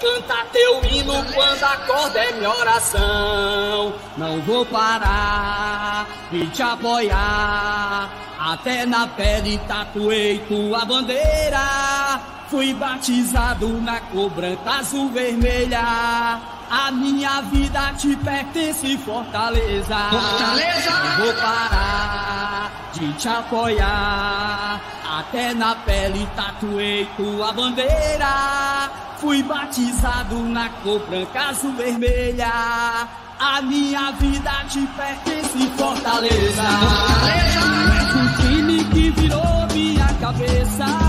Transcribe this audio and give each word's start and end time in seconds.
Canta 0.00 0.46
teu 0.50 0.82
hino 0.84 1.24
quando 1.34 1.62
acorda 1.62 2.18
é 2.18 2.32
minha 2.32 2.50
oração. 2.50 3.92
Não 4.16 4.40
vou 4.40 4.64
parar 4.64 6.06
de 6.30 6.46
te 6.48 6.62
apoiar. 6.62 8.10
Até 8.38 8.86
na 8.86 9.06
pele 9.06 9.58
tatuei 9.68 10.38
tua 10.48 10.84
bandeira. 10.86 12.18
Fui 12.48 12.72
batizado 12.72 13.68
na 13.82 14.00
cor 14.00 14.30
branca, 14.30 14.70
azul, 14.70 15.10
vermelha. 15.10 16.40
A 16.70 16.92
minha 16.92 17.40
vida 17.42 17.92
te 17.98 18.14
pertence, 18.14 18.96
Fortaleza. 18.98 19.96
Fortaleza! 20.08 20.90
Não 20.90 21.24
vou 21.24 21.34
parar 21.34 22.70
de 22.92 23.12
te 23.14 23.28
apoiar. 23.28 24.80
Até 25.18 25.52
na 25.52 25.74
pele 25.74 26.28
tatuei 26.36 27.08
tua 27.16 27.52
bandeira. 27.52 28.88
Fui 29.16 29.42
batizado 29.42 30.36
na 30.44 30.68
cor 30.84 31.00
branca, 31.08 31.48
azul, 31.48 31.72
vermelha. 31.72 33.08
A 33.40 33.62
minha 33.62 34.12
vida 34.12 34.52
te 34.68 34.86
pertence, 34.96 35.66
Fortaleza. 35.76 36.62
Fortaleza! 36.62 37.70
O 38.14 38.42
time 38.42 38.84
que 38.84 39.10
virou 39.10 39.66
minha 39.74 40.06
cabeça. 40.20 40.99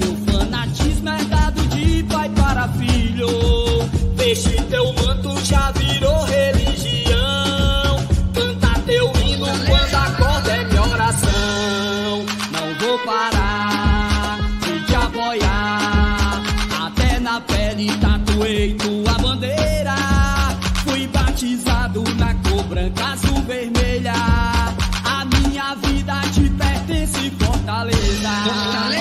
Meu 0.00 0.16
fanatismo 0.26 1.08
é 1.08 1.24
dado 1.24 1.62
de 1.68 2.02
pai 2.04 2.28
para 2.30 2.68
filho. 2.68 3.28
Deixe 4.16 4.50
teu 4.62 4.92
manto, 4.94 5.44
já 5.44 5.70
virou 5.72 6.24
religião. 6.24 7.98
Canta 8.34 8.80
teu 8.86 9.12
hino 9.24 9.46
quando 9.66 9.94
acorda 9.94 10.50
é 10.50 10.64
minha 10.64 10.82
oração. 10.82 12.24
Não 12.52 12.74
vou 12.80 12.98
parar 13.00 14.38
de 14.60 14.86
te 14.86 14.94
apoiar. 14.94 16.42
Até 16.86 17.20
na 17.20 17.40
pele 17.40 17.96
tatuei 17.98 18.74
tua 18.74 19.12
bandeira. 19.18 19.94
Fui 20.84 21.06
batizado 21.08 22.02
na 22.16 22.34
cor 22.34 22.62
branca, 22.64 23.04
azul, 23.12 23.42
vermelha. 23.42 24.14
A 25.04 25.24
minha 25.24 25.74
vida 25.76 26.20
te 26.32 26.48
pertence, 26.50 27.30
Fortaleza. 27.38 28.30
Fortaleza! 28.44 28.93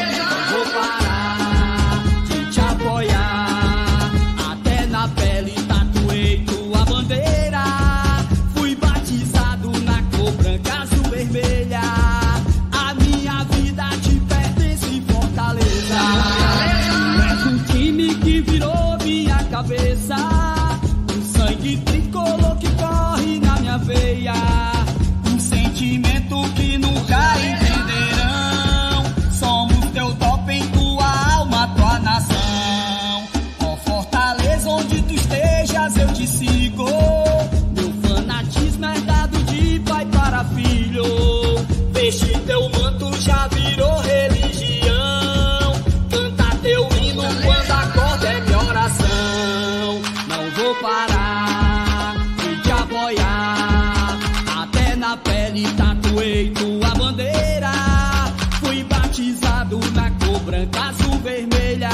Vermelha. 61.23 61.89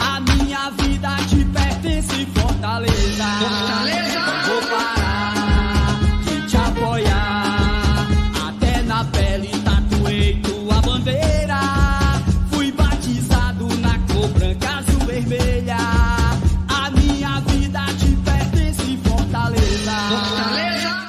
A 0.00 0.20
minha 0.20 0.70
vida 0.70 1.16
te 1.28 1.44
pertence, 1.44 2.26
Fortaleza. 2.34 3.24
Fortaleza! 3.40 4.20
Não 4.20 4.42
vou 4.46 4.62
parar 4.68 6.20
de 6.24 6.46
te 6.48 6.56
apoiar. 6.56 8.08
Até 8.48 8.82
na 8.82 9.04
pele 9.04 9.48
tatuei 9.64 10.42
tua 10.42 10.80
bandeira. 10.82 11.60
Fui 12.50 12.72
batizado 12.72 13.68
na 13.78 13.98
cor 14.12 14.28
branca, 14.28 14.68
azul, 14.78 15.06
vermelha. 15.06 15.76
A 16.68 16.90
minha 16.90 17.40
vida 17.40 17.80
te 17.98 18.16
pertence, 18.16 18.96
Fortaleza. 19.08 19.92
Fortaleza! 20.10 21.08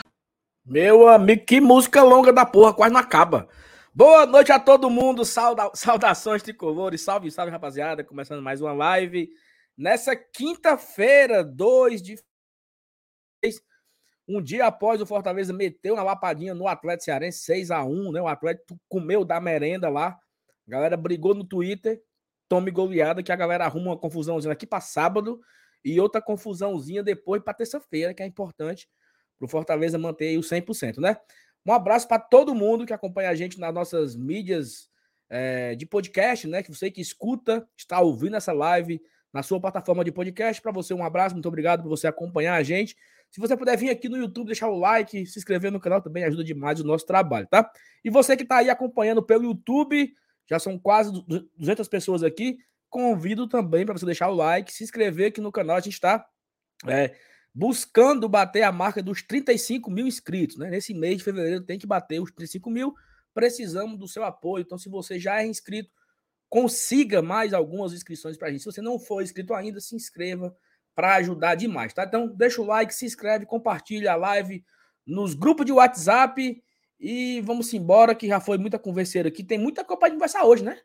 Meu 0.65 1.09
amigo, 1.09 1.43
que 1.45 1.59
música 1.59 2.03
longa 2.03 2.31
da 2.31 2.45
porra, 2.45 2.73
quase 2.73 2.93
não 2.93 3.01
acaba. 3.01 3.47
Boa 3.95 4.25
noite 4.25 4.51
a 4.51 4.59
todo 4.59 4.89
mundo, 4.89 5.23
sauda- 5.23 5.69
saudações 5.75 6.41
tricolores, 6.41 7.01
salve, 7.01 7.29
salve 7.29 7.51
rapaziada, 7.51 8.03
começando 8.03 8.41
mais 8.41 8.59
uma 8.59 8.73
live. 8.73 9.29
Nessa 9.77 10.15
quinta-feira, 10.15 11.43
2 11.43 12.01
de 12.01 12.15
um 14.27 14.41
dia 14.41 14.65
após 14.65 14.99
o 14.99 15.05
Fortaleza 15.05 15.53
meter 15.53 15.91
uma 15.91 16.01
lapadinha 16.01 16.55
no 16.55 16.67
Atlético 16.67 17.03
Cearense, 17.03 17.43
6 17.43 17.69
a 17.69 17.83
1 17.83 18.11
né? 18.13 18.19
O 18.19 18.27
Atlético 18.27 18.79
comeu 18.89 19.23
da 19.23 19.39
merenda 19.39 19.89
lá. 19.89 20.17
A 20.67 20.71
galera 20.71 20.97
brigou 20.97 21.35
no 21.35 21.43
Twitter, 21.43 22.01
tome 22.49 22.71
goleada, 22.71 23.21
que 23.21 23.31
a 23.31 23.35
galera 23.35 23.65
arruma 23.65 23.91
uma 23.91 23.97
confusãozinha 23.99 24.53
aqui 24.53 24.65
para 24.65 24.81
sábado 24.81 25.39
e 25.85 25.99
outra 25.99 26.19
confusãozinha 26.19 27.03
depois 27.03 27.43
para 27.43 27.53
terça-feira, 27.53 28.11
que 28.11 28.23
é 28.23 28.25
importante 28.25 28.89
para 29.37 29.45
o 29.45 29.49
Fortaleza 29.49 29.99
manter 29.99 30.35
o 30.35 30.41
100%, 30.41 30.99
né? 30.99 31.15
Um 31.65 31.71
abraço 31.71 32.07
para 32.07 32.19
todo 32.19 32.53
mundo 32.55 32.85
que 32.85 32.93
acompanha 32.93 33.29
a 33.29 33.35
gente 33.35 33.59
nas 33.59 33.73
nossas 33.73 34.15
mídias 34.15 34.89
eh, 35.29 35.75
de 35.75 35.85
podcast, 35.85 36.47
né? 36.47 36.61
Que 36.61 36.73
você 36.73 36.91
que 36.91 37.01
escuta, 37.01 37.67
está 37.77 37.99
ouvindo 37.99 38.35
essa 38.35 38.51
live 38.51 39.01
na 39.33 39.41
sua 39.41 39.59
plataforma 39.59 40.03
de 40.03 40.11
podcast. 40.11 40.61
Para 40.61 40.71
você, 40.71 40.93
um 40.93 41.03
abraço, 41.03 41.35
muito 41.35 41.47
obrigado 41.47 41.81
por 41.81 41.89
você 41.89 42.05
acompanhar 42.05 42.55
a 42.55 42.63
gente. 42.63 42.95
Se 43.31 43.39
você 43.39 43.57
puder 43.57 43.75
vir 43.75 43.89
aqui 43.89 44.07
no 44.07 44.17
YouTube, 44.17 44.45
deixar 44.45 44.69
o 44.69 44.77
like, 44.77 45.25
se 45.25 45.39
inscrever 45.39 45.71
no 45.71 45.79
canal 45.79 46.01
também 46.01 46.23
ajuda 46.23 46.43
demais 46.43 46.79
o 46.79 46.83
nosso 46.83 47.05
trabalho, 47.05 47.47
tá? 47.47 47.67
E 48.03 48.09
você 48.09 48.37
que 48.37 48.43
está 48.43 48.57
aí 48.57 48.69
acompanhando 48.69 49.23
pelo 49.23 49.45
YouTube, 49.45 50.13
já 50.47 50.59
são 50.59 50.77
quase 50.77 51.11
200 51.57 51.87
pessoas 51.87 52.21
aqui. 52.21 52.59
Convido 52.89 53.47
também 53.47 53.85
para 53.85 53.97
você 53.97 54.05
deixar 54.05 54.29
o 54.29 54.35
like, 54.35 54.71
se 54.71 54.83
inscrever 54.83 55.29
aqui 55.29 55.41
no 55.41 55.51
canal. 55.51 55.77
A 55.77 55.79
gente 55.79 55.93
está 55.93 56.23
é, 56.87 57.15
buscando 57.53 58.27
bater 58.27 58.63
a 58.63 58.71
marca 58.71 59.03
dos 59.03 59.21
35 59.21 59.91
mil 59.91 60.07
inscritos, 60.07 60.57
né? 60.57 60.69
Nesse 60.69 60.93
mês 60.93 61.17
de 61.17 61.23
fevereiro 61.23 61.61
tem 61.61 61.77
que 61.77 61.85
bater 61.85 62.19
os 62.19 62.31
35 62.31 62.69
mil. 62.69 62.93
Precisamos 63.33 63.97
do 63.97 64.07
seu 64.07 64.23
apoio. 64.23 64.63
Então, 64.63 64.77
se 64.77 64.89
você 64.89 65.19
já 65.19 65.41
é 65.41 65.45
inscrito, 65.45 65.91
consiga 66.49 67.21
mais 67.21 67.53
algumas 67.53 67.93
inscrições 67.93 68.37
para 68.37 68.47
a 68.47 68.51
gente. 68.51 68.61
Se 68.61 68.71
você 68.71 68.81
não 68.81 68.97
for 68.97 69.21
inscrito 69.21 69.53
ainda, 69.53 69.79
se 69.79 69.95
inscreva 69.95 70.55
para 70.95 71.15
ajudar 71.15 71.55
demais, 71.55 71.93
tá? 71.93 72.03
Então, 72.03 72.27
deixa 72.27 72.61
o 72.61 72.65
like, 72.65 72.93
se 72.93 73.05
inscreve, 73.05 73.45
compartilha 73.45 74.13
a 74.13 74.15
live 74.15 74.63
nos 75.05 75.33
grupos 75.33 75.65
de 75.65 75.71
WhatsApp 75.71 76.63
e 76.99 77.41
vamos 77.41 77.73
embora, 77.73 78.15
que 78.15 78.27
já 78.27 78.39
foi 78.39 78.57
muita 78.57 78.79
converseira 78.79 79.29
aqui. 79.29 79.43
Tem 79.43 79.57
muita 79.57 79.83
coisa 79.83 79.99
para 79.99 80.11
conversar 80.11 80.43
hoje, 80.45 80.63
né? 80.63 80.79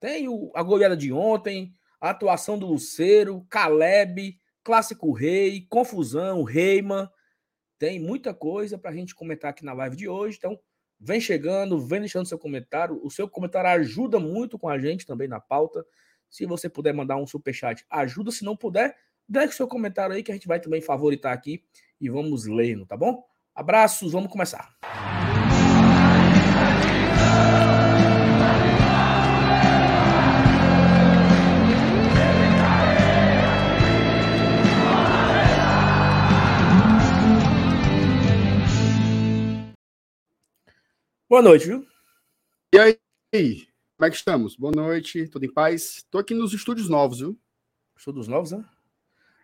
Tem 0.00 0.28
o, 0.28 0.50
a 0.54 0.62
goleada 0.62 0.96
de 0.96 1.12
ontem, 1.12 1.74
a 2.00 2.10
atuação 2.10 2.58
do 2.58 2.66
Luceiro, 2.66 3.44
Caleb, 3.50 4.38
Clássico 4.68 5.10
Rei, 5.12 5.66
Confusão, 5.70 6.42
Reiman. 6.42 7.10
Tem 7.78 7.98
muita 7.98 8.34
coisa 8.34 8.76
para 8.76 8.90
a 8.90 8.94
gente 8.94 9.14
comentar 9.14 9.48
aqui 9.48 9.64
na 9.64 9.72
live 9.72 9.96
de 9.96 10.06
hoje. 10.06 10.36
Então, 10.36 10.60
vem 11.00 11.18
chegando, 11.22 11.80
vem 11.80 12.00
deixando 12.00 12.28
seu 12.28 12.38
comentário. 12.38 13.00
O 13.02 13.10
seu 13.10 13.26
comentário 13.26 13.70
ajuda 13.70 14.20
muito 14.20 14.58
com 14.58 14.68
a 14.68 14.78
gente 14.78 15.06
também 15.06 15.26
na 15.26 15.40
pauta. 15.40 15.82
Se 16.28 16.44
você 16.44 16.68
puder 16.68 16.92
mandar 16.92 17.16
um 17.16 17.26
superchat, 17.26 17.82
ajuda. 17.88 18.30
Se 18.30 18.44
não 18.44 18.54
puder, 18.54 18.94
deixe 19.26 19.54
seu 19.54 19.66
comentário 19.66 20.14
aí 20.14 20.22
que 20.22 20.30
a 20.30 20.34
gente 20.34 20.46
vai 20.46 20.60
também 20.60 20.82
favoritar 20.82 21.32
aqui 21.32 21.64
e 21.98 22.10
vamos 22.10 22.44
lendo, 22.44 22.84
tá 22.84 22.94
bom? 22.94 23.24
Abraços, 23.54 24.12
vamos 24.12 24.30
começar. 24.30 24.76
Boa 41.28 41.42
noite, 41.42 41.66
viu? 41.66 41.86
E 42.74 42.78
aí, 42.78 42.98
como 43.98 44.06
é 44.06 44.10
que 44.10 44.16
estamos? 44.16 44.56
Boa 44.56 44.72
noite, 44.74 45.28
tudo 45.28 45.44
em 45.44 45.52
paz? 45.52 46.02
Tô 46.10 46.18
aqui 46.18 46.32
nos 46.32 46.54
estúdios 46.54 46.88
novos, 46.88 47.18
viu? 47.18 47.38
Estúdios 47.96 48.28
novos, 48.28 48.52
né? 48.52 48.64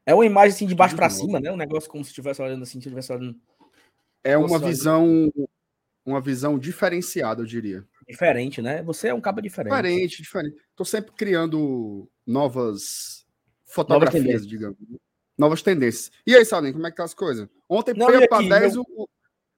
É 0.07 0.15
uma 0.15 0.25
imagem 0.25 0.55
assim 0.55 0.67
de 0.67 0.75
baixo 0.75 0.97
para 0.97 1.11
cima, 1.11 1.39
né? 1.41 1.53
Um 1.53 1.57
negócio 1.57 1.91
como 1.91 2.03
se 2.03 2.11
estivesse 2.11 2.41
olhando 2.41 2.63
assim, 2.63 2.73
se 2.81 2.89
estivesse 2.89 3.13
olhando 3.13 3.39
É 4.23 4.37
uma 4.37 4.49
Nossa, 4.49 4.67
visão, 4.67 5.33
uma 6.07 6.21
visão 6.21 6.59
diferenciada, 6.59 7.43
eu 7.43 7.47
diria. 7.47 7.87
diferente, 8.09 8.63
né? 8.63 8.83
Você 8.83 9.09
é 9.09 9.15
um 9.15 9.21
cabo 9.21 9.43
diferente. 9.43 9.75
Diferente, 9.75 10.23
diferente. 10.23 10.57
Tô 10.75 10.85
sempre 10.87 11.13
criando 11.13 12.09
novas 12.27 13.27
fotografias, 13.67 14.23
tendências. 14.23 14.47
digamos. 14.47 14.79
Novas 15.37 15.61
tendências. 15.63 16.11
E 16.27 16.35
aí, 16.35 16.45
Salim, 16.47 16.73
como 16.73 16.87
é 16.87 16.91
que 16.91 16.97
tá 16.97 17.05
as 17.05 17.13
coisas? 17.13 17.47
Ontem, 17.69 17.93
Não, 17.95 18.07
peia 18.07 18.25
e 18.25 18.29
para 18.29 18.39
aqui, 18.39 18.49
10, 18.49 18.75
meu- 18.75 18.85
o, 18.89 19.09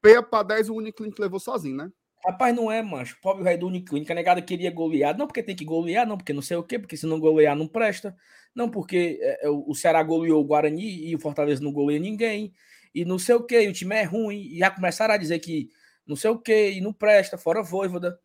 peia 0.00 0.23
para 0.23 0.43
10 0.43 0.69
o 0.69 0.75
Uniclinic 0.75 1.20
levou 1.20 1.38
sozinho, 1.38 1.76
né? 1.76 1.93
Rapaz, 2.26 2.55
não 2.55 2.73
é, 2.73 2.82
mancho. 2.82 3.17
Pobre 3.23 3.44
rei 3.44 3.56
do 3.56 3.69
Uniclínica. 3.69 4.12
A 4.12 4.17
negada 4.17 4.43
queria 4.43 4.70
golear. 4.70 5.17
Não 5.17 5.28
porque 5.28 5.44
tem 5.44 5.55
que 5.55 5.64
golear, 5.64 6.06
não 6.06 6.17
porque 6.17 6.32
não 6.32 6.43
sei 6.43 6.56
o 6.56 6.62
quê, 6.62 6.76
porque 6.76 6.96
se 6.96 7.06
não 7.06 7.20
golear 7.20 7.55
não 7.55 7.69
presta. 7.69 8.17
Não 8.52 8.69
porque 8.69 9.19
é, 9.23 9.46
é, 9.46 9.49
o 9.49 9.73
Ceará 9.75 10.02
goleou 10.02 10.43
o 10.43 10.44
Guarani 10.44 11.08
e 11.08 11.14
o 11.14 11.20
Fortaleza 11.20 11.62
não 11.62 11.73
goleia 11.73 12.00
ninguém. 12.00 12.52
E 12.93 13.05
não 13.05 13.19
sei 13.19 13.37
o 13.37 13.44
quê, 13.44 13.62
e 13.62 13.69
o 13.69 13.73
time 13.73 13.94
é 13.94 14.02
ruim. 14.02 14.40
E 14.40 14.58
já 14.58 14.70
começaram 14.70 15.14
a 15.14 15.17
dizer 15.17 15.38
que 15.38 15.69
não 16.05 16.17
sei 16.17 16.31
o 16.31 16.38
quê, 16.38 16.73
e 16.73 16.81
não 16.81 16.93
presta, 16.93 17.38
fora 17.38 17.62
Voivoda. 17.62 18.19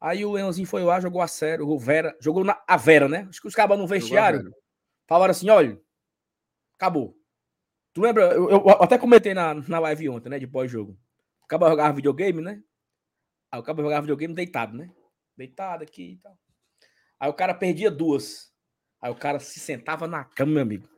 Aí 0.00 0.24
o 0.24 0.32
Leãozinho 0.32 0.66
foi 0.66 0.82
lá, 0.82 1.00
jogou 1.00 1.20
a 1.20 1.28
sério, 1.28 1.68
o 1.68 1.78
Vera, 1.78 2.16
jogou 2.20 2.44
na, 2.44 2.62
a 2.66 2.76
Vera, 2.76 3.08
né? 3.08 3.26
Acho 3.28 3.40
que 3.40 3.48
os 3.48 3.54
cabas 3.54 3.78
no 3.78 3.86
vestiário 3.86 4.54
falaram 5.06 5.32
assim: 5.32 5.50
olha, 5.50 5.78
acabou. 6.74 7.16
Tu 7.92 8.00
lembra? 8.00 8.24
Eu, 8.32 8.50
eu 8.50 8.70
até 8.70 8.98
comentei 8.98 9.34
na, 9.34 9.54
na 9.54 9.78
live 9.78 10.08
ontem, 10.08 10.28
né? 10.28 10.38
De 10.38 10.46
pós-jogo. 10.46 10.96
O 11.42 11.46
cara 11.46 11.70
jogava 11.70 11.94
videogame, 11.94 12.42
né? 12.42 12.62
Aí 13.54 13.60
o 13.60 13.62
cara 13.62 13.80
jogava 13.80 14.00
videogame 14.00 14.34
deitado, 14.34 14.76
né? 14.76 14.90
Deitado 15.36 15.84
aqui 15.84 16.14
e 16.14 16.16
tal. 16.16 16.36
Aí 17.20 17.30
o 17.30 17.34
cara 17.34 17.54
perdia 17.54 17.88
duas. 17.88 18.52
Aí 19.00 19.12
o 19.12 19.14
cara 19.14 19.38
se 19.38 19.60
sentava 19.60 20.08
na 20.08 20.24
cama, 20.24 20.54
meu 20.54 20.62
amigo. 20.62 20.88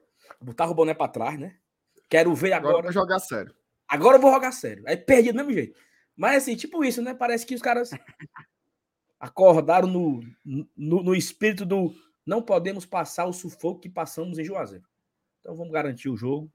Botava 0.40 0.72
o 0.72 0.74
boné 0.74 0.94
pra 0.94 1.06
trás, 1.06 1.38
né? 1.38 1.54
Quero 2.08 2.34
ver 2.34 2.54
Agora 2.54 2.70
agora. 2.70 2.84
vai 2.84 2.94
jogar 2.94 3.18
sério. 3.18 3.54
Agora 3.86 4.16
eu 4.16 4.22
vou 4.22 4.32
jogar 4.32 4.52
sério. 4.52 4.82
Aí 4.86 4.96
perdia 4.96 5.34
do 5.34 5.36
mesmo 5.36 5.52
jeito. 5.52 5.78
Mas 6.16 6.44
assim, 6.44 6.56
tipo 6.56 6.82
isso, 6.82 7.02
né? 7.02 7.12
Parece 7.12 7.44
que 7.44 7.54
os 7.54 7.60
caras 7.60 7.90
acordaram 9.20 9.86
no, 9.86 10.22
no, 10.74 11.02
no 11.02 11.14
espírito 11.14 11.66
do 11.66 11.94
não 12.24 12.40
podemos 12.40 12.86
passar 12.86 13.26
o 13.26 13.34
sufoco 13.34 13.80
que 13.80 13.90
passamos 13.90 14.38
em 14.38 14.44
Juazeiro. 14.44 14.86
Então 15.40 15.54
vamos 15.54 15.74
garantir 15.74 16.08
o 16.08 16.16
jogo. 16.16 16.50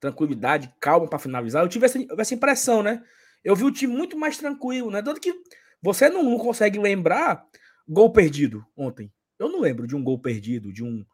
Tranquilidade, 0.00 0.74
calma 0.80 1.06
para 1.06 1.18
finalizar. 1.18 1.62
Eu 1.62 1.68
tive 1.68 1.84
essa, 1.84 1.98
essa 2.18 2.34
impressão, 2.34 2.82
né? 2.82 3.04
Eu 3.44 3.56
vi 3.56 3.64
o 3.64 3.70
time 3.72 3.94
muito 3.94 4.18
mais 4.18 4.36
tranquilo, 4.36 4.90
né? 4.90 5.02
Tanto 5.02 5.20
que 5.20 5.34
você 5.82 6.08
não, 6.08 6.22
não 6.22 6.38
consegue 6.38 6.78
lembrar 6.78 7.46
gol 7.88 8.12
perdido 8.12 8.64
ontem. 8.76 9.12
Eu 9.38 9.48
não 9.48 9.60
lembro 9.60 9.86
de 9.86 9.96
um 9.96 10.04
gol 10.04 10.18
perdido, 10.18 10.72
de 10.72 10.84
um, 10.84 11.04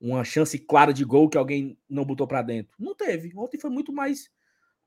uma 0.00 0.22
chance 0.24 0.58
clara 0.58 0.92
de 0.92 1.04
gol 1.04 1.28
que 1.28 1.36
alguém 1.36 1.76
não 1.88 2.04
botou 2.04 2.26
para 2.26 2.42
dentro. 2.42 2.74
Não 2.78 2.94
teve. 2.94 3.32
Ontem 3.36 3.58
foi 3.58 3.70
muito 3.70 3.92
mais 3.92 4.30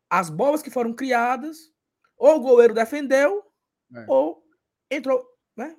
as 0.09 0.29
bolas 0.29 0.61
que 0.61 0.69
foram 0.69 0.93
criadas, 0.93 1.73
ou 2.17 2.37
o 2.37 2.39
goleiro 2.39 2.73
defendeu, 2.73 3.43
É. 3.93 4.05
ou 4.07 4.41
entrou, 4.89 5.25
né? 5.55 5.75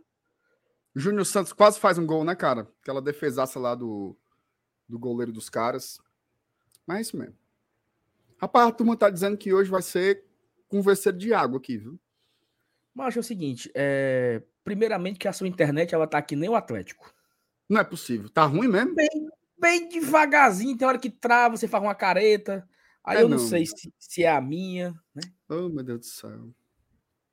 Júnior 0.95 1.25
Santos 1.25 1.53
quase 1.53 1.81
faz 1.81 1.97
um 1.97 2.07
gol, 2.07 2.25
né, 2.25 2.35
cara? 2.35 2.71
Aquela 2.83 3.01
defesaça 3.01 3.59
lá 3.59 3.75
do, 3.75 4.17
do 4.87 4.99
goleiro 4.99 5.33
dos 5.33 5.49
caras. 5.49 5.99
Mas 6.87 6.99
é 6.99 7.01
isso 7.03 7.17
mesmo. 7.17 7.37
Rapaz, 8.41 8.69
a 8.69 8.73
turma 8.73 8.97
tá 8.97 9.09
dizendo 9.09 9.37
que 9.37 9.53
hoje 9.53 9.71
vai 9.71 9.83
ser 9.83 10.25
conversa 10.69 11.13
de 11.13 11.33
água 11.35 11.59
aqui, 11.59 11.77
viu? 11.79 11.99
Mas 12.95 13.17
é 13.17 13.21
o 13.21 13.23
seguinte, 13.23 13.71
é... 13.75 14.43
primeiramente 14.65 15.19
que 15.19 15.29
a 15.29 15.33
sua 15.33 15.49
internet 15.49 15.95
ela 15.95 16.07
tá 16.07 16.21
que 16.21 16.37
nem 16.37 16.49
o 16.49 16.55
Atlético. 16.57 17.13
Não 17.69 17.81
é 17.81 17.85
possível. 17.85 18.29
Tá 18.29 18.45
ruim 18.45 18.69
mesmo? 18.69 18.95
Bem 19.59 19.89
devagarzinho, 19.89 20.77
tem 20.77 20.87
hora 20.87 20.99
que 20.99 21.11
trava, 21.11 21.57
você 21.57 21.67
faz 21.69 21.83
uma 21.83 21.95
careta. 21.95 22.69
Aí 23.05 23.19
É 23.19 23.23
eu 23.23 23.29
não, 23.29 23.39
não. 23.39 23.47
sei 23.47 23.67
se, 23.67 23.93
se 23.99 24.23
é 24.25 24.31
a 24.31 24.41
minha, 24.41 24.93
né? 25.15 25.23
Oh, 25.49 25.69
meu 25.69 25.83
Deus 25.85 26.01
do 26.01 26.07
céu. 26.07 26.55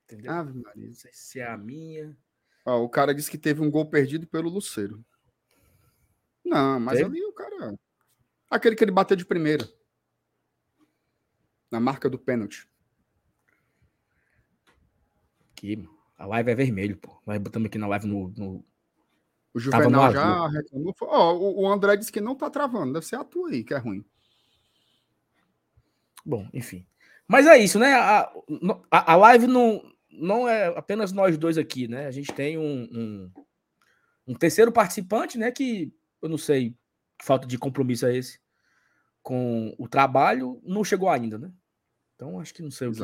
Entendeu? 0.04 0.32
Ave 0.32 0.52
Maria. 0.58 0.86
Não 0.86 0.94
sei 0.94 1.10
se 1.12 1.40
é 1.40 1.46
a 1.46 1.56
minha. 1.56 2.16
Ó, 2.64 2.82
o 2.82 2.88
cara 2.88 3.14
disse 3.14 3.30
que 3.30 3.38
teve 3.38 3.60
um 3.60 3.70
gol 3.70 3.88
perdido 3.88 4.26
pelo 4.26 4.48
Luceiro. 4.48 5.04
Não, 6.44 6.78
mas 6.80 6.98
Teve? 6.98 7.10
ali 7.10 7.24
o 7.24 7.32
cara. 7.32 7.74
Aquele 8.48 8.76
que 8.76 8.84
ele 8.84 8.92
bateu 8.92 9.16
de 9.16 9.24
primeira. 9.26 9.68
Na 11.70 11.80
marca 11.80 12.08
do 12.08 12.18
pênalti. 12.18 12.68
Aqui, 15.56 15.88
a 16.18 16.26
live 16.26 16.50
é 16.50 16.54
vermelho, 16.54 16.96
pô. 16.98 17.16
Nós 17.26 17.38
botamos 17.38 17.66
aqui 17.66 17.78
na 17.78 17.86
live 17.86 18.06
no. 18.06 18.28
no- 18.36 18.64
O 19.54 19.58
Juvenal 19.58 19.82
já 20.12 20.48
reclamou. 20.48 20.94
Ó, 21.00 21.34
o, 21.34 21.62
o 21.62 21.68
André 21.72 21.96
disse 21.96 22.12
que 22.12 22.20
não 22.20 22.34
tá 22.34 22.50
travando. 22.50 22.92
Deve 22.92 23.06
ser 23.06 23.16
a 23.16 23.24
tua 23.24 23.48
aí 23.50 23.64
que 23.64 23.72
é 23.72 23.78
ruim. 23.78 24.04
Bom, 26.24 26.46
enfim. 26.52 26.86
Mas 27.26 27.46
é 27.46 27.56
isso, 27.58 27.78
né? 27.78 27.94
A, 27.94 28.30
a, 28.90 29.12
a 29.12 29.16
live 29.16 29.46
não, 29.46 29.82
não 30.10 30.48
é 30.48 30.66
apenas 30.76 31.10
nós 31.12 31.38
dois 31.38 31.56
aqui, 31.56 31.88
né? 31.88 32.06
A 32.06 32.10
gente 32.10 32.32
tem 32.32 32.58
um, 32.58 32.82
um, 32.92 33.30
um 34.28 34.34
terceiro 34.34 34.70
participante, 34.70 35.38
né? 35.38 35.50
Que 35.50 35.92
eu 36.20 36.28
não 36.28 36.38
sei 36.38 36.70
que 37.18 37.24
falta 37.24 37.46
de 37.46 37.56
compromisso 37.58 38.06
é 38.06 38.14
esse 38.16 38.38
com 39.22 39.74
o 39.78 39.88
trabalho, 39.88 40.60
não 40.62 40.84
chegou 40.84 41.08
ainda, 41.08 41.38
né? 41.38 41.50
Então 42.14 42.38
acho 42.38 42.54
que 42.54 42.62
não 42.62 42.70
sei 42.70 42.88
o 42.88 42.92
que. 42.92 42.98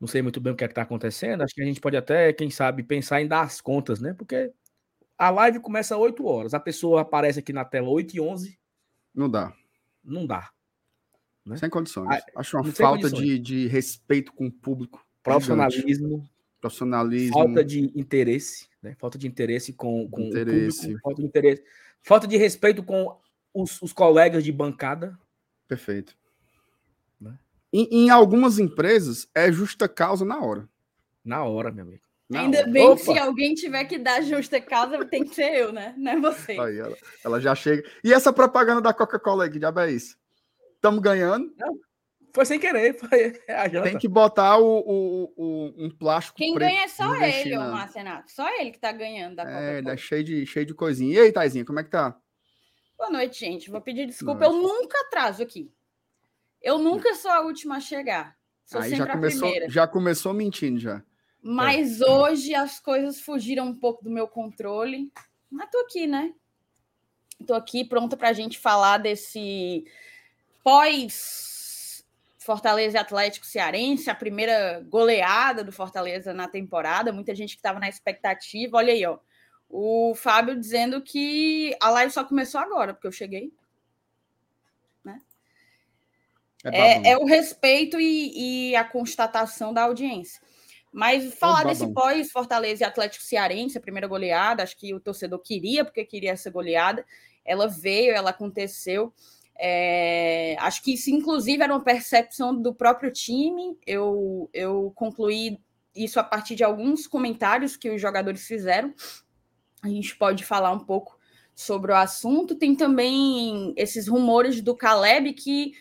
Não 0.00 0.08
sei 0.08 0.20
muito 0.22 0.40
bem 0.40 0.52
o 0.52 0.56
que 0.56 0.64
é 0.64 0.68
que 0.68 0.74
tá 0.74 0.82
acontecendo. 0.82 1.42
Acho 1.42 1.54
que 1.54 1.62
a 1.62 1.66
gente 1.66 1.80
pode 1.80 1.96
até, 1.96 2.32
quem 2.32 2.50
sabe, 2.50 2.82
pensar 2.82 3.22
em 3.22 3.28
dar 3.28 3.42
as 3.42 3.60
contas, 3.60 4.00
né? 4.00 4.12
Porque 4.12 4.52
a 5.16 5.30
live 5.30 5.60
começa 5.60 5.94
às 5.94 6.00
8 6.00 6.26
horas. 6.26 6.52
A 6.54 6.60
pessoa 6.60 7.02
aparece 7.02 7.38
aqui 7.38 7.52
na 7.52 7.64
tela 7.64 7.88
8 7.88 8.16
e 8.16 8.20
11, 8.20 8.58
Não 9.14 9.30
dá. 9.30 9.52
não 10.04 10.26
dá. 10.26 10.50
Né? 11.46 11.56
Sem 11.56 11.70
condições. 11.70 12.08
Ah, 12.10 12.22
Acho 12.40 12.56
uma 12.56 12.64
falta 12.72 13.10
de, 13.10 13.38
de 13.38 13.66
respeito 13.68 14.32
com 14.32 14.46
o 14.46 14.52
público. 14.52 14.98
gigante. 14.98 15.22
Profissionalismo, 15.22 16.28
Profissionalismo. 16.60 17.32
falta 17.34 17.64
de 17.64 17.80
interesse, 17.98 18.66
né? 18.82 18.94
Falta 18.98 19.18
de 19.18 19.26
interesse 19.26 19.72
com, 19.72 20.08
com 20.10 20.22
Interesse. 20.22 20.78
o 20.78 20.82
público, 20.82 21.00
falta 21.02 21.20
de 21.22 21.26
interesse, 21.28 21.64
falta 22.02 22.26
de 22.26 22.36
respeito 22.36 22.82
com 22.82 23.16
os, 23.54 23.80
os 23.80 23.92
colegas 23.92 24.42
de 24.42 24.50
bancada. 24.52 25.18
Perfeito. 25.68 26.16
Né? 27.74 27.80
Em, 27.90 28.04
em 28.06 28.10
algumas 28.10 28.58
empresas, 28.58 29.28
é 29.34 29.50
justa 29.50 29.88
causa 29.88 30.24
na 30.24 30.40
hora. 30.40 30.68
Na 31.24 31.42
hora, 31.44 31.70
meu 31.72 31.84
amigo. 31.84 32.02
Na 32.28 32.40
Ainda 32.40 32.58
hora. 32.60 32.68
bem 32.70 32.86
que 32.96 33.02
Opa! 33.02 33.12
se 33.12 33.18
alguém 33.18 33.54
tiver 33.54 33.84
que 33.84 33.98
dar 33.98 34.22
justa 34.22 34.60
causa, 34.60 35.04
tem 35.04 35.24
que 35.24 35.34
ser 35.34 35.54
eu, 35.54 35.72
né? 35.72 35.94
Não 35.96 36.12
é 36.12 36.20
você. 36.20 36.52
Aí, 36.52 36.78
ela, 36.78 36.96
ela 37.24 37.40
já 37.40 37.54
chega. 37.54 37.82
E 38.02 38.12
essa 38.12 38.32
propaganda 38.32 38.80
da 38.80 38.94
Coca-Cola 38.94 39.44
aí, 39.44 39.50
que 39.50 39.58
diabo 39.58 39.80
é 39.80 39.90
isso? 39.92 40.16
Estamos 40.76 41.00
ganhando. 41.00 41.52
Foi 42.34 42.44
sem 42.44 42.58
querer, 42.58 42.94
foi. 42.98 43.32
Tem 43.84 43.96
que 43.98 44.08
botar 44.08 44.58
o, 44.58 44.64
o- 44.66 45.32
o- 45.36 45.74
um 45.84 45.90
plástico 45.90 46.36
Quem 46.36 46.52
preto. 46.54 46.68
ganha 46.68 46.84
é 46.84 46.88
só 46.88 47.14
ele, 47.14 47.56
ô 47.56 47.60
na- 47.60 47.70
Marcenato. 47.70 48.30
Só 48.32 48.48
ele 48.60 48.70
que 48.72 48.78
tá 48.80 48.90
ganhando 48.90 49.36
da 49.36 49.42
É, 49.44 49.46
Coca-Cola. 49.76 49.94
é 49.94 49.96
cheio 49.96 50.24
de, 50.24 50.46
cheio 50.46 50.66
de 50.66 50.74
coisinha. 50.74 51.14
E 51.14 51.18
aí, 51.20 51.32
Taizinha, 51.32 51.64
como 51.64 51.78
é 51.78 51.84
que 51.84 51.90
tá? 51.90 52.16
Boa 52.98 53.10
noite, 53.10 53.38
gente. 53.38 53.70
Vou 53.70 53.80
pedir 53.80 54.06
desculpa. 54.06 54.44
Eu 54.44 54.52
nunca 54.52 54.98
atraso 55.06 55.42
aqui. 55.42 55.70
Eu 56.64 56.78
nunca 56.78 57.14
sou 57.14 57.30
a 57.30 57.42
última 57.42 57.76
a 57.76 57.80
chegar. 57.80 58.34
Sou 58.64 58.80
aí 58.80 58.88
sempre 58.88 59.04
já 59.04 59.12
a 59.12 59.16
começou, 59.16 59.40
primeira. 59.40 59.70
já 59.70 59.86
começou 59.86 60.32
mentindo 60.32 60.80
já. 60.80 61.02
Mas 61.42 62.00
hoje 62.02 62.54
as 62.54 62.80
coisas 62.80 63.20
fugiram 63.20 63.66
um 63.66 63.78
pouco 63.78 64.02
do 64.02 64.10
meu 64.10 64.26
controle. 64.26 65.12
Mas 65.50 65.68
tô 65.70 65.78
aqui, 65.80 66.06
né? 66.06 66.32
Tô 67.46 67.52
aqui 67.52 67.84
pronta 67.84 68.16
pra 68.16 68.32
gente 68.32 68.58
falar 68.58 68.96
desse 68.96 69.84
pós 70.62 72.02
Fortaleza 72.38 72.98
Atlético 72.98 73.44
Cearense, 73.44 74.08
a 74.08 74.14
primeira 74.14 74.80
goleada 74.88 75.62
do 75.62 75.70
Fortaleza 75.70 76.32
na 76.32 76.48
temporada. 76.48 77.12
Muita 77.12 77.34
gente 77.34 77.50
que 77.50 77.58
estava 77.58 77.78
na 77.78 77.90
expectativa. 77.90 78.78
Olha 78.78 78.92
aí, 78.94 79.04
ó. 79.04 79.18
O 79.68 80.14
Fábio 80.14 80.58
dizendo 80.58 81.02
que 81.02 81.76
a 81.78 81.90
live 81.90 82.10
só 82.10 82.24
começou 82.24 82.58
agora, 82.58 82.94
porque 82.94 83.06
eu 83.06 83.12
cheguei. 83.12 83.52
É. 86.64 87.08
É, 87.08 87.12
é 87.12 87.18
o 87.18 87.24
respeito 87.24 88.00
e, 88.00 88.70
e 88.70 88.76
a 88.76 88.84
constatação 88.84 89.72
da 89.72 89.82
audiência. 89.82 90.40
Mas 90.92 91.34
falar 91.34 91.64
desse 91.64 91.86
babão. 91.86 92.04
pós 92.04 92.30
Fortaleza 92.30 92.84
e 92.84 92.86
Atlético 92.86 93.24
Cearense, 93.24 93.76
a 93.76 93.80
primeira 93.80 94.06
goleada, 94.06 94.62
acho 94.62 94.76
que 94.76 94.94
o 94.94 95.00
torcedor 95.00 95.40
queria, 95.40 95.84
porque 95.84 96.04
queria 96.04 96.30
essa 96.30 96.50
goleada. 96.50 97.04
Ela 97.44 97.66
veio, 97.66 98.14
ela 98.14 98.30
aconteceu. 98.30 99.12
É, 99.56 100.56
acho 100.60 100.82
que 100.82 100.94
isso, 100.94 101.10
inclusive, 101.10 101.62
era 101.62 101.72
uma 101.72 101.82
percepção 101.82 102.54
do 102.54 102.72
próprio 102.72 103.10
time. 103.10 103.76
Eu, 103.84 104.48
eu 104.54 104.92
concluí 104.94 105.58
isso 105.94 106.18
a 106.20 106.24
partir 106.24 106.54
de 106.54 106.64
alguns 106.64 107.06
comentários 107.06 107.76
que 107.76 107.90
os 107.90 108.00
jogadores 108.00 108.46
fizeram. 108.46 108.94
A 109.82 109.88
gente 109.88 110.16
pode 110.16 110.44
falar 110.44 110.70
um 110.70 110.80
pouco 110.80 111.18
sobre 111.54 111.92
o 111.92 111.96
assunto. 111.96 112.54
Tem 112.54 112.74
também 112.74 113.74
esses 113.76 114.08
rumores 114.08 114.60
do 114.60 114.76
Caleb 114.76 115.32
que 115.32 115.72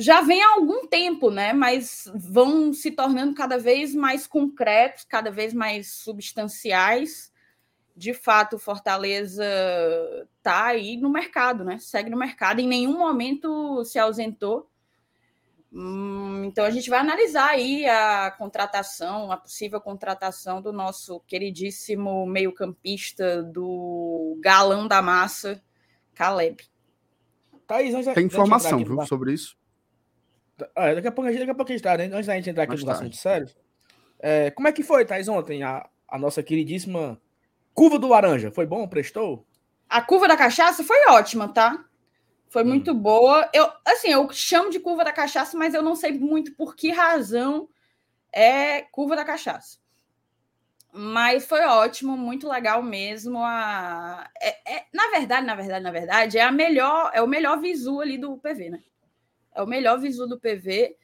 já 0.00 0.22
vem 0.22 0.42
há 0.42 0.54
algum 0.54 0.86
tempo, 0.86 1.30
né? 1.30 1.52
Mas 1.52 2.10
vão 2.14 2.72
se 2.72 2.90
tornando 2.90 3.34
cada 3.34 3.58
vez 3.58 3.94
mais 3.94 4.26
concretos, 4.26 5.04
cada 5.04 5.30
vez 5.30 5.52
mais 5.52 5.92
substanciais. 5.92 7.30
De 7.94 8.14
fato, 8.14 8.58
Fortaleza 8.58 9.44
está 10.38 10.66
aí 10.66 10.96
no 10.96 11.10
mercado, 11.10 11.64
né? 11.64 11.78
Segue 11.78 12.08
no 12.08 12.16
mercado, 12.16 12.60
em 12.60 12.66
nenhum 12.66 12.98
momento 12.98 13.84
se 13.84 13.98
ausentou. 13.98 14.70
Hum, 15.70 16.44
então 16.46 16.64
a 16.64 16.70
gente 16.70 16.88
vai 16.88 16.98
analisar 16.98 17.50
aí 17.50 17.86
a 17.86 18.30
contratação, 18.30 19.30
a 19.30 19.36
possível 19.36 19.80
contratação 19.82 20.62
do 20.62 20.72
nosso 20.72 21.20
queridíssimo 21.20 22.26
meio-campista 22.26 23.42
do 23.42 24.36
galão 24.40 24.88
da 24.88 25.02
massa, 25.02 25.62
Caleb. 26.14 26.64
Thaís, 27.66 27.94
antes 27.94 28.06
Tem 28.06 28.10
antes 28.10 28.16
de 28.16 28.24
informação, 28.24 28.78
aqui 28.80 28.88
viu, 28.88 29.06
sobre 29.06 29.34
isso. 29.34 29.59
Ah, 30.76 30.94
daqui 30.94 31.08
a 31.08 31.12
pouco, 31.12 31.28
a 31.28 31.32
gente- 31.32 31.40
daqui 31.40 31.50
a 31.50 31.54
pouco 31.54 31.70
a 31.72 31.74
gente 31.74 31.82
tá, 31.82 31.96
né? 31.96 32.04
Antes 32.06 32.26
da 32.26 32.34
gente 32.36 32.50
entrar 32.50 32.64
aqui 32.64 32.72
nos 32.72 32.84
tarde. 32.84 33.00
assuntos 33.00 33.20
sérios. 33.20 33.56
é, 34.20 34.50
como 34.50 34.68
é 34.68 34.72
que 34.72 34.82
foi, 34.82 35.04
Thaís, 35.04 35.28
ontem? 35.28 35.62
A, 35.62 35.88
a 36.08 36.18
nossa 36.18 36.42
queridíssima 36.42 37.20
curva 37.74 37.98
do 37.98 38.08
laranja. 38.08 38.50
Foi 38.50 38.66
bom? 38.66 38.86
Prestou? 38.88 39.46
A 39.88 40.00
curva 40.02 40.28
da 40.28 40.36
cachaça 40.36 40.84
foi 40.84 40.98
ótima, 41.10 41.48
tá? 41.48 41.84
Foi 42.48 42.62
Hum. 42.62 42.66
muito 42.66 42.94
boa. 42.94 43.48
Eu, 43.54 43.70
assim, 43.84 44.08
eu 44.08 44.28
chamo 44.32 44.70
de 44.70 44.78
curva 44.80 45.04
da 45.04 45.12
cachaça, 45.12 45.56
mas 45.56 45.72
eu 45.74 45.82
não 45.82 45.94
sei 45.96 46.12
muito 46.18 46.52
por 46.54 46.76
que 46.76 46.90
razão 46.90 47.68
é 48.32 48.82
curva 48.82 49.16
da 49.16 49.24
cachaça. 49.24 49.78
Mas 50.92 51.46
foi 51.46 51.64
ótimo, 51.64 52.16
muito 52.16 52.48
legal 52.48 52.82
mesmo. 52.82 53.38
A... 53.42 54.28
É, 54.40 54.78
é- 54.78 54.84
na 54.92 55.08
verdade, 55.10 55.46
na 55.46 55.54
verdade, 55.54 55.84
na 55.84 55.90
verdade, 55.92 56.38
é 56.38 56.42
a 56.42 56.50
melhor, 56.52 57.10
é 57.14 57.22
o 57.22 57.28
melhor 57.28 57.60
visu 57.60 58.00
ali 58.00 58.18
do 58.18 58.36
PV, 58.38 58.70
né? 58.70 58.82
É 59.60 59.64
o 59.64 59.68
melhor 59.68 60.00
visu 60.00 60.26
do 60.26 60.38
PV. 60.38 60.96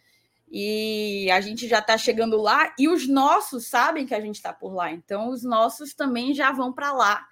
E 0.51 1.29
a 1.31 1.41
gente 1.41 1.67
já 1.67 1.81
está 1.81 1.99
chegando 1.99 2.41
lá, 2.41 2.73
e 2.79 2.89
os 2.89 3.09
nossos 3.09 3.67
sabem 3.67 4.07
que 4.07 4.15
a 4.15 4.21
gente 4.21 4.37
está 4.37 4.53
por 4.53 4.73
lá. 4.73 4.93
Então, 4.93 5.31
os 5.31 5.43
nossos 5.43 5.93
também 5.93 6.33
já 6.33 6.53
vão 6.53 6.73
para 6.73 6.93
lá 6.93 7.27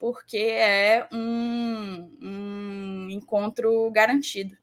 porque 0.00 0.38
é 0.38 1.06
um, 1.12 2.10
um 2.22 3.10
encontro 3.10 3.90
garantido. 3.90 4.56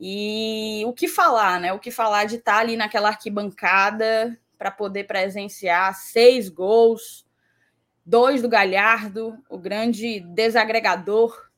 E 0.00 0.82
o 0.86 0.94
que 0.94 1.06
falar, 1.06 1.60
né? 1.60 1.74
O 1.74 1.78
que 1.78 1.90
falar 1.90 2.24
de 2.24 2.36
estar 2.36 2.58
ali 2.58 2.74
naquela 2.74 3.08
arquibancada 3.08 4.36
para 4.56 4.70
poder 4.70 5.04
presenciar 5.04 5.94
seis 5.94 6.48
gols, 6.48 7.26
dois 8.04 8.40
do 8.40 8.48
Galhardo, 8.48 9.36
o 9.50 9.58
grande 9.58 10.20
desagregador, 10.20 11.50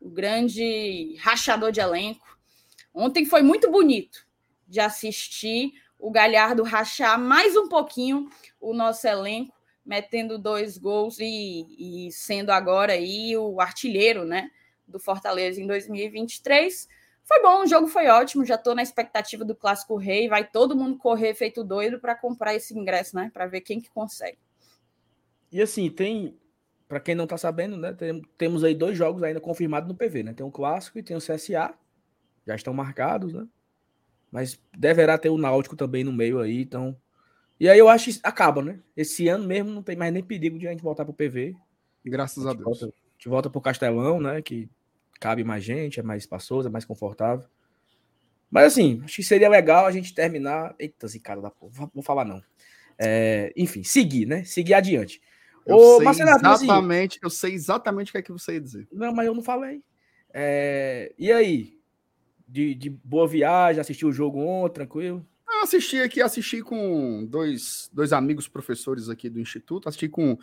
o 0.00 0.08
grande 0.08 1.16
rachador 1.18 1.72
de 1.72 1.80
elenco. 1.80 2.33
Ontem 2.94 3.26
foi 3.26 3.42
muito 3.42 3.70
bonito 3.70 4.24
de 4.68 4.78
assistir 4.78 5.72
o 5.98 6.10
Galhardo 6.10 6.62
rachar 6.62 7.18
mais 7.18 7.56
um 7.56 7.68
pouquinho 7.68 8.28
o 8.60 8.72
nosso 8.72 9.06
elenco 9.06 9.52
metendo 9.84 10.38
dois 10.38 10.78
gols 10.78 11.18
e, 11.18 12.06
e 12.06 12.12
sendo 12.12 12.50
agora 12.50 12.92
aí 12.92 13.36
o 13.36 13.60
artilheiro, 13.60 14.24
né, 14.24 14.50
do 14.86 14.98
Fortaleza 14.98 15.60
em 15.60 15.66
2023. 15.66 16.88
Foi 17.24 17.42
bom, 17.42 17.62
o 17.62 17.66
jogo 17.66 17.88
foi 17.88 18.06
ótimo, 18.06 18.44
já 18.44 18.54
estou 18.54 18.74
na 18.74 18.82
expectativa 18.82 19.44
do 19.44 19.54
Clássico 19.54 19.96
Rei, 19.96 20.28
vai 20.28 20.46
todo 20.48 20.76
mundo 20.76 20.96
correr 20.96 21.34
feito 21.34 21.64
doido 21.64 21.98
para 21.98 22.14
comprar 22.14 22.54
esse 22.54 22.78
ingresso, 22.78 23.16
né, 23.16 23.30
para 23.32 23.46
ver 23.46 23.60
quem 23.62 23.80
que 23.80 23.90
consegue. 23.90 24.38
E 25.50 25.60
assim, 25.60 25.90
tem. 25.90 26.38
Pra 26.88 27.00
quem 27.00 27.14
não 27.14 27.26
tá 27.26 27.38
sabendo, 27.38 27.76
né? 27.76 27.92
tem- 27.92 28.20
temos 28.36 28.62
aí 28.62 28.74
dois 28.74 28.96
jogos 28.96 29.22
ainda 29.22 29.40
confirmados 29.40 29.88
no 29.88 29.94
PV, 29.94 30.22
né? 30.22 30.34
Tem 30.34 30.44
o 30.44 30.50
clássico 30.50 30.98
e 30.98 31.02
tem 31.02 31.16
o 31.16 31.20
CSA. 31.20 31.74
Já 32.46 32.54
estão 32.54 32.74
marcados, 32.74 33.32
né? 33.32 33.46
Mas 34.30 34.58
deverá 34.76 35.16
ter 35.16 35.28
o 35.28 35.38
Náutico 35.38 35.76
também 35.76 36.02
no 36.02 36.12
meio 36.12 36.40
aí, 36.40 36.62
então. 36.62 36.96
E 37.58 37.68
aí 37.68 37.78
eu 37.78 37.88
acho 37.88 38.10
que 38.10 38.20
acaba, 38.22 38.62
né? 38.62 38.80
Esse 38.96 39.28
ano 39.28 39.46
mesmo 39.46 39.70
não 39.70 39.82
tem 39.82 39.96
mais 39.96 40.12
nem 40.12 40.22
perigo 40.22 40.58
de 40.58 40.66
a 40.66 40.70
gente 40.70 40.82
voltar 40.82 41.04
pro 41.04 41.14
PV. 41.14 41.54
Graças 42.04 42.44
a 42.44 42.50
gente 42.50 42.58
Deus. 42.58 42.80
volta, 42.80 42.86
a 42.86 43.12
gente 43.12 43.28
volta 43.28 43.50
pro 43.50 43.60
Castelão, 43.60 44.20
né? 44.20 44.42
Que 44.42 44.68
cabe 45.20 45.44
mais 45.44 45.62
gente, 45.62 46.00
é 46.00 46.02
mais 46.02 46.24
espaçoso, 46.24 46.68
é 46.68 46.70
mais 46.70 46.84
confortável. 46.84 47.46
Mas 48.50 48.66
assim, 48.66 49.00
acho 49.04 49.16
que 49.16 49.22
seria 49.22 49.48
legal 49.48 49.86
a 49.86 49.90
gente 49.90 50.14
terminar. 50.14 50.74
Eita, 50.78 51.06
zicada 51.08 51.40
da 51.40 51.50
porra. 51.50 51.90
Vou- 51.92 52.02
falar 52.02 52.24
não. 52.24 52.42
É, 52.98 53.52
enfim, 53.56 53.82
seguir, 53.82 54.26
né? 54.26 54.44
Seguir 54.44 54.74
adiante. 54.74 55.20
Eu 55.66 55.76
Ô, 55.76 56.00
Marcelo, 56.02 56.30
assim, 56.30 56.64
exatamente, 56.66 57.18
eu 57.22 57.30
sei 57.30 57.54
exatamente 57.54 58.10
o 58.10 58.12
que 58.12 58.18
é 58.18 58.22
que 58.22 58.32
você 58.32 58.54
ia 58.54 58.60
dizer. 58.60 58.86
não, 58.92 59.12
mas 59.14 59.26
eu 59.26 59.34
não 59.34 59.42
falei. 59.42 59.82
É, 60.32 61.12
e 61.18 61.32
aí? 61.32 61.78
De, 62.46 62.74
de 62.74 62.90
boa 62.90 63.26
viagem, 63.26 63.80
assistiu 63.80 64.08
o 64.08 64.12
jogo 64.12 64.38
ontem, 64.38 64.74
tranquilo? 64.74 65.26
Eu 65.50 65.62
assisti 65.62 65.98
aqui, 66.00 66.20
assisti 66.20 66.62
com 66.62 67.24
dois, 67.26 67.88
dois 67.92 68.12
amigos 68.12 68.46
professores 68.48 69.08
aqui 69.08 69.30
do 69.30 69.40
Instituto, 69.40 69.88
assisti 69.88 70.08
com 70.08 70.36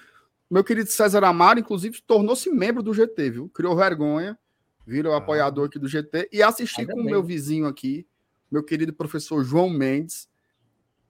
meu 0.49 0.63
querido 0.63 0.89
César 0.89 1.23
Amaro, 1.23 1.59
inclusive 1.59 2.01
tornou-se 2.01 2.49
membro 2.49 2.81
do 2.83 2.93
GT, 2.93 3.29
viu? 3.29 3.49
Criou 3.49 3.75
vergonha, 3.75 4.37
virou 4.85 5.13
Ah. 5.13 5.17
apoiador 5.17 5.67
aqui 5.67 5.77
do 5.79 5.87
GT, 5.87 6.27
e 6.31 6.41
assisti 6.41 6.81
Ainda 6.81 6.93
com 6.93 7.01
o 7.01 7.03
meu 7.05 7.21
vizinho 7.23 7.67
aqui, 7.67 8.05
meu 8.51 8.63
querido 8.63 8.91
professor 8.93 9.43
João 9.43 9.69
Mendes, 9.69 10.27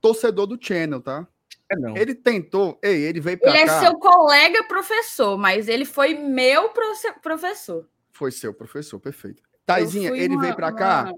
torcedor 0.01 0.45
do 0.45 0.57
Channel, 0.61 1.01
tá? 1.01 1.27
É 1.71 1.75
não. 1.77 1.95
Ele 1.95 2.13
tentou, 2.13 2.77
ei, 2.83 3.03
ele 3.03 3.19
veio 3.21 3.37
pra 3.39 3.49
Ele 3.49 3.59
é 3.59 3.65
cá, 3.65 3.79
seu 3.79 3.93
colega 3.97 4.63
professor, 4.65 5.37
mas 5.37 5.67
ele 5.67 5.85
foi 5.85 6.13
meu 6.13 6.69
profe- 6.69 7.13
professor. 7.21 7.87
foi 8.11 8.29
seu 8.31 8.53
professor, 8.53 8.99
perfeito. 8.99 9.41
Taizinha, 9.65 10.09
ele 10.15 10.33
uma- 10.35 10.41
veio 10.43 10.55
pra 10.55 10.71
cá, 10.71 11.03
uma- 11.05 11.15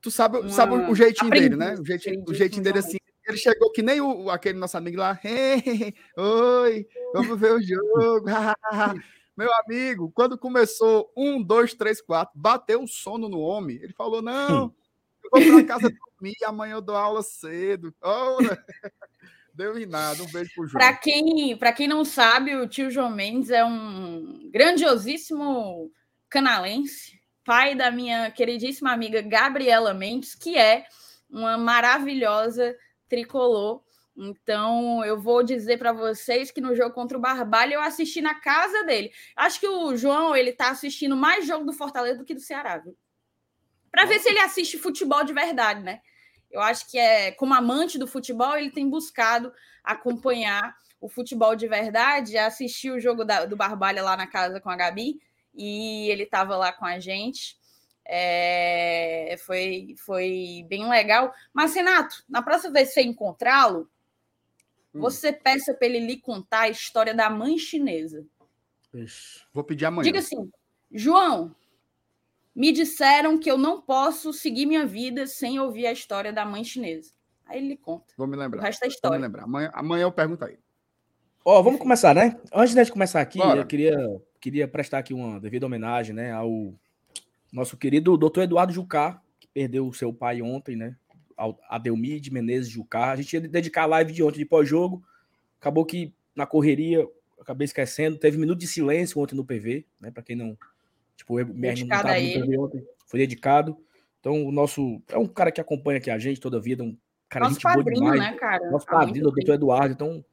Tu 0.00 0.10
sabe, 0.12 0.38
uma 0.38 0.48
sabe 0.48 0.74
o 0.74 0.94
jeitinho 0.94 1.30
dele, 1.30 1.56
né? 1.56 1.74
O 1.74 1.84
jeitinho, 1.84 2.24
o 2.28 2.32
jeitinho 2.34 2.62
dele 2.62 2.78
assim. 2.78 2.98
Ele 3.26 3.36
chegou 3.36 3.70
que 3.72 3.82
nem 3.82 4.00
o, 4.00 4.30
aquele 4.30 4.58
nosso 4.58 4.76
amigo 4.78 4.96
lá. 4.98 5.18
"Hey, 5.24 5.92
oi, 6.16 6.86
vamos 7.12 7.38
ver 7.38 7.52
o 7.52 7.60
jogo. 7.60 8.26
Meu 9.36 9.50
amigo, 9.64 10.10
quando 10.14 10.38
começou 10.38 11.12
um, 11.16 11.42
dois, 11.42 11.74
três, 11.74 12.00
quatro, 12.00 12.32
bateu 12.40 12.82
o 12.82 12.88
sono 12.88 13.28
no 13.28 13.38
homem. 13.40 13.76
Ele 13.82 13.92
falou: 13.92 14.22
Não, 14.22 14.72
eu 15.34 15.40
vou 15.42 15.52
pra 15.60 15.64
casa 15.64 15.90
dormir, 15.90 16.36
amanhã 16.46 16.74
eu 16.74 16.80
dou 16.80 16.96
aula 16.96 17.22
cedo. 17.22 17.92
Ora, 18.00 18.38
deu 19.52 19.76
em 19.78 19.84
nada. 19.86 20.22
Um 20.22 20.30
beijo 20.30 20.50
pro 20.54 20.66
João. 20.66 20.80
Para 20.80 20.96
quem, 20.96 21.56
pra 21.56 21.72
quem 21.72 21.86
não 21.88 22.04
sabe, 22.04 22.54
o 22.56 22.68
tio 22.68 22.88
João 22.90 23.10
Mendes 23.10 23.50
é 23.50 23.64
um 23.64 24.48
grandiosíssimo 24.50 25.90
canalense, 26.30 27.17
pai 27.48 27.74
da 27.74 27.90
minha 27.90 28.30
queridíssima 28.30 28.92
amiga 28.92 29.22
Gabriela 29.22 29.94
Mendes, 29.94 30.34
que 30.34 30.58
é 30.58 30.84
uma 31.30 31.56
maravilhosa 31.56 32.76
tricolor. 33.08 33.82
Então, 34.14 35.02
eu 35.02 35.18
vou 35.18 35.42
dizer 35.42 35.78
para 35.78 35.90
vocês 35.90 36.50
que 36.50 36.60
no 36.60 36.76
jogo 36.76 36.94
contra 36.94 37.16
o 37.16 37.20
Barbalho 37.20 37.72
eu 37.72 37.80
assisti 37.80 38.20
na 38.20 38.34
casa 38.34 38.84
dele. 38.84 39.10
Acho 39.34 39.58
que 39.60 39.66
o 39.66 39.96
João 39.96 40.36
ele 40.36 40.52
tá 40.52 40.68
assistindo 40.68 41.16
mais 41.16 41.46
jogo 41.46 41.64
do 41.64 41.72
Fortaleza 41.72 42.18
do 42.18 42.24
que 42.26 42.34
do 42.34 42.40
Ceará, 42.40 42.76
viu? 42.76 42.94
Para 43.90 44.04
ver 44.04 44.18
se 44.18 44.28
ele 44.28 44.40
assiste 44.40 44.76
futebol 44.76 45.24
de 45.24 45.32
verdade, 45.32 45.82
né? 45.82 46.02
Eu 46.50 46.60
acho 46.60 46.86
que 46.90 46.98
é 46.98 47.30
como 47.32 47.54
amante 47.54 47.98
do 47.98 48.06
futebol, 48.06 48.58
ele 48.58 48.70
tem 48.70 48.90
buscado 48.90 49.50
acompanhar 49.82 50.76
o 51.00 51.08
futebol 51.08 51.56
de 51.56 51.66
verdade, 51.66 52.36
assistir 52.36 52.90
o 52.90 53.00
jogo 53.00 53.24
da- 53.24 53.46
do 53.46 53.56
Barbalha 53.56 54.02
lá 54.02 54.18
na 54.18 54.26
casa 54.26 54.60
com 54.60 54.68
a 54.68 54.76
Gabi, 54.76 55.18
e 55.58 56.08
ele 56.10 56.22
estava 56.22 56.56
lá 56.56 56.72
com 56.72 56.86
a 56.86 56.98
gente. 57.00 57.58
Eu 84.38 84.42
eu 84.42 84.46
eu 84.46 84.52
queria, 84.52 84.68
prestar 84.68 84.98
aqui 84.98 85.14
uma 85.14 85.40
devida 85.40 85.66
homenagem, 85.66 86.14
né, 86.14 86.32
ao 86.32 86.74
nosso 87.52 87.76
querido 87.76 88.16
doutor 88.16 88.42
Eduardo 88.42 88.72
Jucá, 88.72 89.20
que 89.40 89.48
perdeu 89.48 89.86
o 89.86 89.94
seu 89.94 90.12
pai 90.12 90.40
ontem, 90.42 90.76
né? 90.76 90.96
Adelmir 91.68 92.20
de 92.20 92.32
Menezes 92.32 92.68
Jucá. 92.68 93.10
A 93.12 93.16
gente 93.16 93.32
ia 93.32 93.40
dedicar 93.40 93.82
a 93.82 93.86
live 93.86 94.12
de 94.12 94.22
ontem 94.22 94.38
de 94.38 94.44
pós-jogo. 94.44 95.02
Acabou 95.60 95.84
que 95.84 96.12
na 96.34 96.46
correria, 96.46 96.98
eu 96.98 97.14
acabei 97.40 97.64
esquecendo. 97.64 98.18
Teve 98.18 98.38
minuto 98.38 98.58
de 98.58 98.66
silêncio 98.66 99.20
ontem 99.20 99.36
no 99.36 99.44
PV, 99.44 99.86
né? 100.00 100.10
Para 100.10 100.22
quem 100.22 100.36
não 100.36 100.58
Tipo, 101.18 101.34
o 101.34 101.40
MR 101.40 101.80
não 101.80 101.88
tava 101.88 102.14
no. 102.14 102.32
TV 102.32 102.58
ontem, 102.58 102.86
foi 103.06 103.18
dedicado. 103.20 103.76
Então, 104.20 104.46
o 104.46 104.52
nosso. 104.52 105.02
É 105.08 105.18
um 105.18 105.26
cara 105.26 105.50
que 105.50 105.60
acompanha 105.60 105.98
aqui 105.98 106.10
a 106.10 106.18
gente 106.18 106.40
toda 106.40 106.58
a 106.58 106.60
vida, 106.60 106.84
um 106.84 106.96
cara 107.28 107.44
Nosso 107.44 107.54
gente 107.54 107.64
boa 107.64 107.76
padrinho, 107.76 108.12
demais. 108.12 108.20
né, 108.20 108.32
cara? 108.34 108.70
Nosso 108.70 108.86
padrinho, 108.86 109.24
doutor. 109.24 109.54
Eduardo. 109.54 109.92
Então, 109.92 110.24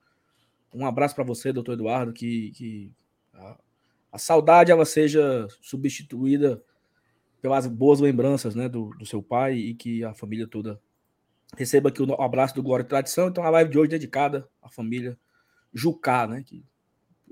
um 0.73 0.85
abraço 0.85 1.15
para 1.15 1.23
você, 1.23 1.51
doutor 1.51 1.73
Eduardo, 1.73 2.13
que, 2.13 2.51
que 2.51 2.91
a, 4.15 4.17
saudade 4.17 4.71
ela 4.71 4.85
seja 4.85 5.47
substituída 5.61 6.61
pelas 7.41 7.67
boas 7.67 7.99
lembranças 7.99 8.55
né, 8.55 8.67
do, 8.67 8.89
do 8.97 9.05
seu 9.05 9.21
pai 9.21 9.53
e 9.55 9.73
que 9.75 10.03
a 10.03 10.13
família 10.13 10.47
toda 10.47 10.79
receba 11.55 11.89
aqui 11.89 12.01
o 12.01 12.21
abraço 12.21 12.55
do 12.55 12.63
Glória 12.63 12.83
e 12.83 12.87
Tradição. 12.87 13.27
Então, 13.27 13.43
a 13.43 13.49
live 13.49 13.69
de 13.69 13.77
hoje 13.77 13.89
é 13.89 13.99
dedicada 13.99 14.47
à 14.61 14.69
família 14.69 15.17
Jucá, 15.73 16.25
né? 16.25 16.43
Que 16.45 16.63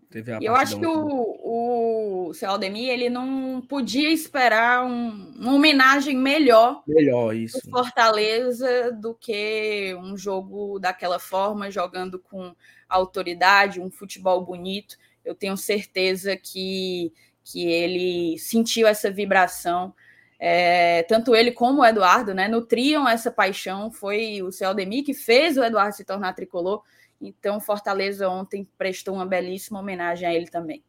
teve 0.10 0.32
a 0.32 0.40
eu 0.40 0.56
acho 0.56 0.80
que 0.80 0.86
o, 0.86 2.28
o 2.30 2.34
seu 2.34 2.50
Aldemir, 2.50 2.90
ele 2.90 3.10
não 3.10 3.62
podia 3.62 4.12
esperar 4.12 4.86
um- 4.86 5.34
uma 5.40 5.54
homenagem 5.54 6.16
melhor 6.16 6.84
Melhor 6.88 7.34
do 7.34 7.40
isso. 7.40 7.70
Fortaleza 7.72 8.92
do 8.92 9.16
que 9.16 9.96
um 10.00 10.16
jogo 10.16 10.78
daquela 10.80 11.18
forma, 11.20 11.72
jogando 11.72 12.20
com 12.20 12.56
autoridade, 12.88 13.82
um 13.82 13.90
futebol 13.90 14.46
bonito. 14.46 14.96
Eu 15.24 15.36
tenho 15.36 15.56
certeza 15.56 16.36
que, 16.36 17.14
que 17.44 17.66
ele 17.66 18.38
sentiu 18.40 18.88
essa 18.88 19.12
vibração. 19.12 19.94
É, 20.40 21.04
tanto 21.04 21.36
ele 21.36 21.52
como 21.52 21.82
o 21.82 21.86
Eduardo 21.86 22.34
né, 22.34 22.48
nutriam 22.48 23.08
essa 23.08 23.32
paixão. 23.32 23.92
Foi 23.92 24.42
o 24.42 24.52
seu 24.52 24.68
Aldemir 24.68 25.06
que 25.06 25.14
fez 25.14 25.58
o 25.58 25.64
Eduardo 25.64 25.96
se 25.96 26.04
tornar 26.04 26.34
tricolor. 26.34 26.84
Então, 27.22 27.62
Fortaleza 27.62 28.28
ontem 28.28 28.68
prestou 28.78 29.16
uma 29.16 29.26
belíssima 29.26 29.80
homenagem 29.80 30.28
a 30.28 30.34
ele 30.34 30.48
também. 30.48 30.84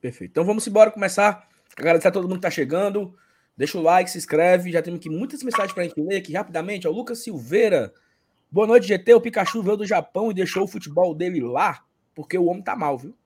Perfeito. 0.00 0.32
Então 0.32 0.44
vamos 0.44 0.66
embora 0.66 0.90
começar. 0.90 1.48
Agradecer 1.76 2.08
a 2.08 2.10
todo 2.10 2.24
mundo 2.24 2.40
que 2.40 2.46
está 2.46 2.50
chegando. 2.50 3.16
Deixa 3.56 3.78
o 3.78 3.82
like, 3.82 4.10
se 4.10 4.18
inscreve. 4.18 4.72
Já 4.72 4.82
temos 4.82 4.98
aqui 4.98 5.08
muitas 5.08 5.42
mensagens 5.42 5.72
para 5.72 5.84
a 5.84 5.86
gente 5.86 6.00
ler 6.00 6.16
aqui 6.16 6.32
rapidamente. 6.32 6.88
Ó, 6.88 6.90
Lucas 6.90 7.22
Silveira. 7.22 7.92
Boa 8.50 8.66
noite, 8.66 8.88
GT. 8.88 9.14
O 9.14 9.20
Pikachu 9.20 9.62
veio 9.62 9.76
do 9.76 9.86
Japão 9.86 10.30
e 10.30 10.34
deixou 10.34 10.64
o 10.64 10.68
futebol 10.68 11.14
dele 11.14 11.40
lá, 11.40 11.84
porque 12.14 12.36
o 12.36 12.46
homem 12.46 12.62
tá 12.62 12.76
mal, 12.76 12.98
viu? 12.98 13.16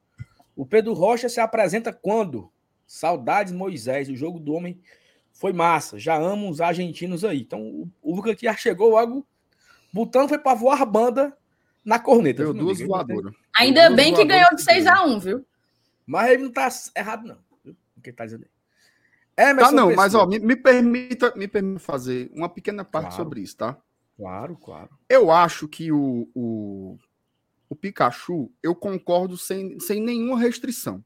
O 0.57 0.65
Pedro 0.67 0.95
Rocha 0.95 1.29
se 1.29 1.39
apresenta 1.39 1.93
quando? 1.93 2.51
Saudades, 2.87 3.53
Moisés. 3.53 4.09
O 4.09 4.17
jogo 4.17 4.41
do 4.41 4.55
homem 4.55 4.81
foi 5.33 5.53
massa. 5.53 5.99
Já 5.99 6.17
amo 6.17 6.49
os 6.49 6.61
argentinos 6.61 7.25
aí. 7.25 7.41
Então 7.43 7.61
o, 7.61 7.91
o 8.03 8.17
Lucas 8.17 8.33
aqui 8.33 8.47
já 8.47 8.57
chegou 8.57 8.91
logo. 8.91 9.27
Botando 9.93 10.29
foi 10.31 10.39
para 10.39 10.55
voar 10.57 10.81
a 10.81 10.87
banda 10.87 11.37
na 11.85 11.99
corneta. 11.99 12.43
Deu 12.45 12.55
duas 12.55 12.79
tem- 12.79 12.87
voadoras. 12.87 13.35
Ainda 13.59 13.87
Duas 13.89 13.97
bem 13.97 14.15
que 14.15 14.25
ganhou 14.25 14.49
de 14.51 14.57
que 14.57 14.63
6 14.63 14.87
a 14.87 15.05
1 15.05 15.21
viu? 15.21 15.47
Mas 16.07 16.31
ele 16.31 16.45
não 16.45 16.53
tá 16.53 16.69
errado, 16.97 17.27
não. 17.27 17.39
Viu? 17.65 17.77
O 17.97 18.01
que 18.01 18.11
ele 18.11 18.17
tá 18.17 18.25
dizendo 18.25 18.45
aí. 18.45 18.51
Emerson 19.51 19.71
Tá, 19.71 19.77
não, 19.77 19.95
mas 19.95 20.15
ó, 20.15 20.27
me, 20.27 20.39
me 20.39 20.57
permita, 20.57 21.33
me 21.37 21.47
permita 21.47 21.79
fazer 21.81 22.31
uma 22.35 22.49
pequena 22.49 22.85
parte 22.85 23.09
Claro. 23.09 23.17
sobre 23.17 23.41
isso, 23.41 23.57
tá? 23.57 23.77
Claro, 24.17 24.57
claro. 24.57 24.89
Eu 25.11 25.31
acho 25.31 25.69
que 25.69 25.93
o, 25.93 26.27
o, 26.35 26.97
o 27.69 27.75
Pikachu, 27.77 28.51
eu 28.63 28.75
concordo 28.75 29.37
sem, 29.37 29.79
sem 29.81 30.01
nenhuma 30.01 30.39
restrição. 30.39 31.05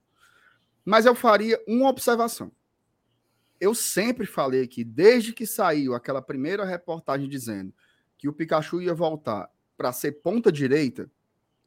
Mas 0.85 1.07
eu 1.07 1.15
faria 1.15 1.63
uma 1.67 1.89
observação. 1.89 2.51
Eu 3.61 3.75
sempre 3.75 4.27
falei 4.27 4.67
que, 4.67 4.83
desde 4.83 5.33
que 5.33 5.47
saiu 5.47 5.95
aquela 5.95 6.23
primeira 6.23 6.65
reportagem 6.65 7.29
dizendo 7.29 7.73
que 8.17 8.29
o 8.29 8.33
Pikachu 8.33 8.81
ia 8.81 8.95
voltar 8.95 9.51
para 9.77 9.93
ser 9.93 10.13
ponta 10.23 10.51
direita, 10.51 11.11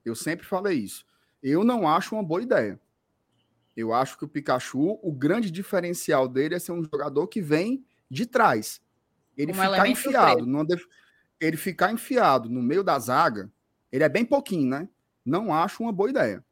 eu 0.04 0.16
sempre 0.16 0.46
falei 0.46 0.80
isso. 0.80 1.06
Eu 1.42 1.64
não 1.64 1.88
acho 1.88 2.16
uma 2.16 2.24
boa 2.24 2.42
ideia. 2.42 2.80
Eu 3.76 3.94
acho 3.94 4.18
que 4.18 4.26
o 4.26 4.28
Pikachu, 4.28 5.00
o 5.02 5.12
grande 5.12 5.50
diferencial 5.50 6.28
dele 6.28 6.56
é 6.56 6.60
ser 6.60 6.72
um 6.72 6.84
jogador 6.84 7.28
que 7.28 7.42
vem 7.42 7.86
de 8.10 8.26
trás. 8.26 8.82
Ele 9.36 9.52
Um 9.52 9.56
ficar 9.56 9.88
enfiado. 9.92 10.66
def- 10.66 10.86
Ele 11.40 11.58
ficar 11.58 11.92
enfiado 11.92 12.50
no 12.50 12.62
meio 12.62 12.84
da 12.84 12.98
zaga, 13.00 13.52
ele 13.94 14.04
é 14.04 14.10
bem 14.10 14.26
pouquinho, 14.26 14.68
né? 14.68 14.90
Não 15.24 15.54
acho 15.54 15.84
uma 15.84 15.92
boa 15.92 16.10
ideia. 16.10 16.44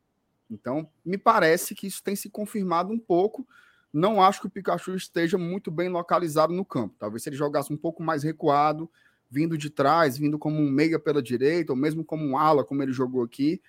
Então, 0.47 0.87
me 1.03 1.17
parece 1.17 1.73
que 1.73 1.87
isso 1.87 2.03
tem 2.03 2.15
se 2.15 2.29
confirmado 2.29 2.93
um 2.93 2.99
pouco. 2.99 3.47
Não 3.91 4.21
acho 4.21 4.41
que 4.41 4.47
o 4.47 4.49
Pikachu 4.49 4.93
esteja 4.93 5.39
muito 5.39 5.71
bem 5.71 5.89
localizado 5.89 6.53
no 6.53 6.63
campo. 6.63 6.93
Talvez 6.99 7.23
se 7.23 7.29
ele 7.29 7.35
jogasse 7.35 7.73
um 7.73 7.77
pouco 7.77 8.03
mais 8.03 8.21
recuado, 8.21 8.87
vindo 9.27 9.57
de 9.57 9.71
trás, 9.71 10.19
vindo 10.19 10.37
como 10.37 10.61
um 10.61 10.69
meia 10.69 10.99
pela 10.99 11.19
direita, 11.19 11.73
ou 11.73 11.77
mesmo 11.77 12.05
como 12.05 12.23
um 12.23 12.37
ala, 12.37 12.63
como 12.63 12.83
ele 12.83 12.93
jogou 12.93 13.23
aqui, 13.23 13.59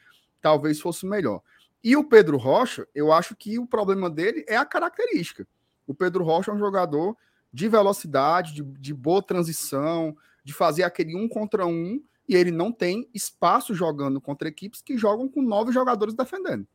talvez 0.43 0.79
fosse 0.79 1.07
melhor. 1.07 1.41
E 1.83 1.97
o 1.97 2.05
Pedro 2.05 2.37
Rocha, 2.37 2.87
eu 2.95 3.11
acho 3.11 3.35
que 3.35 3.59
o 3.59 3.67
problema 3.67 4.11
dele 4.11 4.45
é 4.47 4.57
a 4.59 4.67
característica. 4.67 5.49
O 5.87 5.95
Pedro 5.95 6.23
Rocha 6.25 6.51
é 6.51 6.55
um 6.55 6.59
jogador 6.59 7.17
de 7.51 7.71
velocidade, 7.71 8.53
de, 8.53 8.63
de 8.63 8.93
boa 8.93 9.23
transição, 9.23 10.15
de 10.45 10.53
fazer 10.53 10.83
aquele 10.83 11.17
um 11.17 11.27
contra 11.27 11.67
um, 11.67 12.03
e 12.29 12.37
ele 12.37 12.51
não 12.51 12.73
tem 12.73 13.09
espaço 13.13 13.75
jogando 13.75 14.21
contra 14.21 14.49
equipes 14.49 14.81
que 14.81 14.97
jogam 14.97 15.29
com 15.29 15.43
nove 15.43 15.73
jogadores 15.73 16.15
defendendo. 16.15 16.67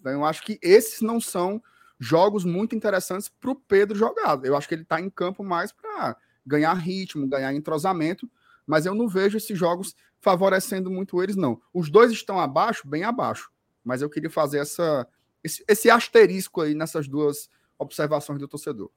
Então, 0.00 0.12
eu 0.12 0.24
acho 0.24 0.42
que 0.42 0.58
esses 0.62 1.00
não 1.00 1.20
são 1.20 1.62
jogos 1.98 2.44
muito 2.44 2.74
interessantes 2.74 3.28
para 3.28 3.50
o 3.50 3.54
Pedro 3.54 3.98
jogar. 3.98 4.40
Eu 4.44 4.56
acho 4.56 4.68
que 4.68 4.74
ele 4.74 4.82
está 4.82 5.00
em 5.00 5.10
campo 5.10 5.42
mais 5.42 5.72
para 5.72 6.16
ganhar 6.46 6.72
ritmo, 6.74 7.26
ganhar 7.26 7.52
entrosamento, 7.52 8.30
mas 8.66 8.86
eu 8.86 8.94
não 8.94 9.08
vejo 9.08 9.36
esses 9.36 9.58
jogos 9.58 9.94
favorecendo 10.20 10.90
muito 10.90 11.22
eles, 11.22 11.36
não. 11.36 11.60
Os 11.72 11.90
dois 11.90 12.10
estão 12.12 12.40
abaixo, 12.40 12.88
bem 12.88 13.04
abaixo, 13.04 13.50
mas 13.84 14.02
eu 14.02 14.10
queria 14.10 14.30
fazer 14.30 14.58
essa, 14.58 15.06
esse, 15.42 15.64
esse 15.68 15.90
asterisco 15.90 16.60
aí 16.60 16.74
nessas 16.74 17.08
duas 17.08 17.50
observações 17.78 18.38
do 18.38 18.48
torcedor. 18.48 18.90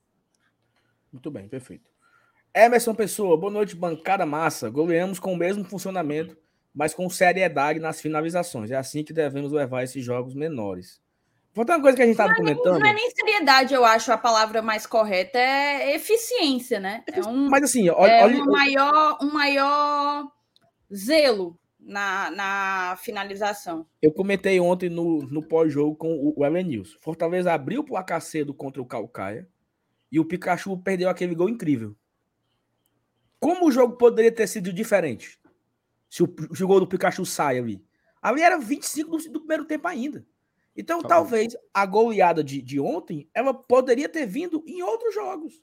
Muito 1.12 1.30
bem, 1.30 1.47
perfeito. 1.47 1.90
Emerson 2.54 2.94
Pessoa, 2.94 3.38
boa 3.38 3.52
noite, 3.52 3.76
bancada 3.76 4.26
massa. 4.26 4.70
Goleamos 4.70 5.20
com 5.20 5.34
o 5.34 5.38
mesmo 5.38 5.64
funcionamento, 5.64 6.38
mas 6.74 6.94
com 6.94 7.10
seriedade 7.10 7.80
nas 7.80 8.02
finalizações. 8.02 8.72
É 8.72 8.76
assim 8.76 9.04
que 9.04 9.14
devemos 9.14 9.52
levar 9.52 9.84
esses 9.84 10.04
jogos 10.04 10.36
menores. 10.36 11.00
Falta 11.54 11.74
uma 11.76 11.82
coisa 11.82 11.98
que 11.98 12.04
a 12.04 12.06
gente 12.06 12.14
estava 12.14 12.34
comentando. 12.34 12.80
Não 12.80 12.88
é 12.88 12.94
nem 12.94 13.10
seriedade, 13.12 13.74
eu 13.74 13.84
acho 13.84 14.12
a 14.12 14.18
palavra 14.18 14.62
mais 14.62 14.86
correta, 14.86 15.38
é 15.38 15.96
eficiência, 15.96 16.80
né? 16.80 17.04
É 17.12 17.22
um, 17.28 17.50
Mas 17.50 17.64
assim, 17.64 17.90
olha, 17.90 18.12
é 18.12 18.24
olha- 18.24 18.42
um 18.42 18.46
maior, 18.46 19.18
um 19.22 19.34
maior 19.34 20.28
zelo 20.94 21.58
na, 21.80 22.32
na 22.32 22.98
finalização. 23.02 23.86
eu 24.02 24.12
comentei 24.14 24.60
ontem 24.62 24.90
no, 24.90 25.20
no 25.24 25.42
pós-jogo 25.46 25.96
com 25.96 26.14
o, 26.14 26.34
o 26.38 26.46
Elenilson. 26.46 26.98
Fortaleza 27.02 27.52
abriu 27.54 27.82
o 27.82 27.86
placar 27.86 28.22
cedo 28.22 28.54
contra 28.54 28.82
o 28.82 28.86
Calcaia 28.86 29.46
e 30.10 30.20
o 30.20 30.26
Pikachu 30.26 30.78
perdeu 30.78 31.10
aquele 31.10 31.36
gol 31.36 31.50
incrível. 31.50 31.96
Como 33.41 33.65
o 33.67 33.71
jogo 33.71 33.97
poderia 33.97 34.32
ter 34.32 34.47
sido 34.47 34.71
diferente 34.71 35.38
se 36.08 36.21
o, 36.23 36.34
se 36.56 36.63
o 36.63 36.67
gol 36.67 36.80
do 36.80 36.88
Pikachu 36.88 37.25
sai 37.25 37.58
ali? 37.58 37.84
Ali 38.21 38.41
era 38.43 38.58
25 38.60 39.17
do, 39.17 39.30
do 39.32 39.39
primeiro 39.39 39.65
tempo 39.65 39.88
ainda. 39.88 40.23
Então, 40.77 40.99
Tá 41.01 41.08
bom. 41.08 41.10
talvez 41.15 41.58
a 41.73 41.86
goleada 41.86 42.43
de, 42.43 42.62
de 42.62 42.80
ontem 42.80 43.27
ela 43.34 43.51
poderia 43.54 44.08
ter 44.08 44.27
vindo 44.27 44.63
em 44.67 44.84
outros 44.84 45.13
jogos. 45.13 45.60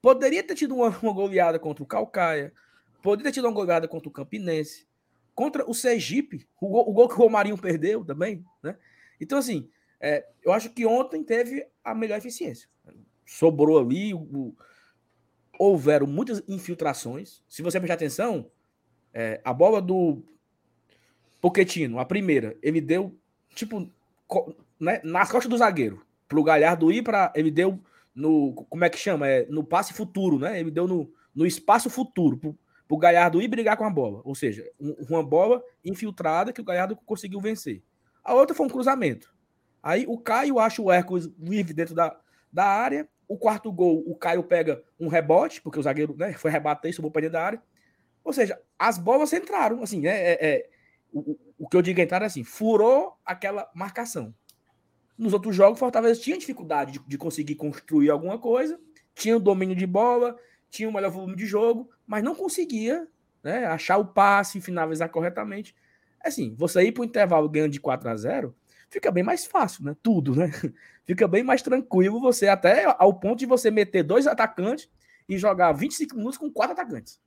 Poderia 0.00 0.42
ter 0.42 0.54
tido 0.54 0.74
uma, 0.76 0.88
uma 1.02 1.12
goleada 1.12 1.58
contra 1.58 1.82
o 1.82 1.86
Calcaia, 1.86 2.52
poderia 3.02 3.30
ter 3.30 3.34
tido 3.34 3.46
uma 3.46 3.52
goleada 3.54 3.88
contra 3.88 4.08
o 4.08 4.12
Campinense, 4.12 4.86
contra 5.34 5.68
o 5.68 5.74
Sergipe, 5.74 6.46
o 6.60 6.68
gol, 6.68 6.88
o 6.88 6.92
gol 6.92 7.08
que 7.08 7.14
o 7.14 7.18
Romarinho 7.18 7.58
perdeu 7.58 8.04
também, 8.04 8.44
né? 8.62 8.78
Então, 9.20 9.36
assim, 9.38 9.68
é, 9.98 10.24
eu 10.44 10.52
acho 10.52 10.70
que 10.70 10.86
ontem 10.86 11.24
teve 11.24 11.66
a 11.82 11.92
melhor 11.94 12.18
eficiência. 12.18 12.68
Sobrou 13.26 13.78
ali, 13.78 14.14
o- 14.14 14.54
houveram 15.58 16.06
muitas 16.06 16.42
infiltrações. 16.48 17.42
Se 17.48 17.62
você 17.62 17.78
prestar 17.78 17.94
atenção, 17.94 18.50
é, 19.12 19.40
a 19.44 19.52
bola 19.52 19.80
do 19.80 20.22
Poquetino, 21.40 21.98
a 21.98 22.04
primeira, 22.04 22.56
ele 22.62 22.80
deu, 22.80 23.14
tipo, 23.54 23.88
né, 24.80 25.00
nas 25.04 25.30
costas 25.30 25.48
do 25.50 25.58
zagueiro, 25.58 26.04
pro 26.26 26.42
Galhardo 26.42 26.90
ir 26.90 27.02
para 27.02 27.32
Ele 27.34 27.50
deu 27.50 27.78
no. 28.14 28.52
Como 28.68 28.84
é 28.84 28.90
que 28.90 28.98
chama? 28.98 29.28
É, 29.28 29.46
no 29.46 29.62
passe 29.62 29.92
futuro, 29.92 30.38
né? 30.38 30.58
Ele 30.58 30.70
deu 30.70 30.88
no, 30.88 31.12
no 31.34 31.46
espaço 31.46 31.90
futuro, 31.90 32.36
pro, 32.38 32.58
pro 32.88 32.96
Galhardo 32.96 33.42
ir 33.42 33.48
brigar 33.48 33.76
com 33.76 33.84
a 33.84 33.90
bola. 33.90 34.22
Ou 34.24 34.34
seja, 34.34 34.68
um- 34.80 34.96
uma 35.10 35.22
bola 35.22 35.62
infiltrada 35.84 36.52
que 36.52 36.60
o 36.60 36.64
Galhardo 36.64 36.96
conseguiu 37.04 37.40
vencer. 37.40 37.82
A 38.22 38.34
outra 38.34 38.56
foi 38.56 38.66
um 38.66 38.70
cruzamento. 38.70 39.32
Aí 39.82 40.06
o 40.08 40.16
Caio 40.18 40.58
acha 40.58 40.80
o 40.80 40.90
Hércules 40.90 41.28
livre 41.38 41.74
dentro 41.74 41.94
da, 41.94 42.18
da 42.50 42.64
área. 42.64 43.06
O 43.26 43.38
quarto 43.38 43.72
gol, 43.72 44.02
o 44.06 44.14
Caio 44.16 44.42
pega 44.42 44.82
um 45.00 45.08
rebote, 45.08 45.60
porque 45.62 45.78
o 45.78 45.82
zagueiro 45.82 46.14
né, 46.16 46.32
foi 46.34 46.50
rebater 46.50 46.90
e 46.90 46.94
subiu 46.94 47.10
para 47.10 47.22
dentro 47.22 47.32
da 47.34 47.44
área. 47.44 47.62
Ou 48.22 48.32
seja, 48.32 48.60
as 48.78 48.98
bolas 48.98 49.32
entraram. 49.32 49.82
Assim, 49.82 50.00
né, 50.00 50.10
é, 50.10 50.38
é- 50.46 50.70
o, 51.12 51.32
o- 51.32 51.38
o 51.60 51.68
que 51.68 51.76
eu 51.76 51.82
digo 51.82 52.00
entrar 52.00 52.22
é 52.22 52.26
assim, 52.26 52.44
furou 52.44 53.16
aquela 53.24 53.70
marcação. 53.74 54.34
Nos 55.16 55.32
outros 55.32 55.54
jogos, 55.54 55.78
Fortaleza 55.78 56.20
tinha 56.20 56.36
dificuldade 56.36 56.92
de, 56.92 56.98
de 57.06 57.16
conseguir 57.18 57.54
construir 57.54 58.10
alguma 58.10 58.38
coisa, 58.38 58.78
tinha 59.14 59.36
o 59.36 59.40
domínio 59.40 59.76
de 59.76 59.86
bola, 59.86 60.36
tinha 60.68 60.88
o 60.88 60.92
melhor 60.92 61.10
volume 61.10 61.36
de 61.36 61.46
jogo, 61.46 61.88
mas 62.06 62.22
não 62.24 62.34
conseguia 62.34 63.06
né, 63.42 63.64
achar 63.66 63.96
o 63.98 64.06
passe, 64.06 64.60
finalizar 64.60 65.08
corretamente. 65.08 65.74
Assim, 66.20 66.54
você 66.58 66.82
ir 66.82 66.92
para 66.92 67.02
o 67.02 67.04
intervalo 67.04 67.48
ganhando 67.48 67.70
de 67.70 67.80
4 67.80 68.08
a 68.08 68.16
0 68.16 68.54
fica 68.94 69.10
bem 69.10 69.24
mais 69.24 69.44
fácil, 69.44 69.84
né? 69.84 69.96
Tudo, 70.00 70.36
né? 70.36 70.50
Fica 71.04 71.28
bem 71.28 71.42
mais 71.42 71.60
tranquilo 71.60 72.20
você, 72.20 72.48
até 72.48 72.84
ao 72.98 73.12
ponto 73.12 73.40
de 73.40 73.44
você 73.44 73.70
meter 73.70 74.02
dois 74.02 74.26
atacantes 74.26 74.88
e 75.28 75.36
jogar 75.36 75.72
25 75.72 76.16
minutos 76.16 76.38
com 76.38 76.50
quatro 76.50 76.72
atacantes. 76.72 77.20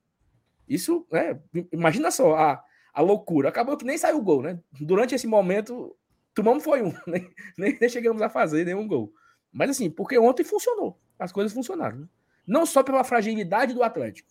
Isso, 0.67 1.06
né? 1.12 1.39
Imagina 1.71 2.10
só 2.10 2.36
a, 2.36 2.63
a 2.91 3.01
loucura. 3.01 3.49
Acabou 3.49 3.77
que 3.77 3.86
nem 3.86 3.97
saiu 3.97 4.17
o 4.17 4.21
gol, 4.21 4.41
né? 4.41 4.60
Durante 4.82 5.13
esse 5.13 5.27
momento, 5.27 5.95
tomamos 6.34 6.63
foi 6.63 6.82
um, 6.82 6.91
nem, 7.06 7.77
nem 7.80 7.89
chegamos 7.89 8.21
a 8.21 8.30
fazer 8.30 8.65
nenhum 8.65 8.88
gol. 8.88 9.13
Mas 9.51 9.69
assim, 9.69 9.89
porque 9.89 10.17
ontem 10.17 10.43
funcionou, 10.43 10.99
as 11.19 11.32
coisas 11.32 11.53
funcionaram. 11.53 11.99
Né? 11.99 12.08
Não 12.47 12.65
só 12.65 12.82
pela 12.82 13.03
fragilidade 13.03 13.73
do 13.73 13.84
Atlético, 13.84 14.30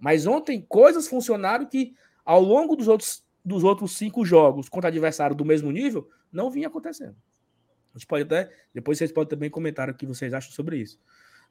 mas 0.00 0.26
ontem 0.26 0.64
coisas 0.68 1.06
funcionaram 1.06 1.66
que 1.66 1.94
ao 2.24 2.40
longo 2.40 2.74
dos 2.74 2.88
outros, 2.88 3.24
dos 3.44 3.62
outros 3.62 3.96
cinco 3.96 4.24
jogos 4.24 4.68
contra 4.68 4.88
adversário 4.88 5.36
do 5.36 5.44
mesmo 5.44 5.70
nível, 5.70 6.08
não 6.32 6.50
vinha 6.50 6.68
acontecendo. 6.68 7.16
A 7.94 7.98
gente 7.98 8.06
pode 8.06 8.24
até, 8.24 8.50
depois 8.72 8.98
vocês 8.98 9.12
podem 9.12 9.28
também 9.28 9.50
comentar 9.50 9.88
o 9.88 9.94
que 9.94 10.06
vocês 10.06 10.32
acham 10.32 10.50
sobre 10.50 10.78
isso. 10.78 10.98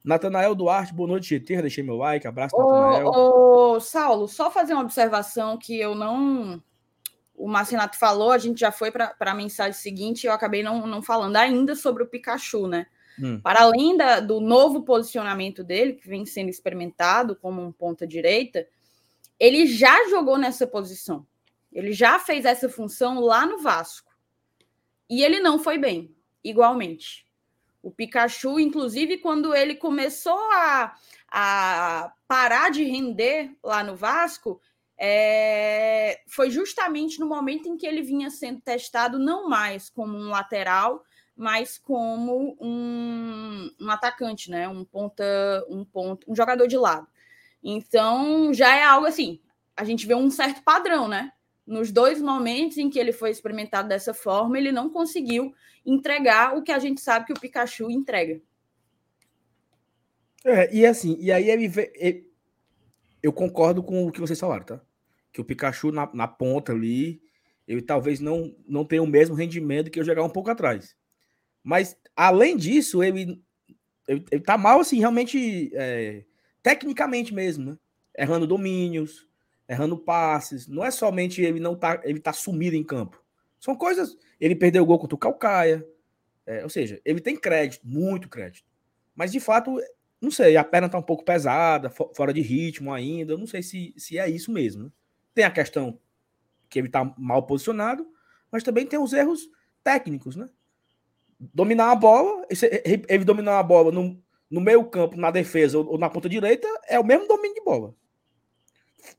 Natanael 0.04 0.54
Duarte, 0.54 0.94
boa 0.94 1.08
noite, 1.08 1.30
GT. 1.30 1.62
Deixei 1.62 1.84
meu 1.84 1.96
like, 1.96 2.28
abraço, 2.28 2.58
Natanael. 2.58 3.08
Ô, 3.08 3.80
Saulo, 3.80 4.28
só 4.28 4.52
fazer 4.52 4.74
uma 4.74 4.84
observação 4.84 5.58
que 5.58 5.80
eu 5.80 5.96
não. 5.96 6.62
O 7.34 7.48
Marcinato 7.48 7.98
falou, 7.98 8.32
a 8.32 8.38
gente 8.38 8.60
já 8.60 8.72
foi 8.72 8.92
para 8.92 9.16
a 9.18 9.34
mensagem 9.34 9.74
seguinte 9.74 10.24
e 10.24 10.28
eu 10.28 10.34
acabei 10.34 10.62
não, 10.62 10.86
não 10.86 11.02
falando 11.02 11.38
ainda 11.38 11.76
sobre 11.76 12.04
o 12.04 12.08
Pikachu, 12.08 12.68
né? 12.68 12.86
Hum. 13.20 13.40
Para 13.40 13.62
além 13.62 13.96
da, 13.96 14.20
do 14.20 14.42
novo 14.42 14.84
posicionamento 14.84 15.64
dele, 15.64 15.94
que 15.94 16.08
vem 16.08 16.26
sendo 16.26 16.50
experimentado 16.50 17.36
como 17.36 17.62
um 17.62 17.72
ponta-direita, 17.72 18.68
ele 19.40 19.66
já 19.66 20.10
jogou 20.10 20.38
nessa 20.38 20.68
posição. 20.68 21.26
Ele 21.74 21.92
já 21.92 22.20
fez 22.20 22.46
essa 22.46 22.70
função 22.70 23.20
lá 23.20 23.46
no 23.46 23.58
Vasco. 23.58 24.14
E 25.10 25.24
ele 25.24 25.40
não 25.40 25.60
foi 25.60 25.78
bem, 25.78 26.16
igualmente. 26.44 27.26
O 27.82 27.92
Pikachu, 27.92 28.60
inclusive, 28.60 29.18
quando 29.18 29.54
ele 29.54 29.76
começou 29.76 30.40
a, 30.54 30.96
a 31.30 32.14
parar 32.28 32.70
de 32.70 32.84
render 32.84 33.52
lá 33.62 33.84
no 33.84 33.96
Vasco, 33.96 34.62
é, 34.98 36.22
foi 36.28 36.50
justamente 36.50 37.20
no 37.20 37.28
momento 37.28 37.68
em 37.68 37.76
que 37.76 37.86
ele 37.86 38.02
vinha 38.02 38.30
sendo 38.30 38.62
testado 38.62 39.20
não 39.20 39.50
mais 39.50 39.90
como 39.90 40.18
um 40.18 40.30
lateral, 40.30 41.04
mas 41.36 41.78
como 41.78 42.56
um, 42.62 43.70
um 43.82 43.90
atacante, 43.90 44.50
né? 44.50 44.70
Um 44.70 44.86
ponta, 44.86 45.24
um 45.68 45.84
ponto, 45.84 46.32
um 46.32 46.36
jogador 46.36 46.68
de 46.68 46.78
lado. 46.78 47.08
Então 47.62 48.54
já 48.54 48.76
é 48.76 48.84
algo 48.84 49.08
assim. 49.08 49.42
A 49.76 49.84
gente 49.84 50.06
vê 50.06 50.14
um 50.14 50.30
certo 50.30 50.64
padrão, 50.64 51.08
né? 51.08 51.32
Nos 51.66 51.92
dois 51.92 52.22
momentos 52.22 52.78
em 52.78 52.90
que 52.90 53.00
ele 53.00 53.14
foi 53.14 53.30
experimentado 53.30 53.88
dessa 53.88 54.14
forma, 54.14 54.58
ele 54.58 54.72
não 54.72 54.90
conseguiu 54.90 55.54
entregar 55.86 56.58
o 56.58 56.62
que 56.62 56.72
a 56.72 56.80
gente 56.80 57.00
sabe 57.02 57.26
que 57.26 57.34
o 57.34 57.40
Pikachu 57.40 57.90
entrega. 57.90 58.42
É, 60.44 60.74
e 60.76 60.86
assim, 60.86 61.18
e 61.20 61.32
aí 61.32 61.50
ele, 61.50 61.72
ele, 61.96 62.30
eu 63.22 63.32
concordo 63.32 63.82
com 63.82 64.06
o 64.06 64.12
que 64.12 64.20
vocês 64.20 64.40
falaram, 64.40 64.66
tá? 64.66 64.82
Que 65.32 65.40
o 65.40 65.46
Pikachu 65.46 65.92
na, 65.92 66.10
na 66.14 66.28
ponta 66.28 66.74
ali, 66.74 67.22
ele 67.66 67.82
talvez 67.82 68.20
não, 68.20 68.54
não 68.68 68.84
tenha 68.84 69.02
o 69.02 69.08
mesmo 69.08 69.36
rendimento 69.36 69.90
que 69.90 70.00
eu 70.00 70.04
jogar 70.04 70.24
um 70.24 70.30
pouco 70.30 70.50
atrás. 70.52 70.98
Mas, 71.64 71.96
além 72.14 72.58
disso, 72.58 73.02
ele, 73.02 73.42
ele, 74.06 74.26
ele 74.30 74.42
tá 74.42 74.58
mal, 74.58 74.82
assim, 74.82 75.00
realmente, 75.00 75.72
é, 75.74 76.26
tecnicamente 76.62 77.34
mesmo, 77.34 77.72
né? 77.72 77.78
Errando 78.18 78.46
domínios, 78.46 79.26
errando 79.68 79.98
passes. 79.98 80.68
Não 80.68 80.84
é 80.84 80.92
somente 80.92 81.42
ele 81.42 81.60
não 81.60 81.76
tá, 81.76 82.02
ele 82.04 82.20
tá 82.20 82.34
sumido 82.34 82.76
em 82.76 82.84
campo. 82.84 83.22
São 83.60 83.76
coisas. 83.76 84.18
Ele 84.40 84.56
perdeu 84.56 84.84
o 84.84 84.86
gol 84.86 85.00
contra 85.00 85.16
o 85.16 85.20
Calcaia. 85.20 85.86
É, 86.46 86.64
ou 86.64 86.70
seja, 86.70 87.00
ele 87.06 87.22
tem 87.22 87.36
crédito, 87.36 87.88
muito 87.88 88.28
crédito. 88.28 88.66
Mas 89.16 89.32
de 89.32 89.40
fato, 89.40 89.80
não 90.20 90.30
sei, 90.30 90.58
a 90.58 90.64
perna 90.64 90.90
tá 90.90 90.98
um 90.98 91.04
pouco 91.04 91.24
pesada, 91.24 91.90
fora 91.90 92.34
de 92.34 92.42
ritmo 92.42 92.92
ainda. 92.92 93.38
Não 93.38 93.48
sei 93.48 93.64
se, 93.64 93.94
se 93.98 94.18
é 94.18 94.30
isso 94.30 94.52
mesmo. 94.52 94.92
Tem 95.34 95.46
a 95.46 95.52
questão 95.52 95.98
que 96.70 96.80
ele 96.80 96.90
tá 96.90 97.14
mal 97.18 97.44
posicionado, 97.44 98.06
mas 98.52 98.64
também 98.64 98.86
tem 98.86 99.00
os 99.00 99.14
erros 99.14 99.50
técnicos, 99.84 100.36
né? 100.36 100.50
Dominar 101.40 101.92
a 101.92 101.96
bola, 101.96 102.46
ele 103.08 103.26
dominar 103.26 103.60
a 103.60 103.64
bola 103.64 103.92
no, 103.92 104.22
no 104.50 104.62
meio 104.62 104.84
campo, 104.86 105.18
na 105.18 105.30
defesa 105.30 105.78
ou, 105.78 105.98
na 105.98 106.10
ponta 106.10 106.30
direita, 106.30 106.68
é 106.88 107.00
o 107.00 107.06
mesmo 107.06 107.28
domínio 107.28 107.56
de 107.56 107.64
bola 107.64 107.94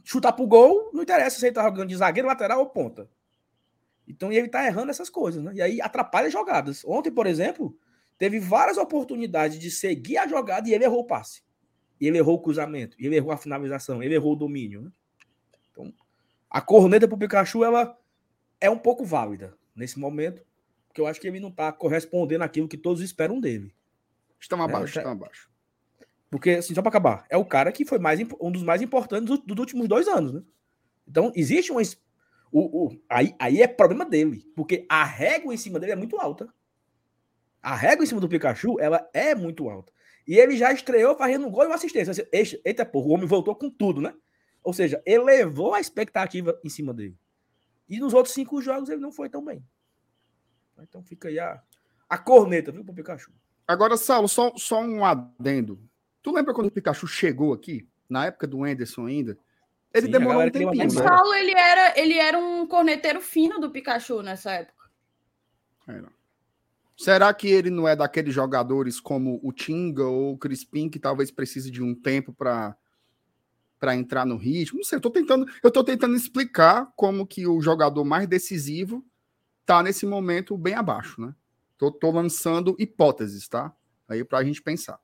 chutar 0.02 0.32
pro 0.32 0.46
gol, 0.46 0.90
não 0.92 1.02
interessa 1.02 1.38
se 1.38 1.46
ele 1.46 1.54
tá 1.54 1.62
jogando 1.62 1.88
de 1.88 1.96
zagueiro, 1.96 2.28
lateral 2.28 2.60
ou 2.60 2.66
ponta. 2.66 3.08
Então 4.06 4.30
ele 4.32 4.48
tá 4.48 4.66
errando 4.66 4.90
essas 4.90 5.08
coisas, 5.08 5.42
né? 5.42 5.52
E 5.54 5.62
aí 5.62 5.80
atrapalha 5.80 6.30
jogadas. 6.30 6.84
Ontem, 6.84 7.10
por 7.10 7.26
exemplo, 7.26 7.76
teve 8.18 8.38
várias 8.38 8.76
oportunidades 8.76 9.58
de 9.58 9.70
seguir 9.70 10.18
a 10.18 10.26
jogada 10.26 10.68
e 10.68 10.74
ele 10.74 10.84
errou 10.84 11.00
o 11.00 11.06
passe. 11.06 11.42
Ele 12.00 12.18
errou 12.18 12.36
o 12.36 12.42
cruzamento, 12.42 12.96
ele 12.98 13.16
errou 13.16 13.32
a 13.32 13.36
finalização, 13.36 14.02
ele 14.02 14.14
errou 14.14 14.32
o 14.32 14.36
domínio, 14.36 14.82
né? 14.82 14.90
Então, 15.70 15.92
a 16.50 16.60
corneta 16.60 17.08
pro 17.08 17.16
Pikachu, 17.16 17.64
ela 17.64 17.98
é 18.60 18.68
um 18.68 18.78
pouco 18.78 19.04
válida 19.04 19.56
nesse 19.74 19.98
momento, 19.98 20.44
porque 20.86 21.00
eu 21.00 21.06
acho 21.06 21.20
que 21.20 21.26
ele 21.26 21.40
não 21.40 21.50
tá 21.50 21.72
correspondendo 21.72 22.44
àquilo 22.44 22.68
que 22.68 22.76
todos 22.76 23.00
esperam 23.00 23.40
dele. 23.40 23.74
Estão 24.38 24.60
abaixo, 24.62 24.98
é, 24.98 25.00
estão 25.00 25.12
abaixo. 25.12 25.50
Porque, 26.34 26.50
assim, 26.50 26.74
só 26.74 26.82
para 26.82 26.88
acabar, 26.88 27.24
é 27.30 27.36
o 27.36 27.44
cara 27.44 27.70
que 27.70 27.84
foi 27.84 28.00
mais, 28.00 28.18
um 28.40 28.50
dos 28.50 28.64
mais 28.64 28.82
importantes 28.82 29.24
dos, 29.24 29.38
dos 29.38 29.56
últimos 29.56 29.86
dois 29.86 30.08
anos, 30.08 30.32
né? 30.32 30.42
Então, 31.06 31.30
existe 31.32 31.70
uma. 31.70 31.80
O, 32.50 32.86
o, 32.86 33.00
aí, 33.08 33.36
aí 33.38 33.62
é 33.62 33.68
problema 33.68 34.04
dele, 34.04 34.44
porque 34.56 34.84
a 34.88 35.04
régua 35.04 35.54
em 35.54 35.56
cima 35.56 35.78
dele 35.78 35.92
é 35.92 35.96
muito 35.96 36.18
alta. 36.18 36.52
A 37.62 37.76
régua 37.76 38.02
em 38.02 38.08
cima 38.08 38.20
do 38.20 38.28
Pikachu, 38.28 38.80
ela 38.80 39.08
é 39.14 39.32
muito 39.32 39.70
alta. 39.70 39.92
E 40.26 40.36
ele 40.36 40.56
já 40.56 40.72
estreou 40.72 41.16
fazendo 41.16 41.46
um 41.46 41.50
gol 41.52 41.62
e 41.62 41.66
uma 41.68 41.76
assistência. 41.76 42.28
Eita, 42.64 42.84
porra, 42.84 43.06
o 43.06 43.10
homem 43.10 43.28
voltou 43.28 43.54
com 43.54 43.70
tudo, 43.70 44.00
né? 44.00 44.12
Ou 44.64 44.72
seja, 44.72 45.00
elevou 45.06 45.72
a 45.72 45.80
expectativa 45.80 46.58
em 46.64 46.68
cima 46.68 46.92
dele. 46.92 47.16
E 47.88 48.00
nos 48.00 48.12
outros 48.12 48.34
cinco 48.34 48.60
jogos 48.60 48.88
ele 48.88 49.00
não 49.00 49.12
foi 49.12 49.30
tão 49.30 49.44
bem. 49.44 49.64
Então 50.80 51.00
fica 51.00 51.28
aí 51.28 51.38
a, 51.38 51.62
a 52.08 52.18
corneta, 52.18 52.72
viu, 52.72 52.84
pro 52.84 52.92
Pikachu. 52.92 53.30
Agora, 53.68 53.96
Saulo, 53.96 54.26
só, 54.26 54.52
só 54.56 54.80
um 54.80 55.04
adendo. 55.04 55.78
Tu 56.24 56.32
lembra 56.32 56.54
quando 56.54 56.68
o 56.68 56.70
Pikachu 56.70 57.06
chegou 57.06 57.52
aqui, 57.52 57.86
na 58.08 58.24
época 58.24 58.46
do 58.46 58.64
Anderson 58.64 59.06
ainda? 59.06 59.38
Ele 59.92 60.06
Sim, 60.06 60.12
demorou 60.12 60.42
um 60.42 60.50
tempinho. 60.50 60.74
Mas 60.74 60.94
né? 60.94 61.02
Paulo, 61.02 61.34
ele 61.34 61.52
era, 61.52 62.00
ele 62.00 62.14
era 62.14 62.38
um 62.38 62.66
corneteiro 62.66 63.20
fino 63.20 63.60
do 63.60 63.70
Pikachu 63.70 64.22
nessa 64.22 64.52
época. 64.52 64.88
Era. 65.86 66.10
Será 66.96 67.34
que 67.34 67.46
ele 67.46 67.68
não 67.68 67.86
é 67.86 67.94
daqueles 67.94 68.32
jogadores 68.32 68.98
como 68.98 69.38
o 69.42 69.52
Tinga 69.52 70.04
ou 70.04 70.32
o 70.32 70.38
Crispim 70.38 70.88
que 70.88 70.98
talvez 70.98 71.30
precise 71.30 71.70
de 71.70 71.82
um 71.82 71.94
tempo 71.94 72.32
para 72.32 72.74
para 73.78 73.94
entrar 73.94 74.24
no 74.24 74.38
ritmo? 74.38 74.78
Não 74.78 74.84
sei, 74.84 74.96
eu 74.96 75.02
tô 75.02 75.10
tentando, 75.10 75.46
eu 75.62 75.70
tô 75.70 75.84
tentando 75.84 76.16
explicar 76.16 76.90
como 76.96 77.26
que 77.26 77.46
o 77.46 77.60
jogador 77.60 78.02
mais 78.02 78.26
decisivo 78.26 79.04
tá 79.66 79.82
nesse 79.82 80.06
momento 80.06 80.56
bem 80.56 80.72
abaixo, 80.72 81.20
né? 81.20 81.34
Tô, 81.76 81.92
tô 81.92 82.10
lançando 82.10 82.74
hipóteses, 82.78 83.46
tá? 83.46 83.76
Aí 84.08 84.24
para 84.24 84.38
a 84.38 84.44
gente 84.44 84.62
pensar. 84.62 84.98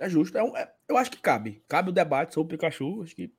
É 0.00 0.08
justo. 0.08 0.36
É 0.36 0.42
um, 0.42 0.56
é, 0.56 0.72
eu 0.88 0.96
acho 0.96 1.10
que 1.10 1.18
cabe. 1.18 1.62
Cabe 1.68 1.90
o 1.90 1.92
debate 1.92 2.34
sobre 2.34 2.54
o 2.54 2.58
Pikachu. 2.58 3.02
Acho 3.02 3.14
que 3.14 3.32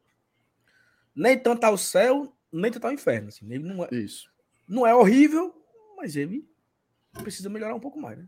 nem 1.16 1.38
tanto 1.38 1.64
ao 1.64 1.78
céu, 1.78 2.36
nem 2.52 2.72
tanto 2.72 2.86
ao 2.86 2.94
inferno. 2.94 3.30
Assim. 3.30 3.46
Ele 3.52 3.64
não 3.64 3.84
é, 3.84 3.90
Isso. 3.92 4.32
Não 4.68 4.86
é 4.86 4.94
horrível, 4.94 5.54
mas 5.98 6.16
ele 6.16 6.48
precisa 7.14 7.50
melhorar 7.50 7.76
um 7.76 7.80
pouco 7.80 8.00
mais. 8.00 8.18
Né? 8.18 8.28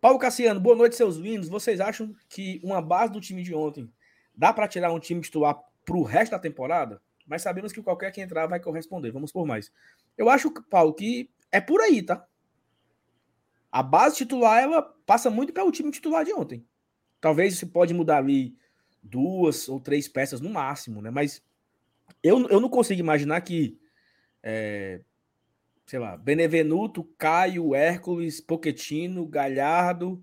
Paulo 0.00 0.18
Cassiano, 0.18 0.60
boa 0.60 0.76
noite, 0.76 0.96
seus 0.96 1.16
lindos. 1.16 1.48
Vocês 1.48 1.80
acham 1.80 2.14
que 2.28 2.60
uma 2.62 2.82
base 2.82 3.12
do 3.12 3.20
time 3.20 3.42
de 3.42 3.54
ontem 3.54 3.90
dá 4.34 4.52
para 4.52 4.68
tirar 4.68 4.92
um 4.92 5.00
time 5.00 5.20
titular 5.20 5.58
para 5.84 5.96
o 5.96 6.02
resto 6.02 6.32
da 6.32 6.38
temporada? 6.38 7.00
Mas 7.26 7.42
sabemos 7.42 7.72
que 7.72 7.82
qualquer 7.82 8.12
que 8.12 8.20
entrar 8.20 8.46
vai 8.46 8.60
corresponder. 8.60 9.10
Vamos 9.10 9.32
por 9.32 9.46
mais. 9.46 9.72
Eu 10.16 10.28
acho, 10.28 10.50
Paulo, 10.64 10.92
que 10.92 11.30
é 11.50 11.60
por 11.60 11.80
aí, 11.80 12.02
tá? 12.02 12.26
A 13.72 13.82
base 13.82 14.16
titular 14.16 14.62
ela 14.62 14.82
passa 15.06 15.30
muito 15.30 15.52
pelo 15.52 15.72
time 15.72 15.90
titular 15.90 16.24
de 16.24 16.32
ontem. 16.32 16.64
Talvez 17.24 17.56
você 17.56 17.64
pode 17.64 17.94
mudar 17.94 18.18
ali 18.18 18.54
duas 19.02 19.66
ou 19.66 19.80
três 19.80 20.06
peças 20.06 20.42
no 20.42 20.50
máximo, 20.50 21.00
né? 21.00 21.08
Mas 21.08 21.42
eu, 22.22 22.46
eu 22.50 22.60
não 22.60 22.68
consigo 22.68 23.00
imaginar 23.00 23.40
que, 23.40 23.80
é, 24.42 25.00
sei 25.86 25.98
lá, 25.98 26.18
Benevenuto, 26.18 27.02
Caio, 27.16 27.74
Hércules, 27.74 28.42
Poquetino, 28.42 29.26
Galhardo 29.26 30.22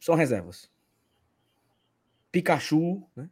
são 0.00 0.16
reservas. 0.16 0.68
Pikachu, 2.32 3.08
né? 3.14 3.30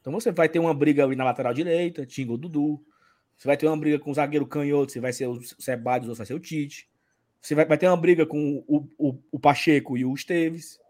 Então 0.00 0.14
você 0.14 0.32
vai 0.32 0.48
ter 0.48 0.60
uma 0.60 0.72
briga 0.72 1.04
ali 1.04 1.14
na 1.14 1.24
lateral 1.24 1.52
direita, 1.52 2.06
Tingo 2.06 2.38
Dudu. 2.38 2.82
Você 3.36 3.46
vai 3.46 3.58
ter 3.58 3.66
uma 3.66 3.76
briga 3.76 3.98
com 3.98 4.10
o 4.10 4.14
zagueiro 4.14 4.46
canhoto, 4.46 4.92
você 4.92 4.98
vai 4.98 5.12
ser 5.12 5.26
o 5.26 5.42
Sebadios 5.42 6.08
ou 6.08 6.14
vai 6.14 6.24
ser 6.24 6.32
o 6.32 6.40
Tite. 6.40 6.88
Você 7.38 7.54
vai, 7.54 7.66
vai 7.66 7.76
ter 7.76 7.86
uma 7.86 7.98
briga 7.98 8.24
com 8.24 8.64
o, 8.66 8.88
o, 8.96 9.22
o 9.30 9.38
Pacheco 9.38 9.94
e 9.94 10.06
o 10.06 10.14
Esteves. 10.14 10.80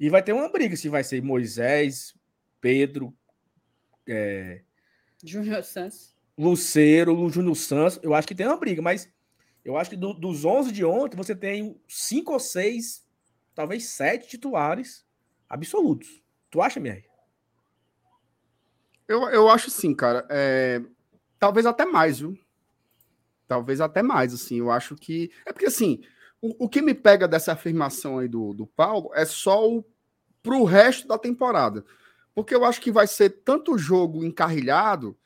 E 0.00 0.08
vai 0.08 0.22
ter 0.22 0.32
uma 0.32 0.50
briga 0.50 0.74
se 0.76 0.88
vai 0.88 1.04
ser 1.04 1.22
Moisés, 1.22 2.14
Pedro, 2.60 3.14
é... 4.08 4.62
Júnior 5.22 5.62
Santos. 5.62 6.16
Luceiro, 6.38 7.28
Júnior 7.28 7.54
Santos. 7.54 8.00
Eu 8.02 8.14
acho 8.14 8.26
que 8.26 8.34
tem 8.34 8.46
uma 8.46 8.56
briga, 8.56 8.80
mas 8.80 9.08
Eu 9.62 9.76
acho 9.76 9.90
que 9.90 9.96
do- 9.96 10.14
dos 10.14 10.46
11 10.46 10.72
de 10.72 10.82
ontem, 10.86 11.18
você 11.18 11.36
tem 11.36 11.78
cinco 11.86 12.32
ou 12.32 12.40
seis, 12.40 13.06
talvez 13.54 13.90
sete 13.90 14.26
titulares 14.26 15.04
absolutos. 15.46 16.22
Tu 16.50 16.62
acha, 16.62 16.80
Mier? 16.80 17.04
Eu, 19.06 19.28
eu 19.28 19.50
acho 19.50 19.70
sim, 19.70 19.94
cara. 19.94 20.26
É, 20.30 20.80
talvez 21.38 21.66
até 21.66 21.84
mais, 21.84 22.20
viu? 22.20 22.38
Talvez 23.46 23.80
até 23.80 24.02
mais, 24.02 24.32
assim. 24.32 24.58
Eu 24.58 24.70
acho 24.70 24.94
que. 24.96 25.30
É 25.44 25.52
porque, 25.52 25.66
assim, 25.66 26.00
o, 26.42 26.64
o 26.64 26.68
que 26.68 26.80
me 26.80 26.94
pega 26.94 27.28
dessa 27.28 27.52
afirmação 27.52 28.18
aí 28.18 28.28
do, 28.28 28.54
do 28.54 28.66
Paulo 28.66 29.10
é 29.14 29.24
só 29.24 29.68
o, 29.68 29.84
pro 30.42 30.64
resto 30.64 31.06
da 31.06 31.18
temporada. 31.18 31.84
Porque 32.34 32.54
eu 32.54 32.64
acho 32.64 32.80
que 32.80 32.90
vai 32.90 33.06
ser 33.06 33.42
tanto 33.44 33.76
jogo 33.76 34.24
encarrilhado 34.24 35.16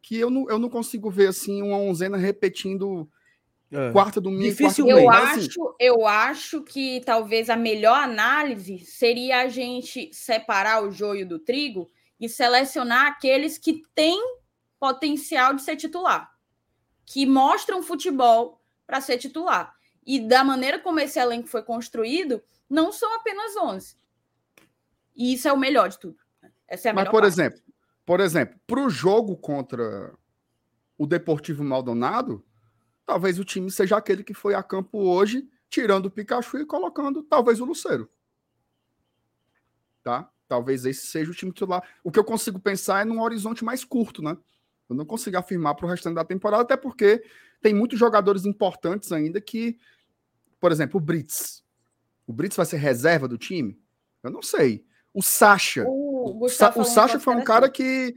que 0.00 0.18
eu 0.18 0.30
não, 0.30 0.48
eu 0.48 0.58
não 0.58 0.68
consigo 0.68 1.10
ver, 1.10 1.28
assim, 1.28 1.62
uma 1.62 1.76
onzena 1.76 2.16
repetindo 2.16 3.08
quarta 3.92 4.20
domingo. 4.20 4.42
Dificilmente. 4.42 4.98
Eu 4.98 5.04
quarta, 5.04 5.26
domingo. 5.26 5.36
Mas, 5.36 5.48
acho, 5.48 5.76
eu 5.78 6.06
acho 6.06 6.62
que 6.62 7.00
talvez 7.04 7.48
a 7.48 7.56
melhor 7.56 7.96
análise 7.96 8.78
seria 8.80 9.42
a 9.42 9.48
gente 9.48 10.12
separar 10.12 10.82
o 10.82 10.90
joio 10.90 11.26
do 11.26 11.38
trigo 11.38 11.88
e 12.18 12.28
selecionar 12.28 13.06
aqueles 13.06 13.58
que 13.58 13.82
têm 13.94 14.20
potencial 14.78 15.54
de 15.54 15.62
ser 15.62 15.76
titular, 15.76 16.30
que 17.06 17.24
mostram 17.24 17.82
futebol 17.82 18.60
para 18.86 19.00
ser 19.00 19.18
titular. 19.18 19.74
E 20.04 20.20
da 20.20 20.42
maneira 20.42 20.78
como 20.78 20.98
esse 20.98 21.18
elenco 21.18 21.48
foi 21.48 21.62
construído, 21.62 22.42
não 22.68 22.90
são 22.92 23.14
apenas 23.14 23.56
11. 23.56 23.96
E 25.14 25.34
isso 25.34 25.46
é 25.46 25.52
o 25.52 25.58
melhor 25.58 25.88
de 25.88 25.98
tudo. 25.98 26.16
Essa 26.66 26.88
é 26.88 26.90
a 26.90 26.94
Mas, 26.94 27.02
melhor 27.02 27.10
por 27.10 27.22
parte. 27.22 27.32
exemplo, 27.32 27.60
por 28.04 28.20
exemplo, 28.20 28.58
para 28.66 28.80
o 28.80 28.90
jogo 28.90 29.36
contra 29.36 30.12
o 30.98 31.06
Deportivo 31.06 31.62
Maldonado, 31.62 32.44
talvez 33.06 33.38
o 33.38 33.44
time 33.44 33.70
seja 33.70 33.96
aquele 33.96 34.24
que 34.24 34.34
foi 34.34 34.54
a 34.54 34.62
campo 34.62 34.98
hoje, 34.98 35.48
tirando 35.68 36.06
o 36.06 36.10
Pikachu 36.10 36.58
e 36.58 36.66
colocando 36.66 37.22
talvez 37.22 37.60
o 37.60 37.64
Luceiro. 37.64 38.10
Tá? 40.02 40.28
Talvez 40.48 40.84
esse 40.84 41.06
seja 41.06 41.30
o 41.30 41.34
time 41.34 41.52
titular. 41.52 41.82
O 42.02 42.10
que 42.10 42.18
eu 42.18 42.24
consigo 42.24 42.58
pensar 42.58 43.02
é 43.02 43.04
num 43.04 43.20
horizonte 43.20 43.64
mais 43.64 43.84
curto, 43.84 44.22
né? 44.22 44.36
Eu 44.92 44.96
não 44.96 45.04
consigo 45.04 45.36
afirmar 45.36 45.74
para 45.74 45.86
o 45.86 45.88
restante 45.88 46.14
da 46.14 46.24
temporada, 46.24 46.62
até 46.62 46.76
porque 46.76 47.22
tem 47.60 47.74
muitos 47.74 47.98
jogadores 47.98 48.44
importantes 48.44 49.12
ainda 49.12 49.40
que, 49.40 49.78
por 50.60 50.70
exemplo, 50.72 50.98
o 50.98 51.00
Brits. 51.00 51.62
O 52.26 52.32
Brits 52.32 52.56
vai 52.56 52.66
ser 52.66 52.76
reserva 52.76 53.26
do 53.26 53.38
time? 53.38 53.80
Eu 54.22 54.30
não 54.30 54.42
sei. 54.42 54.84
O 55.12 55.22
Sacha. 55.22 55.84
O, 55.86 56.44
O, 56.44 56.48
Sa 56.48 56.72
o 56.76 56.84
Sacha 56.84 57.18
foi 57.20 57.34
um 57.34 57.44
cara 57.44 57.68
que. 57.70 58.14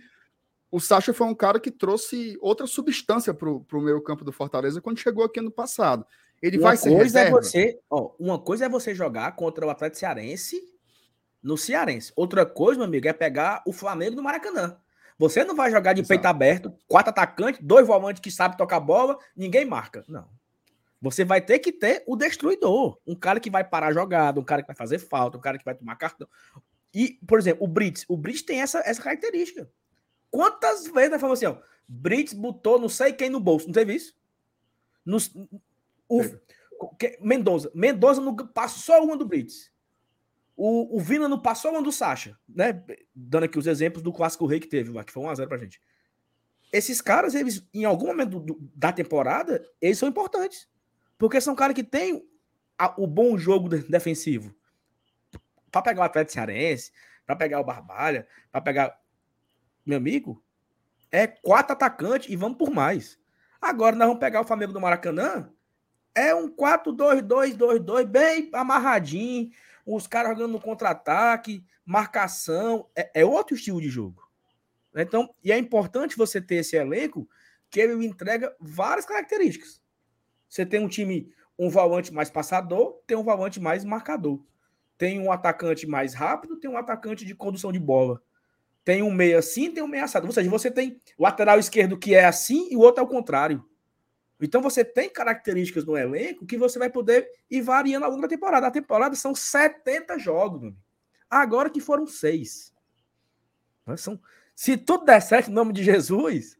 O 0.71 0.79
Sacha 0.79 1.13
foi 1.13 1.27
um 1.27 1.35
cara 1.35 1.59
que 1.59 1.71
trouxe 1.71 2.37
outra 2.41 2.67
substância 2.67 3.33
para 3.33 3.49
o 3.49 3.81
meio 3.81 4.01
campo 4.01 4.25
do 4.25 4.31
Fortaleza 4.31 4.81
quando 4.81 4.99
chegou 4.99 5.23
aqui 5.23 5.39
ano 5.39 5.51
passado. 5.51 6.05
Ele 6.41 6.57
Uma 6.57 6.69
vai 6.69 6.77
ser 6.77 6.89
coisa 6.89 7.19
é 7.19 7.23
reserva. 7.23 7.41
você, 7.41 7.79
ó, 7.89 8.11
uma 8.19 8.37
coisa 8.37 8.65
é 8.65 8.69
você 8.69 8.93
jogar 8.93 9.35
contra 9.35 9.65
o 9.65 9.69
Atlético 9.69 9.99
Cearense 9.99 10.61
no 11.41 11.57
Cearense. 11.57 12.11
Outra 12.15 12.45
coisa, 12.45 12.77
meu 12.79 12.87
amigo, 12.87 13.07
é 13.07 13.13
pegar 13.13 13.63
o 13.65 13.71
Flamengo 13.71 14.15
no 14.15 14.23
Maracanã. 14.23 14.77
Você 15.17 15.43
não 15.43 15.55
vai 15.55 15.71
jogar 15.71 15.93
de 15.93 16.01
Exato. 16.01 16.09
peito 16.09 16.25
aberto, 16.25 16.73
quatro 16.87 17.09
atacantes, 17.09 17.61
dois 17.63 17.87
volantes 17.87 18.21
que 18.21 18.29
sabem 18.29 18.57
tocar 18.57 18.79
bola, 18.79 19.17
ninguém 19.35 19.63
marca. 19.65 20.03
Não. 20.07 20.27
Você 21.01 21.23
vai 21.23 21.39
ter 21.41 21.59
que 21.59 21.71
ter 21.71 22.03
o 22.07 22.15
destruidor, 22.15 22.97
um 23.05 23.15
cara 23.15 23.39
que 23.39 23.49
vai 23.49 23.63
parar 23.63 23.87
a 23.87 23.93
jogada, 23.93 24.39
um 24.39 24.43
cara 24.43 24.61
que 24.61 24.67
vai 24.67 24.75
fazer 24.75 24.97
falta, 24.99 25.37
um 25.37 25.41
cara 25.41 25.57
que 25.57 25.63
vai 25.65 25.75
tomar 25.75 25.95
cartão. 25.95 26.27
E, 26.93 27.19
por 27.27 27.37
exemplo, 27.37 27.63
o 27.63 27.67
Brits, 27.67 28.05
o 28.07 28.17
Brits 28.17 28.41
tem 28.41 28.61
essa, 28.61 28.79
essa 28.79 29.01
característica. 29.01 29.69
Quantas 30.31 30.87
vezes 30.87 31.11
nós 31.11 31.21
falamos 31.21 31.39
assim, 31.43 31.45
ó, 31.45 31.57
Brits 31.87 32.33
botou 32.33 32.79
não 32.79 32.89
sei 32.89 33.13
quem 33.13 33.29
no 33.29 33.39
bolso, 33.39 33.67
não 33.67 33.73
teve 33.73 33.93
isso? 33.93 34.15
Nos, 35.05 35.31
o, 36.09 36.21
que- 36.97 37.17
Mendonça. 37.21 37.71
Mendonça 37.75 38.19
não 38.19 38.35
passou 38.35 39.03
uma 39.03 39.15
do 39.15 39.25
Brits. 39.25 39.71
O, 40.57 40.95
o 40.97 40.99
Vina 40.99 41.27
não 41.27 41.39
passou 41.39 41.71
uma 41.71 41.81
do 41.81 41.91
Sacha, 41.91 42.37
né? 42.47 42.81
Dando 43.13 43.43
aqui 43.43 43.59
os 43.59 43.67
exemplos 43.67 44.01
do 44.01 44.13
clássico 44.13 44.45
rei 44.45 44.59
que 44.59 44.67
teve 44.67 44.91
que 45.03 45.11
foi 45.11 45.23
1x0 45.23 45.47
pra 45.47 45.57
gente. 45.57 45.81
Esses 46.71 47.01
caras, 47.01 47.35
eles, 47.35 47.67
em 47.73 47.83
algum 47.85 48.07
momento 48.07 48.39
do- 48.39 48.57
da 48.73 48.91
temporada, 48.91 49.63
eles 49.81 49.97
são 49.97 50.07
importantes. 50.09 50.67
Porque 51.17 51.39
são 51.41 51.55
caras 51.55 51.75
que 51.75 51.83
têm 51.83 52.25
a- 52.77 52.93
o 52.97 53.05
bom 53.07 53.37
jogo 53.37 53.69
de- 53.69 53.87
defensivo. 53.89 54.53
Pra 55.71 55.81
pegar 55.81 56.01
o 56.01 56.05
Atlético 56.05 56.33
Cearense, 56.33 56.91
pra 57.25 57.35
pegar 57.35 57.59
o 57.59 57.63
Barbalha, 57.63 58.27
pra 58.51 58.61
pegar. 58.61 58.97
Meu 59.85 59.97
amigo, 59.97 60.41
é 61.11 61.27
quatro 61.27 61.73
atacantes 61.73 62.29
e 62.29 62.35
vamos 62.35 62.57
por 62.57 62.71
mais. 62.71 63.19
Agora 63.61 63.95
nós 63.95 64.07
vamos 64.07 64.19
pegar 64.21 64.41
o 64.41 64.45
Flamengo 64.45 64.73
do 64.73 64.79
Maracanã. 64.81 65.51
É 66.13 66.33
um 66.33 66.47
4-2-2-2-2, 66.49 68.05
bem 68.07 68.49
amarradinho. 68.53 69.49
Os 69.85 70.07
caras 70.07 70.31
jogando 70.31 70.53
no 70.53 70.61
contra-ataque, 70.61 71.63
marcação. 71.85 72.89
É, 72.95 73.21
é 73.21 73.25
outro 73.25 73.55
estilo 73.55 73.79
de 73.79 73.89
jogo. 73.89 74.23
Então, 74.95 75.29
e 75.43 75.51
é 75.51 75.57
importante 75.57 76.17
você 76.17 76.41
ter 76.41 76.55
esse 76.55 76.75
elenco 76.75 77.27
que 77.69 77.79
ele 77.79 78.05
entrega 78.05 78.55
várias 78.59 79.05
características. 79.05 79.81
Você 80.47 80.65
tem 80.65 80.79
um 80.79 80.87
time, 80.87 81.29
um 81.59 81.69
volante 81.69 82.13
mais 82.13 82.29
passador, 82.29 83.01
tem 83.05 83.17
um 83.17 83.23
volante 83.23 83.59
mais 83.59 83.83
marcador. 83.83 84.41
Tem 84.97 85.19
um 85.19 85.31
atacante 85.31 85.85
mais 85.85 86.13
rápido, 86.13 86.57
tem 86.57 86.69
um 86.69 86.77
atacante 86.77 87.25
de 87.25 87.35
condução 87.35 87.71
de 87.71 87.79
bola. 87.79 88.21
Tem 88.85 89.01
um 89.01 89.11
meia 89.11 89.39
assim, 89.39 89.71
tem 89.71 89.83
um 89.83 89.87
meia 89.87 90.05
assado. 90.05 90.25
Ou 90.27 90.31
seja, 90.31 90.49
você 90.49 90.71
tem 90.71 91.01
o 91.17 91.23
lateral 91.23 91.59
esquerdo 91.59 91.97
que 91.97 92.15
é 92.15 92.23
assim 92.23 92.69
e 92.71 92.77
o 92.77 92.79
outro 92.79 93.01
é 93.01 93.03
o 93.03 93.09
contrário. 93.09 93.63
Então 94.39 94.61
você 94.61 94.83
tem 94.83 95.09
características 95.09 95.85
no 95.85 95.97
elenco 95.97 96.45
que 96.45 96.57
você 96.57 96.77
vai 96.77 96.89
poder 96.89 97.29
ir 97.49 97.61
variando 97.61 98.03
ao 98.03 98.11
longo 98.11 98.21
da 98.21 98.27
temporada. 98.27 98.67
A 98.67 98.71
temporada 98.71 99.15
são 99.15 99.33
70 99.33 100.19
jogos, 100.19 100.59
meu 100.59 100.69
amigo. 100.69 100.83
Agora 101.29 101.69
que 101.69 101.79
foram 101.79 102.05
seis. 102.05 102.73
Mas 103.85 104.01
São, 104.01 104.19
se 104.53 104.77
tudo 104.77 105.05
der 105.05 105.21
certo 105.21 105.49
em 105.49 105.53
nome 105.53 105.73
de 105.73 105.83
Jesus, 105.83 106.57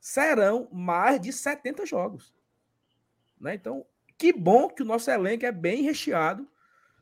serão 0.00 0.68
mais 0.72 1.20
de 1.20 1.32
70 1.32 1.86
jogos. 1.86 2.34
Né? 3.40 3.54
Então, 3.54 3.84
que 4.18 4.32
bom 4.32 4.68
que 4.68 4.82
o 4.82 4.86
nosso 4.86 5.10
elenco 5.10 5.44
é 5.44 5.52
bem 5.52 5.82
recheado 5.82 6.48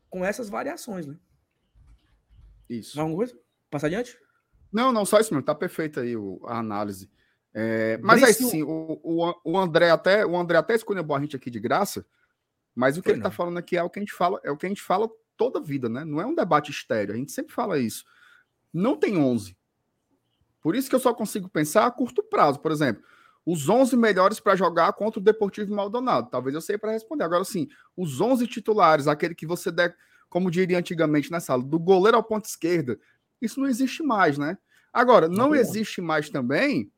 com 0.08 0.24
essas 0.24 0.48
variações. 0.48 1.06
Né? 1.06 1.16
Isso. 2.68 2.96
Mais 2.96 3.04
alguma 3.04 3.18
coisa? 3.18 3.38
Passar 3.70 3.86
adiante? 3.86 4.18
Não, 4.72 4.92
não, 4.92 5.04
só 5.04 5.18
isso 5.18 5.32
mesmo. 5.32 5.44
Tá 5.44 5.54
perfeito 5.54 6.00
aí 6.00 6.14
a 6.44 6.58
análise. 6.58 7.10
É, 7.52 7.98
mas 8.02 8.20
Brício- 8.20 8.42
isso, 8.42 8.50
sim. 8.50 8.62
O, 8.62 9.00
o, 9.02 9.34
o 9.44 9.58
André 9.58 9.90
até 9.90 10.24
o 10.24 10.36
André 10.36 10.56
até 10.58 10.74
escolheu 10.74 11.04
a 11.14 11.20
gente 11.20 11.34
aqui 11.34 11.50
de 11.50 11.58
graça, 11.58 12.06
mas 12.74 12.96
o 12.96 13.02
que 13.02 13.08
Foi 13.08 13.14
ele 13.14 13.22
tá 13.22 13.28
não. 13.28 13.34
falando 13.36 13.58
aqui 13.58 13.76
é 13.76 13.82
o 13.82 13.90
que 13.90 13.98
a 13.98 14.02
gente 14.02 14.12
fala, 14.12 14.40
é 14.44 14.50
o 14.50 14.56
que 14.56 14.66
a 14.66 14.68
gente 14.68 14.82
fala 14.82 15.08
toda 15.36 15.58
a 15.58 15.62
vida, 15.62 15.88
né? 15.88 16.04
Não 16.04 16.20
é 16.20 16.26
um 16.26 16.34
debate 16.34 16.70
estéreo. 16.70 17.14
A 17.14 17.16
gente 17.16 17.32
sempre 17.32 17.52
fala 17.52 17.78
isso. 17.78 18.04
Não 18.72 18.96
tem 18.96 19.16
11. 19.18 19.56
Por 20.60 20.76
isso 20.76 20.88
que 20.88 20.94
eu 20.94 21.00
só 21.00 21.12
consigo 21.14 21.48
pensar 21.48 21.86
a 21.86 21.90
curto 21.90 22.22
prazo, 22.22 22.60
por 22.60 22.70
exemplo. 22.70 23.02
Os 23.44 23.68
11 23.68 23.96
melhores 23.96 24.38
para 24.38 24.54
jogar 24.54 24.92
contra 24.92 25.18
o 25.18 25.22
Deportivo 25.22 25.74
Maldonado. 25.74 26.28
Talvez 26.30 26.54
eu 26.54 26.60
sei 26.60 26.76
para 26.76 26.92
responder. 26.92 27.24
Agora 27.24 27.42
sim, 27.44 27.66
os 27.96 28.20
11 28.20 28.46
titulares, 28.46 29.08
aquele 29.08 29.34
que 29.34 29.46
você 29.46 29.72
der, 29.72 29.96
como 30.28 30.50
diria 30.50 30.78
antigamente 30.78 31.30
na 31.30 31.40
sala, 31.40 31.62
do 31.62 31.78
goleiro 31.78 32.16
ao 32.18 32.22
ponto 32.22 32.44
esquerda, 32.44 33.00
isso 33.40 33.58
não 33.58 33.66
existe 33.66 34.02
mais, 34.02 34.36
né? 34.36 34.58
Agora, 34.92 35.26
Não, 35.28 35.48
não. 35.48 35.54
existe 35.54 36.00
mais 36.02 36.28
também 36.28 36.92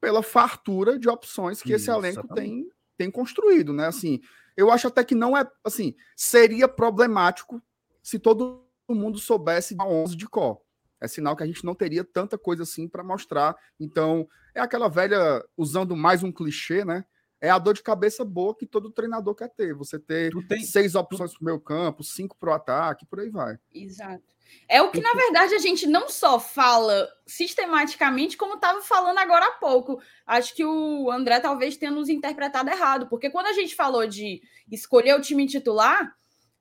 pela 0.00 0.22
fartura 0.22 0.98
de 0.98 1.08
opções 1.08 1.62
que 1.62 1.72
esse 1.72 1.90
elenco 1.90 2.20
exatamente. 2.20 2.48
tem, 2.48 2.70
tem 2.96 3.10
construído, 3.10 3.72
né? 3.72 3.86
Assim, 3.86 4.20
eu 4.56 4.70
acho 4.70 4.88
até 4.88 5.04
que 5.04 5.14
não 5.14 5.36
é, 5.36 5.48
assim, 5.64 5.94
seria 6.16 6.68
problemático 6.68 7.62
se 8.02 8.18
todo 8.18 8.64
mundo 8.88 9.18
soubesse 9.18 9.76
a 9.78 9.86
11 9.86 10.16
de 10.16 10.26
cor. 10.26 10.60
É 11.00 11.06
sinal 11.06 11.36
que 11.36 11.42
a 11.42 11.46
gente 11.46 11.64
não 11.64 11.74
teria 11.74 12.02
tanta 12.02 12.36
coisa 12.36 12.64
assim 12.64 12.88
para 12.88 13.04
mostrar. 13.04 13.56
Então, 13.78 14.28
é 14.54 14.60
aquela 14.60 14.88
velha, 14.88 15.44
usando 15.56 15.94
mais 15.94 16.22
um 16.22 16.32
clichê, 16.32 16.84
né? 16.84 17.04
É 17.40 17.50
a 17.50 17.58
dor 17.58 17.74
de 17.74 17.82
cabeça 17.82 18.24
boa 18.24 18.54
que 18.54 18.66
todo 18.66 18.90
treinador 18.90 19.34
quer 19.34 19.48
ter. 19.48 19.74
Você 19.74 19.98
ter 19.98 20.32
tem, 20.48 20.62
seis 20.62 20.94
opções 20.94 21.32
para 21.32 21.42
o 21.42 21.44
meu 21.44 21.60
campo, 21.60 22.02
cinco 22.02 22.36
para 22.38 22.50
o 22.50 22.54
ataque, 22.54 23.06
por 23.06 23.20
aí 23.20 23.30
vai. 23.30 23.58
Exato. 23.72 24.38
É 24.68 24.82
o 24.82 24.90
que, 24.90 25.00
na 25.00 25.12
verdade, 25.12 25.54
a 25.54 25.58
gente 25.58 25.86
não 25.86 26.08
só 26.08 26.40
fala 26.40 27.08
sistematicamente, 27.26 28.36
como 28.36 28.54
estava 28.54 28.80
falando 28.80 29.18
agora 29.18 29.46
há 29.46 29.52
pouco. 29.52 30.00
Acho 30.26 30.54
que 30.54 30.64
o 30.64 31.10
André 31.10 31.40
talvez 31.40 31.76
tenha 31.76 31.92
nos 31.92 32.08
interpretado 32.08 32.70
errado, 32.70 33.08
porque 33.08 33.30
quando 33.30 33.46
a 33.46 33.52
gente 33.52 33.74
falou 33.74 34.06
de 34.06 34.42
escolher 34.70 35.14
o 35.14 35.20
time 35.20 35.46
titular, 35.46 36.14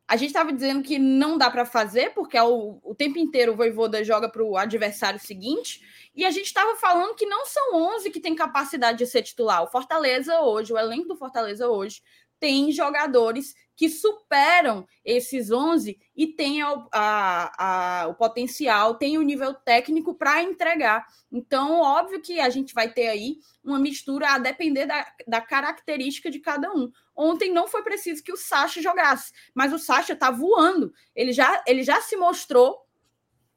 a 0.07 0.15
gente 0.15 0.29
estava 0.29 0.53
dizendo 0.53 0.81
que 0.81 0.97
não 0.97 1.37
dá 1.37 1.49
para 1.49 1.65
fazer, 1.65 2.13
porque 2.13 2.37
é 2.37 2.43
o, 2.43 2.79
o 2.81 2.95
tempo 2.95 3.19
inteiro 3.19 3.51
o 3.51 3.55
Voivoda 3.55 4.03
joga 4.03 4.29
para 4.29 4.41
o 4.41 4.55
adversário 4.55 5.19
seguinte, 5.19 5.81
e 6.15 6.25
a 6.25 6.31
gente 6.31 6.45
estava 6.45 6.77
falando 6.77 7.15
que 7.15 7.25
não 7.25 7.45
são 7.45 7.75
11 7.95 8.09
que 8.09 8.21
têm 8.21 8.33
capacidade 8.33 8.99
de 8.99 9.05
ser 9.05 9.21
titular. 9.21 9.63
O 9.63 9.67
Fortaleza 9.67 10.39
hoje, 10.39 10.71
o 10.71 10.77
elenco 10.77 11.09
do 11.09 11.17
Fortaleza 11.17 11.67
hoje, 11.67 12.01
tem 12.39 12.71
jogadores 12.71 13.53
que 13.77 13.89
superam 13.89 14.87
esses 15.05 15.51
11 15.51 15.97
e 16.15 16.27
têm 16.27 16.63
a, 16.63 16.87
a, 16.91 18.01
a, 18.01 18.07
o 18.07 18.15
potencial, 18.15 18.95
têm 18.95 19.19
o 19.19 19.21
nível 19.21 19.53
técnico 19.53 20.15
para 20.15 20.41
entregar. 20.41 21.05
Então, 21.31 21.79
óbvio 21.79 22.19
que 22.19 22.39
a 22.39 22.49
gente 22.49 22.73
vai 22.73 22.91
ter 22.91 23.07
aí 23.07 23.37
uma 23.63 23.77
mistura 23.77 24.31
a 24.31 24.39
depender 24.39 24.87
da, 24.87 25.05
da 25.27 25.39
característica 25.39 26.31
de 26.31 26.39
cada 26.39 26.73
um. 26.73 26.91
Ontem 27.15 27.53
não 27.53 27.67
foi 27.67 27.83
preciso 27.83 28.23
que 28.23 28.33
o 28.33 28.37
Sacha 28.37 28.81
jogasse, 28.81 29.31
mas 29.53 29.71
o 29.71 29.77
Sacha 29.77 30.13
está 30.13 30.31
voando. 30.31 30.91
Ele 31.15 31.31
já, 31.31 31.63
ele 31.67 31.83
já 31.83 32.01
se 32.01 32.17
mostrou 32.17 32.86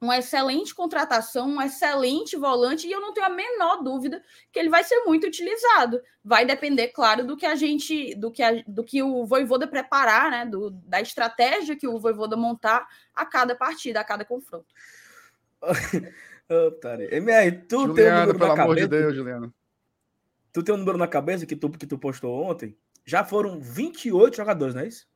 uma 0.01 0.19
excelente 0.19 0.75
contratação, 0.75 1.49
um 1.49 1.61
excelente 1.61 2.35
volante, 2.37 2.87
e 2.87 2.93
eu 2.93 3.01
não 3.01 3.13
tenho 3.13 3.27
a 3.27 3.31
menor 3.31 3.83
dúvida 3.83 4.23
que 4.51 4.59
ele 4.59 4.71
vai 4.71 4.83
ser 4.83 5.05
muito 5.05 5.27
utilizado. 5.27 6.01
Vai 6.25 6.47
depender, 6.47 6.89
claro, 6.89 7.27
do 7.27 7.37
que 7.37 7.45
a 7.45 7.55
gente, 7.55 8.15
do 8.15 8.31
que, 8.31 8.43
a, 8.43 8.63
do 8.67 8.83
que 8.83 9.03
o 9.03 9.27
Voivoda 9.27 9.69
preparar, 9.69 10.31
né? 10.31 10.47
Do, 10.47 10.71
da 10.71 11.03
estratégia 11.03 11.77
que 11.77 11.87
o 11.87 11.99
Voivoda 11.99 12.35
montar 12.35 12.89
a 13.15 13.27
cada 13.27 13.55
partida, 13.55 14.01
a 14.01 14.05
cada 14.05 14.25
confronto. 14.25 14.67
oh, 16.49 16.89
MR, 17.11 17.53
tu 17.69 17.89
Juliano, 17.89 17.95
tem 17.95 18.11
um 18.11 18.21
número 18.21 18.39
na 18.39 18.57
cabeça. 18.57 18.81
De 18.81 18.87
Deus, 18.89 19.15
Juliano. 19.15 19.55
Tu 20.51 20.63
tem 20.63 20.75
um 20.75 20.79
número 20.79 20.99
na 20.99 21.09
cabeça 21.09 21.45
que 21.45 21.55
tu, 21.55 21.69
que 21.69 21.87
tu 21.87 21.99
postou 21.99 22.43
ontem? 22.43 22.75
Já 23.05 23.23
foram 23.23 23.61
28 23.61 24.35
jogadores, 24.35 24.75
não 24.75 24.83
é 24.83 24.89
isso? 24.89 25.07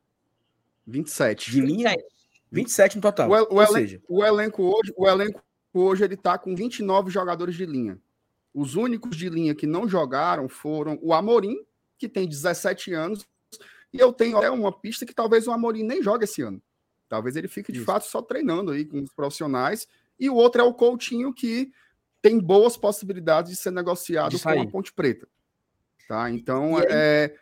27. 0.85 1.51
De 1.51 1.61
linha? 1.61 1.89
27. 1.89 2.14
27 2.55 2.95
no 2.95 3.01
total. 3.01 3.29
O, 3.29 3.55
o, 3.55 3.61
elen 3.61 3.73
seja... 3.73 4.01
o 4.07 4.23
elenco 4.23 4.63
hoje, 4.63 4.93
o 4.97 5.07
elenco 5.07 5.43
hoje 5.73 6.03
ele 6.03 6.17
tá 6.17 6.37
com 6.37 6.55
29 6.55 7.11
jogadores 7.11 7.55
de 7.55 7.65
linha. 7.65 7.99
Os 8.53 8.75
únicos 8.75 9.15
de 9.17 9.29
linha 9.29 9.53
que 9.53 9.67
não 9.67 9.87
jogaram 9.87 10.47
foram 10.47 10.97
o 11.01 11.13
Amorim, 11.13 11.57
que 11.97 12.07
tem 12.07 12.27
17 12.27 12.93
anos, 12.93 13.27
e 13.91 13.99
eu 13.99 14.11
tenho 14.11 14.37
até 14.37 14.49
uma 14.49 14.71
pista 14.71 15.05
que 15.05 15.13
talvez 15.13 15.47
o 15.47 15.51
Amorim 15.51 15.83
nem 15.83 16.01
jogue 16.01 16.23
esse 16.23 16.41
ano. 16.41 16.61
Talvez 17.07 17.35
ele 17.35 17.47
fique 17.47 17.71
de 17.71 17.79
Isso. 17.79 17.85
fato 17.85 18.05
só 18.05 18.21
treinando 18.21 18.71
aí 18.71 18.85
com 18.85 19.01
os 19.01 19.13
profissionais. 19.13 19.87
E 20.19 20.29
o 20.29 20.35
outro 20.35 20.61
é 20.61 20.63
o 20.63 20.73
Coutinho, 20.73 21.33
que 21.33 21.71
tem 22.21 22.39
boas 22.39 22.75
possibilidades 22.75 23.51
de 23.51 23.57
ser 23.57 23.71
negociado 23.71 24.39
com 24.39 24.49
a 24.49 24.67
Ponte 24.67 24.91
Preta. 24.91 25.27
Tá? 26.07 26.29
Então, 26.29 26.79
é. 26.79 27.35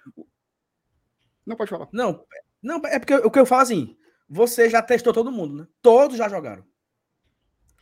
Não 1.46 1.56
pode 1.56 1.70
falar. 1.70 1.88
Não, 1.92 2.24
não 2.62 2.82
é 2.86 3.00
porque 3.00 3.16
o 3.16 3.32
que 3.32 3.40
eu 3.40 3.46
falo 3.46 3.62
assim, 3.62 3.98
você 4.28 4.70
já 4.70 4.82
testou 4.82 5.14
todo 5.14 5.32
mundo, 5.32 5.56
né? 5.56 5.68
Todos 5.82 6.18
já 6.18 6.28
jogaram. 6.30 6.66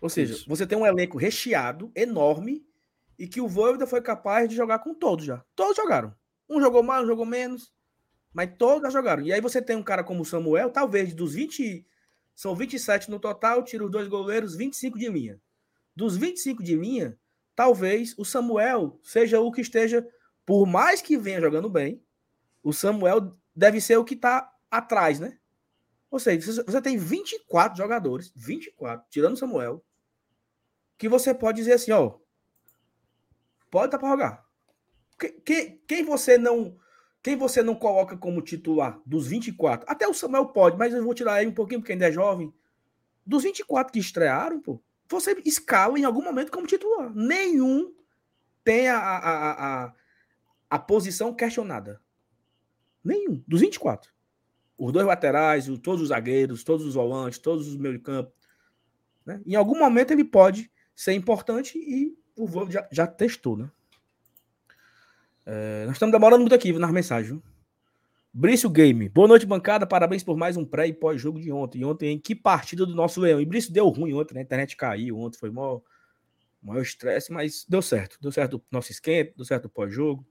Ou 0.02 0.10
seja, 0.10 0.34
Isso. 0.34 0.50
você 0.50 0.66
tem 0.66 0.78
um 0.78 0.86
elenco 0.86 1.18
recheado, 1.18 1.92
enorme, 1.96 2.66
e 3.18 3.28
que 3.28 3.40
o 3.40 3.48
Voivoda 3.48 3.86
foi 3.86 4.02
capaz 4.02 4.50
de 4.50 4.56
jogar 4.56 4.80
com 4.80 4.96
todos 4.96 5.26
já. 5.26 5.46
Todos 5.56 5.78
jogaram. 5.78 6.14
Um 6.50 6.60
jogou 6.60 6.82
mais, 6.82 7.04
um 7.04 7.08
jogou 7.08 7.26
menos, 7.26 7.72
mas 8.34 8.50
todos 8.58 8.82
já 8.82 8.90
jogaram. 8.90 9.22
E 9.22 9.32
aí 9.32 9.40
você 9.40 9.62
tem 9.62 9.76
um 9.76 9.84
cara 9.84 10.04
como 10.04 10.22
o 10.22 10.26
Samuel, 10.26 10.72
talvez 10.72 11.14
dos 11.14 11.36
20, 11.36 11.86
são 12.36 12.56
27 12.56 13.12
no 13.12 13.20
total, 13.20 13.64
tira 13.64 13.86
os 13.86 13.92
dois 13.92 14.08
goleiros, 14.08 14.56
25 14.56 14.98
de 14.98 15.08
linha. 15.08 15.40
Dos 15.96 16.18
25 16.18 16.64
de 16.64 16.76
linha, 16.76 17.18
talvez 17.56 18.16
o 18.18 18.26
Samuel 18.26 19.00
seja 19.04 19.40
o 19.40 19.52
que 19.52 19.62
esteja, 19.62 20.08
por 20.46 20.66
mais 20.66 21.02
que 21.02 21.18
venha 21.18 21.40
jogando 21.40 21.70
bem, 21.70 22.04
o 22.64 22.74
Samuel 22.74 23.38
deve 23.56 23.80
ser 23.80 23.98
o 23.98 24.04
que 24.04 24.16
está 24.16 24.52
atrás, 24.70 25.20
né? 25.20 25.38
Ou 26.12 26.20
seja, 26.20 26.64
você 26.64 26.82
tem 26.82 26.98
24 26.98 27.78
jogadores, 27.78 28.34
24, 28.36 29.08
tirando 29.10 29.38
Samuel, 29.38 29.82
que 30.98 31.08
você 31.08 31.34
pode 31.34 31.60
dizer 31.60 31.74
assim, 31.74 31.92
ó, 31.94 32.18
pode 33.72 33.86
estar 33.86 33.98
para 33.98 34.10
jogar. 34.10 34.46
Quem, 35.46 35.82
quem 35.88 36.04
você 36.04 36.38
não 36.38 36.78
quem 37.24 37.38
você 37.38 37.62
não 37.62 37.76
coloca 37.76 38.18
como 38.18 38.42
titular 38.42 39.00
dos 39.06 39.28
24? 39.28 39.86
Até 39.88 40.08
o 40.08 40.14
Samuel 40.14 40.48
pode, 40.48 40.76
mas 40.76 40.92
eu 40.92 41.04
vou 41.04 41.14
tirar 41.14 41.36
aí 41.36 41.48
um 41.48 41.54
pouquinho 41.54 41.80
porque 41.80 41.94
ainda 41.94 42.08
é 42.08 42.12
jovem. 42.12 42.52
Dos 43.24 43.44
24 43.44 43.94
que 43.94 44.00
estrearam, 44.00 44.60
pô, 44.60 44.82
você 45.08 45.40
escala 45.46 46.00
em 46.00 46.04
algum 46.04 46.24
momento 46.24 46.52
como 46.52 46.66
titular. 46.66 47.14
Nenhum 47.14 47.94
tem 48.64 48.90
a, 48.90 48.98
a, 48.98 49.84
a, 49.86 49.94
a 50.72 50.80
posição 50.80 51.32
questionada. 51.32 52.02
Nenhum. 53.04 53.44
Dos 53.48 53.62
24 53.62 54.12
os 54.86 54.92
dois 54.92 55.06
laterais, 55.06 55.68
todos 55.84 56.02
os 56.02 56.08
zagueiros, 56.08 56.64
todos 56.64 56.86
os 56.86 56.96
volantes, 56.96 57.38
todos 57.38 57.68
os 57.68 57.78
meio 57.78 57.98
de 57.98 58.04
campo. 58.04 58.34
Né? 59.24 59.40
Em 59.46 59.54
algum 59.54 59.78
momento 59.78 60.12
ele 60.12 60.24
pode 60.24 60.72
ser 60.96 61.14
importante 61.14 61.78
e 61.78 62.18
o 62.36 62.48
Vôlei 62.48 62.72
já, 62.72 62.88
já, 62.92 63.06
testou, 63.06 63.56
né? 63.56 63.70
É, 65.46 65.84
nós 65.86 65.94
estamos 65.96 66.12
demorando 66.12 66.42
muito 66.42 66.56
aqui 66.56 66.74
nas 66.74 66.92
mensagens. 66.92 67.40
Brício 68.34 68.70
Game. 68.72 69.08
Boa 69.10 69.28
noite, 69.28 69.46
bancada. 69.46 69.86
Parabéns 69.86 70.24
por 70.24 70.36
mais 70.36 70.58
um 70.58 70.66
pré 70.66 70.88
e 70.88 70.94
pós-jogo 70.94 71.40
de 71.40 71.52
ontem. 71.52 71.86
Ontem, 71.86 72.14
em 72.14 72.20
que 72.20 72.34
partida 72.34 72.84
do 72.84 72.96
nosso 72.96 73.22
Leão? 73.22 73.40
E 73.40 73.46
Brício 73.46 73.72
deu 73.72 73.88
ruim 73.88 74.14
ontem, 74.14 74.34
né? 74.34 74.40
A 74.40 74.44
internet 74.44 74.76
caiu 74.76 75.20
ontem, 75.20 75.38
foi 75.38 75.52
maior, 75.52 75.82
maior 76.62 76.82
estresse, 76.82 77.32
mas 77.32 77.66
deu 77.70 77.84
certo. 77.84 78.18
Deu 78.20 78.32
certo 78.32 78.58
o 78.58 78.64
nosso 78.72 78.92
esquenta, 78.92 79.34
deu 79.36 79.46
certo 79.46 79.66
o 79.66 79.70
pós-jogo. 79.70 80.26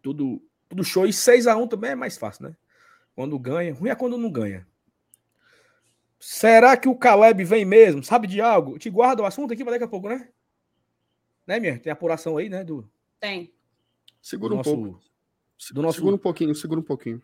Tudo, 0.00 0.42
tudo 0.66 0.82
show. 0.82 1.06
E 1.06 1.10
6x1 1.10 1.68
também 1.68 1.90
é 1.90 1.94
mais 1.94 2.16
fácil, 2.16 2.44
né? 2.44 2.56
Quando 3.20 3.38
ganha. 3.38 3.74
Ruim 3.74 3.90
é 3.90 3.94
quando 3.94 4.16
não 4.16 4.32
ganha. 4.32 4.66
Será 6.18 6.74
que 6.74 6.88
o 6.88 6.96
Caleb 6.96 7.44
vem 7.44 7.66
mesmo? 7.66 8.02
Sabe 8.02 8.26
de 8.26 8.40
algo? 8.40 8.78
Te 8.78 8.88
guarda 8.88 9.22
o 9.22 9.26
assunto 9.26 9.52
aqui 9.52 9.62
para 9.62 9.72
daqui 9.72 9.84
a 9.84 9.88
pouco, 9.88 10.08
né? 10.08 10.30
Né, 11.46 11.60
minha? 11.60 11.78
Tem 11.78 11.92
apuração 11.92 12.38
aí, 12.38 12.48
né? 12.48 12.64
Do... 12.64 12.90
Tem. 13.20 13.52
Segura 14.22 14.54
um 14.54 14.56
nosso... 14.56 14.74
pouco. 14.74 15.00
Do 15.72 15.82
nosso... 15.82 15.98
Segura 15.98 16.16
um 16.16 16.18
pouquinho, 16.18 16.54
segura 16.54 16.80
um 16.80 16.82
pouquinho. 16.82 17.20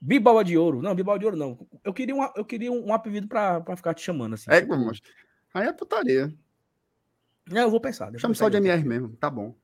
Bibala 0.00 0.44
de 0.44 0.56
ouro. 0.56 0.80
Não, 0.80 0.94
Bibala 0.94 1.18
de 1.18 1.24
ouro 1.24 1.36
não. 1.36 1.58
Eu 1.82 1.92
queria 1.92 2.14
um, 2.14 2.22
eu 2.36 2.44
queria 2.44 2.70
um, 2.70 2.94
apelido 2.94 3.26
para 3.26 3.64
ficar 3.74 3.94
te 3.94 4.02
chamando 4.02 4.34
assim. 4.34 4.48
É, 4.48 4.64
mas... 4.64 5.00
Aí 5.52 5.66
é 5.66 5.72
putaria. 5.72 6.32
Não, 7.48 7.62
eu 7.62 7.70
vou 7.70 7.80
pensar. 7.80 8.16
Chama 8.16 8.34
só 8.34 8.48
de 8.48 8.58
MR 8.58 8.84
mesmo, 8.84 9.08
tá 9.16 9.28
bom. 9.28 9.56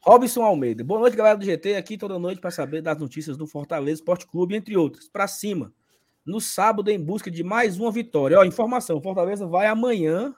Robson 0.00 0.42
Almeida. 0.42 0.84
Boa 0.84 1.00
noite, 1.00 1.16
galera 1.16 1.36
do 1.36 1.44
GT. 1.44 1.74
Aqui 1.74 1.98
toda 1.98 2.18
noite 2.18 2.40
para 2.40 2.50
saber 2.50 2.80
das 2.80 2.98
notícias 2.98 3.36
do 3.36 3.46
Fortaleza 3.46 4.00
Esporte 4.00 4.26
Clube, 4.26 4.54
entre 4.54 4.76
outras. 4.76 5.08
Para 5.08 5.26
cima. 5.26 5.72
No 6.24 6.40
sábado, 6.40 6.90
em 6.90 7.02
busca 7.02 7.30
de 7.30 7.42
mais 7.42 7.78
uma 7.78 7.90
vitória. 7.90 8.38
Ó, 8.38 8.44
informação: 8.44 9.00
Fortaleza 9.00 9.46
vai 9.46 9.66
amanhã 9.66 10.34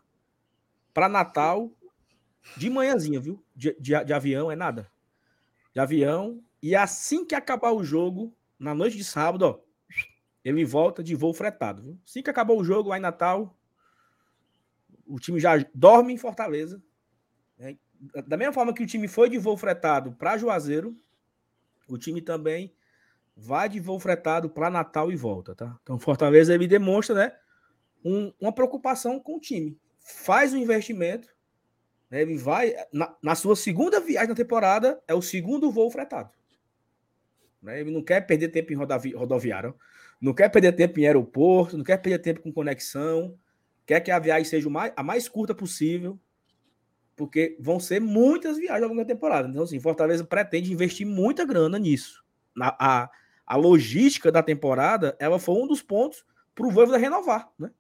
para 0.95 1.09
Natal 1.09 1.71
de 2.57 2.71
manhãzinha, 2.71 3.21
viu? 3.21 3.45
De, 3.55 3.77
de, 3.79 4.05
de, 4.05 4.13
avião, 4.13 4.51
é 4.51 4.57
nada. 4.57 4.91
De 5.75 5.81
avião. 5.81 6.43
E 6.63 6.75
assim 6.75 7.25
que 7.25 7.35
acabar 7.35 7.73
o 7.73 7.85
jogo, 7.85 8.35
na 8.59 8.75
noite 8.75 8.97
de 8.97 9.05
sábado, 9.05 9.43
ó, 9.43 9.59
ele 10.45 10.65
volta 10.65 11.03
de 11.03 11.15
voo 11.15 11.35
fretado. 11.35 11.83
Viu? 11.83 11.99
Assim 12.07 12.23
que 12.23 12.31
acabar 12.31 12.55
o 12.55 12.65
jogo, 12.65 12.89
lá 12.89 12.99
em 12.99 13.03
Natal, 13.03 13.57
o 15.07 15.19
time 15.19 15.39
já 15.39 15.53
dorme 15.75 16.13
em 16.13 16.19
Fortaleza. 16.19 16.83
Né? 17.59 17.77
Da 18.27 18.37
mesma 18.37 18.53
forma 18.53 18.73
que 18.73 18.83
o 18.83 18.87
time 18.87 19.07
foi 19.07 19.29
de 19.29 19.39
voo 19.39 19.57
fretado 19.57 20.13
para 20.13 20.39
Juazeiro, 20.39 20.97
o 21.89 21.99
time 21.99 22.23
também 22.23 22.73
vai 23.37 23.69
de 23.69 23.81
voo 23.81 24.01
fretado 24.01 24.49
para 24.49 24.71
Natal 24.71 25.13
e 25.13 25.17
volta, 25.17 25.55
tá? 25.55 25.79
Então, 25.83 25.99
Fortaleza 25.99 26.55
ele 26.55 26.67
demonstra, 26.67 27.15
né, 27.15 27.33
um, 28.05 28.33
uma 28.41 28.53
preocupação 28.53 29.21
com 29.21 29.37
o 29.37 29.41
time. 29.41 29.79
Faz 29.99 30.53
o 30.53 30.57
investimento, 30.57 31.29
né, 32.11 32.23
ele 32.23 32.37
vai 32.37 32.75
na, 32.93 33.15
na, 33.23 33.35
sua 33.35 33.55
segunda 33.55 34.01
viagem 34.01 34.31
na 34.31 34.35
temporada 34.35 35.01
é 35.07 35.15
o 35.15 35.23
segundo 35.23 35.71
voo 35.71 35.91
fretado. 35.91 36.31
Né? 37.63 37.81
Ele 37.81 37.91
não 37.91 38.03
quer 38.03 38.27
perder 38.27 38.49
tempo 38.49 38.73
em 38.73 38.77
rodovi, 38.77 39.15
rodoviário, 39.15 39.75
não 40.21 40.35
quer 40.35 40.49
perder 40.49 40.73
tempo 40.73 40.99
em 41.01 41.07
aeroporto, 41.07 41.77
não 41.77 41.85
quer 41.85 41.99
perder 41.99 42.19
tempo 42.19 42.41
com 42.41 42.53
conexão, 42.53 43.39
quer 43.87 44.01
que 44.01 44.11
a 44.11 44.19
viagem 44.19 44.45
seja 44.45 44.69
a 44.97 45.03
mais 45.03 45.29
curta 45.29 45.55
possível, 45.55 46.19
porque 47.21 47.55
vão 47.61 47.79
ser 47.79 48.01
muitas 48.01 48.57
viagens 48.57 48.83
ao 48.83 48.89
longo 48.89 49.03
da 49.03 49.07
temporada. 49.07 49.47
Então, 49.47 49.65
assim, 49.65 49.79
Fortaleza 49.79 50.25
pretende 50.25 50.73
investir 50.73 51.07
muita 51.07 51.45
grana 51.45 51.79
nisso. 51.79 52.25
Na, 52.57 52.75
a, 52.81 53.11
a 53.47 53.57
logística 53.57 54.33
da 54.33 54.43
temporada, 54.43 55.15
ela 55.19 55.39
foi 55.39 55.55
um 55.55 55.67
dos 55.67 55.83
pontos 55.83 56.25
para 56.55 56.67
o 56.67 56.71
Voivoda 56.71 56.97
renovar, 56.97 57.51
né? 57.59 57.71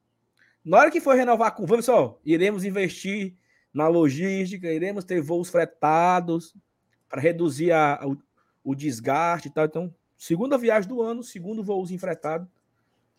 Na 0.62 0.76
hora 0.76 0.90
que 0.90 1.00
for 1.00 1.16
renovar 1.16 1.55
com 1.55 1.62
o 1.62 1.66
Voivoda, 1.66 1.87
só, 1.87 2.20
iremos 2.22 2.66
investir 2.66 3.35
na 3.72 3.88
logística, 3.88 4.70
iremos 4.70 5.07
ter 5.07 5.22
voos 5.22 5.48
fretados 5.48 6.55
para 7.09 7.22
reduzir 7.22 7.72
a, 7.72 7.94
a, 7.94 8.07
o, 8.07 8.18
o, 8.62 8.74
desgaste 8.74 9.48
e 9.48 9.50
tal. 9.50 9.64
Então, 9.64 9.94
segunda 10.18 10.58
viagem 10.58 10.87
do 10.87 11.00
ano, 11.00 11.23
segundo 11.23 11.64
voozinho 11.64 11.98
fretado. 11.98 12.46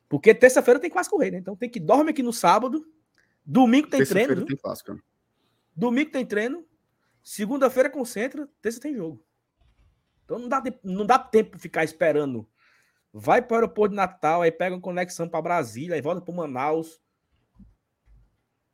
Porque 0.07 0.35
terça-feira 0.35 0.79
tem 0.79 0.91
quase 0.91 1.09
correr, 1.09 1.31
né? 1.31 1.39
Então 1.39 1.55
tem 1.55 1.67
que 1.67 1.79
dormir 1.79 2.11
aqui 2.11 2.21
no 2.21 2.31
sábado, 2.31 2.85
domingo 3.43 3.87
tem 3.87 4.05
treino. 4.05 4.45
Tem 4.45 4.55
clássico. 4.55 5.01
Domingo 5.75 6.11
tem 6.11 6.25
treino, 6.25 6.65
segunda-feira 7.23 7.89
concentra, 7.89 8.47
terça 8.61 8.79
tem 8.79 8.95
jogo. 8.95 9.23
Então 10.25 10.39
não 10.39 10.47
dá, 10.47 10.63
não 10.83 11.05
dá 11.05 11.19
tempo 11.19 11.57
ficar 11.57 11.83
esperando. 11.83 12.47
Vai 13.13 13.41
para 13.41 13.55
o 13.55 13.57
aeroporto 13.57 13.91
de 13.91 13.97
Natal, 13.97 14.41
aí 14.41 14.51
pega 14.51 14.75
uma 14.75 14.81
conexão 14.81 15.27
para 15.27 15.41
Brasília, 15.41 15.95
aí 15.95 16.01
volta 16.01 16.21
para 16.21 16.33
Manaus. 16.33 17.01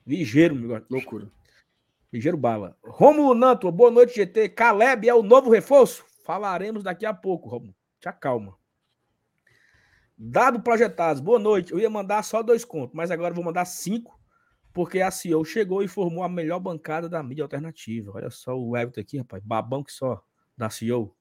Ligeiro, 0.06 0.56
meu 0.56 0.86
Loucura. 0.90 1.32
Ligeiro 2.14 2.38
bala. 2.38 2.78
Romulo 2.84 3.34
Nanto, 3.34 3.72
boa 3.72 3.92
noite, 3.92 4.16
GT. 4.16 4.50
Caleb 4.50 5.10
é 5.10 5.14
o 5.14 5.24
novo 5.24 5.50
reforço? 5.50 6.06
Falaremos 6.24 6.84
daqui 6.84 7.06
a 7.06 7.14
pouco, 7.14 7.50
Romulo. 7.50 7.76
Te 8.00 8.08
acalma. 8.08 8.56
Dado 10.18 10.62
projetados, 10.62 11.22
boa 11.22 11.38
noite. 11.38 11.72
Eu 11.72 11.80
ia 11.80 11.90
mandar 11.90 12.24
só 12.24 12.42
dois 12.42 12.64
contos, 12.64 12.96
mas 12.96 13.12
agora 13.12 13.34
vou 13.34 13.44
mandar 13.44 13.66
cinco, 13.66 14.17
porque 14.74 15.02
a 15.02 15.10
CEO 15.10 15.44
chegou 15.44 15.82
e 15.82 15.88
formou 15.88 16.24
a 16.24 16.30
melhor 16.30 16.60
bancada 16.60 17.10
da 17.10 17.22
mídia 17.24 17.44
alternativa. 17.44 18.12
Olha 18.14 18.30
só 18.30 18.56
o 18.58 18.78
Everton 18.78 19.02
aqui, 19.02 19.18
rapaz. 19.18 19.44
Babão 19.44 19.84
que 19.84 19.92
só 19.92 20.24
da 20.56 20.70
CEO. 20.70 21.16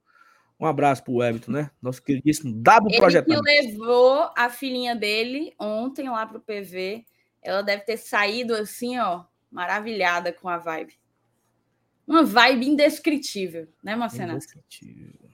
Um 0.58 0.64
abraço 0.64 1.04
pro 1.04 1.22
Everton, 1.22 1.52
né? 1.52 1.70
Nosso 1.80 2.02
queridíssimo 2.02 2.54
Dado 2.54 2.86
Ele 2.86 2.94
que 2.94 3.00
Projetado. 3.00 3.42
levou 3.42 4.30
a 4.36 4.48
filhinha 4.48 4.96
dele 4.96 5.54
ontem 5.58 6.08
lá 6.08 6.26
pro 6.26 6.40
PV. 6.40 7.04
Ela 7.42 7.62
deve 7.62 7.82
ter 7.84 7.96
saído 7.96 8.54
assim, 8.54 8.98
ó, 8.98 9.24
maravilhada 9.50 10.32
com 10.32 10.48
a 10.48 10.58
vibe. 10.58 10.94
Uma 12.06 12.24
vibe 12.24 12.66
indescritível, 12.68 13.68
né, 13.82 13.94
Marcena? 13.94 14.32
Indescritível. 14.32 15.30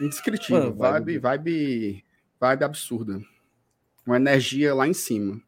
Indescritível. 0.00 0.58
Mano, 0.60 0.74
vibe, 0.74 1.18
vibe, 1.18 2.04
vibe 2.40 2.64
absurda. 2.64 3.20
Uma 4.06 4.16
energia 4.16 4.74
lá 4.74 4.88
em 4.88 4.94
cima. 4.94 5.40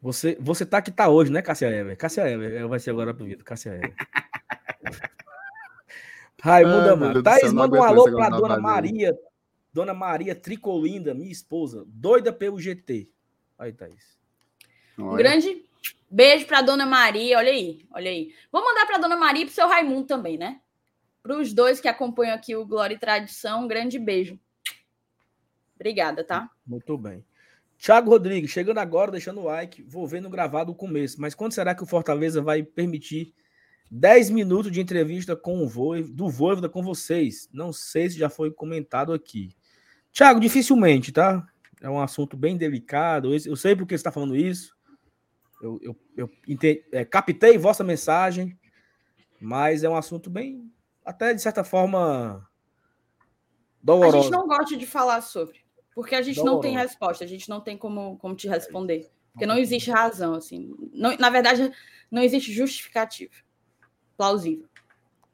Você, 0.00 0.36
você 0.40 0.64
tá 0.64 0.80
que 0.80 0.90
tá 0.90 1.08
hoje, 1.08 1.30
né, 1.30 1.42
Cássia 1.42 1.68
Ever? 1.68 1.96
Cássia 1.96 2.28
Ever 2.28 2.66
vai 2.66 2.78
ser 2.78 2.90
agora 2.90 3.12
pro 3.12 3.26
Vitor, 3.26 3.44
Cássia 3.44 3.70
Ever. 3.74 3.94
Raimundo 6.42 6.88
Ai, 6.88 6.88
Amaro. 6.88 7.22
Thaís, 7.22 7.52
manda 7.52 7.76
um 7.76 7.82
alô 7.82 8.04
pra 8.04 8.30
dona 8.30 8.56
não. 8.56 8.62
Maria. 8.62 9.16
Dona 9.72 9.94
Maria 9.94 10.34
Tricolinda, 10.34 11.14
minha 11.14 11.30
esposa, 11.30 11.84
doida 11.86 12.32
pelo 12.32 12.58
GT. 12.58 13.08
Aí, 13.58 13.72
Thaís. 13.72 14.18
Um 14.98 15.14
grande 15.14 15.64
beijo 16.10 16.46
para 16.46 16.62
dona 16.62 16.84
Maria. 16.86 17.38
Olha 17.38 17.52
aí, 17.52 17.86
olha 17.92 18.10
aí. 18.10 18.34
Vou 18.50 18.64
mandar 18.64 18.86
para 18.86 18.98
dona 18.98 19.16
Maria 19.16 19.42
e 19.42 19.46
pro 19.46 19.54
seu 19.54 19.68
Raimundo 19.68 20.06
também, 20.06 20.36
né? 20.36 20.60
Para 21.22 21.38
os 21.38 21.52
dois 21.52 21.78
que 21.78 21.86
acompanham 21.86 22.34
aqui 22.34 22.56
o 22.56 22.66
Glória 22.66 22.94
e 22.94 22.98
Tradição, 22.98 23.64
um 23.64 23.68
grande 23.68 23.98
beijo. 23.98 24.38
Obrigada, 25.76 26.24
tá? 26.24 26.50
Muito 26.66 26.96
bem. 26.98 27.24
Thiago 27.80 28.10
Rodrigues, 28.10 28.50
chegando 28.50 28.78
agora, 28.78 29.10
deixando 29.10 29.40
o 29.40 29.44
like. 29.44 29.82
Vou 29.82 30.06
ver 30.06 30.20
no 30.20 30.28
gravado 30.28 30.70
o 30.70 30.74
começo. 30.74 31.18
Mas 31.18 31.34
quando 31.34 31.52
será 31.52 31.74
que 31.74 31.82
o 31.82 31.86
Fortaleza 31.86 32.42
vai 32.42 32.62
permitir 32.62 33.34
10 33.90 34.28
minutos 34.28 34.70
de 34.70 34.82
entrevista 34.82 35.34
com 35.34 35.62
o 35.62 35.68
Voiv, 35.68 36.12
do 36.12 36.28
Voivoda 36.28 36.68
com 36.68 36.82
vocês? 36.82 37.48
Não 37.50 37.72
sei 37.72 38.10
se 38.10 38.18
já 38.18 38.28
foi 38.28 38.50
comentado 38.50 39.14
aqui. 39.14 39.56
Thiago, 40.12 40.40
dificilmente, 40.40 41.10
tá? 41.10 41.46
É 41.80 41.88
um 41.88 42.00
assunto 42.00 42.36
bem 42.36 42.54
delicado. 42.54 43.34
Eu 43.34 43.56
sei 43.56 43.74
porque 43.74 43.94
você 43.94 44.00
está 44.00 44.12
falando 44.12 44.36
isso. 44.36 44.76
Eu, 45.62 45.78
eu, 45.82 45.96
eu 46.16 46.30
é, 46.92 47.04
captei 47.04 47.56
vossa 47.56 47.82
mensagem, 47.82 48.58
mas 49.40 49.84
é 49.84 49.88
um 49.88 49.96
assunto 49.96 50.28
bem, 50.28 50.70
até 51.04 51.32
de 51.32 51.40
certa 51.40 51.64
forma, 51.64 52.36
A 52.36 52.46
doloroso. 53.82 54.22
gente 54.22 54.32
não 54.32 54.46
gosta 54.46 54.76
de 54.76 54.86
falar 54.86 55.20
sobre, 55.20 55.60
porque 56.00 56.14
a 56.14 56.22
gente 56.22 56.38
não 56.38 56.60
tem 56.60 56.70
Doloroso. 56.70 56.88
resposta, 56.88 57.24
a 57.24 57.26
gente 57.26 57.46
não 57.46 57.60
tem 57.60 57.76
como, 57.76 58.16
como 58.16 58.34
te 58.34 58.48
responder. 58.48 59.10
Porque 59.32 59.44
não 59.44 59.58
existe 59.58 59.90
razão, 59.90 60.32
assim. 60.32 60.74
Não, 60.94 61.14
na 61.18 61.28
verdade, 61.28 61.70
não 62.10 62.22
existe 62.22 62.50
justificativa 62.54 63.34
plausível. 64.16 64.66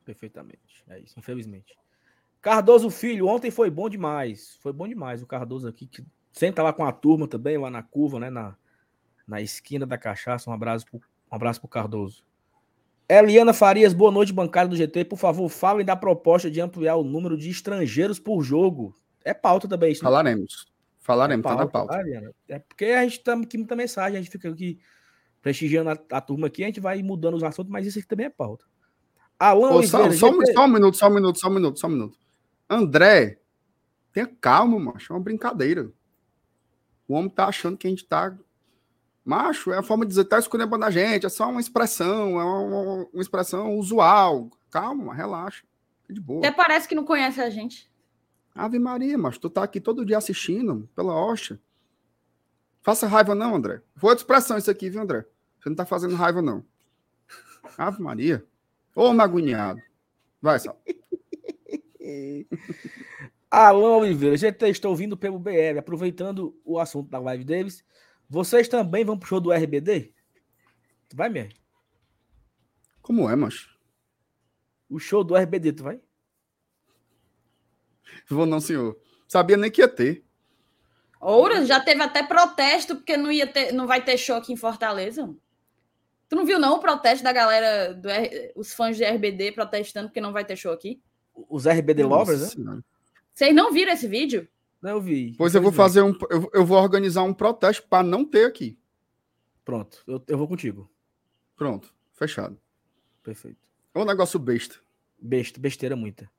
Perfeitamente. 0.04 0.84
É 0.88 0.98
isso, 0.98 1.16
infelizmente. 1.16 1.78
Cardoso 2.42 2.90
Filho, 2.90 3.28
ontem 3.28 3.48
foi 3.48 3.70
bom 3.70 3.88
demais. 3.88 4.58
Foi 4.60 4.72
bom 4.72 4.88
demais 4.88 5.22
o 5.22 5.26
Cardoso 5.26 5.68
aqui, 5.68 5.86
que 5.86 6.04
tá 6.52 6.64
lá 6.64 6.72
com 6.72 6.84
a 6.84 6.90
turma 6.90 7.28
também, 7.28 7.56
lá 7.56 7.70
na 7.70 7.82
curva, 7.84 8.18
né? 8.18 8.28
Na, 8.28 8.56
na 9.24 9.40
esquina 9.40 9.86
da 9.86 9.96
cachaça. 9.96 10.50
Um 10.50 10.52
abraço 10.52 10.84
pro, 10.86 10.98
um 10.98 11.36
abraço 11.36 11.60
pro 11.60 11.68
Cardoso. 11.68 12.24
Eliana 13.08 13.52
Farias, 13.52 13.94
boa 13.94 14.10
noite, 14.10 14.32
bancário 14.32 14.70
do 14.70 14.76
GT. 14.76 15.04
Por 15.04 15.16
favor, 15.16 15.48
falem 15.48 15.86
da 15.86 15.94
proposta 15.94 16.50
de 16.50 16.60
ampliar 16.60 16.96
o 16.96 17.04
número 17.04 17.38
de 17.38 17.50
estrangeiros 17.50 18.18
por 18.18 18.42
jogo. 18.42 18.96
É 19.26 19.34
pauta 19.34 19.66
também 19.66 19.90
isso. 19.90 20.04
né? 20.04 20.08
Falaremos. 20.08 20.72
Falaremos, 21.00 21.42
tá 21.44 21.56
na 21.56 21.66
pauta. 21.66 21.98
tá? 21.98 22.02
É 22.48 22.58
porque 22.60 22.84
a 22.86 23.02
gente 23.02 23.20
tá 23.20 23.34
aqui 23.34 23.58
muita 23.58 23.74
mensagem, 23.74 24.18
a 24.18 24.22
gente 24.22 24.30
fica 24.30 24.48
aqui 24.48 24.78
prestigiando 25.42 25.90
a, 25.90 25.98
a 26.12 26.20
turma 26.20 26.46
aqui, 26.46 26.62
a 26.62 26.66
gente 26.66 26.80
vai 26.80 27.02
mudando 27.02 27.34
os 27.34 27.42
assuntos, 27.42 27.70
mas 27.70 27.86
isso 27.86 27.98
aqui 27.98 28.06
também 28.06 28.26
é 28.26 28.30
pauta. 28.30 28.64
Alan 29.38 29.70
Ô, 29.70 29.82
só, 29.82 29.98
Oliveira, 29.98 30.12
só 30.16 30.30
um, 30.30 30.40
GT. 30.40 30.52
só 30.52 30.64
um 30.64 30.68
minuto, 30.68 30.96
só 30.96 31.08
um 31.08 31.14
minuto, 31.14 31.38
só 31.38 31.48
um 31.48 31.50
minuto, 31.50 31.78
só 31.78 31.86
um 31.88 31.90
minuto. 31.90 32.18
André, 32.70 33.40
tenha 34.12 34.26
calma, 34.40 34.78
macho. 34.78 35.12
É 35.12 35.16
uma 35.16 35.22
brincadeira. 35.22 35.90
O 37.08 37.14
homem 37.14 37.28
tá 37.28 37.46
achando 37.46 37.76
que 37.76 37.86
a 37.86 37.90
gente 37.90 38.04
tá. 38.04 38.36
Macho, 39.24 39.72
é 39.72 39.78
a 39.78 39.82
forma 39.82 40.04
de 40.04 40.10
dizer, 40.10 40.24
tá 40.26 40.38
escolhendo 40.38 40.84
a 40.84 40.90
gente, 40.90 41.26
é 41.26 41.28
só 41.28 41.50
uma 41.50 41.60
expressão, 41.60 42.40
é 42.40 42.44
uma, 42.44 43.08
uma 43.12 43.22
expressão 43.22 43.76
usual. 43.76 44.50
Calma, 44.70 45.12
relaxa. 45.12 45.64
De 46.08 46.20
boa. 46.20 46.38
Até 46.38 46.52
parece 46.52 46.86
que 46.86 46.94
não 46.94 47.04
conhece 47.04 47.40
a 47.40 47.50
gente. 47.50 47.90
Ave 48.56 48.78
Maria, 48.78 49.18
macho, 49.18 49.38
tu 49.38 49.50
tá 49.50 49.62
aqui 49.62 49.78
todo 49.78 50.04
dia 50.04 50.16
assistindo, 50.16 50.88
pela 50.96 51.14
hoxa. 51.14 51.60
Faça 52.80 53.06
raiva 53.06 53.34
não, 53.34 53.54
André. 53.54 53.82
Foi 53.96 54.10
outra 54.10 54.22
expressão 54.22 54.56
isso 54.56 54.70
aqui, 54.70 54.88
viu, 54.88 55.02
André? 55.02 55.26
Você 55.60 55.68
não 55.68 55.76
tá 55.76 55.84
fazendo 55.84 56.14
raiva, 56.14 56.40
não. 56.40 56.64
Ave 57.76 58.00
Maria. 58.00 58.46
Ô, 58.94 59.08
agoniado. 59.08 59.82
Vai, 60.40 60.58
Sal. 60.58 60.80
Alan 63.50 63.96
Oliveira, 63.98 64.36
GT, 64.36 64.68
estou 64.70 64.96
vindo 64.96 65.16
pelo 65.16 65.38
BR, 65.38 65.78
aproveitando 65.78 66.58
o 66.64 66.78
assunto 66.78 67.10
da 67.10 67.18
live 67.18 67.44
deles. 67.44 67.84
Vocês 68.28 68.68
também 68.68 69.04
vão 69.04 69.18
pro 69.18 69.28
show 69.28 69.40
do 69.40 69.52
RBD? 69.52 70.14
Tu 71.08 71.16
vai, 71.16 71.28
Mier? 71.28 71.52
Como 73.02 73.28
é, 73.28 73.36
macho? 73.36 73.76
O 74.88 74.98
show 74.98 75.22
do 75.22 75.36
RBD, 75.36 75.72
tu 75.74 75.84
vai? 75.84 76.00
Vou 78.28 78.46
não, 78.46 78.60
senhor. 78.60 78.96
Sabia 79.28 79.56
nem 79.56 79.70
que 79.70 79.80
ia 79.80 79.88
ter. 79.88 80.24
Oura, 81.20 81.64
já 81.64 81.80
teve 81.80 82.02
até 82.02 82.22
protesto 82.22 82.96
porque 82.96 83.16
não 83.16 83.32
ia 83.32 83.46
ter, 83.46 83.72
não 83.72 83.86
vai 83.86 84.04
ter 84.04 84.16
show 84.16 84.36
aqui 84.36 84.52
em 84.52 84.56
Fortaleza. 84.56 85.34
Tu 86.28 86.36
não 86.36 86.44
viu 86.44 86.58
não 86.58 86.74
o 86.74 86.78
protesto 86.80 87.24
da 87.24 87.32
galera 87.32 87.94
do 87.94 88.08
R- 88.08 88.52
os 88.54 88.72
fãs 88.72 88.96
de 88.96 89.04
RBD 89.04 89.52
protestando 89.52 90.08
porque 90.08 90.20
não 90.20 90.32
vai 90.32 90.44
ter 90.44 90.56
show 90.56 90.72
aqui? 90.72 91.00
Os 91.48 91.66
RBD 91.66 92.02
Lovers, 92.04 92.40
Nossa 92.40 92.58
né? 92.58 92.64
Senhora. 92.64 92.84
Vocês 93.32 93.54
não 93.54 93.72
viram 93.72 93.92
esse 93.92 94.06
vídeo? 94.08 94.48
Não, 94.80 94.92
eu 94.92 95.00
vi. 95.00 95.34
Pois 95.36 95.54
eu 95.54 95.62
vou 95.62 95.70
infelizmente. 95.70 96.18
fazer 96.18 96.34
um. 96.34 96.42
Eu, 96.44 96.50
eu 96.60 96.64
vou 96.66 96.78
organizar 96.80 97.22
um 97.22 97.32
protesto 97.34 97.86
para 97.88 98.02
não 98.02 98.24
ter 98.24 98.44
aqui. 98.46 98.78
Pronto, 99.64 100.02
eu, 100.06 100.22
eu 100.28 100.38
vou 100.38 100.46
contigo. 100.48 100.90
Pronto, 101.56 101.92
fechado. 102.12 102.58
Perfeito. 103.22 103.58
É 103.94 103.98
um 103.98 104.04
negócio 104.04 104.38
besta. 104.38 104.76
Besta, 105.18 105.58
besteira 105.58 105.96
muita. 105.96 106.30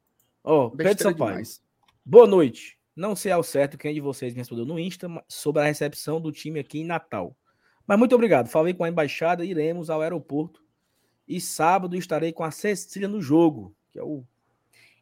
Ó, 0.49 0.69
Pedro 0.69 0.85
Besteira 0.85 1.11
Sampaio. 1.11 1.45
Boa 2.05 2.25
noite. 2.25 2.79
Não 2.95 3.17
sei 3.17 3.33
ao 3.33 3.43
certo 3.43 3.77
quem 3.77 3.93
de 3.93 3.99
vocês 3.99 4.33
me 4.33 4.39
respondeu 4.39 4.65
no 4.65 4.79
Insta 4.79 5.09
sobre 5.27 5.61
a 5.61 5.65
recepção 5.65 6.21
do 6.21 6.31
time 6.31 6.57
aqui 6.57 6.79
em 6.79 6.85
Natal. 6.85 7.35
Mas 7.85 7.99
muito 7.99 8.15
obrigado. 8.15 8.47
Falei 8.47 8.73
com 8.73 8.85
a 8.85 8.87
embaixada, 8.87 9.43
iremos 9.43 9.89
ao 9.89 10.01
aeroporto. 10.01 10.63
E 11.27 11.41
sábado 11.41 11.97
estarei 11.97 12.31
com 12.31 12.45
a 12.45 12.51
Cecília 12.51 13.09
no 13.09 13.21
jogo, 13.21 13.75
que 13.91 13.99
é 13.99 14.03
o 14.03 14.23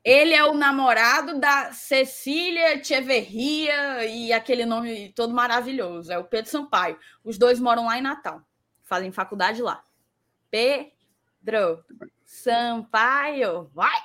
Ele 0.04 0.34
é 0.34 0.44
o 0.44 0.56
namorado 0.56 1.40
da 1.40 1.72
Cecília 1.72 2.80
Tcheverria 2.80 4.04
e 4.04 4.34
aquele 4.34 4.66
nome 4.66 5.14
todo 5.14 5.32
maravilhoso. 5.32 6.12
É 6.12 6.18
o 6.18 6.24
Pedro 6.24 6.50
Sampaio. 6.50 6.98
Os 7.24 7.38
dois 7.38 7.60
moram 7.60 7.86
lá 7.86 8.00
em 8.00 8.02
Natal. 8.02 8.42
Fazem 8.84 9.12
faculdade 9.12 9.62
lá. 9.62 9.84
Pedro 10.50 11.86
Sampaio. 12.24 13.70
Vai! 13.76 14.02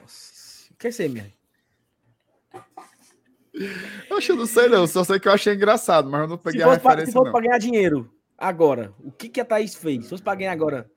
Nossa. 0.00 0.72
Quer 0.78 0.92
ser, 0.92 1.08
minha? 1.08 1.32
Oxe, 4.10 4.30
eu 4.30 4.36
não 4.36 4.46
sei, 4.46 4.68
não. 4.68 4.86
Só 4.86 5.04
sei 5.04 5.20
que 5.20 5.28
eu 5.28 5.32
achei 5.32 5.54
engraçado, 5.54 6.08
mas 6.10 6.22
eu 6.22 6.28
não 6.28 6.36
Se 6.36 6.42
peguei 6.42 6.62
a 6.62 6.66
fosse, 6.68 6.80
pra, 6.80 6.90
se 6.92 6.96
referência, 6.96 7.12
fosse 7.12 7.24
não. 7.26 7.32
pra 7.32 7.40
ganhar 7.42 7.58
dinheiro 7.58 8.12
agora, 8.36 8.92
o 9.00 9.12
que, 9.12 9.28
que 9.28 9.40
a 9.40 9.44
Thaís 9.44 9.74
fez? 9.74 10.04
Se 10.04 10.10
fosse 10.10 10.22
pra 10.22 10.34
ganhar 10.34 10.52
agora, 10.52 10.90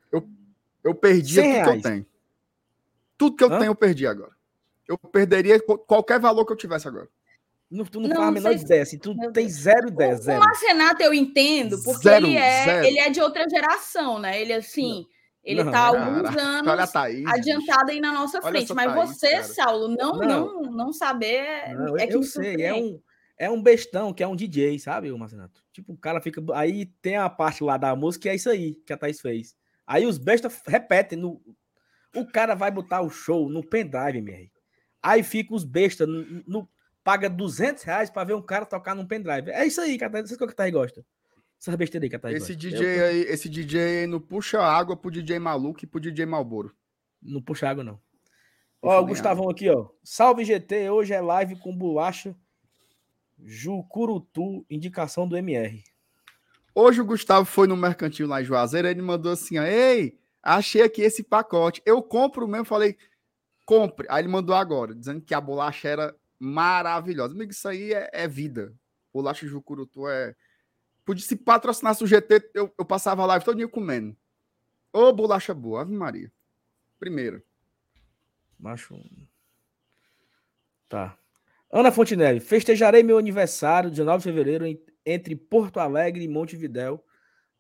Eu 0.84 0.94
perdi 0.96 1.36
100 1.36 1.44
tudo 1.44 1.52
que 1.54 1.60
eu 1.60 1.66
reais. 1.66 1.84
tenho. 1.84 2.06
Tudo 3.18 3.36
que 3.38 3.44
eu 3.44 3.52
Hã? 3.54 3.60
tenho, 3.60 3.70
eu 3.72 3.76
perdi 3.76 4.08
agora. 4.08 4.32
Eu 4.88 4.98
perderia 4.98 5.60
qualquer 5.60 6.20
valor 6.20 6.46
que 6.46 6.54
eu 6.54 6.58
tivesse 6.58 6.88
agora. 6.88 7.08
não, 7.72 7.84
tu 7.86 8.00
não, 8.00 8.10
Não, 8.10 8.16
faz 8.18 8.28
a 8.28 8.32
menor 8.32 8.54
ideia. 8.54 8.84
Assim, 8.84 8.98
tu 9.00 9.16
Meu 9.16 9.32
tem 9.32 9.50
zero 9.50 9.88
ideia, 9.88 10.14
O 10.14 10.18
zero. 10.18 10.40
Marcenato 10.40 11.02
eu 11.02 11.14
entendo, 11.14 11.82
porque 11.84 12.04
Zero, 12.08 12.28
ele, 12.28 12.38
é, 12.38 12.66
zero. 12.66 12.86
ele 12.86 13.00
é 13.00 13.10
de 13.10 13.20
outra 13.22 13.48
geração, 13.50 14.20
né? 14.20 14.40
Ele, 14.40 14.54
assim, 14.54 15.08
ele 15.46 15.64
tá 15.64 15.72
cara, 15.72 16.06
alguns 16.06 16.36
anos 16.42 16.92
Thaís. 16.92 17.26
adiantado 17.28 17.92
aí 17.92 18.00
na 18.02 18.12
nossa 18.12 18.42
frente. 18.42 18.74
Mas 18.74 18.94
Thaís, 18.94 19.10
você, 19.10 19.32
cara. 19.32 19.44
Saulo, 19.44 19.88
não, 19.90 20.18
Não. 20.18 20.28
não, 20.28 20.72
não 20.72 20.94
saber 20.94 21.36
é, 21.36 21.74
Não, 21.74 21.98
é 21.98 22.08
que 22.08 22.16
eu 22.16 22.24
sei, 22.24 22.62
é 22.64 22.74
um, 22.74 23.00
é 23.38 23.50
um 23.50 23.62
bestão 23.62 24.12
que 24.12 24.24
é 24.24 24.28
um 24.28 24.36
DJ, 24.36 24.80
sabe, 24.80 25.12
o? 25.12 25.50
Tipo, 25.72 25.94
o 25.94 25.98
cara 25.98 26.20
fica. 26.20 26.42
Aí 26.54 26.86
tem 27.02 27.16
a 27.16 27.30
parte 27.30 27.64
lá 27.64 27.78
da 27.78 27.96
música 27.96 28.24
que 28.24 28.30
é 28.30 28.36
isso 28.36 28.50
aí 28.50 28.76
que 28.86 28.92
a 28.92 28.98
Thaís 28.98 29.22
fez. 29.22 29.56
Aí 29.86 30.06
os 30.06 30.18
bestas 30.18 30.62
repetem. 30.68 31.20
No, 31.20 31.40
o 32.16 32.26
cara 32.26 32.56
vai 32.56 32.72
botar 32.72 33.02
o 33.02 33.10
show 33.10 33.48
no 33.48 33.64
pendrive, 33.64 34.18
MR. 34.18 34.52
Aí 35.04 35.22
fica 35.22 35.54
os 35.54 35.64
bestas, 35.64 36.08
no, 36.08 36.68
paga 37.04 37.30
200 37.30 37.84
reais 37.84 38.10
pra 38.10 38.24
ver 38.24 38.34
um 38.34 38.42
cara 38.42 38.66
tocar 38.66 38.96
num 38.96 39.06
pendrive. 39.06 39.52
É 39.52 39.64
isso 39.66 39.80
aí 39.80 39.98
que 39.98 40.04
a 40.04 40.10
Thaís, 40.10 40.32
isso 40.32 40.38
que 40.38 40.44
a 40.44 40.48
Thaís 40.48 40.74
gosta. 40.74 41.06
Essas 41.60 41.76
besteiras 41.76 42.04
aí 42.04 42.10
que 42.10 42.16
a 42.16 42.20
Thaís 42.20 42.44
Esse. 42.44 42.56
DJ 42.56 43.04
aí, 43.04 43.22
esse 43.22 43.50
DJ 43.50 44.02
aí 44.02 44.08
não 44.08 44.20
puxa 44.20 44.62
água 44.62 44.96
pro 44.96 45.12
DJ 45.12 45.40
maluco 45.40 45.84
e 45.84 45.88
pro 45.88 46.00
DJ 46.00 46.26
Malboro. 46.26 46.76
Não 47.22 47.42
puxa 47.42 47.70
água, 47.70 47.84
não. 47.84 48.00
Ó, 48.82 49.02
o 49.02 49.06
Gustavão 49.06 49.50
aqui, 49.50 49.70
ó. 49.70 49.90
Salve 50.04 50.46
GT, 50.46 50.90
hoje 50.92 51.14
é 51.14 51.20
live 51.20 51.56
com 51.58 51.76
bolacha 51.76 52.36
Jucurutu, 53.44 54.66
indicação 54.70 55.28
do 55.28 55.36
MR. 55.36 55.84
Hoje 56.74 57.02
o 57.02 57.06
Gustavo 57.06 57.46
foi 57.46 57.68
no 57.68 57.78
mercantil 57.78 58.28
lá 58.28 58.42
em 58.42 58.46
Juazeiro, 58.46 58.88
ele 58.88 59.02
mandou 59.02 59.32
assim: 59.32 59.58
ó, 59.58 59.64
Ei, 59.64 60.20
achei 60.44 60.82
aqui 60.82 61.02
esse 61.02 61.24
pacote. 61.24 61.82
Eu 61.86 62.02
compro 62.04 62.48
mesmo, 62.48 62.66
falei, 62.66 62.98
compre. 63.66 64.06
Aí 64.10 64.22
ele 64.22 64.28
mandou 64.28 64.56
agora, 64.56 64.94
dizendo 64.94 65.22
que 65.22 65.34
a 65.34 65.42
bolacha 65.42 65.88
era 65.88 66.16
maravilhosa. 66.40 67.34
Amigo, 67.34 67.52
isso 67.52 67.68
aí 67.68 67.94
é, 67.94 68.10
é 68.14 68.28
vida. 68.28 68.74
Bolacha 69.14 69.48
Jucurutu 69.48 70.08
é. 70.08 70.36
Podia 71.06 71.24
se 71.24 71.36
patrocinasse 71.36 72.04
o 72.04 72.08
GT, 72.08 72.50
eu, 72.54 72.74
eu 72.78 72.84
passava 72.84 73.22
a 73.22 73.26
live 73.28 73.46
todo 73.46 73.58
dia 73.58 73.68
comendo. 73.68 74.18
Ô, 74.92 75.14
bolacha 75.14 75.54
boa, 75.54 75.82
Ave 75.82 75.94
Maria. 75.94 76.32
Primeiro. 77.00 77.44
Macho. 78.58 79.00
Tá. 80.90 81.18
Ana 81.72 81.92
Fontenelle, 81.92 82.40
festejarei 82.40 83.04
meu 83.04 83.18
aniversário, 83.18 83.90
19 83.90 84.18
de 84.18 84.24
fevereiro, 84.24 84.66
entre 85.06 85.36
Porto 85.36 85.80
Alegre 85.80 86.24
e 86.24 86.28
Montevidéu. 86.28 87.04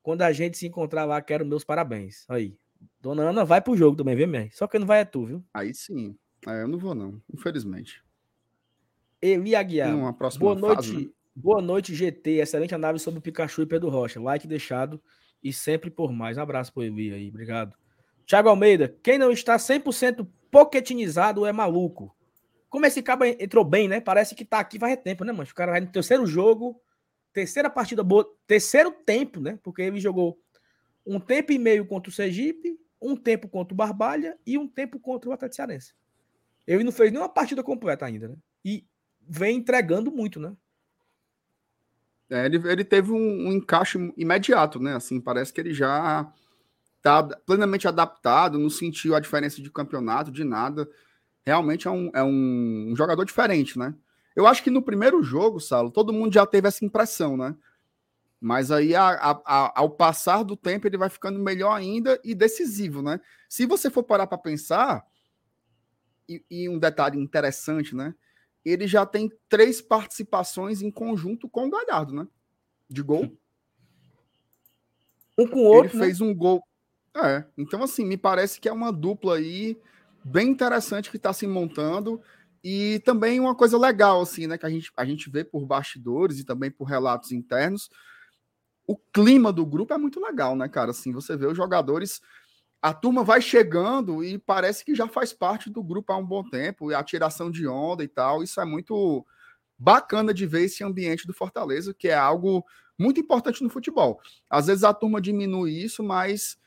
Quando 0.01 0.21
a 0.21 0.31
gente 0.31 0.57
se 0.57 0.65
encontrar 0.67 1.05
lá, 1.05 1.21
quero 1.21 1.45
meus 1.45 1.63
parabéns. 1.63 2.25
Aí. 2.29 2.57
Dona 2.99 3.23
Ana 3.23 3.43
vai 3.43 3.61
pro 3.61 3.75
jogo 3.75 3.97
também, 3.97 4.15
viu, 4.15 4.23
MR? 4.23 4.49
Só 4.53 4.67
que 4.67 4.79
não 4.79 4.87
vai 4.87 5.01
é 5.01 5.05
tu, 5.05 5.25
viu? 5.25 5.43
Aí 5.53 5.73
sim. 5.73 6.17
É, 6.47 6.61
eu 6.61 6.67
não 6.67 6.77
vou, 6.77 6.95
não, 6.95 7.21
infelizmente. 7.33 8.03
Eli 9.21 9.55
Aguiar. 9.55 9.91
Boa 10.37 10.55
noite, 10.55 10.75
fase, 10.75 11.05
né? 11.05 11.11
Boa 11.35 11.61
noite, 11.61 11.93
GT. 11.93 12.37
Excelente 12.39 12.73
análise 12.73 13.03
sobre 13.03 13.19
o 13.19 13.21
Pikachu 13.21 13.63
e 13.63 13.65
Pedro 13.65 13.89
Rocha. 13.89 14.19
Like 14.19 14.47
deixado 14.47 15.01
e 15.43 15.51
sempre 15.51 15.91
por 15.91 16.11
mais. 16.11 16.37
Um 16.37 16.41
abraço 16.41 16.73
pro 16.73 16.83
Eli 16.83 17.13
aí, 17.13 17.29
obrigado. 17.29 17.75
Thiago 18.25 18.49
Almeida, 18.49 18.95
quem 19.03 19.17
não 19.17 19.31
está 19.31 19.57
100% 19.57 20.27
poquetinizado 20.49 21.45
é 21.45 21.51
maluco. 21.51 22.15
Como 22.69 22.85
esse 22.85 23.03
cabo 23.03 23.25
entrou 23.25 23.63
bem, 23.63 23.87
né? 23.87 23.99
Parece 24.01 24.33
que 24.33 24.43
tá 24.43 24.59
aqui 24.59 24.79
faz 24.79 24.97
tempo, 24.97 25.23
né, 25.23 25.31
mano? 25.31 25.47
O 25.49 25.53
cara 25.53 25.73
vai 25.73 25.81
no 25.81 25.91
terceiro 25.91 26.25
jogo, 26.25 26.81
terceira 27.31 27.69
partida 27.69 28.03
boa, 28.03 28.27
terceiro 28.47 28.91
tempo, 28.91 29.39
né? 29.39 29.59
Porque 29.61 29.81
ele 29.81 29.99
jogou 29.99 30.39
um 31.05 31.19
tempo 31.19 31.51
e 31.51 31.59
meio 31.59 31.85
contra 31.85 32.09
o 32.09 32.13
Sergipe, 32.13 32.79
um 32.99 33.15
tempo 33.15 33.47
contra 33.47 33.73
o 33.73 33.77
Barbalha 33.77 34.37
e 34.45 34.57
um 34.57 34.67
tempo 34.67 34.99
contra 34.99 35.29
o 35.29 35.33
Atlético 35.33 35.57
Cearense. 35.57 35.93
Ele 36.65 36.83
não 36.83 36.91
fez 36.91 37.11
nenhuma 37.11 37.29
partida 37.29 37.63
completa 37.63 38.05
ainda, 38.05 38.29
né? 38.29 38.35
E 38.63 38.87
vem 39.21 39.57
entregando 39.57 40.11
muito, 40.11 40.39
né? 40.39 40.55
É, 42.29 42.45
ele, 42.45 42.57
ele 42.69 42.83
teve 42.83 43.11
um, 43.11 43.17
um 43.49 43.51
encaixe 43.53 43.97
imediato, 44.17 44.79
né? 44.79 44.95
Assim, 44.95 45.21
parece 45.21 45.53
que 45.53 45.61
ele 45.61 45.73
já 45.73 46.27
está 46.97 47.23
plenamente 47.45 47.87
adaptado, 47.87 48.59
não 48.59 48.69
sentiu 48.69 49.15
a 49.15 49.19
diferença 49.19 49.61
de 49.61 49.71
campeonato, 49.71 50.31
de 50.31 50.43
nada. 50.43 50.89
Realmente 51.45 51.87
é 51.87 51.91
um, 51.91 52.11
é 52.15 52.23
um, 52.23 52.89
um 52.91 52.95
jogador 52.95 53.25
diferente, 53.25 53.79
né? 53.79 53.95
Eu 54.35 54.47
acho 54.47 54.63
que 54.63 54.71
no 54.71 54.81
primeiro 54.83 55.23
jogo, 55.23 55.59
Salo, 55.59 55.91
todo 55.91 56.13
mundo 56.13 56.33
já 56.33 56.45
teve 56.45 56.67
essa 56.67 56.85
impressão, 56.85 57.37
né? 57.37 57.55
Mas 58.41 58.71
aí, 58.71 58.95
a- 58.95 59.09
a- 59.09 59.41
a- 59.45 59.73
ao 59.75 59.89
passar 59.91 60.43
do 60.43 60.55
tempo, 60.55 60.87
ele 60.87 60.97
vai 60.97 61.09
ficando 61.09 61.39
melhor 61.39 61.73
ainda 61.73 62.19
e 62.23 62.35
decisivo, 62.35 63.01
né? 63.01 63.19
Se 63.49 63.65
você 63.65 63.89
for 63.89 64.03
parar 64.03 64.27
para 64.27 64.37
pensar, 64.37 65.05
e, 66.27 66.43
e 66.49 66.69
um 66.69 66.79
detalhe 66.79 67.19
interessante, 67.19 67.95
né? 67.95 68.13
Ele 68.65 68.87
já 68.87 69.05
tem 69.05 69.31
três 69.47 69.81
participações 69.81 70.81
em 70.81 70.89
conjunto 70.89 71.47
com 71.47 71.67
o 71.67 71.69
Galhardo, 71.69 72.13
né? 72.13 72.27
De 72.89 73.03
gol. 73.03 73.31
Um 75.37 75.47
com 75.47 75.59
o 75.59 75.65
outro, 75.65 75.91
ele 75.91 75.99
né? 75.99 76.05
fez 76.05 76.19
um 76.19 76.33
gol. 76.33 76.63
É, 77.15 77.45
então 77.57 77.83
assim, 77.83 78.03
me 78.03 78.17
parece 78.17 78.59
que 78.59 78.67
é 78.67 78.73
uma 78.73 78.91
dupla 78.91 79.37
aí 79.37 79.77
bem 80.23 80.49
interessante 80.49 81.09
que 81.09 81.17
está 81.17 81.31
se 81.31 81.45
montando 81.47 82.21
e 82.63 82.99
também 83.05 83.39
uma 83.39 83.55
coisa 83.55 83.77
legal 83.77 84.21
assim, 84.21 84.47
né, 84.47 84.57
que 84.57 84.65
a 84.65 84.69
gente, 84.69 84.91
a 84.97 85.05
gente 85.05 85.29
vê 85.29 85.43
por 85.43 85.65
bastidores 85.65 86.39
e 86.39 86.43
também 86.43 86.71
por 86.71 86.85
relatos 86.85 87.31
internos. 87.31 87.89
O 88.87 88.97
clima 88.97 89.53
do 89.53 89.65
grupo 89.65 89.93
é 89.93 89.97
muito 89.97 90.19
legal, 90.19 90.55
né, 90.55 90.67
cara? 90.67 90.91
Assim, 90.91 91.11
você 91.11 91.37
vê 91.37 91.45
os 91.45 91.55
jogadores, 91.55 92.21
a 92.85 92.93
turma 92.93 93.23
vai 93.23 93.41
chegando 93.41 94.23
e 94.23 94.37
parece 94.37 94.85
que 94.85 94.93
já 94.93 95.07
faz 95.07 95.33
parte 95.33 95.71
do 95.71 95.81
grupo 95.81 96.13
há 96.13 96.17
um 96.17 96.23
bom 96.23 96.47
tempo, 96.47 96.91
e 96.91 96.93
a 96.93 97.03
tiração 97.03 97.49
de 97.49 97.67
onda 97.67 98.03
e 98.03 98.07
tal, 98.07 98.43
isso 98.43 98.61
é 98.61 98.65
muito 98.65 99.25
bacana 99.75 100.31
de 100.31 100.45
ver 100.45 100.65
esse 100.65 100.83
ambiente 100.83 101.25
do 101.25 101.33
Fortaleza, 101.33 101.95
que 101.95 102.09
é 102.09 102.13
algo 102.13 102.63
muito 102.95 103.19
importante 103.19 103.63
no 103.63 103.71
futebol. 103.71 104.21
Às 104.47 104.67
vezes 104.67 104.83
a 104.83 104.93
turma 104.93 105.19
diminui 105.19 105.71
isso, 105.71 106.03
mas 106.03 106.59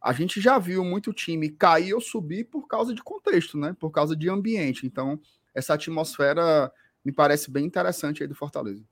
a 0.00 0.10
gente 0.14 0.40
já 0.40 0.58
viu 0.58 0.82
muito 0.82 1.12
time 1.12 1.50
cair 1.50 1.92
ou 1.92 2.00
subir 2.00 2.44
por 2.44 2.66
causa 2.66 2.94
de 2.94 3.02
contexto, 3.02 3.58
né? 3.58 3.76
Por 3.78 3.90
causa 3.90 4.16
de 4.16 4.26
ambiente. 4.30 4.86
Então, 4.86 5.20
essa 5.54 5.74
atmosfera 5.74 6.72
me 7.04 7.12
parece 7.12 7.50
bem 7.50 7.66
interessante 7.66 8.22
aí 8.22 8.26
do 8.26 8.34
Fortaleza. 8.34 8.82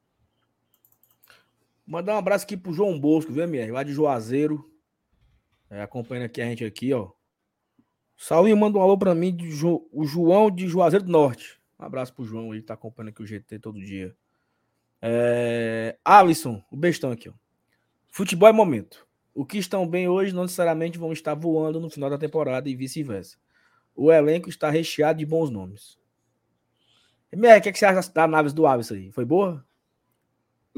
Mandar 1.86 2.16
um 2.16 2.18
abraço 2.18 2.44
aqui 2.44 2.54
pro 2.54 2.74
João 2.74 3.00
Bosco, 3.00 3.32
viu, 3.32 3.44
MR? 3.44 3.72
Lá 3.72 3.82
de 3.82 3.94
Juazeiro. 3.94 4.75
É, 5.70 5.82
acompanhando 5.82 6.26
aqui 6.26 6.40
a 6.40 6.44
gente 6.44 6.64
aqui, 6.64 6.92
ó. 6.92 7.10
Saulinho 8.16 8.56
manda 8.56 8.78
um 8.78 8.82
alô 8.82 8.96
pra 8.96 9.14
mim, 9.14 9.36
Ju- 9.50 9.86
o 9.92 10.04
João 10.04 10.50
de 10.50 10.66
Juazeiro 10.66 11.04
do 11.04 11.12
Norte. 11.12 11.60
Um 11.78 11.84
abraço 11.84 12.14
pro 12.14 12.24
João, 12.24 12.54
ele 12.54 12.62
tá 12.62 12.74
acompanhando 12.74 13.10
aqui 13.10 13.22
o 13.22 13.26
GT 13.26 13.58
todo 13.58 13.78
dia. 13.78 14.16
É... 15.02 15.98
Alisson, 16.04 16.62
o 16.70 16.76
bestão 16.76 17.10
aqui, 17.10 17.28
ó. 17.28 17.32
Futebol 18.08 18.48
é 18.48 18.52
momento. 18.52 19.06
O 19.34 19.44
que 19.44 19.58
estão 19.58 19.86
bem 19.86 20.08
hoje 20.08 20.34
não 20.34 20.42
necessariamente 20.44 20.98
vão 20.98 21.12
estar 21.12 21.34
voando 21.34 21.78
no 21.78 21.90
final 21.90 22.08
da 22.08 22.16
temporada 22.16 22.68
e 22.70 22.74
vice-versa. 22.74 23.36
O 23.94 24.10
elenco 24.10 24.48
está 24.48 24.70
recheado 24.70 25.18
de 25.18 25.26
bons 25.26 25.50
nomes. 25.50 25.98
MR, 27.30 27.58
o 27.58 27.62
que, 27.62 27.68
é 27.68 27.72
que 27.72 27.78
você 27.78 27.84
acha 27.84 28.10
da 28.12 28.24
análise 28.24 28.54
do 28.54 28.66
Alisson 28.66 28.94
aí? 28.94 29.12
Foi 29.12 29.26
boa? 29.26 29.62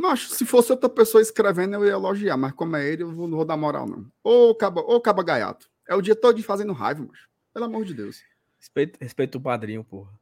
Mas 0.01 0.29
se 0.31 0.47
fosse 0.47 0.71
outra 0.71 0.89
pessoa 0.89 1.21
escrevendo, 1.21 1.75
eu 1.75 1.85
ia 1.85 1.91
elogiar, 1.91 2.37
mas 2.37 2.53
como 2.53 2.77
é 2.77 2.87
ele, 2.89 3.03
eu 3.03 3.11
vou- 3.11 3.27
não 3.27 3.37
vou 3.37 3.45
dar 3.45 3.57
moral, 3.57 3.85
não. 3.85 4.07
Ô, 4.23 4.55
caba, 4.55 4.81
ô, 4.81 5.01
caba 5.01 5.25
gaiato. 5.25 5.69
É 5.89 5.95
o 5.95 6.01
dia 6.01 6.15
todo 6.15 6.37
de 6.37 6.43
fazendo 6.45 6.73
raiva, 6.73 7.05
mas 7.09 7.19
Pelo 7.53 7.65
amor 7.65 7.85
de 7.85 7.95
Deus. 7.95 8.23
Respeito, 8.57 8.97
respeito 9.01 9.39
o 9.39 9.41
padrinho, 9.41 9.83
porra. 9.83 10.13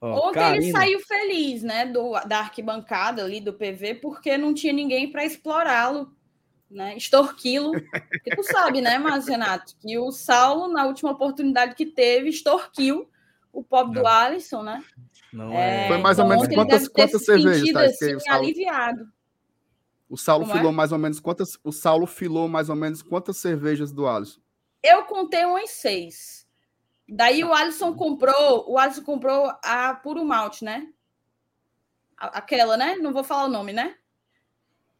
Ó, 0.00 0.28
Ontem 0.30 0.56
ele 0.56 0.72
saiu 0.72 0.98
feliz, 0.98 1.62
né, 1.62 1.86
do, 1.86 2.12
da 2.26 2.40
arquibancada 2.40 3.22
ali 3.24 3.40
do 3.40 3.52
PV, 3.52 3.94
porque 3.96 4.36
não 4.36 4.52
tinha 4.52 4.72
ninguém 4.72 5.12
para 5.12 5.24
explorá-lo, 5.24 6.12
né, 6.68 6.96
extorquí-lo. 6.96 7.70
Porque 7.70 8.34
tu 8.34 8.42
sabe, 8.42 8.80
né, 8.80 8.98
Márcio 8.98 9.30
Renato, 9.30 9.76
que 9.78 9.96
o 9.96 10.10
Saulo, 10.10 10.72
na 10.72 10.86
última 10.86 11.12
oportunidade 11.12 11.76
que 11.76 11.86
teve, 11.86 12.30
extorquiu 12.30 13.08
o 13.52 13.62
pobre 13.62 14.00
do 14.00 14.06
É. 14.06 14.10
Alisson, 14.10 14.64
né? 14.64 14.82
Não 15.34 15.52
É, 15.52 15.84
é. 15.84 15.88
Foi 15.88 15.98
mais 15.98 16.18
ou 16.18 16.24
então 16.26 16.36
menos 16.38 16.54
quantas- 16.54 16.88
quantas 16.88 17.24
cervejas, 17.24 17.62
que 17.62 17.76
assim, 17.76 18.14
o 18.14 18.20
Saulo- 18.20 18.42
aliviado. 18.44 19.12
O 20.08 20.16
Saulo 20.16 20.44
Como 20.44 20.54
é? 20.54 20.58
filou 20.58 20.72
mais 20.72 20.92
ou 20.92 20.98
menos 20.98 21.18
quantas. 21.18 21.58
O 21.64 21.72
Saulo 21.72 22.06
filou 22.06 22.46
mais 22.48 22.68
ou 22.68 22.76
menos 22.76 23.02
quantas 23.02 23.36
cervejas 23.38 23.90
do 23.92 24.06
Alisson? 24.06 24.40
Eu 24.82 25.02
contei 25.04 25.44
umas 25.44 25.70
seis. 25.70 26.46
Daí 27.08 27.42
o 27.42 27.52
Alisson 27.52 27.94
comprou, 27.94 28.70
o 28.70 28.78
Alisson 28.78 29.02
comprou 29.02 29.52
a 29.64 29.94
puro 29.94 30.24
malte, 30.24 30.64
né? 30.64 30.86
Aquela, 32.16 32.76
né? 32.76 32.94
Não 32.96 33.12
vou 33.12 33.24
falar 33.24 33.44
o 33.46 33.50
nome, 33.50 33.72
né? 33.72 33.96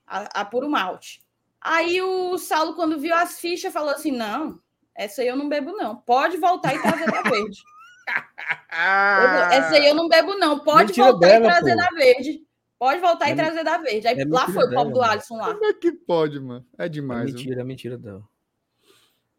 A, 0.06 0.40
a 0.40 0.44
puro 0.44 0.68
malte. 0.68 1.22
Aí 1.60 2.02
o 2.02 2.36
Saulo, 2.38 2.74
quando 2.74 2.98
viu 2.98 3.14
as 3.14 3.38
fichas, 3.38 3.72
falou 3.72 3.90
assim: 3.90 4.10
não, 4.10 4.60
essa 4.94 5.22
aí 5.22 5.28
eu 5.28 5.36
não 5.36 5.48
bebo, 5.48 5.72
não. 5.72 5.96
Pode 5.96 6.36
voltar 6.38 6.74
e 6.74 6.82
trazer 6.82 7.06
da 7.10 7.22
verde. 7.30 7.62
Eu- 8.06 9.52
essa 9.52 9.74
aí 9.74 9.86
eu 9.86 9.94
não 9.94 10.08
bebo, 10.08 10.34
não. 10.38 10.58
Pode 10.58 10.92
voltar 10.92 11.18
dela, 11.28 11.46
e 11.46 11.50
trazer 11.50 11.70
pô. 11.70 11.76
da 11.76 11.88
verde. 11.90 12.42
Pode 12.78 13.00
voltar 13.00 13.28
É 13.28 13.32
e 13.32 13.36
trazer 13.36 13.64
da 13.64 13.78
verde. 13.78 14.06
Aí 14.08 14.20
é 14.20 14.24
lá 14.26 14.46
foi 14.46 14.64
o 14.64 14.70
pobre 14.70 14.70
dela, 14.70 14.90
do. 14.92 15.02
Alisson 15.02 15.36
lá. 15.36 15.54
Como 15.54 15.64
é 15.64 15.72
que 15.74 15.92
pode, 15.92 16.40
mano? 16.40 16.66
É 16.78 16.86
É 16.86 16.88
demais. 16.88 17.24
viu? 17.26 17.34
mentira, 17.34 17.60
é 17.60 17.64
mentira 17.64 17.96
dela. 17.98 18.22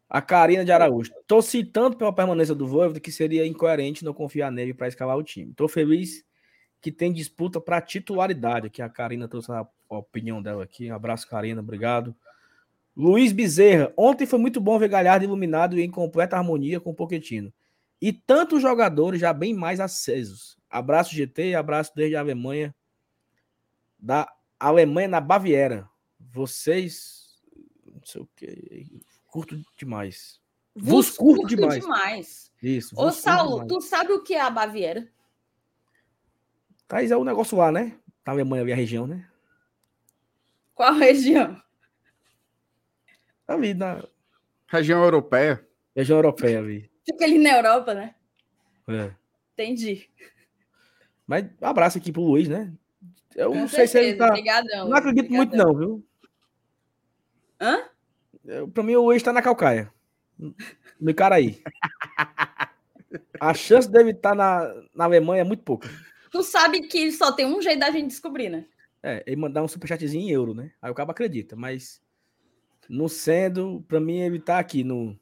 A 0.08 0.22
Karina 0.22 0.64
de 0.64 0.72
Araújo. 0.72 1.12
Tô 1.26 1.42
citando 1.42 1.96
pela 1.96 2.12
permanência 2.12 2.54
do 2.54 2.66
Voivoda 2.66 3.00
que 3.00 3.10
seria 3.12 3.46
incoerente 3.46 4.04
não 4.04 4.14
confiar 4.14 4.50
nele 4.52 4.72
para 4.72 4.88
escalar 4.88 5.16
o 5.16 5.22
time. 5.22 5.52
Tô 5.54 5.66
feliz 5.68 6.24
que 6.80 6.92
tem 6.92 7.12
disputa 7.12 7.60
para 7.60 7.80
titularidade. 7.80 8.68
Aqui 8.68 8.80
a 8.80 8.88
Karina 8.88 9.28
trouxe 9.28 9.50
a 9.52 9.66
a 9.88 9.98
opinião 9.98 10.42
dela 10.42 10.64
aqui. 10.64 10.90
Um 10.90 10.94
abraço, 10.96 11.28
Karina. 11.28 11.60
Obrigado. 11.60 12.12
Luiz 12.96 13.30
Bezerra. 13.30 13.92
Ontem 13.96 14.26
foi 14.26 14.36
muito 14.38 14.60
bom 14.60 14.76
ver 14.80 14.88
Galhardo 14.88 15.24
iluminado 15.24 15.78
e 15.78 15.82
em 15.82 15.88
completa 15.90 16.36
harmonia 16.36 16.80
com 16.80 16.90
o 16.90 16.94
Poquetino. 16.94 17.52
E 18.00 18.12
tantos 18.12 18.60
jogadores 18.60 19.20
já 19.20 19.32
bem 19.32 19.54
mais 19.54 19.80
acesos. 19.80 20.58
Abraço 20.68 21.14
GT, 21.14 21.54
abraço 21.54 21.92
desde 21.94 22.16
a 22.16 22.20
Alemanha. 22.20 22.74
Da 23.98 24.30
Alemanha 24.60 25.08
na 25.08 25.20
Baviera. 25.20 25.88
Vocês. 26.18 27.42
Não 27.84 28.02
sei 28.04 28.20
o 28.22 28.28
que. 28.36 29.00
Curto 29.26 29.58
demais. 29.76 30.40
Vos 30.74 31.10
curto 31.10 31.46
demais. 31.46 32.52
Isso. 32.62 32.94
Ô, 32.98 33.04
vos 33.04 33.14
curto 33.14 33.22
Saulo, 33.24 33.52
demais. 33.64 33.68
tu 33.68 33.80
sabe 33.80 34.12
o 34.12 34.22
que 34.22 34.34
é 34.34 34.40
a 34.40 34.50
Baviera? 34.50 35.08
Thaís 36.86 37.10
é 37.10 37.16
o 37.16 37.24
negócio 37.24 37.56
lá, 37.56 37.72
né? 37.72 37.98
Na 38.24 38.32
Alemanha 38.32 38.62
ali, 38.62 38.72
a 38.72 38.76
região, 38.76 39.06
né? 39.06 39.28
Qual 40.74 40.92
região? 40.94 41.60
Ali 43.48 43.72
na 43.72 44.04
Região 44.68 45.02
europeia. 45.02 45.66
região 45.94 46.18
europeia 46.18 46.58
ali. 46.58 46.90
Fica 47.06 47.24
ali 47.24 47.38
na 47.38 47.56
Europa, 47.56 47.94
né? 47.94 48.14
É. 48.88 49.12
Entendi. 49.54 50.10
Mas 51.26 51.44
um 51.60 51.66
abraço 51.66 51.98
aqui 51.98 52.12
pro 52.12 52.22
Luiz, 52.22 52.48
né? 52.48 52.72
Eu 53.34 53.50
Com 53.50 53.58
não 53.60 53.68
sei 53.68 53.86
se 53.86 53.98
ele 53.98 54.08
certeza, 54.08 54.26
tá. 54.26 54.32
Obrigadão. 54.32 54.88
Não 54.88 54.96
acredito 54.96 55.30
muito, 55.32 55.48
obrigadão. 55.50 55.72
não, 55.72 55.78
viu? 55.78 56.06
Hã? 57.60 57.84
Eu, 58.44 58.68
pra 58.68 58.82
mim, 58.82 58.96
o 58.96 59.12
ex 59.12 59.22
tá 59.22 59.32
na 59.32 59.42
calcaia. 59.42 59.92
No 61.00 61.10
Icaraí. 61.10 61.62
A 63.40 63.54
chance 63.54 63.90
dele 63.90 64.10
estar 64.10 64.34
na, 64.34 64.72
na 64.94 65.04
Alemanha 65.04 65.40
é 65.40 65.44
muito 65.44 65.62
pouca. 65.62 65.88
Tu 66.30 66.42
sabe 66.42 66.82
que 66.82 67.10
só 67.12 67.32
tem 67.32 67.46
um 67.46 67.62
jeito 67.62 67.80
da 67.80 67.90
gente 67.90 68.08
descobrir, 68.08 68.48
né? 68.48 68.66
É, 69.02 69.22
ele 69.26 69.36
mandar 69.36 69.62
um 69.62 69.68
superchatzinho 69.68 70.28
em 70.28 70.30
euro, 70.30 70.54
né? 70.54 70.72
Aí 70.82 70.90
o 70.90 70.94
cabo 70.94 71.12
acredita, 71.12 71.54
mas 71.56 72.00
não 72.88 73.08
sendo, 73.08 73.84
pra 73.88 74.00
mim, 74.00 74.20
ele 74.20 74.40
tá 74.40 74.58
aqui 74.58 74.82
no 74.84 75.18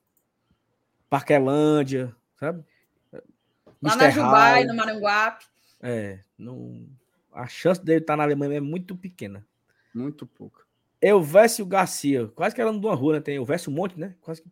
Parquelândia, 1.14 2.12
sabe? 2.40 2.64
Lá 3.80 3.94
na 3.94 4.10
Jubai, 4.10 4.64
Hall. 4.64 4.66
no 4.66 4.74
Maranguape. 4.74 5.44
É, 5.80 6.18
não... 6.36 6.88
a 7.32 7.46
chance 7.46 7.80
dele 7.84 8.00
estar 8.00 8.16
na 8.16 8.24
Alemanha 8.24 8.56
é 8.56 8.60
muito 8.60 8.96
pequena. 8.96 9.46
Muito 9.94 10.26
pouco. 10.26 10.66
Elvésio 11.00 11.64
Garcia, 11.66 12.26
quase 12.34 12.52
que 12.52 12.60
era 12.60 12.72
de 12.72 12.84
uma 12.84 12.96
rua, 12.96 13.12
né? 13.12 13.20
Tem 13.20 13.36
Elvésio 13.36 13.70
Monte, 13.70 13.96
né? 13.96 14.16
Quase 14.20 14.42
que... 14.42 14.50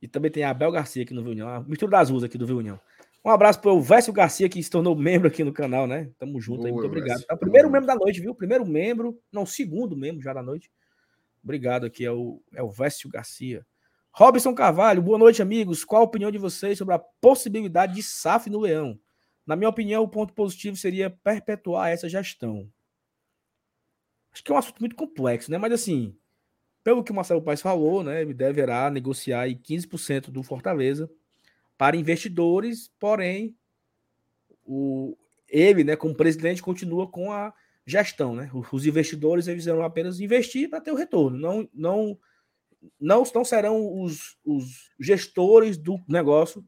E 0.00 0.08
também 0.08 0.30
tem 0.30 0.42
a 0.42 0.48
Abel 0.48 0.72
Garcia 0.72 1.02
aqui 1.02 1.12
no 1.12 1.22
Viu 1.22 1.32
União, 1.32 1.48
a 1.50 1.60
mistura 1.60 1.90
das 1.90 2.08
ruas 2.08 2.24
aqui 2.24 2.38
do 2.38 2.46
Viu 2.46 2.56
União. 2.56 2.80
Um 3.22 3.28
abraço 3.28 3.60
para 3.60 3.72
o 3.72 3.76
Elvésio 3.76 4.10
Garcia, 4.10 4.48
que 4.48 4.62
se 4.62 4.70
tornou 4.70 4.96
membro 4.96 5.28
aqui 5.28 5.44
no 5.44 5.52
canal, 5.52 5.86
né? 5.86 6.10
Tamo 6.18 6.40
junto 6.40 6.64
aí, 6.64 6.72
Boa, 6.72 6.80
muito 6.80 6.86
obrigado. 6.86 7.22
É 7.28 7.34
o 7.34 7.38
primeiro 7.38 7.70
membro 7.70 7.86
da 7.86 7.94
noite, 7.94 8.22
viu? 8.22 8.34
Primeiro 8.34 8.64
membro, 8.64 9.20
não, 9.30 9.44
segundo 9.44 9.94
membro 9.94 10.22
já 10.22 10.32
da 10.32 10.42
noite. 10.42 10.70
Obrigado 11.42 11.84
aqui, 11.84 12.06
é 12.06 12.10
o 12.10 12.40
Elvésio 12.54 13.10
Garcia. 13.10 13.66
Robson 14.16 14.54
Carvalho, 14.54 15.02
boa 15.02 15.18
noite, 15.18 15.42
amigos. 15.42 15.84
Qual 15.84 16.00
a 16.00 16.04
opinião 16.04 16.30
de 16.30 16.38
vocês 16.38 16.78
sobre 16.78 16.94
a 16.94 17.00
possibilidade 17.00 17.94
de 17.96 18.02
SAF 18.04 18.48
no 18.48 18.60
Leão? 18.60 18.96
Na 19.44 19.56
minha 19.56 19.68
opinião, 19.68 20.04
o 20.04 20.08
ponto 20.08 20.32
positivo 20.32 20.76
seria 20.76 21.10
perpetuar 21.10 21.90
essa 21.90 22.08
gestão. 22.08 22.70
Acho 24.32 24.44
que 24.44 24.52
é 24.52 24.54
um 24.54 24.58
assunto 24.58 24.78
muito 24.78 24.94
complexo, 24.94 25.50
né? 25.50 25.58
Mas 25.58 25.72
assim, 25.72 26.16
pelo 26.84 27.02
que 27.02 27.10
o 27.10 27.14
Marcelo 27.14 27.42
Paes 27.42 27.60
falou, 27.60 28.04
né? 28.04 28.22
Ele 28.22 28.32
deverá 28.32 28.88
negociar 28.88 29.40
aí 29.40 29.56
15% 29.56 30.30
do 30.30 30.44
Fortaleza 30.44 31.10
para 31.76 31.96
investidores, 31.96 32.92
porém, 33.00 33.56
o, 34.64 35.18
ele, 35.48 35.82
né, 35.82 35.96
como 35.96 36.14
presidente, 36.14 36.62
continua 36.62 37.10
com 37.10 37.32
a 37.32 37.52
gestão, 37.84 38.36
né? 38.36 38.48
Os 38.72 38.86
investidores 38.86 39.48
eles 39.48 39.66
irão 39.66 39.82
apenas 39.82 40.20
investir 40.20 40.70
para 40.70 40.80
ter 40.80 40.92
o 40.92 40.96
retorno, 40.96 41.36
não, 41.36 41.68
não, 41.74 42.16
não, 43.00 43.22
não 43.34 43.44
serão 43.44 44.00
os, 44.00 44.36
os 44.44 44.90
gestores 44.98 45.76
do 45.76 45.98
negócio, 46.08 46.64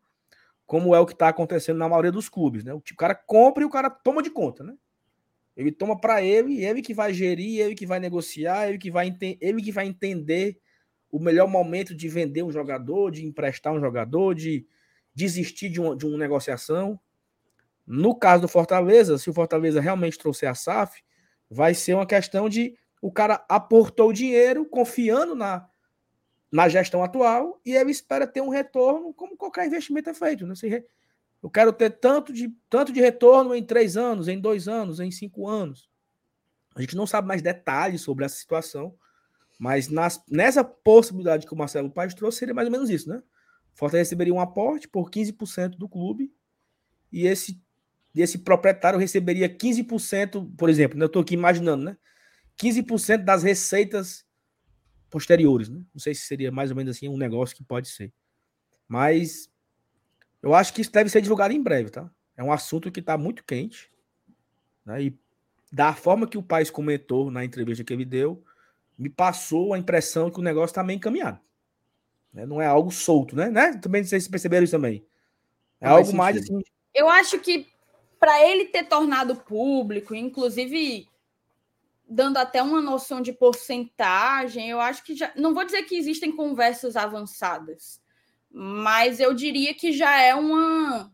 como 0.67 0.95
é 0.95 1.01
o 1.01 1.07
que 1.07 1.13
está 1.13 1.29
acontecendo 1.29 1.79
na 1.79 1.89
maioria 1.89 2.13
dos 2.13 2.29
clubes, 2.29 2.65
né? 2.65 2.75
O 2.75 2.83
cara 2.97 3.15
compra 3.15 3.63
e 3.63 3.67
o 3.67 3.71
cara 3.71 3.89
toma 3.89 4.23
de 4.23 4.31
conta, 4.31 4.65
né? 4.65 4.75
Ele 5.57 5.73
toma 5.73 5.99
para 5.99 6.21
ele, 6.21 6.65
ele 6.65 6.83
que 6.83 6.93
vai 6.93 7.15
gerir, 7.15 7.61
ele 7.61 7.75
que 7.75 7.87
vai 7.87 7.99
negociar, 7.99 8.69
ele 8.69 8.79
que 8.79 8.91
vai, 8.91 9.17
ele 9.41 9.63
que 9.63 9.73
vai 9.73 9.87
entender 9.87 10.59
o 11.11 11.19
melhor 11.19 11.49
momento 11.49 11.95
de 11.95 12.09
vender 12.09 12.43
um 12.43 12.51
jogador, 12.51 13.11
de 13.11 13.25
emprestar 13.25 13.73
um 13.73 13.81
jogador, 13.81 14.35
de 14.35 14.67
desistir 15.15 15.71
de 15.71 15.81
uma, 15.81 15.97
de 15.97 16.05
uma 16.05 16.19
negociação. 16.19 17.01
No 17.87 18.15
caso 18.15 18.43
do 18.43 18.49
Fortaleza, 18.49 19.17
se 19.17 19.31
o 19.31 19.33
Fortaleza 19.33 19.81
realmente 19.81 20.19
trouxer 20.19 20.51
a 20.51 20.55
SAF, 20.55 21.03
vai 21.49 21.73
ser 21.73 21.95
uma 21.95 22.07
questão 22.07 22.49
de 22.49 22.77
o 23.01 23.11
cara 23.11 23.45
aportou 23.49 24.11
o 24.11 24.13
dinheiro 24.13 24.67
confiando 24.67 25.35
na, 25.35 25.67
na 26.57 26.71
gestão 26.71 27.05
atual 27.05 27.61
e 27.67 27.75
ele 27.75 27.91
espera 27.91 28.27
ter 28.27 28.41
um 28.41 28.49
retorno 28.49 29.13
como 29.13 29.37
qualquer 29.37 29.67
investimento 29.67 30.09
é 30.09 30.15
feito. 30.15 30.47
Né? 30.47 30.55
Re- 30.63 30.87
Eu 31.43 31.51
quero 31.51 31.71
ter 31.71 31.91
tanto 31.91 32.33
de, 32.33 32.51
tanto 32.71 32.93
de 32.93 33.01
retorno 33.01 33.55
em 33.55 33.63
três 33.63 33.97
anos, 33.97 34.27
em 34.27 34.41
dois 34.41 34.67
anos, 34.67 34.99
em 34.99 35.11
cinco 35.11 35.47
anos. 35.47 35.91
A 36.75 36.81
gente 36.81 36.97
não 36.97 37.07
sabe 37.07 37.29
mais 37.29 37.43
detalhes 37.43 38.01
sobre 38.01 38.25
essa 38.25 38.37
situação, 38.37 38.95
mas 39.59 39.89
nas, 39.89 40.23
nessa 40.31 40.65
possibilidade 40.65 41.47
que 41.47 41.53
o 41.53 41.57
Marcelo 41.57 41.91
Paes 41.91 42.15
trouxe, 42.15 42.39
seria 42.39 42.55
mais 42.55 42.69
ou 42.69 42.73
menos 42.73 42.89
isso, 42.89 43.09
né? 43.09 43.23
Fortaleza 43.75 44.07
receberia 44.09 44.33
um 44.33 44.41
aporte 44.41 44.89
por 44.89 45.11
15% 45.11 45.77
do 45.77 45.87
clube 45.89 46.33
e 47.13 47.27
esse, 47.27 47.61
esse 48.15 48.39
proprietário 48.39 48.99
receberia 48.99 49.49
15%, 49.49 50.55
por 50.57 50.71
exemplo, 50.71 50.99
né? 50.99 51.05
eu 51.05 51.07
estou 51.07 51.21
aqui 51.21 51.35
imaginando, 51.35 51.85
né? 51.85 51.97
15% 52.59 53.25
das 53.25 53.43
receitas 53.43 54.26
posteriores, 55.11 55.69
né? 55.69 55.83
Não 55.95 56.01
sei 56.01 56.15
se 56.15 56.23
seria 56.23 56.51
mais 56.51 56.71
ou 56.71 56.77
menos 56.77 56.97
assim 56.97 57.09
um 57.09 57.17
negócio 57.17 57.57
que 57.57 57.65
pode 57.65 57.89
ser. 57.89 58.13
Mas 58.89 59.51
eu 60.43 60.55
acho 60.55 60.73
que 60.73 60.81
isso 60.81 60.93
deve 60.93 61.11
ser 61.11 61.21
divulgado 61.21 61.53
em 61.53 61.63
breve, 61.63 61.91
tá? 61.91 62.11
É 62.37 62.43
um 62.43 62.53
assunto 62.53 62.91
que 62.91 63.01
está 63.01 63.17
muito 63.17 63.45
quente. 63.45 63.91
Né? 64.85 65.05
E 65.05 65.19
da 65.73 65.95
forma 65.95 66.27
que 66.27 66.39
o 66.39 66.43
Paes 66.43 66.71
comentou 66.71 67.31
na 67.31 67.45
entrevista 67.45 67.83
que 67.83 67.93
ele 67.93 68.05
deu, 68.05 68.45
me 68.97 69.09
passou 69.09 69.75
a 69.75 69.79
impressão 69.79 70.31
que 70.31 70.39
o 70.39 70.43
negócio 70.43 70.73
está 70.73 70.85
meio 70.85 70.99
encaminhado. 70.99 71.41
Né? 72.33 72.47
Não 72.47 72.61
é 72.61 72.67
algo 72.67 72.91
solto, 72.91 73.35
né? 73.35 73.51
né? 73.51 73.75
Também 73.79 74.05
vocês 74.05 74.29
perceberam 74.29 74.65
isso 74.65 74.77
também. 74.77 75.05
É 75.81 75.89
algo 75.89 76.15
mais 76.15 76.37
assim. 76.37 76.63
Eu 76.95 77.09
acho 77.09 77.39
que 77.41 77.67
para 78.19 78.47
ele 78.49 78.67
ter 78.67 78.85
tornado 78.85 79.37
público, 79.37 80.15
inclusive 80.15 81.09
dando 82.09 82.37
até 82.37 82.63
uma 82.63 82.81
noção 82.81 83.21
de 83.21 83.33
porcentagem, 83.33 84.71
eu 84.71 84.81
acho 84.81 85.03
que 85.03 85.15
já. 85.15 85.33
Não 85.37 85.55
vou 85.55 85.65
dizer 85.65 85.83
que 85.83 85.97
existem 85.97 86.35
conversas 86.35 86.97
avançadas, 86.97 88.01
mas 88.51 89.21
eu 89.21 89.35
diria 89.35 89.75
que 89.75 89.93
já 89.93 90.21
é 90.21 90.35
uma. 90.35 91.13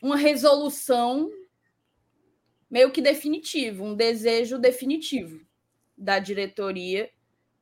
Uma 0.00 0.16
resolução 0.16 1.28
meio 2.70 2.92
que 2.92 3.00
definitiva, 3.00 3.82
um 3.82 3.96
desejo 3.96 4.58
definitivo 4.58 5.44
da 5.96 6.20
diretoria 6.20 7.10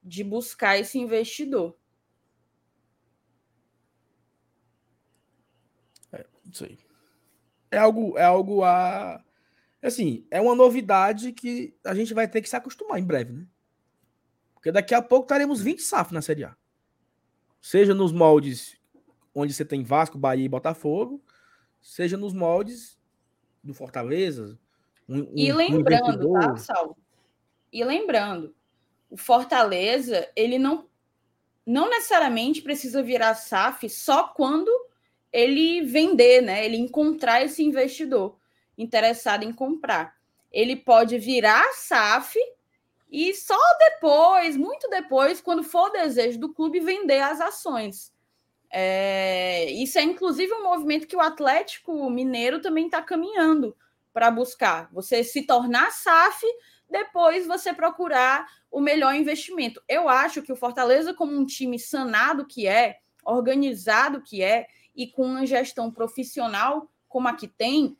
de 0.02 0.22
buscar 0.22 0.78
esse 0.78 0.98
investidor. 0.98 1.74
Isso 6.52 6.64
aí. 6.64 6.78
É 7.70 7.78
algo, 7.78 8.16
é 8.16 8.24
algo 8.24 8.64
a. 8.64 9.22
Assim, 9.86 10.26
é 10.30 10.40
uma 10.40 10.54
novidade 10.54 11.32
que 11.32 11.74
a 11.84 11.94
gente 11.94 12.12
vai 12.12 12.26
ter 12.26 12.40
que 12.42 12.48
se 12.48 12.56
acostumar 12.56 12.98
em 12.98 13.04
breve, 13.04 13.32
né? 13.32 13.46
Porque 14.54 14.72
daqui 14.72 14.94
a 14.94 15.00
pouco 15.02 15.28
teremos 15.28 15.60
20 15.60 15.80
SAF 15.80 16.12
na 16.12 16.20
Série 16.20 16.44
A. 16.44 16.56
Seja 17.60 17.94
nos 17.94 18.10
moldes 18.12 18.76
onde 19.34 19.52
você 19.52 19.64
tem 19.64 19.82
Vasco, 19.84 20.18
Bahia 20.18 20.44
e 20.44 20.48
Botafogo, 20.48 21.22
seja 21.80 22.16
nos 22.16 22.32
moldes 22.32 22.98
do 23.62 23.74
Fortaleza. 23.74 24.58
um- 25.08 25.30
E 25.36 25.52
um- 25.52 25.54
um 25.54 25.58
lembrando, 25.58 26.32
tá. 26.32 26.56
Saulo? 26.56 26.96
E 27.72 27.84
lembrando, 27.84 28.52
o 29.08 29.16
Fortaleza, 29.16 30.28
ele 30.34 30.58
não, 30.58 30.88
não 31.64 31.88
necessariamente 31.88 32.60
precisa 32.60 33.04
virar 33.04 33.34
SAF 33.34 33.88
só 33.88 34.24
quando 34.26 34.68
ele 35.32 35.82
vender, 35.82 36.40
né? 36.40 36.64
Ele 36.64 36.76
encontrar 36.76 37.44
esse 37.44 37.62
investidor 37.62 38.36
interessado 38.76 39.42
em 39.42 39.52
comprar. 39.52 40.16
Ele 40.52 40.76
pode 40.76 41.18
virar 41.18 41.72
SAF 41.74 42.38
e 43.10 43.34
só 43.34 43.58
depois, 43.78 44.56
muito 44.56 44.88
depois, 44.88 45.40
quando 45.40 45.62
for 45.62 45.88
o 45.88 45.92
desejo 45.92 46.38
do 46.38 46.52
clube, 46.52 46.80
vender 46.80 47.20
as 47.20 47.40
ações. 47.40 48.12
É, 48.70 49.70
isso 49.70 49.98
é 49.98 50.02
inclusive 50.02 50.52
um 50.52 50.64
movimento 50.64 51.06
que 51.06 51.16
o 51.16 51.20
Atlético 51.20 52.10
Mineiro 52.10 52.60
também 52.60 52.86
está 52.86 53.00
caminhando 53.00 53.76
para 54.12 54.30
buscar. 54.30 54.88
Você 54.92 55.22
se 55.22 55.42
tornar 55.42 55.92
SAF, 55.92 56.44
depois 56.90 57.46
você 57.46 57.72
procurar 57.72 58.46
o 58.70 58.80
melhor 58.80 59.14
investimento. 59.14 59.82
Eu 59.88 60.08
acho 60.08 60.42
que 60.42 60.52
o 60.52 60.56
Fortaleza, 60.56 61.14
como 61.14 61.32
um 61.32 61.46
time 61.46 61.78
sanado 61.78 62.46
que 62.46 62.66
é, 62.66 62.98
organizado 63.24 64.20
que 64.20 64.42
é, 64.42 64.66
e 64.94 65.06
com 65.06 65.22
uma 65.22 65.46
gestão 65.46 65.90
profissional 65.90 66.90
como 67.08 67.28
a 67.28 67.34
que 67.34 67.48
tem, 67.48 67.96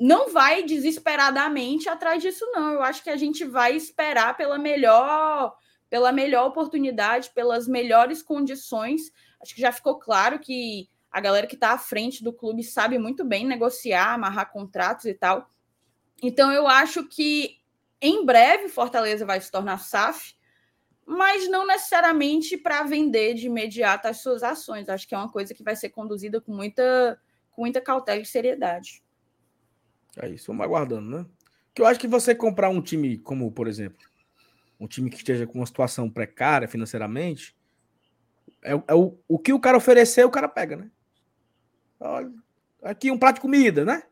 não 0.00 0.32
vai 0.32 0.62
desesperadamente 0.62 1.86
atrás 1.86 2.22
disso, 2.22 2.46
não. 2.52 2.72
Eu 2.72 2.82
acho 2.82 3.04
que 3.04 3.10
a 3.10 3.18
gente 3.18 3.44
vai 3.44 3.76
esperar 3.76 4.34
pela 4.34 4.56
melhor, 4.56 5.54
pela 5.90 6.10
melhor 6.10 6.46
oportunidade, 6.46 7.30
pelas 7.34 7.68
melhores 7.68 8.22
condições. 8.22 9.12
Acho 9.42 9.54
que 9.54 9.60
já 9.60 9.70
ficou 9.70 9.98
claro 9.98 10.38
que 10.38 10.88
a 11.12 11.20
galera 11.20 11.46
que 11.46 11.54
está 11.54 11.72
à 11.72 11.78
frente 11.78 12.24
do 12.24 12.32
clube 12.32 12.64
sabe 12.64 12.98
muito 12.98 13.26
bem 13.26 13.46
negociar, 13.46 14.14
amarrar 14.14 14.50
contratos 14.50 15.04
e 15.04 15.12
tal. 15.12 15.46
Então 16.22 16.50
eu 16.50 16.66
acho 16.66 17.06
que 17.06 17.58
em 18.00 18.24
breve 18.24 18.70
Fortaleza 18.70 19.26
vai 19.26 19.38
se 19.38 19.50
tornar 19.50 19.80
SAF, 19.80 20.34
mas 21.04 21.46
não 21.46 21.66
necessariamente 21.66 22.56
para 22.56 22.84
vender 22.84 23.34
de 23.34 23.48
imediato 23.48 24.08
as 24.08 24.22
suas 24.22 24.42
ações. 24.42 24.88
Acho 24.88 25.06
que 25.06 25.14
é 25.14 25.18
uma 25.18 25.30
coisa 25.30 25.52
que 25.52 25.62
vai 25.62 25.76
ser 25.76 25.90
conduzida 25.90 26.40
com 26.40 26.54
muita, 26.54 27.20
com 27.50 27.60
muita 27.60 27.82
cautela 27.82 28.22
e 28.22 28.24
seriedade. 28.24 29.02
É 30.16 30.28
isso, 30.28 30.48
vamos 30.48 30.64
aguardando, 30.64 31.18
né? 31.18 31.26
Que 31.74 31.82
eu 31.82 31.86
acho 31.86 32.00
que 32.00 32.08
você 32.08 32.34
comprar 32.34 32.68
um 32.68 32.82
time 32.82 33.18
como, 33.18 33.50
por 33.50 33.68
exemplo, 33.68 33.98
um 34.78 34.86
time 34.86 35.10
que 35.10 35.16
esteja 35.16 35.46
com 35.46 35.58
uma 35.58 35.66
situação 35.66 36.10
precária 36.10 36.66
financeiramente, 36.66 37.54
é, 38.62 38.72
é 38.72 38.94
o, 38.94 39.18
o 39.28 39.38
que 39.38 39.52
o 39.52 39.60
cara 39.60 39.76
oferecer, 39.76 40.24
o 40.24 40.30
cara 40.30 40.48
pega, 40.48 40.76
né? 40.76 40.90
Olha, 41.98 42.32
aqui 42.82 43.10
um 43.10 43.18
prato 43.18 43.36
de 43.36 43.40
comida, 43.42 43.84
né? 43.84 44.02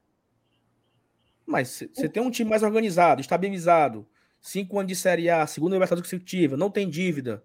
Mas 1.46 1.82
você 1.92 2.09
tem 2.09 2.22
um 2.22 2.30
time 2.30 2.51
mais 2.51 2.62
organizado, 2.62 3.22
estabilizado, 3.22 4.07
cinco 4.40 4.78
anos 4.78 4.88
de 4.88 4.96
Série 4.96 5.30
A, 5.30 5.46
segunda 5.46 5.74
Libertadores 5.74 6.07
consecutiva, 6.07 6.57
não 6.57 6.70
tem 6.70 6.88
dívida, 6.88 7.42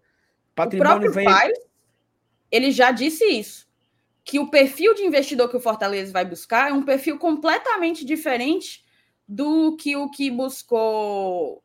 O 0.51 0.55
patrimônio 0.55 0.91
próprio 0.91 1.13
vem. 1.13 1.25
Paes, 1.25 1.57
ele 2.51 2.71
já 2.71 2.91
disse 2.91 3.23
isso, 3.23 3.67
que 4.23 4.39
o 4.39 4.49
perfil 4.49 4.93
de 4.93 5.03
investidor 5.03 5.49
que 5.49 5.57
o 5.57 5.61
Fortaleza 5.61 6.11
vai 6.11 6.23
buscar 6.23 6.69
é 6.69 6.73
um 6.73 6.83
perfil 6.83 7.17
completamente 7.17 8.05
diferente 8.05 8.83
do 9.27 9.75
que 9.75 9.95
o 9.95 10.09
que 10.09 10.31
buscou 10.31 11.63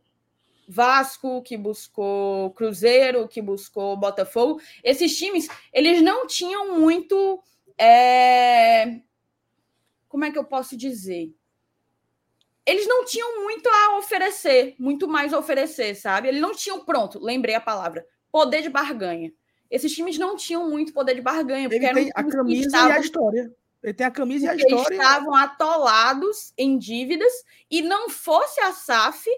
Vasco, 0.69 1.43
que 1.43 1.57
buscou 1.57 2.51
Cruzeiro, 2.53 3.27
que 3.27 3.41
buscou 3.41 3.97
Botafogo. 3.97 4.61
Esses 4.85 5.17
times, 5.17 5.49
eles 5.73 6.03
não 6.03 6.27
tinham 6.27 6.79
muito. 6.79 7.43
é, 7.79 9.01
Como 10.09 10.25
é 10.25 10.31
que 10.31 10.39
eu 10.39 10.45
posso 10.45 10.77
dizer? 10.77 11.33
Eles 12.67 12.87
não 12.87 13.07
tinham 13.07 13.43
muito 13.43 13.67
a 13.67 13.97
oferecer, 13.97 14.75
muito 14.79 15.09
mais 15.09 15.33
a 15.33 15.39
oferecer, 15.39 15.95
sabe? 15.95 16.29
Eles 16.29 16.41
não 16.41 16.55
tinham, 16.55 16.85
pronto, 16.85 17.19
lembrei 17.19 17.55
a 17.55 17.61
palavra, 17.63 18.07
poder 18.31 18.61
de 18.61 18.69
barganha. 18.69 19.33
Esses 19.71 19.93
times 19.95 20.17
não 20.19 20.37
tinham 20.37 20.69
muito 20.71 20.93
poder 20.93 21.15
de 21.15 21.21
barganha, 21.21 21.69
porque 21.69 21.77
Ele 21.77 21.87
eram 21.87 22.03
tem 22.03 22.11
a 22.15 22.25
camisa 22.25 22.63
e 22.63 22.67
estavam 22.67 22.93
a 22.97 23.01
história. 23.01 23.55
Ele 23.83 23.95
tem 23.95 24.07
a 24.07 24.11
camisa 24.11 24.47
e 24.47 24.49
a 24.49 24.53
porque 24.53 24.75
história. 24.75 24.95
estavam 24.97 25.35
atolados 25.35 26.53
em 26.57 26.79
dívidas 26.79 27.33
e 27.71 27.83
não 27.83 28.09
fosse 28.09 28.61
a 28.61 28.73
SAF, 28.73 29.29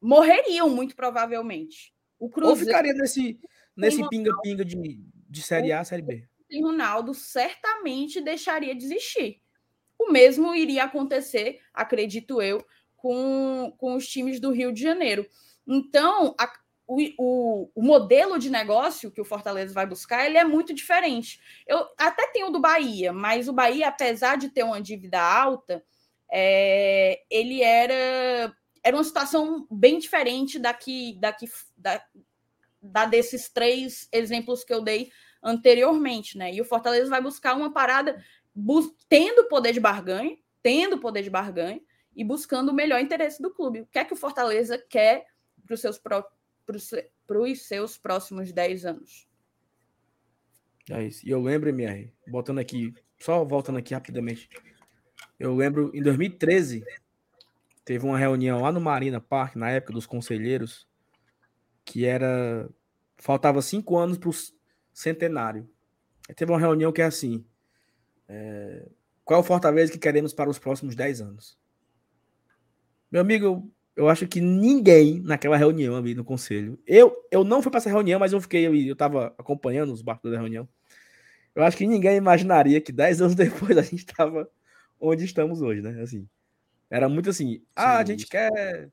morreriam 0.00 0.68
muito 0.70 0.94
provavelmente. 0.96 1.92
O 2.18 2.24
Ou 2.26 2.30
Cruzeiro 2.30 2.66
ficaria 2.66 2.94
nesse, 2.94 3.38
nesse 3.76 4.06
pinga-pinga 4.08 4.64
de, 4.64 4.76
de 5.28 5.42
Série 5.42 5.72
A, 5.72 5.82
Série 5.84 6.02
B. 6.02 6.26
e 6.48 6.62
Ronaldo 6.62 7.14
certamente 7.14 8.20
deixaria 8.20 8.74
de 8.74 8.84
existir. 8.84 9.40
O 9.98 10.10
mesmo 10.10 10.54
iria 10.54 10.84
acontecer, 10.84 11.60
acredito 11.74 12.40
eu, 12.40 12.64
com, 12.96 13.72
com 13.76 13.94
os 13.94 14.06
times 14.08 14.40
do 14.40 14.50
Rio 14.50 14.72
de 14.72 14.80
Janeiro. 14.82 15.26
Então, 15.66 16.34
a- 16.38 16.52
o, 16.90 16.98
o, 17.18 17.70
o 17.76 17.82
modelo 17.82 18.36
de 18.36 18.50
negócio 18.50 19.12
que 19.12 19.20
o 19.20 19.24
Fortaleza 19.24 19.72
vai 19.72 19.86
buscar, 19.86 20.26
ele 20.26 20.36
é 20.36 20.42
muito 20.42 20.74
diferente. 20.74 21.40
Eu 21.64 21.86
até 21.96 22.26
tenho 22.32 22.48
o 22.48 22.50
do 22.50 22.58
Bahia, 22.58 23.12
mas 23.12 23.46
o 23.48 23.52
Bahia, 23.52 23.86
apesar 23.86 24.36
de 24.36 24.48
ter 24.48 24.64
uma 24.64 24.80
dívida 24.82 25.20
alta, 25.20 25.84
é, 26.28 27.22
ele 27.30 27.62
era, 27.62 28.52
era 28.82 28.96
uma 28.96 29.04
situação 29.04 29.68
bem 29.70 30.00
diferente 30.00 30.58
daqui, 30.58 31.16
daqui 31.20 31.46
da, 31.76 32.02
da 32.82 33.04
desses 33.04 33.48
três 33.48 34.08
exemplos 34.10 34.64
que 34.64 34.74
eu 34.74 34.82
dei 34.82 35.12
anteriormente, 35.40 36.36
né? 36.36 36.52
E 36.52 36.60
o 36.60 36.64
Fortaleza 36.64 37.08
vai 37.08 37.22
buscar 37.22 37.56
uma 37.56 37.72
parada 37.72 38.20
bus- 38.52 38.92
tendo 39.08 39.44
poder 39.44 39.72
de 39.72 39.78
barganha, 39.78 40.36
tendo 40.60 40.98
poder 40.98 41.22
de 41.22 41.30
barganha 41.30 41.80
e 42.16 42.24
buscando 42.24 42.70
o 42.70 42.74
melhor 42.74 43.00
interesse 43.00 43.40
do 43.40 43.54
clube. 43.54 43.82
O 43.82 43.86
que 43.86 44.00
é 44.00 44.04
que 44.04 44.12
o 44.12 44.16
Fortaleza 44.16 44.76
quer 44.76 45.24
para 45.64 45.74
os 45.74 45.80
seus, 45.80 45.96
pró- 45.98 46.26
se- 46.78 47.10
pros 47.26 47.62
seus 47.66 47.96
próximos 47.98 48.52
10 48.52 48.84
anos? 48.84 49.28
É 50.90 51.04
isso. 51.04 51.26
E 51.26 51.30
eu 51.30 51.40
lembro, 51.40 51.68
MR, 51.68 52.12
botando 52.26 52.58
aqui, 52.58 52.94
só 53.18 53.44
voltando 53.44 53.78
aqui 53.78 53.94
rapidamente. 53.94 54.48
Eu 55.38 55.54
lembro, 55.54 55.90
em 55.94 56.02
2013, 56.02 56.84
teve 57.84 58.04
uma 58.04 58.18
reunião 58.18 58.60
lá 58.60 58.72
no 58.72 58.80
Marina 58.80 59.20
Park, 59.20 59.56
na 59.56 59.70
época 59.70 59.92
dos 59.92 60.06
conselheiros, 60.06 60.88
que 61.84 62.04
era. 62.04 62.68
Faltava 63.18 63.60
cinco 63.60 63.98
anos 63.98 64.16
para 64.16 64.30
o 64.30 64.34
centenário. 64.92 65.68
Aí 66.28 66.34
teve 66.34 66.50
uma 66.50 66.58
reunião 66.58 66.92
que 66.92 67.02
é 67.02 67.04
assim: 67.04 67.44
é, 68.28 68.88
qual 69.24 69.38
é 69.38 69.42
o 69.42 69.46
Fortaleza 69.46 69.92
que 69.92 69.98
queremos 69.98 70.32
para 70.32 70.50
os 70.50 70.58
próximos 70.58 70.94
10 70.94 71.20
anos? 71.20 71.58
Meu 73.10 73.20
amigo, 73.20 73.70
eu, 74.00 74.08
acho 74.08 74.26
que 74.26 74.40
ninguém 74.40 75.20
naquela 75.20 75.56
reunião 75.56 75.96
ali 75.96 76.14
no 76.14 76.24
conselho. 76.24 76.78
Eu, 76.86 77.14
eu 77.30 77.44
não 77.44 77.62
fui 77.62 77.70
para 77.70 77.78
essa 77.78 77.90
reunião, 77.90 78.18
mas 78.18 78.32
eu 78.32 78.40
fiquei, 78.40 78.66
eu, 78.66 78.74
eu 78.74 78.96
tava 78.96 79.34
acompanhando 79.38 79.92
os 79.92 80.02
barcos 80.02 80.30
da 80.30 80.38
reunião. 80.38 80.68
Eu 81.54 81.62
acho 81.62 81.76
que 81.76 81.86
ninguém 81.86 82.16
imaginaria 82.16 82.80
que 82.80 82.92
10 82.92 83.20
anos 83.20 83.34
depois 83.36 83.76
a 83.76 83.82
gente 83.82 83.98
estava 83.98 84.48
onde 84.98 85.24
estamos 85.24 85.60
hoje, 85.60 85.82
né? 85.82 86.00
Assim, 86.02 86.28
era 86.88 87.08
muito 87.08 87.30
assim, 87.30 87.62
ah, 87.76 87.98
a 87.98 88.00
Sim. 88.00 88.12
gente 88.12 88.26
quer 88.26 88.88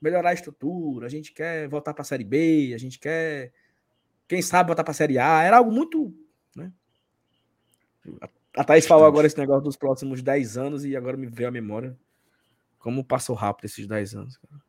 melhorar 0.00 0.30
a 0.30 0.34
estrutura, 0.34 1.06
a 1.06 1.10
gente 1.10 1.32
quer 1.32 1.68
voltar 1.68 1.94
para 1.94 2.02
a 2.02 2.04
Série 2.04 2.24
B, 2.24 2.72
a 2.74 2.78
gente 2.78 2.98
quer, 2.98 3.52
quem 4.28 4.42
sabe, 4.42 4.68
voltar 4.68 4.84
para 4.84 4.90
a 4.92 4.94
Série 4.94 5.18
A. 5.18 5.42
Era 5.42 5.58
algo 5.58 5.72
muito, 5.72 6.14
né? 6.54 6.72
A- 8.20 8.28
A 8.58 8.64
Thaís 8.64 8.86
falou 8.86 9.06
agora 9.06 9.26
esse 9.26 9.38
negócio 9.38 9.64
dos 9.64 9.76
próximos 9.76 10.22
10 10.22 10.56
anos 10.56 10.84
e 10.84 10.94
agora 10.94 11.16
me 11.16 11.26
veio 11.26 11.48
a 11.48 11.52
memória 11.52 11.96
como 12.86 13.02
passou 13.04 13.34
rápido 13.34 13.64
esses 13.64 13.84
10 13.84 14.14
anos. 14.14 14.36
cara. 14.36 14.62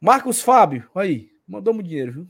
Marcos 0.00 0.40
Fábio, 0.40 0.88
aí, 0.94 1.30
mandou 1.46 1.74
muito 1.74 1.86
dinheiro, 1.86 2.12
viu? 2.14 2.28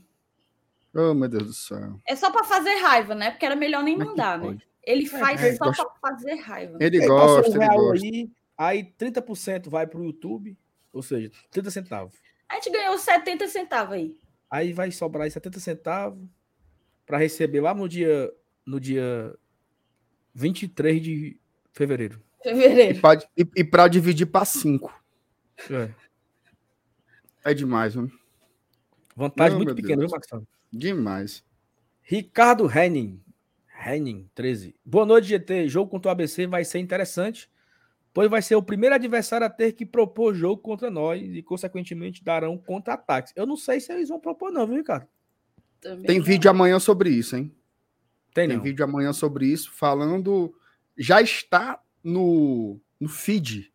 Oh, 0.93 1.13
meu 1.13 1.29
Deus 1.29 1.45
do 1.45 1.53
céu. 1.53 1.97
É 2.05 2.13
só 2.13 2.29
para 2.29 2.43
fazer 2.43 2.75
raiva, 2.75 3.15
né? 3.15 3.31
Porque 3.31 3.45
era 3.45 3.55
melhor 3.55 3.81
nem 3.85 3.95
é 3.95 3.97
mandar, 4.03 4.37
né? 4.37 4.57
Ele 4.83 5.05
faz 5.05 5.41
é, 5.41 5.55
só 5.55 5.63
gosta- 5.67 5.85
para 5.85 6.11
fazer 6.11 6.35
raiva. 6.35 6.77
Ele 6.81 6.99
passou 6.99 7.15
gosta, 7.37 7.49
um 7.51 7.53
ele 7.55 7.63
real 7.63 7.77
gosta. 7.77 8.05
aí, 8.05 8.31
aí 8.57 8.83
30% 8.83 9.69
vai 9.69 9.87
pro 9.87 10.03
YouTube, 10.03 10.57
ou 10.91 11.01
seja, 11.01 11.31
30 11.49 11.71
centavos. 11.71 12.13
A 12.49 12.55
gente 12.55 12.69
ganhou 12.69 12.97
70 12.97 13.47
centavos 13.47 13.93
aí. 13.93 14.19
Aí 14.49 14.73
vai 14.73 14.91
sobrar 14.91 15.23
aí 15.23 15.31
70 15.31 15.57
centavos 15.61 16.21
para 17.05 17.17
receber 17.17 17.61
lá 17.61 17.73
no 17.73 17.87
dia 17.87 18.29
no 18.65 18.77
dia 18.77 19.33
23 20.35 21.01
de 21.01 21.39
fevereiro. 21.71 22.21
Fevereiro. 22.43 22.97
E 22.97 23.01
pra, 23.01 23.13
e, 23.37 23.47
e 23.57 23.63
pra 23.63 23.87
dividir 23.87 24.25
pra 24.25 24.45
cinco. 24.45 24.93
É. 25.69 25.89
É 27.43 27.53
demais, 27.53 27.93
viu? 27.93 28.09
Vantagem 29.15 29.57
Não, 29.57 29.63
muito 29.65 29.75
pequena, 29.75 29.97
Deus. 29.99 30.11
viu, 30.11 30.17
Maxão? 30.17 30.47
Demais. 30.71 31.43
Ricardo 32.01 32.69
Henning. 32.69 33.21
Henning, 33.85 34.29
13. 34.35 34.75
Boa 34.85 35.05
noite, 35.05 35.27
GT. 35.27 35.67
Jogo 35.67 35.89
contra 35.89 36.09
o 36.09 36.11
ABC 36.11 36.45
vai 36.45 36.63
ser 36.63 36.79
interessante, 36.79 37.49
pois 38.13 38.29
vai 38.29 38.41
ser 38.41 38.55
o 38.55 38.61
primeiro 38.63 38.93
adversário 38.93 39.45
a 39.45 39.49
ter 39.49 39.71
que 39.73 39.85
propor 39.85 40.35
jogo 40.35 40.61
contra 40.61 40.91
nós 40.91 41.21
e, 41.21 41.41
consequentemente, 41.41 42.23
darão 42.23 42.57
contra-ataques. 42.57 43.33
Eu 43.35 43.45
não 43.47 43.57
sei 43.57 43.79
se 43.79 43.91
eles 43.91 44.09
vão 44.09 44.19
propor, 44.19 44.51
não, 44.51 44.67
viu, 44.67 44.77
Ricardo? 44.77 45.07
Também 45.79 46.05
Tem 46.05 46.17
não. 46.19 46.25
vídeo 46.25 46.49
amanhã 46.49 46.79
sobre 46.79 47.09
isso, 47.09 47.35
hein? 47.35 47.51
Tem, 48.33 48.47
Tem 48.47 48.57
não. 48.57 48.63
vídeo 48.63 48.85
amanhã 48.85 49.11
sobre 49.13 49.47
isso, 49.47 49.71
falando. 49.71 50.53
Já 50.95 51.21
está 51.21 51.81
no, 52.03 52.79
no 52.99 53.09
feed 53.09 53.71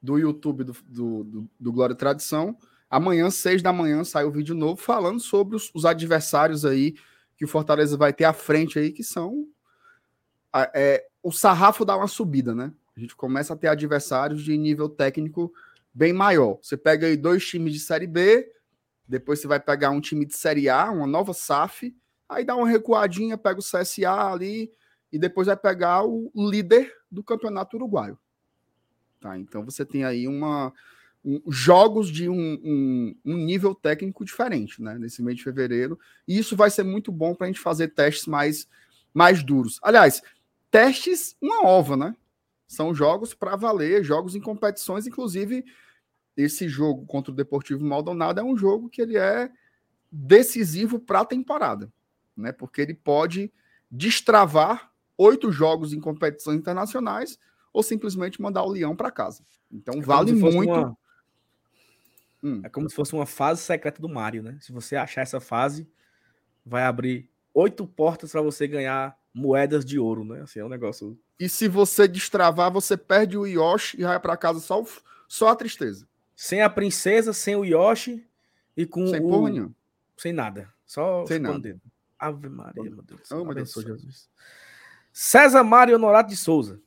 do 0.00 0.18
YouTube 0.18 0.64
do, 0.64 0.76
do, 0.86 1.24
do, 1.24 1.50
do 1.58 1.72
Glória 1.72 1.94
e 1.94 1.96
Tradição. 1.96 2.56
Amanhã, 2.90 3.30
seis 3.30 3.60
da 3.62 3.72
manhã, 3.72 4.04
sai 4.04 4.24
o 4.24 4.30
vídeo 4.30 4.54
novo 4.54 4.80
falando 4.80 5.20
sobre 5.20 5.56
os, 5.56 5.70
os 5.74 5.84
adversários 5.84 6.64
aí 6.64 6.94
que 7.36 7.44
o 7.44 7.48
Fortaleza 7.48 7.96
vai 7.96 8.12
ter 8.12 8.24
à 8.24 8.32
frente 8.32 8.78
aí, 8.78 8.90
que 8.90 9.04
são. 9.04 9.46
é, 10.74 11.06
o 11.22 11.30
sarrafo 11.30 11.84
dá 11.84 11.96
uma 11.96 12.08
subida, 12.08 12.54
né? 12.54 12.72
A 12.96 13.00
gente 13.00 13.14
começa 13.14 13.54
a 13.54 13.56
ter 13.56 13.68
adversários 13.68 14.42
de 14.42 14.56
nível 14.56 14.88
técnico 14.88 15.52
bem 15.94 16.12
maior. 16.12 16.58
Você 16.60 16.76
pega 16.76 17.06
aí 17.06 17.16
dois 17.16 17.46
times 17.46 17.72
de 17.72 17.78
Série 17.78 18.08
B, 18.08 18.50
depois 19.06 19.40
você 19.40 19.46
vai 19.46 19.60
pegar 19.60 19.90
um 19.90 20.00
time 20.00 20.26
de 20.26 20.36
Série 20.36 20.68
A, 20.68 20.90
uma 20.90 21.06
nova 21.06 21.32
SAF, 21.32 21.94
aí 22.28 22.44
dá 22.44 22.56
uma 22.56 22.68
recuadinha, 22.68 23.38
pega 23.38 23.60
o 23.60 23.62
CSA 23.62 24.32
ali, 24.32 24.72
e 25.12 25.18
depois 25.18 25.46
vai 25.46 25.56
pegar 25.56 26.04
o 26.04 26.30
líder 26.34 26.92
do 27.10 27.22
campeonato 27.22 27.76
uruguaio. 27.76 28.18
Tá, 29.20 29.36
então 29.38 29.64
você 29.64 29.84
tem 29.84 30.04
aí 30.04 30.28
uma, 30.28 30.72
um- 31.24 31.40
jogos 31.50 32.08
de 32.08 32.28
um, 32.28 32.34
um- 32.62 33.16
um 33.24 33.36
nível 33.36 33.74
técnico 33.74 34.24
diferente, 34.24 34.80
né? 34.80 34.96
Nesse 34.98 35.22
mês 35.22 35.36
de 35.38 35.42
fevereiro. 35.44 35.98
E 36.26 36.38
isso 36.38 36.54
vai 36.56 36.70
ser 36.70 36.84
muito 36.84 37.10
bom 37.10 37.34
para 37.34 37.46
a 37.46 37.50
gente 37.50 37.60
fazer 37.60 37.88
testes 37.88 38.26
mais, 38.26 38.68
mais 39.12 39.42
duros. 39.42 39.80
Aliás, 39.82 40.22
testes, 40.70 41.36
uma 41.40 41.66
ova, 41.66 41.96
né? 41.96 42.14
São 42.68 42.94
jogos 42.94 43.34
para 43.34 43.56
valer, 43.56 44.04
jogos 44.04 44.36
em 44.36 44.40
competições, 44.40 45.06
inclusive 45.06 45.64
esse 46.36 46.68
jogo 46.68 47.04
contra 47.06 47.32
o 47.32 47.34
Deportivo 47.34 47.84
Maldonado 47.84 48.38
é 48.38 48.44
um 48.44 48.56
jogo 48.56 48.88
que 48.88 49.02
ele 49.02 49.16
é 49.16 49.50
decisivo 50.12 51.00
para 51.00 51.20
a 51.20 51.24
temporada, 51.24 51.92
né? 52.36 52.52
Porque 52.52 52.80
ele 52.80 52.94
pode 52.94 53.52
destravar 53.90 54.92
oito 55.18 55.50
jogos 55.52 55.92
em 55.92 56.00
competições 56.00 56.56
internacionais 56.58 57.38
ou 57.72 57.82
simplesmente 57.82 58.40
mandar 58.40 58.62
o 58.62 58.70
Leão 58.70 58.96
para 58.96 59.10
casa. 59.10 59.44
Então 59.70 59.98
É 59.98 60.00
vale 60.00 60.32
muito. 60.32 60.70
uma- 60.72 60.96
Hum. 62.42 62.60
É 62.62 62.68
como 62.68 62.88
se 62.88 62.94
fosse 62.94 63.12
uma 63.14 63.26
fase 63.26 63.60
secreta 63.62 64.00
do 64.00 64.08
Mario, 64.08 64.42
né? 64.44 64.56
Se 64.60 64.70
você 64.70 64.94
achar 64.94 65.22
essa 65.22 65.40
fase, 65.40 65.88
vai 66.64 66.84
abrir 66.84 67.28
oito 67.52 67.84
portas 67.86 68.30
para 68.30 68.40
você 68.40 68.66
ganhar 68.68 69.18
moedas 69.34 69.84
de 69.84 69.98
ouro, 69.98 70.24
né? 70.24 70.42
Assim, 70.42 70.60
é 70.60 70.64
um 70.64 70.68
negócio. 70.68 71.18
E 71.38 71.48
se 71.48 71.66
você 71.66 72.06
destravar, 72.06 72.70
você 72.72 72.96
perde 72.96 73.36
o 73.36 73.44
Yoshi 73.44 74.00
e 74.00 74.04
vai 74.04 74.20
para 74.20 74.36
casa 74.36 74.60
só, 74.60 74.80
o- 74.80 74.86
só 75.26 75.48
a 75.48 75.56
tristeza. 75.56 76.06
Sem 76.36 76.62
a 76.62 76.70
princesa, 76.70 77.32
sem 77.32 77.56
o 77.56 77.64
Yoshi 77.64 78.24
e 78.76 78.86
com 78.86 79.04
Sem 79.08 79.20
o... 79.20 79.28
porra 79.28 79.50
nenhuma. 79.50 79.74
Sem 80.16 80.32
nada. 80.32 80.72
Só 80.86 81.26
Sem 81.26 81.40
nada. 81.40 81.58
dedo. 81.58 81.80
Ave 82.16 82.48
Maria, 82.48 82.84
meu 82.84 83.02
Deus. 83.02 83.30
Oh, 83.32 83.44
meu 83.44 83.54
Deus. 83.54 83.72
Jesus. 83.74 84.30
César 85.20 85.64
Mário 85.64 85.96
Honorato 85.96 86.30
de 86.30 86.36
Souza. 86.36 86.80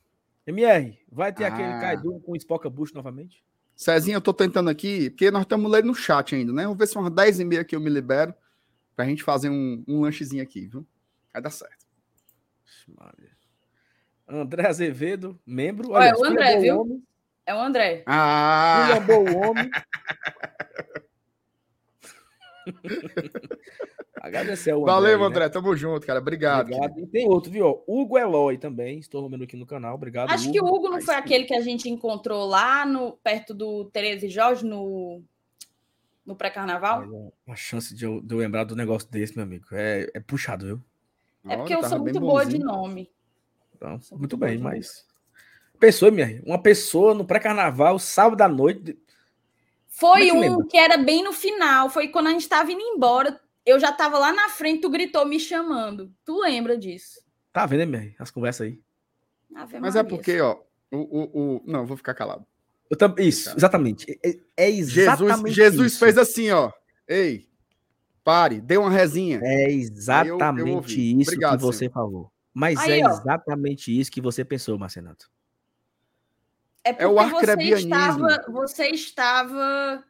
MR, 0.46 0.98
vai 1.12 1.30
ter 1.34 1.44
aquele 1.44 1.68
Ah. 1.70 1.80
Kaidu 1.80 2.18
com 2.20 2.32
o 2.32 2.36
Spoca 2.36 2.70
Bush 2.70 2.90
novamente? 2.94 3.44
Cezinha, 3.76 4.16
eu 4.16 4.22
tô 4.22 4.32
tentando 4.32 4.70
aqui, 4.70 5.10
porque 5.10 5.30
nós 5.30 5.42
estamos 5.42 5.70
lendo 5.70 5.88
no 5.88 5.94
chat 5.94 6.34
ainda, 6.34 6.50
né? 6.50 6.62
Vamos 6.62 6.78
ver 6.78 6.86
se 6.86 6.96
umas 6.96 7.12
10 7.12 7.40
e 7.40 7.44
meia 7.44 7.62
que 7.62 7.76
eu 7.76 7.80
me 7.80 7.90
libero 7.90 8.34
pra 8.96 9.04
gente 9.04 9.22
fazer 9.22 9.50
um, 9.50 9.84
um 9.86 10.00
lanchezinho 10.00 10.42
aqui, 10.42 10.66
viu? 10.66 10.86
Vai 11.30 11.42
dar 11.42 11.50
certo. 11.50 11.84
André 14.26 14.66
Azevedo, 14.66 15.38
membro. 15.44 15.90
Olha, 15.90 16.12
o 16.12 16.14
esculhambou 16.14 16.42
André, 16.42 16.58
viu? 16.58 16.80
homem, 16.80 17.02
É 17.44 17.54
o 17.54 17.58
André. 17.58 18.02
Ah! 18.06 18.88
esculhambou 18.94 19.28
o 19.28 19.36
homem. 19.42 19.70
Agradecer 24.20 24.72
ao 24.72 24.82
André. 24.82 24.92
Valeu, 24.92 25.14
aí, 25.14 25.20
né? 25.20 25.26
André. 25.26 25.48
Tamo 25.48 25.74
junto, 25.76 26.06
cara. 26.06 26.20
Obrigado. 26.20 26.66
Obrigado. 26.72 27.00
E 27.00 27.06
tem 27.06 27.26
outro, 27.26 27.50
viu? 27.50 27.82
Hugo 27.86 28.18
Eloy 28.18 28.58
também. 28.58 28.98
Estou 28.98 29.28
vendo 29.28 29.44
aqui 29.44 29.56
no 29.56 29.66
canal. 29.66 29.94
Obrigado. 29.94 30.30
Acho 30.30 30.50
que 30.52 30.60
o 30.60 30.66
Hugo 30.66 30.90
não 30.90 31.00
foi 31.00 31.14
sim. 31.14 31.20
aquele 31.20 31.44
que 31.44 31.54
a 31.54 31.60
gente 31.60 31.88
encontrou 31.88 32.46
lá 32.46 32.84
no 32.84 33.12
perto 33.12 33.54
do 33.54 33.86
Tereza 33.86 34.26
e 34.26 34.30
Jorge 34.30 34.66
no, 34.66 35.22
no 36.26 36.36
pré-carnaval. 36.36 37.00
Mas, 37.00 37.10
ó, 37.10 37.52
A 37.52 37.56
chance 37.56 37.94
de 37.94 38.04
eu, 38.04 38.20
de 38.20 38.34
eu 38.34 38.38
lembrar 38.38 38.64
do 38.64 38.76
negócio 38.76 39.10
desse, 39.10 39.34
meu 39.34 39.44
amigo, 39.44 39.66
é, 39.72 40.10
é 40.12 40.20
puxado, 40.20 40.66
viu? 40.66 40.82
É 41.48 41.56
porque 41.56 41.74
Olha, 41.74 41.84
eu 41.84 41.88
sou 41.88 41.98
muito 41.98 42.20
boa 42.20 42.44
de 42.44 42.58
bonzinho. 42.58 42.66
nome. 42.66 43.10
Então, 43.74 43.90
muito 43.90 44.18
muito 44.18 44.36
bem, 44.36 44.56
de 44.58 44.62
mas. 44.62 45.06
Pessoa, 45.80 46.10
minha, 46.12 46.40
uma 46.46 46.62
pessoa 46.62 47.14
no 47.14 47.24
pré-carnaval, 47.24 47.98
sábado 47.98 48.40
à 48.42 48.48
noite. 48.48 48.96
Foi 49.88 50.28
é 50.28 50.30
que 50.30 50.32
um 50.32 50.40
lembra? 50.40 50.66
que 50.66 50.76
era 50.76 50.96
bem 50.96 51.24
no 51.24 51.32
final. 51.32 51.90
Foi 51.90 52.08
quando 52.08 52.28
a 52.28 52.30
gente 52.30 52.42
estava 52.42 52.70
indo 52.70 52.80
embora. 52.80 53.40
Eu 53.64 53.78
já 53.78 53.90
estava 53.90 54.18
lá 54.18 54.32
na 54.32 54.48
frente, 54.48 54.80
tu 54.80 54.90
gritou 54.90 55.24
me 55.24 55.38
chamando. 55.38 56.12
Tu 56.24 56.38
lembra 56.40 56.76
disso? 56.76 57.20
Tá 57.52 57.66
vendo, 57.66 57.88
minha? 57.88 58.14
As 58.18 58.30
conversas 58.30 58.66
aí. 58.66 58.80
Ave 59.54 59.78
Mas 59.78 59.94
é 59.94 60.02
Maria. 60.02 60.16
porque, 60.16 60.40
ó, 60.40 60.58
o, 60.90 60.96
o, 60.96 61.56
o... 61.56 61.62
Não, 61.66 61.80
eu 61.80 61.86
vou 61.86 61.96
ficar 61.96 62.14
calado. 62.14 62.46
Eu 62.90 62.96
tam... 62.96 63.14
Isso, 63.18 63.46
Cara. 63.46 63.58
exatamente. 63.58 64.20
É, 64.24 64.38
é 64.56 64.70
exatamente 64.70 65.54
Jesus, 65.54 65.54
Jesus 65.54 65.92
isso. 65.92 65.98
fez 65.98 66.18
assim, 66.18 66.50
ó. 66.50 66.72
Ei, 67.06 67.48
pare, 68.24 68.60
dê 68.60 68.76
uma 68.76 68.90
resinha. 68.90 69.40
É 69.42 69.66
eu 69.66 69.78
exatamente 69.78 70.70
ouvi. 70.70 71.20
isso 71.20 71.30
Obrigado, 71.30 71.58
que 71.58 71.64
você 71.64 71.88
falou. 71.88 72.30
Mas 72.52 72.78
Aí, 72.80 73.00
é 73.00 73.06
ó. 73.06 73.10
exatamente 73.10 73.98
isso 73.98 74.10
que 74.10 74.20
você 74.20 74.44
pensou, 74.44 74.78
Marcenato. 74.78 75.30
É 76.84 77.04
É 77.04 77.06
o 77.06 77.14
porque 77.14 77.46
você 77.46 77.62
estava, 77.74 78.44
você 78.50 78.86
estava 78.88 80.04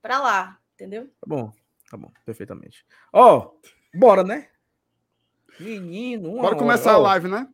para 0.00 0.20
lá, 0.20 0.58
entendeu? 0.74 1.06
Tá 1.06 1.26
bom, 1.26 1.52
tá 1.92 1.96
bom, 1.98 2.10
perfeitamente. 2.24 2.86
Ó, 3.12 3.52
bora, 3.94 4.24
né? 4.24 4.48
Menino, 5.60 6.30
uma 6.30 6.36
Bora 6.42 6.46
hora. 6.48 6.56
começar 6.56 6.92
a 6.94 6.96
live, 6.96 7.28
né? 7.28 7.46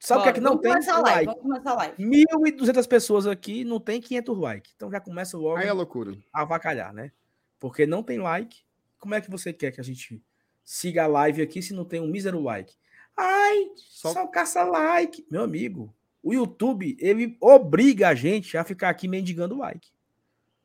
Sabe 0.00 0.20
o 0.20 0.22
que 0.24 0.28
é 0.30 0.32
que 0.32 0.40
não 0.40 0.52
vamos 0.56 0.62
tem? 0.62 0.72
Começar 0.72 0.94
a 0.96 1.00
live, 1.00 1.26
like. 1.26 1.26
Vamos 1.26 1.42
começar 1.42 1.70
a 1.70 1.74
live. 1.74 2.02
1.200 2.04 2.88
pessoas 2.88 3.26
aqui, 3.26 3.64
não 3.64 3.78
tem 3.78 4.00
500 4.00 4.38
likes. 4.38 4.72
Então 4.74 4.90
já 4.90 4.98
começa 5.00 5.36
logo 5.38 5.56
Aí 5.58 5.68
é 5.68 5.72
loucura. 5.72 6.16
a 6.32 6.42
avacalhar, 6.42 6.92
né? 6.92 7.12
Porque 7.60 7.86
não 7.86 8.02
tem 8.02 8.18
like. 8.18 8.62
Como 8.98 9.14
é 9.14 9.20
que 9.20 9.30
você 9.30 9.52
quer 9.52 9.70
que 9.72 9.80
a 9.80 9.84
gente 9.84 10.20
siga 10.64 11.04
a 11.04 11.06
live 11.06 11.40
aqui 11.42 11.62
se 11.62 11.72
não 11.72 11.84
tem 11.84 12.00
um 12.00 12.08
mísero 12.08 12.40
like? 12.42 12.74
Ai, 13.16 13.70
Só- 13.76 14.12
só, 14.12 14.26
caça 14.26 14.64
like. 14.64 15.24
Meu 15.30 15.42
amigo, 15.44 15.94
o 16.22 16.32
YouTube, 16.34 16.96
ele 16.98 17.36
obriga 17.40 18.08
a 18.08 18.14
gente 18.14 18.56
a 18.56 18.64
ficar 18.64 18.88
aqui 18.88 19.06
mendigando 19.06 19.56
like. 19.58 19.88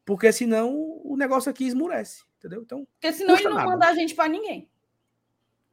Porque 0.05 0.31
senão 0.31 0.73
o 1.03 1.15
negócio 1.17 1.49
aqui 1.51 1.65
esmurece, 1.65 2.23
entendeu? 2.45 2.61
Então, 2.63 2.87
Porque 2.93 3.11
senão 3.13 3.35
ele 3.35 3.43
não 3.45 3.55
nada. 3.55 3.69
manda 3.69 3.87
a 3.87 3.95
gente 3.95 4.13
para 4.15 4.29
ninguém. 4.29 4.69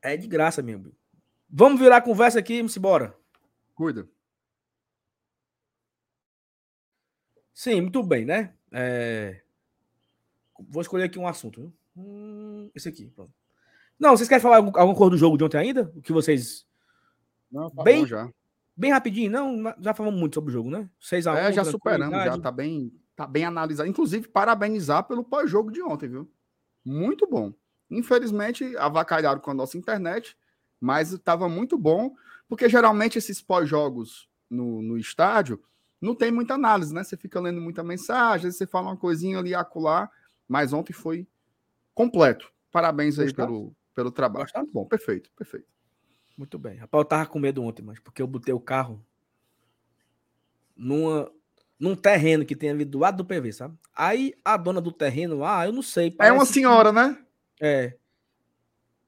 é 0.00 0.16
de 0.16 0.26
graça, 0.26 0.62
meu 0.62 0.76
amigo. 0.76 0.96
Vamos 1.48 1.78
virar 1.80 1.98
a 1.98 2.02
conversa 2.02 2.38
aqui, 2.38 2.56
vamos 2.58 2.76
embora. 2.76 3.16
Cuida. 3.74 4.08
Sim, 7.54 7.82
muito 7.82 8.02
bem, 8.02 8.24
né? 8.24 8.54
É, 8.72 9.42
Vou 10.68 10.80
escolher 10.82 11.04
aqui 11.04 11.18
um 11.18 11.26
assunto. 11.26 11.60
viu? 11.60 11.72
Hum, 11.96 12.70
esse 12.74 12.88
aqui, 12.88 13.10
pronto. 13.10 13.32
Não, 13.98 14.16
vocês 14.16 14.28
querem 14.28 14.42
falar 14.42 14.56
algum- 14.56 14.76
alguma 14.76 14.96
coisa 14.96 15.10
do 15.10 15.16
jogo 15.18 15.36
de 15.36 15.44
ontem 15.44 15.58
ainda? 15.58 15.92
O 15.94 16.00
que 16.02 16.12
vocês. 16.12 16.66
Não, 17.50 17.68
tá 17.70 17.82
Bem- 17.82 18.00
bom 18.00 18.06
já. 18.06 18.30
Bem 18.76 18.90
rapidinho, 18.90 19.30
não? 19.30 19.74
Já 19.80 19.92
falamos 19.92 20.18
muito 20.18 20.34
sobre 20.34 20.50
o 20.50 20.52
jogo, 20.52 20.70
né? 20.70 20.88
6x1. 21.00 21.36
É, 21.36 21.52
já 21.52 21.64
superamos, 21.64 22.24
já 22.24 22.38
tá 22.38 22.50
bem, 22.50 22.92
tá 23.14 23.26
bem 23.26 23.44
analisado. 23.44 23.88
Inclusive, 23.88 24.28
parabenizar 24.28 25.04
pelo 25.04 25.22
pós-jogo 25.22 25.70
de 25.70 25.82
ontem, 25.82 26.08
viu? 26.08 26.30
Muito 26.84 27.26
bom. 27.26 27.52
Infelizmente, 27.90 28.76
avacalharam 28.76 29.40
com 29.40 29.50
a 29.50 29.54
nossa 29.54 29.76
internet, 29.76 30.36
mas 30.80 31.12
estava 31.12 31.48
muito 31.48 31.76
bom, 31.78 32.14
porque 32.48 32.68
geralmente 32.68 33.18
esses 33.18 33.40
pós-jogos 33.40 34.28
no, 34.50 34.82
no 34.82 34.98
estádio 34.98 35.62
não 36.00 36.14
tem 36.14 36.32
muita 36.32 36.54
análise, 36.54 36.92
né? 36.92 37.04
Você 37.04 37.16
fica 37.16 37.40
lendo 37.40 37.60
muita 37.60 37.84
mensagem, 37.84 38.50
você 38.50 38.66
fala 38.66 38.88
uma 38.88 38.96
coisinha 38.96 39.38
ali 39.38 39.54
acolá, 39.54 40.10
mas 40.48 40.72
ontem 40.72 40.92
foi 40.92 41.26
completo. 41.94 42.50
Parabéns 42.72 43.18
aí 43.18 43.26
Gostaram? 43.26 43.48
pelo, 43.48 43.76
pelo 43.94 44.10
trabalho. 44.10 44.44
Gostaram? 44.44 44.68
Bom, 44.72 44.84
perfeito, 44.84 45.30
perfeito. 45.36 45.68
Muito 46.36 46.58
bem. 46.58 46.78
Rapaz, 46.78 47.02
eu 47.02 47.04
tava 47.04 47.26
com 47.26 47.38
medo 47.38 47.62
ontem, 47.62 47.82
mas 47.82 48.00
porque 48.00 48.20
eu 48.20 48.26
botei 48.26 48.52
o 48.52 48.60
carro 48.60 49.04
numa, 50.76 51.30
num 51.82 51.96
terreno 51.96 52.44
que 52.44 52.54
tem 52.54 52.70
ali 52.70 52.84
do 52.84 53.00
lado 53.00 53.16
do 53.16 53.24
PV, 53.24 53.52
sabe? 53.52 53.76
Aí 53.92 54.32
a 54.44 54.56
dona 54.56 54.80
do 54.80 54.92
terreno 54.92 55.38
lá, 55.38 55.66
eu 55.66 55.72
não 55.72 55.82
sei. 55.82 56.14
É 56.20 56.30
uma 56.30 56.36
parece 56.36 56.46
que- 56.46 56.54
senhora, 56.60 56.92
né? 56.92 57.18
É. 57.60 57.96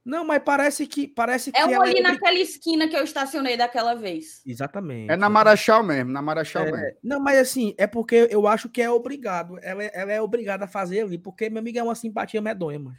Não, 0.04 0.24
mas 0.24 0.42
parece 0.44 0.86
que 0.86 1.06
parece 1.08 1.50
que 1.52 1.58
É 1.58 1.64
um 1.64 1.70
ela 1.70 1.84
ali 1.84 1.92
obri- 1.92 2.02
naquela 2.02 2.38
esquina 2.38 2.86
que 2.88 2.96
eu 2.96 3.04
estacionei 3.04 3.56
daquela 3.56 3.94
vez. 3.94 4.42
Exatamente. 4.44 5.10
É 5.10 5.16
na 5.16 5.30
Marachal 5.30 5.82
mesmo, 5.82 6.10
na 6.12 6.20
Marachal 6.20 6.64
É, 6.66 6.72
mesmo. 6.72 6.98
não, 7.02 7.20
mas 7.20 7.38
assim, 7.38 7.74
é 7.78 7.86
porque 7.86 8.28
eu 8.30 8.46
acho 8.46 8.68
que 8.68 8.82
é 8.82 8.90
obrigado. 8.90 9.56
Ela, 9.62 9.84
é- 9.84 9.92
ela 9.94 10.12
é 10.12 10.20
obrigada 10.20 10.64
a 10.66 10.68
fazer 10.68 11.02
ali, 11.02 11.16
porque 11.16 11.48
meu 11.48 11.60
amigo 11.60 11.78
é 11.78 11.82
uma 11.82 11.94
simpatia 11.94 12.42
medonha, 12.42 12.78
mano. 12.78 12.98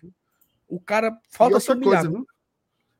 O 0.67 0.79
cara 0.79 1.09
E 1.31 1.37
falta 1.37 1.59
se 1.59 1.69
outra 1.69 1.75
humilhar, 1.85 2.01
coisa, 2.01 2.09
viu? 2.09 2.19
viu? 2.21 2.27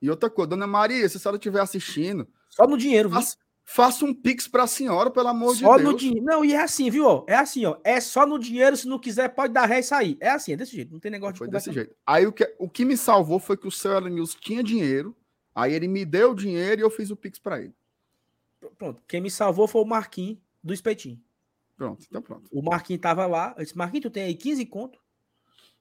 E 0.01 0.09
outra 0.09 0.30
coisa, 0.30 0.49
dona 0.49 0.67
Maria, 0.67 1.07
se 1.09 1.17
a 1.17 1.19
senhora 1.19 1.38
estiver 1.38 1.61
assistindo, 1.61 2.28
Só 2.49 2.67
no 2.67 2.78
dinheiro, 2.78 3.09
viu? 3.09 3.17
faça, 3.19 3.38
faça 3.66 4.05
um 4.05 4.13
pix 4.13 4.47
para 4.47 4.63
a 4.63 4.68
senhora, 4.68 5.09
pelo 5.09 5.28
amor 5.28 5.55
Só 5.55 5.78
de 5.78 5.84
no 5.84 5.89
Deus. 5.89 6.01
dinheiro. 6.01 6.24
Não, 6.24 6.45
e 6.45 6.53
é 6.53 6.61
assim, 6.61 6.89
viu? 6.89 7.05
ó? 7.05 7.26
É 7.28 7.36
assim, 7.36 7.66
ó. 7.66 7.78
É 7.84 7.99
só 7.99 8.26
no 8.26 8.38
dinheiro, 8.38 8.78
se 8.78 8.88
não 8.88 8.99
quiser, 8.99 9.30
pode 9.30 9.51
dar 9.53 9.66
ré 9.66 9.80
e 9.80 9.84
sair. 9.84 10.18
É 10.22 10.30
assim, 10.30 10.53
é 10.53 10.55
desse 10.55 10.76
jeito. 10.76 10.93
Não 10.93 10.99
tem 10.99 11.11
negócio 11.11 11.38
Foi 11.38 11.47
de 11.47 11.53
desse 11.53 11.72
jeito. 11.74 11.95
Aí 12.05 12.28
o 12.28 12.32
que, 12.32 12.55
o 12.59 12.70
que 12.70 12.86
me 12.86 12.95
salvou 12.95 13.39
foi 13.39 13.57
que 13.57 13.68
o 13.68 13.72
seu 13.72 13.99
News 13.99 14.36
tinha 14.36 14.63
dinheiro, 14.63 15.16
aí 15.53 15.74
ele 15.74 15.88
me 15.88 16.05
deu 16.05 16.32
o 16.32 16.36
dinheiro 16.36 16.82
e 16.82 16.84
eu 16.84 16.89
fiz 16.91 17.09
o 17.09 17.16
pix 17.16 17.39
para 17.39 17.59
ele. 17.59 17.74
Pronto. 18.78 19.01
Quem 19.07 19.20
me 19.22 19.32
salvou 19.32 19.68
foi 19.68 19.82
o 19.82 19.86
Marquinhos 19.86 20.38
do 20.63 20.74
Espetinho. 20.74 21.22
Pronto, 21.76 22.05
então 22.07 22.22
pronto. 22.22 22.47
O 22.51 22.61
Marquinhos 22.61 23.01
tava 23.01 23.26
lá. 23.26 23.53
Eu 23.57 23.63
disse, 23.63 23.78
Marquinhos, 23.78 24.03
tu 24.03 24.09
tem 24.09 24.24
aí 24.24 24.36
15 24.36 24.66
conto? 24.68 24.99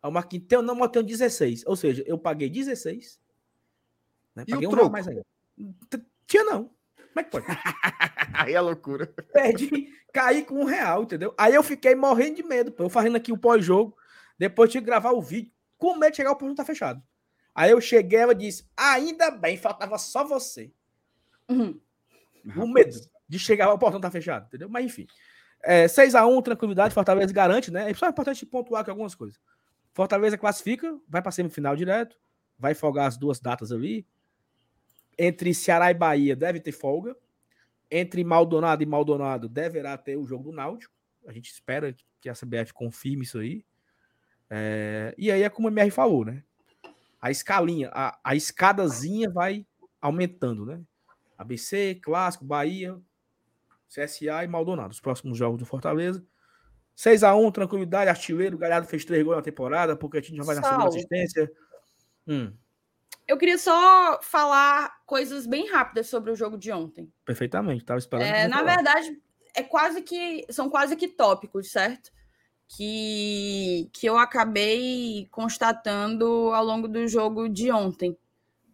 Aí 0.03 0.09
o 0.11 0.13
Marquinhos, 0.13 0.47
teu 0.49 0.61
não, 0.63 0.75
mas 0.75 0.85
eu 0.87 0.89
tenho 0.89 1.05
16. 1.07 1.65
Ou 1.67 1.77
seja, 1.77 2.03
eu 2.07 2.19
paguei 2.19 2.49
16. 2.51 3.21
Né? 4.35 4.45
E 4.47 4.51
Paguei 4.51 4.67
o 4.67 4.71
um 4.71 4.75
troco? 4.75 4.91
mais 4.91 5.07
ainda. 5.07 5.25
Tinha 6.27 6.45
não. 6.45 6.71
Como 7.15 7.21
é 7.21 7.23
que 7.23 7.31
pode? 7.31 7.47
Aí 8.35 8.55
é 8.55 8.61
loucura. 8.61 9.07
Perdi, 9.33 9.89
caí 10.13 10.45
com 10.45 10.61
um 10.61 10.65
real, 10.65 11.05
entendeu? 11.05 11.33
Aí 11.39 11.55
eu 11.55 11.63
fiquei 11.63 11.95
morrendo 11.95 12.37
de 12.37 12.43
medo, 12.43 12.73
pô. 12.73 12.83
Eu 12.83 12.91
fazendo 12.91 13.17
aqui 13.17 13.31
o 13.33 13.39
pós-jogo. 13.39 13.97
Depois 14.37 14.69
tinha 14.71 14.81
que 14.81 14.87
gravar 14.87 15.13
o 15.13 15.23
vídeo. 15.23 15.53
Com 15.79 15.97
medo 15.97 16.11
de 16.11 16.17
chegar 16.17 16.33
o 16.33 16.37
ponto 16.37 16.57
tá 16.57 16.65
fechado. 16.65 17.01
Aí 17.55 17.71
eu 17.71 17.81
cheguei, 17.81 18.19
ela 18.19 18.35
disse: 18.35 18.69
Ainda 18.77 19.31
bem, 19.31 19.57
faltava 19.57 19.97
só 19.97 20.25
você. 20.25 20.73
Uhum. 21.49 21.81
O 22.57 22.67
medo 22.67 22.99
de 23.29 23.39
chegar 23.39 23.67
ao 23.67 23.79
portão 23.79 24.01
tá 24.01 24.11
fechado, 24.11 24.47
entendeu? 24.47 24.69
Mas 24.69 24.85
enfim. 24.85 25.07
É, 25.63 25.87
6x1, 25.87 26.43
tranquilidade, 26.43 26.93
Fortaleza 26.93 27.33
garante, 27.33 27.71
né? 27.71 27.91
É 27.91 27.95
só 27.95 28.09
importante 28.09 28.45
pontuar 28.45 28.83
aqui 28.83 28.91
algumas 28.91 29.15
coisas. 29.15 29.39
Fortaleza 29.95 30.37
classifica, 30.37 30.99
vai 31.09 31.23
para 31.23 31.31
semifinal 31.31 31.77
direto, 31.77 32.17
vai 32.59 32.75
folgar 32.75 33.07
as 33.07 33.17
duas 33.17 33.41
datas 33.41 33.71
ali. 33.71 34.07
Entre 35.19 35.55
Ceará 35.55 35.91
e 35.91 35.95
Bahia 35.95 36.35
deve 36.37 36.61
ter 36.61 36.73
folga. 36.73 37.17
Entre 37.91 38.25
Maldonado 38.25 38.83
e 38.83 38.87
Maldonado 38.87 39.49
deverá 39.49 39.97
ter 39.97 40.17
o 40.17 40.27
jogo 40.27 40.45
do 40.45 40.53
Náutico. 40.53 40.93
A 41.27 41.33
gente 41.33 41.51
espera 41.51 41.95
que 42.21 42.29
a 42.29 42.35
CBF 42.35 42.73
confirme 42.73 43.25
isso 43.25 43.39
aí. 43.39 43.65
É, 44.51 45.15
e 45.17 45.31
aí 45.31 45.43
é 45.43 45.49
como 45.49 45.69
o 45.69 45.71
MR 45.71 45.91
falou, 45.91 46.25
né? 46.25 46.43
A 47.21 47.31
escalinha, 47.31 47.91
a, 47.93 48.19
a 48.23 48.35
escadazinha 48.35 49.31
vai 49.31 49.67
aumentando, 50.01 50.67
né? 50.67 50.81
ABC, 51.39 51.99
Clássico, 52.03 52.45
Bahia, 52.45 52.99
CSA 53.89 54.45
e 54.45 54.49
Maldonado. 54.49 54.93
Os 54.93 55.01
próximos 55.01 55.39
jogos 55.39 55.59
do 55.59 55.67
Fortaleza. 55.67 56.25
6x1, 56.97 57.53
tranquilidade, 57.53 58.11
artilheiro. 58.11 58.59
Galhardo 58.59 58.87
fez 58.87 59.05
três 59.05 59.25
gols 59.25 59.37
na 59.37 59.43
temporada, 59.43 59.97
gente 59.97 60.37
já 60.37 60.45
vai 60.45 60.57
na 60.57 60.63
segunda 60.63 60.89
assistência. 60.89 61.51
Hum, 62.27 62.53
Eu 63.27 63.39
queria 63.39 63.59
só 63.59 64.21
falar 64.23 64.93
coisas 65.07 65.47
bem 65.47 65.69
rápidas 65.69 66.09
sobre 66.09 66.31
o 66.31 66.37
jogo 66.37 66.59
de 66.59 66.71
ontem. 66.71 67.11
perfeitamente, 67.25 67.85
tava 67.85 67.99
esperando. 67.99 68.27
É, 68.27 68.47
na 68.47 68.59
falar. 68.59 68.77
verdade, 68.77 69.23
é 69.55 69.63
quase 69.63 70.03
que 70.03 70.45
são 70.51 70.69
quase 70.69 70.97
que 70.97 71.09
tópicos, 71.09 71.71
certo? 71.71 72.13
Que, 72.69 73.89
que 73.93 74.07
eu 74.07 74.19
acabei 74.19 75.27
constatando 75.31 76.27
ao 76.53 76.65
longo 76.65 76.89
do 76.89 77.07
jogo 77.07 77.49
de 77.49 77.71
ontem. 77.71 78.17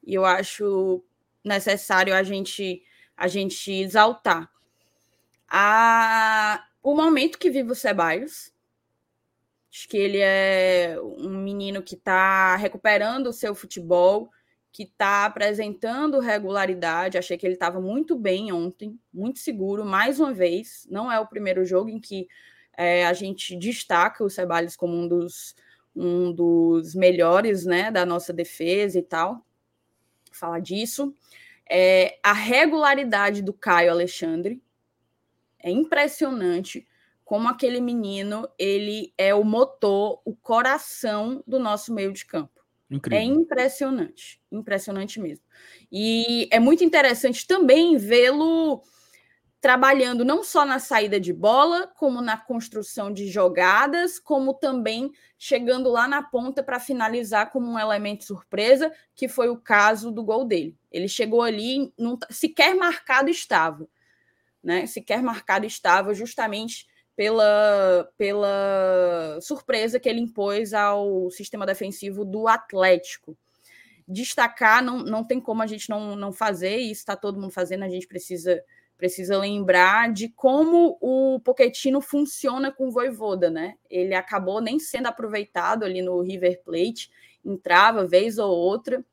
E 0.04 0.14
eu 0.14 0.24
acho 0.24 1.04
necessário 1.44 2.14
a 2.14 2.22
gente 2.22 2.82
a 3.20 3.28
gente 3.28 3.70
exaltar. 3.70 4.50
A, 5.46 6.64
o 6.82 6.94
momento 6.94 7.38
que 7.38 7.50
vive 7.50 7.70
o 7.70 7.74
Ceballos, 7.74 8.50
acho 9.70 9.86
que 9.86 9.96
ele 9.98 10.18
é 10.18 10.96
um 11.02 11.36
menino 11.42 11.82
que 11.82 11.96
está 11.96 12.56
recuperando 12.56 13.26
o 13.26 13.32
seu 13.32 13.54
futebol, 13.54 14.30
que 14.72 14.84
está 14.84 15.24
apresentando 15.24 16.20
regularidade. 16.20 17.18
Achei 17.18 17.36
que 17.36 17.46
ele 17.46 17.54
estava 17.54 17.80
muito 17.80 18.16
bem 18.16 18.52
ontem, 18.52 18.98
muito 19.12 19.38
seguro, 19.38 19.84
mais 19.84 20.20
uma 20.20 20.32
vez. 20.32 20.86
Não 20.90 21.10
é 21.10 21.18
o 21.18 21.26
primeiro 21.26 21.64
jogo 21.64 21.90
em 21.90 22.00
que 22.00 22.28
é, 22.76 23.06
a 23.06 23.12
gente 23.12 23.56
destaca 23.56 24.24
o 24.24 24.30
Ceballos 24.30 24.76
como 24.76 24.94
um 24.94 25.08
dos, 25.08 25.54
um 25.94 26.32
dos 26.32 26.94
melhores 26.94 27.64
né, 27.64 27.90
da 27.90 28.06
nossa 28.06 28.32
defesa 28.32 28.98
e 28.98 29.02
tal. 29.02 29.44
Falar 30.32 30.60
disso. 30.60 31.14
É, 31.68 32.18
a 32.22 32.32
regularidade 32.32 33.42
do 33.42 33.52
Caio 33.52 33.90
Alexandre 33.90 34.62
é 35.58 35.70
impressionante 35.70 36.86
como 37.30 37.48
aquele 37.48 37.80
menino 37.80 38.48
ele 38.58 39.14
é 39.16 39.32
o 39.32 39.44
motor, 39.44 40.20
o 40.24 40.34
coração 40.34 41.44
do 41.46 41.60
nosso 41.60 41.94
meio 41.94 42.12
de 42.12 42.26
campo. 42.26 42.59
É 42.90 42.94
Incrível. 42.96 43.18
É 43.18 43.24
impressionante, 43.24 44.40
impressionante 44.50 45.20
mesmo. 45.20 45.44
E 45.92 46.48
é 46.50 46.58
muito 46.58 46.82
interessante 46.84 47.46
também 47.46 47.96
vê-lo 47.96 48.82
trabalhando 49.60 50.24
não 50.24 50.42
só 50.44 50.64
na 50.64 50.78
saída 50.78 51.20
de 51.20 51.32
bola, 51.32 51.86
como 51.96 52.22
na 52.22 52.36
construção 52.38 53.12
de 53.12 53.28
jogadas, 53.28 54.18
como 54.18 54.54
também 54.54 55.12
chegando 55.38 55.90
lá 55.90 56.08
na 56.08 56.22
ponta 56.22 56.62
para 56.62 56.80
finalizar 56.80 57.50
como 57.50 57.70
um 57.70 57.78
elemento 57.78 58.24
surpresa, 58.24 58.92
que 59.14 59.28
foi 59.28 59.50
o 59.50 59.56
caso 59.58 60.10
do 60.10 60.24
gol 60.24 60.44
dele. 60.46 60.76
Ele 60.90 61.08
chegou 61.08 61.42
ali, 61.42 61.92
não, 61.98 62.18
sequer 62.30 62.74
marcado 62.74 63.30
estava, 63.30 63.88
né? 64.62 64.86
Sequer 64.86 65.22
marcado 65.22 65.66
estava 65.66 66.14
justamente 66.14 66.86
pela, 67.20 68.10
pela 68.16 69.38
surpresa 69.42 70.00
que 70.00 70.08
ele 70.08 70.22
impôs 70.22 70.72
ao 70.72 71.30
sistema 71.30 71.66
defensivo 71.66 72.24
do 72.24 72.48
Atlético. 72.48 73.36
Destacar, 74.08 74.82
não, 74.82 75.00
não 75.00 75.22
tem 75.22 75.38
como 75.38 75.60
a 75.60 75.66
gente 75.66 75.90
não, 75.90 76.16
não 76.16 76.32
fazer, 76.32 76.78
isso 76.78 77.00
está 77.00 77.14
todo 77.14 77.38
mundo 77.38 77.52
fazendo, 77.52 77.84
a 77.84 77.90
gente 77.90 78.06
precisa, 78.06 78.64
precisa 78.96 79.36
lembrar 79.36 80.10
de 80.10 80.30
como 80.30 80.96
o 80.98 81.38
Poquetino 81.40 82.00
funciona 82.00 82.72
com 82.72 82.88
o 82.88 82.90
Voivoda, 82.90 83.50
né? 83.50 83.74
Ele 83.90 84.14
acabou 84.14 84.62
nem 84.62 84.78
sendo 84.78 85.08
aproveitado 85.08 85.84
ali 85.84 86.00
no 86.00 86.22
River 86.22 86.62
Plate, 86.64 87.10
entrava 87.44 88.06
vez 88.06 88.38
ou 88.38 88.50
outra, 88.50 89.04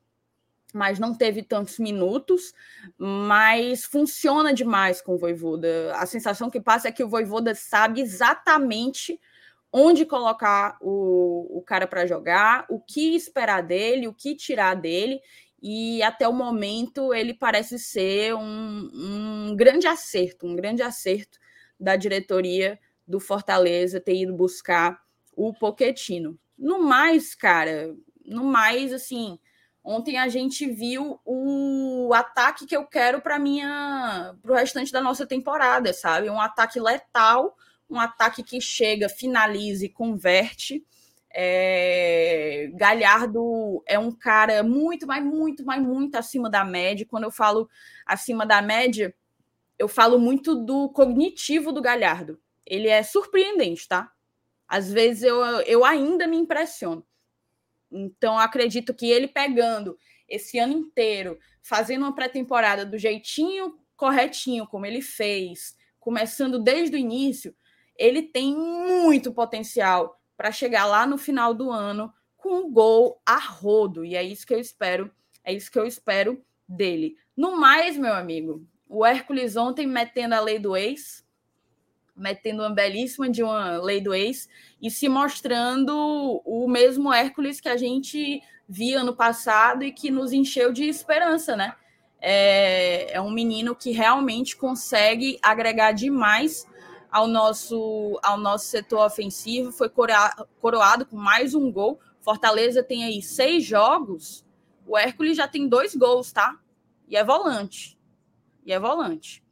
mas 0.72 0.98
não 0.98 1.14
teve 1.14 1.42
tantos 1.42 1.78
minutos, 1.78 2.52
mas 2.96 3.84
funciona 3.84 4.52
demais 4.52 5.00
com 5.00 5.14
o 5.14 5.18
Voivoda. 5.18 5.92
A 5.96 6.06
sensação 6.06 6.50
que 6.50 6.60
passa 6.60 6.88
é 6.88 6.92
que 6.92 7.02
o 7.02 7.08
Voivoda 7.08 7.54
sabe 7.54 8.00
exatamente 8.00 9.18
onde 9.72 10.06
colocar 10.06 10.78
o, 10.80 11.58
o 11.58 11.62
cara 11.62 11.86
para 11.86 12.06
jogar, 12.06 12.66
o 12.68 12.80
que 12.80 13.14
esperar 13.14 13.62
dele, 13.62 14.08
o 14.08 14.14
que 14.14 14.34
tirar 14.34 14.74
dele, 14.74 15.20
e 15.60 16.02
até 16.02 16.26
o 16.28 16.32
momento 16.32 17.12
ele 17.12 17.34
parece 17.34 17.78
ser 17.78 18.34
um, 18.34 18.90
um 18.94 19.56
grande 19.56 19.86
acerto, 19.86 20.46
um 20.46 20.54
grande 20.54 20.82
acerto 20.82 21.38
da 21.78 21.96
diretoria 21.96 22.78
do 23.06 23.18
Fortaleza 23.18 24.00
ter 24.00 24.14
ido 24.16 24.34
buscar 24.34 25.00
o 25.34 25.52
Poquetino. 25.52 26.38
No 26.56 26.82
mais, 26.82 27.34
cara, 27.34 27.94
no 28.24 28.44
mais, 28.44 28.92
assim, 28.92 29.38
Ontem 29.82 30.18
a 30.18 30.28
gente 30.28 30.66
viu 30.70 31.18
o 31.24 32.12
ataque 32.12 32.66
que 32.66 32.76
eu 32.76 32.84
quero 32.84 33.20
para 33.20 33.38
minha 33.38 34.34
para 34.42 34.52
o 34.52 34.54
restante 34.54 34.92
da 34.92 35.00
nossa 35.00 35.26
temporada, 35.26 35.92
sabe? 35.92 36.28
Um 36.28 36.40
ataque 36.40 36.78
letal, 36.78 37.56
um 37.88 37.98
ataque 37.98 38.42
que 38.42 38.60
chega, 38.60 39.08
finaliza 39.08 39.86
e 39.86 39.88
converte. 39.88 40.84
É... 41.30 42.70
Galhardo 42.74 43.82
é 43.86 43.98
um 43.98 44.10
cara 44.10 44.62
muito, 44.62 45.06
mas 45.06 45.24
muito, 45.24 45.64
mas 45.64 45.82
muito 45.82 46.16
acima 46.16 46.50
da 46.50 46.64
média. 46.64 47.06
Quando 47.08 47.24
eu 47.24 47.30
falo 47.30 47.68
acima 48.04 48.44
da 48.44 48.60
média, 48.60 49.14
eu 49.78 49.88
falo 49.88 50.18
muito 50.18 50.54
do 50.54 50.88
cognitivo 50.90 51.72
do 51.72 51.80
Galhardo. 51.80 52.38
Ele 52.66 52.88
é 52.88 53.02
surpreendente, 53.02 53.88
tá? 53.88 54.10
Às 54.66 54.92
vezes 54.92 55.22
eu, 55.22 55.42
eu 55.62 55.84
ainda 55.84 56.26
me 56.26 56.36
impressiono. 56.36 57.06
Então, 57.90 58.38
acredito 58.38 58.94
que 58.94 59.10
ele 59.10 59.28
pegando 59.28 59.98
esse 60.28 60.58
ano 60.58 60.74
inteiro, 60.74 61.38
fazendo 61.62 62.02
uma 62.02 62.14
pré-temporada 62.14 62.84
do 62.84 62.98
jeitinho 62.98 63.78
corretinho, 63.96 64.66
como 64.66 64.86
ele 64.86 65.02
fez, 65.02 65.76
começando 65.98 66.58
desde 66.58 66.96
o 66.96 66.98
início, 66.98 67.54
ele 67.96 68.22
tem 68.22 68.56
muito 68.56 69.32
potencial 69.32 70.20
para 70.36 70.52
chegar 70.52 70.86
lá 70.86 71.04
no 71.04 71.18
final 71.18 71.52
do 71.52 71.70
ano 71.70 72.12
com 72.36 72.60
um 72.60 72.72
gol 72.72 73.20
a 73.26 73.36
rodo. 73.36 74.04
E 74.04 74.14
é 74.14 74.22
isso 74.22 74.46
que 74.46 74.54
eu 74.54 74.60
espero, 74.60 75.10
é 75.42 75.52
isso 75.52 75.70
que 75.70 75.78
eu 75.78 75.84
espero 75.84 76.42
dele. 76.68 77.16
No 77.36 77.58
mais, 77.58 77.98
meu 77.98 78.14
amigo, 78.14 78.64
o 78.88 79.04
Hércules 79.04 79.56
ontem 79.56 79.86
metendo 79.86 80.34
a 80.34 80.40
lei 80.40 80.58
do 80.58 80.76
ex, 80.76 81.26
metendo 82.18 82.62
uma 82.62 82.70
belíssima 82.70 83.28
de 83.28 83.42
uma 83.42 83.78
lei 83.78 84.00
do 84.00 84.12
ex 84.12 84.48
e 84.82 84.90
se 84.90 85.08
mostrando 85.08 86.42
o 86.44 86.68
mesmo 86.68 87.12
Hércules 87.12 87.60
que 87.60 87.68
a 87.68 87.76
gente 87.76 88.42
via 88.68 89.00
ano 89.00 89.14
passado 89.14 89.84
e 89.84 89.92
que 89.92 90.10
nos 90.10 90.32
encheu 90.32 90.72
de 90.72 90.84
esperança, 90.84 91.56
né? 91.56 91.74
É, 92.20 93.12
é 93.12 93.20
um 93.20 93.30
menino 93.30 93.74
que 93.74 93.92
realmente 93.92 94.56
consegue 94.56 95.38
agregar 95.40 95.92
demais 95.92 96.66
ao 97.10 97.26
nosso, 97.26 98.18
ao 98.22 98.36
nosso 98.36 98.66
setor 98.66 99.06
ofensivo, 99.06 99.72
foi 99.72 99.88
coroado 99.88 101.06
com 101.06 101.16
mais 101.16 101.54
um 101.54 101.70
gol. 101.72 101.98
Fortaleza 102.20 102.82
tem 102.82 103.04
aí 103.04 103.22
seis 103.22 103.64
jogos, 103.64 104.44
o 104.86 104.96
Hércules 104.98 105.36
já 105.36 105.46
tem 105.46 105.68
dois 105.68 105.94
gols, 105.94 106.32
tá? 106.32 106.58
E 107.08 107.16
é 107.16 107.24
volante. 107.24 107.98
E 108.66 108.72
é 108.72 108.78
volante. 108.78 109.42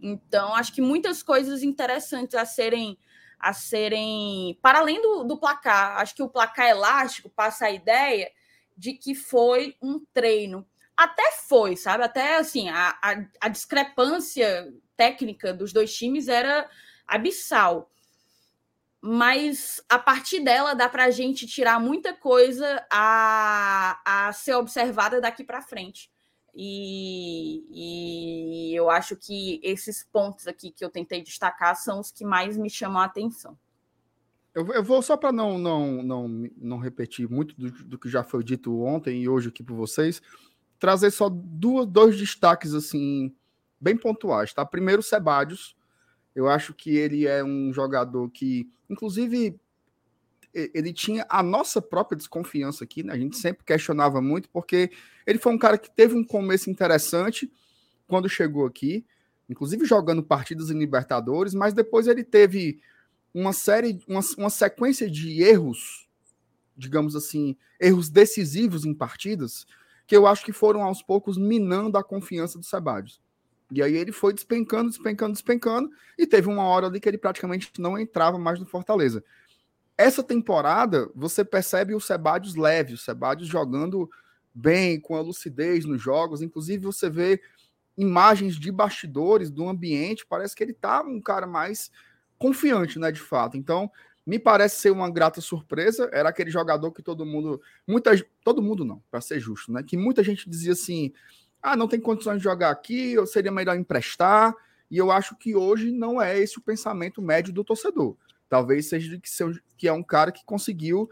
Então, 0.00 0.54
acho 0.54 0.72
que 0.72 0.80
muitas 0.80 1.22
coisas 1.22 1.62
interessantes 1.62 2.34
a 2.34 2.44
serem 2.44 2.98
a 3.38 3.52
serem 3.52 4.58
para 4.62 4.78
além 4.78 5.00
do, 5.00 5.24
do 5.24 5.36
placar. 5.36 5.98
Acho 5.98 6.14
que 6.14 6.22
o 6.22 6.28
placar 6.28 6.68
elástico 6.68 7.28
passa 7.28 7.66
a 7.66 7.70
ideia 7.70 8.30
de 8.76 8.94
que 8.94 9.14
foi 9.14 9.76
um 9.80 10.00
treino. 10.12 10.66
Até 10.96 11.32
foi, 11.32 11.76
sabe? 11.76 12.02
Até 12.04 12.36
assim, 12.36 12.68
a, 12.68 12.98
a, 13.02 13.24
a 13.42 13.48
discrepância 13.48 14.72
técnica 14.96 15.52
dos 15.52 15.72
dois 15.72 15.94
times 15.94 16.28
era 16.28 16.68
abissal. 17.06 17.90
Mas 19.00 19.84
a 19.88 19.98
partir 19.98 20.40
dela 20.40 20.74
dá 20.74 20.88
para 20.88 21.04
a 21.04 21.10
gente 21.10 21.46
tirar 21.46 21.78
muita 21.78 22.14
coisa 22.14 22.84
a, 22.90 24.00
a 24.04 24.32
ser 24.32 24.54
observada 24.54 25.20
daqui 25.20 25.44
para 25.44 25.62
frente. 25.62 26.10
E, 26.58 27.66
e, 27.70 28.74
eu 28.74 28.88
acho 28.88 29.14
que 29.14 29.60
esses 29.62 30.02
pontos 30.10 30.46
aqui 30.46 30.70
que 30.70 30.82
eu 30.82 30.88
tentei 30.88 31.22
destacar 31.22 31.76
são 31.76 32.00
os 32.00 32.10
que 32.10 32.24
mais 32.24 32.56
me 32.56 32.70
chamam 32.70 33.02
a 33.02 33.04
atenção. 33.04 33.58
Eu, 34.54 34.66
eu 34.72 34.82
vou 34.82 35.02
só 35.02 35.18
para 35.18 35.30
não, 35.30 35.58
não, 35.58 36.02
não, 36.02 36.28
não 36.56 36.78
repetir 36.78 37.28
muito 37.28 37.54
do, 37.54 37.70
do, 37.70 37.98
que 37.98 38.08
já 38.08 38.24
foi 38.24 38.42
dito 38.42 38.80
ontem 38.80 39.22
e 39.22 39.28
hoje 39.28 39.50
aqui 39.50 39.62
por 39.62 39.74
vocês, 39.74 40.22
trazer 40.78 41.10
só 41.10 41.28
duas, 41.28 41.86
dois 41.86 42.16
destaques 42.16 42.72
assim 42.72 43.34
bem 43.78 43.94
pontuais, 43.94 44.54
tá? 44.54 44.64
Primeiro, 44.64 45.02
Sebadios. 45.02 45.76
Eu 46.34 46.48
acho 46.48 46.72
que 46.72 46.96
ele 46.96 47.26
é 47.26 47.44
um 47.44 47.72
jogador 47.72 48.30
que, 48.30 48.70
inclusive, 48.88 49.58
ele 50.74 50.92
tinha 50.92 51.26
a 51.28 51.42
nossa 51.42 51.82
própria 51.82 52.16
desconfiança 52.16 52.84
aqui, 52.84 53.02
né? 53.02 53.12
A 53.12 53.18
gente 53.18 53.36
sempre 53.36 53.64
questionava 53.64 54.20
muito, 54.20 54.48
porque 54.48 54.90
ele 55.26 55.38
foi 55.38 55.52
um 55.52 55.58
cara 55.58 55.76
que 55.76 55.90
teve 55.90 56.14
um 56.14 56.24
começo 56.24 56.70
interessante 56.70 57.50
quando 58.06 58.28
chegou 58.28 58.66
aqui, 58.66 59.04
inclusive 59.48 59.84
jogando 59.84 60.22
partidas 60.22 60.70
em 60.70 60.78
Libertadores, 60.78 61.54
mas 61.54 61.74
depois 61.74 62.06
ele 62.06 62.24
teve 62.24 62.80
uma 63.34 63.52
série, 63.52 64.00
uma, 64.08 64.20
uma 64.38 64.50
sequência 64.50 65.10
de 65.10 65.42
erros, 65.42 66.08
digamos 66.76 67.14
assim, 67.14 67.56
erros 67.78 68.08
decisivos 68.08 68.84
em 68.84 68.94
partidas, 68.94 69.66
que 70.06 70.16
eu 70.16 70.26
acho 70.26 70.44
que 70.44 70.52
foram 70.52 70.82
aos 70.82 71.02
poucos 71.02 71.36
minando 71.36 71.98
a 71.98 72.04
confiança 72.04 72.58
do 72.58 72.64
Sebadios. 72.64 73.20
E 73.70 73.82
aí 73.82 73.96
ele 73.96 74.12
foi 74.12 74.32
despencando, 74.32 74.88
despencando, 74.88 75.32
despencando, 75.32 75.90
e 76.16 76.26
teve 76.26 76.48
uma 76.48 76.62
hora 76.62 76.86
ali 76.86 77.00
que 77.00 77.08
ele 77.08 77.18
praticamente 77.18 77.72
não 77.78 77.98
entrava 77.98 78.38
mais 78.38 78.60
no 78.60 78.66
Fortaleza. 78.66 79.24
Essa 79.98 80.22
temporada, 80.22 81.10
você 81.14 81.44
percebe 81.44 81.94
o 81.94 82.00
Sebadios 82.00 82.54
leve, 82.54 82.94
o 82.94 82.98
Sebadios 82.98 83.48
jogando 83.48 84.10
bem, 84.54 85.00
com 85.00 85.16
a 85.16 85.20
lucidez 85.20 85.84
nos 85.84 86.02
jogos. 86.02 86.42
Inclusive, 86.42 86.84
você 86.84 87.08
vê 87.08 87.40
imagens 87.96 88.56
de 88.56 88.70
bastidores 88.70 89.50
do 89.50 89.68
ambiente, 89.68 90.26
parece 90.26 90.54
que 90.54 90.62
ele 90.62 90.74
tá 90.74 91.02
um 91.02 91.20
cara 91.20 91.46
mais 91.46 91.90
confiante, 92.38 92.98
né, 92.98 93.10
de 93.10 93.20
fato. 93.20 93.56
Então, 93.56 93.90
me 94.26 94.38
parece 94.38 94.76
ser 94.80 94.90
uma 94.90 95.10
grata 95.10 95.40
surpresa. 95.40 96.10
Era 96.12 96.28
aquele 96.28 96.50
jogador 96.50 96.92
que 96.92 97.02
todo 97.02 97.24
mundo, 97.24 97.60
muita, 97.86 98.10
todo 98.44 98.62
mundo 98.62 98.84
não, 98.84 99.02
para 99.10 99.20
ser 99.20 99.40
justo, 99.40 99.72
né, 99.72 99.82
que 99.82 99.96
muita 99.96 100.22
gente 100.22 100.48
dizia 100.48 100.72
assim: 100.72 101.12
Ah, 101.62 101.76
não 101.76 101.88
tem 101.88 102.00
condições 102.00 102.38
de 102.38 102.44
jogar 102.44 102.70
aqui, 102.70 103.14
seria 103.26 103.52
melhor 103.52 103.76
emprestar. 103.76 104.54
E 104.90 104.98
eu 104.98 105.10
acho 105.10 105.36
que 105.36 105.56
hoje 105.56 105.90
não 105.90 106.20
é 106.20 106.38
esse 106.38 106.58
o 106.58 106.62
pensamento 106.62 107.22
médio 107.22 107.52
do 107.52 107.64
torcedor. 107.64 108.16
Talvez 108.48 108.88
seja 108.88 109.18
que, 109.18 109.28
seu, 109.28 109.52
que 109.76 109.88
é 109.88 109.92
um 109.92 110.02
cara 110.02 110.30
que 110.30 110.44
conseguiu 110.44 111.10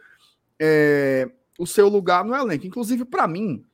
é, 0.59 1.31
o 1.59 1.67
seu 1.67 1.89
lugar 1.89 2.25
no 2.25 2.35
elenco. 2.35 2.67
Inclusive, 2.67 3.05
para 3.05 3.27
mim, 3.27 3.65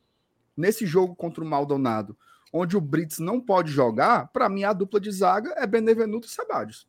nesse 0.56 0.86
jogo 0.86 1.14
contra 1.14 1.42
o 1.42 1.46
Maldonado, 1.46 2.16
onde 2.52 2.76
o 2.76 2.80
Brits 2.80 3.18
não 3.18 3.40
pode 3.40 3.70
jogar, 3.70 4.28
para 4.28 4.48
mim 4.48 4.64
a 4.64 4.72
dupla 4.72 5.00
de 5.00 5.11
zaga 5.11 5.54
é 5.56 5.66
Benevenuto 5.66 6.26
e 6.26 6.30
Sebadios. 6.30 6.88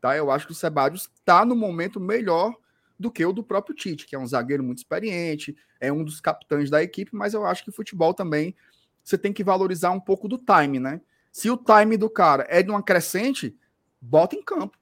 Tá? 0.00 0.16
Eu 0.16 0.30
acho 0.30 0.46
que 0.46 0.52
o 0.52 0.56
Sebadios 0.56 1.10
está 1.14 1.44
no 1.44 1.56
momento 1.56 1.98
melhor 1.98 2.54
do 2.98 3.10
que 3.10 3.24
o 3.24 3.32
do 3.32 3.42
próprio 3.42 3.74
Tite, 3.74 4.06
que 4.06 4.16
é 4.16 4.18
um 4.18 4.26
zagueiro 4.26 4.62
muito 4.62 4.78
experiente, 4.78 5.56
é 5.80 5.92
um 5.92 6.04
dos 6.04 6.20
capitães 6.20 6.68
da 6.68 6.82
equipe, 6.82 7.14
mas 7.14 7.32
eu 7.32 7.46
acho 7.46 7.64
que 7.64 7.70
futebol 7.70 8.12
também 8.12 8.54
você 9.02 9.16
tem 9.16 9.32
que 9.32 9.44
valorizar 9.44 9.90
um 9.90 10.00
pouco 10.00 10.28
do 10.28 10.36
time, 10.36 10.78
né? 10.78 11.00
Se 11.32 11.48
o 11.50 11.56
time 11.56 11.96
do 11.96 12.10
cara 12.10 12.46
é 12.48 12.62
de 12.62 12.70
uma 12.70 12.82
crescente, 12.82 13.56
bota 14.00 14.36
em 14.36 14.42
campo. 14.42 14.76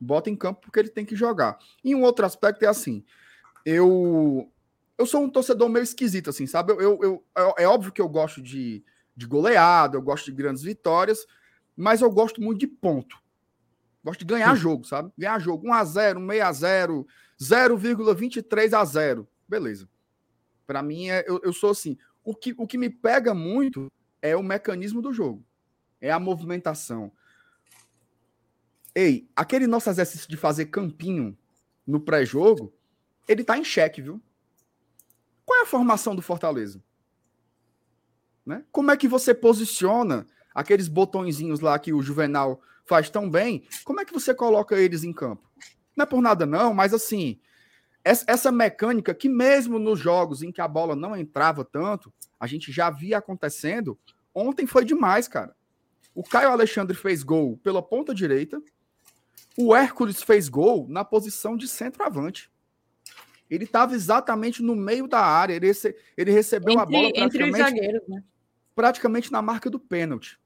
Bota 0.00 0.30
em 0.30 0.36
campo 0.36 0.60
porque 0.62 0.78
ele 0.78 0.88
tem 0.88 1.04
que 1.04 1.16
jogar. 1.16 1.58
E 1.82 1.94
um 1.94 2.02
outro 2.02 2.26
aspecto 2.26 2.64
é 2.64 2.68
assim, 2.68 3.04
eu 3.64 4.50
eu 4.96 5.06
sou 5.06 5.22
um 5.22 5.30
torcedor 5.30 5.68
meio 5.68 5.82
esquisito, 5.82 6.30
assim, 6.30 6.46
sabe? 6.46 6.72
Eu, 6.72 6.80
eu, 6.80 6.98
eu 7.02 7.24
é, 7.36 7.64
é 7.64 7.68
óbvio 7.68 7.92
que 7.92 8.00
eu 8.00 8.08
gosto 8.08 8.40
de, 8.40 8.84
de 9.16 9.26
goleada, 9.26 9.96
eu 9.96 10.02
gosto 10.02 10.26
de 10.26 10.32
grandes 10.32 10.62
vitórias, 10.62 11.26
mas 11.76 12.00
eu 12.00 12.10
gosto 12.10 12.40
muito 12.40 12.60
de 12.60 12.66
ponto. 12.66 13.18
Gosto 14.04 14.20
de 14.20 14.26
ganhar 14.26 14.54
Sim. 14.54 14.62
jogo, 14.62 14.84
sabe? 14.84 15.10
Ganhar 15.16 15.38
jogo 15.38 15.66
1x0, 15.66 16.18
6x0, 16.18 17.06
0,23 17.40 18.78
a 18.78 18.84
0. 18.84 19.28
Beleza. 19.48 19.88
Para 20.66 20.82
mim, 20.82 21.08
é, 21.08 21.24
eu, 21.26 21.40
eu 21.42 21.52
sou 21.52 21.70
assim. 21.70 21.96
O 22.22 22.34
que, 22.34 22.54
o 22.56 22.66
que 22.66 22.78
me 22.78 22.90
pega 22.90 23.34
muito 23.34 23.90
é 24.20 24.36
o 24.36 24.42
mecanismo 24.42 25.02
do 25.02 25.12
jogo. 25.12 25.44
É 26.00 26.10
a 26.10 26.20
movimentação. 26.20 27.10
Ei, 28.94 29.28
aquele 29.34 29.66
nosso 29.66 29.90
exercício 29.90 30.28
de 30.28 30.36
fazer 30.36 30.66
campinho 30.66 31.36
no 31.86 32.00
pré-jogo, 32.00 32.72
ele 33.26 33.42
tá 33.42 33.58
em 33.58 33.64
xeque, 33.64 34.00
viu? 34.00 34.22
Qual 35.44 35.58
é 35.58 35.62
a 35.62 35.66
formação 35.66 36.14
do 36.14 36.22
Fortaleza? 36.22 36.82
Né? 38.46 38.64
Como 38.70 38.90
é 38.90 38.96
que 38.96 39.08
você 39.08 39.34
posiciona 39.34 40.26
aqueles 40.54 40.88
botõezinhos 40.88 41.60
lá 41.60 41.78
que 41.78 41.92
o 41.92 42.02
Juvenal 42.02 42.60
faz 42.84 43.10
tão 43.10 43.28
bem? 43.28 43.66
Como 43.84 44.00
é 44.00 44.04
que 44.04 44.12
você 44.12 44.34
coloca 44.34 44.78
eles 44.78 45.02
em 45.02 45.12
campo? 45.12 45.50
Não 45.96 46.04
é 46.04 46.06
por 46.06 46.20
nada, 46.20 46.46
não, 46.46 46.74
mas 46.74 46.92
assim, 46.92 47.40
essa 48.04 48.52
mecânica 48.52 49.14
que 49.14 49.28
mesmo 49.28 49.78
nos 49.78 49.98
jogos 49.98 50.42
em 50.42 50.52
que 50.52 50.60
a 50.60 50.68
bola 50.68 50.94
não 50.94 51.16
entrava 51.16 51.64
tanto, 51.64 52.12
a 52.38 52.46
gente 52.46 52.70
já 52.70 52.90
via 52.90 53.18
acontecendo, 53.18 53.98
ontem 54.34 54.66
foi 54.66 54.84
demais, 54.84 55.26
cara. 55.26 55.56
O 56.14 56.22
Caio 56.22 56.50
Alexandre 56.50 56.96
fez 56.96 57.22
gol 57.22 57.56
pela 57.58 57.82
ponta 57.82 58.14
direita, 58.14 58.62
o 59.56 59.74
Hércules 59.74 60.22
fez 60.22 60.48
gol 60.48 60.86
na 60.88 61.04
posição 61.04 61.56
de 61.56 61.68
centroavante. 61.68 62.50
Ele 63.48 63.64
estava 63.64 63.94
exatamente 63.94 64.62
no 64.62 64.74
meio 64.74 65.06
da 65.06 65.20
área, 65.20 65.54
ele, 65.54 65.66
rece 65.66 65.94
ele 66.16 66.30
recebeu 66.30 66.72
entre, 66.72 66.82
a 66.82 66.86
bola 66.86 67.12
praticamente, 67.12 67.58
zagueiros, 67.58 68.08
né? 68.08 68.24
praticamente 68.74 69.30
na 69.30 69.42
marca 69.42 69.70
do 69.70 69.78
pênalti. 69.78 70.40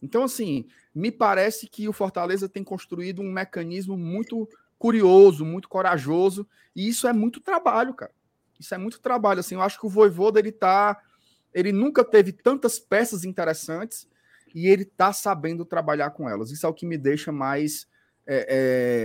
Então, 0.00 0.22
assim, 0.22 0.66
me 0.94 1.10
parece 1.10 1.66
que 1.66 1.88
o 1.88 1.92
Fortaleza 1.92 2.48
tem 2.48 2.62
construído 2.62 3.20
um 3.20 3.30
mecanismo 3.30 3.98
muito 3.98 4.48
curioso, 4.78 5.44
muito 5.44 5.68
corajoso, 5.68 6.48
e 6.74 6.88
isso 6.88 7.08
é 7.08 7.12
muito 7.12 7.40
trabalho, 7.40 7.92
cara. 7.92 8.12
Isso 8.58 8.74
é 8.74 8.78
muito 8.78 9.00
trabalho, 9.00 9.40
assim, 9.40 9.56
eu 9.56 9.62
acho 9.62 9.78
que 9.78 9.86
o 9.86 9.90
Voivoda, 9.90 10.38
ele 10.38 10.52
tá, 10.52 11.00
ele 11.52 11.72
nunca 11.72 12.04
teve 12.04 12.32
tantas 12.32 12.78
peças 12.78 13.24
interessantes, 13.24 14.08
e 14.54 14.66
ele 14.66 14.84
tá 14.84 15.12
sabendo 15.12 15.64
trabalhar 15.64 16.10
com 16.10 16.28
elas. 16.28 16.50
Isso 16.50 16.64
é 16.64 16.68
o 16.68 16.74
que 16.74 16.86
me 16.86 16.96
deixa 16.96 17.30
mais 17.30 17.86
é, 18.28 18.46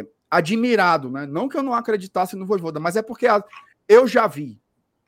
é, 0.04 0.08
admirado, 0.30 1.10
né? 1.10 1.26
Não 1.26 1.48
que 1.48 1.56
eu 1.56 1.64
não 1.64 1.74
acreditasse 1.74 2.36
no 2.36 2.46
Voivoda, 2.46 2.80
mas 2.80 2.98
é 2.98 3.02
porque 3.02 3.26
a, 3.26 3.42
eu 3.88 4.06
já 4.06 4.28
vi, 4.28 4.62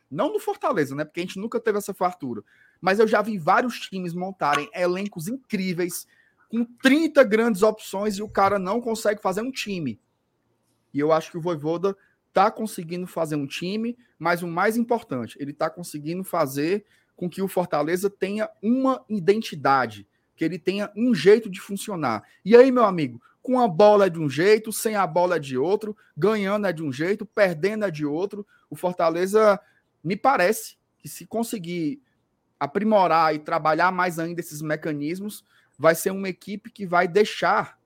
não 0.10 0.32
no 0.32 0.40
Fortaleza, 0.40 0.96
né? 0.96 1.04
Porque 1.04 1.20
a 1.20 1.24
gente 1.24 1.38
nunca 1.38 1.60
teve 1.60 1.78
essa 1.78 1.94
fartura, 1.94 2.42
mas 2.80 3.00
eu 3.00 3.08
já 3.08 3.22
vi 3.22 3.38
vários 3.38 3.80
times 3.82 4.14
montarem 4.14 4.70
elencos 4.74 5.28
incríveis, 5.28 6.08
com 6.50 6.64
30 6.64 7.24
grandes 7.26 7.62
opções, 7.62 8.18
e 8.18 8.24
o 8.24 8.30
cara 8.30 8.58
não 8.58 8.80
consegue 8.80 9.22
fazer 9.22 9.42
um 9.42 9.52
time. 9.52 10.00
E 10.94 11.00
eu 11.00 11.12
acho 11.12 11.32
que 11.32 11.38
o 11.38 11.42
Voivoda 11.42 11.98
está 12.30 12.50
conseguindo 12.50 13.06
fazer 13.06 13.36
um 13.36 13.48
time, 13.48 13.98
mas 14.18 14.42
o 14.42 14.48
mais 14.48 14.78
importante, 14.78 15.38
ele 15.42 15.52
está 15.52 15.70
conseguindo 15.70 16.24
fazer 16.24 16.86
com 17.16 17.30
que 17.30 17.42
o 17.42 17.48
Fortaleza 17.48 18.10
tenha 18.10 18.50
uma 18.62 19.04
identidade, 19.10 20.08
que 20.36 20.46
ele 20.46 20.60
tenha 20.60 20.92
um 20.96 21.14
jeito 21.14 21.50
de 21.50 21.60
funcionar. 21.60 22.24
E 22.44 22.56
aí, 22.56 22.72
meu 22.72 22.84
amigo, 22.84 23.22
com 23.46 23.60
a 23.60 23.68
bola 23.68 24.08
é 24.08 24.10
de 24.10 24.20
um 24.20 24.28
jeito, 24.28 24.74
sem 24.74 24.96
a 24.96 25.06
bola 25.06 25.36
é 25.36 25.40
de 25.40 25.56
outro, 25.56 25.96
ganhando 26.18 26.66
é 26.66 26.74
de 26.74 26.82
um 26.82 26.92
jeito, 26.92 27.28
perdendo 27.28 27.86
é 27.86 27.92
de 27.92 28.04
outro. 28.04 28.46
O 28.72 28.76
Fortaleza, 28.76 29.62
me 30.04 30.18
parece 30.18 30.78
que 30.98 31.08
se 31.08 31.28
conseguir 31.28 32.02
aprimorar 32.60 33.36
e 33.36 33.40
trabalhar 33.40 33.92
mais 33.92 34.18
ainda 34.18 34.42
esses 34.42 34.64
mecanismos, 34.64 35.46
vai 35.78 35.94
ser 35.94 36.10
uma 36.10 36.28
equipe 36.28 36.72
que 36.72 36.88
vai 36.88 37.08
deixar 37.08 37.78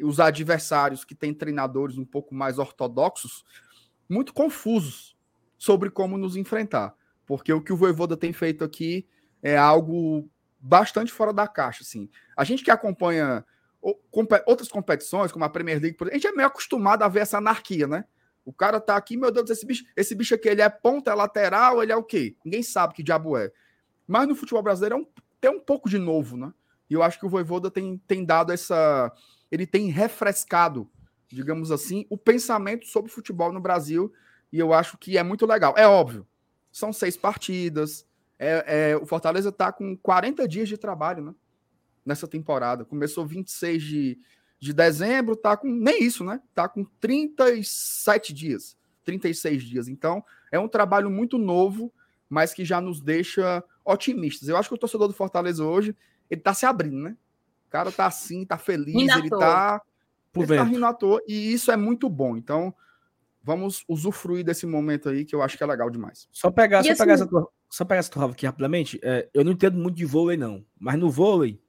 os 0.00 0.18
adversários 0.18 1.04
que 1.04 1.14
têm 1.14 1.34
treinadores 1.34 1.98
um 1.98 2.04
pouco 2.04 2.34
mais 2.34 2.58
ortodoxos 2.58 3.44
muito 4.08 4.32
confusos 4.32 5.14
sobre 5.58 5.90
como 5.90 6.16
nos 6.16 6.36
enfrentar. 6.36 6.94
Porque 7.26 7.52
o 7.52 7.60
que 7.60 7.72
o 7.72 7.76
Voivoda 7.76 8.16
tem 8.16 8.32
feito 8.32 8.64
aqui 8.64 9.06
é 9.42 9.58
algo 9.58 10.26
bastante 10.58 11.12
fora 11.12 11.34
da 11.34 11.46
caixa. 11.46 11.82
Assim. 11.82 12.08
A 12.34 12.44
gente 12.44 12.64
que 12.64 12.70
acompanha 12.70 13.44
outras 14.46 14.68
competições, 14.68 15.30
como 15.30 15.44
a 15.44 15.48
Premier 15.48 15.80
League, 15.80 15.96
a 16.00 16.14
gente 16.14 16.26
é 16.26 16.32
meio 16.32 16.48
acostumado 16.48 17.02
a 17.02 17.08
ver 17.08 17.20
essa 17.20 17.38
anarquia, 17.38 17.86
né? 17.86 18.04
O 18.44 18.52
cara 18.52 18.80
tá 18.80 18.96
aqui, 18.96 19.16
meu 19.16 19.30
Deus, 19.30 19.50
esse 19.50 19.66
bicho, 19.66 19.84
esse 19.96 20.14
bicho 20.14 20.34
aqui, 20.34 20.48
ele 20.48 20.62
é 20.62 20.68
ponta, 20.68 21.10
é 21.10 21.14
lateral, 21.14 21.82
ele 21.82 21.92
é 21.92 21.96
o 21.96 22.02
quê? 22.02 22.36
Ninguém 22.44 22.62
sabe 22.62 22.94
que 22.94 23.02
diabo 23.02 23.36
é. 23.36 23.50
Mas 24.06 24.28
no 24.28 24.36
futebol 24.36 24.62
brasileiro 24.62 24.94
é 24.94 24.98
um, 24.98 25.06
tem 25.40 25.50
um 25.50 25.60
pouco 25.60 25.88
de 25.88 25.98
novo, 25.98 26.36
né? 26.36 26.52
E 26.88 26.94
eu 26.94 27.02
acho 27.02 27.18
que 27.18 27.26
o 27.26 27.28
Voivoda 27.28 27.70
tem, 27.70 27.98
tem 28.06 28.24
dado 28.24 28.52
essa, 28.52 29.12
ele 29.50 29.66
tem 29.66 29.88
refrescado, 29.88 30.88
digamos 31.28 31.70
assim, 31.70 32.06
o 32.08 32.16
pensamento 32.16 32.86
sobre 32.86 33.10
futebol 33.10 33.52
no 33.52 33.60
Brasil. 33.60 34.12
E 34.52 34.58
eu 34.58 34.72
acho 34.72 34.96
que 34.96 35.18
é 35.18 35.22
muito 35.22 35.44
legal. 35.44 35.74
É 35.76 35.86
óbvio, 35.86 36.26
são 36.70 36.92
seis 36.92 37.16
partidas. 37.16 38.06
É, 38.38 38.90
é, 38.92 38.96
o 38.96 39.06
Fortaleza 39.06 39.48
está 39.48 39.72
com 39.72 39.96
40 39.96 40.46
dias 40.46 40.68
de 40.68 40.76
trabalho 40.76 41.24
né, 41.24 41.34
nessa 42.06 42.28
temporada. 42.28 42.84
Começou 42.84 43.26
26 43.26 43.82
de, 43.82 44.18
de 44.58 44.72
dezembro, 44.72 45.36
tá 45.36 45.56
com 45.56 45.68
nem 45.68 46.02
isso, 46.02 46.24
né? 46.24 46.40
Tá 46.54 46.68
com 46.68 46.84
37 47.00 48.32
dias, 48.32 48.76
36 49.04 49.62
dias. 49.62 49.88
Então, 49.88 50.24
é 50.50 50.58
um 50.58 50.68
trabalho 50.68 51.10
muito 51.10 51.36
novo, 51.36 51.92
mas 52.28 52.54
que 52.54 52.64
já 52.64 52.80
nos 52.80 53.00
deixa 53.00 53.62
otimistas. 53.84 54.48
Eu 54.48 54.56
acho 54.56 54.68
que 54.68 54.74
o 54.74 54.78
torcedor 54.78 55.08
do 55.08 55.14
Fortaleza 55.14 55.64
hoje, 55.64 55.94
ele 56.30 56.40
tá 56.40 56.54
se 56.54 56.64
abrindo, 56.64 56.98
né? 56.98 57.16
O 57.66 57.70
cara 57.70 57.90
tá 57.90 58.06
assim, 58.06 58.44
tá 58.44 58.56
feliz, 58.56 58.94
ele 58.94 59.28
tá, 59.28 59.82
ele 60.34 60.46
tá 60.46 60.62
rindo 60.62 60.86
à 60.86 60.94
toa, 60.94 61.20
e 61.26 61.52
isso 61.52 61.70
é 61.70 61.76
muito 61.76 62.08
bom. 62.08 62.36
Então, 62.36 62.72
vamos 63.42 63.84
usufruir 63.88 64.44
desse 64.44 64.66
momento 64.66 65.08
aí, 65.08 65.24
que 65.24 65.34
eu 65.34 65.42
acho 65.42 65.56
que 65.56 65.62
é 65.62 65.66
legal 65.66 65.90
demais. 65.90 66.28
Só 66.32 66.50
pegar, 66.50 66.82
só, 66.82 66.90
assim... 66.90 66.98
pegar 66.98 67.12
essa 67.12 67.26
tua, 67.26 67.48
só 67.70 67.84
pegar 67.84 67.98
essa 68.00 68.10
tua 68.10 68.30
aqui 68.30 68.46
rapidamente. 68.46 68.98
É, 69.02 69.28
eu 69.32 69.44
não 69.44 69.52
entendo 69.52 69.78
muito 69.78 69.96
de 69.96 70.04
vôlei, 70.04 70.36
não. 70.36 70.64
Mas 70.78 70.98
no 70.98 71.10
vôlei, 71.10 71.60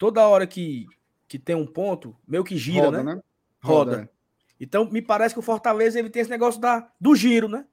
toda 0.00 0.26
hora 0.26 0.46
que, 0.46 0.86
que 1.28 1.38
tem 1.38 1.54
um 1.54 1.66
ponto, 1.66 2.16
meio 2.26 2.42
que 2.42 2.56
gira, 2.56 2.86
Roda, 2.86 3.02
né? 3.02 3.14
né? 3.14 3.22
Roda. 3.62 3.96
Roda. 3.96 4.10
Então, 4.58 4.86
me 4.90 5.02
parece 5.02 5.34
que 5.34 5.38
o 5.38 5.42
Fortaleza 5.42 5.98
ele 5.98 6.08
tem 6.08 6.22
esse 6.22 6.30
negócio 6.30 6.58
da, 6.58 6.90
do 6.98 7.14
giro, 7.14 7.48
né? 7.48 7.66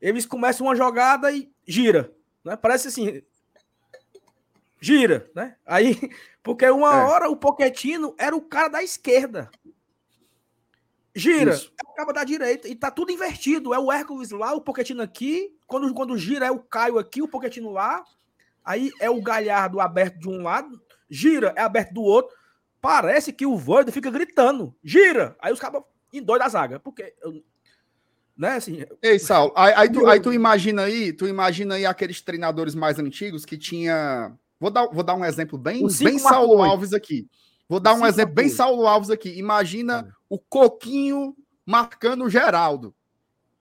Eles 0.00 0.24
começam 0.24 0.66
uma 0.66 0.74
jogada 0.74 1.30
e 1.30 1.52
gira. 1.68 2.10
Né? 2.42 2.56
Parece 2.56 2.88
assim, 2.88 3.22
gira, 4.80 5.30
né? 5.34 5.56
Aí, 5.66 5.98
porque 6.42 6.68
uma 6.70 6.96
é. 6.96 7.04
hora 7.04 7.28
o 7.28 7.36
Poquetino 7.36 8.14
era 8.18 8.34
o 8.34 8.40
cara 8.40 8.68
da 8.68 8.82
esquerda. 8.82 9.50
Gira, 11.14 11.52
Isso. 11.52 11.72
é 11.78 11.90
o 11.90 11.94
cara 11.94 12.12
da 12.12 12.24
direita, 12.24 12.68
e 12.68 12.74
tá 12.74 12.90
tudo 12.90 13.12
invertido. 13.12 13.74
É 13.74 13.78
o 13.78 13.92
Hércules 13.92 14.30
lá, 14.30 14.54
o 14.54 14.62
Poquetino 14.62 15.02
aqui. 15.02 15.54
Quando, 15.66 15.92
quando 15.92 16.16
gira, 16.16 16.46
é 16.46 16.50
o 16.50 16.58
Caio 16.58 16.98
aqui, 16.98 17.20
o 17.20 17.28
Poquetino 17.28 17.70
lá. 17.70 18.02
Aí 18.64 18.90
é 18.98 19.10
o 19.10 19.22
Galhardo 19.22 19.78
aberto 19.78 20.18
de 20.18 20.28
um 20.28 20.42
lado, 20.42 20.80
gira, 21.08 21.52
é 21.56 21.62
aberto 21.62 21.94
do 21.94 22.02
outro. 22.02 22.34
Parece 22.80 23.32
que 23.32 23.46
o 23.46 23.56
Voido 23.56 23.90
fica 23.90 24.10
gritando, 24.10 24.74
gira. 24.82 25.36
Aí 25.40 25.52
os 25.52 25.58
cabos 25.58 25.82
em 26.12 26.22
dois 26.22 26.40
da 26.40 26.48
zaga. 26.48 26.78
Porque 26.78 27.14
né, 28.36 28.50
assim, 28.56 28.84
Ei, 29.02 29.18
Sal, 29.18 29.52
aí, 29.56 29.72
aí, 29.74 29.90
tu, 29.90 30.06
aí 30.06 30.20
tu 30.20 30.32
imagina 30.32 30.82
aí, 30.82 31.12
tu 31.12 31.26
imagina 31.26 31.76
aí 31.76 31.86
aqueles 31.86 32.20
treinadores 32.20 32.74
mais 32.74 32.98
antigos 32.98 33.44
que 33.44 33.56
tinha 33.56 34.36
Vou 34.58 34.70
dar, 34.70 34.86
vou 34.86 35.02
dar 35.02 35.14
um 35.14 35.24
exemplo 35.24 35.58
bem, 35.58 35.86
bem 36.00 36.18
Saulo 36.18 36.62
Alves 36.62 36.92
aqui. 36.92 37.28
Vou 37.68 37.78
dar 37.78 37.94
um 37.94 38.06
exemplo 38.06 38.34
bem 38.34 38.48
Saulo 38.48 38.86
Alves 38.86 39.10
aqui. 39.10 39.38
Imagina 39.38 40.14
o 40.28 40.38
Coquinho 40.38 41.36
marcando 41.64 42.24
o 42.24 42.30
Geraldo. 42.30 42.94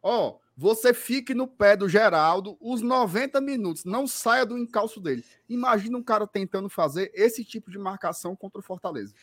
Ó, 0.01 0.37
Você 0.57 0.93
fique 0.93 1.33
no 1.33 1.47
pé 1.47 1.75
do 1.75 1.89
Geraldo 1.89 2.57
os 2.61 2.81
90 2.81 3.41
minutos. 3.41 3.83
Não 3.83 4.07
saia 4.07 4.45
do 4.45 4.57
encalço 4.57 5.01
dele. 5.01 5.23
Imagina 5.49 5.97
um 5.97 6.03
cara 6.03 6.25
tentando 6.25 6.69
fazer 6.69 7.11
esse 7.13 7.43
tipo 7.43 7.69
de 7.69 7.77
marcação 7.77 8.35
contra 8.35 8.59
o 8.59 8.63
Fortaleza. 8.63 9.13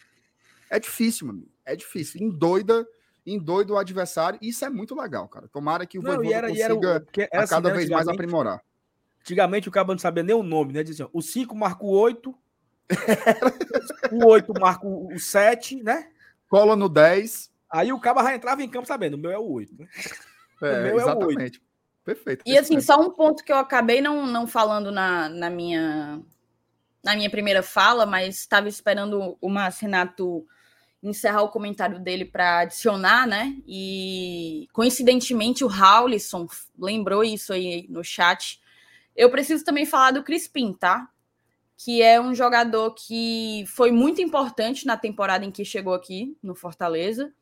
É 0.68 0.78
difícil, 0.78 1.28
mano. 1.28 1.46
É 1.64 1.74
difícil. 1.74 2.22
Endoida, 2.22 2.86
endoida 3.26 3.72
o 3.72 3.78
adversário. 3.78 4.38
Isso 4.42 4.62
é 4.64 4.68
muito 4.68 4.94
legal, 4.94 5.26
cara. 5.26 5.48
Tomara 5.48 5.86
que 5.86 5.98
o 5.98 6.02
Não, 6.02 6.16
Voivoda 6.16 6.34
era, 6.34 6.48
consiga 6.48 7.06
era 7.16 7.40
a 7.40 7.44
assim, 7.44 7.54
cada 7.54 7.70
né, 7.70 7.76
vez 7.76 7.88
mais 7.88 8.08
aprimorar. 8.08 8.62
Antigamente 9.22 9.68
o 9.68 9.72
cara 9.72 9.86
não 9.86 9.98
sabia 9.98 10.22
nem 10.22 10.34
o 10.34 10.42
nome, 10.42 10.72
né? 10.74 10.82
Dizia, 10.82 11.06
assim, 11.06 11.12
o 11.14 11.22
5 11.22 11.56
marca 11.56 11.84
o 11.84 11.90
8, 11.90 12.34
o 14.12 14.26
8 14.26 14.52
marca 14.60 14.86
o 14.86 15.18
7, 15.18 15.82
né? 15.82 16.10
Cola 16.48 16.76
no 16.76 16.88
10. 16.88 17.50
Aí 17.70 17.90
o 17.90 18.00
cara 18.00 18.22
já 18.22 18.34
entrava 18.34 18.62
em 18.62 18.68
campo 18.68 18.86
sabendo, 18.86 19.14
o 19.14 19.18
meu 19.18 19.30
é 19.30 19.38
o 19.38 19.50
8, 19.50 19.74
né? 19.78 19.88
É, 20.62 20.82
meu 20.82 20.90
é 20.90 20.94
o 20.94 21.00
exatamente. 21.00 21.62
Perfeito. 22.04 22.42
E 22.44 22.58
assim, 22.58 22.74
perfeito. 22.74 22.82
só 22.82 23.00
um 23.00 23.10
ponto 23.10 23.44
que 23.44 23.52
eu 23.52 23.56
acabei 23.56 24.00
não, 24.00 24.26
não 24.26 24.46
falando 24.46 24.90
na, 24.90 25.28
na, 25.28 25.48
minha, 25.48 26.20
na 27.02 27.14
minha 27.14 27.30
primeira 27.30 27.62
fala, 27.62 28.04
mas 28.04 28.38
estava 28.38 28.68
esperando 28.68 29.36
o 29.40 29.48
Márcio 29.48 29.82
Renato 29.82 30.46
encerrar 31.02 31.42
o 31.42 31.48
comentário 31.48 31.98
dele 31.98 32.24
para 32.24 32.60
adicionar, 32.60 33.26
né? 33.26 33.56
E 33.66 34.68
coincidentemente 34.72 35.64
o 35.64 35.68
Raulison 35.68 36.46
lembrou 36.78 37.24
isso 37.24 37.52
aí 37.52 37.86
no 37.88 38.04
chat. 38.04 38.60
Eu 39.14 39.30
preciso 39.30 39.64
também 39.64 39.84
falar 39.84 40.12
do 40.12 40.22
Crispim, 40.22 40.72
tá? 40.72 41.08
Que 41.76 42.02
é 42.02 42.20
um 42.20 42.34
jogador 42.34 42.94
que 42.94 43.64
foi 43.66 43.90
muito 43.90 44.20
importante 44.20 44.86
na 44.86 44.96
temporada 44.96 45.44
em 45.44 45.50
que 45.50 45.64
chegou 45.64 45.94
aqui 45.94 46.36
no 46.40 46.54
Fortaleza 46.54 47.32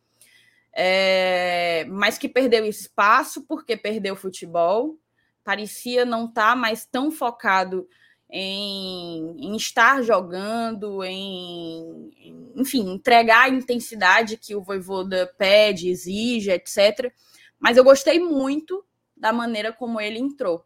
é, 0.72 1.84
mas 1.88 2.18
que 2.18 2.28
perdeu 2.28 2.64
espaço 2.64 3.44
porque 3.46 3.76
perdeu 3.76 4.14
futebol, 4.14 4.98
parecia 5.42 6.04
não 6.04 6.26
estar 6.26 6.56
mais 6.56 6.84
tão 6.84 7.10
focado 7.10 7.88
em, 8.30 9.34
em 9.38 9.56
estar 9.56 10.02
jogando, 10.02 11.02
em, 11.02 12.10
em, 12.16 12.52
enfim, 12.56 12.92
entregar 12.92 13.44
a 13.44 13.48
intensidade 13.48 14.36
que 14.36 14.54
o 14.54 14.62
Voivoda 14.62 15.32
pede, 15.36 15.88
exige, 15.88 16.50
etc. 16.50 17.12
Mas 17.58 17.76
eu 17.76 17.84
gostei 17.84 18.20
muito 18.20 18.84
da 19.16 19.32
maneira 19.32 19.72
como 19.72 20.00
ele 20.00 20.18
entrou. 20.18 20.64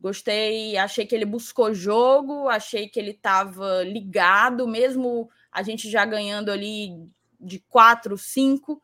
Gostei, 0.00 0.76
achei 0.76 1.04
que 1.04 1.14
ele 1.14 1.24
buscou 1.24 1.74
jogo, 1.74 2.48
achei 2.48 2.88
que 2.88 2.98
ele 2.98 3.10
estava 3.10 3.82
ligado, 3.82 4.66
mesmo 4.66 5.28
a 5.50 5.62
gente 5.62 5.90
já 5.90 6.04
ganhando 6.04 6.50
ali 6.50 6.92
de 7.40 7.58
4, 7.68 8.16
5 8.16 8.80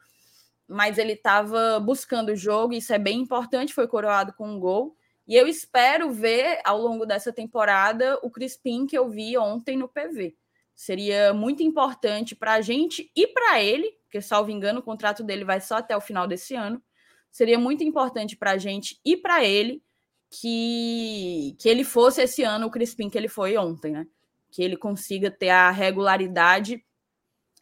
mas 0.69 0.99
ele 0.99 1.13
estava 1.13 1.79
buscando 1.81 2.31
o 2.31 2.37
jogo, 2.37 2.73
isso 2.73 2.93
é 2.93 2.99
bem 2.99 3.21
importante, 3.21 3.75
foi 3.75 3.87
coroado 3.87 4.33
com 4.33 4.49
um 4.49 4.59
gol. 4.59 4.97
E 5.27 5.35
eu 5.35 5.47
espero 5.47 6.11
ver 6.11 6.61
ao 6.65 6.79
longo 6.81 7.07
dessa 7.07 7.33
temporada 7.33 8.19
o 8.23 8.31
Crispim 8.31 8.87
que 8.87 8.97
eu 8.97 9.09
vi 9.09 9.37
ontem 9.39 9.77
no 9.77 9.89
PV. 9.89 10.37
Seria 10.75 11.33
muito 11.33 11.63
importante 11.63 12.35
para 12.35 12.55
a 12.55 12.61
gente 12.61 13.11
e 13.15 13.27
para 13.27 13.63
ele, 13.63 13.91
porque, 14.03 14.21
salvo 14.21 14.51
engano, 14.51 14.81
o 14.81 14.83
contrato 14.83 15.23
dele 15.23 15.45
vai 15.45 15.61
só 15.61 15.77
até 15.77 15.97
o 15.97 16.01
final 16.01 16.27
desse 16.27 16.55
ano. 16.55 16.83
Seria 17.31 17.59
muito 17.59 17.83
importante 17.85 18.37
para 18.37 18.53
a 18.53 18.59
gente 18.59 19.01
e 19.05 19.17
para 19.17 19.45
ele 19.45 19.83
que, 20.31 21.57
que 21.59 21.69
ele 21.69 21.85
fosse 21.85 22.23
esse 22.23 22.43
ano 22.43 22.67
o 22.67 22.71
Crispim 22.71 23.09
que 23.09 23.17
ele 23.17 23.29
foi 23.29 23.57
ontem, 23.57 23.93
né? 23.93 24.07
Que 24.51 24.63
ele 24.63 24.77
consiga 24.77 25.31
ter 25.31 25.51
a 25.51 25.71
regularidade 25.71 26.85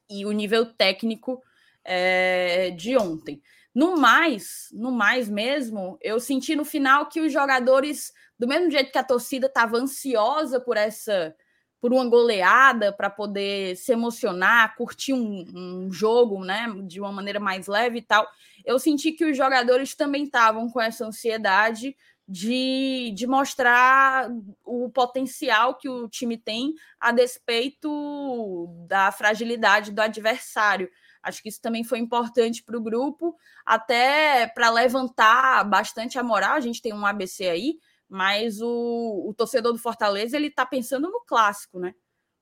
e 0.08 0.26
o 0.26 0.32
nível 0.32 0.66
técnico 0.66 1.42
é, 1.84 2.70
de 2.70 2.96
ontem. 2.96 3.40
No 3.74 3.96
mais, 3.96 4.68
no 4.72 4.92
mais 4.92 5.28
mesmo, 5.28 5.96
eu 6.00 6.20
senti 6.20 6.54
no 6.54 6.64
final 6.64 7.06
que 7.06 7.20
os 7.20 7.32
jogadores, 7.32 8.12
do 8.38 8.46
mesmo 8.46 8.70
jeito 8.70 8.92
que 8.92 8.98
a 8.98 9.04
torcida 9.04 9.46
estava 9.46 9.78
ansiosa 9.78 10.60
por 10.60 10.76
essa, 10.76 11.34
por 11.80 11.92
uma 11.92 12.06
goleada 12.06 12.92
para 12.92 13.08
poder 13.08 13.76
se 13.76 13.92
emocionar, 13.92 14.76
curtir 14.76 15.14
um, 15.14 15.44
um, 15.54 15.92
jogo, 15.92 16.44
né, 16.44 16.66
de 16.84 17.00
uma 17.00 17.10
maneira 17.10 17.40
mais 17.40 17.66
leve 17.66 17.98
e 17.98 18.02
tal, 18.02 18.28
eu 18.64 18.78
senti 18.78 19.10
que 19.12 19.24
os 19.24 19.36
jogadores 19.36 19.94
também 19.94 20.24
estavam 20.24 20.70
com 20.70 20.80
essa 20.80 21.06
ansiedade 21.06 21.96
de, 22.28 23.12
de 23.14 23.26
mostrar 23.26 24.30
o 24.64 24.88
potencial 24.90 25.74
que 25.74 25.88
o 25.88 26.08
time 26.08 26.38
tem 26.38 26.74
a 27.00 27.10
despeito 27.10 28.68
da 28.86 29.10
fragilidade 29.10 29.90
do 29.90 30.00
adversário. 30.00 30.88
Acho 31.22 31.42
que 31.42 31.48
isso 31.48 31.60
também 31.60 31.84
foi 31.84 31.98
importante 31.98 32.62
para 32.62 32.76
o 32.76 32.82
grupo, 32.82 33.36
até 33.64 34.46
para 34.48 34.70
levantar 34.70 35.64
bastante 35.64 36.18
a 36.18 36.22
moral. 36.22 36.54
A 36.54 36.60
gente 36.60 36.82
tem 36.82 36.92
um 36.92 37.06
ABC 37.06 37.48
aí, 37.48 37.78
mas 38.08 38.60
o, 38.60 39.26
o 39.28 39.34
torcedor 39.34 39.72
do 39.72 39.78
Fortaleza 39.78 40.36
ele 40.36 40.48
está 40.48 40.66
pensando 40.66 41.08
no 41.08 41.20
clássico, 41.20 41.78
né? 41.78 41.94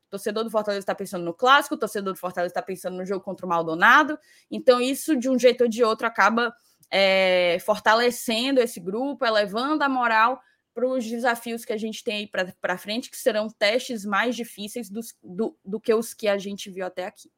O 0.08 0.10
torcedor 0.10 0.42
do 0.42 0.50
Fortaleza 0.50 0.82
está 0.82 0.94
pensando 0.94 1.24
no 1.24 1.34
clássico, 1.34 1.74
o 1.74 1.78
torcedor 1.78 2.12
do 2.12 2.18
Fortaleza 2.18 2.50
está 2.50 2.62
pensando 2.62 2.96
no 2.96 3.04
jogo 3.04 3.22
contra 3.22 3.46
o 3.46 3.48
Maldonado. 3.48 4.18
Então, 4.50 4.80
isso, 4.80 5.14
de 5.14 5.28
um 5.28 5.38
jeito 5.38 5.62
ou 5.64 5.68
de 5.68 5.84
outro, 5.84 6.06
acaba 6.06 6.52
é, 6.90 7.58
fortalecendo 7.60 8.60
esse 8.60 8.80
grupo, 8.80 9.24
elevando 9.24 9.84
a 9.84 9.88
moral 9.88 10.40
para 10.74 10.88
os 10.88 11.04
desafios 11.04 11.64
que 11.64 11.72
a 11.72 11.76
gente 11.76 12.02
tem 12.02 12.16
aí 12.16 12.30
para 12.60 12.78
frente, 12.78 13.10
que 13.10 13.16
serão 13.16 13.48
testes 13.48 14.04
mais 14.04 14.34
difíceis 14.34 14.88
do, 14.90 15.56
do 15.64 15.80
que 15.80 15.92
os 15.94 16.14
que 16.14 16.26
a 16.26 16.38
gente 16.38 16.70
viu 16.70 16.86
até 16.86 17.06
aqui. 17.06 17.30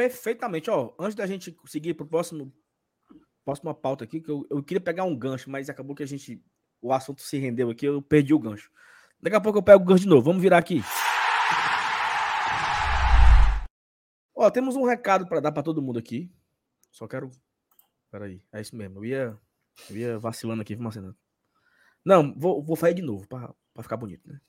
Perfeitamente. 0.00 0.70
Ó, 0.70 0.94
antes 0.98 1.14
da 1.14 1.26
gente 1.26 1.54
seguir 1.66 1.92
para 1.92 2.04
o 2.04 2.08
próximo 2.08 2.50
próxima 3.44 3.74
pauta 3.74 4.02
aqui, 4.02 4.18
que 4.18 4.30
eu, 4.30 4.46
eu 4.48 4.62
queria 4.62 4.80
pegar 4.80 5.04
um 5.04 5.14
gancho, 5.14 5.50
mas 5.50 5.68
acabou 5.68 5.94
que 5.94 6.02
a 6.02 6.06
gente. 6.06 6.42
O 6.80 6.90
assunto 6.90 7.20
se 7.20 7.36
rendeu 7.36 7.68
aqui, 7.68 7.84
eu 7.84 8.00
perdi 8.00 8.32
o 8.32 8.38
gancho. 8.38 8.70
Daqui 9.20 9.36
a 9.36 9.40
pouco 9.42 9.58
eu 9.58 9.62
pego 9.62 9.82
o 9.82 9.86
gancho 9.86 10.04
de 10.04 10.08
novo. 10.08 10.22
Vamos 10.22 10.40
virar 10.40 10.56
aqui. 10.56 10.80
Ó, 14.34 14.50
temos 14.50 14.74
um 14.74 14.86
recado 14.86 15.28
para 15.28 15.38
dar 15.38 15.52
para 15.52 15.62
todo 15.62 15.82
mundo 15.82 15.98
aqui. 15.98 16.32
Só 16.90 17.06
quero. 17.06 17.30
Peraí, 18.10 18.42
é 18.54 18.62
isso 18.62 18.74
mesmo. 18.74 19.00
Eu 19.00 19.04
ia, 19.04 19.38
eu 19.90 19.96
ia 19.98 20.18
vacilando 20.18 20.62
aqui, 20.62 20.74
Marcelo. 20.76 21.14
Não, 22.02 22.34
vou, 22.38 22.62
vou 22.62 22.74
fazer 22.74 22.94
de 22.94 23.02
novo, 23.02 23.28
para 23.28 23.54
ficar 23.82 23.98
bonito, 23.98 24.26
né? 24.26 24.40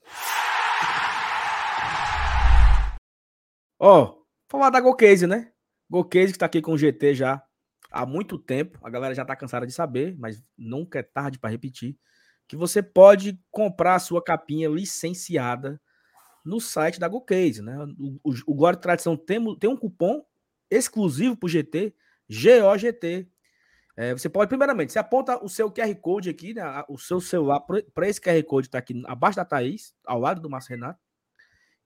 Ó, 3.78 4.21
falar 4.52 4.70
da 4.70 4.80
GoCase, 4.80 5.26
né? 5.26 5.50
GoCase 5.88 6.32
que 6.32 6.38
tá 6.38 6.46
aqui 6.46 6.60
com 6.60 6.72
o 6.72 6.78
GT 6.78 7.14
já 7.14 7.42
há 7.90 8.04
muito 8.04 8.38
tempo. 8.38 8.78
A 8.82 8.90
galera 8.90 9.14
já 9.14 9.24
tá 9.24 9.34
cansada 9.34 9.66
de 9.66 9.72
saber, 9.72 10.14
mas 10.18 10.42
nunca 10.56 10.98
é 10.98 11.02
tarde 11.02 11.38
para 11.38 11.50
repetir. 11.50 11.96
Que 12.46 12.56
você 12.56 12.82
pode 12.82 13.40
comprar 13.50 13.94
a 13.94 13.98
sua 13.98 14.22
capinha 14.22 14.68
licenciada 14.68 15.80
no 16.44 16.60
site 16.60 17.00
da 17.00 17.08
GoCase, 17.08 17.62
né? 17.62 17.76
O, 18.22 18.32
o, 18.46 18.76
Tradição 18.76 19.16
tem, 19.16 19.40
tem 19.58 19.70
um 19.70 19.76
cupom 19.76 20.22
exclusivo 20.70 21.36
para 21.36 21.46
o 21.46 21.50
GT, 21.50 21.94
GOGT. 22.28 23.28
É, 23.96 24.12
você 24.12 24.28
pode, 24.28 24.48
primeiramente, 24.48 24.92
você 24.92 24.98
aponta 24.98 25.42
o 25.42 25.48
seu 25.48 25.70
QR 25.70 25.94
Code 25.96 26.30
aqui, 26.30 26.54
né, 26.54 26.62
o 26.88 26.98
seu 26.98 27.20
celular 27.20 27.60
para 27.60 28.08
esse 28.08 28.20
QR 28.20 28.42
Code 28.44 28.70
tá 28.70 28.78
aqui 28.78 29.02
abaixo 29.06 29.36
da 29.36 29.44
Thaís, 29.44 29.94
ao 30.06 30.18
lado 30.18 30.40
do 30.40 30.48
Márcio 30.48 30.70
Renato. 30.70 30.98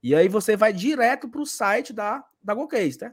E 0.07 0.15
aí 0.15 0.29
você 0.29 0.57
vai 0.57 0.73
direto 0.73 1.29
para 1.29 1.41
o 1.41 1.45
site 1.45 1.93
da, 1.93 2.25
da 2.41 2.55
GoCase, 2.55 2.97
tá? 2.97 3.13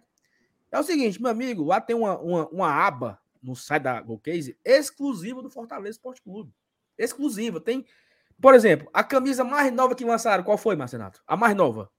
É 0.72 0.80
o 0.80 0.84
seguinte, 0.84 1.20
meu 1.20 1.32
amigo, 1.32 1.64
lá 1.64 1.82
tem 1.82 1.96
uma, 1.96 2.20
uma, 2.20 2.48
uma 2.50 2.70
aba 2.70 3.20
no 3.42 3.56
site 3.56 3.82
da 3.82 4.00
GoCase 4.00 4.56
exclusiva 4.64 5.42
do 5.42 5.50
Fortaleza 5.50 5.96
Esporte 5.96 6.22
Clube. 6.22 6.54
Exclusiva. 6.96 7.60
Tem, 7.60 7.84
por 8.40 8.54
exemplo, 8.54 8.88
a 8.94 9.04
camisa 9.04 9.44
mais 9.44 9.74
nova 9.74 9.96
que 9.96 10.06
lançaram, 10.06 10.44
qual 10.44 10.56
foi, 10.56 10.76
Marcenato? 10.76 11.20
A 11.26 11.36
mais 11.36 11.56
nova? 11.56 11.90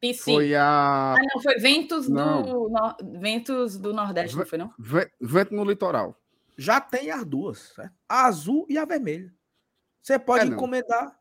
PC. 0.00 0.32
Foi 0.32 0.54
a. 0.54 1.14
Ah, 1.14 1.16
não, 1.34 1.42
foi 1.42 1.56
Ventos, 1.56 2.08
Não. 2.08 2.42
Do, 2.42 2.68
no... 2.68 3.18
Ventos 3.18 3.76
do 3.76 3.92
Nordeste, 3.92 4.36
não 4.36 4.46
foi, 4.46 4.58
não? 4.58 4.72
Ve- 4.78 5.10
Vento 5.20 5.52
no 5.56 5.64
litoral. 5.64 6.16
Já 6.56 6.80
tem 6.80 7.10
as 7.10 7.24
duas, 7.24 7.72
certo? 7.74 7.94
A 8.08 8.26
azul 8.26 8.64
e 8.68 8.78
a 8.78 8.84
vermelha. 8.84 9.34
Você 10.00 10.20
pode 10.20 10.44
É, 10.44 10.46
encomendar. 10.46 11.18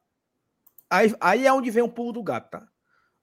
Aí, 0.88 1.12
aí 1.20 1.48
é 1.48 1.52
onde 1.52 1.72
vem 1.72 1.82
o 1.82 1.90
pulo 1.90 2.12
do 2.12 2.22
gato, 2.22 2.52
tá? 2.52 2.68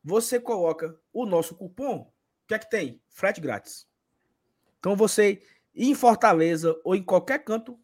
Você 0.02 0.40
coloca 0.40 0.98
o 1.12 1.26
nosso 1.26 1.54
cupom, 1.54 2.00
o 2.00 2.12
que 2.48 2.54
é 2.54 2.58
que 2.58 2.70
tem? 2.70 3.02
Frete 3.08 3.40
grátis. 3.40 3.86
Então 4.78 4.96
você, 4.96 5.42
em 5.74 5.94
Fortaleza 5.94 6.78
ou 6.82 6.94
em 6.94 7.02
qualquer 7.02 7.44
canto, 7.44 7.78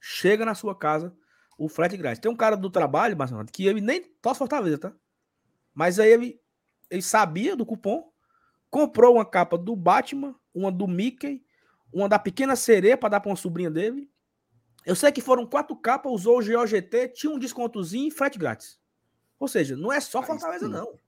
chega 0.00 0.44
na 0.44 0.54
sua 0.54 0.76
casa 0.76 1.16
o 1.58 1.68
frete 1.68 1.96
grátis. 1.96 2.20
Tem 2.20 2.30
um 2.30 2.36
cara 2.36 2.56
do 2.56 2.68
trabalho, 2.68 3.16
Marcelo, 3.16 3.44
que 3.46 3.66
ele 3.66 3.80
nem 3.80 4.02
torce 4.20 4.38
Fortaleza, 4.38 4.78
tá? 4.78 4.92
Mas 5.74 5.98
aí 5.98 6.10
ele, 6.10 6.40
ele 6.90 7.02
sabia 7.02 7.56
do 7.56 7.64
cupom, 7.64 8.12
comprou 8.68 9.14
uma 9.14 9.24
capa 9.24 9.56
do 9.56 9.74
Batman, 9.74 10.34
uma 10.54 10.70
do 10.70 10.86
Mickey, 10.86 11.42
uma 11.92 12.08
da 12.08 12.18
Pequena 12.18 12.56
Sereia 12.56 12.96
para 12.96 13.10
dar 13.10 13.20
para 13.20 13.30
uma 13.30 13.36
sobrinha 13.36 13.70
dele. 13.70 14.10
Eu 14.84 14.96
sei 14.96 15.12
que 15.12 15.20
foram 15.20 15.46
quatro 15.46 15.76
capas, 15.76 16.12
usou 16.12 16.40
o 16.40 16.44
GOGT, 16.44 17.08
tinha 17.14 17.32
um 17.32 17.38
descontozinho 17.38 18.08
e 18.08 18.10
frete 18.10 18.38
grátis. 18.38 18.80
Ou 19.38 19.46
seja, 19.46 19.76
não 19.76 19.92
é 19.92 20.00
só 20.00 20.22
Fortaleza, 20.22 20.68
não. 20.68 20.98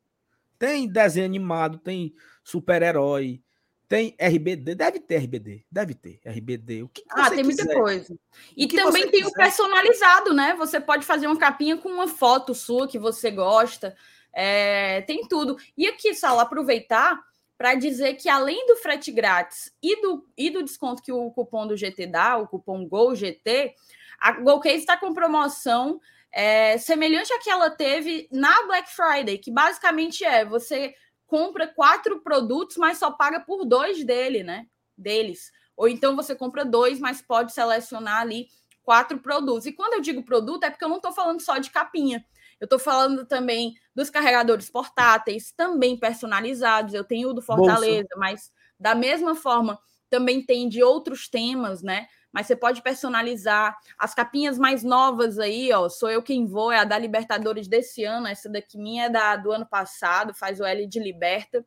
Tem 0.65 0.89
desenho 0.89 1.27
animado, 1.27 1.79
tem 1.79 2.15
super-herói, 2.43 3.43
Tem 3.87 4.17
RBD, 4.19 4.75
deve 4.75 4.99
ter 4.99 5.17
RBD, 5.17 5.67
deve 5.71 5.95
ter 5.95 6.19
RBD. 6.25 6.83
O 6.85 6.89
que, 6.89 7.03
que 7.03 7.09
Ah, 7.11 7.29
tem 7.31 7.45
muita 7.45 7.67
quiser. 7.67 7.75
coisa. 7.75 8.19
E 8.57 8.67
O 8.67 8.69
também 8.69 9.11
tem 9.11 9.25
o 9.27 9.31
quiser. 9.31 9.37
personalizado, 9.45 10.33
né? 10.33 10.55
Você 10.57 10.81
pode 10.81 11.05
fazer 11.05 11.27
uma 11.27 11.39
capinha 11.39 11.77
com 11.77 11.91
uma 11.91 12.09
foto 12.09 12.55
sua 12.55 12.89
que 12.89 12.99
você 12.99 13.31
gosta. 13.31 13.95
É, 14.33 15.03
tem 15.03 15.29
tudo. 15.29 15.59
E 15.77 15.87
aqui, 15.87 16.15
Saulo, 16.15 16.41
aproveitar 16.41 17.21
para 17.59 17.75
dizer 17.75 18.15
que 18.15 18.29
além 18.29 18.67
do 18.67 18.77
frete 18.77 19.13
grátis 19.13 19.71
e 19.83 20.01
do, 20.01 20.27
e 20.37 20.49
do 20.51 20.63
desconto 20.65 21.03
que 21.03 21.13
o 21.13 21.31
cupom 21.31 21.67
do 21.67 21.77
GT 21.77 22.07
dá, 22.07 22.39
o 22.39 22.49
cupom 22.49 22.89
GOLGT, 22.89 23.75
a 24.19 24.33
GoCase 24.33 24.77
está 24.79 24.97
com 24.97 25.13
promoção 25.13 26.01
é, 26.35 26.77
semelhante 26.79 27.33
à 27.33 27.39
que 27.39 27.49
ela 27.49 27.71
teve 27.71 28.29
na 28.33 28.67
Black 28.67 28.91
Friday, 28.91 29.39
que 29.39 29.53
basicamente 29.53 30.25
é 30.25 30.45
você 30.45 30.93
compra 31.29 31.69
quatro 31.69 32.21
produtos, 32.23 32.77
mas 32.77 32.99
só 32.99 33.13
paga 33.13 33.39
por 33.39 33.65
dois 33.65 34.05
dele, 34.05 34.43
né? 34.43 34.67
Deles. 34.99 35.53
Ou 35.77 35.89
então 35.89 36.17
você 36.17 36.35
compra 36.35 36.65
dois, 36.65 36.99
mas 36.99 37.23
pode 37.23 37.53
selecionar 37.53 38.21
ali 38.21 38.49
quatro 38.83 39.19
produtos. 39.21 39.67
E 39.67 39.73
quando 39.73 39.95
eu 39.95 40.01
digo 40.01 40.25
produto, 40.25 40.65
é 40.65 40.71
porque 40.71 40.85
eu 40.85 40.89
não 40.89 40.97
estou 40.97 41.13
falando 41.13 41.41
só 41.41 41.59
de 41.59 41.71
capinha. 41.71 42.25
Eu 42.61 42.65
estou 42.65 42.79
falando 42.79 43.25
também 43.25 43.75
dos 43.95 44.11
carregadores 44.11 44.69
portáteis, 44.69 45.53
também 45.53 45.97
personalizados. 45.97 46.95
Eu 46.95 47.05
tenho 47.05 47.31
o 47.31 47.33
do 47.33 47.43
Fortaleza, 47.43 48.09
mas 48.17 48.53
da 48.79 48.95
mesma 48.95 49.37
forma 49.37 49.79
também 50.11 50.45
tem 50.45 50.69
de 50.69 50.83
outros 50.83 51.29
temas, 51.29 51.83
né? 51.83 52.07
Mas 52.35 52.49
você 52.49 52.57
pode 52.57 52.83
personalizar 52.83 53.79
as 53.97 54.13
capinhas 54.13 54.59
mais 54.59 54.83
novas 54.83 55.39
aí, 55.39 55.73
ó. 55.73 55.89
Sou 55.89 56.11
eu 56.11 56.21
quem 56.21 56.47
vou, 56.47 56.73
é 56.73 56.81
a 56.81 56.85
da 56.85 56.99
Libertadores 56.99 57.69
desse 57.69 58.03
ano. 58.03 58.27
Essa 58.27 58.49
daqui 58.51 58.77
minha 58.77 59.05
é 59.05 59.09
da 59.09 59.37
do 59.37 59.53
ano 59.53 59.65
passado, 59.65 60.35
faz 60.35 60.59
o 60.59 60.65
L 60.65 60.85
de 60.85 60.99
Liberta. 60.99 61.65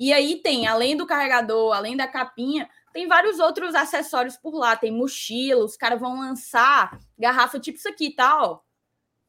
E 0.00 0.14
aí 0.14 0.36
tem, 0.36 0.66
além 0.66 0.96
do 0.96 1.06
carregador, 1.06 1.74
além 1.74 1.94
da 1.94 2.08
capinha, 2.08 2.70
tem 2.90 3.06
vários 3.06 3.38
outros 3.38 3.74
acessórios 3.74 4.38
por 4.38 4.54
lá. 4.54 4.76
Tem 4.76 4.90
mochila, 4.90 5.62
os 5.62 5.76
caras 5.76 6.00
vão 6.00 6.18
lançar 6.18 6.98
garrafa 7.18 7.60
tipo 7.60 7.76
isso 7.76 7.88
aqui, 7.88 8.14
tá? 8.14 8.42
Ó, 8.42 8.60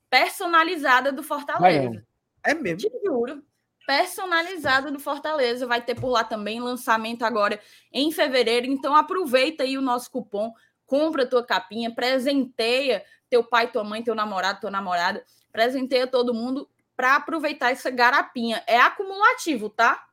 personalizada 0.10 1.12
do 1.12 1.22
Fortaleza. 1.22 2.06
É 2.42 2.54
mesmo. 2.54 2.90
Te 2.90 3.06
juro. 3.06 3.44
Personalizada 3.86 4.92
do 4.92 5.00
Fortaleza. 5.00 5.68
Vai 5.68 5.82
ter 5.82 5.96
por 5.96 6.10
lá 6.10 6.24
também 6.24 6.60
lançamento 6.60 7.24
agora 7.24 7.60
em 7.92 8.12
fevereiro. 8.12 8.68
Então 8.68 8.96
aproveita 8.96 9.64
aí 9.64 9.78
o 9.78 9.82
nosso 9.82 10.12
cupom, 10.12 10.54
compra 10.86 11.26
tua 11.26 11.46
capinha, 11.46 11.94
presenteia 11.94 13.04
teu 13.30 13.44
pai, 13.44 13.72
tua 13.72 13.84
mãe, 13.84 14.04
teu 14.04 14.16
namorado, 14.16 14.62
tua 14.62 14.72
namorada, 14.72 15.26
presenteia 15.52 16.08
todo 16.08 16.34
mundo 16.34 16.70
para 16.96 17.16
aproveitar 17.16 17.72
essa 17.72 17.90
garapinha. 17.90 18.64
É 18.68 18.80
acumulativo, 18.80 19.70
tá? 19.70 20.08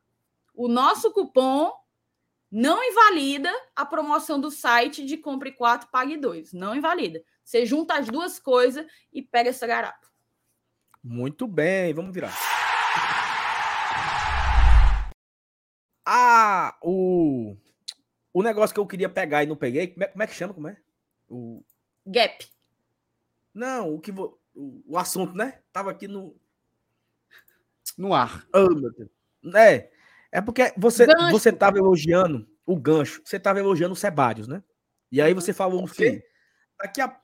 O 0.53 0.67
nosso 0.67 1.11
cupom 1.11 1.71
não 2.51 2.83
invalida 2.83 3.51
a 3.75 3.85
promoção 3.85 4.39
do 4.39 4.51
site 4.51 5.03
de 5.05 5.17
compre 5.17 5.51
4, 5.51 5.89
pague 5.89 6.17
2. 6.17 6.53
Não 6.53 6.75
invalida. 6.75 7.23
Você 7.43 7.65
junta 7.65 7.95
as 7.95 8.07
duas 8.07 8.39
coisas 8.39 8.85
e 9.11 9.21
pega 9.21 9.49
essa 9.49 9.65
garapa. 9.65 10.07
Muito 11.03 11.47
bem, 11.47 11.93
vamos 11.93 12.13
virar. 12.13 12.62
Ah, 16.05 16.77
o, 16.81 17.55
o 18.33 18.43
negócio 18.43 18.73
que 18.73 18.79
eu 18.79 18.87
queria 18.87 19.09
pegar 19.09 19.43
e 19.43 19.47
não 19.47 19.55
peguei, 19.55 19.87
como 19.87 20.03
é, 20.03 20.07
como 20.07 20.23
é 20.23 20.27
que 20.27 20.33
chama? 20.35 20.53
Como 20.53 20.67
é? 20.67 20.77
O, 21.29 21.63
Gap. 22.05 22.45
não, 23.53 23.95
o 23.95 23.99
que 23.99 24.11
vo- 24.11 24.37
o, 24.53 24.83
o 24.85 24.97
assunto, 24.97 25.33
né? 25.35 25.61
Tava 25.71 25.91
aqui 25.91 26.07
no. 26.07 26.35
No 27.97 28.13
ar. 28.13 28.45
Oh, 28.53 28.69
meu 28.73 28.91
Deus. 28.91 29.09
É, 29.55 29.91
é 30.31 30.41
porque 30.41 30.73
você, 30.77 31.05
Gancho. 31.05 31.31
você 31.31 31.51
tava 31.51 31.77
elogiando 31.77 32.47
o 32.65 32.75
gancho, 32.77 33.21
você 33.23 33.39
tava 33.39 33.59
elogiando 33.59 33.93
o 33.93 33.97
Sebadios, 33.97 34.47
né? 34.47 34.63
E 35.11 35.21
aí 35.21 35.33
você 35.33 35.53
falou 35.53 35.83
o 35.83 35.89
quê? 35.89 36.25
Daqui 36.77 37.01
a. 37.01 37.19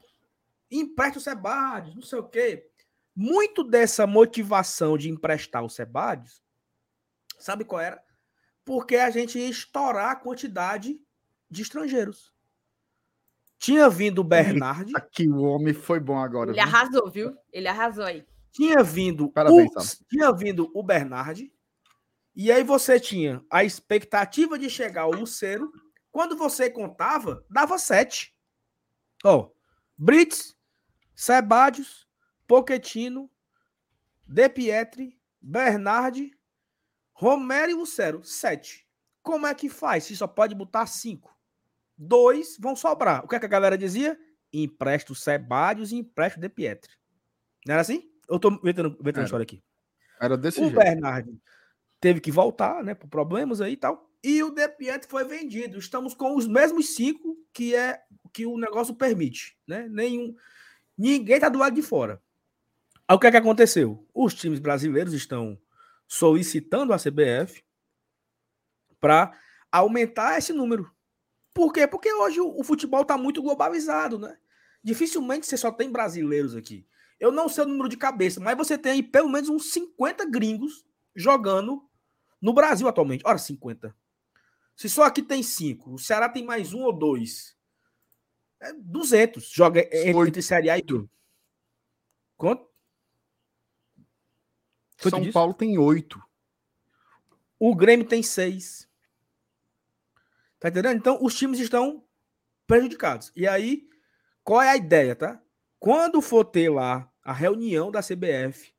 Empresta 0.71 1.17
o 1.17 1.21
Sebadios, 1.21 1.95
não 1.95 2.03
sei 2.03 2.19
o 2.19 2.27
quê. 2.27 2.69
Muito 3.15 3.63
dessa 3.63 4.05
motivação 4.05 4.97
de 4.97 5.09
emprestar 5.09 5.63
o 5.63 5.69
Sebadios, 5.69 6.43
sabe 7.39 7.65
qual 7.65 7.81
era? 7.81 8.01
Porque 8.69 8.97
a 8.97 9.09
gente 9.09 9.39
ia 9.39 9.49
estourar 9.49 10.11
a 10.11 10.15
quantidade 10.15 11.01
de 11.49 11.61
estrangeiros. 11.63 12.31
Tinha 13.57 13.89
vindo 13.89 14.19
o 14.19 14.23
Bernard, 14.23 14.91
Aqui 14.95 15.27
o 15.27 15.41
homem 15.41 15.73
foi 15.73 15.99
bom 15.99 16.19
agora. 16.19 16.51
Ele 16.51 16.61
viu? 16.61 16.69
arrasou, 16.69 17.09
viu? 17.09 17.35
Ele 17.51 17.67
arrasou 17.67 18.03
aí. 18.05 18.23
tinha 18.51 18.83
vindo 18.83 19.27
Parabéns, 19.31 19.71
o, 19.75 19.81
Sam. 19.81 20.03
tinha 20.07 20.31
vindo 20.31 20.69
o 20.75 20.83
Bernard, 20.83 21.51
e 22.35 22.51
aí 22.51 22.63
você 22.63 22.99
tinha 22.99 23.43
a 23.49 23.63
expectativa 23.63 24.59
de 24.59 24.69
chegar 24.69 25.01
ao 25.01 25.13
Luceiro. 25.13 25.71
Quando 26.11 26.37
você 26.37 26.69
contava, 26.69 27.43
dava 27.49 27.79
sete. 27.79 28.35
Ó, 29.25 29.49
Brits, 29.97 30.55
Sebadios, 31.15 32.07
Poquetino, 32.45 33.31
De 34.27 34.47
Pietri, 34.47 35.19
Bernard, 35.41 36.31
Romero 37.19 37.69
e 37.69 37.73
Lucero. 37.73 38.23
Sete. 38.23 38.87
Como 39.21 39.45
é 39.45 39.53
que 39.53 39.67
faz? 39.67 40.05
Se 40.05 40.15
só 40.15 40.25
pode 40.25 40.55
botar 40.55 40.85
cinco. 40.85 41.37
Dois 41.97 42.55
vão 42.57 42.77
sobrar. 42.77 43.25
O 43.25 43.27
que, 43.27 43.35
é 43.35 43.39
que 43.39 43.45
a 43.45 43.49
galera 43.49 43.77
dizia? 43.77 44.17
Empresta 44.53 45.11
o 45.11 45.15
Sebadios 45.15 45.91
e 45.91 45.97
empresta 45.97 46.39
o 46.39 46.41
De 46.41 46.47
Pietri. 46.47 46.93
Não 47.67 47.73
era 47.73 47.81
assim? 47.81 48.09
Eu 48.29 48.39
tô 48.39 48.49
inventando, 48.49 48.97
inventando 48.97 49.25
história 49.25 49.43
aqui. 49.43 49.61
Era 50.21 50.37
desse 50.37 50.61
O 50.61 50.69
jeito. 50.69 50.77
Bernard 50.77 51.37
teve 51.99 52.21
que 52.21 52.31
voltar, 52.31 52.81
né, 52.85 52.95
por 52.95 53.09
problemas 53.09 53.59
aí 53.59 53.73
e 53.73 53.77
tal. 53.77 54.09
E 54.23 54.41
o 54.41 54.51
De 54.51 54.69
Pietri 54.69 55.09
foi 55.09 55.25
vendido. 55.25 55.77
Estamos 55.77 56.13
com 56.13 56.37
os 56.37 56.47
mesmos 56.47 56.95
cinco 56.95 57.37
que 57.51 57.75
é 57.75 57.99
que 58.31 58.45
o 58.45 58.57
negócio 58.57 58.95
permite, 58.95 59.57
né? 59.67 59.89
Nenhum 59.89 60.33
ninguém 60.97 61.37
tá 61.37 61.49
do 61.49 61.59
lado 61.59 61.75
de 61.75 61.81
fora. 61.81 62.21
Aí 63.05 63.15
o 63.15 63.19
que 63.19 63.27
é 63.27 63.31
que 63.31 63.37
aconteceu? 63.37 64.07
Os 64.13 64.33
times 64.33 64.59
brasileiros 64.59 65.13
estão 65.13 65.59
solicitando 66.09 66.91
a 66.91 66.97
CBF 66.97 67.63
para 68.99 69.31
aumentar 69.71 70.39
esse 70.39 70.51
número. 70.51 70.91
Por 71.53 71.71
quê? 71.71 71.87
Porque 71.87 72.11
hoje 72.11 72.41
o, 72.41 72.59
o 72.59 72.63
futebol 72.63 73.05
tá 73.05 73.15
muito 73.17 73.41
globalizado, 73.41 74.17
né? 74.17 74.35
Dificilmente 74.83 75.45
você 75.45 75.55
só 75.55 75.71
tem 75.71 75.91
brasileiros 75.91 76.55
aqui. 76.55 76.87
Eu 77.19 77.31
não 77.31 77.47
sei 77.47 77.63
o 77.63 77.67
número 77.67 77.87
de 77.87 77.97
cabeça, 77.97 78.39
mas 78.39 78.57
você 78.57 78.77
tem 78.77 78.93
aí 78.93 79.03
pelo 79.03 79.29
menos 79.29 79.49
uns 79.49 79.71
50 79.71 80.25
gringos 80.25 80.83
jogando 81.15 81.87
no 82.41 82.53
Brasil 82.53 82.87
atualmente. 82.87 83.23
Ora, 83.25 83.37
50. 83.37 83.95
Se 84.75 84.89
só 84.89 85.03
aqui 85.03 85.21
tem 85.21 85.43
5, 85.43 85.93
o 85.93 85.99
Ceará 85.99 86.27
tem 86.27 86.43
mais 86.43 86.73
um 86.73 86.83
ou 86.83 86.93
dois. 86.93 87.55
É 88.61 88.73
200. 88.73 89.51
Joga 89.51 89.81
entre, 89.81 90.13
Oito. 90.15 90.29
entre 90.29 90.41
Série 90.41 90.69
A 90.69 90.77
e 90.77 90.81
tudo. 90.81 91.09
Quanto? 92.37 92.68
Foi 94.99 95.09
São? 95.09 95.31
Paulo 95.31 95.53
tem 95.53 95.77
oito. 95.77 96.21
O 97.57 97.75
Grêmio 97.75 98.05
tem 98.05 98.21
seis. 98.21 98.87
Tá 100.59 100.67
entendendo? 100.67 100.97
Então, 100.97 101.17
os 101.21 101.33
times 101.35 101.59
estão 101.59 102.03
prejudicados. 102.67 103.31
E 103.35 103.47
aí, 103.47 103.87
qual 104.43 104.61
é 104.61 104.69
a 104.69 104.77
ideia, 104.77 105.15
tá? 105.15 105.41
Quando 105.79 106.21
for 106.21 106.43
ter 106.43 106.69
lá 106.69 107.09
a 107.23 107.31
reunião 107.31 107.89
da 107.89 108.01
CBF 108.01 108.73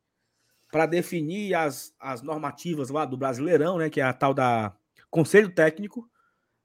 para 0.71 0.85
definir 0.85 1.55
as, 1.55 1.95
as 1.99 2.21
normativas 2.21 2.91
lá 2.91 3.05
do 3.05 3.17
Brasileirão, 3.17 3.79
né, 3.79 3.89
que 3.89 4.01
é 4.01 4.05
a 4.05 4.13
tal 4.13 4.35
da 4.35 4.77
Conselho 5.11 5.53
Técnico, 5.53 6.09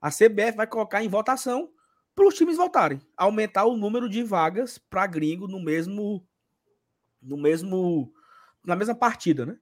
a 0.02 0.10
CBF 0.10 0.58
vai 0.58 0.68
colocar 0.68 1.04
em 1.04 1.08
votação 1.08 1.72
para 2.14 2.28
os 2.28 2.36
times 2.36 2.58
voltarem, 2.58 3.02
aumentar 3.18 3.66
o 3.66 3.76
número 3.76 4.08
de 4.10 4.22
vagas 4.22 4.78
para 4.78 5.08
gringo 5.08 5.48
no 5.48 5.60
mesmo 5.60 6.26
no 7.22 7.38
mesmo 7.38 8.14
na 8.66 8.76
mesma 8.76 8.96
partida, 8.96 9.46
né? 9.46 9.58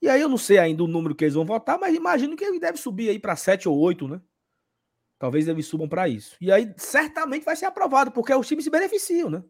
E 0.00 0.08
aí 0.08 0.20
eu 0.20 0.28
não 0.28 0.36
sei 0.38 0.58
ainda 0.58 0.82
o 0.82 0.88
número 0.88 1.14
que 1.14 1.24
eles 1.24 1.34
vão 1.34 1.44
votar, 1.44 1.78
mas 1.78 1.94
imagino 1.94 2.36
que 2.36 2.44
ele 2.44 2.58
deve 2.58 2.76
subir 2.76 3.08
aí 3.08 3.18
para 3.18 3.36
7 3.36 3.68
ou 3.68 3.78
8, 3.78 4.08
né? 4.08 4.20
Talvez 5.18 5.46
eles 5.46 5.66
subam 5.66 5.88
para 5.88 6.08
isso. 6.08 6.36
E 6.40 6.50
aí 6.50 6.74
certamente 6.76 7.44
vai 7.44 7.54
ser 7.54 7.66
aprovado, 7.66 8.10
porque 8.10 8.34
os 8.34 8.48
times 8.48 8.64
se 8.64 8.70
beneficiam, 8.70 9.30
né? 9.30 9.44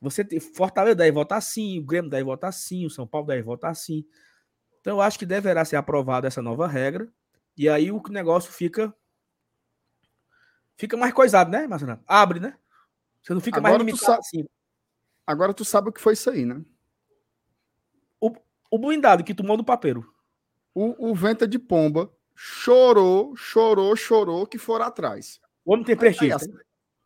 Você 0.00 0.24
tem 0.24 0.40
Fortaleza 0.40 0.96
deve 0.96 1.12
votar 1.12 1.40
sim, 1.40 1.78
o 1.78 1.84
Grêmio 1.84 2.10
deve 2.10 2.24
votar 2.24 2.52
sim, 2.52 2.84
o 2.84 2.90
São 2.90 3.06
Paulo 3.06 3.26
deve 3.26 3.42
votar 3.42 3.74
sim. 3.76 4.04
Então 4.80 4.96
eu 4.96 5.00
acho 5.00 5.18
que 5.18 5.24
deverá 5.24 5.64
ser 5.64 5.76
aprovada 5.76 6.26
essa 6.26 6.42
nova 6.42 6.66
regra. 6.66 7.08
E 7.56 7.68
aí 7.68 7.90
o 7.92 8.02
negócio 8.10 8.52
fica 8.52 8.92
fica 10.76 10.96
mais 10.96 11.12
coisado, 11.14 11.50
né, 11.50 11.66
Marcelo? 11.66 12.00
Abre, 12.06 12.40
né? 12.40 12.56
Você 13.22 13.32
não 13.32 13.40
fica 13.40 13.60
mais 13.60 13.74
Agora 13.74 13.84
tu 13.84 13.86
limitado 13.86 14.06
sabe- 14.12 14.18
assim. 14.18 14.44
Agora 15.26 15.54
tu 15.54 15.64
sabe 15.64 15.88
o 15.88 15.92
que 15.92 16.00
foi 16.00 16.12
isso 16.12 16.28
aí, 16.28 16.44
né? 16.44 16.62
O 18.74 18.78
blindado 18.78 19.22
que 19.22 19.32
tomou 19.32 19.56
do 19.56 19.62
papeiro. 19.62 20.04
O, 20.74 21.10
o 21.10 21.14
Venta 21.14 21.46
de 21.46 21.60
Pomba 21.60 22.10
chorou, 22.34 23.36
chorou, 23.36 23.94
chorou 23.94 24.48
que 24.48 24.58
foram 24.58 24.86
atrás. 24.86 25.40
O 25.64 25.72
homem 25.72 25.84
tem 25.84 25.92
Aí, 25.92 25.98
prestígio. 26.00 26.34
assim, 26.34 26.52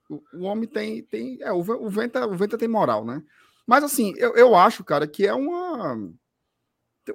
o, 0.08 0.22
o 0.32 0.42
homem 0.44 0.66
tem. 0.66 1.02
tem 1.02 1.36
é, 1.42 1.52
o, 1.52 1.58
o, 1.58 1.90
Venta, 1.90 2.26
o 2.26 2.34
Venta 2.34 2.56
tem 2.56 2.68
moral, 2.68 3.04
né? 3.04 3.22
Mas 3.66 3.84
assim, 3.84 4.14
eu, 4.16 4.34
eu 4.34 4.54
acho, 4.56 4.82
cara, 4.82 5.06
que 5.06 5.26
é 5.26 5.34
uma. 5.34 5.94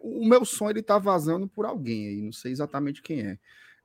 O 0.03 0.23
meu 0.23 0.45
sonho 0.45 0.69
ele 0.69 0.84
tá 0.84 0.99
vazando 0.99 1.47
por 1.47 1.65
alguém 1.65 2.09
aí, 2.09 2.21
não 2.21 2.31
sei 2.31 2.51
exatamente 2.51 3.01
quem 3.01 3.21
é. 3.21 3.39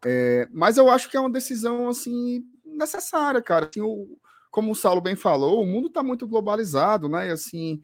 É, 0.04 0.48
mas 0.52 0.76
eu 0.76 0.90
acho 0.90 1.08
que 1.08 1.16
é 1.16 1.20
uma 1.20 1.32
decisão 1.32 1.88
assim 1.88 2.44
necessária, 2.62 3.40
cara. 3.40 3.70
Assim, 3.70 3.80
o, 3.80 4.18
como 4.50 4.72
o 4.72 4.76
Saulo 4.76 5.00
bem 5.00 5.16
falou, 5.16 5.62
o 5.62 5.66
mundo 5.66 5.88
está 5.88 6.02
muito 6.02 6.28
globalizado, 6.28 7.08
né? 7.08 7.28
E 7.28 7.30
assim, 7.30 7.82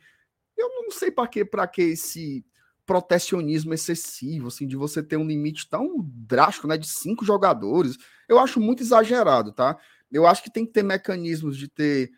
eu 0.55 0.69
não 0.83 0.91
sei 0.91 1.11
para 1.11 1.27
que 1.27 1.47
para 1.47 1.67
que 1.67 1.81
esse 1.81 2.45
protecionismo 2.87 3.73
excessivo, 3.73 4.49
assim, 4.49 4.67
de 4.67 4.77
você 4.77 5.03
ter 5.03 5.17
um 5.17 5.27
limite 5.27 5.69
tão 5.69 5.97
drástico, 6.03 6.67
né, 6.67 6.77
de 6.77 6.87
cinco 6.87 7.25
jogadores. 7.25 7.97
Eu 8.29 8.39
acho 8.39 8.61
muito 8.61 8.83
exagerado, 8.83 9.53
tá? 9.53 9.79
Eu 10.11 10.27
acho 10.27 10.43
que 10.43 10.53
tem 10.53 10.67
que 10.67 10.73
ter 10.73 10.83
mecanismos 10.83 11.57
de 11.57 11.69
ter 11.69 12.11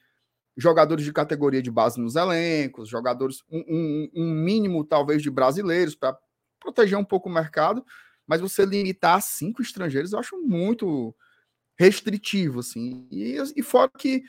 jogadores 0.56 1.04
de 1.04 1.12
categoria 1.12 1.62
de 1.62 1.70
base 1.70 2.00
nos 2.00 2.16
elencos, 2.16 2.88
jogadores 2.88 3.42
um, 3.50 3.62
um, 3.68 4.10
um 4.14 4.30
mínimo 4.30 4.84
talvez 4.84 5.22
de 5.22 5.30
brasileiros 5.30 5.94
para 5.94 6.16
proteger 6.58 6.98
um 6.98 7.04
pouco 7.04 7.28
o 7.28 7.32
mercado, 7.32 7.84
mas 8.26 8.40
você 8.40 8.64
limitar 8.64 9.16
a 9.16 9.20
cinco 9.20 9.62
estrangeiros 9.62 10.12
eu 10.12 10.18
acho 10.18 10.36
muito 10.42 11.14
restritivo, 11.78 12.60
assim. 12.60 13.06
E, 13.10 13.36
e 13.54 13.62
fora 13.62 13.90
que 13.96 14.22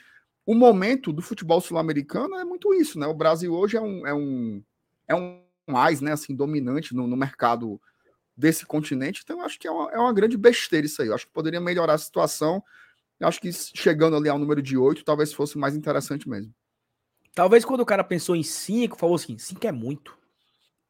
o 0.46 0.54
momento 0.54 1.12
do 1.12 1.22
futebol 1.22 1.60
sul-americano 1.60 2.36
é 2.36 2.44
muito 2.44 2.72
isso, 2.74 2.98
né? 2.98 3.06
O 3.06 3.14
Brasil 3.14 3.52
hoje 3.52 3.76
é 3.76 3.80
um, 3.80 4.06
é 4.06 4.14
um, 4.14 4.62
é 5.08 5.14
um 5.14 5.47
mais, 5.68 6.00
né, 6.00 6.12
assim, 6.12 6.34
dominante 6.34 6.94
no, 6.94 7.06
no 7.06 7.16
mercado 7.16 7.80
desse 8.36 8.64
continente, 8.64 9.22
então 9.24 9.40
eu 9.40 9.44
acho 9.44 9.58
que 9.58 9.66
é 9.66 9.70
uma, 9.70 9.90
é 9.90 9.98
uma 9.98 10.12
grande 10.12 10.36
besteira 10.36 10.86
isso 10.86 11.02
aí. 11.02 11.08
Eu 11.08 11.14
acho 11.14 11.26
que 11.26 11.32
poderia 11.32 11.60
melhorar 11.60 11.94
a 11.94 11.98
situação. 11.98 12.62
Eu 13.18 13.26
acho 13.26 13.40
que 13.40 13.52
chegando 13.52 14.16
ali 14.16 14.28
ao 14.28 14.38
número 14.38 14.62
de 14.62 14.76
oito, 14.76 15.04
talvez 15.04 15.32
fosse 15.32 15.58
mais 15.58 15.74
interessante 15.74 16.28
mesmo. 16.28 16.54
Talvez 17.34 17.64
quando 17.64 17.80
o 17.80 17.86
cara 17.86 18.04
pensou 18.04 18.36
em 18.36 18.42
cinco, 18.42 18.96
falou 18.96 19.16
assim: 19.16 19.36
cinco 19.38 19.66
é 19.66 19.72
muito. 19.72 20.16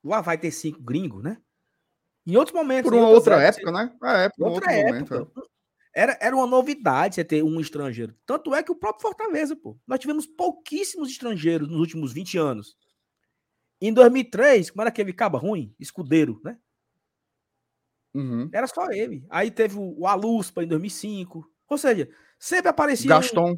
Lá 0.05 0.21
vai 0.21 0.37
ter 0.37 0.51
cinco 0.51 0.81
gringos, 0.83 1.23
né? 1.23 1.39
Em 2.27 2.37
outros 2.37 2.55
momentos. 2.55 2.91
Por 2.91 2.99
uma 2.99 3.09
outra 3.09 3.43
época, 3.43 3.73
né? 3.73 3.93
É, 4.03 4.29
por 4.29 4.49
outra 4.49 4.73
época. 4.73 5.21
Momento, 5.21 5.33
é. 5.39 5.49
Era, 5.95 6.19
era 6.21 6.37
uma 6.37 6.47
novidade 6.47 7.15
você 7.15 7.25
ter 7.25 7.43
um 7.43 7.59
estrangeiro. 7.61 8.15
Tanto 8.27 8.55
é 8.55 8.63
que 8.63 8.71
o 8.71 8.77
próprio 8.77 9.03
Fortaleza, 9.03 9.57
pô. 9.57 9.77
Nós 9.87 9.99
tivemos 9.99 10.27
pouquíssimos 10.27 11.11
estrangeiros 11.11 11.69
nos 11.69 11.81
últimos 11.81 12.13
20 12.13 12.39
anos. 12.39 12.77
Em 13.81 13.93
2003, 13.93 14.71
como 14.71 14.83
era 14.83 14.89
aquele 14.89 15.13
caba 15.13 15.39
ruim? 15.39 15.75
Escudeiro, 15.79 16.41
né? 16.45 16.59
Uhum. 18.15 18.49
Era 18.53 18.67
só 18.67 18.91
ele. 18.91 19.25
Aí 19.31 19.51
teve 19.51 19.77
o 19.79 20.07
Aluspa 20.07 20.65
em 20.65 20.67
2005. 20.67 21.49
Ou 21.69 21.79
seja, 21.79 22.09
sempre 22.39 22.69
aparecia. 22.69 23.09
Gaston. 23.09 23.53
Um... 23.53 23.57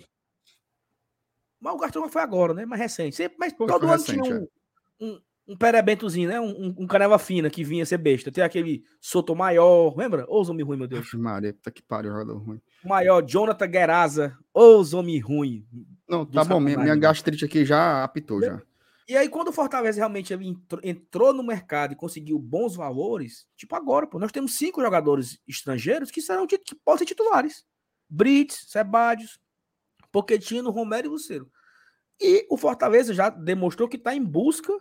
Mas 1.61 1.75
o 1.75 1.79
Gaston 1.79 2.09
foi 2.09 2.23
agora, 2.23 2.53
né? 2.53 2.67
Mais 2.67 2.81
recente. 2.81 3.17
Sempre, 3.17 3.39
mas 3.39 3.53
foi, 3.55 3.67
todo 3.67 3.81
foi 3.81 3.89
ano 3.89 3.99
recente, 3.99 4.23
tinha 4.23 4.37
um, 4.37 4.43
é. 4.43 5.05
um, 5.05 5.21
um 5.49 5.57
perebentozinho, 5.57 6.29
né? 6.29 6.41
Um, 6.41 6.75
um, 6.79 6.87
canela 6.87 7.19
fina 7.19 7.49
que 7.49 7.65
vinha 7.65 7.87
ser 7.87 7.99
besta. 7.99 8.31
Tem 8.31 8.45
aquele 8.45 8.85
Sotomayor, 9.01 9.97
lembra? 9.97 10.27
Ô, 10.29 10.43
homem 10.43 10.65
ruim, 10.65 10.77
meu 10.77 10.89
Deus. 10.89 11.07
Aff, 11.07 11.17
Maria, 11.17 11.55
puta 11.55 11.71
que 11.71 11.83
pariu, 11.83 12.13
jogador 12.13 12.37
ruim. 12.37 12.61
Maior, 12.85 13.23
Jonathan 13.23 13.67
Gueraza. 13.67 14.39
Ô, 14.53 14.83
homem 14.95 15.19
ruim. 15.19 15.67
Não, 16.09 16.27
tá 16.27 16.45
bom, 16.45 16.61
minha, 16.61 16.79
minha 16.79 16.97
gastrite 16.97 17.45
aqui 17.45 17.65
já 17.65 18.03
apitou 18.05 18.43
já. 18.43 18.61
E 19.11 19.16
aí, 19.16 19.28
quando 19.28 19.49
o 19.49 19.53
Fortaleza 19.53 19.99
realmente 19.99 20.32
entrou, 20.85 21.35
no 21.35 21.43
mercado 21.43 21.93
e 21.93 21.97
conseguiu 21.97 22.39
bons 22.39 22.77
valores, 22.77 23.45
tipo 23.57 23.74
agora, 23.74 24.07
pô, 24.07 24.20
nós 24.20 24.31
temos 24.31 24.57
cinco 24.57 24.81
jogadores 24.81 25.37
estrangeiros 25.49 26.12
que 26.12 26.23
serão 26.23 26.47
que 26.47 26.61
podem 26.85 27.01
ser 27.01 27.07
titulares. 27.07 27.66
Brits, 28.09 28.66
Sebadios, 28.69 29.41
Poquetino, 30.12 30.70
Romero 30.70 31.09
e 31.09 31.11
Lucero. 31.11 31.51
E 32.20 32.47
o 32.49 32.57
Fortaleza 32.57 33.12
já 33.12 33.31
demonstrou 33.31 33.89
que 33.89 33.97
está 33.97 34.15
em 34.15 34.24
busca 34.24 34.73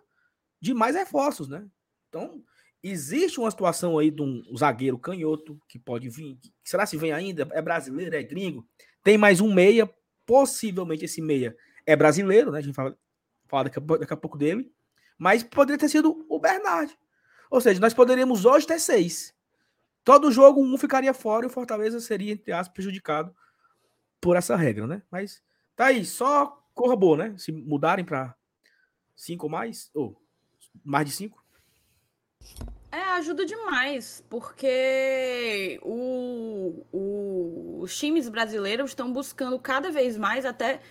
de 0.61 0.75
mais 0.75 0.95
reforços, 0.95 1.49
né? 1.49 1.67
Então, 2.07 2.43
existe 2.83 3.39
uma 3.39 3.49
situação 3.49 3.97
aí 3.97 4.11
de 4.11 4.21
um 4.21 4.43
zagueiro 4.55 4.99
canhoto 4.99 5.59
que 5.67 5.79
pode 5.79 6.07
vir. 6.07 6.37
Será 6.63 6.85
se 6.85 6.97
vem 6.97 7.11
ainda? 7.11 7.49
É 7.51 7.63
brasileiro, 7.63 8.15
é 8.15 8.21
gringo? 8.21 8.63
Tem 9.03 9.17
mais 9.17 9.41
um 9.41 9.51
meia, 9.51 9.91
possivelmente 10.23 11.05
esse 11.05 11.19
meia 11.19 11.57
é 11.83 11.95
brasileiro, 11.95 12.51
né? 12.51 12.59
A 12.59 12.61
gente 12.61 12.75
fala 12.75 12.95
falar 13.49 13.63
daqui 13.63 13.79
a, 13.79 13.97
daqui 13.97 14.13
a 14.13 14.17
pouco 14.17 14.37
dele, 14.37 14.71
mas 15.17 15.43
poderia 15.43 15.77
ter 15.77 15.89
sido 15.89 16.25
o 16.29 16.39
Bernard. 16.39 16.97
Ou 17.49 17.59
seja, 17.59 17.79
nós 17.79 17.93
poderíamos 17.93 18.45
hoje 18.45 18.67
ter 18.67 18.79
seis. 18.79 19.33
Todo 20.03 20.31
jogo 20.31 20.61
um 20.61 20.77
ficaria 20.77 21.13
fora 21.13 21.45
e 21.45 21.47
o 21.47 21.51
Fortaleza 21.51 21.99
seria, 21.99 22.31
entre 22.33 22.51
aspas, 22.51 22.73
prejudicado 22.73 23.35
por 24.21 24.35
essa 24.35 24.55
regra, 24.55 24.87
né? 24.87 25.01
Mas 25.11 25.41
tá 25.75 25.87
aí, 25.87 26.05
só 26.05 26.63
corra 26.73 26.95
boa, 26.95 27.17
né? 27.17 27.35
Se 27.37 27.51
mudarem 27.51 28.05
para 28.05 28.35
cinco 29.15 29.47
ou 29.47 29.51
mais, 29.51 29.89
ou 29.93 30.21
mais 30.83 31.05
de 31.05 31.11
cinco. 31.13 31.43
É, 32.91 33.01
ajuda 33.01 33.45
demais, 33.45 34.23
porque 34.29 35.79
o, 35.83 36.85
o, 36.91 37.79
os 37.81 37.95
times 37.95 38.27
brasileiros 38.27 38.91
estão 38.91 39.11
buscando 39.11 39.59
cada 39.59 39.91
vez 39.91 40.17
mais, 40.17 40.43
até 40.43 40.81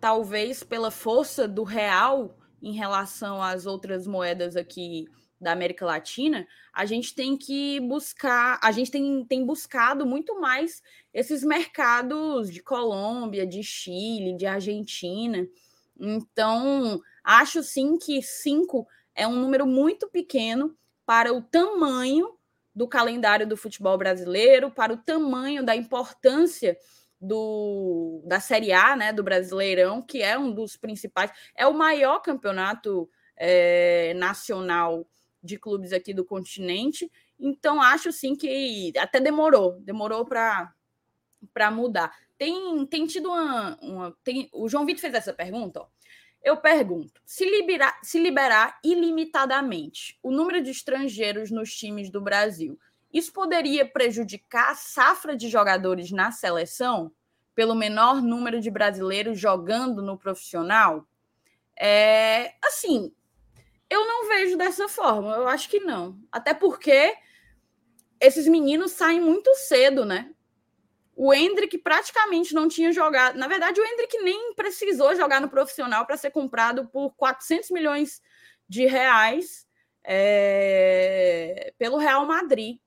talvez 0.00 0.62
pela 0.62 0.90
força 0.90 1.46
do 1.48 1.62
real 1.62 2.36
em 2.62 2.72
relação 2.72 3.42
às 3.42 3.66
outras 3.66 4.06
moedas 4.06 4.56
aqui 4.56 5.06
da 5.40 5.52
América 5.52 5.84
Latina, 5.84 6.46
a 6.72 6.86
gente 6.86 7.14
tem 7.14 7.36
que 7.36 7.78
buscar, 7.80 8.58
a 8.62 8.72
gente 8.72 8.90
tem, 8.90 9.24
tem 9.24 9.44
buscado 9.44 10.06
muito 10.06 10.40
mais 10.40 10.82
esses 11.12 11.44
mercados 11.44 12.50
de 12.50 12.62
Colômbia, 12.62 13.46
de 13.46 13.62
Chile, 13.62 14.36
de 14.36 14.46
Argentina. 14.46 15.46
Então, 15.98 17.00
acho 17.22 17.62
sim 17.62 17.98
que 17.98 18.22
cinco 18.22 18.86
é 19.14 19.26
um 19.26 19.36
número 19.36 19.66
muito 19.66 20.08
pequeno 20.08 20.76
para 21.04 21.32
o 21.32 21.42
tamanho 21.42 22.36
do 22.74 22.88
calendário 22.88 23.46
do 23.46 23.56
futebol 23.56 23.96
brasileiro, 23.96 24.70
para 24.70 24.92
o 24.92 24.98
tamanho 24.98 25.64
da 25.64 25.74
importância 25.74 26.76
do, 27.20 28.22
da 28.26 28.40
Série 28.40 28.72
A, 28.72 28.94
né, 28.94 29.12
do 29.12 29.22
Brasileirão, 29.22 30.02
que 30.02 30.22
é 30.22 30.38
um 30.38 30.52
dos 30.52 30.76
principais, 30.76 31.30
é 31.54 31.66
o 31.66 31.74
maior 31.74 32.20
campeonato 32.20 33.08
é, 33.36 34.14
nacional 34.14 35.06
de 35.42 35.58
clubes 35.58 35.92
aqui 35.92 36.12
do 36.12 36.24
continente. 36.24 37.10
Então, 37.38 37.80
acho 37.80 38.12
sim 38.12 38.34
que 38.34 38.92
até 38.98 39.20
demorou, 39.20 39.78
demorou 39.80 40.24
para 40.24 40.72
mudar. 41.72 42.14
Tem, 42.38 42.84
tem 42.86 43.06
tido 43.06 43.28
uma. 43.28 43.78
uma 43.80 44.16
tem, 44.22 44.48
o 44.52 44.68
João 44.68 44.84
Vitor 44.84 45.00
fez 45.00 45.14
essa 45.14 45.32
pergunta. 45.32 45.80
Ó. 45.80 45.86
Eu 46.42 46.56
pergunto: 46.58 47.20
se 47.24 47.44
liberar, 47.44 47.98
se 48.02 48.18
liberar 48.18 48.78
ilimitadamente 48.84 50.18
o 50.22 50.30
número 50.30 50.62
de 50.62 50.70
estrangeiros 50.70 51.50
nos 51.50 51.74
times 51.74 52.10
do 52.10 52.20
Brasil, 52.20 52.78
isso 53.16 53.32
poderia 53.32 53.86
prejudicar 53.86 54.72
a 54.72 54.74
safra 54.74 55.36
de 55.36 55.48
jogadores 55.48 56.10
na 56.10 56.30
seleção, 56.32 57.12
pelo 57.54 57.74
menor 57.74 58.20
número 58.20 58.60
de 58.60 58.70
brasileiros 58.70 59.38
jogando 59.38 60.02
no 60.02 60.18
profissional? 60.18 61.06
É, 61.78 62.54
assim, 62.64 63.12
eu 63.88 64.06
não 64.06 64.28
vejo 64.28 64.56
dessa 64.56 64.88
forma, 64.88 65.34
eu 65.34 65.48
acho 65.48 65.68
que 65.68 65.80
não. 65.80 66.18
Até 66.30 66.52
porque 66.52 67.14
esses 68.20 68.46
meninos 68.46 68.92
saem 68.92 69.20
muito 69.20 69.54
cedo, 69.54 70.04
né? 70.04 70.32
O 71.14 71.32
Hendrick 71.32 71.78
praticamente 71.78 72.54
não 72.54 72.68
tinha 72.68 72.92
jogado. 72.92 73.38
Na 73.38 73.48
verdade, 73.48 73.80
o 73.80 73.84
Hendrick 73.84 74.18
nem 74.18 74.54
precisou 74.54 75.16
jogar 75.16 75.40
no 75.40 75.48
profissional 75.48 76.04
para 76.04 76.16
ser 76.16 76.30
comprado 76.30 76.86
por 76.88 77.14
400 77.16 77.70
milhões 77.70 78.20
de 78.68 78.84
reais 78.84 79.66
é, 80.04 81.72
pelo 81.78 81.96
Real 81.96 82.26
Madrid. 82.26 82.78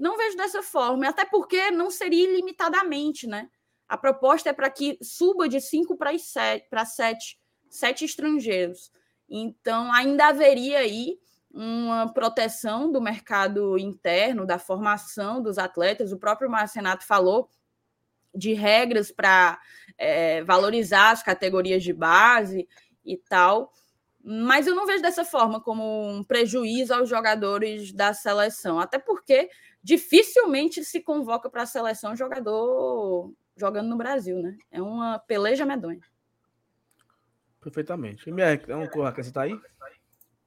Não 0.00 0.16
vejo 0.16 0.34
dessa 0.34 0.62
forma, 0.62 1.06
até 1.06 1.26
porque 1.26 1.70
não 1.70 1.90
seria 1.90 2.24
ilimitadamente, 2.24 3.26
né? 3.26 3.50
A 3.86 3.98
proposta 3.98 4.48
é 4.48 4.52
para 4.52 4.70
que 4.70 4.96
suba 5.02 5.46
de 5.46 5.60
cinco 5.60 5.94
para 5.94 6.16
sete, 6.18 6.66
sete, 6.86 7.38
sete 7.68 8.04
estrangeiros. 8.06 8.90
Então, 9.28 9.92
ainda 9.92 10.28
haveria 10.28 10.78
aí 10.78 11.18
uma 11.52 12.10
proteção 12.10 12.90
do 12.90 12.98
mercado 12.98 13.76
interno, 13.76 14.46
da 14.46 14.58
formação 14.58 15.42
dos 15.42 15.58
atletas. 15.58 16.12
O 16.12 16.18
próprio 16.18 16.48
Marcenato 16.48 17.04
falou 17.04 17.50
de 18.34 18.54
regras 18.54 19.10
para 19.10 19.60
é, 19.98 20.42
valorizar 20.44 21.10
as 21.10 21.22
categorias 21.22 21.82
de 21.82 21.92
base 21.92 22.66
e 23.04 23.18
tal. 23.18 23.70
Mas 24.22 24.66
eu 24.66 24.74
não 24.74 24.86
vejo 24.86 25.02
dessa 25.02 25.24
forma 25.24 25.60
como 25.60 26.08
um 26.08 26.24
prejuízo 26.24 26.94
aos 26.94 27.08
jogadores 27.08 27.92
da 27.92 28.14
seleção, 28.14 28.78
até 28.78 28.98
porque 28.98 29.50
dificilmente 29.82 30.84
se 30.84 31.00
convoca 31.00 31.48
para 31.48 31.62
a 31.62 31.66
seleção 31.66 32.14
jogador 32.14 33.32
jogando 33.56 33.88
no 33.88 33.96
Brasil, 33.96 34.38
né? 34.42 34.56
É 34.70 34.80
uma 34.80 35.18
peleja 35.18 35.66
medonha. 35.66 36.00
Perfeitamente. 37.60 38.28
E 38.28 38.32
Mier, 38.32 38.64
é 38.68 38.76
um 38.76 38.88
corra 38.88 39.12
que 39.12 39.22
você 39.22 39.30
tá 39.30 39.42
aí? 39.42 39.58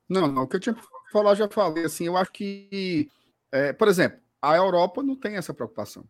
Não, 0.10 0.28
não. 0.28 0.44
O 0.44 0.48
que 0.48 0.56
eu 0.56 0.60
tinha 0.60 0.74
que 0.74 0.82
falar, 1.12 1.36
já 1.36 1.48
falei. 1.48 1.86
Assim, 1.86 2.06
eu 2.06 2.18
acho 2.18 2.32
que, 2.32 3.10
é, 3.52 3.72
por 3.72 3.88
exemplo, 3.88 4.20
a 4.42 4.56
Europa 4.56 5.04
não 5.04 5.16
tem 5.16 5.36
essa 5.36 5.54
preocupação. 5.54 6.06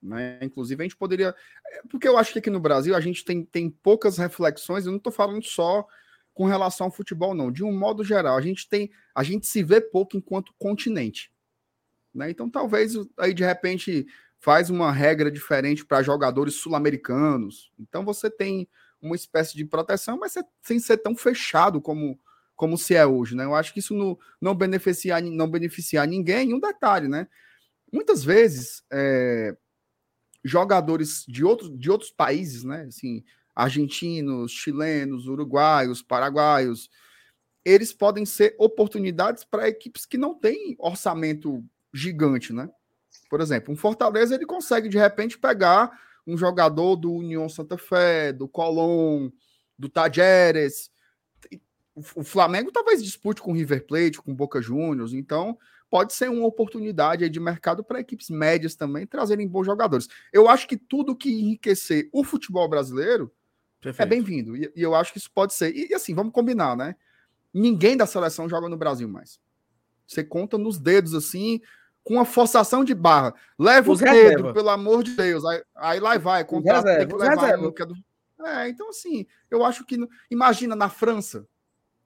Né? 0.00 0.38
Inclusive, 0.42 0.82
a 0.82 0.84
gente 0.84 0.96
poderia. 0.96 1.34
É, 1.66 1.82
porque 1.90 2.06
eu 2.06 2.16
acho 2.16 2.32
que 2.32 2.38
aqui 2.38 2.50
no 2.50 2.60
Brasil 2.60 2.94
a 2.94 3.00
gente 3.00 3.24
tem, 3.24 3.44
tem 3.44 3.68
poucas 3.68 4.16
reflexões, 4.16 4.86
eu 4.86 4.92
não 4.92 4.98
estou 4.98 5.12
falando 5.12 5.42
só 5.42 5.86
com 6.32 6.46
relação 6.46 6.86
ao 6.86 6.92
futebol, 6.92 7.34
não. 7.34 7.50
De 7.50 7.64
um 7.64 7.76
modo 7.76 8.04
geral, 8.04 8.36
a 8.36 8.40
gente 8.40 8.68
tem. 8.68 8.90
A 9.14 9.22
gente 9.22 9.46
se 9.46 9.62
vê 9.62 9.80
pouco 9.80 10.16
enquanto 10.16 10.54
continente. 10.58 11.32
Né? 12.14 12.30
Então, 12.30 12.48
talvez 12.48 12.94
aí 13.18 13.34
de 13.34 13.44
repente 13.44 14.06
faz 14.44 14.68
uma 14.68 14.92
regra 14.92 15.30
diferente 15.30 15.86
para 15.86 16.02
jogadores 16.02 16.56
sul-americanos. 16.56 17.72
Então 17.78 18.04
você 18.04 18.30
tem 18.30 18.68
uma 19.00 19.16
espécie 19.16 19.56
de 19.56 19.64
proteção, 19.64 20.18
mas 20.18 20.34
sem 20.62 20.78
ser 20.78 20.98
tão 20.98 21.16
fechado 21.16 21.80
como, 21.80 22.20
como 22.54 22.76
se 22.76 22.94
é 22.94 23.06
hoje, 23.06 23.34
né? 23.34 23.44
Eu 23.44 23.54
acho 23.54 23.72
que 23.72 23.80
isso 23.80 23.94
não, 23.94 24.18
não, 24.38 24.54
beneficiar, 24.54 25.22
não 25.22 25.50
beneficiar 25.50 26.06
ninguém. 26.06 26.52
Um 26.52 26.60
detalhe, 26.60 27.08
né? 27.08 27.26
Muitas 27.90 28.22
vezes, 28.22 28.82
é, 28.92 29.56
jogadores 30.44 31.24
de 31.26 31.42
outros, 31.42 31.70
de 31.78 31.90
outros 31.90 32.10
países, 32.10 32.64
né? 32.64 32.82
Assim, 32.82 33.24
argentinos, 33.54 34.52
chilenos, 34.52 35.26
uruguaios, 35.26 36.02
paraguaios, 36.02 36.90
eles 37.64 37.94
podem 37.94 38.26
ser 38.26 38.54
oportunidades 38.58 39.42
para 39.42 39.68
equipes 39.68 40.04
que 40.04 40.18
não 40.18 40.34
têm 40.34 40.76
orçamento 40.78 41.64
gigante, 41.94 42.52
né? 42.52 42.68
Por 43.30 43.40
exemplo, 43.40 43.72
um 43.72 43.76
Fortaleza 43.76 44.34
ele 44.34 44.44
consegue 44.44 44.88
de 44.88 44.98
repente 44.98 45.38
pegar 45.38 45.90
um 46.26 46.36
jogador 46.36 46.96
do 46.96 47.12
União 47.12 47.48
Santa 47.48 47.78
Fé, 47.78 48.32
do 48.32 48.48
Colón, 48.48 49.30
do 49.78 49.88
Tajeres. 49.88 50.90
O 51.94 52.24
Flamengo 52.24 52.72
talvez 52.72 53.02
dispute 53.02 53.40
com 53.40 53.52
o 53.52 53.54
River 53.54 53.86
Plate, 53.86 54.20
com 54.20 54.34
Boca 54.34 54.60
Juniors, 54.60 55.12
então 55.12 55.56
pode 55.88 56.12
ser 56.12 56.28
uma 56.28 56.44
oportunidade 56.44 57.28
de 57.28 57.38
mercado 57.38 57.84
para 57.84 58.00
equipes 58.00 58.28
médias 58.28 58.74
também 58.74 59.06
trazerem 59.06 59.46
bons 59.46 59.64
jogadores. 59.64 60.08
Eu 60.32 60.48
acho 60.48 60.66
que 60.66 60.76
tudo 60.76 61.14
que 61.14 61.30
enriquecer 61.30 62.08
o 62.12 62.24
futebol 62.24 62.68
brasileiro 62.68 63.30
é 63.80 63.84
Perfeito. 63.84 64.00
é 64.02 64.10
bem-vindo. 64.10 64.56
E, 64.56 64.72
eu 64.74 64.92
acho 64.92 65.12
que 65.12 65.18
isso 65.18 65.30
pode 65.30 65.54
ser. 65.54 65.72
E, 65.72 65.90
e, 65.90 65.94
assim, 65.94 66.12
vamos 66.12 66.32
combinar, 66.32 66.76
né? 66.76 66.96
Ninguém 67.52 67.96
da 67.96 68.06
seleção 68.06 68.48
joga 68.48 68.68
no 68.68 68.76
Brasil 68.76 69.08
mais. 69.08 69.38
Você 70.04 70.24
conta 70.24 70.58
nos 70.58 70.80
dedos 70.80 71.14
assim, 71.14 71.60
com 72.04 72.14
uma 72.14 72.24
forçação 72.26 72.84
de 72.84 72.94
barra. 72.94 73.34
Leva 73.58 73.90
Os 73.90 74.00
o 74.00 74.04
Pedro, 74.04 74.20
reserva. 74.20 74.52
pelo 74.52 74.68
amor 74.68 75.02
de 75.02 75.16
Deus. 75.16 75.44
Aí, 75.44 75.62
aí 75.74 76.00
lá 76.00 76.16
vai, 76.18 76.44
contrato 76.44 76.84
tem 76.84 77.08
que 77.08 77.16
levar. 77.16 77.58
É, 78.46 78.68
então 78.68 78.90
assim, 78.90 79.26
eu 79.50 79.64
acho 79.64 79.84
que. 79.84 79.96
Imagina 80.30 80.76
na 80.76 80.90
França, 80.90 81.48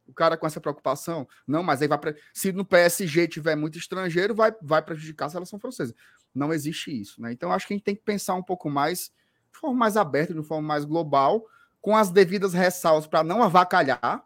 o 0.06 0.14
cara 0.14 0.36
com 0.36 0.46
essa 0.46 0.60
preocupação. 0.60 1.26
Não, 1.46 1.64
mas 1.64 1.82
aí 1.82 1.88
vai. 1.88 1.98
Pra, 1.98 2.14
se 2.32 2.52
no 2.52 2.64
PSG 2.64 3.26
tiver 3.26 3.56
muito 3.56 3.76
estrangeiro, 3.76 4.34
vai, 4.34 4.54
vai 4.62 4.80
prejudicar 4.80 5.26
a 5.26 5.30
seleção 5.30 5.58
francesa. 5.58 5.94
Não 6.32 6.52
existe 6.52 6.90
isso, 6.90 7.20
né? 7.20 7.32
Então 7.32 7.52
acho 7.52 7.66
que 7.66 7.74
a 7.74 7.76
gente 7.76 7.84
tem 7.84 7.96
que 7.96 8.02
pensar 8.02 8.34
um 8.34 8.42
pouco 8.42 8.70
mais, 8.70 9.10
de 9.52 9.58
forma 9.58 9.76
mais 9.76 9.96
aberta, 9.96 10.32
de 10.32 10.42
forma 10.44 10.66
mais 10.66 10.84
global, 10.84 11.44
com 11.80 11.96
as 11.96 12.10
devidas 12.10 12.54
ressalvas 12.54 13.06
para 13.06 13.24
não 13.24 13.42
avacalhar, 13.42 14.24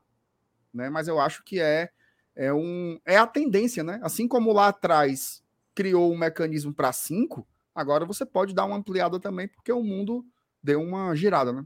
né? 0.75 0.91
Mas 0.91 1.09
eu 1.09 1.19
acho 1.19 1.43
que 1.43 1.59
é, 1.59 1.89
é, 2.37 2.53
um, 2.53 3.01
é 3.07 3.17
a 3.17 3.27
tendência, 3.27 3.83
né? 3.83 3.99
Assim 4.03 4.29
como 4.29 4.53
lá 4.53 4.69
atrás 4.69 5.42
criou 5.75 6.13
um 6.13 6.17
mecanismo 6.17 6.73
para 6.73 6.93
cinco, 6.93 7.47
agora 7.75 8.05
você 8.05 8.25
pode 8.25 8.55
dar 8.55 8.65
uma 8.65 8.77
ampliada 8.77 9.19
também, 9.19 9.49
porque 9.49 9.73
o 9.73 9.83
mundo 9.83 10.25
deu 10.63 10.81
uma 10.81 11.15
girada, 11.15 11.53
né? 11.53 11.65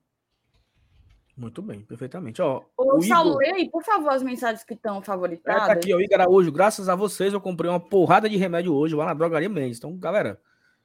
Muito 1.36 1.60
bem, 1.60 1.82
perfeitamente. 1.82 2.40
Ó, 2.40 2.62
Ô, 2.78 3.02
Saulo, 3.02 3.42
Igor... 3.42 3.54
aí, 3.54 3.70
por 3.70 3.84
favor, 3.84 4.10
as 4.10 4.22
mensagens 4.22 4.64
que 4.64 4.72
estão 4.72 5.02
favoritadas. 5.02 5.64
É, 5.64 5.66
tá 5.66 5.72
aqui, 5.72 5.92
ó, 5.92 6.00
Igor 6.00 6.20
Araújo, 6.20 6.50
graças 6.50 6.88
a 6.88 6.94
vocês 6.94 7.34
eu 7.34 7.40
comprei 7.40 7.70
uma 7.70 7.80
porrada 7.80 8.28
de 8.28 8.38
remédio 8.38 8.74
hoje 8.74 8.94
lá 8.94 9.04
na 9.04 9.12
Drogaria 9.12 9.48
Mendes. 9.48 9.76
Então, 9.76 9.94
galera, 9.98 10.40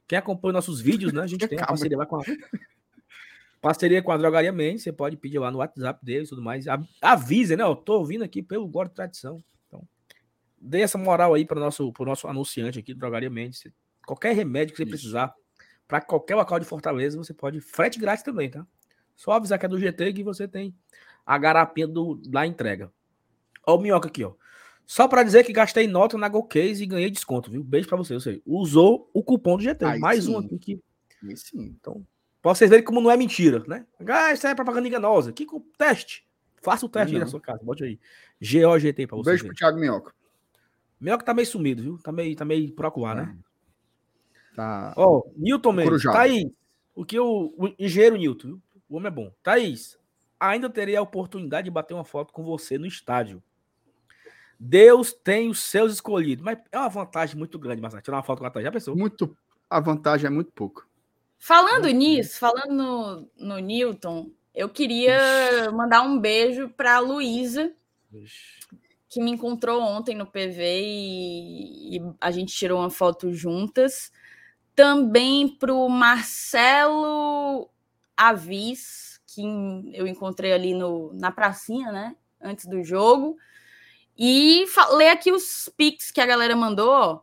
quem 0.06 0.18
acompanha 0.18 0.54
nossos 0.54 0.82
vídeos, 0.82 1.14
né, 1.14 1.22
a 1.22 1.28
gente 1.28 1.48
tem 1.48 1.60
a 1.60 1.66
parceria 1.66 1.98
lá 1.98 2.06
com 2.06 2.18
a... 2.18 2.24
Parceria 3.62 4.02
com 4.02 4.12
a 4.12 4.18
Drogaria 4.18 4.52
Mendes, 4.52 4.84
você 4.84 4.92
pode 4.92 5.16
pedir 5.16 5.38
lá 5.40 5.52
no 5.52 5.60
WhatsApp 5.60 6.04
deles 6.04 6.28
e 6.28 6.30
tudo 6.32 6.42
mais. 6.42 6.66
Avisa, 7.00 7.56
né? 7.56 7.64
Eu 7.64 7.76
tô 7.76 8.00
ouvindo 8.00 8.24
aqui 8.24 8.42
pelo 8.42 8.68
Gordo 8.68 8.92
Tradição 8.92 9.42
dê 10.62 10.82
essa 10.82 10.98
moral 10.98 11.34
aí 11.34 11.46
para 11.46 11.58
o 11.58 11.60
nosso, 11.60 11.92
nosso 12.00 12.28
anunciante 12.28 12.80
aqui, 12.80 12.94
Drogaria 12.94 13.30
Mendes. 13.30 13.64
Qualquer 14.06 14.36
remédio 14.36 14.74
que 14.74 14.78
você 14.78 14.84
Isso. 14.84 14.92
precisar, 14.92 15.34
para 15.88 16.00
qualquer 16.00 16.36
local 16.36 16.60
de 16.60 16.66
Fortaleza, 16.66 17.18
você 17.18 17.34
pode. 17.34 17.60
Frete 17.60 18.00
grátis 18.00 18.24
também, 18.24 18.50
tá? 18.50 18.66
Só 19.16 19.32
avisar 19.32 19.60
que 19.60 19.66
é 19.66 19.70
do 19.70 19.80
GT 19.80 20.14
que 20.14 20.24
você 20.24 20.48
tem 20.48 20.76
a 21.26 21.38
garapinha 21.38 21.88
do, 21.88 22.16
da 22.28 22.46
entrega. 22.46 22.92
Ó, 23.66 23.76
o 23.76 23.82
minhoca 23.82 24.08
aqui, 24.08 24.24
ó. 24.24 24.34
Só 24.86 25.08
para 25.08 25.24
dizer 25.24 25.46
que 25.46 25.54
gastei 25.54 25.88
nota 25.88 26.18
na 26.18 26.28
GoCase 26.28 26.84
e 26.84 26.88
ganhei 26.88 27.10
desconto, 27.10 27.50
viu? 27.50 27.64
Beijo 27.64 27.88
para 27.88 27.98
você. 27.98 28.14
Você 28.14 28.42
usou 28.46 29.10
o 29.14 29.24
cupom 29.24 29.58
do 29.58 29.64
GT. 29.64 29.86
Aí 29.86 30.00
Mais 30.00 30.26
sim. 30.26 30.36
um 30.36 30.40
aqui 30.40 30.58
que. 30.58 30.82
Aí 31.24 31.38
sim. 31.38 31.76
Então, 31.80 32.06
pra 32.42 32.54
vocês 32.54 32.70
verem 32.70 32.84
como 32.84 33.00
não 33.00 33.12
é 33.12 33.16
mentira, 33.16 33.64
né? 33.68 33.86
Ah, 34.08 34.34
isso 34.34 34.46
é 34.48 34.56
propaganda 34.56 34.88
enganosa. 34.88 35.32
Que 35.32 35.46
teste. 35.78 36.28
Faça 36.62 36.86
o 36.86 36.90
teste 36.90 37.16
aí 37.16 37.20
na 37.20 37.28
sua 37.28 37.40
casa. 37.40 37.64
Bote 37.64 37.84
aí. 37.84 38.00
GOGT 38.42 39.08
para 39.08 39.18
você. 39.18 39.30
Beijo 39.30 39.46
pro 39.46 39.56
Thiago 39.56 39.80
Minhoca. 39.80 40.14
Melhor 41.02 41.18
que 41.18 41.26
tá 41.26 41.34
meio 41.34 41.48
sumido, 41.48 41.82
viu? 41.82 41.98
Tá 41.98 42.12
meio, 42.12 42.36
tá 42.36 42.46
meio 42.46 42.72
procurar, 42.74 43.16
né? 43.16 43.36
É. 43.36 44.56
Tá. 44.56 44.94
Ó, 44.96 45.18
oh, 45.18 45.34
Newton 45.36 45.72
mesmo. 45.72 46.00
Thaís, 46.00 46.52
o 46.94 47.04
que 47.04 47.20
o, 47.20 47.54
o 47.58 47.74
engenheiro 47.80 48.18
Newton, 48.18 48.48
viu? 48.50 48.62
O 48.88 48.98
homem 48.98 49.08
é 49.08 49.12
bom. 49.12 49.32
Thaís, 49.42 49.98
ainda 50.40 50.70
teria 50.70 51.00
a 51.00 51.02
oportunidade 51.02 51.66
de 51.66 51.72
bater 51.72 51.96
uma 51.96 52.04
foto 52.04 52.32
com 52.32 52.44
você 52.44 52.78
no 52.78 52.86
estádio. 52.86 53.42
Deus 54.60 55.12
tem 55.12 55.50
os 55.50 55.62
seus 55.62 55.94
escolhidos. 55.94 56.46
Mas 56.46 56.60
é 56.72 56.78
uma 56.78 56.90
vantagem 56.90 57.36
muito 57.36 57.58
grande, 57.58 57.82
Marcelo. 57.82 58.04
Tirar 58.04 58.18
uma 58.18 58.24
foto 58.24 58.40
com 58.40 58.46
a 58.46 58.52
Thaís. 58.52 58.66
Já 58.66 58.72
pensou? 58.72 58.96
Muito. 58.96 59.36
A 59.68 59.80
vantagem 59.80 60.28
é 60.28 60.30
muito 60.30 60.52
pouco. 60.52 60.86
Falando 61.40 61.88
nisso, 61.88 62.38
falando 62.38 62.72
no, 62.72 63.30
no 63.36 63.58
Newton, 63.58 64.30
eu 64.54 64.70
queria 64.70 65.72
mandar 65.74 66.04
um 66.04 66.20
beijo 66.20 66.70
para 66.70 66.98
a 66.98 67.00
Luísa, 67.00 67.74
que 69.12 69.22
me 69.22 69.30
encontrou 69.30 69.82
ontem 69.82 70.16
no 70.16 70.26
PV 70.26 70.82
e, 70.82 71.98
e 71.98 72.02
a 72.22 72.32
gente 72.32 72.56
tirou 72.56 72.80
uma 72.80 72.90
foto 72.90 73.34
juntas. 73.34 74.10
Também 74.74 75.50
para 75.50 75.74
o 75.74 75.90
Marcelo 75.90 77.70
Avis, 78.16 79.22
que 79.28 79.44
eu 79.94 80.08
encontrei 80.08 80.54
ali 80.54 80.74
no, 80.74 81.12
na 81.14 81.30
pracinha, 81.30 81.92
né? 81.92 82.16
Antes 82.42 82.66
do 82.66 82.82
jogo. 82.86 83.38
E 84.18 84.66
ler 84.94 85.10
aqui 85.10 85.30
os 85.30 85.70
pics 85.76 86.10
que 86.10 86.22
a 86.22 86.26
galera 86.26 86.56
mandou. 86.56 87.22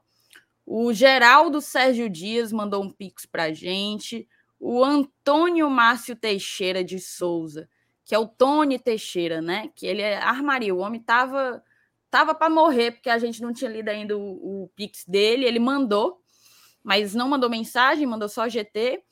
O 0.66 0.92
Geraldo 0.92 1.62
Sérgio 1.62 2.10
Dias 2.10 2.52
mandou 2.52 2.84
um 2.84 2.90
pix 2.90 3.24
para 3.24 3.54
gente. 3.54 4.28
O 4.60 4.84
Antônio 4.84 5.70
Márcio 5.70 6.14
Teixeira 6.14 6.84
de 6.84 7.00
Souza, 7.00 7.66
que 8.04 8.14
é 8.14 8.18
o 8.18 8.28
Tony 8.28 8.78
Teixeira, 8.78 9.40
né? 9.40 9.70
Que 9.74 9.86
ele 9.86 10.02
é 10.02 10.18
armaria. 10.18 10.74
O 10.74 10.80
homem 10.80 11.00
tava 11.00 11.64
Tava 12.10 12.34
para 12.34 12.48
morrer, 12.48 12.92
porque 12.92 13.10
a 13.10 13.18
gente 13.18 13.42
não 13.42 13.52
tinha 13.52 13.70
lido 13.70 13.88
ainda 13.88 14.16
o, 14.16 14.64
o 14.64 14.68
Pix 14.74 15.04
dele. 15.06 15.44
Ele 15.44 15.58
mandou, 15.58 16.20
mas 16.82 17.14
não 17.14 17.28
mandou 17.28 17.50
mensagem, 17.50 18.06
mandou 18.06 18.28
só 18.28 18.48
GT. 18.48 19.02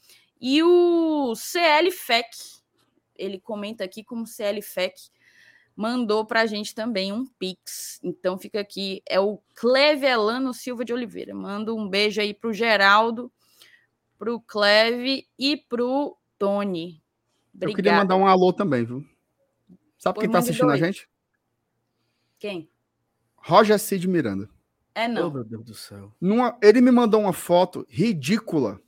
E 0.40 0.62
o 0.62 1.34
CL 1.34 1.90
FEC, 1.90 2.28
ele 3.14 3.38
comenta 3.38 3.84
aqui 3.84 4.02
como 4.02 4.26
CL 4.26 4.60
FEC, 4.62 4.94
mandou 5.74 6.24
para 6.24 6.40
a 6.40 6.46
gente 6.46 6.74
também 6.74 7.12
um 7.12 7.26
Pix. 7.26 8.00
Então 8.02 8.38
fica 8.38 8.60
aqui, 8.60 9.02
é 9.06 9.20
o 9.20 9.38
Clevelano 9.54 10.54
Silva 10.54 10.84
de 10.84 10.92
Oliveira. 10.92 11.34
Manda 11.34 11.74
um 11.74 11.88
beijo 11.88 12.20
aí 12.20 12.32
para 12.32 12.50
o 12.50 12.52
Geraldo, 12.52 13.30
para 14.18 14.32
o 14.32 14.40
Cleve 14.40 15.26
e 15.38 15.56
para 15.56 15.84
o 15.84 16.16
Tony. 16.38 17.02
Obrigada. 17.54 17.72
Eu 17.72 17.76
queria 17.76 17.96
mandar 17.96 18.16
um 18.16 18.26
alô 18.26 18.52
também, 18.52 18.84
viu? 18.84 19.04
Sabe 19.98 20.18
quem 20.18 20.26
está 20.26 20.38
assistindo 20.38 20.68
dois. 20.68 20.82
a 20.82 20.86
gente? 20.86 21.08
Quem? 22.38 22.70
Roger 23.46 23.78
Cid 23.78 24.08
Miranda. 24.08 24.48
É 24.92 25.06
não. 25.06 25.28
Oh, 25.28 25.30
meu 25.30 25.44
Deus 25.44 25.64
do 25.64 25.74
céu. 25.74 26.12
Numa, 26.20 26.58
ele 26.60 26.80
me 26.80 26.90
mandou 26.90 27.20
uma 27.20 27.32
foto 27.32 27.86
ridícula. 27.88 28.80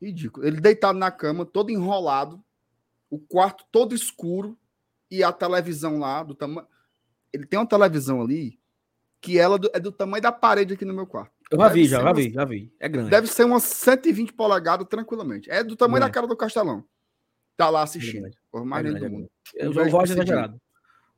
Ridícula. 0.00 0.46
Ele 0.46 0.60
deitado 0.60 0.96
na 0.96 1.10
cama, 1.10 1.44
todo 1.44 1.70
enrolado, 1.70 2.40
o 3.10 3.18
quarto 3.18 3.64
todo 3.72 3.92
escuro 3.92 4.56
e 5.10 5.24
a 5.24 5.32
televisão 5.32 5.98
lá 5.98 6.22
do 6.22 6.32
tamanho. 6.32 6.66
Ele 7.32 7.44
tem 7.44 7.58
uma 7.58 7.66
televisão 7.66 8.22
ali 8.22 8.56
que 9.20 9.36
ela 9.36 9.58
é 9.72 9.80
do 9.80 9.90
tamanho 9.90 10.22
da 10.22 10.30
parede 10.30 10.74
aqui 10.74 10.84
no 10.84 10.94
meu 10.94 11.06
quarto. 11.06 11.32
Eu 11.50 11.58
já 11.58 11.68
vi, 11.68 11.84
já, 11.86 12.00
já 12.00 12.12
vi, 12.12 12.30
já 12.30 12.44
vi. 12.44 12.72
É 12.78 12.88
grande. 12.88 13.10
Deve 13.10 13.26
ser 13.26 13.44
umas 13.44 13.64
120 13.64 14.32
polegadas 14.32 14.86
tranquilamente. 14.86 15.50
É 15.50 15.64
do 15.64 15.74
tamanho 15.74 16.04
da 16.04 16.10
cara 16.10 16.26
do 16.28 16.36
Castelão. 16.36 16.84
Tá 17.56 17.68
lá 17.68 17.82
assistindo. 17.82 18.28
É 18.28 18.30
por 18.50 18.64
mais 18.64 18.86
é 18.86 18.90
grande, 18.90 19.06
do 19.06 19.10
mundo. 19.10 19.30
É 19.56 19.68
o 19.68 19.72
Roger 19.72 20.16
exagerado. 20.16 20.60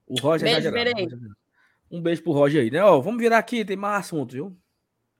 O 0.06 0.18
Roger 0.18 0.48
é 0.48 0.58
exagerado. 0.58 1.36
Um 1.94 2.02
beijo 2.02 2.24
pro 2.24 2.32
Roger 2.32 2.60
aí, 2.60 2.72
né? 2.72 2.82
Ó, 2.82 3.00
vamos 3.00 3.22
virar 3.22 3.38
aqui, 3.38 3.64
tem 3.64 3.76
mais 3.76 4.00
assunto, 4.00 4.32
viu? 4.32 4.56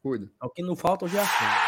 Cuida. 0.02 0.28
O 0.42 0.50
que 0.50 0.60
não 0.60 0.74
falta 0.74 1.04
hoje 1.04 1.16
é 1.16 1.20
assunto. 1.20 1.64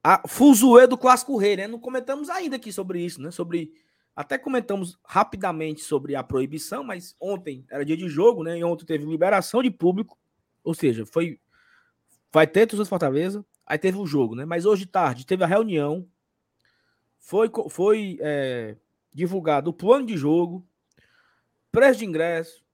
A 0.00 0.22
Fuzuê 0.28 0.86
do 0.86 0.96
Clássico 0.96 1.36
Rei, 1.36 1.56
né? 1.56 1.66
Não 1.66 1.80
comentamos 1.80 2.30
ainda 2.30 2.54
aqui 2.54 2.72
sobre 2.72 3.04
isso, 3.04 3.20
né? 3.20 3.32
Sobre. 3.32 3.72
Até 4.14 4.38
comentamos 4.38 4.96
rapidamente 5.04 5.80
sobre 5.80 6.14
a 6.14 6.22
proibição, 6.22 6.84
mas 6.84 7.16
ontem 7.20 7.66
era 7.68 7.84
dia 7.84 7.96
de 7.96 8.08
jogo, 8.08 8.44
né? 8.44 8.56
E 8.56 8.62
ontem 8.62 8.86
teve 8.86 9.04
liberação 9.04 9.60
de 9.60 9.72
público. 9.72 10.16
Ou 10.62 10.72
seja, 10.72 11.04
foi. 11.04 11.40
Vai 12.32 12.46
ter 12.46 12.64
torcida 12.64 12.84
de 12.84 12.90
Fortaleza. 12.90 13.44
Aí 13.66 13.76
teve 13.76 13.98
o 13.98 14.06
jogo, 14.06 14.36
né? 14.36 14.44
Mas 14.44 14.66
hoje 14.66 14.86
tarde 14.86 15.26
teve 15.26 15.42
a 15.42 15.48
reunião. 15.48 16.06
Foi, 17.18 17.50
foi 17.68 18.18
é, 18.20 18.76
divulgado 19.12 19.70
o 19.70 19.74
plano 19.74 20.06
de 20.06 20.16
jogo 20.16 20.64
preço 21.70 22.00
de 22.00 22.06
ingresso, 22.06 22.64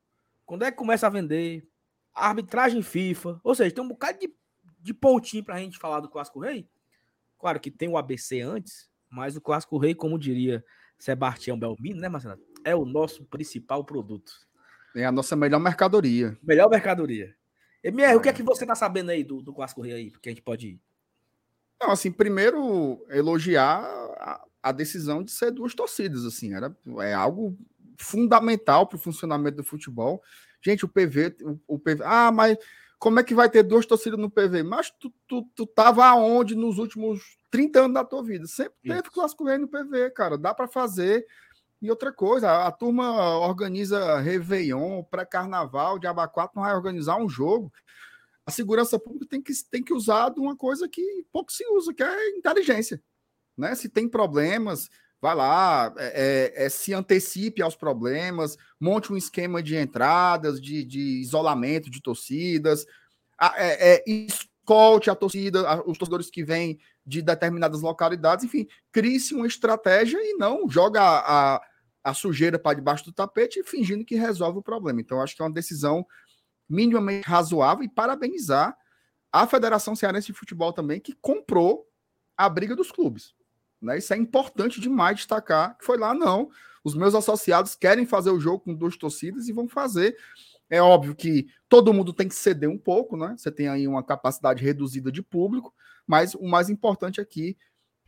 quando 0.46 0.64
é 0.64 0.70
que 0.70 0.76
começa 0.76 1.06
a 1.06 1.10
vender, 1.10 1.66
arbitragem 2.14 2.82
FIFA, 2.82 3.40
ou 3.42 3.54
seja, 3.54 3.74
tem 3.74 3.82
um 3.82 3.88
bocado 3.88 4.18
de, 4.18 4.32
de 4.80 4.94
pontinho 4.94 5.44
pra 5.44 5.58
gente 5.58 5.78
falar 5.78 6.00
do 6.00 6.08
Clássico 6.08 6.40
Rei. 6.40 6.68
Claro 7.38 7.60
que 7.60 7.70
tem 7.70 7.88
o 7.88 7.98
ABC 7.98 8.40
antes, 8.40 8.88
mas 9.10 9.36
o 9.36 9.40
Clássico 9.40 9.78
Rei, 9.78 9.94
como 9.94 10.18
diria 10.18 10.64
Sebastião 10.98 11.58
Belmino, 11.58 12.00
né, 12.00 12.08
Marcelo? 12.08 12.40
É 12.64 12.74
o 12.74 12.84
nosso 12.84 13.24
principal 13.24 13.84
produto. 13.84 14.32
É 14.94 15.04
a 15.04 15.12
nossa 15.12 15.34
melhor 15.34 15.58
mercadoria. 15.58 16.38
Melhor 16.42 16.70
mercadoria. 16.70 17.34
MR, 17.82 18.16
o 18.16 18.20
que 18.20 18.28
é 18.28 18.32
que 18.32 18.42
você 18.42 18.64
tá 18.64 18.74
sabendo 18.74 19.10
aí 19.10 19.22
do, 19.22 19.42
do 19.42 19.52
Clássico 19.52 19.82
Rei 19.82 19.92
aí? 19.92 20.10
Porque 20.10 20.28
a 20.28 20.32
gente 20.32 20.42
pode 20.42 20.68
ir. 20.68 20.80
Não, 21.80 21.90
assim, 21.90 22.10
primeiro 22.10 23.04
elogiar 23.10 23.82
a, 24.16 24.44
a 24.62 24.72
decisão 24.72 25.22
de 25.22 25.32
ser 25.32 25.50
duas 25.50 25.74
torcidas, 25.74 26.24
assim, 26.24 26.54
era 26.54 26.74
é 27.00 27.12
algo 27.12 27.58
fundamental 27.98 28.86
para 28.86 28.96
o 28.96 29.00
funcionamento 29.00 29.58
do 29.58 29.64
futebol. 29.64 30.22
Gente, 30.62 30.84
o 30.84 30.88
PV, 30.88 31.36
o, 31.42 31.74
o 31.74 31.78
PV, 31.78 32.02
ah, 32.04 32.32
mas 32.32 32.56
como 32.98 33.20
é 33.20 33.22
que 33.22 33.34
vai 33.34 33.50
ter 33.50 33.62
duas 33.62 33.84
torcidas 33.84 34.18
no 34.18 34.30
PV? 34.30 34.62
Mas 34.62 34.90
tu, 34.90 35.12
tu, 35.28 35.42
tu 35.54 35.66
tava 35.66 36.06
aonde 36.06 36.54
nos 36.54 36.78
últimos 36.78 37.36
30 37.50 37.80
anos 37.80 37.94
da 37.94 38.04
tua 38.04 38.22
vida? 38.22 38.46
Sempre 38.46 38.76
teve 38.82 39.00
Isso. 39.00 39.10
clássico 39.10 39.44
rei 39.44 39.58
no 39.58 39.68
PV, 39.68 40.10
cara. 40.12 40.38
Dá 40.38 40.54
para 40.54 40.66
fazer. 40.66 41.26
E 41.82 41.90
outra 41.90 42.10
coisa, 42.10 42.50
a, 42.50 42.66
a 42.68 42.72
turma 42.72 43.38
organiza 43.40 44.18
Réveillon, 44.20 45.02
pré-carnaval, 45.02 45.98
de 45.98 46.06
Abacuato, 46.06 46.56
não 46.56 46.62
vai 46.62 46.74
organizar 46.74 47.18
um 47.18 47.28
jogo. 47.28 47.70
A 48.46 48.50
segurança 48.50 48.98
pública 48.98 49.26
tem 49.28 49.42
que, 49.42 49.52
tem 49.70 49.82
que 49.82 49.92
usar 49.92 50.30
de 50.30 50.40
uma 50.40 50.56
coisa 50.56 50.88
que 50.88 51.26
pouco 51.30 51.52
se 51.52 51.62
usa, 51.72 51.92
que 51.92 52.02
é 52.02 52.38
inteligência. 52.38 53.02
Né? 53.54 53.74
Se 53.74 53.88
tem 53.88 54.08
problemas, 54.08 54.88
vai 55.24 55.34
lá, 55.34 55.90
é, 55.96 56.52
é, 56.54 56.66
é, 56.66 56.68
se 56.68 56.92
antecipe 56.92 57.62
aos 57.62 57.74
problemas, 57.74 58.58
monte 58.78 59.10
um 59.10 59.16
esquema 59.16 59.62
de 59.62 59.74
entradas, 59.74 60.60
de, 60.60 60.84
de 60.84 61.00
isolamento 61.22 61.88
de 61.88 62.02
torcidas, 62.02 62.84
é, 63.56 63.94
é, 63.94 64.04
escolte 64.06 65.08
a 65.08 65.14
torcida, 65.14 65.82
os 65.86 65.96
torcedores 65.96 66.28
que 66.28 66.44
vêm 66.44 66.78
de 67.06 67.22
determinadas 67.22 67.80
localidades, 67.80 68.44
enfim, 68.44 68.68
crie-se 68.92 69.34
uma 69.34 69.46
estratégia 69.46 70.18
e 70.18 70.34
não 70.34 70.68
joga 70.68 71.00
a, 71.00 71.54
a, 71.54 71.62
a 72.04 72.12
sujeira 72.12 72.58
para 72.58 72.76
debaixo 72.76 73.06
do 73.06 73.12
tapete 73.12 73.62
fingindo 73.64 74.04
que 74.04 74.16
resolve 74.16 74.58
o 74.58 74.62
problema. 74.62 75.00
Então, 75.00 75.22
acho 75.22 75.34
que 75.34 75.40
é 75.40 75.46
uma 75.46 75.50
decisão 75.50 76.06
minimamente 76.68 77.26
razoável 77.26 77.82
e 77.82 77.88
parabenizar 77.88 78.76
a 79.32 79.46
Federação 79.46 79.96
Cearense 79.96 80.26
de 80.26 80.38
Futebol 80.38 80.70
também, 80.70 81.00
que 81.00 81.14
comprou 81.14 81.88
a 82.36 82.46
briga 82.46 82.76
dos 82.76 82.92
clubes. 82.92 83.32
Né? 83.84 83.98
Isso 83.98 84.12
é 84.14 84.16
importante 84.16 84.80
demais 84.80 85.16
destacar, 85.16 85.76
que 85.76 85.84
foi 85.84 85.98
lá, 85.98 86.14
não. 86.14 86.50
Os 86.82 86.94
meus 86.94 87.14
associados 87.14 87.74
querem 87.74 88.06
fazer 88.06 88.30
o 88.30 88.40
jogo 88.40 88.60
com 88.60 88.74
duas 88.74 88.96
torcidas 88.96 89.48
e 89.48 89.52
vão 89.52 89.68
fazer. 89.68 90.16
É 90.68 90.82
óbvio 90.82 91.14
que 91.14 91.46
todo 91.68 91.92
mundo 91.92 92.12
tem 92.12 92.26
que 92.26 92.34
ceder 92.34 92.68
um 92.68 92.78
pouco, 92.78 93.16
né? 93.16 93.34
Você 93.36 93.50
tem 93.50 93.68
aí 93.68 93.86
uma 93.86 94.02
capacidade 94.02 94.64
reduzida 94.64 95.12
de 95.12 95.22
público, 95.22 95.74
mas 96.06 96.34
o 96.34 96.46
mais 96.46 96.68
importante 96.68 97.20
aqui 97.20 97.56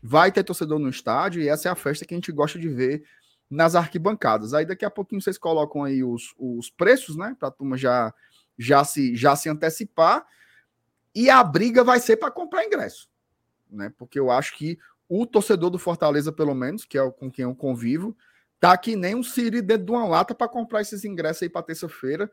vai 0.02 0.32
ter 0.32 0.44
torcedor 0.44 0.78
no 0.78 0.88
estádio 0.88 1.42
e 1.42 1.48
essa 1.48 1.68
é 1.68 1.72
a 1.72 1.76
festa 1.76 2.04
que 2.04 2.14
a 2.14 2.16
gente 2.16 2.32
gosta 2.32 2.58
de 2.58 2.68
ver 2.68 3.04
nas 3.50 3.74
arquibancadas. 3.74 4.54
Aí 4.54 4.64
daqui 4.64 4.84
a 4.84 4.90
pouquinho 4.90 5.20
vocês 5.20 5.38
colocam 5.38 5.84
aí 5.84 6.02
os, 6.02 6.34
os 6.38 6.70
preços, 6.70 7.16
né? 7.16 7.36
Para 7.38 7.48
a 7.48 7.52
turma 7.52 7.76
já, 7.76 8.12
já, 8.58 8.84
se, 8.84 9.14
já 9.14 9.36
se 9.36 9.48
antecipar. 9.48 10.26
E 11.14 11.30
a 11.30 11.42
briga 11.42 11.82
vai 11.82 11.98
ser 11.98 12.16
para 12.16 12.30
comprar 12.30 12.64
ingresso, 12.64 13.08
né? 13.70 13.92
Porque 13.96 14.18
eu 14.18 14.30
acho 14.30 14.56
que 14.56 14.78
o 15.08 15.26
torcedor 15.26 15.70
do 15.70 15.78
Fortaleza, 15.78 16.32
pelo 16.32 16.54
menos, 16.54 16.84
que 16.84 16.98
é 16.98 17.02
o 17.02 17.12
com 17.12 17.30
quem 17.30 17.44
eu 17.44 17.54
convivo, 17.54 18.16
tá 18.58 18.76
que 18.76 18.96
nem 18.96 19.14
um 19.14 19.22
siri 19.22 19.60
dentro 19.62 19.84
de 19.86 19.92
uma 19.92 20.06
lata 20.06 20.34
para 20.34 20.48
comprar 20.48 20.80
esses 20.80 21.04
ingressos 21.04 21.42
aí 21.42 21.48
para 21.48 21.62
terça-feira. 21.62 22.30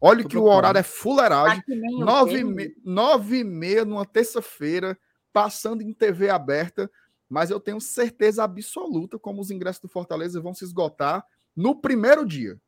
Olha 0.00 0.22
Tô 0.22 0.28
que 0.28 0.36
o 0.36 0.40
procurando. 0.40 0.58
horário 0.58 0.78
é 0.78 0.82
fuleiragem. 0.82 1.62
Tá 1.62 1.72
o 1.72 2.04
Nove, 2.04 2.38
e 2.38 2.44
me- 2.44 2.74
nove 2.84 3.38
e 3.38 3.44
meia 3.44 3.84
numa 3.84 4.04
terça-feira, 4.04 4.98
passando 5.32 5.80
em 5.82 5.92
TV 5.92 6.28
aberta, 6.28 6.90
mas 7.28 7.50
eu 7.50 7.58
tenho 7.58 7.80
certeza 7.80 8.44
absoluta 8.44 9.18
como 9.18 9.40
os 9.40 9.50
ingressos 9.50 9.80
do 9.80 9.88
Fortaleza 9.88 10.40
vão 10.40 10.52
se 10.52 10.64
esgotar 10.64 11.24
no 11.56 11.74
primeiro 11.80 12.26
dia. 12.26 12.60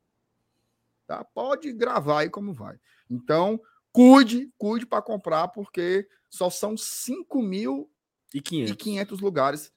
Tá? 1.06 1.22
Pode 1.24 1.72
gravar 1.72 2.20
aí 2.20 2.30
como 2.30 2.52
vai. 2.54 2.78
Então, 3.10 3.60
cuide, 3.92 4.50
cuide 4.56 4.86
para 4.86 5.02
comprar, 5.02 5.48
porque 5.48 6.08
só 6.30 6.48
são 6.48 6.76
5.500 6.76 7.86
E 8.34 8.42
500. 8.74 9.20
lugares 9.20 9.72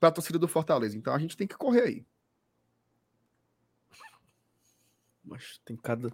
para 0.00 0.08
a 0.08 0.12
torcida 0.12 0.38
do 0.38 0.48
Fortaleza. 0.48 0.96
Então 0.96 1.14
a 1.14 1.18
gente 1.18 1.36
tem 1.36 1.46
que 1.46 1.56
correr 1.56 1.82
aí. 1.82 2.06
Mas 5.22 5.60
tem 5.64 5.76
cada. 5.76 6.10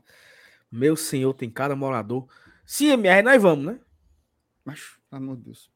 Meu 0.70 0.96
senhor, 0.96 1.32
tem 1.32 1.48
cada 1.48 1.76
morador. 1.76 2.28
Sim, 2.66 2.88
MR, 2.88 3.22
nós 3.22 3.42
vamos, 3.42 3.64
né? 3.64 3.80
Mas, 4.64 4.98
pelo 5.08 5.22
amor 5.22 5.36
de 5.36 5.44
Deus. 5.44 5.70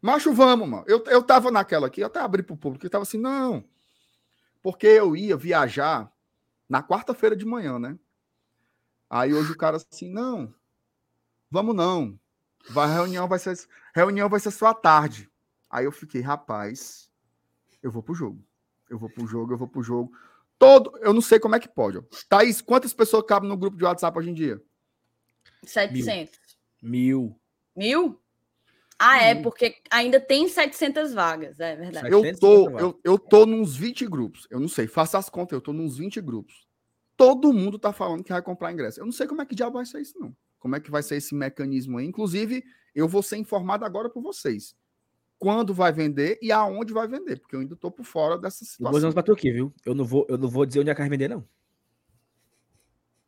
Macho, 0.00 0.32
vamos, 0.32 0.68
mano. 0.68 0.84
Eu, 0.86 1.04
eu 1.04 1.22
tava 1.22 1.50
naquela 1.50 1.86
aqui, 1.86 2.00
eu 2.00 2.06
até 2.06 2.20
abri 2.20 2.42
pro 2.42 2.56
público, 2.56 2.84
eu 2.84 2.90
tava 2.90 3.02
assim, 3.02 3.18
não. 3.18 3.64
Porque 4.62 4.86
eu 4.86 5.14
ia 5.14 5.36
viajar 5.36 6.12
na 6.68 6.82
quarta-feira 6.82 7.36
de 7.36 7.44
manhã, 7.44 7.78
né? 7.78 7.98
Aí 9.08 9.34
hoje 9.34 9.52
o 9.52 9.56
cara 9.56 9.76
assim, 9.76 10.10
não, 10.10 10.54
vamos 11.50 11.74
não. 11.74 12.18
Vai, 12.70 12.88
a 12.88 12.92
reunião 12.94 13.28
vai 13.28 13.38
ser, 13.38 13.58
reunião 13.94 14.28
vai 14.28 14.40
ser 14.40 14.50
só 14.50 14.66
à 14.66 14.74
tarde. 14.74 15.30
Aí 15.70 15.84
eu 15.84 15.92
fiquei, 15.92 16.20
rapaz, 16.20 17.10
eu 17.82 17.90
vou 17.90 18.02
pro 18.02 18.14
jogo. 18.14 18.44
Eu 18.88 18.98
vou 18.98 19.08
pro 19.08 19.26
jogo, 19.26 19.52
eu 19.54 19.58
vou 19.58 19.68
pro 19.68 19.82
jogo. 19.82 20.12
Todo, 20.58 20.96
eu 21.00 21.12
não 21.12 21.20
sei 21.20 21.40
como 21.40 21.56
é 21.56 21.60
que 21.60 21.68
pode. 21.68 21.98
Ó. 21.98 22.02
Thaís, 22.28 22.60
quantas 22.60 22.92
pessoas 22.92 23.24
cabem 23.26 23.48
no 23.48 23.56
grupo 23.56 23.76
de 23.76 23.84
WhatsApp 23.84 24.16
hoje 24.18 24.30
em 24.30 24.34
dia? 24.34 24.62
700. 25.64 26.38
Mil. 26.80 27.38
Mil? 27.74 28.20
Ah, 28.98 29.20
é, 29.20 29.34
Mil. 29.34 29.42
porque 29.42 29.76
ainda 29.90 30.20
tem 30.20 30.48
700 30.48 31.12
vagas, 31.12 31.58
é 31.58 31.74
verdade. 31.74 32.12
Eu 32.12 32.20
750 32.20 32.38
tô, 32.38 32.78
eu, 32.78 33.00
eu 33.02 33.18
tô 33.18 33.46
nos 33.46 33.74
20 33.74 34.06
grupos. 34.06 34.46
Eu 34.50 34.60
não 34.60 34.68
sei, 34.68 34.86
faça 34.86 35.18
as 35.18 35.28
contas, 35.28 35.56
eu 35.56 35.60
tô 35.60 35.72
nos 35.72 35.96
20 35.96 36.20
grupos. 36.20 36.66
Todo 37.16 37.52
mundo 37.52 37.78
tá 37.78 37.92
falando 37.92 38.22
que 38.22 38.32
vai 38.32 38.42
comprar 38.42 38.72
ingresso. 38.72 39.00
Eu 39.00 39.04
não 39.04 39.12
sei 39.12 39.26
como 39.26 39.42
é 39.42 39.46
que 39.46 39.54
diabo 39.54 39.74
vai 39.74 39.86
ser 39.86 40.00
isso, 40.00 40.18
não. 40.18 40.36
Como 40.62 40.76
é 40.76 40.80
que 40.80 40.92
vai 40.92 41.02
ser 41.02 41.16
esse 41.16 41.34
mecanismo 41.34 41.98
aí. 41.98 42.06
Inclusive, 42.06 42.62
eu 42.94 43.08
vou 43.08 43.20
ser 43.20 43.36
informado 43.36 43.84
agora 43.84 44.08
por 44.08 44.22
vocês. 44.22 44.76
Quando 45.36 45.74
vai 45.74 45.90
vender 45.92 46.38
e 46.40 46.52
aonde 46.52 46.92
vai 46.92 47.08
vender, 47.08 47.40
porque 47.40 47.56
eu 47.56 47.60
ainda 47.60 47.74
tô 47.74 47.90
por 47.90 48.04
fora 48.04 48.38
dessa 48.38 48.62
Eu 48.62 48.68
vou 48.78 48.92
dizer 48.92 49.00
situação. 49.00 49.08
uns 49.08 49.14
pra 49.14 49.22
tu 49.24 49.32
aqui, 49.32 49.50
viu? 49.50 49.74
Eu 49.84 49.92
não 49.92 50.04
vou, 50.04 50.24
eu 50.28 50.38
não 50.38 50.48
vou 50.48 50.64
dizer 50.64 50.78
onde 50.78 50.90
é 50.90 50.94
que 50.94 51.00
vai 51.00 51.10
vender, 51.10 51.26
não. 51.28 51.44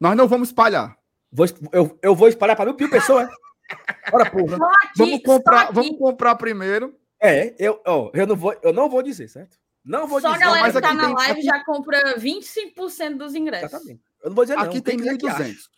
Nós 0.01 0.17
não 0.17 0.29
vamos 0.29 0.49
espalhar. 0.51 0.97
Vou, 1.33 1.45
eu, 1.73 1.99
eu 2.01 2.15
vou 2.15 2.29
espalhar 2.29 2.55
pra 2.55 2.65
mil 2.67 2.77
mil 2.79 2.89
pessoas. 2.89 3.29
é? 3.29 4.11
Bora, 4.13 4.31
porra. 4.31 4.57
Só 4.57 4.65
aqui, 4.65 4.89
Vamos 4.99 5.15
só 5.17 5.23
comprar, 5.25 5.61
aqui. 5.63 5.75
vamos 5.75 5.99
comprar 5.99 6.35
primeiro. 6.37 6.97
É, 7.21 7.55
eu, 7.59 7.81
ó, 7.87 8.11
eu, 8.15 8.27
não 8.29 8.37
vou, 8.37 8.55
eu 8.63 8.73
não 8.73 8.89
vou 8.89 9.03
dizer, 9.03 9.29
certo? 9.29 9.59
Não 9.85 10.07
vou 10.07 10.21
Só 10.21 10.29
a 10.29 10.33
dizer. 10.35 10.45
galera 10.45 10.63
mas 10.63 10.75
que 10.75 10.81
tá 10.81 10.89
aqui 10.89 10.97
na 10.97 11.05
tem- 11.07 11.15
live 11.15 11.33
aqui- 11.33 11.43
já 11.43 11.65
compra 11.65 12.17
25% 12.19 13.17
dos 13.19 13.35
ingressos. 13.35 13.73
Exatamente. 13.73 14.03
Eu 14.23 14.29
não 14.31 14.37
vou 14.37 14.45
dizer 14.45 14.57
não. 14.57 14.63
Aqui 14.63 14.81
tem 14.81 14.97
quem 14.97 15.05
quiser 15.07 15.19
que 15.19 15.29
ache. 15.29 15.43
1.200. 15.53 15.74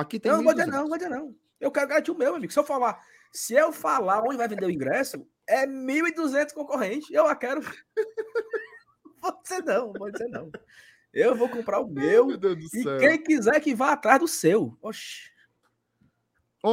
Aqui 0.00 0.20
tem 0.20 0.30
não 0.30 0.42
vou 0.44 0.52
dizer 0.54 0.66
1.200. 0.66 0.70
não, 0.72 0.80
não 0.82 0.88
vou 0.88 0.96
dizer 0.98 1.10
não. 1.10 1.34
Eu 1.60 1.70
quero 1.72 1.88
garantir 1.88 2.10
o 2.10 2.14
meu, 2.14 2.28
meu 2.28 2.36
amigo. 2.36 2.52
Se 2.52 2.58
eu 2.58 2.64
falar, 2.64 3.00
se 3.32 3.54
eu 3.54 3.72
falar 3.72 4.22
onde 4.22 4.36
vai 4.36 4.46
vender 4.48 4.64
o 4.66 4.70
ingresso, 4.70 5.26
é 5.46 5.66
1.200 5.66 6.52
concorrentes. 6.52 7.10
Eu 7.10 7.26
a 7.26 7.34
quero. 7.34 7.60
dizer 9.42 9.64
não, 9.64 9.92
vou 9.92 10.10
dizer 10.10 10.28
não. 10.28 10.50
Eu 11.12 11.34
vou 11.34 11.48
comprar 11.48 11.80
o 11.80 11.88
meu. 11.88 12.26
Meu 12.26 12.36
Deus 12.36 12.56
do 12.56 12.76
E 12.78 12.82
céu. 12.82 12.98
quem 12.98 13.22
quiser 13.22 13.58
que 13.60 13.74
vá 13.74 13.92
atrás 13.92 14.20
do 14.20 14.28
seu. 14.28 14.76
Oxi. 14.80 15.30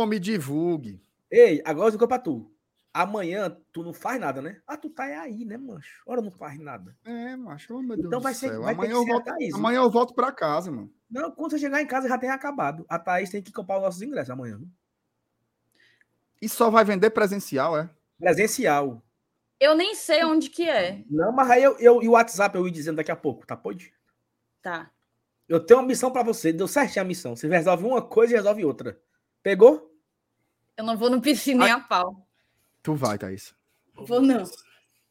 Me 0.07 0.19
divulgue. 0.19 1.01
Ei, 1.31 1.61
agora 1.65 1.87
eu 1.87 1.91
digo 1.91 2.07
pra 2.07 2.19
tu. 2.19 2.51
Amanhã 2.93 3.57
tu 3.73 3.83
não 3.83 3.93
faz 3.93 4.19
nada, 4.19 4.41
né? 4.41 4.61
Ah, 4.67 4.77
tu 4.77 4.89
tá 4.89 5.03
aí, 5.03 5.43
né, 5.43 5.57
mancho? 5.57 6.01
Ora, 6.05 6.21
não 6.21 6.31
faz 6.31 6.57
nada. 6.59 6.95
É, 7.03 7.35
macho, 7.35 7.75
oh, 7.75 7.81
meu 7.81 7.95
Deus 7.97 8.07
Então 8.07 8.19
do 8.19 8.23
vai 8.23 8.33
ser- 8.33 8.49
céu. 8.49 8.61
vai 8.61 8.73
amanhã, 8.73 8.91
eu 8.93 9.03
ser 9.03 9.09
volto, 9.09 9.29
amanhã 9.55 9.77
eu 9.79 9.91
volto 9.91 10.13
pra 10.13 10.31
casa, 10.31 10.71
mano. 10.71 10.93
Não, 11.15 11.31
quando 11.31 11.51
você 11.51 11.59
chegar 11.59 11.81
em 11.81 11.87
casa 11.87 12.09
já 12.09 12.17
tem 12.17 12.29
acabado. 12.29 12.85
A 12.89 12.99
Thaís 12.99 13.29
tem 13.29 13.41
que 13.41 13.49
comprar 13.49 13.77
os 13.77 13.83
nossos 13.83 14.01
ingressos 14.01 14.31
amanhã. 14.31 14.57
viu? 14.57 14.67
E 16.41 16.49
só 16.49 16.69
vai 16.69 16.83
vender 16.83 17.09
presencial, 17.11 17.77
é? 17.77 17.89
Presencial. 18.19 19.01
Eu 19.57 19.75
nem 19.75 19.95
sei 19.95 20.25
onde 20.25 20.49
que 20.49 20.67
é. 20.67 21.05
Não, 21.09 21.31
mas 21.31 21.49
aí 21.51 21.63
eu, 21.63 21.79
eu 21.79 22.03
e 22.03 22.09
o 22.09 22.11
WhatsApp 22.11 22.57
eu 22.57 22.67
ia 22.67 22.73
dizendo 22.73 22.97
daqui 22.97 23.11
a 23.11 23.15
pouco, 23.15 23.47
tá? 23.47 23.55
Pode? 23.55 23.93
Tá. 24.61 24.91
Eu 25.47 25.61
tenho 25.61 25.79
uma 25.79 25.87
missão 25.87 26.11
pra 26.11 26.21
você. 26.21 26.51
Deu 26.51 26.67
certinho 26.67 27.05
a 27.05 27.07
missão. 27.07 27.33
Você 27.33 27.47
resolve 27.47 27.85
uma 27.85 28.01
coisa 28.01 28.33
e 28.33 28.35
resolve 28.35 28.65
outra. 28.65 28.99
Pegou? 29.41 29.97
Eu 30.75 30.83
não 30.83 30.97
vou 30.97 31.09
no 31.09 31.21
piscina 31.21 31.63
nem 31.63 31.73
a 31.73 31.79
pau. 31.79 32.27
Tu 32.83 32.93
vai, 32.93 33.17
Thaís. 33.17 33.55
Vou 33.93 34.21
não. 34.21 34.43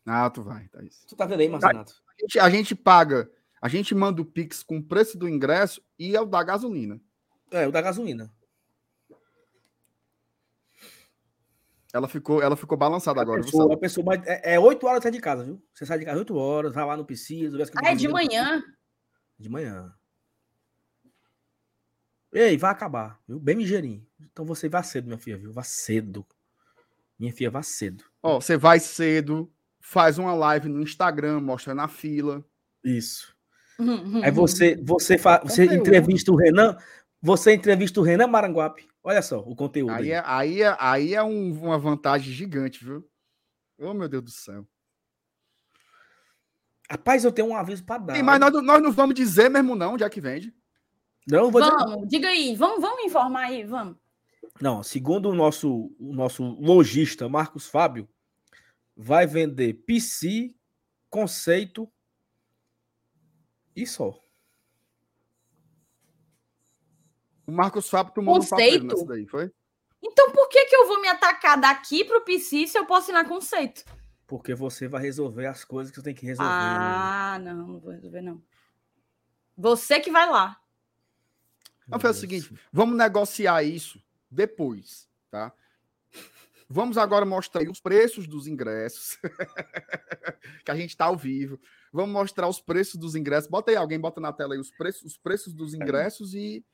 Ah, 0.04 0.28
tu 0.28 0.42
vai, 0.42 0.68
Thaís. 0.68 1.02
Tu 1.08 1.16
tá 1.16 1.24
vendo 1.24 1.40
aí, 1.40 1.48
Marcenato? 1.48 1.94
A 2.06 2.20
gente, 2.20 2.38
a 2.40 2.50
gente 2.50 2.74
paga, 2.74 3.30
a 3.64 3.68
gente 3.68 3.94
manda 3.94 4.20
o 4.20 4.26
Pix 4.26 4.62
com 4.62 4.76
o 4.76 4.82
preço 4.82 5.16
do 5.16 5.26
ingresso 5.26 5.82
e 5.98 6.14
é 6.14 6.20
o 6.20 6.26
da 6.26 6.42
gasolina. 6.42 7.00
É, 7.50 7.66
o 7.66 7.72
da 7.72 7.80
gasolina. 7.80 8.30
Ela 11.90 12.06
ficou, 12.06 12.42
ela 12.42 12.56
ficou 12.56 12.76
balançada 12.76 13.22
agora. 13.22 13.40
a 13.40 13.42
viu, 13.42 13.50
pessoa, 13.50 13.62
Sala? 13.62 13.74
a 13.74 13.78
pessoa, 13.78 14.04
mas 14.04 14.26
é, 14.26 14.56
é 14.56 14.60
8 14.60 14.86
horas 14.86 15.02
sai 15.02 15.12
de 15.12 15.18
casa, 15.18 15.44
viu? 15.44 15.64
Você 15.72 15.86
sai 15.86 15.98
de 15.98 16.04
casa 16.04 16.18
8 16.18 16.36
horas, 16.36 16.74
vai 16.74 16.84
lá 16.84 16.94
no 16.94 17.06
as 17.10 17.70
Ah, 17.76 17.92
é 17.92 17.94
de 17.94 18.06
manhã? 18.06 18.62
De 19.38 19.48
manhã. 19.48 19.94
Ei, 22.30 22.58
vai 22.58 22.70
acabar, 22.70 23.18
viu? 23.26 23.40
Bem 23.40 23.56
ligeirinho. 23.56 24.06
Então 24.20 24.44
você 24.44 24.68
vá 24.68 24.82
cedo, 24.82 25.06
minha 25.06 25.16
filha, 25.16 25.38
viu? 25.38 25.54
Vá 25.54 25.62
cedo. 25.62 26.26
Minha 27.18 27.32
filha 27.32 27.50
vá 27.50 27.62
cedo. 27.62 28.04
Ó, 28.22 28.42
você 28.42 28.58
vai 28.58 28.78
cedo, 28.78 29.50
faz 29.80 30.18
uma 30.18 30.34
live 30.34 30.68
no 30.68 30.82
Instagram, 30.82 31.40
mostra 31.40 31.74
na 31.74 31.88
fila. 31.88 32.44
Isso. 32.84 33.33
Uhum, 33.78 34.22
Aí 34.24 34.30
você, 34.30 34.76
você, 34.82 35.18
fa... 35.18 35.40
você 35.44 35.64
Conteúdo. 35.66 35.80
entrevista 35.80 36.30
o 36.32 36.36
Renan, 36.36 36.76
você 37.20 37.52
entrevista 37.54 38.00
o 38.00 38.02
Renan 38.02 38.26
Maranguape. 38.28 38.86
Olha 39.02 39.20
só 39.20 39.40
o 39.40 39.54
conteúdo. 39.56 39.90
Aí 39.92 40.04
aí. 40.04 40.12
é, 40.12 40.22
aí 40.24 40.62
é, 40.62 40.76
aí 40.78 41.14
é 41.14 41.22
um- 41.22 41.52
uma 41.64 41.78
vantagem 41.78 42.32
gigante, 42.32 42.84
viu? 42.84 43.06
Oh, 43.78 43.92
meu 43.92 44.08
Deus 44.08 44.22
do 44.24 44.30
céu. 44.30 44.66
Rapaz, 46.90 47.24
eu 47.24 47.32
tenho 47.32 47.48
um 47.48 47.56
aviso 47.56 47.82
para 47.84 47.98
dar. 47.98 48.16
Sim, 48.16 48.22
mas 48.22 48.38
nós, 48.38 48.52
não- 48.52 48.62
nós 48.62 48.82
não 48.82 48.92
vamos 48.92 49.14
dizer 49.14 49.48
mesmo, 49.48 49.74
não, 49.74 49.94
onde 49.94 50.04
é 50.04 50.10
que 50.10 50.20
vende. 50.20 50.54
Não, 51.26 51.44
eu 51.44 51.50
vou 51.50 51.60
dizer- 51.62 51.74
Vamos, 51.76 52.08
diga 52.08 52.28
aí, 52.28 52.54
vamos, 52.54 52.80
vamos 52.80 53.04
informar 53.04 53.46
aí, 53.46 53.64
vamos. 53.64 53.96
Não, 54.60 54.82
segundo 54.82 55.30
o 55.30 55.34
nosso, 55.34 55.90
o 55.98 56.12
nosso 56.14 56.44
lojista, 56.60 57.28
Marcos 57.28 57.66
Fábio, 57.66 58.08
vai 58.96 59.26
vender 59.26 59.72
PC, 59.86 60.54
conceito 61.10 61.90
e 63.74 63.86
só. 63.86 64.18
O 67.46 67.52
Marcos 67.52 67.88
Fábio 67.88 68.14
tomou 68.14 68.36
Conceito? 68.36 68.82
papel 68.82 68.84
nessa 68.84 69.06
daí, 69.06 69.26
foi? 69.26 69.50
Então 70.02 70.30
por 70.32 70.48
que, 70.48 70.66
que 70.66 70.76
eu 70.76 70.86
vou 70.86 71.00
me 71.00 71.08
atacar 71.08 71.60
daqui 71.60 72.04
pro 72.04 72.24
PC 72.24 72.66
se 72.66 72.78
eu 72.78 72.86
posso 72.86 73.10
ir 73.10 73.14
na 73.14 73.24
conceito? 73.24 73.84
Porque 74.26 74.54
você 74.54 74.88
vai 74.88 75.02
resolver 75.02 75.46
as 75.46 75.64
coisas 75.64 75.90
que 75.90 75.96
você 75.96 76.04
tem 76.04 76.14
que 76.14 76.26
resolver. 76.26 76.50
Ah, 76.50 77.38
não, 77.42 77.54
não 77.54 77.80
vou 77.80 77.92
resolver, 77.92 78.22
não. 78.22 78.42
Você 79.56 80.00
que 80.00 80.10
vai 80.10 80.28
lá. 80.28 80.58
Vamos 81.86 82.02
fazer 82.02 82.18
o 82.18 82.20
seguinte, 82.20 82.54
vamos 82.72 82.96
negociar 82.96 83.62
isso 83.62 84.02
depois, 84.30 85.08
tá? 85.30 85.52
Vamos 86.68 86.96
agora 86.96 87.26
mostrar 87.26 87.60
aí 87.60 87.68
os 87.68 87.80
preços 87.80 88.26
dos 88.26 88.46
ingressos. 88.46 89.18
que 90.64 90.70
a 90.70 90.74
gente 90.74 90.96
tá 90.96 91.04
ao 91.04 91.16
vivo. 91.16 91.60
Vamos 91.94 92.12
mostrar 92.12 92.48
os 92.48 92.60
preços 92.60 92.96
dos 92.96 93.14
ingressos. 93.14 93.48
Bota 93.48 93.70
aí, 93.70 93.76
alguém 93.76 94.00
bota 94.00 94.20
na 94.20 94.32
tela 94.32 94.54
aí 94.54 94.58
os 94.60 94.68
preços, 94.72 95.04
os 95.12 95.16
preços 95.16 95.52
dos 95.54 95.74
ingressos 95.74 96.34
e, 96.34 96.64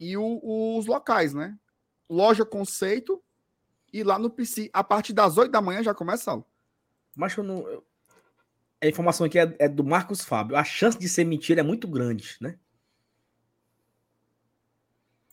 e 0.00 0.16
o- 0.16 0.76
os 0.76 0.86
locais, 0.86 1.32
né? 1.32 1.56
Loja 2.08 2.44
Conceito 2.44 3.22
e 3.92 4.02
lá 4.02 4.18
no 4.18 4.28
PC. 4.28 4.68
A 4.72 4.82
partir 4.82 5.12
das 5.12 5.38
8 5.38 5.52
da 5.52 5.62
manhã 5.62 5.84
já 5.84 5.94
começa 5.94 6.28
a 6.28 6.34
aula. 6.34 6.44
Mas 7.14 7.36
eu 7.36 7.44
não. 7.44 7.60
eu- 7.68 7.86
A 8.82 8.88
informação 8.88 9.24
aqui 9.26 9.38
é, 9.38 9.54
é 9.58 9.68
do 9.68 9.84
Marcos 9.84 10.24
Fábio. 10.24 10.56
A 10.56 10.64
chance 10.64 10.98
de 10.98 11.08
ser 11.08 11.22
mentira 11.22 11.60
é 11.60 11.62
muito 11.62 11.86
grande, 11.86 12.36
né? 12.40 12.58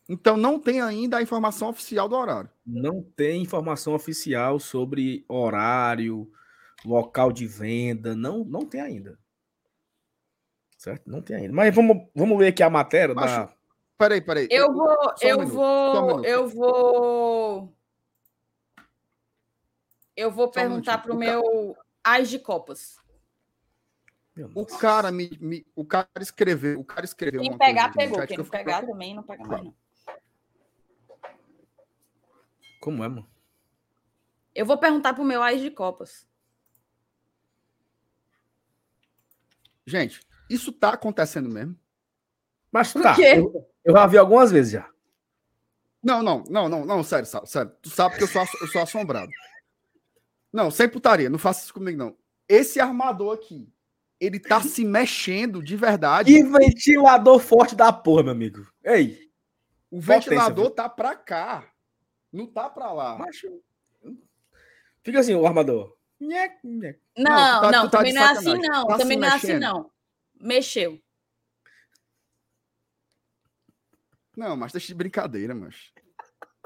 Então 0.07 0.38
não 0.38 0.60
tem 0.60 0.80
ainda 0.80 1.18
a 1.18 1.22
informação 1.22 1.69
oficial 1.69 2.07
do 2.07 2.15
horário. 2.15 2.49
Não 2.65 3.02
tem 3.02 3.41
informação 3.41 3.94
oficial 3.95 4.60
sobre 4.60 5.26
horário, 5.27 6.31
local 6.85 7.31
de 7.31 7.47
venda. 7.47 8.15
Não, 8.15 8.43
não 8.43 8.65
tem 8.65 8.81
ainda. 8.81 9.19
Certo? 10.77 11.09
Não 11.09 11.21
tem 11.21 11.35
ainda. 11.37 11.53
Mas 11.53 11.73
vamos, 11.73 12.07
vamos 12.15 12.37
ler 12.37 12.47
aqui 12.49 12.61
a 12.63 12.69
matéria 12.69 13.13
da. 13.15 13.21
Macho, 13.21 13.57
Peraí, 13.97 14.21
peraí. 14.21 14.47
Eu 14.51 14.71
vou, 14.71 14.95
só 15.17 15.25
um 15.25 15.29
eu 15.29 15.39
um 15.39 15.45
vou, 15.47 16.07
minuto. 16.07 16.25
eu 16.25 16.47
vou. 16.47 17.77
Eu 20.15 20.31
vou 20.31 20.47
um 20.47 20.51
perguntar 20.51 20.99
pro 20.99 21.15
minutinho. 21.15 21.39
O 21.41 21.63
meu 21.65 21.77
Ais 22.03 22.29
de 22.29 22.37
Copas. 22.37 22.97
Meu 24.35 24.51
O 24.53 24.65
cara 24.67 25.11
me, 25.11 25.35
me- 25.41 25.65
o 25.75 25.83
cara 25.83 26.07
escreveu, 26.19 26.79
o 26.79 26.85
cara 26.85 27.05
escreveu 27.05 27.41
Quem 27.41 27.49
uma 27.49 27.57
pegar, 27.57 27.91
pegou. 27.91 28.23
Quem 28.27 28.37
não 28.37 28.45
pegar 28.45 28.85
também, 28.85 29.15
não 29.15 29.23
pega 29.23 29.43
mais, 29.43 29.63
não. 29.63 29.75
Como 32.79 33.03
é, 33.03 33.07
mano? 33.07 33.27
Eu 34.53 34.65
vou 34.65 34.77
perguntar 34.77 35.15
pro 35.15 35.23
meu 35.23 35.41
Ais 35.41 35.59
de 35.59 35.71
Copas. 35.71 36.26
Gente, 39.88 40.19
isso 40.49 40.73
tá 40.73 40.89
acontecendo 40.89 41.49
mesmo? 41.49 41.73
Mas 42.69 42.91
Por 42.91 43.01
tá. 43.01 43.15
quê? 43.15 43.35
Eu, 43.38 43.65
eu 43.85 43.93
já 43.93 44.05
vi 44.05 44.18
algumas 44.18 44.51
vezes 44.51 44.73
já. 44.73 44.89
Não, 46.03 46.22
não, 46.22 46.43
não, 46.49 46.68
não, 46.68 46.85
não, 46.85 47.03
sério, 47.03 47.26
sério, 47.26 47.47
sério. 47.47 47.72
Tu 47.81 47.89
sabe 47.89 48.18
que 48.18 48.23
eu 48.23 48.27
sou, 48.27 48.45
eu 48.61 48.68
sou 48.68 48.81
assombrado. 48.81 49.31
Não, 50.51 50.69
sem 50.69 50.89
putaria, 50.89 51.30
não 51.30 51.39
faça 51.39 51.64
isso 51.64 51.73
comigo, 51.73 51.97
não. 51.97 52.18
Esse 52.49 52.81
armador 52.81 53.34
aqui, 53.34 53.72
ele 54.19 54.39
tá 54.39 54.61
se 54.61 54.84
mexendo 54.84 55.64
de 55.64 55.77
verdade. 55.77 56.34
Que 56.34 56.43
ventilador 56.43 57.39
forte 57.39 57.76
da 57.76 57.91
porra, 57.91 58.23
meu 58.23 58.31
amigo. 58.34 58.68
Ei, 58.84 59.30
o 59.89 60.01
potência, 60.01 60.31
ventilador 60.31 60.65
viu? 60.65 60.73
tá 60.73 60.89
pra 60.89 61.15
cá. 61.15 61.72
Não 62.31 62.45
tá 62.45 62.69
pra 62.69 62.91
lá. 62.91 63.18
macho. 63.18 63.61
Fica 65.01 65.19
assim, 65.19 65.34
o 65.34 65.47
armador. 65.47 65.95
Nhec, 66.19 66.55
nhec. 66.64 66.99
Não, 67.18 67.31
Não, 67.31 67.61
tá- 67.61 67.72
não, 67.72 67.89
tá 67.89 67.98
também 67.98 68.14
não 68.14 68.22
é 68.22 68.31
assim, 68.31 68.57
não. 68.60 68.88
Tá 68.88 68.98
também 68.98 69.18
não 69.18 69.27
é 69.27 69.31
assim, 69.31 69.57
não. 69.57 69.91
Mexeu. 70.39 71.02
Não, 74.35 74.56
mas 74.56 74.72
deixa 74.72 74.88
de 74.88 74.94
brincadeira, 74.94 75.56
mas. 75.56 75.91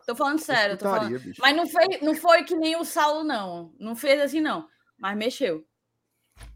Tô 0.06 0.14
falando 0.14 0.40
sério, 0.40 0.78
tô 0.78 0.86
falando. 0.86 1.18
bicho. 1.18 1.40
Mas 1.42 1.56
não 1.56 1.66
foi, 1.68 1.88
não 2.02 2.16
foi 2.16 2.44
que 2.44 2.56
nem 2.56 2.76
o 2.76 2.84
Saulo, 2.84 3.24
não. 3.24 3.74
Não 3.80 3.96
fez 3.96 4.20
assim, 4.20 4.42
não. 4.42 4.68
Mas 4.98 5.18
mexeu. 5.18 5.66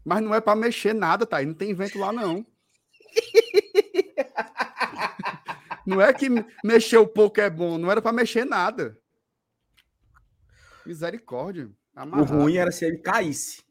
Mas 0.04 0.22
não 0.22 0.34
é 0.34 0.40
pra 0.40 0.54
mexer 0.54 0.92
nada, 0.92 1.24
tá? 1.24 1.38
aí 1.38 1.46
Não 1.46 1.54
tem 1.54 1.72
vento 1.72 1.98
lá, 1.98 2.12
não. 2.12 2.44
não 5.86 6.02
é 6.02 6.12
que 6.12 6.28
mexer 6.62 6.98
um 6.98 7.06
pouco 7.06 7.40
é 7.40 7.48
bom, 7.48 7.78
não 7.78 7.90
era 7.90 8.02
pra 8.02 8.12
mexer 8.12 8.44
nada. 8.44 8.98
Misericórdia. 10.84 11.70
O 11.96 12.00
Amarrado. 12.00 12.34
ruim 12.34 12.56
era 12.56 12.70
se 12.70 12.84
ele 12.84 12.98
caísse. 12.98 13.64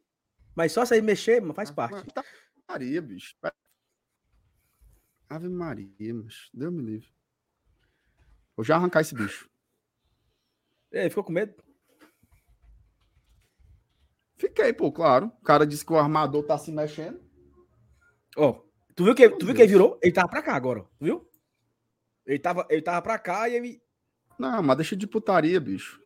Mas 0.56 0.72
só 0.72 0.86
se 0.86 0.95
ele 0.95 1.06
mexer, 1.06 1.41
mas 1.41 1.56
faz 1.56 1.72
parte. 1.72 2.11
Tá- 2.14 2.23
Maria, 2.68 3.02
bicho. 3.02 3.36
Ave 5.30 5.49
Maria, 5.49 6.14
mas 6.14 6.49
Deus 6.53 6.73
me 6.73 6.82
livre. 6.82 7.10
Vou 8.56 8.64
já 8.64 8.76
arrancar 8.76 9.02
esse 9.02 9.14
bicho. 9.14 9.49
Ei, 10.91 11.10
ficou 11.10 11.23
com 11.23 11.34
medo? 11.34 11.53
Fiquei, 14.38 14.73
pô, 14.73 14.91
claro. 14.91 15.27
O 15.27 15.44
cara 15.44 15.65
disse 15.65 15.86
que 15.86 15.94
o 15.94 15.98
armador 15.98 16.44
tá 16.44 16.57
se 16.57 16.72
mexendo. 16.72 17.19
Ó, 18.38 18.61
tu 18.95 19.03
viu 19.06 19.15
que, 19.15 19.30
tu 19.30 19.45
viu 19.45 19.56
que 19.56 19.61
ele 19.61 19.72
virou? 19.72 19.99
Ele 20.02 20.14
tava 20.14 20.27
pra 20.30 20.41
cá 20.41 20.56
agora, 20.56 20.86
viu? 20.99 21.30
Ele 22.26 22.40
tava, 22.40 22.65
ele 22.69 22.82
tava 22.82 23.02
pra 23.02 23.18
cá 23.19 23.48
e 23.49 23.56
ele. 23.56 23.82
Não, 24.38 24.61
mas 24.61 24.77
deixa 24.77 24.95
de 24.95 25.07
putaria, 25.07 25.60
bicho. 25.60 26.02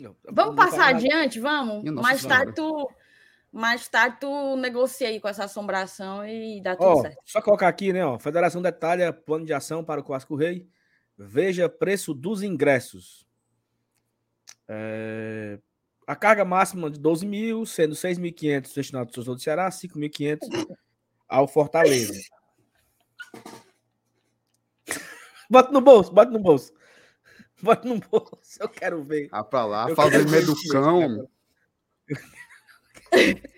Não, 0.00 0.14
Vamos 0.30 0.56
passar 0.56 0.94
adiante, 0.94 1.40
vamos? 1.40 1.84
Mais 1.84 2.24
tarde 2.24 2.54
tu. 2.54 2.90
Mais 3.52 3.88
tarde 3.88 4.18
tu 4.20 4.56
negocia 4.56 5.08
aí 5.08 5.18
com 5.18 5.28
essa 5.28 5.44
assombração 5.44 6.26
e 6.26 6.60
dá 6.60 6.76
tudo 6.76 6.88
Ó, 6.88 7.00
certo. 7.02 7.16
só 7.24 7.40
colocar 7.40 7.68
aqui, 7.68 7.90
né? 7.92 8.04
Ó, 8.04 8.18
Federação 8.18 8.60
detalha 8.60 9.12
plano 9.12 9.46
de 9.46 9.54
ação 9.54 9.82
para 9.82 10.00
o 10.00 10.04
Clássico 10.04 10.36
Rei. 10.36 10.68
Veja 11.16 11.66
preço 11.68 12.12
dos 12.12 12.42
ingressos. 12.42 13.26
É, 14.68 15.58
A 16.06 16.14
carga 16.14 16.44
máxima 16.44 16.90
de 16.90 17.00
12 17.00 17.24
mil, 17.24 17.64
sendo 17.64 17.94
6.500 17.94 18.74
destinado 18.74 19.04
ao 19.08 19.12
Tesouro 19.14 19.38
do 19.38 19.42
Ceará, 19.42 19.70
5.500 19.70 20.76
ao 21.26 21.48
Fortaleza. 21.48 22.12
Bota 25.48 25.70
no 25.72 25.80
bolso, 25.80 26.12
bota 26.12 26.30
no 26.30 26.40
bolso. 26.40 26.72
Bota 27.62 27.88
no 27.88 27.98
bolso, 27.98 28.58
eu 28.60 28.68
quero 28.68 29.02
ver. 29.02 29.28
Ah, 29.32 29.42
pra 29.42 29.64
lá, 29.64 29.94
fazer 29.94 30.28
medo 30.28 30.54
do 30.54 30.68
cão. 30.70 31.28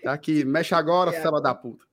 Tá 0.03 0.13
aqui, 0.13 0.45
mexe 0.45 0.73
agora, 0.73 1.11
É, 1.15 1.21
fela 1.21 1.41
da 1.41 1.53
puta. 1.53 1.85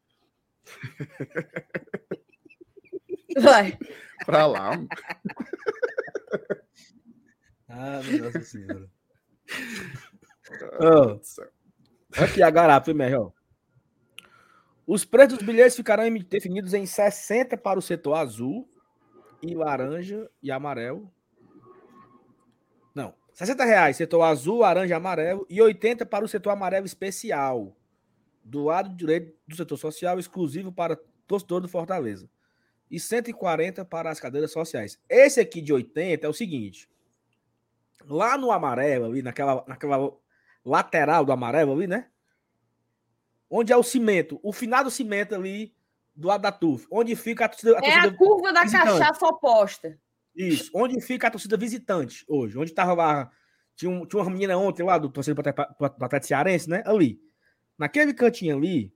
Vai. 3.38 3.78
Pra 4.24 4.46
lá. 4.46 4.70
Ah, 7.68 8.00
meu 8.04 8.30
Deus 8.30 8.32
do 8.32 8.44
céu. 11.24 11.48
Aqui 12.16 12.42
agora, 12.42 12.80
primeiro, 12.80 13.22
ó. 13.22 13.32
Os 14.86 15.04
preços 15.04 15.38
dos 15.38 15.46
bilhetes 15.46 15.74
ficarão 15.76 16.08
definidos 16.14 16.72
em 16.72 16.86
60 16.86 17.56
para 17.56 17.78
o 17.78 17.82
setor 17.82 18.14
azul 18.14 18.68
e 19.42 19.54
laranja 19.54 20.30
e 20.40 20.50
amarelo. 20.50 21.12
Não, 23.38 23.46
60 23.46 23.64
reais 23.64 23.96
setor 23.96 24.22
azul, 24.22 24.60
laranja 24.60 24.94
e 24.94 24.96
amarelo 24.96 25.46
e 25.48 25.60
80 25.60 26.06
para 26.06 26.24
o 26.24 26.28
setor 26.28 26.50
amarelo 26.50 26.86
especial. 26.86 27.76
Do 28.42 28.64
lado 28.64 28.94
direito 28.94 29.36
do 29.46 29.56
setor 29.56 29.76
social, 29.76 30.18
exclusivo 30.18 30.72
para 30.72 30.98
torcedor 31.26 31.60
do 31.60 31.68
Fortaleza. 31.68 32.30
E 32.90 33.00
140 33.00 33.84
para 33.84 34.10
as 34.10 34.20
cadeiras 34.20 34.52
sociais. 34.52 34.98
Esse 35.08 35.40
aqui 35.40 35.60
de 35.60 35.72
80 35.72 36.24
é 36.26 36.30
o 36.30 36.32
seguinte. 36.32 36.88
Lá 38.08 38.38
no 38.38 38.52
amarelo, 38.52 39.06
ali, 39.06 39.20
naquela, 39.22 39.64
naquela 39.66 40.12
lateral 40.64 41.24
do 41.24 41.32
amarelo 41.32 41.72
ali, 41.72 41.88
né? 41.88 42.06
Onde 43.50 43.72
é 43.72 43.76
o 43.76 43.82
cimento, 43.82 44.38
o 44.42 44.52
final 44.52 44.84
do 44.84 44.90
cimento 44.90 45.34
ali 45.34 45.74
do 46.14 46.28
lado 46.28 46.42
da 46.42 46.52
TUF, 46.52 46.86
onde 46.90 47.14
fica 47.16 47.44
a 47.44 47.48
torcida. 47.48 47.72
a 47.74 47.78
É 47.78 47.80
torcida- 47.80 48.08
a 48.08 48.16
curva 48.16 48.52
da 48.52 48.62
visitante. 48.62 48.98
cachaça 48.98 49.26
oposta. 49.26 49.98
Isso. 50.36 50.70
Onde 50.74 51.00
fica 51.00 51.28
a 51.28 51.30
torcida 51.30 51.56
visitante 51.56 52.24
hoje? 52.28 52.58
Onde 52.58 52.72
tava 52.72 52.92
lá. 52.92 53.30
Tinha, 53.74 53.90
um, 53.90 54.06
tinha 54.06 54.22
uma 54.22 54.30
menina 54.30 54.56
ontem 54.56 54.82
lá 54.82 54.98
do 54.98 55.08
torcedor 55.08 55.42
do 55.42 55.84
Atlético 55.84 56.26
Cearense, 56.26 56.68
né? 56.68 56.82
Ali. 56.86 57.20
Naquele 57.78 58.12
cantinho 58.14 58.56
ali, 58.56 58.94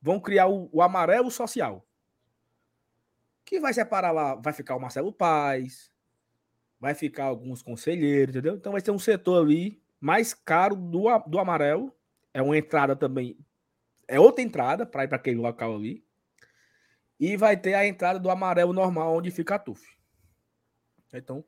vão 0.00 0.20
criar 0.20 0.46
o, 0.48 0.68
o 0.72 0.82
amarelo 0.82 1.30
social. 1.30 1.86
Que 3.44 3.60
vai 3.60 3.72
separar 3.72 4.12
lá, 4.12 4.34
vai 4.34 4.52
ficar 4.52 4.76
o 4.76 4.80
Marcelo 4.80 5.12
Paz, 5.12 5.90
vai 6.78 6.94
ficar 6.94 7.24
alguns 7.24 7.62
conselheiros, 7.62 8.34
entendeu? 8.34 8.56
Então 8.56 8.72
vai 8.72 8.82
ter 8.82 8.90
um 8.90 8.98
setor 8.98 9.42
ali 9.42 9.82
mais 10.00 10.34
caro 10.34 10.76
do, 10.76 11.06
do 11.26 11.38
amarelo. 11.38 11.92
É 12.32 12.42
uma 12.42 12.56
entrada 12.56 12.94
também. 12.94 13.38
É 14.06 14.20
outra 14.20 14.42
entrada 14.42 14.86
para 14.86 15.04
ir 15.04 15.08
para 15.08 15.16
aquele 15.16 15.38
local 15.38 15.74
ali. 15.74 16.04
E 17.18 17.36
vai 17.36 17.56
ter 17.56 17.74
a 17.74 17.86
entrada 17.86 18.18
do 18.18 18.30
amarelo 18.30 18.72
normal, 18.72 19.16
onde 19.16 19.30
fica 19.30 19.56
a 19.56 19.58
TUF. 19.58 19.97
Então, 21.12 21.44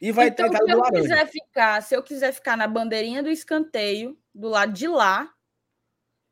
e 0.00 0.12
vai 0.12 0.28
então, 0.28 0.50
ter 0.50 0.56
se 0.56 0.70
eu 0.70 0.78
laranja. 0.78 1.02
quiser 1.02 1.26
ficar, 1.28 1.82
se 1.82 1.96
eu 1.96 2.02
quiser 2.02 2.32
ficar 2.32 2.56
na 2.56 2.66
bandeirinha 2.66 3.22
do 3.22 3.30
escanteio, 3.30 4.18
do 4.34 4.48
lado 4.48 4.72
de 4.72 4.86
lá. 4.86 5.32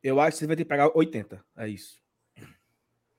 Eu 0.03 0.21
acho 0.21 0.33
que 0.33 0.41
você 0.41 0.47
vai 0.47 0.57
ter 0.57 0.65
que 0.65 0.69
pagar 0.69 0.91
80. 0.95 1.43
É 1.57 1.69
isso. 1.69 2.03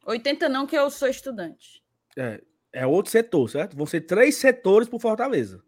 80 0.05 0.49
não, 0.49 0.67
que 0.67 0.77
eu 0.77 0.89
sou 0.89 1.07
estudante. 1.07 1.83
É, 2.17 2.41
é 2.71 2.85
outro 2.85 3.11
setor, 3.11 3.49
certo? 3.49 3.75
Vão 3.75 3.85
ser 3.85 4.01
três 4.01 4.35
setores 4.35 4.87
por 4.87 4.99
Fortaleza. 4.99 5.63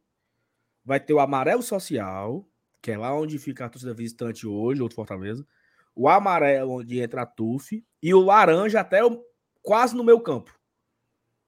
Vai 0.84 0.99
ter 0.99 1.14
o 1.14 1.20
amarelo 1.20 1.64
social, 1.64 2.48
que 2.82 2.91
é 2.91 2.98
lá 2.98 3.12
onde 3.18 3.40
fica 3.40 3.66
a 3.66 3.70
torcida 3.70 3.94
visitante 3.94 4.45
hoje, 4.45 4.82
outro 4.82 4.98
Fortaleza. 4.98 5.48
O 5.95 6.10
amarelo, 6.10 6.74
onde 6.74 6.99
entra 6.99 7.22
a 7.22 7.26
TUF. 7.26 7.84
E 8.03 8.14
o 8.14 8.20
laranja 8.20 8.82
até 8.82 9.03
o, 9.03 9.24
quase 9.64 9.95
no 9.95 10.03
meu 10.03 10.20
campo. 10.20 10.53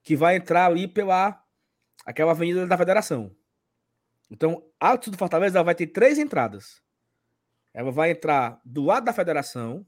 Que 0.01 0.15
vai 0.15 0.37
entrar 0.37 0.65
ali 0.65 0.87
pela 0.87 1.43
aquela 2.07 2.31
avenida 2.31 2.65
da 2.65 2.77
Federação. 2.77 3.35
Então, 4.31 4.63
a 4.79 4.95
do 4.95 5.17
Fortaleza 5.17 5.61
vai 5.61 5.75
ter 5.75 5.87
três 5.87 6.17
entradas. 6.17 6.81
Ela 7.73 7.91
vai 7.91 8.11
entrar 8.11 8.61
do 8.63 8.81
lado 8.85 9.03
da 9.03 9.13
Federação. 9.13 9.85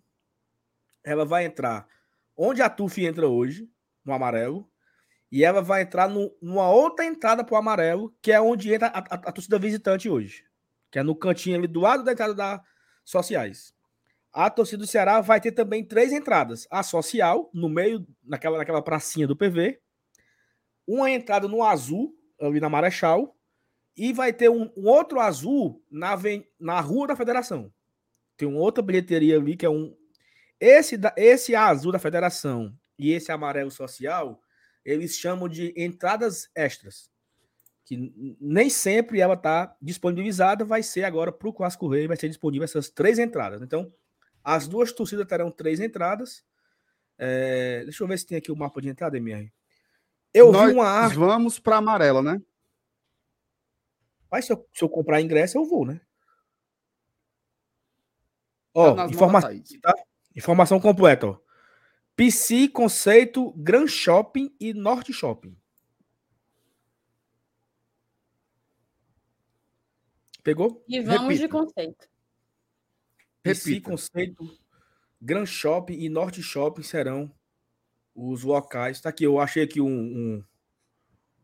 Ela 1.02 1.24
vai 1.24 1.46
entrar 1.46 1.88
onde 2.36 2.62
a 2.62 2.70
TUF 2.70 3.06
entra 3.06 3.26
hoje, 3.26 3.70
no 4.04 4.12
amarelo. 4.12 4.70
E 5.32 5.46
ela 5.46 5.62
vai 5.62 5.84
entrar 5.84 6.10
no, 6.10 6.36
numa 6.42 6.70
outra 6.70 7.06
entrada 7.06 7.42
para 7.42 7.56
o 7.56 7.58
amarelo, 7.58 8.14
que 8.22 8.34
é 8.34 8.42
onde 8.42 8.74
entra 8.74 8.88
a, 8.88 9.00
a, 9.00 9.16
a, 9.16 9.32
torcida 9.32 9.58
visitante 9.58 10.10
hoje. 10.10 10.44
Que 10.92 11.00
é 11.00 11.04
no 11.04 11.16
cantinho 11.16 11.58
ali 11.58 11.68
do 11.68 11.80
lado 11.80 12.04
da 12.04 12.12
entrada 12.12 12.34
da 12.34 12.62
Sociais. 13.06 13.74
A 14.34 14.50
torcida 14.50 14.80
do 14.80 14.88
Ceará 14.88 15.22
vai 15.22 15.40
ter 15.40 15.54
também 15.54 15.86
três 15.86 16.12
entradas. 16.12 16.68
A 16.70 16.84
social, 16.84 17.50
no 17.54 17.70
meio, 17.70 18.06
naquela, 18.24 18.58
naquela 18.58 18.82
pracinha 18.82 19.26
do 19.26 19.38
PV 19.38 19.80
uma 20.90 21.12
entrada 21.12 21.48
no 21.48 21.62
azul, 21.64 22.18
ali 22.42 22.60
na 22.60 22.68
Marechal, 22.68 23.38
e 23.96 24.12
vai 24.12 24.34
ter 24.34 24.50
um, 24.50 24.72
um 24.76 24.88
outro 24.88 25.20
azul 25.20 25.86
na, 25.92 26.18
na 26.60 26.80
Rua 26.80 27.08
da 27.08 27.16
Federação. 27.16 27.72
Tem 28.36 28.48
uma 28.48 28.60
outra 28.60 28.82
bilheteria 28.82 29.38
ali 29.38 29.56
que 29.56 29.66
é 29.66 29.70
um. 29.70 29.96
Esse, 30.60 31.00
esse 31.16 31.56
azul 31.56 31.92
da 31.92 32.00
Federação 32.00 32.76
e 32.98 33.12
esse 33.12 33.32
amarelo 33.32 33.70
social, 33.70 34.42
eles 34.84 35.16
chamam 35.16 35.48
de 35.48 35.74
entradas 35.78 36.50
extras. 36.56 37.12
Que 37.86 38.38
nem 38.42 38.70
sempre 38.70 39.20
ela 39.20 39.36
está 39.36 39.76
disponibilizada, 39.80 40.66
vai 40.66 40.82
ser 40.82 41.04
agora 41.04 41.32
para 41.32 41.50
o 41.50 41.54
Clássico 41.54 41.88
Rei, 41.88 42.08
vai 42.08 42.18
ser 42.18 42.30
disponível 42.30 42.66
essas 42.66 42.90
três 42.90 43.20
entradas. 43.20 43.62
Então, 43.62 43.94
as 44.44 44.68
duas 44.68 44.92
torcidas 44.92 45.28
terão 45.28 45.52
três 45.52 45.80
entradas. 45.80 46.44
É, 47.18 47.84
deixa 47.84 48.04
eu 48.04 48.08
ver 48.08 48.18
se 48.18 48.26
tem 48.26 48.38
aqui 48.38 48.52
o 48.52 48.56
mapa 48.56 48.82
de 48.82 48.90
entrada, 48.90 49.18
MR. 49.18 49.52
Eu 50.34 50.52
Nós 50.52 50.68
vi 50.68 50.74
uma 50.74 50.88
arte. 50.88 51.18
Vamos 51.18 51.60
para 51.60 51.78
amarela, 51.78 52.22
né? 52.22 52.42
Mas 54.32 54.46
se 54.46 54.54
eu, 54.54 54.70
se 54.74 54.84
eu, 54.84 54.90
comprar 54.90 55.22
ingresso, 55.22 55.58
eu 55.58 55.66
vou, 55.66 55.86
né? 55.86 56.00
Ó, 58.74 58.94
tá 58.94 59.06
informação, 59.08 59.64
tá? 59.82 59.94
informação 60.36 60.80
completa, 60.80 61.28
ó. 61.28 61.40
PC, 62.16 62.68
Conceito, 62.68 63.52
Gran 63.58 63.88
Shopping 63.88 64.56
e 64.60 64.74
Norte 64.74 65.12
Shopping. 65.12 65.58
Pegou? 70.44 70.84
E 70.88 71.02
vamos 71.02 71.22
Repita. 71.22 71.40
de 71.40 71.48
conceito. 71.48 72.10
PC, 73.42 73.70
Repita. 73.70 73.90
Conceito, 73.90 74.60
Gran 75.20 75.46
Shopping 75.46 75.94
e 75.94 76.10
Norte 76.10 76.44
Shopping 76.44 76.84
serão 76.84 77.34
os 78.20 78.44
locais. 78.44 79.00
Tá 79.00 79.10
aqui, 79.10 79.24
eu 79.24 79.40
achei 79.40 79.64
aqui 79.64 79.80
um, 79.80 79.88
um, 79.88 80.44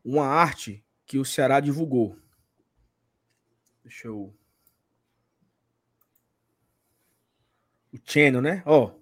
uma 0.04 0.26
arte 0.26 0.84
que 1.06 1.18
o 1.18 1.24
Ceará 1.24 1.58
divulgou. 1.58 2.18
Deixa 3.82 4.08
eu. 4.08 4.34
O 7.92 7.98
channel, 8.04 8.42
né? 8.42 8.62
Ó. 8.66 8.92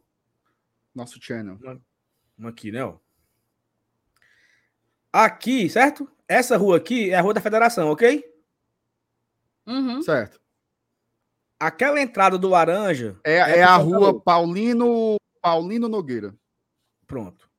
Nosso 0.94 1.20
channel. 1.20 1.58
Uma, 1.60 1.82
uma 2.38 2.50
aqui, 2.50 2.70
né? 2.70 2.84
Ó. 2.84 2.98
Aqui, 5.12 5.68
certo? 5.68 6.08
Essa 6.28 6.56
rua 6.56 6.76
aqui 6.76 7.10
é 7.10 7.16
a 7.16 7.20
Rua 7.20 7.34
da 7.34 7.40
Federação, 7.40 7.90
ok? 7.90 8.24
Uhum. 9.66 10.02
Certo. 10.02 10.40
Aquela 11.58 12.00
entrada 12.00 12.38
do 12.38 12.48
Laranja. 12.48 13.18
É, 13.24 13.36
é, 13.36 13.58
é 13.58 13.62
a 13.62 13.76
rua 13.76 14.20
Paulino, 14.20 15.16
Paulino 15.40 15.88
Nogueira. 15.88 16.34
Pronto 17.06 17.53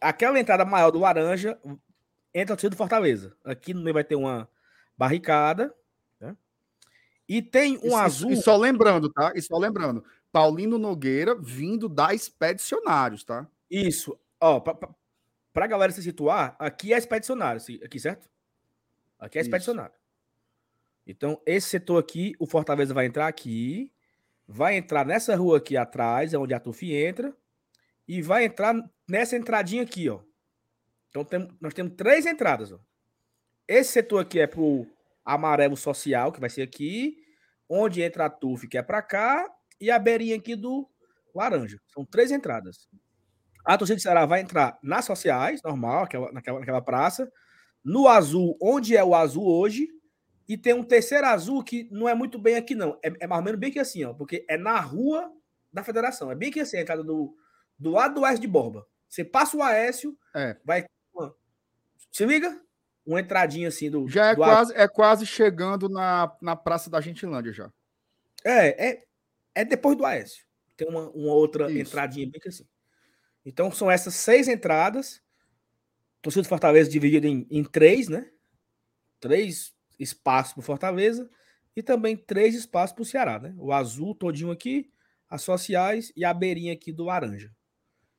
aquela 0.00 0.38
entrada 0.38 0.64
maior 0.64 0.90
do 0.90 1.00
laranja 1.00 1.58
entra 2.32 2.54
o 2.54 2.70
do 2.70 2.76
Fortaleza. 2.76 3.36
Aqui 3.44 3.74
no 3.74 3.82
meio 3.82 3.94
vai 3.94 4.04
ter 4.04 4.14
uma 4.14 4.48
barricada. 4.96 5.74
Né? 6.20 6.36
E 7.28 7.42
tem 7.42 7.78
um 7.82 7.96
azul. 7.96 8.30
E 8.30 8.36
só 8.36 8.56
lembrando, 8.56 9.10
tá? 9.10 9.32
E 9.34 9.42
só 9.42 9.58
lembrando. 9.58 10.04
Paulino 10.30 10.78
Nogueira 10.78 11.34
vindo 11.34 11.88
da 11.88 12.14
Expedicionários, 12.14 13.24
tá? 13.24 13.46
Isso. 13.70 14.18
Ó, 14.40 14.60
pra, 14.60 14.74
pra, 14.74 14.90
pra 15.52 15.66
galera 15.66 15.90
se 15.90 16.02
situar, 16.02 16.54
aqui 16.58 16.92
é 16.92 16.98
Expedicionário, 16.98 17.60
aqui, 17.82 17.98
certo? 17.98 18.28
Aqui 19.18 19.38
é 19.38 19.40
Expedicionário. 19.40 19.94
Isso. 19.94 20.06
Então, 21.06 21.40
esse 21.46 21.68
setor 21.68 21.98
aqui, 21.98 22.34
o 22.38 22.46
Fortaleza 22.46 22.92
vai 22.92 23.06
entrar 23.06 23.28
aqui, 23.28 23.90
vai 24.46 24.76
entrar 24.76 25.06
nessa 25.06 25.34
rua 25.34 25.58
aqui 25.58 25.76
atrás, 25.76 26.34
é 26.34 26.38
onde 26.38 26.52
a 26.52 26.60
Tufi 26.60 26.92
entra, 26.92 27.34
e 28.06 28.20
vai 28.20 28.44
entrar 28.44 28.74
nessa 29.08 29.36
entradinha 29.36 29.82
aqui, 29.82 30.08
ó. 30.08 30.20
Então 31.08 31.24
tem, 31.24 31.48
nós 31.60 31.74
temos 31.74 31.94
três 31.96 32.26
entradas, 32.26 32.72
ó. 32.72 32.78
Esse 33.68 33.92
setor 33.92 34.20
aqui 34.20 34.38
é 34.38 34.46
pro 34.46 34.86
amarelo 35.24 35.76
social, 35.76 36.30
que 36.30 36.40
vai 36.40 36.48
ser 36.48 36.62
aqui, 36.62 37.16
onde 37.68 38.02
entra 38.02 38.26
a 38.26 38.30
TUF, 38.30 38.68
que 38.68 38.78
é 38.78 38.82
para 38.82 39.02
cá, 39.02 39.50
e 39.80 39.90
a 39.90 39.98
beirinha 39.98 40.36
aqui 40.36 40.54
do 40.54 40.88
laranja. 41.34 41.80
São 41.92 42.04
três 42.04 42.30
entradas. 42.30 42.88
A 43.64 43.76
torcida 43.76 43.96
de 43.96 44.02
Ceará 44.02 44.24
vai 44.24 44.40
entrar 44.40 44.78
nas 44.82 45.04
sociais, 45.04 45.60
normal, 45.62 46.04
aquela, 46.04 46.30
naquela, 46.32 46.60
naquela 46.60 46.80
praça, 46.80 47.30
no 47.84 48.06
azul, 48.06 48.56
onde 48.62 48.96
é 48.96 49.02
o 49.02 49.14
azul 49.14 49.46
hoje, 49.46 49.88
e 50.48 50.56
tem 50.56 50.72
um 50.72 50.84
terceiro 50.84 51.26
azul 51.26 51.62
que 51.62 51.88
não 51.90 52.08
é 52.08 52.14
muito 52.14 52.38
bem 52.38 52.54
aqui, 52.54 52.74
não. 52.74 52.98
É, 53.02 53.12
é 53.20 53.26
mais 53.26 53.40
ou 53.40 53.44
menos 53.44 53.58
bem 53.58 53.72
que 53.72 53.80
assim, 53.80 54.04
ó, 54.04 54.14
porque 54.14 54.44
é 54.48 54.56
na 54.56 54.78
rua 54.78 55.32
da 55.72 55.82
federação. 55.82 56.30
É 56.30 56.34
bem 56.34 56.52
que 56.52 56.60
assim, 56.60 56.76
a 56.76 56.82
entrada 56.82 57.02
do, 57.02 57.36
do 57.76 57.90
lado 57.90 58.14
do 58.14 58.24
Aécio 58.24 58.40
de 58.40 58.46
Borba. 58.46 58.86
Você 59.08 59.24
passa 59.24 59.56
o 59.56 59.62
Aécio, 59.62 60.16
é. 60.34 60.56
vai. 60.64 60.84
Se 62.10 62.24
liga? 62.24 62.60
Uma 63.04 63.20
entradinha 63.20 63.68
assim 63.68 63.90
do. 63.90 64.08
Já 64.08 64.26
é, 64.26 64.34
do 64.34 64.38
quase, 64.38 64.74
é 64.74 64.88
quase 64.88 65.26
chegando 65.26 65.88
na, 65.88 66.34
na 66.40 66.56
Praça 66.56 66.90
da 66.90 67.00
Gentilândia 67.00 67.52
já. 67.52 67.70
É, 68.44 68.88
é, 68.88 69.04
é 69.54 69.64
depois 69.64 69.96
do 69.96 70.04
Aécio. 70.04 70.44
Tem 70.76 70.88
uma, 70.88 71.08
uma 71.10 71.32
outra 71.32 71.70
Isso. 71.70 71.80
entradinha 71.80 72.28
bem 72.28 72.40
que 72.40 72.48
assim. 72.48 72.66
Então 73.44 73.70
são 73.70 73.90
essas 73.90 74.14
seis 74.14 74.48
entradas. 74.48 75.22
Torcida 76.20 76.42
do 76.42 76.48
Fortaleza 76.48 76.90
dividida 76.90 77.28
em, 77.28 77.46
em 77.50 77.62
três, 77.62 78.08
né? 78.08 78.28
Três 79.20 79.72
espaços 79.98 80.52
para 80.52 80.62
Fortaleza 80.62 81.30
e 81.74 81.82
também 81.82 82.16
três 82.16 82.54
espaços 82.54 82.94
para 82.94 83.02
o 83.02 83.06
Ceará, 83.06 83.38
né? 83.38 83.54
O 83.56 83.72
azul 83.72 84.14
todinho 84.14 84.50
aqui, 84.50 84.90
as 85.28 85.42
sociais 85.42 86.12
e 86.16 86.24
a 86.24 86.34
beirinha 86.34 86.72
aqui 86.72 86.90
do 86.90 87.04
laranja. 87.04 87.54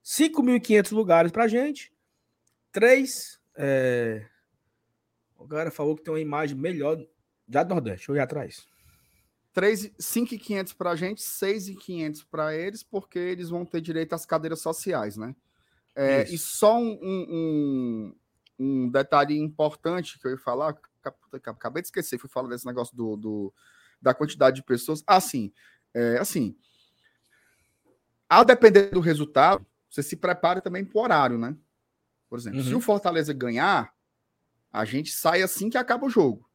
5.500 0.08 0.92
lugares 0.94 1.32
para 1.34 1.50
gente. 1.50 1.92
Três. 2.72 3.38
É... 3.58 4.26
O 5.38 5.46
cara 5.46 5.70
falou 5.70 5.98
que 5.98 6.04
tem 6.04 6.14
uma 6.14 6.20
imagem 6.20 6.58
melhor 6.58 6.98
já 7.50 7.62
do 7.62 7.74
Nordeste. 7.74 7.98
Deixa 8.08 8.12
eu 8.14 8.16
ir 8.16 8.20
atrás. 8.20 8.66
5.500 9.54 10.76
para 10.76 10.92
a 10.92 10.96
gente, 10.96 11.22
6.500 11.22 12.26
para 12.30 12.56
eles, 12.56 12.84
porque 12.84 13.18
eles 13.18 13.50
vão 13.50 13.66
ter 13.66 13.82
direito 13.82 14.14
às 14.14 14.26
cadeiras 14.26 14.62
sociais, 14.62 15.18
né? 15.18 15.36
É, 15.96 16.24
e 16.30 16.38
só 16.38 16.78
um, 16.78 16.96
um, 17.02 18.16
um, 18.60 18.90
detalhe 18.90 19.36
importante 19.36 20.20
que 20.20 20.28
eu 20.28 20.32
ia 20.32 20.38
falar, 20.38 20.78
acabei 21.34 21.82
de 21.82 21.88
esquecer, 21.88 22.20
fui 22.20 22.30
falar 22.30 22.50
desse 22.50 22.68
negócio 22.68 22.96
do, 22.96 23.16
do 23.18 23.54
da 24.00 24.14
quantidade 24.14 24.58
de 24.58 24.64
pessoas. 24.64 25.04
Assim, 25.08 25.52
é, 25.92 26.20
assim, 26.20 26.56
a 28.30 28.44
depender 28.44 28.92
do 28.92 29.00
resultado, 29.00 29.66
você 29.90 30.04
se 30.04 30.16
prepara 30.16 30.62
também 30.62 30.84
para 30.86 30.98
o 31.00 31.04
horário, 31.04 31.38
né? 31.38 31.56
Por 32.30 32.38
exemplo, 32.38 32.60
uhum. 32.60 32.66
se 32.66 32.76
o 32.76 32.82
Fortaleza 32.82 33.34
ganhar, 33.34 33.94
A 34.72 34.84
gente 34.84 35.12
sai 35.12 35.42
assim 35.42 35.70
que 35.70 35.78
acaba 35.78 36.06
o 36.06 36.10
jogo. 36.10 36.48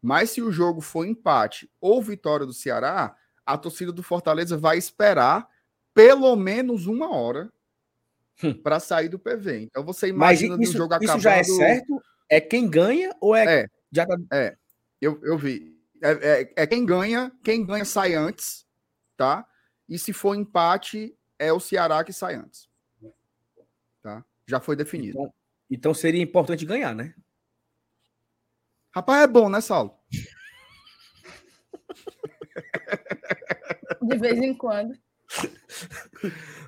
Mas 0.00 0.30
se 0.30 0.40
o 0.40 0.52
jogo 0.52 0.80
for 0.80 1.04
empate 1.04 1.68
ou 1.80 2.00
vitória 2.00 2.46
do 2.46 2.54
Ceará, 2.54 3.14
a 3.44 3.58
torcida 3.58 3.90
do 3.92 4.02
Fortaleza 4.04 4.56
vai 4.56 4.78
esperar 4.78 5.46
pelo 5.92 6.34
menos 6.36 6.86
uma 6.86 7.10
hora 7.14 7.52
Hum. 8.42 8.54
para 8.54 8.78
sair 8.80 9.08
do 9.08 9.18
PV. 9.18 9.62
Então 9.64 9.84
você 9.84 10.12
Mas 10.12 10.40
imagina 10.40 10.62
isso, 10.62 10.74
o 10.74 10.76
jogo 10.78 10.94
isso 10.94 11.04
acabando. 11.04 11.22
já 11.22 11.32
é 11.34 11.44
certo? 11.44 12.00
É 12.30 12.40
quem 12.40 12.70
ganha 12.70 13.14
ou 13.20 13.34
é, 13.36 13.62
É. 13.62 13.66
já 13.92 14.06
tá 14.06 14.16
Eu, 15.00 15.20
eu 15.22 15.36
vi. 15.36 15.76
É, 16.00 16.10
é- 16.42 16.52
é 16.56 16.66
quem 16.66 16.86
ganha, 16.86 17.30
quem 17.44 17.66
ganha 17.66 17.84
sai 17.84 18.14
antes, 18.14 18.64
tá? 19.16 19.44
E 19.88 19.98
se 19.98 20.12
for 20.12 20.34
empate, 20.36 21.14
é 21.40 21.52
o 21.52 21.58
Ceará 21.58 22.04
que 22.04 22.12
sai 22.12 22.34
antes. 22.34 22.68
Tá? 24.02 24.24
Já 24.46 24.60
foi 24.60 24.76
definido. 24.76 25.18
Então, 25.18 25.34
então 25.70 25.94
seria 25.94 26.22
importante 26.22 26.66
ganhar, 26.66 26.94
né? 26.94 27.14
Rapaz, 28.94 29.22
é 29.22 29.26
bom, 29.26 29.48
né, 29.48 29.60
Saulo? 29.60 29.98
De 34.02 34.18
vez 34.18 34.38
em 34.38 34.54
quando. 34.54 34.94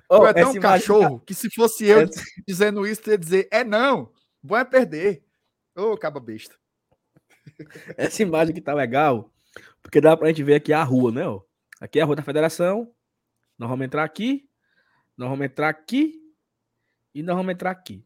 Tu 0.08 0.26
é 0.26 0.32
tão 0.32 0.42
imagem 0.42 0.60
tá- 0.60 0.60
cachorro 0.60 1.20
que 1.20 1.34
se 1.34 1.50
fosse 1.50 1.86
eu 1.86 2.00
essa- 2.02 2.22
dizendo 2.46 2.86
isso, 2.86 3.08
ia 3.10 3.18
dizer, 3.18 3.48
é 3.50 3.64
não, 3.64 4.12
bom 4.42 4.56
é 4.56 4.64
perder. 4.64 5.24
Ô, 5.74 5.96
caba 5.96 6.20
besta. 6.20 6.54
Essa 7.96 8.22
imagem 8.22 8.54
que 8.54 8.60
tá 8.60 8.72
legal, 8.74 9.32
porque 9.82 10.00
dá 10.00 10.16
pra 10.16 10.28
gente 10.28 10.42
ver 10.44 10.54
aqui 10.54 10.72
a 10.72 10.82
rua, 10.84 11.10
né? 11.10 11.26
ó? 11.26 11.42
Aqui 11.80 11.98
é 11.98 12.02
a 12.02 12.04
rua 12.04 12.14
da 12.16 12.22
federação. 12.22 12.94
Nós 13.58 13.68
vamos 13.68 13.84
entrar 13.84 14.04
aqui, 14.04 14.48
nós 15.16 15.28
vamos 15.28 15.44
entrar 15.44 15.68
aqui 15.68 16.22
e 17.14 17.22
nós 17.22 17.36
vamos 17.36 17.52
entrar 17.52 17.70
aqui. 17.70 18.04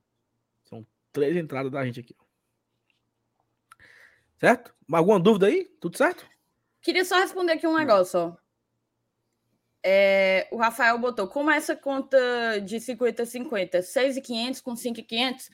São 0.64 0.86
três 1.12 1.36
entradas 1.36 1.70
da 1.70 1.84
gente 1.84 2.00
aqui. 2.00 2.16
Certo? 4.38 4.74
Alguma 4.90 5.18
dúvida 5.18 5.46
aí? 5.46 5.64
Tudo 5.80 5.96
certo? 5.96 6.26
Queria 6.82 7.04
só 7.04 7.18
responder 7.18 7.52
aqui 7.52 7.66
um 7.66 7.76
negócio. 7.76 8.36
É, 9.82 10.48
o 10.50 10.56
Rafael 10.56 10.98
botou, 10.98 11.28
como 11.28 11.50
essa 11.50 11.76
conta 11.76 12.60
de 12.60 12.76
50-50? 12.76 13.82
6,500 13.82 14.60
com 14.60 14.76
5,500? 14.76 15.50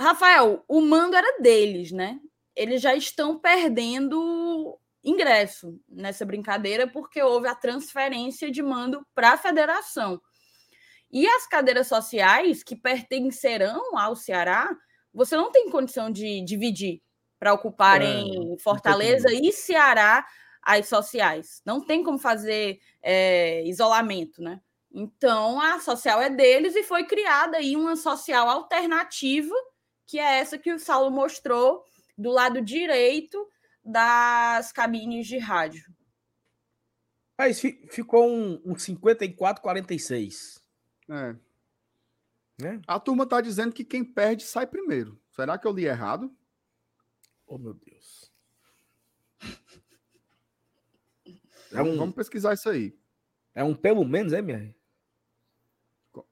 Rafael, 0.00 0.64
o 0.66 0.80
mando 0.80 1.14
era 1.14 1.40
deles, 1.40 1.92
né? 1.92 2.18
Eles 2.56 2.80
já 2.80 2.94
estão 2.94 3.38
perdendo 3.38 4.78
ingresso 5.04 5.78
nessa 5.88 6.24
brincadeira 6.24 6.86
porque 6.86 7.22
houve 7.22 7.48
a 7.48 7.54
transferência 7.54 8.50
de 8.50 8.62
mando 8.62 9.06
para 9.14 9.32
a 9.32 9.38
federação. 9.38 10.20
E 11.12 11.26
as 11.26 11.46
cadeiras 11.46 11.88
sociais 11.88 12.62
que 12.62 12.76
pertencerão 12.76 13.96
ao 13.98 14.14
Ceará, 14.14 14.70
você 15.12 15.36
não 15.36 15.50
tem 15.50 15.68
condição 15.70 16.10
de 16.10 16.44
dividir 16.44 17.02
para 17.38 17.52
ocuparem 17.52 18.56
Fortaleza 18.58 19.28
e 19.32 19.52
Ceará 19.52 20.26
as 20.62 20.88
sociais. 20.88 21.62
Não 21.64 21.80
tem 21.84 22.04
como 22.04 22.18
fazer 22.18 22.78
é, 23.02 23.64
isolamento, 23.66 24.42
né? 24.42 24.60
Então 24.92 25.60
a 25.60 25.80
social 25.80 26.20
é 26.20 26.28
deles 26.28 26.76
e 26.76 26.82
foi 26.82 27.04
criada 27.04 27.56
aí 27.56 27.76
uma 27.76 27.96
social 27.96 28.48
alternativa, 28.48 29.54
que 30.06 30.18
é 30.18 30.38
essa 30.38 30.58
que 30.58 30.72
o 30.72 30.78
Saulo 30.78 31.10
mostrou 31.10 31.82
do 32.18 32.30
lado 32.30 32.60
direito 32.60 33.48
das 33.84 34.70
cabines 34.72 35.26
de 35.26 35.38
rádio. 35.38 35.84
Mas 37.38 37.58
fi- 37.58 37.88
ficou 37.90 38.28
um, 38.28 38.60
um 38.64 38.74
54-46. 38.74 40.59
É. 41.10 41.36
Né? 42.62 42.80
A 42.86 43.00
turma 43.00 43.26
tá 43.26 43.40
dizendo 43.40 43.72
que 43.72 43.84
quem 43.84 44.04
perde 44.04 44.44
sai 44.44 44.66
primeiro. 44.66 45.20
Será 45.30 45.58
que 45.58 45.66
eu 45.66 45.72
li 45.72 45.84
errado? 45.86 46.34
Oh, 47.46 47.58
meu 47.58 47.74
Deus. 47.74 48.30
É 51.72 51.80
um, 51.80 51.96
Vamos 51.96 52.16
pesquisar 52.16 52.52
isso 52.54 52.68
aí. 52.68 52.98
é 53.54 53.62
um 53.62 53.76
pelo 53.76 54.04
menos, 54.04 54.32
é, 54.32 54.42
minha? 54.42 54.74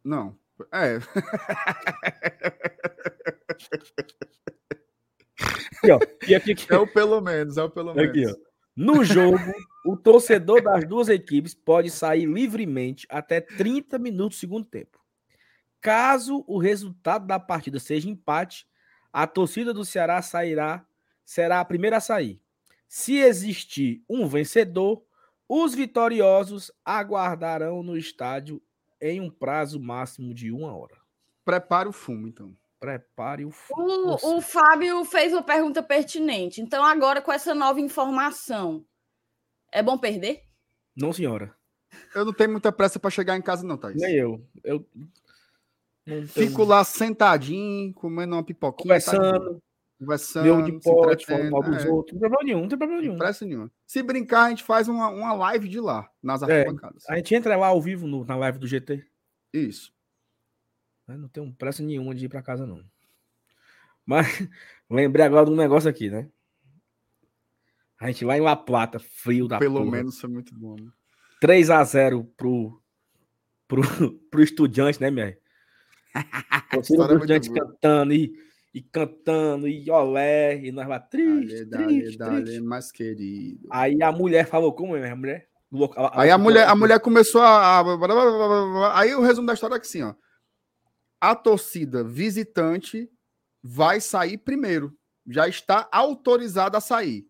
Não. 0.02 0.36
É, 0.72 0.98
Aqui, 5.78 5.92
ó. 5.92 5.98
E 6.28 6.34
aqui, 6.34 6.52
aqui. 6.52 6.72
é 6.72 6.76
o 6.76 6.86
pelo 6.86 7.20
menos, 7.20 7.56
é 7.56 7.62
o 7.62 7.70
pelo 7.70 7.94
menos. 7.94 8.10
Aqui, 8.10 8.26
ó. 8.26 8.47
No 8.80 9.02
jogo, 9.02 9.38
o 9.84 9.96
torcedor 9.96 10.62
das 10.62 10.86
duas 10.86 11.09
equipes 11.09 11.52
pode 11.52 11.90
sair 11.90 12.26
livremente 12.26 13.09
até 13.10 13.40
30 13.40 13.98
minutos 13.98 14.36
do 14.36 14.40
segundo 14.40 14.64
tempo. 14.64 15.00
Caso 15.80 16.44
o 16.46 16.59
resultado 16.59 17.26
da 17.26 17.40
partida 17.40 17.80
seja 17.80 18.09
empate, 18.09 18.68
a 19.12 19.26
torcida 19.26 19.74
do 19.74 19.84
Ceará 19.84 20.22
sairá, 20.22 20.86
será 21.24 21.59
a 21.59 21.64
primeira 21.64 21.96
a 21.96 22.00
sair. 22.00 22.40
Se 22.86 23.16
existir 23.16 24.00
um 24.09 24.28
vencedor, 24.28 25.02
os 25.48 25.74
vitoriosos 25.74 26.70
aguardarão 26.84 27.82
no 27.82 27.96
estádio 27.96 28.62
em 29.00 29.20
um 29.20 29.28
prazo 29.28 29.80
máximo 29.80 30.32
de 30.32 30.52
uma 30.52 30.72
hora. 30.72 30.98
Prepare 31.44 31.88
o 31.88 31.92
fumo, 31.92 32.28
então. 32.28 32.56
Prepare 32.80 33.44
o. 33.44 33.50
O, 33.72 34.36
o 34.36 34.40
Fábio 34.40 35.05
fez 35.05 35.32
uma 35.32 35.42
pergunta 35.42 35.82
pertinente. 35.82 36.60
Então, 36.60 36.84
agora, 36.84 37.20
com 37.20 37.32
essa 37.32 37.55
nova 37.55 37.80
informação, 37.80 38.84
é 39.72 39.82
bom 39.82 39.98
perder? 39.98 40.42
Não, 40.96 41.12
senhora. 41.12 41.55
Eu 42.14 42.24
não 42.24 42.32
tenho 42.32 42.50
muita 42.52 42.70
pressa 42.70 42.98
para 43.00 43.10
chegar 43.10 43.36
em 43.36 43.42
casa, 43.42 43.66
não, 43.66 43.76
Thaís. 43.76 44.00
Nem 44.00 44.14
eu. 44.14 44.46
Eu 44.62 44.86
não 46.06 46.26
tenho- 46.26 46.28
Fico 46.28 46.64
lá 46.64 46.84
sentadinho, 46.84 47.92
comendo 47.94 48.34
uma 48.36 48.44
pipoquinha. 48.44 49.00
tá 49.00 49.10
conversando. 49.12 49.62
conversando, 49.98 50.44
Meu 50.44 50.62
de 50.62 50.72
pote, 50.80 51.26
falando 51.26 51.50
mal 51.50 51.62
dos 51.62 51.84
é, 51.84 51.88
outros. 51.88 52.14
Não 52.14 52.20
tem 52.20 52.30
problema 52.30 52.44
nenhum, 52.44 52.60
não 52.62 52.68
tem 52.68 52.78
problema 52.78 53.02
nenhum. 53.02 53.18
Pressa 53.18 53.44
nenhuma. 53.44 53.72
Se 53.86 54.00
brincar, 54.02 54.44
a 54.44 54.48
gente 54.50 54.62
faz 54.62 54.86
uma, 54.86 55.09
uma 55.09 55.32
live 55.34 55.68
de 55.68 55.80
lá, 55.80 56.09
nas 56.22 56.40
É. 56.42 56.60
arquibancadas. 56.60 57.05
A 57.09 57.16
gente 57.16 57.34
entra 57.34 57.56
lá 57.56 57.66
ao 57.66 57.82
vivo 57.82 58.06
no- 58.06 58.24
na 58.24 58.36
live 58.36 58.59
do 58.60 58.66
GT. 58.68 59.05
Isso. 59.52 59.92
Né? 61.09 61.16
Não 61.16 61.28
tenho 61.28 61.52
pressa 61.55 61.82
nenhuma 61.82 62.14
de 62.14 62.26
ir 62.26 62.28
pra 62.28 62.43
casa, 62.43 62.66
não. 62.66 62.82
Mas 64.06 64.26
lembrei 64.89 65.24
agora 65.24 65.47
de 65.47 65.52
um 65.52 65.56
negócio 65.56 65.89
aqui, 65.89 66.09
né? 66.10 66.28
A 68.01 68.06
gente 68.06 68.24
lá 68.24 68.36
em 68.36 68.40
La 68.40 68.55
Plata, 68.56 68.98
frio 68.98 69.48
da 69.48 69.59
Pelo 69.59 69.80
porra. 69.80 69.90
menos 69.90 70.20
foi 70.20 70.30
muito 70.30 70.55
bom. 70.55 70.76
né? 70.76 70.90
3 71.40 71.68
a 71.70 71.82
0 71.85 72.24
pro, 72.36 72.80
pro, 73.66 73.82
pro 74.30 74.43
estudante, 74.43 75.01
né, 75.01 75.10
minha? 75.10 75.36
Torcida 76.70 76.94
História 77.02 77.14
do 77.14 77.18
muito 77.18 77.32
estudante 77.32 77.51
cantando 77.52 78.12
e, 78.12 78.32
e 78.74 78.82
cantando 78.82 79.68
e 79.68 79.90
olé, 79.90 80.59
e 80.64 80.70
nós 80.72 80.86
lá 80.89 80.98
triste, 81.01 81.64
Dale, 81.64 81.85
dale, 81.86 82.01
triste, 82.02 82.18
dale, 82.18 82.44
triste. 82.44 82.60
mais 82.62 82.90
querido. 82.93 83.66
Aí 83.70 84.01
a 84.02 84.10
mulher 84.12 84.47
falou, 84.47 84.72
como 84.72 84.97
é, 84.97 85.10
a 85.10 85.16
mulher? 85.16 85.48
Aí 86.12 86.30
a 86.30 86.39
mulher, 86.39 86.66
a 86.68 86.74
mulher 86.74 86.98
começou 87.01 87.43
a. 87.43 87.80
a- 87.80 88.98
Aí 89.01 89.14
o 89.14 89.20
resumo 89.20 89.47
da 89.47 89.52
história 89.55 89.74
é 89.74 89.78
que 89.78 89.86
assim, 89.86 90.02
ó. 90.02 90.14
A 91.20 91.35
torcida 91.35 92.05
visitante 92.05 93.11
vai 93.62 94.01
sair 94.01 94.39
primeiro. 94.39 94.97
Já 95.27 95.49
está 95.49 95.89
autorizada 95.90 96.78
a 96.78 96.81
sair. 96.81 97.28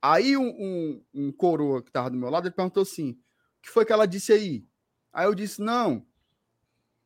Aí 0.00 0.36
um, 0.36 0.48
um, 0.48 1.04
um 1.14 1.32
coroa 1.32 1.82
que 1.82 1.90
estava 1.90 2.10
do 2.10 2.16
meu 2.16 2.30
lado, 2.30 2.46
ele 2.46 2.54
perguntou 2.54 2.82
assim: 2.82 3.10
o 3.10 3.16
que 3.62 3.70
foi 3.70 3.84
que 3.84 3.92
ela 3.92 4.06
disse 4.06 4.32
aí? 4.32 4.66
Aí 5.12 5.26
eu 5.26 5.34
disse: 5.34 5.60
não. 5.60 6.06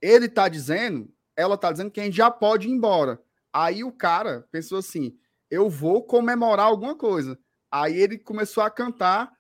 Ele 0.01 0.28
tá 0.28 0.48
dizendo, 0.48 1.12
ela 1.36 1.59
tá 1.59 1.70
dizendo 1.70 1.90
que 1.90 2.01
a 2.01 2.05
gente 2.05 2.16
já 2.16 2.31
pode 2.31 2.69
ir 2.69 2.70
embora. 2.70 3.20
Aí 3.52 3.82
o 3.82 3.93
cara 3.93 4.47
pensou 4.51 4.78
assim: 4.78 5.19
eu 5.51 5.69
vou 5.69 6.05
comemorar 6.05 6.66
alguma 6.66 6.94
coisa. 6.94 7.39
Aí 7.70 7.97
ele 7.97 8.19
começou 8.19 8.62
a 8.62 8.70
cantar 8.70 9.32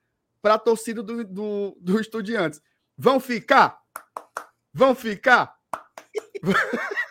para 0.42 0.54
a 0.54 0.58
torcida 0.58 1.02
do, 1.02 1.24
do, 1.24 1.76
do 1.80 2.00
Estudiantes. 2.00 2.60
Vão 2.96 3.20
ficar? 3.20 3.80
Vão 4.72 4.94
ficar? 4.94 5.59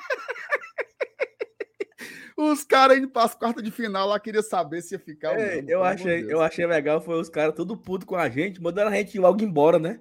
Os 2.37 2.63
caras 2.63 2.97
indo 2.97 3.09
para 3.09 3.25
as 3.25 3.35
quartas 3.35 3.61
de 3.63 3.69
final 3.69 4.07
lá 4.07 4.17
queria 4.19 4.41
saber 4.41 4.81
se 4.81 4.95
ia 4.95 4.99
ficar 4.99 5.37
É, 5.37 5.61
não. 5.61 5.69
eu, 5.69 5.83
achei, 5.83 6.19
Deus. 6.21 6.31
eu 6.31 6.41
achei 6.41 6.65
legal, 6.65 7.01
foi 7.01 7.19
os 7.19 7.27
caras 7.29 7.53
tudo 7.53 7.75
puto 7.75 8.05
com 8.05 8.15
a 8.15 8.29
gente, 8.29 8.61
mandando 8.61 8.89
a 8.89 8.95
gente 8.95 9.15
ir 9.15 9.19
logo 9.19 9.43
embora, 9.43 9.77
né? 9.77 9.99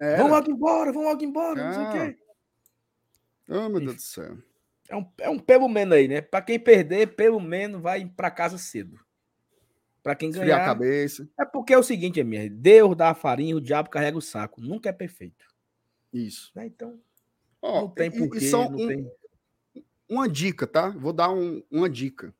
Era. 0.00 0.16
Vamos 0.16 0.32
logo 0.32 0.50
embora, 0.50 0.90
vamos 0.92 1.08
logo 1.10 1.22
embora, 1.24 1.64
não 1.64 1.72
sei 1.74 1.82
o 1.82 1.86
Ah. 1.86 1.92
quê. 1.92 2.18
Oh, 3.48 3.68
meu 3.68 3.80
Deus 3.80 3.94
do 3.96 4.00
céu. 4.02 4.38
É 4.88 4.96
um, 4.96 5.12
é 5.18 5.28
um 5.30 5.38
pelo 5.38 5.68
menos 5.68 5.94
aí, 5.96 6.08
né? 6.08 6.20
Pra 6.22 6.40
quem 6.40 6.58
perder, 6.58 7.08
pelo 7.14 7.40
menos 7.40 7.80
vai 7.80 8.06
pra 8.06 8.30
casa 8.30 8.56
cedo. 8.56 8.98
Pra 10.02 10.14
quem 10.14 10.30
Esfriar 10.30 10.56
a 10.56 10.62
ganhar. 10.62 10.66
cabeça. 10.72 11.28
É 11.38 11.44
porque 11.44 11.74
é 11.74 11.78
o 11.78 11.82
seguinte, 11.82 12.22
minha, 12.24 12.48
Deus 12.48 12.96
dá 12.96 13.10
a 13.10 13.14
farinha, 13.14 13.54
o 13.56 13.60
diabo 13.60 13.90
carrega 13.90 14.16
o 14.16 14.22
saco. 14.22 14.60
Nunca 14.62 14.88
é 14.88 14.92
perfeito. 14.92 15.44
Isso. 16.12 16.50
né? 16.54 16.66
Então, 16.66 16.98
Ó, 17.62 17.82
não 17.82 17.88
tem 17.88 18.08
e 18.08 18.18
porquê, 18.18 18.40
só 18.48 18.68
não 18.68 18.78
um- 18.78 18.88
tem. 18.88 19.10
uma 20.08 20.28
dica, 20.28 20.66
tá? 20.66 20.90
Vou 20.90 21.12
dar 21.12 21.30
um- 21.30 21.62
uma 21.70 21.88
dica. 21.88 22.34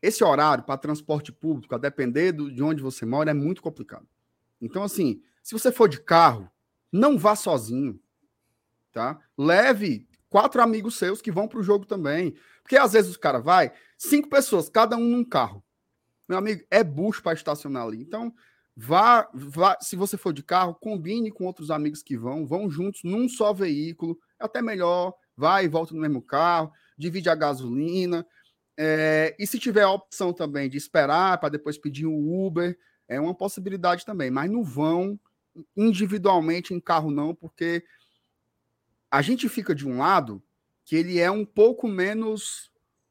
Esse 0.00 0.22
horário 0.24 0.64
para 0.64 0.78
transporte 0.78 1.32
público, 1.32 1.74
a 1.74 1.78
depender 1.78 2.32
do- 2.32 2.50
de 2.52 2.62
onde 2.62 2.82
você 2.82 3.06
mora, 3.06 3.30
é 3.30 3.34
muito 3.34 3.62
complicado. 3.62 4.06
Então, 4.60 4.82
assim, 4.82 5.22
se 5.42 5.52
você 5.52 5.70
for 5.72 5.88
de 5.88 6.00
carro, 6.00 6.50
não 6.90 7.18
vá 7.18 7.34
sozinho, 7.36 8.00
tá? 8.92 9.18
Leve 9.36 10.06
quatro 10.28 10.60
amigos 10.62 10.96
seus 10.96 11.20
que 11.20 11.30
vão 11.32 11.46
para 11.48 11.58
o 11.58 11.62
jogo 11.62 11.84
também. 11.84 12.34
Porque 12.62 12.76
às 12.76 12.92
vezes 12.92 13.10
os 13.10 13.16
caras 13.16 13.42
vai, 13.44 13.72
cinco 13.98 14.28
pessoas, 14.28 14.68
cada 14.68 14.96
um 14.96 15.04
num 15.04 15.24
carro. 15.24 15.62
Meu 16.28 16.38
amigo, 16.38 16.64
é 16.70 16.82
bucho 16.84 17.22
para 17.22 17.32
estacionar 17.34 17.84
ali. 17.86 18.00
Então, 18.00 18.32
vá, 18.76 19.28
vá, 19.32 19.76
se 19.80 19.96
você 19.96 20.16
for 20.16 20.32
de 20.32 20.42
carro, 20.42 20.74
combine 20.74 21.30
com 21.30 21.44
outros 21.44 21.70
amigos 21.70 22.02
que 22.02 22.16
vão, 22.16 22.46
vão 22.46 22.70
juntos 22.70 23.02
num 23.04 23.28
só 23.28 23.52
veículo, 23.52 24.18
é 24.40 24.44
até 24.44 24.62
melhor, 24.62 25.14
vai 25.36 25.64
e 25.64 25.68
volta 25.68 25.94
no 25.94 26.00
mesmo 26.00 26.22
carro, 26.22 26.72
divide 26.96 27.28
a 27.28 27.34
gasolina. 27.34 28.26
É, 28.76 29.36
e 29.38 29.46
se 29.46 29.58
tiver 29.58 29.82
a 29.82 29.90
opção 29.90 30.32
também 30.32 30.68
de 30.68 30.76
esperar 30.78 31.38
para 31.38 31.50
depois 31.50 31.76
pedir 31.78 32.06
um 32.06 32.46
Uber, 32.46 32.78
é 33.06 33.20
uma 33.20 33.34
possibilidade 33.34 34.06
também, 34.06 34.30
mas 34.30 34.50
não 34.50 34.64
vão 34.64 35.18
individualmente 35.76 36.72
em 36.72 36.80
carro, 36.80 37.10
não, 37.10 37.34
porque 37.34 37.84
a 39.10 39.20
gente 39.20 39.48
fica 39.48 39.74
de 39.74 39.86
um 39.86 39.98
lado 39.98 40.42
que 40.84 40.96
ele 40.96 41.18
é 41.18 41.30
um 41.30 41.44
pouco 41.44 41.86
menos 41.86 42.70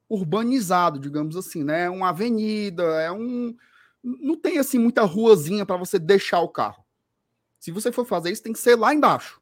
urbanizado, 0.09 0.99
digamos 0.99 1.37
assim, 1.37 1.63
né? 1.63 1.83
É 1.83 1.89
uma 1.89 2.09
avenida, 2.09 2.83
é 3.01 3.11
um. 3.11 3.55
Não 4.03 4.35
tem 4.35 4.57
assim 4.57 4.79
muita 4.79 5.03
ruazinha 5.03 5.65
para 5.65 5.77
você 5.77 5.99
deixar 5.99 6.39
o 6.39 6.49
carro. 6.49 6.83
Se 7.59 7.71
você 7.71 7.91
for 7.91 8.05
fazer 8.05 8.31
isso, 8.31 8.43
tem 8.43 8.53
que 8.53 8.59
ser 8.59 8.75
lá 8.75 8.93
embaixo. 8.93 9.39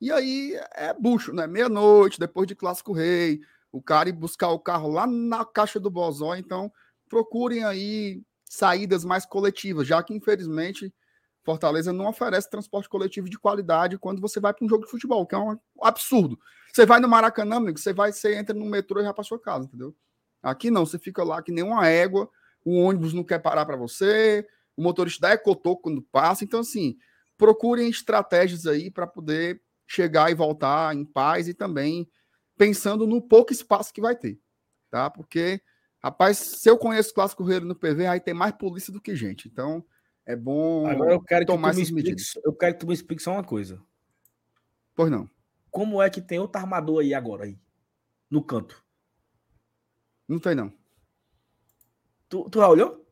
E 0.00 0.12
aí 0.12 0.52
é 0.74 0.94
bucho, 0.94 1.32
né? 1.32 1.46
Meia-noite, 1.46 2.20
depois 2.20 2.46
de 2.46 2.54
Clássico 2.54 2.92
Rei, 2.92 3.40
o 3.72 3.82
cara 3.82 4.08
ir 4.08 4.12
buscar 4.12 4.48
o 4.50 4.58
carro 4.58 4.88
lá 4.88 5.06
na 5.06 5.44
caixa 5.44 5.80
do 5.80 5.90
Bozó. 5.90 6.34
Então, 6.36 6.72
procurem 7.08 7.64
aí 7.64 8.22
saídas 8.44 9.04
mais 9.04 9.26
coletivas, 9.26 9.86
já 9.86 10.02
que 10.02 10.14
infelizmente 10.14 10.92
Fortaleza 11.42 11.92
não 11.92 12.06
oferece 12.06 12.50
transporte 12.50 12.88
coletivo 12.88 13.28
de 13.28 13.38
qualidade 13.38 13.98
quando 13.98 14.20
você 14.20 14.38
vai 14.38 14.52
para 14.52 14.64
um 14.64 14.68
jogo 14.68 14.84
de 14.84 14.90
futebol, 14.90 15.26
que 15.26 15.34
é 15.34 15.38
um 15.38 15.58
absurdo. 15.80 16.38
Você 16.72 16.84
vai 16.84 17.00
no 17.00 17.08
Maracanã, 17.08 17.56
amigo, 17.56 17.78
você 17.78 17.92
vai, 17.92 18.12
você 18.12 18.34
entra 18.36 18.54
no 18.54 18.66
metrô 18.66 19.00
e 19.00 19.04
vai 19.04 19.14
para 19.14 19.24
sua 19.24 19.40
casa, 19.40 19.64
entendeu? 19.64 19.94
Aqui 20.42 20.70
não, 20.70 20.84
você 20.84 20.98
fica 20.98 21.24
lá 21.24 21.42
que 21.42 21.50
nem 21.50 21.64
uma 21.64 21.88
égua, 21.88 22.28
o 22.64 22.76
ônibus 22.76 23.12
não 23.12 23.24
quer 23.24 23.38
parar 23.38 23.64
para 23.64 23.76
você, 23.76 24.46
o 24.76 24.82
motorista 24.82 25.28
dá 25.28 25.34
ecotoco 25.34 25.82
quando 25.82 26.02
passa. 26.02 26.44
Então, 26.44 26.60
assim, 26.60 26.96
procurem 27.36 27.88
estratégias 27.88 28.66
aí 28.66 28.90
para 28.90 29.06
poder 29.06 29.62
chegar 29.86 30.30
e 30.30 30.34
voltar 30.34 30.94
em 30.94 31.04
paz 31.04 31.48
e 31.48 31.54
também 31.54 32.08
pensando 32.56 33.06
no 33.06 33.22
pouco 33.22 33.52
espaço 33.52 33.92
que 33.92 34.00
vai 34.00 34.16
ter, 34.16 34.38
tá? 34.90 35.08
Porque 35.08 35.60
Rapaz, 36.02 36.38
se 36.38 36.70
eu 36.70 36.78
conheço 36.78 37.12
Clássico 37.12 37.42
Correio 37.42 37.62
no 37.62 37.74
PV, 37.74 38.06
aí 38.06 38.20
tem 38.20 38.34
mais 38.34 38.52
polícia 38.52 38.92
do 38.92 39.00
que 39.00 39.16
gente. 39.16 39.48
Então, 39.48 39.84
é 40.24 40.36
bom 40.36 40.86
Agora 40.86 41.12
eu 41.12 41.20
quero 41.20 41.44
tomar 41.44 41.70
que 41.70 41.74
tu 41.74 41.78
me 41.78 41.82
explique, 41.82 42.22
eu 42.44 42.52
quero 42.52 42.74
que 42.74 42.80
tu 42.80 42.86
me 42.86 42.94
explique 42.94 43.22
só 43.22 43.32
uma 43.32 43.42
coisa. 43.42 43.82
Pois 44.94 45.10
não. 45.10 45.28
Como 45.70 46.00
é 46.00 46.08
que 46.08 46.20
tem 46.20 46.38
outro 46.38 46.60
armador 46.60 47.00
aí 47.00 47.14
agora 47.14 47.44
aí? 47.44 47.58
No 48.30 48.42
canto. 48.42 48.82
Não 50.26 50.38
tem, 50.38 50.54
não. 50.54 50.72
Tu, 52.28 52.48
tu 52.50 52.58
já 52.58 52.68
olhou? 52.68 53.04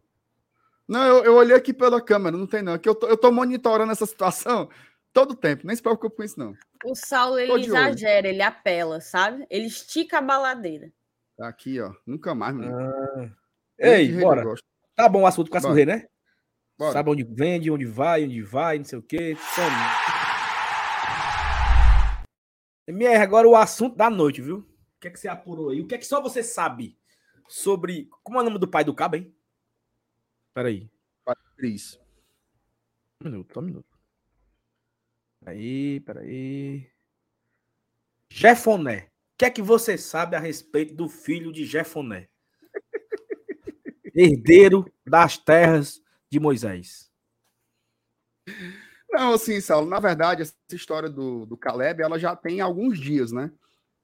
Não, 0.88 1.04
eu, 1.04 1.24
eu 1.24 1.34
olhei 1.34 1.56
aqui 1.56 1.72
pela 1.72 2.00
câmera, 2.00 2.36
não 2.36 2.46
tem, 2.46 2.62
não. 2.62 2.74
É 2.74 2.78
que 2.78 2.88
eu 2.88 2.94
tô, 2.94 3.08
eu 3.08 3.16
tô 3.16 3.32
monitorando 3.32 3.90
essa 3.90 4.06
situação 4.06 4.68
todo 5.12 5.34
tempo. 5.34 5.66
Nem 5.66 5.74
se 5.74 5.82
preocupe 5.82 6.16
com 6.16 6.22
isso, 6.22 6.38
não. 6.38 6.54
O 6.84 6.94
Saulo, 6.94 7.38
ele 7.38 7.50
olho. 7.50 7.64
exagera, 7.64 8.28
ele 8.28 8.42
apela, 8.42 9.00
sabe? 9.00 9.46
Ele 9.50 9.66
estica 9.66 10.18
a 10.18 10.22
baladeira. 10.22 10.92
Tá 11.36 11.48
aqui, 11.48 11.80
ó. 11.80 11.92
Nunca 12.06 12.34
mais, 12.34 12.54
meu. 12.54 12.72
Ah. 12.72 13.30
Ei, 13.78 14.12
bora. 14.12 14.44
Tá 14.94 15.08
bom 15.08 15.22
o 15.22 15.26
assunto 15.26 15.50
Bora. 15.50 15.74
Rei, 15.74 15.84
né? 15.84 16.06
Bora. 16.78 16.92
Sabe 16.92 17.10
onde 17.10 17.24
vende, 17.24 17.70
onde 17.70 17.84
vai, 17.84 18.24
onde 18.24 18.42
vai, 18.42 18.78
não 18.78 18.84
sei 18.84 18.98
o 18.98 19.02
quê. 19.02 19.36
Tome. 19.54 19.76
MR, 22.86 23.16
agora 23.16 23.48
o 23.48 23.56
assunto 23.56 23.96
da 23.96 24.08
noite, 24.08 24.40
viu? 24.40 24.58
O 24.58 25.00
que 25.00 25.08
é 25.08 25.10
que 25.10 25.18
você 25.18 25.28
apurou 25.28 25.70
aí? 25.70 25.80
O 25.80 25.86
que 25.86 25.94
é 25.94 25.98
que 25.98 26.06
só 26.06 26.22
você 26.22 26.42
sabe 26.42 26.96
sobre. 27.48 28.08
Como 28.22 28.38
é 28.38 28.42
o 28.42 28.44
nome 28.44 28.58
do 28.58 28.68
pai 28.68 28.84
do 28.84 28.94
cabo, 28.94 29.16
hein? 29.16 29.34
Peraí. 30.54 30.90
Cris. 31.56 31.98
Um 33.20 33.30
minuto, 33.30 33.54
só 33.54 33.60
um 33.60 33.64
minuto. 33.64 33.98
Peraí, 35.40 36.00
peraí. 36.00 36.90
Jefoné. 38.28 39.10
O 39.34 39.38
que 39.38 39.44
é 39.44 39.50
que 39.50 39.62
você 39.62 39.96
sabe 39.96 40.36
a 40.36 40.40
respeito 40.40 40.94
do 40.94 41.08
filho 41.08 41.52
de 41.52 41.64
Jefoné? 41.64 42.28
Herdeiro 44.14 44.90
das 45.06 45.38
terras 45.38 46.02
de 46.30 46.40
Moisés. 46.40 47.10
Não, 49.10 49.34
assim, 49.34 49.60
Saulo, 49.60 49.88
na 49.88 50.00
verdade, 50.00 50.42
essa 50.42 50.54
história 50.72 51.08
do, 51.08 51.46
do 51.46 51.56
Caleb, 51.56 52.02
ela 52.02 52.18
já 52.18 52.34
tem 52.36 52.60
alguns 52.60 52.98
dias, 52.98 53.32
né? 53.32 53.50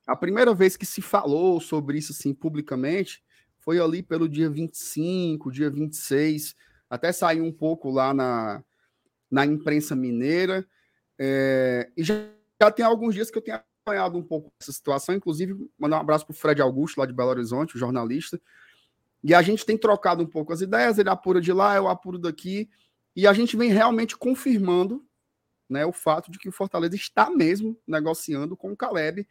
A 0.06 0.16
primeira 0.16 0.54
vez 0.54 0.76
que 0.76 0.86
se 0.86 1.00
falou 1.00 1.60
sobre 1.60 1.98
isso, 1.98 2.12
assim, 2.12 2.34
publicamente, 2.34 3.22
foi 3.62 3.78
ali 3.80 4.02
pelo 4.02 4.28
dia 4.28 4.50
25, 4.50 5.50
dia 5.50 5.70
26, 5.70 6.54
até 6.90 7.12
saiu 7.12 7.44
um 7.44 7.52
pouco 7.52 7.90
lá 7.90 8.12
na, 8.12 8.62
na 9.30 9.46
imprensa 9.46 9.96
mineira, 9.96 10.66
é, 11.18 11.90
e 11.96 12.02
já, 12.02 12.14
já 12.60 12.70
tem 12.70 12.84
alguns 12.84 13.14
dias 13.14 13.30
que 13.30 13.38
eu 13.38 13.42
tenho 13.42 13.56
acompanhado 13.56 14.18
um 14.18 14.22
pouco 14.22 14.52
essa 14.60 14.72
situação, 14.72 15.14
inclusive, 15.14 15.54
mandar 15.78 15.98
um 15.98 16.00
abraço 16.00 16.26
para 16.26 16.32
o 16.32 16.36
Fred 16.36 16.60
Augusto, 16.60 16.98
lá 16.98 17.06
de 17.06 17.12
Belo 17.12 17.30
Horizonte, 17.30 17.76
o 17.76 17.78
jornalista, 17.78 18.40
e 19.22 19.32
a 19.32 19.40
gente 19.40 19.64
tem 19.64 19.78
trocado 19.78 20.22
um 20.22 20.26
pouco 20.26 20.52
as 20.52 20.60
ideias, 20.60 20.98
ele 20.98 21.08
apura 21.08 21.40
de 21.40 21.52
lá, 21.52 21.76
eu 21.76 21.88
apuro 21.88 22.18
daqui, 22.18 22.68
e 23.14 23.26
a 23.26 23.32
gente 23.32 23.56
vem 23.56 23.70
realmente 23.70 24.16
confirmando 24.16 25.06
né, 25.70 25.86
o 25.86 25.92
fato 25.92 26.30
de 26.32 26.38
que 26.38 26.48
o 26.48 26.52
Fortaleza 26.52 26.96
está 26.96 27.30
mesmo 27.30 27.78
negociando 27.86 28.56
com 28.56 28.72
o 28.72 28.76
Caleb, 28.76 29.26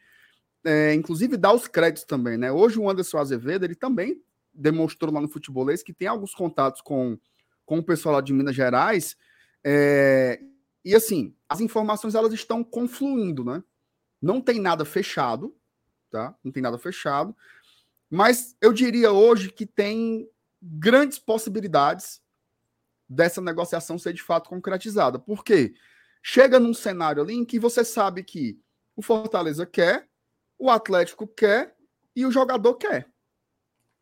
é, 0.63 0.93
inclusive 0.93 1.37
dá 1.37 1.53
os 1.53 1.67
créditos 1.67 2.03
também, 2.03 2.37
né? 2.37 2.51
Hoje 2.51 2.79
o 2.79 2.89
Anderson 2.89 3.17
Azevedo, 3.17 3.65
ele 3.65 3.75
também 3.75 4.21
demonstrou 4.53 5.13
lá 5.13 5.21
no 5.21 5.29
futebolês 5.29 5.81
que 5.81 5.93
tem 5.93 6.07
alguns 6.07 6.33
contatos 6.33 6.81
com, 6.81 7.17
com 7.65 7.79
o 7.79 7.83
pessoal 7.83 8.15
lá 8.15 8.21
de 8.21 8.33
Minas 8.33 8.55
Gerais, 8.55 9.15
é, 9.63 10.41
e 10.83 10.95
assim, 10.95 11.35
as 11.47 11.61
informações 11.61 12.15
elas 12.15 12.33
estão 12.33 12.63
confluindo, 12.63 13.43
né? 13.43 13.63
Não 14.21 14.41
tem 14.41 14.59
nada 14.59 14.83
fechado, 14.83 15.55
tá? 16.09 16.35
Não 16.43 16.51
tem 16.51 16.61
nada 16.61 16.77
fechado, 16.77 17.35
mas 18.09 18.55
eu 18.59 18.73
diria 18.73 19.11
hoje 19.11 19.51
que 19.51 19.65
tem 19.65 20.29
grandes 20.61 21.17
possibilidades 21.17 22.21
dessa 23.07 23.41
negociação 23.41 23.97
ser 23.97 24.13
de 24.13 24.21
fato 24.21 24.49
concretizada. 24.49 25.17
Por 25.17 25.43
quê? 25.43 25.73
Chega 26.21 26.59
num 26.59 26.73
cenário 26.73 27.21
ali 27.21 27.33
em 27.33 27.45
que 27.45 27.59
você 27.59 27.83
sabe 27.83 28.23
que 28.23 28.59
o 28.95 29.01
Fortaleza 29.01 29.65
quer, 29.65 30.07
o 30.61 30.69
Atlético 30.69 31.27
quer 31.27 31.75
e 32.15 32.23
o 32.23 32.31
jogador 32.31 32.75
quer. 32.75 33.11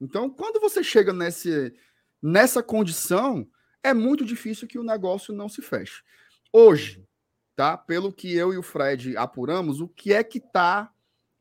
Então, 0.01 0.29
quando 0.29 0.59
você 0.59 0.83
chega 0.83 1.13
nesse, 1.13 1.73
nessa 2.21 2.61
condição, 2.61 3.49
é 3.81 3.93
muito 3.93 4.25
difícil 4.25 4.67
que 4.67 4.77
o 4.77 4.83
negócio 4.83 5.33
não 5.33 5.47
se 5.47 5.61
feche. 5.61 6.03
Hoje, 6.51 7.07
tá? 7.55 7.77
Pelo 7.77 8.11
que 8.11 8.35
eu 8.35 8.53
e 8.53 8.57
o 8.57 8.61
Fred 8.61 9.15
apuramos, 9.15 9.79
o 9.79 9.87
que 9.87 10.11
é 10.11 10.21
que 10.21 10.41
tá 10.41 10.93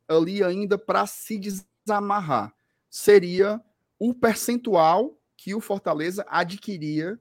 ali 0.07 0.45
ainda 0.45 0.78
para 0.78 1.05
se 1.05 1.36
desamarrar? 1.36 2.55
Seria 2.89 3.61
o 3.99 4.15
percentual 4.15 5.20
que 5.36 5.53
o 5.53 5.61
Fortaleza 5.61 6.24
adquiria 6.28 7.20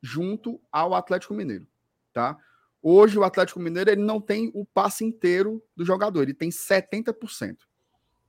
junto 0.00 0.58
ao 0.72 0.94
Atlético 0.94 1.34
Mineiro, 1.34 1.66
tá? 2.10 2.38
Hoje 2.82 3.16
o 3.16 3.22
Atlético 3.22 3.60
Mineiro 3.60 3.90
ele 3.90 4.02
não 4.02 4.20
tem 4.20 4.50
o 4.54 4.66
passe 4.66 5.04
inteiro 5.04 5.62
do 5.76 5.84
jogador, 5.84 6.22
ele 6.22 6.34
tem 6.34 6.50
70%. 6.50 7.58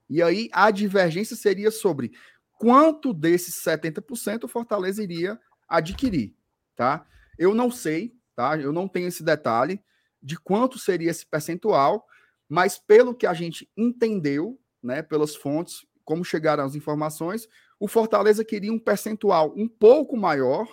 E 0.09 0.21
aí 0.21 0.47
a 0.51 0.69
divergência 0.69 1.35
seria 1.35 1.71
sobre 1.71 2.11
quanto 2.59 3.13
desses 3.13 3.55
70% 3.55 4.43
o 4.43 4.47
Fortaleza 4.47 5.01
iria 5.01 5.39
adquirir, 5.67 6.35
tá? 6.75 7.05
Eu 7.37 7.55
não 7.55 7.71
sei, 7.71 8.15
tá? 8.35 8.57
Eu 8.57 8.71
não 8.71 8.87
tenho 8.87 9.07
esse 9.07 9.23
detalhe 9.23 9.81
de 10.21 10.37
quanto 10.37 10.77
seria 10.77 11.09
esse 11.09 11.25
percentual, 11.25 12.05
mas 12.47 12.77
pelo 12.77 13.15
que 13.15 13.25
a 13.25 13.33
gente 13.33 13.69
entendeu, 13.75 14.59
né, 14.81 15.01
pelas 15.01 15.35
fontes, 15.35 15.85
como 16.05 16.23
chegaram 16.23 16.63
as 16.63 16.75
informações, 16.75 17.47
o 17.79 17.87
Fortaleza 17.87 18.45
queria 18.45 18.71
um 18.71 18.79
percentual 18.79 19.53
um 19.57 19.67
pouco 19.67 20.15
maior 20.15 20.67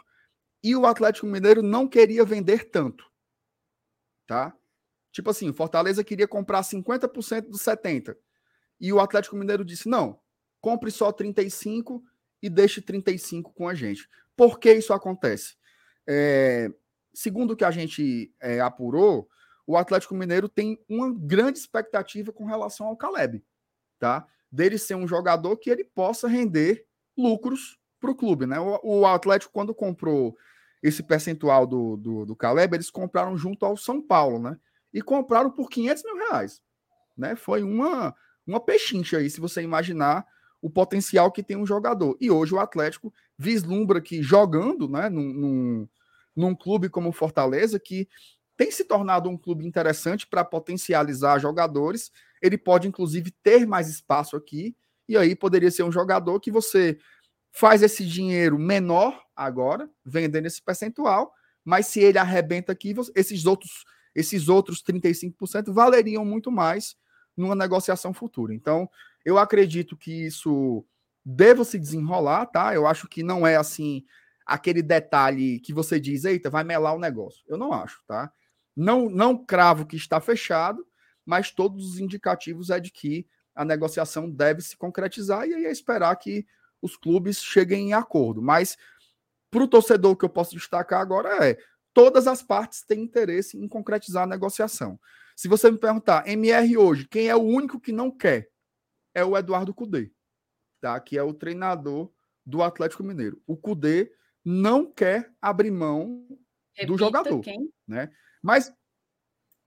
e 0.62 0.77
o 0.77 0.85
Atlético 0.85 1.27
Mineiro 1.27 1.62
não 1.62 1.89
queria 1.89 2.24
vender 2.24 2.70
tanto. 2.70 3.10
Tá? 4.31 4.57
Tipo 5.11 5.31
assim, 5.31 5.52
Fortaleza 5.52 6.05
queria 6.05 6.28
comprar 6.28 6.62
50% 6.62 7.48
dos 7.48 7.62
70. 7.62 8.16
E 8.81 8.93
o 8.93 9.01
Atlético 9.01 9.35
Mineiro 9.35 9.65
disse: 9.65 9.89
"Não, 9.89 10.20
compre 10.61 10.89
só 10.93 11.11
35 11.11 12.01
e 12.40 12.48
deixe 12.48 12.81
35 12.81 13.52
com 13.52 13.69
a 13.69 13.74
gente". 13.74 14.09
Por 14.36 14.61
que 14.61 14.73
isso 14.73 14.93
acontece? 14.93 15.57
É, 16.07 16.73
segundo 17.12 17.55
o 17.55 17.57
que 17.57 17.65
a 17.65 17.73
gente 17.73 18.32
é, 18.39 18.61
apurou, 18.61 19.28
o 19.66 19.77
Atlético 19.77 20.15
Mineiro 20.15 20.48
tem 20.48 20.78
uma 20.89 21.12
grande 21.12 21.59
expectativa 21.59 22.32
com 22.32 22.44
relação 22.44 22.86
ao 22.86 22.97
Caleb, 22.97 23.44
tá? 23.98 24.24
Dele 24.48 24.78
ser 24.78 24.94
um 24.94 25.09
jogador 25.09 25.57
que 25.57 25.69
ele 25.69 25.82
possa 25.82 26.28
render 26.28 26.86
lucros 27.19 27.81
para 27.98 28.12
o 28.12 28.16
clube, 28.16 28.47
né? 28.47 28.61
O, 28.61 29.01
o 29.01 29.07
Atlético, 29.07 29.52
quando 29.52 29.74
comprou 29.74 30.36
esse 30.82 31.02
percentual 31.02 31.66
do, 31.66 31.97
do, 31.97 32.27
do 32.27 32.36
Caleb, 32.36 32.74
eles 32.74 32.90
compraram 32.90 33.36
junto 33.36 33.65
ao 33.66 33.77
São 33.77 34.01
Paulo, 34.01 34.39
né? 34.39 34.59
E 34.93 35.02
compraram 35.02 35.51
por 35.51 35.69
500 35.69 36.05
mil 36.05 36.16
reais. 36.16 36.62
né? 37.16 37.36
Foi 37.36 37.62
uma, 37.62 38.15
uma 38.47 38.61
pechincha 38.61 39.19
aí, 39.19 39.28
se 39.28 39.40
você 39.40 39.62
imaginar 39.62 40.27
o 40.61 40.69
potencial 40.69 41.31
que 41.31 41.43
tem 41.43 41.57
um 41.57 41.66
jogador. 41.66 42.16
E 42.20 42.31
hoje 42.31 42.55
o 42.55 42.61
Atlético 42.61 43.12
vislumbra 43.39 44.01
que 44.01 44.23
jogando, 44.23 44.89
né, 44.89 45.09
num, 45.09 45.32
num, 45.32 45.89
num 46.36 46.55
clube 46.55 46.89
como 46.89 47.09
o 47.09 47.12
Fortaleza, 47.12 47.78
que 47.78 48.09
tem 48.57 48.70
se 48.70 48.85
tornado 48.85 49.28
um 49.31 49.39
clube 49.39 49.66
interessante 49.66 50.27
para 50.27 50.44
potencializar 50.44 51.39
jogadores, 51.39 52.11
ele 52.43 52.59
pode 52.59 52.86
inclusive 52.86 53.31
ter 53.43 53.66
mais 53.66 53.89
espaço 53.89 54.36
aqui, 54.36 54.77
e 55.09 55.16
aí 55.16 55.35
poderia 55.35 55.70
ser 55.70 55.82
um 55.82 55.90
jogador 55.90 56.39
que 56.39 56.51
você 56.51 56.98
faz 57.53 57.83
esse 57.83 58.07
dinheiro 58.07 58.59
menor 58.59 59.23
agora, 59.35 59.89
vendendo 60.05 60.47
esse 60.47 60.63
percentual, 60.63 61.33
mas 61.65 61.87
se 61.87 62.01
ele 62.01 62.19
arrebenta 62.19 62.73
aqui, 62.73 62.95
esses 63.15 63.47
outros 63.47 63.85
esses 64.15 64.49
outros 64.49 64.83
35% 64.83 65.73
valeriam 65.73 66.25
muito 66.25 66.51
mais 66.51 66.97
numa 67.37 67.55
negociação 67.55 68.13
futura. 68.13 68.55
Então, 68.55 68.91
eu 69.25 69.39
acredito 69.39 69.97
que 69.97 70.27
isso 70.27 70.85
deva 71.25 71.65
se 71.65 71.79
desenrolar, 71.79 72.47
tá? 72.47 72.75
Eu 72.75 72.87
acho 72.87 73.09
que 73.09 73.23
não 73.23 73.47
é 73.47 73.57
assim 73.57 74.05
aquele 74.45 74.83
detalhe 74.83 75.61
que 75.61 75.73
você 75.73 76.01
diz, 76.01 76.25
eita, 76.25 76.51
vai 76.51 76.65
melar 76.65 76.95
o 76.95 76.99
negócio. 76.99 77.45
Eu 77.47 77.57
não 77.57 77.73
acho, 77.73 78.03
tá? 78.07 78.33
Não, 78.77 79.09
não 79.09 79.45
cravo 79.45 79.87
que 79.87 79.97
está 79.97 80.21
fechado, 80.21 80.85
mas 81.25 81.51
todos 81.51 81.93
os 81.93 82.01
indicativos 82.01 82.71
é 82.71 82.81
de 82.81 82.91
que 82.91 83.27
a 83.55 83.65
negociação 83.65 84.29
deve 84.29 84.63
se 84.63 84.77
concretizar 84.77 85.47
e 85.47 85.55
aí 85.55 85.67
é 85.67 85.71
esperar 85.71 86.17
que 86.17 86.47
os 86.81 86.97
clubes 86.97 87.43
cheguem 87.43 87.89
em 87.89 87.93
acordo. 87.93 88.40
Mas 88.43 88.77
para 89.51 89.65
o 89.65 89.69
torcedor, 89.69 90.12
o 90.12 90.16
que 90.16 90.24
eu 90.24 90.31
posso 90.31 90.55
destacar 90.55 91.01
agora 91.01 91.44
é: 91.47 91.59
todas 91.93 92.27
as 92.27 92.43
partes 92.43 92.82
têm 92.82 93.02
interesse 93.02 93.59
em 93.59 93.69
concretizar 93.69 94.24
a 94.24 94.27
negociação. 94.27 94.98
Se 95.36 95.48
você 95.48 95.70
me 95.70 95.78
perguntar, 95.78 96.28
MR 96.28 96.77
hoje, 96.77 97.09
quem 97.09 97.28
é 97.28 97.36
o 97.36 97.43
único 97.43 97.81
que 97.81 97.93
não 97.93 98.11
quer? 98.11 98.51
É 99.15 99.24
o 99.24 99.36
Eduardo 99.36 99.74
Cudê, 99.74 100.12
tá? 100.81 101.01
que 101.01 101.19
é 101.19 101.23
o 101.23 101.35
treinador 101.35 102.12
do 102.44 102.62
Atlético 102.62 103.02
Mineiro. 103.02 103.43
O 103.47 103.57
Cudê 103.57 104.12
não 104.44 104.90
quer 104.90 105.32
abrir 105.40 105.70
mão 105.70 106.27
Repita 106.73 106.86
do 106.86 106.98
jogador. 106.98 107.40
Quem? 107.40 107.73
Né? 107.86 108.11
Mas 108.43 108.73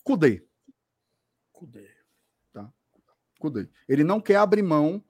Cudê. 0.04 0.46
Cudê. 1.52 1.90
Tá? 2.52 2.72
Cudê. 3.40 3.70
Ele 3.88 4.04
não 4.04 4.22
quer 4.22 4.38
abrir 4.38 4.62
mão 4.62 5.04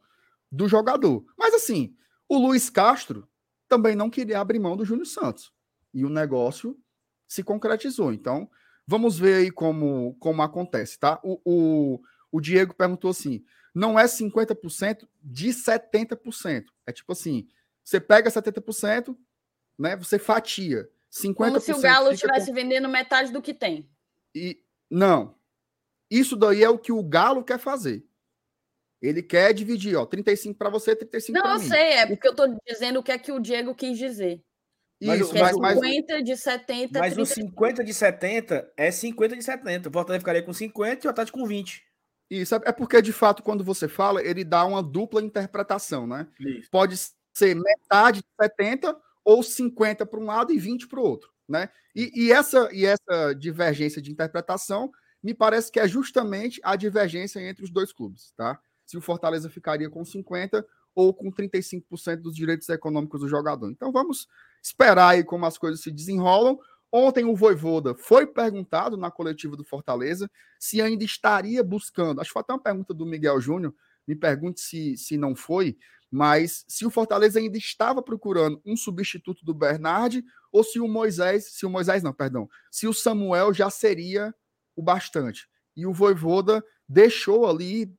do 0.53 0.67
jogador. 0.67 1.25
Mas 1.35 1.53
assim, 1.55 1.95
o 2.29 2.37
Luiz 2.37 2.69
Castro 2.69 3.27
também 3.67 3.95
não 3.95 4.09
queria 4.09 4.39
abrir 4.39 4.59
mão 4.59 4.77
do 4.77 4.85
Júnior 4.85 5.07
Santos. 5.07 5.51
E 5.91 6.05
o 6.05 6.09
negócio 6.09 6.79
se 7.27 7.43
concretizou. 7.43 8.13
Então, 8.13 8.49
vamos 8.85 9.17
ver 9.17 9.35
aí 9.35 9.51
como, 9.51 10.15
como 10.19 10.43
acontece, 10.43 10.99
tá? 10.99 11.19
O, 11.23 11.41
o, 11.43 12.01
o 12.31 12.39
Diego 12.39 12.75
perguntou 12.75 13.09
assim: 13.09 13.43
não 13.73 13.99
é 13.99 14.05
50% 14.05 15.07
de 15.23 15.49
70%. 15.49 16.65
É 16.85 16.91
tipo 16.91 17.11
assim: 17.11 17.47
você 17.83 17.99
pega 17.99 18.29
70%, 18.29 19.17
né? 19.77 19.95
Você 19.97 20.19
fatia. 20.19 20.87
50% 21.11 21.35
Como 21.35 21.59
se 21.59 21.73
o 21.73 21.81
Galo 21.81 22.11
estivesse 22.11 22.47
com... 22.47 22.53
vendendo 22.53 22.87
metade 22.87 23.31
do 23.31 23.41
que 23.41 23.55
tem. 23.55 23.89
E 24.35 24.63
não. 24.89 25.35
Isso 26.11 26.35
daí 26.35 26.63
é 26.63 26.69
o 26.69 26.77
que 26.77 26.91
o 26.91 27.03
Galo 27.03 27.43
quer 27.43 27.57
fazer. 27.57 28.05
Ele 29.03 29.21
quer 29.21 29.53
dividir, 29.53 29.97
ó, 29.97 30.05
35 30.05 30.57
para 30.57 30.69
você, 30.69 30.95
35 30.95 31.37
para 31.37 31.55
mim. 31.55 31.57
Não, 31.57 31.61
eu 31.61 31.69
sei, 31.69 31.91
é 31.91 32.05
porque 32.07 32.25
eu 32.25 32.31
estou 32.31 32.57
dizendo 32.65 32.99
o 32.99 33.03
que 33.03 33.11
é 33.11 33.17
que 33.17 33.33
o 33.33 33.39
Diego 33.39 33.75
quis 33.75 33.97
dizer. 33.97 34.41
Isso, 35.01 35.33
mas, 35.33 35.55
50 35.55 36.13
mas, 36.13 36.23
de 36.23 36.37
70. 36.37 36.99
Mas 36.99 37.13
30... 37.13 37.21
o 37.21 37.25
50 37.25 37.83
de 37.83 37.93
70 37.93 38.73
é 38.77 38.89
50 38.89 39.35
de 39.35 39.43
70. 39.43 39.89
O 39.89 39.91
Fortaleza 39.91 40.21
ficaria 40.21 40.41
com 40.41 40.53
50 40.53 41.05
e 41.05 41.07
o 41.07 41.09
Atlético 41.11 41.37
com 41.37 41.45
20. 41.45 41.83
Isso, 42.29 42.55
é 42.55 42.71
porque 42.71 43.01
de 43.01 43.11
fato, 43.11 43.43
quando 43.43 43.61
você 43.61 43.89
fala, 43.89 44.23
ele 44.23 44.45
dá 44.45 44.63
uma 44.63 44.81
dupla 44.81 45.21
interpretação, 45.21 46.07
né? 46.07 46.25
Isso. 46.39 46.69
Pode 46.71 46.95
ser 47.35 47.55
metade 47.55 48.21
de 48.21 48.27
70 48.41 48.97
ou 49.25 49.43
50 49.43 50.05
para 50.05 50.19
um 50.19 50.25
lado 50.25 50.53
e 50.53 50.57
20 50.57 50.87
para 50.87 51.01
o 51.01 51.03
outro, 51.03 51.29
né? 51.47 51.69
E, 51.93 52.09
e, 52.15 52.31
essa, 52.31 52.69
e 52.71 52.85
essa 52.85 53.33
divergência 53.33 54.01
de 54.01 54.09
interpretação 54.09 54.89
me 55.21 55.33
parece 55.33 55.69
que 55.69 55.79
é 55.79 55.87
justamente 55.87 56.61
a 56.63 56.77
divergência 56.77 57.41
entre 57.41 57.65
os 57.65 57.69
dois 57.69 57.91
clubes, 57.91 58.31
tá? 58.37 58.57
Se 58.93 58.97
o 58.97 59.01
Fortaleza 59.01 59.49
ficaria 59.49 59.89
com 59.89 60.03
50% 60.03 60.63
ou 60.93 61.11
com 61.11 61.31
35% 61.31 62.17
dos 62.17 62.35
direitos 62.35 62.69
econômicos 62.69 63.21
do 63.21 63.27
jogador. 63.27 63.71
Então 63.71 63.91
vamos 63.91 64.27
esperar 64.61 65.09
aí 65.09 65.23
como 65.23 65.47
as 65.47 65.57
coisas 65.57 65.81
se 65.81 65.89
desenrolam. 65.89 66.59
Ontem 66.91 67.25
o 67.25 67.35
Voivoda 67.35 67.95
foi 67.95 68.27
perguntado 68.27 68.95
na 68.95 69.09
coletiva 69.09 69.57
do 69.57 69.63
Fortaleza 69.63 70.29
se 70.59 70.79
ainda 70.79 71.03
estaria 71.03 71.63
buscando. 71.63 72.21
Acho 72.21 72.29
que 72.29 72.33
foi 72.33 72.41
até 72.41 72.53
uma 72.53 72.61
pergunta 72.61 72.93
do 72.93 73.03
Miguel 73.03 73.41
Júnior. 73.41 73.73
Me 74.07 74.15
pergunte 74.15 74.61
se, 74.61 74.95
se 74.95 75.17
não 75.17 75.35
foi, 75.35 75.75
mas 76.11 76.63
se 76.67 76.85
o 76.85 76.91
Fortaleza 76.91 77.39
ainda 77.39 77.57
estava 77.57 78.03
procurando 78.03 78.61
um 78.63 78.77
substituto 78.77 79.43
do 79.43 79.55
Bernard 79.55 80.23
ou 80.51 80.63
se 80.63 80.79
o 80.79 80.87
Moisés, 80.87 81.45
se 81.45 81.65
o 81.65 81.69
Moisés 81.69 82.03
não, 82.03 82.13
perdão, 82.13 82.47
se 82.69 82.87
o 82.87 82.93
Samuel 82.93 83.55
já 83.55 83.71
seria 83.71 84.35
o 84.75 84.83
bastante. 84.83 85.49
E 85.75 85.87
o 85.87 85.93
Voivoda 85.93 86.63
deixou 86.87 87.47
ali 87.47 87.91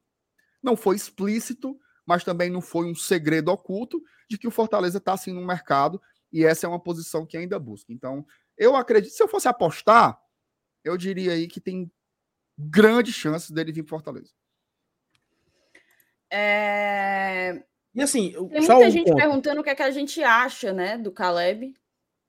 não 0.65 0.77
foi 0.77 0.97
explícito, 0.97 1.79
mas 2.07 2.25
também 2.25 2.51
não 2.51 2.61
foi 2.61 2.87
um 2.87 2.95
segredo 2.95 3.51
oculto 3.51 4.03
de 4.29 4.39
que 4.39 4.49
o 4.49 4.51
Fortaleza 4.51 4.99
está 4.99 5.13
assim 5.13 5.33
no 5.33 5.45
mercado 5.45 6.01
e 6.33 6.45
essa 6.45 6.67
é 6.67 6.69
uma 6.69 6.81
posição 6.81 7.25
que 7.27 7.37
ainda 7.37 7.59
busca. 7.59 7.93
Então, 7.93 8.27
eu 8.57 8.75
acredito, 8.75 9.13
se 9.13 9.23
eu 9.23 9.29
fosse 9.29 9.47
apostar, 9.47 10.19
eu 10.83 10.97
diria 10.97 11.33
aí 11.33 11.47
que 11.47 11.61
tem 11.61 11.91
grandes 12.59 13.15
chances 13.15 13.51
dele 13.51 13.73
vir 13.73 13.83
para 13.83 13.91
Fortaleza. 13.91 14.33
É... 16.31 17.63
E 17.95 18.03
assim, 18.03 18.33
tem 18.33 18.41
muita 18.41 18.77
um 18.77 18.91
gente 18.91 19.07
ponto. 19.07 19.17
perguntando 19.17 19.61
o 19.61 19.65
que 19.65 19.71
é 19.71 19.75
que 19.75 19.83
a 19.83 19.91
gente 19.91 20.23
acha, 20.23 20.73
né, 20.73 20.99
do 20.99 21.13
Caleb. 21.13 21.75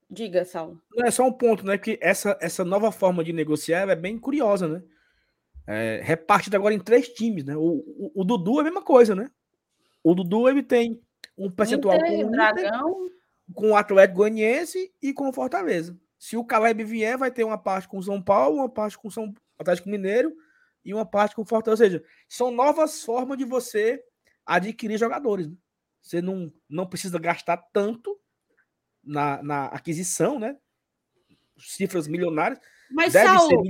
Diga, 0.07 0.45
Saulo. 0.45 0.79
Não 0.95 1.07
é 1.07 1.11
só 1.11 1.25
um 1.25 1.33
ponto, 1.33 1.65
né? 1.65 1.77
Que 1.79 1.97
essa, 1.99 2.37
essa 2.39 2.63
nova 2.63 2.91
forma 2.91 3.23
de 3.23 3.33
negociar 3.33 3.89
é 3.89 3.95
bem 3.95 4.19
curiosa, 4.19 4.67
né? 4.67 4.83
É, 5.67 5.99
repartido 6.03 6.55
agora 6.55 6.73
em 6.73 6.79
três 6.79 7.09
times, 7.09 7.43
né? 7.43 7.55
O, 7.55 7.61
o, 7.61 8.11
o, 8.21 8.23
Dudu 8.23 8.57
é 8.57 8.61
a 8.61 8.63
mesma 8.65 8.83
coisa, 8.83 9.15
né? 9.15 9.31
O 10.03 10.13
Dudu 10.13 10.47
ele 10.47 10.61
tem 10.61 11.01
um 11.37 11.49
percentual 11.49 11.95
Inter, 11.95 12.21
com 12.21 12.27
o 12.27 12.31
Dragão. 12.31 13.09
com 13.53 13.71
o 13.71 13.75
Atlético 13.75 14.17
Goianiense 14.17 14.93
e 15.01 15.11
com 15.11 15.27
o 15.27 15.33
Fortaleza. 15.33 15.97
Se 16.19 16.37
o 16.37 16.45
Caleb 16.45 16.83
vier, 16.83 17.17
vai 17.17 17.31
ter 17.31 17.43
uma 17.43 17.57
parte 17.57 17.87
com 17.87 17.97
o 17.97 18.03
São 18.03 18.21
Paulo, 18.21 18.57
uma 18.57 18.69
parte 18.69 18.97
com 18.97 19.07
o 19.07 19.11
São 19.11 19.33
Atlético 19.57 19.89
Mineiro 19.89 20.35
e 20.83 20.93
uma 20.93 21.05
parte 21.05 21.35
com 21.35 21.41
o 21.41 21.45
Fortaleza. 21.45 21.83
Ou 21.83 21.89
seja, 21.89 22.03
são 22.29 22.51
novas 22.51 23.03
formas 23.03 23.37
de 23.37 23.43
você 23.43 24.03
adquirir 24.45 24.99
jogadores. 24.99 25.47
Né? 25.47 25.55
Você 25.99 26.21
não, 26.21 26.53
não 26.69 26.85
precisa 26.85 27.17
gastar 27.17 27.57
tanto 27.73 28.19
na, 29.03 29.41
na 29.41 29.65
aquisição, 29.65 30.37
né? 30.37 30.57
Cifras 31.57 32.07
milionárias 32.07 32.59
mas, 32.91 33.13
Deve 33.13 33.27
Saulo, 33.27 33.63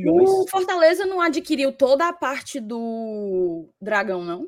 o 0.44 0.48
Fortaleza 0.48 1.06
não 1.06 1.22
adquiriu 1.22 1.72
toda 1.72 2.08
a 2.08 2.14
parte 2.14 2.60
do 2.60 3.70
Dragão, 3.82 4.24
não? 4.24 4.48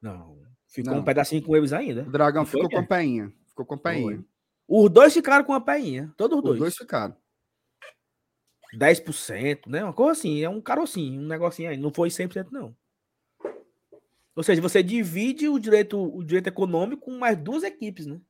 Não. 0.00 0.40
Ficou 0.66 0.94
não. 0.94 1.00
um 1.00 1.04
pedacinho 1.04 1.42
com 1.42 1.56
eles 1.56 1.72
ainda. 1.72 2.02
O 2.02 2.10
Dragão 2.10 2.46
ficou 2.46 2.68
com 2.68 2.78
a 2.78 2.86
peinha. 2.86 3.32
Ficou 3.48 3.66
com 3.66 3.74
a 3.74 3.78
peinha. 3.78 4.24
Os 4.68 4.88
dois 4.88 5.12
ficaram 5.12 5.44
com 5.44 5.52
a 5.52 5.60
peinha. 5.60 6.12
Todos 6.16 6.38
os 6.38 6.44
dois. 6.44 6.54
Os 6.54 6.60
dois 6.60 6.76
ficaram. 6.76 7.16
10%, 8.74 9.66
né? 9.66 9.82
Uma 9.82 9.92
coisa 9.92 10.12
assim. 10.12 10.42
É 10.42 10.48
um 10.48 10.60
carocinho, 10.60 11.20
um 11.20 11.26
negocinho 11.26 11.70
aí. 11.70 11.76
Não 11.76 11.92
foi 11.92 12.08
100%, 12.08 12.48
não. 12.52 12.74
Ou 14.36 14.44
seja, 14.44 14.62
você 14.62 14.82
divide 14.82 15.48
o 15.48 15.58
direito, 15.58 16.00
o 16.00 16.24
direito 16.24 16.46
econômico 16.46 17.06
com 17.06 17.18
mais 17.18 17.36
duas 17.36 17.64
equipes, 17.64 18.06
né? 18.06 18.20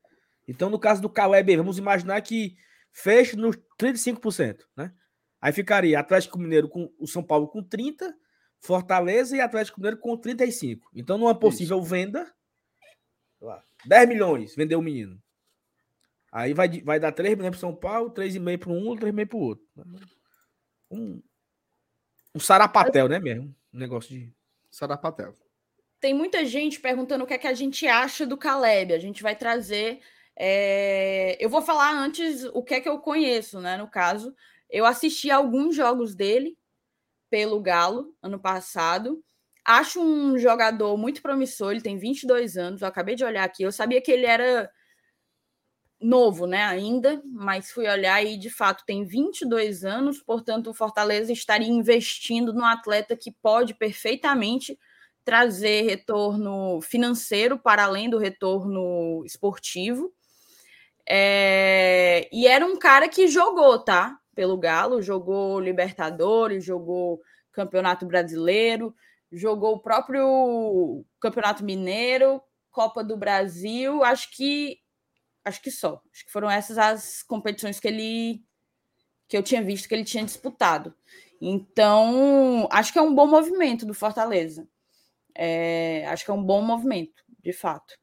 Então, 0.49 0.71
no 0.71 0.79
caso 0.79 1.03
do 1.03 1.11
Caleb, 1.11 1.57
vamos 1.57 1.79
imaginar 1.79 2.21
que 2.23 2.57
feche 2.91 3.37
nos 3.37 3.57
35%, 3.79 4.61
né? 4.77 4.93
Aí 5.41 5.53
ficaria 5.53 5.99
Atlético 5.99 6.39
Mineiro 6.39 6.69
com 6.69 6.93
o 6.99 7.07
São 7.07 7.23
Paulo 7.23 7.49
com 7.49 7.63
30, 7.63 8.15
Fortaleza 8.59 9.37
e 9.37 9.41
Atlético 9.41 9.81
Mineiro 9.81 9.99
com 9.99 10.17
35. 10.17 10.91
Então, 10.95 11.17
numa 11.17 11.35
possível 11.35 11.79
Isso. 11.79 11.87
venda, 11.87 12.31
10 13.87 14.09
milhões 14.09 14.55
vendeu 14.55 14.79
o 14.79 14.83
menino. 14.83 15.21
Aí 16.31 16.53
vai, 16.53 16.69
vai 16.83 17.01
dar 17.01 17.13
3 17.13 17.37
milhões 17.37 17.53
para 17.53 17.61
São 17.61 17.75
Paulo, 17.75 18.11
3,5 18.13 18.59
para 18.59 18.71
um, 18.71 18.97
3,5 18.97 19.27
para 19.27 19.37
o 19.37 19.41
outro. 19.41 19.65
Um, 20.91 21.23
um 22.35 22.41
sarapatel, 22.41 23.09
né 23.09 23.19
mesmo? 23.19 23.55
Um 23.73 23.79
negócio 23.79 24.11
de. 24.11 24.33
Sarapatel. 24.71 25.35
Tem 25.99 26.15
muita 26.15 26.45
gente 26.45 26.81
perguntando 26.81 27.25
o 27.25 27.27
que 27.27 27.35
é 27.35 27.39
que 27.39 27.49
a 27.49 27.55
gente 27.55 27.87
acha 27.89 28.25
do 28.25 28.37
Caleb. 28.37 28.93
A 28.93 28.99
gente 28.99 29.23
vai 29.23 29.35
trazer. 29.35 30.01
É... 30.37 31.37
Eu 31.45 31.51
vou 31.51 31.61
falar 31.61 31.93
antes 31.93 32.45
o 32.45 32.63
que 32.63 32.75
é 32.75 32.81
que 32.81 32.89
eu 32.89 33.01
conheço, 33.01 33.61
né? 33.61 33.77
No 33.77 33.89
caso, 33.89 34.35
eu 34.71 34.87
assisti 34.87 35.31
alguns 35.31 35.75
jogos 35.75 36.15
dele 36.15 36.57
pelo 37.31 37.61
Galo 37.61 38.15
ano 38.23 38.39
passado. 38.39 39.23
Acho 39.65 40.01
um 40.01 40.39
jogador 40.39 40.97
muito 40.97 41.23
promissor, 41.23 41.73
ele 41.73 41.81
tem 41.81 41.99
22 41.99 42.57
anos, 42.57 42.83
eu 42.83 42.89
acabei 42.89 43.15
de 43.15 43.25
olhar 43.25 43.45
aqui, 43.45 43.63
eu 43.63 43.73
sabia 43.73 44.01
que 44.01 44.11
ele 44.11 44.27
era 44.27 44.71
novo, 46.01 46.47
né, 46.47 46.65
ainda, 46.65 47.23
mas 47.27 47.71
fui 47.71 47.87
olhar 47.87 48.25
e 48.25 48.39
de 48.39 48.49
fato 48.49 48.85
tem 48.87 49.05
22 49.05 49.85
anos, 49.85 50.23
portanto 50.23 50.71
o 50.71 50.75
Fortaleza 50.75 51.31
estaria 51.31 51.69
investindo 51.69 52.55
no 52.55 52.65
atleta 52.65 53.15
que 53.15 53.31
pode 53.31 53.75
perfeitamente 53.75 54.79
trazer 55.25 55.83
retorno 55.83 56.81
financeiro 56.81 57.59
para 57.59 57.85
além 57.85 58.09
do 58.09 58.19
retorno 58.19 59.23
esportivo. 59.27 60.13
É... 61.09 62.29
E 62.33 62.47
era 62.47 62.65
um 62.65 62.79
cara 62.79 63.09
que 63.09 63.29
jogou, 63.29 63.79
tá? 63.79 64.20
Pelo 64.35 64.57
Galo, 64.57 65.03
jogou 65.03 65.61
Libertadores, 65.61 66.65
jogou 66.65 67.21
Campeonato 67.53 68.07
Brasileiro, 68.07 68.95
jogou 69.33 69.75
o 69.75 69.81
próprio 69.81 71.05
Campeonato 71.21 71.65
Mineiro, 71.65 72.41
Copa 72.71 73.03
do 73.03 73.17
Brasil, 73.17 74.03
acho 74.05 74.31
que 74.31 74.79
acho 75.45 75.63
que 75.63 75.71
só. 75.71 76.01
Acho 76.13 76.25
que 76.27 76.33
foram 76.33 76.51
essas 76.51 76.79
as 76.79 77.23
competições 77.23 77.81
que 77.81 77.89
ele 77.89 78.45
que 79.29 79.37
eu 79.37 79.43
tinha 79.43 79.63
visto 79.63 79.89
que 79.89 79.95
ele 79.95 80.05
tinha 80.05 80.25
disputado. 80.25 80.95
Então, 81.41 82.69
acho 82.71 82.93
que 82.93 82.99
é 82.99 83.03
um 83.03 83.15
bom 83.15 83.27
movimento 83.27 83.87
do 83.87 83.95
Fortaleza. 83.95 84.69
É, 85.35 86.05
acho 86.09 86.25
que 86.25 86.31
é 86.31 86.35
um 86.35 86.43
bom 86.43 86.61
movimento, 86.63 87.23
de 87.39 87.53
fato. 87.53 87.95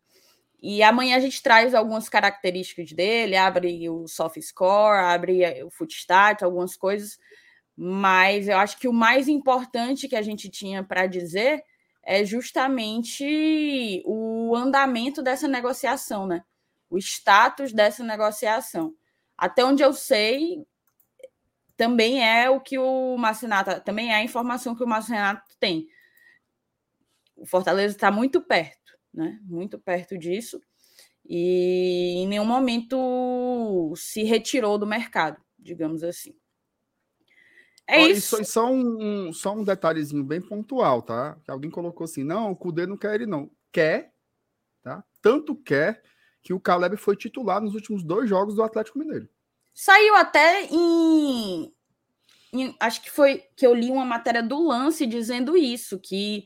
E 0.61 0.81
amanhã 0.81 1.17
a 1.17 1.19
gente 1.19 1.41
traz 1.41 1.73
algumas 1.75 2.09
características 2.09 2.91
dele, 2.91 3.35
abre 3.35 3.89
o 3.89 4.07
soft 4.07 4.41
score, 4.41 4.97
abre 4.97 5.63
o 5.63 5.69
footstat, 5.69 6.43
algumas 6.43 6.75
coisas, 6.75 7.19
mas 7.75 8.47
eu 8.47 8.57
acho 8.57 8.77
que 8.79 8.87
o 8.87 8.93
mais 8.93 9.27
importante 9.27 10.07
que 10.07 10.15
a 10.15 10.21
gente 10.21 10.49
tinha 10.49 10.83
para 10.83 11.05
dizer 11.05 11.63
é 12.03 12.25
justamente 12.25 14.01
o 14.05 14.55
andamento 14.55 15.21
dessa 15.21 15.47
negociação, 15.47 16.25
né? 16.25 16.43
O 16.89 16.97
status 16.97 17.73
dessa 17.73 18.03
negociação. 18.03 18.95
Até 19.37 19.63
onde 19.63 19.83
eu 19.83 19.93
sei, 19.93 20.65
também 21.75 22.23
é 22.27 22.49
o 22.49 22.59
que 22.59 22.79
o 22.79 23.15
Marcinato, 23.17 23.79
também 23.81 24.11
é 24.11 24.15
a 24.15 24.23
informação 24.23 24.75
que 24.75 24.83
o 24.83 24.87
Marcinato 24.87 25.55
tem. 25.59 25.87
O 27.35 27.45
Fortaleza 27.45 27.95
está 27.95 28.09
muito 28.09 28.41
perto, 28.41 28.76
né? 29.17 29.39
Muito 29.43 29.79
perto 29.79 30.17
disso. 30.17 30.61
E 31.25 32.13
em 32.19 32.27
nenhum 32.27 32.45
momento 32.45 33.93
se 33.97 34.23
retirou 34.23 34.77
do 34.77 34.85
mercado, 34.87 35.41
digamos 35.59 36.03
assim. 36.03 36.33
É 37.85 38.07
isso. 38.07 38.39
E 38.39 38.45
só 38.45 38.71
um, 38.71 39.33
só 39.33 39.53
um 39.53 39.63
detalhezinho 39.63 40.23
bem 40.23 40.41
pontual, 40.41 41.01
tá? 41.01 41.37
Que 41.43 41.51
alguém 41.51 41.71
colocou 41.71 42.05
assim: 42.05 42.23
não, 42.23 42.51
o 42.51 42.55
Cudê 42.55 42.85
não 42.85 42.97
quer 42.97 43.15
ele, 43.15 43.25
não. 43.25 43.49
Quer, 43.71 44.13
tá? 44.83 45.03
Tanto 45.21 45.55
quer 45.55 46.01
que 46.41 46.53
o 46.53 46.59
Caleb 46.59 46.95
foi 46.95 47.15
titular 47.15 47.61
nos 47.61 47.73
últimos 47.73 48.03
dois 48.03 48.29
jogos 48.29 48.55
do 48.55 48.63
Atlético 48.63 48.99
Mineiro. 48.99 49.27
Saiu 49.73 50.15
até 50.15 50.65
em, 50.65 51.73
em- 52.53 52.75
Acho 52.79 53.01
que 53.01 53.11
foi 53.11 53.43
que 53.55 53.65
eu 53.65 53.73
li 53.73 53.89
uma 53.89 54.05
matéria 54.05 54.41
do 54.43 54.61
Lance 54.65 55.05
dizendo 55.05 55.57
isso, 55.57 55.99
que 55.99 56.45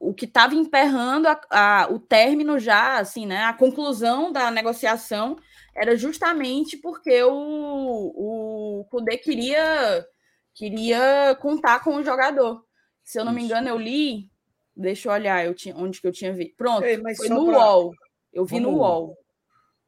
o 0.00 0.14
que 0.14 0.24
estava 0.26 0.54
emperrando 0.54 1.26
a- 1.28 1.40
a- 1.50 1.88
o 1.90 1.98
término 1.98 2.58
já, 2.58 2.98
assim, 2.98 3.26
né? 3.26 3.44
A 3.44 3.52
conclusão 3.52 4.30
da 4.32 4.50
negociação 4.50 5.36
era 5.74 5.96
justamente 5.96 6.76
porque 6.76 7.22
o, 7.24 8.80
o 8.80 8.84
Kudê 8.90 9.16
queria, 9.18 10.06
queria 10.54 11.36
contar 11.40 11.82
com 11.82 11.96
o 11.96 12.04
jogador. 12.04 12.64
Se 13.02 13.18
eu 13.18 13.24
não 13.24 13.32
me 13.32 13.38
Isso. 13.40 13.46
engano, 13.46 13.68
eu 13.68 13.78
li. 13.78 14.30
Deixa 14.76 15.08
eu 15.08 15.12
olhar 15.12 15.44
eu 15.44 15.54
tinha, 15.54 15.76
onde 15.76 16.00
que 16.00 16.06
eu 16.06 16.12
tinha 16.12 16.32
visto. 16.32 16.54
Pronto, 16.56 16.84
Ei, 16.84 16.96
mas 16.98 17.16
foi 17.16 17.28
no 17.28 17.46
pra- 17.46 17.58
UOL. 17.58 17.92
Eu 18.32 18.44
vi 18.44 18.60
no 18.60 18.70
Vamos- 18.70 18.80
UOL. 18.80 19.18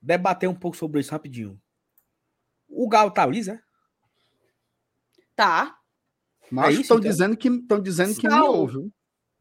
Debater 0.03 0.49
um 0.49 0.55
pouco 0.55 0.77
sobre 0.77 0.99
isso 1.01 1.12
rapidinho. 1.12 1.61
O 2.69 2.89
Galo 2.89 3.11
tá 3.11 3.24
lisa? 3.27 3.62
Tá. 5.37 5.77
Mas 6.51 6.73
isso, 6.73 6.82
estão 6.82 6.99
então? 6.99 7.11
dizendo 7.11 7.37
que 7.37 7.49
estão 7.49 7.81
dizendo 7.81 8.15
que 8.19 8.28
Saulo. 8.28 8.66
miou, 8.73 8.91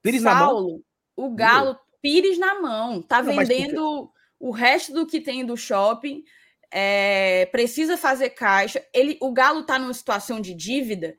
Pires 0.01 0.21
na 0.21 0.34
mão? 0.35 0.49
Saulo, 0.49 0.84
o 1.15 1.30
Galo, 1.35 1.77
Pires 2.01 2.38
na 2.38 2.59
mão, 2.61 3.01
tá 3.01 3.21
Não, 3.21 3.35
vendendo 3.35 4.11
o 4.39 4.51
resto 4.51 4.93
do 4.93 5.05
que 5.05 5.19
tem 5.19 5.45
do 5.45 5.57
shopping, 5.57 6.23
é, 6.71 7.45
precisa 7.47 7.97
fazer 7.97 8.30
caixa. 8.30 8.84
Ele, 8.93 9.17
o 9.21 9.31
Galo 9.31 9.63
tá 9.63 9.77
numa 9.77 9.93
situação 9.93 10.39
de 10.39 10.53
dívida 10.53 11.17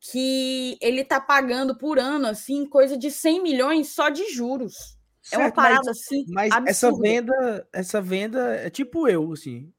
que 0.00 0.78
ele 0.80 1.04
tá 1.04 1.20
pagando 1.20 1.76
por 1.76 1.98
ano 1.98 2.26
assim 2.26 2.66
coisa 2.66 2.96
de 2.96 3.10
100 3.10 3.42
milhões 3.42 3.88
só 3.92 4.08
de 4.08 4.30
juros. 4.32 4.98
É 5.32 5.36
uma 5.36 5.44
Certo, 5.44 5.54
parada 5.54 5.82
mas, 5.84 5.88
assim 5.88 6.24
mas 6.28 6.52
absurda. 6.52 6.70
essa 6.70 6.92
venda, 6.92 7.68
essa 7.72 8.00
venda 8.00 8.54
é 8.56 8.70
tipo 8.70 9.06
eu, 9.06 9.32
assim. 9.32 9.72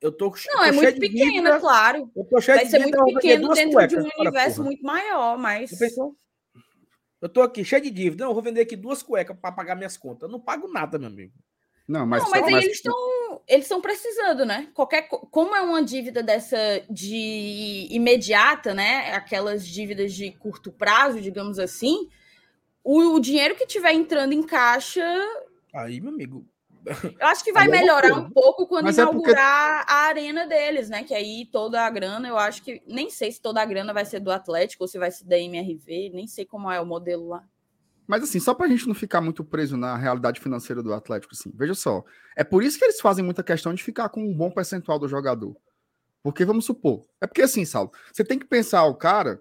Eu 0.00 0.10
tô, 0.10 0.26
Não, 0.26 0.56
tô 0.56 0.64
é 0.64 0.72
muito 0.72 0.98
pequena, 0.98 1.60
claro. 1.60 2.10
Eu 2.16 2.24
tô 2.24 2.40
cheio 2.40 2.56
Vai 2.56 2.64
de 2.64 2.70
ser 2.70 2.78
muito 2.80 3.04
pequeno 3.04 3.52
dentro 3.52 3.86
de 3.86 3.96
um 3.96 4.08
universo 4.18 4.56
porra. 4.56 4.66
muito 4.66 4.82
maior, 4.82 5.38
mas? 5.38 5.70
Eu 7.20 7.28
tô 7.28 7.42
aqui 7.42 7.64
cheio 7.64 7.82
de 7.82 7.90
dívida. 7.90 8.24
Não, 8.24 8.30
eu 8.30 8.34
vou 8.34 8.42
vender 8.42 8.62
aqui 8.62 8.76
duas 8.76 9.02
cuecas 9.02 9.36
para 9.40 9.52
pagar 9.52 9.74
minhas 9.76 9.96
contas. 9.96 10.22
Eu 10.22 10.32
não 10.32 10.40
pago 10.40 10.68
nada, 10.68 10.98
meu 10.98 11.08
amigo. 11.08 11.34
Não, 11.86 12.06
mas, 12.06 12.22
não, 12.22 12.30
mas 12.30 12.40
só- 12.40 12.46
aí 12.46 12.52
mas- 12.52 12.64
eles 12.64 12.76
estão 12.76 13.20
eles 13.48 13.64
estão 13.64 13.80
precisando, 13.80 14.44
né? 14.44 14.68
Qualquer 14.74 15.02
co- 15.02 15.26
como 15.26 15.54
é 15.56 15.60
uma 15.60 15.82
dívida 15.82 16.22
dessa 16.22 16.56
de 16.88 17.86
imediata, 17.90 18.72
né? 18.74 19.12
Aquelas 19.14 19.66
dívidas 19.66 20.12
de 20.12 20.30
curto 20.32 20.70
prazo, 20.70 21.20
digamos 21.20 21.58
assim, 21.58 22.08
o, 22.84 23.14
o 23.14 23.20
dinheiro 23.20 23.56
que 23.56 23.66
tiver 23.66 23.92
entrando 23.92 24.32
em 24.32 24.42
caixa, 24.42 25.02
Aí, 25.72 26.00
meu 26.00 26.12
amigo. 26.12 26.44
Eu 26.86 27.26
acho 27.26 27.44
que 27.44 27.52
vai 27.52 27.66
é 27.66 27.70
melhorar 27.70 28.14
um 28.14 28.30
pouco 28.30 28.66
quando 28.66 28.84
Mas 28.84 28.98
é 28.98 29.04
porque- 29.04 29.18
inaugurar 29.18 29.84
a 29.86 29.94
arena 30.06 30.46
deles, 30.46 30.88
né? 30.88 31.04
Que 31.04 31.14
aí 31.14 31.46
toda 31.50 31.80
a 31.82 31.90
grana, 31.90 32.26
eu 32.28 32.36
acho 32.38 32.62
que 32.62 32.82
nem 32.86 33.10
sei 33.10 33.30
se 33.32 33.40
toda 33.40 33.60
a 33.60 33.64
grana 33.64 33.92
vai 33.92 34.04
ser 34.04 34.20
do 34.20 34.30
Atlético 34.30 34.84
ou 34.84 34.88
se 34.88 34.98
vai 34.98 35.10
ser 35.10 35.24
da 35.24 35.38
MRV, 35.38 36.10
nem 36.14 36.26
sei 36.26 36.44
como 36.44 36.70
é 36.70 36.80
o 36.80 36.86
modelo 36.86 37.28
lá. 37.28 37.44
Mas 38.06 38.24
assim, 38.24 38.40
só 38.40 38.52
pra 38.54 38.66
gente 38.66 38.88
não 38.88 38.94
ficar 38.94 39.20
muito 39.20 39.44
preso 39.44 39.76
na 39.76 39.96
realidade 39.96 40.40
financeira 40.40 40.82
do 40.82 40.92
Atlético, 40.92 41.32
assim, 41.32 41.52
veja 41.54 41.74
só. 41.74 42.02
É 42.36 42.42
por 42.42 42.62
isso 42.64 42.76
que 42.78 42.84
eles 42.84 43.00
fazem 43.00 43.24
muita 43.24 43.42
questão 43.42 43.72
de 43.72 43.82
ficar 43.84 44.08
com 44.08 44.20
um 44.20 44.34
bom 44.34 44.50
percentual 44.50 44.98
do 44.98 45.06
jogador. 45.06 45.56
Porque, 46.22 46.44
vamos 46.44 46.64
supor, 46.64 47.06
é 47.20 47.26
porque 47.26 47.42
assim, 47.42 47.64
Saulo, 47.64 47.92
você 48.12 48.24
tem 48.24 48.38
que 48.38 48.46
pensar 48.46 48.84
o 48.84 48.94
cara 48.96 49.40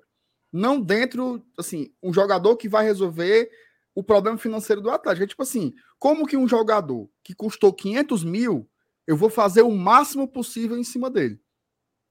não 0.51 0.79
dentro, 0.79 1.43
assim, 1.57 1.91
um 2.01 2.13
jogador 2.13 2.55
que 2.57 2.69
vai 2.69 2.83
resolver 2.85 3.49
o 3.99 4.03
problema 4.03 4.37
financeiro 4.37 4.81
do 4.81 4.89
Atlético. 4.89 5.25
É 5.25 5.27
tipo 5.27 5.43
assim, 5.43 5.73
como 5.97 6.25
que 6.25 6.37
um 6.37 6.47
jogador 6.47 7.09
que 7.21 7.35
custou 7.35 7.73
500 7.73 8.23
mil, 8.23 8.69
eu 9.05 9.17
vou 9.17 9.29
fazer 9.29 9.61
o 9.61 9.71
máximo 9.71 10.25
possível 10.25 10.77
em 10.77 10.85
cima 10.85 11.09
dele? 11.09 11.41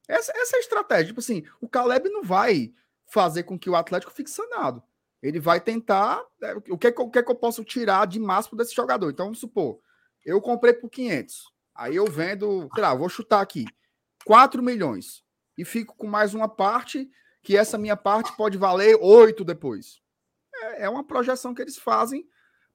Essa, 0.06 0.30
essa 0.36 0.56
é 0.56 0.58
a 0.58 0.60
estratégia. 0.60 1.06
Tipo 1.06 1.20
assim, 1.20 1.44
o 1.62 1.68
Caleb 1.68 2.10
não 2.10 2.22
vai 2.22 2.74
fazer 3.06 3.44
com 3.44 3.58
que 3.58 3.70
o 3.70 3.74
Atlético 3.74 4.12
fique 4.12 4.28
sanado. 4.28 4.82
Ele 5.22 5.40
vai 5.40 5.62
tentar. 5.62 6.22
é, 6.42 6.54
o, 6.68 6.76
que 6.76 6.88
é 6.88 6.94
o 6.98 7.10
que 7.10 7.18
é 7.18 7.22
que 7.22 7.30
eu 7.30 7.34
posso 7.34 7.64
tirar 7.64 8.06
de 8.06 8.20
máximo 8.20 8.58
desse 8.58 8.74
jogador? 8.74 9.10
Então, 9.10 9.26
vamos 9.26 9.40
supor, 9.40 9.80
eu 10.26 10.42
comprei 10.42 10.74
por 10.74 10.90
500. 10.90 11.50
Aí 11.74 11.96
eu 11.96 12.04
vendo, 12.04 12.68
sei 12.74 12.82
lá, 12.82 12.94
vou 12.94 13.08
chutar 13.08 13.40
aqui, 13.40 13.64
4 14.26 14.62
milhões. 14.62 15.24
E 15.56 15.64
fico 15.64 15.96
com 15.96 16.06
mais 16.06 16.34
uma 16.34 16.48
parte, 16.48 17.08
que 17.42 17.56
essa 17.56 17.78
minha 17.78 17.96
parte 17.96 18.36
pode 18.36 18.58
valer 18.58 18.98
8 19.00 19.42
depois. 19.42 20.02
É, 20.62 20.84
é 20.84 20.88
uma 20.88 21.04
projeção 21.04 21.54
que 21.54 21.62
eles 21.62 21.76
fazem 21.76 22.26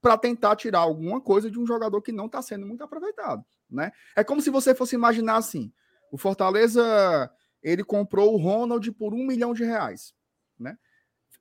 para 0.02 0.18
tentar 0.18 0.56
tirar 0.56 0.80
alguma 0.80 1.22
coisa 1.22 1.50
de 1.50 1.60
um 1.60 1.66
jogador 1.66 2.02
que 2.02 2.12
não 2.12 2.26
está 2.26 2.42
sendo 2.42 2.66
muito 2.66 2.84
aproveitado. 2.84 3.44
Né? 3.70 3.92
É 4.16 4.24
como 4.24 4.42
se 4.42 4.50
você 4.50 4.76
fosse 4.76 4.96
imaginar 4.96 5.38
assim: 5.38 5.72
o 6.12 6.18
Fortaleza 6.18 7.32
ele 7.62 7.84
comprou 7.84 8.34
o 8.34 8.38
Ronald 8.38 8.92
por 8.92 9.14
um 9.14 9.26
milhão 9.26 9.54
de 9.54 9.64
reais. 9.64 10.14
Né? 10.60 10.78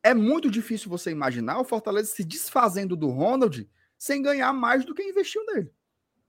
É 0.03 0.15
muito 0.15 0.51
difícil 0.51 0.89
você 0.89 1.11
imaginar 1.11 1.59
o 1.59 1.65
Fortaleza 1.65 2.15
se 2.15 2.25
desfazendo 2.25 2.97
do 2.97 3.09
Ronald 3.09 3.69
sem 3.99 4.23
ganhar 4.23 4.53
mais 4.53 4.85
do 4.85 4.95
que 4.95 5.03
investiu 5.03 5.45
nele. 5.47 5.73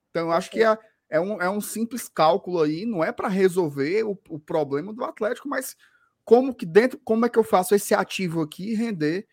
Então, 0.10 0.28
eu 0.28 0.32
acho 0.32 0.52
que 0.52 0.64
é, 0.64 0.78
é, 1.10 1.20
um, 1.20 1.42
é 1.42 1.50
um 1.50 1.62
simples 1.62 2.08
cálculo 2.08 2.62
aí, 2.62 2.86
não 2.86 3.04
é 3.04 3.12
para 3.12 3.28
resolver 3.28 4.04
o, 4.04 4.20
o 4.30 4.40
problema 4.40 4.94
do 4.94 5.04
Atlético, 5.04 5.48
mas 5.48 5.76
como 6.24 6.54
que 6.54 6.66
dentro, 6.66 7.00
como 7.04 7.26
é 7.26 7.30
que 7.30 7.38
eu 7.38 7.44
faço 7.44 7.74
esse 7.74 7.94
ativo 7.94 8.42
aqui 8.42 8.74
render 8.76 9.28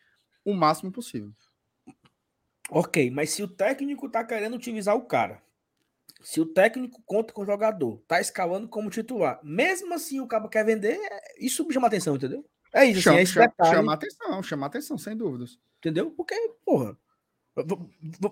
o 0.50 0.54
máximo 0.54 0.90
possível. 0.92 1.32
Ok, 2.70 3.10
mas 3.10 3.30
se 3.30 3.42
o 3.42 3.48
técnico 3.48 4.08
tá 4.08 4.24
querendo 4.24 4.54
utilizar 4.54 4.94
o 4.96 5.04
cara, 5.04 5.42
se 6.22 6.40
o 6.40 6.46
técnico 6.46 7.02
conta 7.04 7.32
com 7.32 7.42
o 7.42 7.46
jogador, 7.46 8.00
tá 8.06 8.20
escalando 8.20 8.68
como 8.68 8.90
titular, 8.90 9.40
mesmo 9.42 9.92
assim 9.94 10.20
o 10.20 10.26
cara 10.26 10.48
quer 10.48 10.64
vender, 10.64 10.96
é- 11.00 11.44
isso 11.44 11.66
me 11.66 11.72
chama 11.74 11.88
atenção, 11.88 12.14
entendeu? 12.16 12.44
É 12.72 12.84
isso, 12.84 12.98
assim, 12.98 13.02
Chama, 13.02 13.18
é 13.18 13.22
esse 13.22 13.32
chama, 13.32 13.46
detalhe, 13.48 13.70
chama 13.74 13.94
atenção, 13.94 14.42
chama 14.42 14.66
atenção, 14.66 14.98
sem 14.98 15.16
dúvidas. 15.16 15.58
entendeu? 15.78 16.10
Porque, 16.12 16.34
porra, 16.64 16.96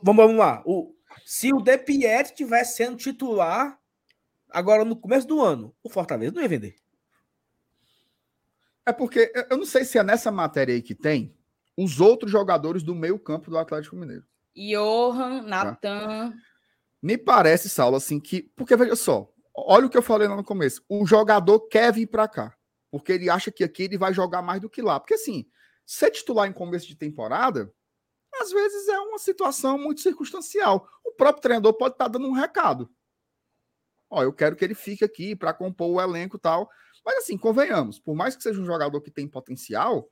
vamos, 0.03 0.37
lá. 0.37 0.63
O, 0.65 0.95
se 1.25 1.53
o 1.53 1.61
De 1.61 1.77
Pietri 1.79 2.35
tivesse 2.35 2.77
sendo 2.77 2.97
titular 2.97 3.81
agora 4.51 4.85
no 4.85 4.95
começo 4.95 5.27
do 5.27 5.41
ano, 5.41 5.75
o 5.83 5.91
Fortaleza 5.91 6.33
não 6.35 6.43
ia 6.43 6.49
vender. 6.49 6.77
É 8.87 8.93
porque 8.93 9.33
eu- 9.35 9.47
eu 9.51 9.57
não 9.57 9.67
sei 9.67 9.85
se 9.85 9.99
é 9.99 10.03
nessa 10.03 10.31
matéria 10.31 10.75
aí 10.75 10.83
que 10.83 10.95
tem 10.95 11.35
os 11.81 12.01
outros 12.01 12.31
jogadores 12.31 12.83
do 12.83 12.95
meio 12.95 13.19
campo 13.19 13.51
do 13.51 13.59
Atlético 13.59 13.97
Mineiro. 13.97 14.25
Johan, 14.55 15.43
Natan, 15.43 16.35
Me 17.01 17.17
parece, 17.17 17.69
Saulo, 17.69 17.97
assim, 17.97 18.19
que. 18.19 18.43
Porque, 18.57 18.77
veja 18.77 18.97
só, 18.97 19.33
Olha 19.67 19.87
o 19.87 19.91
que 19.91 19.99
eu 19.99 20.03
falei 20.03 20.29
lá 20.29 20.37
no 20.37 20.45
começo. 20.45 20.85
O 20.89 21.05
jogador 21.05 21.61
quer 21.69 21.93
vir 21.93 22.07
para 22.07 22.29
cá, 22.29 22.57
porque 22.93 23.13
ele 23.13 23.29
acha 23.29 23.51
que 23.51 23.65
aqui 23.65 23.85
ele 23.85 23.99
vai 23.99 24.15
jogar 24.15 24.41
mais 24.41 24.61
do 24.61 24.71
que 24.71 24.81
lá. 24.81 25.01
Porque 25.01 25.15
assim, 25.15 25.47
ser 25.85 26.13
titular 26.13 26.49
em 26.49 26.53
começo 26.53 26.87
de 26.87 26.95
temporada, 26.95 27.73
às 28.41 28.53
vezes 28.53 28.87
é 28.87 28.99
uma 29.01 29.19
situação 29.19 29.77
muito 29.77 30.01
circunstancial. 30.01 30.89
O 31.05 31.13
próprio 31.13 31.43
treinador 31.43 31.75
pode 31.75 31.95
estar 31.95 32.07
dando 32.07 32.29
um 32.29 32.33
recado. 32.33 32.89
Ó, 34.09 34.23
eu 34.23 34.33
quero 34.33 34.55
que 34.55 34.65
ele 34.65 34.75
fique 34.75 35.05
aqui 35.05 35.35
para 35.35 35.53
compor 35.53 35.91
o 35.91 36.01
elenco 36.01 36.37
e 36.37 36.41
tal. 36.41 36.71
Mas 37.05 37.19
assim, 37.19 37.37
convenhamos, 37.37 37.99
por 37.99 38.15
mais 38.15 38.37
que 38.37 38.43
seja 38.43 38.61
um 38.61 38.67
jogador 38.67 39.01
que 39.01 39.11
tem 39.11 39.27
potencial, 39.27 40.09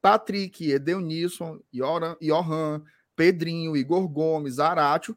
Patrick, 0.00 0.70
Edenilson, 0.70 1.60
Johan, 1.72 2.84
Pedrinho, 3.16 3.76
Igor 3.76 4.08
Gomes, 4.08 4.58
Aratio, 4.58 5.16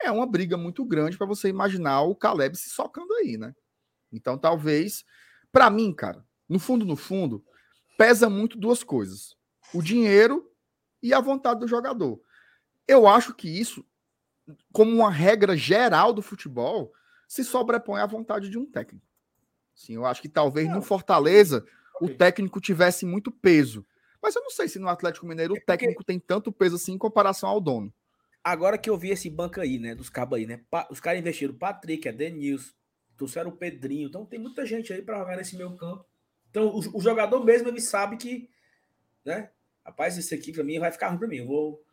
é 0.00 0.10
uma 0.10 0.26
briga 0.26 0.56
muito 0.56 0.84
grande 0.84 1.16
para 1.16 1.26
você 1.26 1.48
imaginar 1.48 2.02
o 2.02 2.14
Caleb 2.14 2.56
se 2.56 2.70
socando 2.70 3.12
aí, 3.14 3.36
né? 3.36 3.54
Então, 4.10 4.36
talvez, 4.36 5.04
para 5.50 5.70
mim, 5.70 5.92
cara, 5.92 6.24
no 6.48 6.58
fundo, 6.58 6.84
no 6.84 6.96
fundo, 6.96 7.44
pesa 7.96 8.28
muito 8.28 8.58
duas 8.58 8.82
coisas: 8.82 9.36
o 9.72 9.82
dinheiro 9.82 10.50
e 11.02 11.14
a 11.14 11.20
vontade 11.20 11.60
do 11.60 11.68
jogador. 11.68 12.20
Eu 12.86 13.06
acho 13.06 13.34
que 13.34 13.48
isso, 13.48 13.84
como 14.72 14.90
uma 14.90 15.10
regra 15.10 15.56
geral 15.56 16.12
do 16.12 16.20
futebol, 16.20 16.92
se 17.28 17.44
sobrepõe 17.44 18.00
à 18.00 18.06
vontade 18.06 18.50
de 18.50 18.58
um 18.58 18.66
técnico. 18.66 19.06
Sim, 19.74 19.94
eu 19.94 20.04
acho 20.04 20.20
que 20.20 20.28
talvez 20.28 20.68
no 20.68 20.82
Fortaleza 20.82 21.64
okay. 21.94 22.14
o 22.14 22.18
técnico 22.18 22.60
tivesse 22.60 23.06
muito 23.06 23.30
peso. 23.30 23.86
Mas 24.22 24.36
eu 24.36 24.42
não 24.42 24.50
sei 24.50 24.68
se 24.68 24.78
no 24.78 24.88
Atlético 24.88 25.26
Mineiro 25.26 25.56
é 25.56 25.58
o 25.58 25.64
técnico 25.64 26.04
tem 26.04 26.20
tanto 26.20 26.52
peso 26.52 26.76
assim 26.76 26.92
em 26.92 26.98
comparação 26.98 27.48
ao 27.48 27.60
dono. 27.60 27.92
Agora 28.44 28.78
que 28.78 28.88
eu 28.88 28.96
vi 28.96 29.10
esse 29.10 29.28
banco 29.28 29.60
aí, 29.60 29.78
né, 29.78 29.94
dos 29.94 30.08
cabos 30.08 30.38
aí, 30.38 30.46
né? 30.46 30.60
Os 30.90 31.00
caras 31.00 31.20
investiram 31.20 31.54
o 31.54 31.58
Patrick, 31.58 32.08
a 32.08 32.12
Denilson, 32.12 32.72
trouxeram 33.16 33.50
o 33.50 33.56
Pedrinho. 33.56 34.08
Então 34.08 34.24
tem 34.24 34.38
muita 34.38 34.64
gente 34.64 34.92
aí 34.92 35.02
para 35.02 35.18
jogar 35.18 35.36
nesse 35.36 35.56
meu 35.56 35.74
campo. 35.74 36.06
Então 36.50 36.68
o, 36.68 36.98
o, 36.98 37.00
jogador 37.00 37.44
mesmo 37.44 37.68
ele 37.68 37.80
sabe 37.80 38.16
que, 38.16 38.48
né? 39.24 39.50
Rapaz, 39.84 40.16
esse 40.16 40.34
aqui 40.34 40.52
para 40.52 40.62
mim 40.62 40.78
vai 40.78 40.92
ficar 40.92 41.08
ruim 41.08 41.18
para 41.18 41.28
mim. 41.28 41.36
Eu 41.38 41.46
vou 41.46 41.84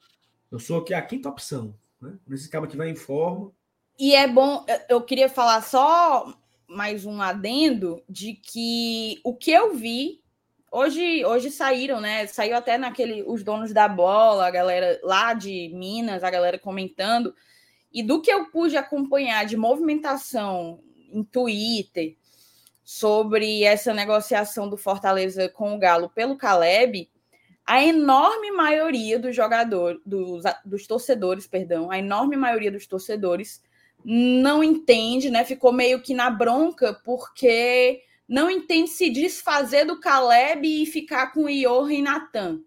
eu 0.52 0.60
sou 0.60 0.80
aqui 0.80 0.94
a 0.94 1.02
quinta 1.02 1.30
opção, 1.30 1.76
né? 2.00 2.18
Nesse 2.28 2.50
cabo 2.50 2.68
que 2.68 2.78
vai 2.78 2.90
em 2.90 2.96
forma. 2.96 3.52
E 3.98 4.16
é 4.16 4.28
bom, 4.28 4.66
eu 4.88 5.02
queria 5.02 5.30
falar 5.30 5.62
só 5.62 6.34
mais 6.68 7.06
um 7.06 7.22
adendo 7.22 8.04
de 8.08 8.34
que 8.34 9.20
o 9.24 9.36
que 9.36 9.52
eu 9.52 9.76
vi 9.76 10.22
hoje, 10.72 11.26
hoje 11.26 11.52
saíram, 11.52 12.00
né? 12.00 12.28
Saiu 12.28 12.56
até 12.56 12.78
naquele 12.78 13.24
os 13.24 13.44
donos 13.44 13.74
da 13.74 13.88
bola, 13.88 14.48
a 14.48 14.52
galera 14.52 15.00
lá 15.04 15.34
de 15.34 15.70
Minas, 15.74 16.24
a 16.24 16.30
galera 16.30 16.58
comentando. 16.58 17.34
E 17.92 18.04
do 18.04 18.22
que 18.22 18.32
eu 18.32 18.46
pude 18.46 18.78
acompanhar 18.78 19.46
de 19.46 19.58
movimentação 19.58 20.80
em 21.12 21.24
Twitter 21.24 22.16
sobre 22.84 23.64
essa 23.64 23.94
negociação 23.94 24.70
do 24.70 24.78
Fortaleza 24.78 25.50
com 25.50 25.76
o 25.76 25.80
Galo 25.80 26.10
pelo 26.10 26.38
Caleb, 26.38 27.10
a 27.66 27.84
enorme 27.84 28.52
maioria 28.52 29.20
dos 29.20 29.36
jogadores, 29.36 30.02
dos, 30.04 30.44
dos 30.66 30.88
torcedores, 30.88 31.46
perdão, 31.46 31.92
a 31.92 32.00
enorme 32.00 32.36
maioria 32.36 32.72
dos 32.72 32.88
torcedores 32.88 33.62
não 34.04 34.64
entende, 34.64 35.30
né? 35.30 35.46
Ficou 35.46 35.72
meio 35.72 36.02
que 36.02 36.14
na 36.14 36.30
bronca, 36.30 37.00
porque 37.04 38.02
não 38.30 38.48
entende 38.48 38.92
se 38.92 39.10
desfazer 39.10 39.86
do 39.86 40.00
Caleb 40.00 40.84
e 40.84 40.86
ficar 40.86 41.34
com 41.34 41.50
Iorra 41.50 41.92
e 41.92 42.02
Natan. 42.04 42.62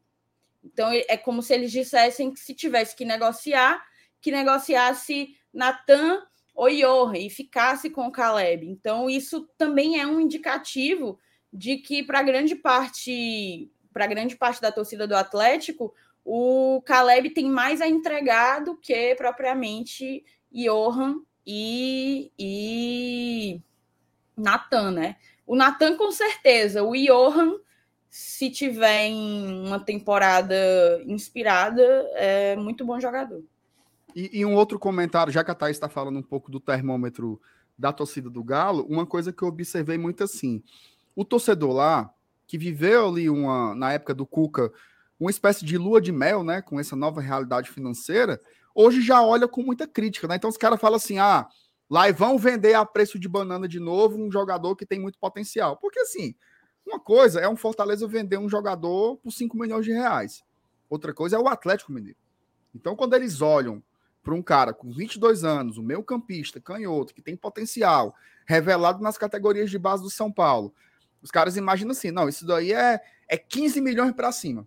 Então 0.65 0.91
é 0.93 1.17
como 1.17 1.41
se 1.41 1.55
eles 1.55 1.71
dissessem 1.71 2.33
que 2.33 2.41
se 2.41 2.53
tivesse 2.53 2.97
que 2.97 3.05
negociar, 3.05 3.81
que 4.21 4.33
negociasse 4.33 5.37
Natan 5.55 6.21
ou 6.53 6.69
Iorra 6.69 7.17
e 7.17 7.31
ficasse 7.31 7.89
com 7.89 8.09
o 8.09 8.11
Caleb. 8.11 8.69
Então 8.69 9.09
isso 9.09 9.49
também 9.57 10.01
é 10.01 10.07
um 10.07 10.21
indicativo 10.21 11.17
de 11.53 11.77
que 11.77 12.03
para 12.03 12.23
grande 12.23 12.57
parte, 12.57 13.71
para 13.93 14.09
grande 14.09 14.35
parte 14.35 14.61
da 14.61 14.73
torcida 14.73 15.07
do 15.07 15.15
Atlético, 15.15 15.95
o 16.25 16.83
Caleb 16.85 17.31
tem 17.31 17.49
mais 17.49 17.81
a 17.81 17.87
entregar 17.87 18.65
do 18.65 18.77
que 18.77 19.15
propriamente 19.15 20.25
Johan 20.53 21.21
e, 21.47 22.33
e 22.37 23.61
Natan, 24.37 24.91
né? 24.91 25.17
O 25.53 25.55
Natan, 25.55 25.99
com 25.99 26.11
certeza. 26.11 26.83
O 26.83 26.95
Johan, 26.97 27.59
se 28.09 28.49
tiver 28.49 29.09
em 29.09 29.67
uma 29.67 29.79
temporada 29.79 30.57
inspirada, 31.07 31.83
é 32.15 32.57
muito 32.57 32.87
bom 32.87 32.99
jogador. 32.99 33.45
E, 34.17 34.39
e 34.41 34.47
um 34.47 34.55
outro 34.55 34.79
comentário, 34.79 35.31
já 35.31 35.45
que 35.45 35.51
a 35.51 35.55
Thaís 35.55 35.77
está 35.77 35.91
falando 35.91 36.19
um 36.19 36.23
pouco 36.23 36.51
do 36.51 36.59
termômetro 36.59 37.39
da 37.77 37.93
torcida 37.93 38.31
do 38.31 38.43
Galo, 38.43 38.87
uma 38.89 39.05
coisa 39.05 39.31
que 39.31 39.43
eu 39.43 39.49
observei 39.49 39.99
muito 39.99 40.25
assim: 40.25 40.63
o 41.15 41.23
torcedor 41.23 41.73
lá, 41.73 42.11
que 42.47 42.57
viveu 42.57 43.09
ali 43.09 43.29
uma, 43.29 43.75
na 43.75 43.93
época 43.93 44.15
do 44.15 44.25
Cuca, 44.25 44.73
uma 45.21 45.31
espécie 45.31 45.67
de 45.67 45.77
lua 45.77 46.01
de 46.01 46.13
mel, 46.13 46.43
né, 46.43 46.63
com 46.63 46.81
essa 46.81 46.97
nova 46.97 47.21
realidade 47.21 47.71
financeira, 47.71 48.41
hoje 48.75 49.03
já 49.03 49.23
olha 49.23 49.47
com 49.47 49.63
muita 49.63 49.87
crítica, 49.87 50.27
né? 50.27 50.37
Então 50.37 50.49
os 50.49 50.57
caras 50.57 50.81
falam 50.81 50.97
assim: 50.97 51.19
ah, 51.19 51.47
lá 51.93 52.09
e 52.09 52.13
vão 52.13 52.39
vender 52.39 52.73
a 52.73 52.87
preço 52.87 53.19
de 53.19 53.29
banana 53.29 53.69
de 53.69 53.79
novo 53.79 54.17
um 54.17 54.33
jogador 54.33 54.75
que 54.75 54.87
tem 54.87 54.99
muito 54.99 55.19
potencial. 55.19 55.77
Porque 55.77 56.01
assim, 56.01 56.35
uma 56.87 56.99
coisa 56.99 57.39
é 57.39 57.47
um 57.47 57.55
Fortaleza 57.55 58.09
vender 58.09 58.39
um 58.39 58.49
jogador 58.49 59.19
por 59.19 59.31
5 59.31 59.55
milhões 59.59 59.85
de 59.85 59.93
reais. 59.93 60.43
Outra 60.89 61.13
coisa 61.13 61.37
é 61.37 61.39
o 61.39 61.47
Atlético 61.47 61.93
Mineiro. 61.93 62.17
Então, 62.75 62.97
quando 62.97 63.13
eles 63.13 63.43
olham 63.43 63.83
para 64.23 64.33
um 64.33 64.43
cara 64.43 64.73
com 64.73 64.91
22 64.91 65.45
anos, 65.45 65.77
um 65.77 65.83
meio 65.83 66.03
campista, 66.03 66.59
canhoto, 66.59 67.13
que 67.13 67.21
tem 67.21 67.37
potencial, 67.37 68.15
revelado 68.47 69.03
nas 69.03 69.19
categorias 69.19 69.71
de 69.71 69.79
base 69.79 70.03
do 70.03 70.09
São 70.09 70.33
Paulo, 70.33 70.73
os 71.21 71.31
caras 71.31 71.59
imaginam 71.59 71.91
assim, 71.91 72.11
não, 72.11 72.27
isso 72.27 72.47
daí 72.47 72.73
é, 72.73 73.03
é 73.29 73.37
15 73.37 73.83
milhões 73.83 74.13
para 74.13 74.33
cima, 74.33 74.67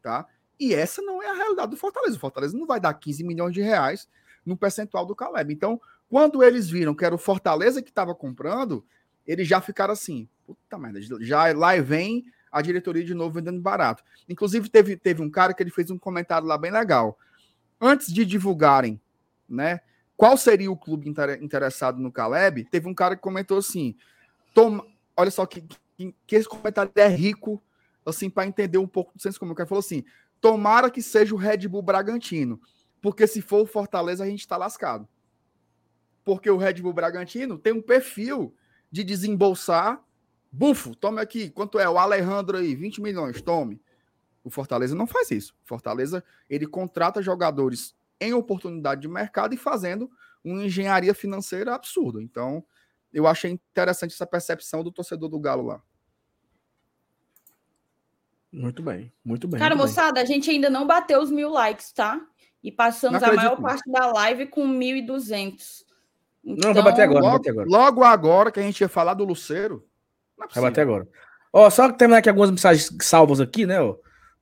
tá? 0.00 0.26
E 0.58 0.72
essa 0.72 1.02
não 1.02 1.22
é 1.22 1.28
a 1.28 1.34
realidade 1.34 1.72
do 1.72 1.76
Fortaleza. 1.76 2.16
O 2.16 2.20
Fortaleza 2.20 2.56
não 2.56 2.66
vai 2.66 2.80
dar 2.80 2.94
15 2.94 3.22
milhões 3.24 3.52
de 3.52 3.60
reais 3.60 4.08
no 4.46 4.56
percentual 4.56 5.04
do 5.04 5.14
Caleb. 5.14 5.52
Então, 5.52 5.78
quando 6.10 6.42
eles 6.42 6.68
viram 6.68 6.94
que 6.94 7.04
era 7.04 7.14
o 7.14 7.18
Fortaleza 7.18 7.80
que 7.80 7.88
estava 7.88 8.14
comprando, 8.14 8.84
eles 9.26 9.46
já 9.46 9.60
ficaram 9.60 9.92
assim, 9.92 10.28
puta 10.44 10.76
merda, 10.76 11.00
já 11.20 11.52
lá 11.52 11.80
vem 11.80 12.24
a 12.50 12.60
diretoria 12.60 13.04
de 13.04 13.14
novo 13.14 13.34
vendendo 13.34 13.60
barato. 13.60 14.02
Inclusive, 14.28 14.68
teve, 14.68 14.96
teve 14.96 15.22
um 15.22 15.30
cara 15.30 15.54
que 15.54 15.62
ele 15.62 15.70
fez 15.70 15.90
um 15.90 15.98
comentário 15.98 16.46
lá 16.46 16.58
bem 16.58 16.72
legal. 16.72 17.16
Antes 17.80 18.12
de 18.12 18.26
divulgarem, 18.26 19.00
né, 19.48 19.80
qual 20.16 20.36
seria 20.36 20.70
o 20.70 20.76
clube 20.76 21.08
inter, 21.08 21.42
interessado 21.42 21.98
no 21.98 22.10
Caleb, 22.10 22.64
teve 22.64 22.88
um 22.88 22.94
cara 22.94 23.14
que 23.14 23.22
comentou 23.22 23.58
assim, 23.58 23.94
toma, 24.52 24.84
olha 25.16 25.30
só 25.30 25.46
que, 25.46 25.64
que, 25.96 26.14
que 26.26 26.36
esse 26.36 26.48
comentário 26.48 26.90
é 26.96 27.06
rico, 27.06 27.62
assim, 28.04 28.28
para 28.28 28.46
entender 28.46 28.78
um 28.78 28.88
pouco 28.88 29.14
do 29.14 29.22
senso 29.22 29.38
comum. 29.38 29.52
O 29.52 29.54
cara 29.54 29.68
falou 29.68 29.80
assim, 29.80 30.04
Tomara 30.40 30.90
que 30.90 31.02
seja 31.02 31.34
o 31.34 31.38
Red 31.38 31.68
Bull 31.68 31.82
Bragantino, 31.82 32.60
porque 33.00 33.26
se 33.26 33.42
for 33.42 33.60
o 33.60 33.66
Fortaleza, 33.66 34.24
a 34.24 34.26
gente 34.26 34.40
está 34.40 34.56
lascado. 34.56 35.06
Porque 36.30 36.48
o 36.48 36.56
Red 36.56 36.74
Bull 36.74 36.92
Bragantino 36.92 37.58
tem 37.58 37.72
um 37.72 37.82
perfil 37.82 38.54
de 38.88 39.02
desembolsar. 39.02 40.00
Bufo, 40.52 40.94
tome 40.94 41.20
aqui. 41.20 41.50
Quanto 41.50 41.76
é? 41.76 41.88
O 41.88 41.98
Alejandro 41.98 42.56
aí, 42.56 42.72
20 42.72 43.02
milhões, 43.02 43.42
tome. 43.42 43.82
O 44.44 44.48
Fortaleza 44.48 44.94
não 44.94 45.08
faz 45.08 45.32
isso. 45.32 45.52
O 45.64 45.66
Fortaleza, 45.66 46.22
ele 46.48 46.68
contrata 46.68 47.20
jogadores 47.20 47.96
em 48.20 48.32
oportunidade 48.32 49.00
de 49.00 49.08
mercado 49.08 49.54
e 49.54 49.56
fazendo 49.56 50.08
uma 50.44 50.64
engenharia 50.64 51.12
financeira 51.12 51.74
absurda. 51.74 52.22
Então, 52.22 52.64
eu 53.12 53.26
achei 53.26 53.50
interessante 53.50 54.14
essa 54.14 54.24
percepção 54.24 54.84
do 54.84 54.92
torcedor 54.92 55.28
do 55.28 55.40
Galo 55.40 55.66
lá. 55.66 55.82
Muito 58.52 58.84
bem, 58.84 59.12
muito 59.24 59.48
bem. 59.48 59.58
Cara, 59.58 59.74
muito 59.74 59.88
moçada, 59.88 60.14
bem. 60.14 60.22
a 60.22 60.26
gente 60.26 60.48
ainda 60.48 60.70
não 60.70 60.86
bateu 60.86 61.20
os 61.20 61.30
mil 61.32 61.50
likes, 61.50 61.90
tá? 61.90 62.24
E 62.62 62.70
passamos 62.70 63.20
a 63.20 63.32
maior 63.32 63.60
parte 63.60 63.90
da 63.90 64.06
live 64.12 64.46
com 64.46 64.64
1.200. 64.64 65.89
Então... 66.44 66.68
Não, 66.68 66.74
vai 66.74 66.84
bater 66.84 67.02
agora, 67.02 67.20
logo, 67.20 67.38
bater 67.38 67.50
agora. 67.50 67.68
Logo 67.68 68.04
agora 68.04 68.52
que 68.52 68.60
a 68.60 68.62
gente 68.62 68.80
ia 68.80 68.88
falar 68.88 69.14
do 69.14 69.24
Luceiro. 69.24 69.86
É 70.40 70.54
vai 70.54 70.70
bater 70.70 70.82
agora. 70.82 71.06
Ó, 71.52 71.68
só 71.68 71.90
terminar 71.92 72.18
aqui 72.18 72.28
algumas 72.28 72.50
mensagens 72.50 72.90
salvas 73.02 73.40
aqui, 73.40 73.66
né? 73.66 73.80
Ó. 73.80 73.96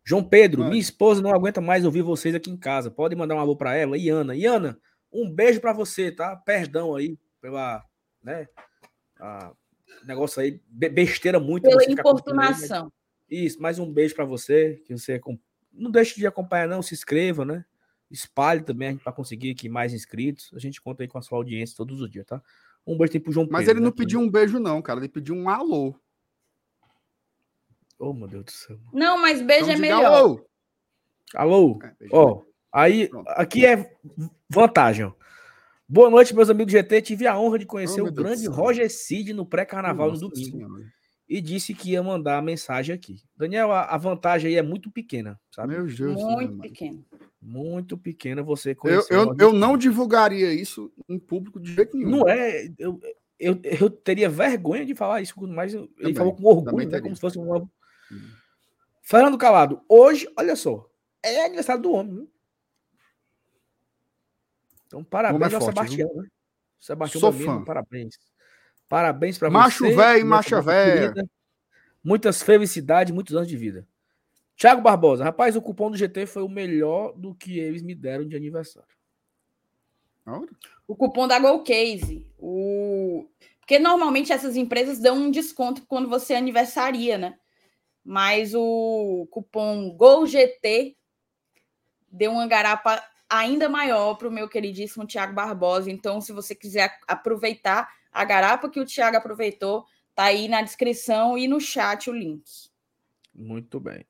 João 0.05 0.23
Pedro, 0.23 0.65
minha 0.65 0.81
esposa 0.81 1.21
não 1.21 1.35
aguenta 1.35 1.61
mais 1.61 1.85
ouvir 1.85 2.03
vocês 2.03 2.35
aqui 2.35 2.51
em 2.51 2.57
casa. 2.57 2.91
Pode 2.91 3.15
mandar 3.15 3.35
um 3.35 3.41
alô 3.41 3.57
para 3.57 3.75
ela. 3.75 3.97
Iana, 3.97 4.35
Iana, 4.35 4.79
um 5.13 5.31
beijo 5.31 5.61
para 5.61 5.73
você, 5.73 6.11
tá? 6.11 6.35
Perdão 6.37 6.95
aí 6.95 7.19
pela, 7.41 7.83
né? 8.23 8.47
A 9.21 9.53
negócio 10.07 10.41
aí, 10.41 10.61
besteira 10.69 11.41
muito. 11.41 11.65
Pela 11.65 11.85
importunação. 11.85 12.93
Isso, 13.29 13.61
mais 13.61 13.79
um 13.79 13.91
beijo 13.91 14.15
para 14.15 14.25
você, 14.25 14.81
que 14.87 14.97
você 14.97 15.21
não 15.73 15.91
deixe 15.91 16.19
de 16.19 16.27
acompanhar 16.27 16.69
não, 16.69 16.83
se 16.83 16.95
inscreva, 16.95 17.45
né? 17.45 17.65
Espalhe 18.11 18.63
também 18.63 18.97
para 18.97 19.13
conseguir 19.13 19.51
aqui 19.51 19.69
mais 19.69 19.93
inscritos. 19.93 20.51
A 20.55 20.59
gente 20.59 20.81
conta 20.81 21.03
aí 21.03 21.09
com 21.09 21.19
a 21.19 21.23
sua 21.23 21.39
audiência 21.39 21.77
todos 21.77 22.01
os 22.01 22.11
dias, 22.11 22.25
tá? 22.27 22.43
Um 22.87 22.97
beijo 22.97 23.13
tem 23.13 23.21
pro 23.21 23.33
João 23.33 23.47
Mas 23.51 23.69
ele 23.69 23.81
não 23.81 23.89
né, 23.91 23.95
pediu 23.97 24.19
um 24.19 24.31
beijo 24.31 24.59
não, 24.59 24.81
cara, 24.81 24.99
ele 25.01 25.09
pediu 25.09 25.35
um 25.35 25.49
alô. 25.49 25.95
Oh, 27.99 28.13
meu 28.13 28.29
Deus 28.29 28.45
do 28.45 28.51
céu. 28.51 28.79
Não, 28.93 29.21
mas 29.21 29.43
beijo 29.43 29.65
então, 29.65 29.75
é 29.75 29.79
melhor. 29.79 30.05
Alô. 30.05 30.47
Alô. 31.35 31.79
É, 31.83 32.07
ó, 32.13 32.43
aí 32.73 33.09
Pronto. 33.09 33.29
aqui 33.31 33.67
é 33.67 33.95
vantagem, 34.49 35.05
ó. 35.05 35.13
Boa 35.87 36.09
noite, 36.11 36.35
meus 36.35 36.49
amigos 36.51 36.73
do 36.73 36.77
GT. 36.77 37.03
Tive 37.03 37.27
a 37.27 37.39
honra 37.39 37.59
de 37.59 37.67
conhecer 37.67 38.01
Oh, 38.03 38.09
o 38.09 38.13
grande. 38.13 38.47
Roger 38.47 38.91
Cid 38.91 39.33
no 39.33 39.45
pré-carnaval 39.47 40.13
no 40.13 40.19
domingo 40.19 40.59
Senhora. 40.59 40.85
e 41.29 41.41
disse 41.41 41.75
que 41.75 41.93
ia 41.93 42.03
mandar 42.03 42.39
a 42.39 42.43
mensagem 42.43 42.95
aqui. 42.95 43.23
Daniel, 43.37 43.73
a, 43.73 43.85
a 43.85 43.97
vantagem 43.97 44.51
aí 44.51 44.57
é 44.57 44.63
muito 44.63 44.91
pequena, 44.91 45.41
sabe? 45.51 45.75
Meu 45.75 45.87
Deus. 45.87 46.15
Muito 46.23 46.57
mano. 46.57 47.05
Muito 47.51 47.97
pequena 47.97 48.43
você 48.43 48.73
Eu, 48.73 48.77
conhecer. 48.77 49.15
eu, 49.15 49.35
eu 49.39 49.49
Cid. 49.51 49.59
não 49.59 49.79
divulgaria 49.79 50.53
isso 50.53 50.93
em 51.09 51.19
público 51.19 51.59
de 51.59 51.75
jeito 51.75 51.97
nenhum. 51.97 52.11
Não 52.11 52.29
é. 52.29 52.67
Eu, 52.79 53.01
eu, 53.41 53.59
eu 53.65 53.89
teria 53.89 54.29
vergonha 54.29 54.85
de 54.85 54.95
falar 54.95 55.23
isso, 55.23 55.35
mas 55.49 55.73
eu- 55.73 55.85
ele 55.97 56.13
Também, 56.13 56.15
falou 56.15 56.37
com 56.37 56.45
orgulho, 56.45 56.67
também 56.71 56.87
né? 56.89 57.01
Como 57.01 57.15
se 57.15 57.21
fosse 57.23 57.39
um. 57.39 57.67
Fernando 59.01 59.39
Calado, 59.39 59.81
hoje, 59.89 60.29
olha 60.37 60.55
só, 60.55 60.91
é 61.23 61.47
aniversário 61.47 61.81
do 61.81 61.91
homem, 61.93 62.15
viu? 62.17 62.31
Então, 64.87 65.03
parabéns 65.03 65.53
é 65.53 65.55
ao 65.57 65.61
forte, 65.63 65.75
Sebastião, 65.77 66.15
né? 66.17 66.29
Sebastião 66.79 67.21
Sou 67.21 67.33
Domingos, 67.33 67.55
fã. 67.55 67.65
parabéns. 67.65 68.19
Parabéns 68.89 69.39
para 69.39 69.49
Macho 69.51 69.85
você. 69.87 69.97
véi, 69.97 70.17
nossa 70.19 70.27
macha 70.27 70.57
nossa 70.57 70.67
véia. 70.71 71.13
querida. 71.13 71.31
Muitas 72.05 72.43
felicidades, 72.43 73.13
muitos 73.15 73.35
anos 73.35 73.49
de 73.49 73.57
vida. 73.57 73.87
Thiago 74.59 74.83
Barbosa, 74.83 75.23
rapaz, 75.23 75.55
o 75.55 75.63
cupom 75.63 75.89
do 75.89 75.97
GT 75.97 76.27
foi 76.27 76.43
o 76.43 76.49
melhor 76.49 77.13
do 77.17 77.33
que 77.33 77.61
eles 77.61 77.81
me 77.81 77.95
deram 77.95 78.27
de 78.27 78.35
aniversário. 78.35 78.89
O 80.87 80.97
cupom 80.97 81.29
da 81.29 81.39
GoCase. 81.39 82.27
O... 82.37 83.29
Porque 83.61 83.79
normalmente 83.79 84.33
essas 84.33 84.57
empresas 84.57 84.99
dão 84.99 85.17
um 85.17 85.31
desconto 85.31 85.87
quando 85.87 86.09
você 86.09 86.35
aniversaria, 86.35 87.17
né? 87.17 87.39
Mas 88.05 88.53
o 88.53 89.29
cupom 89.31 89.95
GOLGT 89.97 90.97
deu 92.11 92.33
uma 92.33 92.47
garapa 92.49 93.01
ainda 93.31 93.69
maior 93.69 94.17
para 94.17 94.27
o 94.27 94.33
meu 94.33 94.49
queridíssimo 94.49 95.07
Tiago 95.07 95.35
Barbosa. 95.35 95.89
Então, 95.89 96.21
se 96.21 96.33
você 96.33 96.53
quiser 96.53 96.99
aproveitar 97.07 97.89
a 98.11 98.25
garapa 98.25 98.69
que 98.69 98.81
o 98.81 98.87
Tiago 98.87 99.19
aproveitou, 99.19 99.85
tá 100.17 100.25
aí 100.25 100.49
na 100.49 100.63
descrição 100.63 101.39
e 101.39 101.47
no 101.47 101.61
chat 101.61 102.11
o 102.11 102.13
link. 102.13 102.43
Muito 103.33 103.79
bem. 103.79 104.05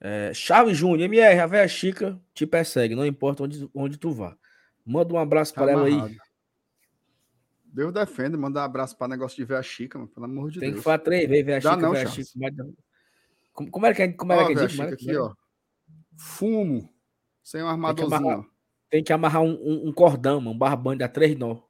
É, 0.00 0.32
Chaves 0.32 0.76
Júnior, 0.76 1.00
MR, 1.06 1.40
a 1.40 1.46
véia 1.46 1.66
Chica 1.66 2.20
te 2.32 2.46
persegue, 2.46 2.94
não 2.94 3.04
importa 3.04 3.42
onde, 3.42 3.68
onde 3.74 3.96
tu 3.98 4.12
vá. 4.12 4.36
Manda 4.86 5.12
um 5.12 5.18
abraço 5.18 5.52
tá 5.52 5.62
para 5.62 5.72
ela 5.72 5.86
aí. 5.86 6.16
Deus 7.64 7.92
defenda, 7.92 8.36
mandar 8.38 8.62
um 8.62 8.64
abraço 8.64 8.96
para 8.96 9.08
negócio 9.08 9.36
de 9.36 9.44
ver 9.44 9.56
a 9.56 9.62
Chica, 9.62 9.98
mano, 9.98 10.10
pelo 10.10 10.26
amor 10.26 10.50
de 10.50 10.60
Tem 10.60 10.68
que 10.70 10.74
Deus. 10.74 10.84
falar 10.84 10.98
três 10.98 11.28
vezes, 11.28 11.62
Chica, 11.62 11.76
não, 11.76 11.92
véia. 11.92 12.06
Chica. 12.08 12.28
Como, 13.52 13.70
como 13.70 13.86
era 13.86 13.94
que 13.94 14.08
como 14.12 14.32
era 14.32 14.42
Ó, 14.42 14.46
que 14.46 14.52
era 14.52 14.68
que 14.68 14.82
aqui, 14.82 15.16
ó. 15.16 15.34
Fumo. 16.16 16.92
Sem 17.42 17.62
um 17.62 17.68
amarrar- 17.68 17.98
armadorzinho. 18.00 18.38
ó. 18.40 18.44
Tem 18.90 19.02
que 19.04 19.12
amarrar 19.12 19.42
um, 19.42 19.50
um, 19.52 19.88
um 19.88 19.92
cordão, 19.92 20.40
mano, 20.40 20.52
um 20.54 20.58
barbante 20.58 21.02
a 21.02 21.08
três 21.08 21.36
nó. 21.36 21.60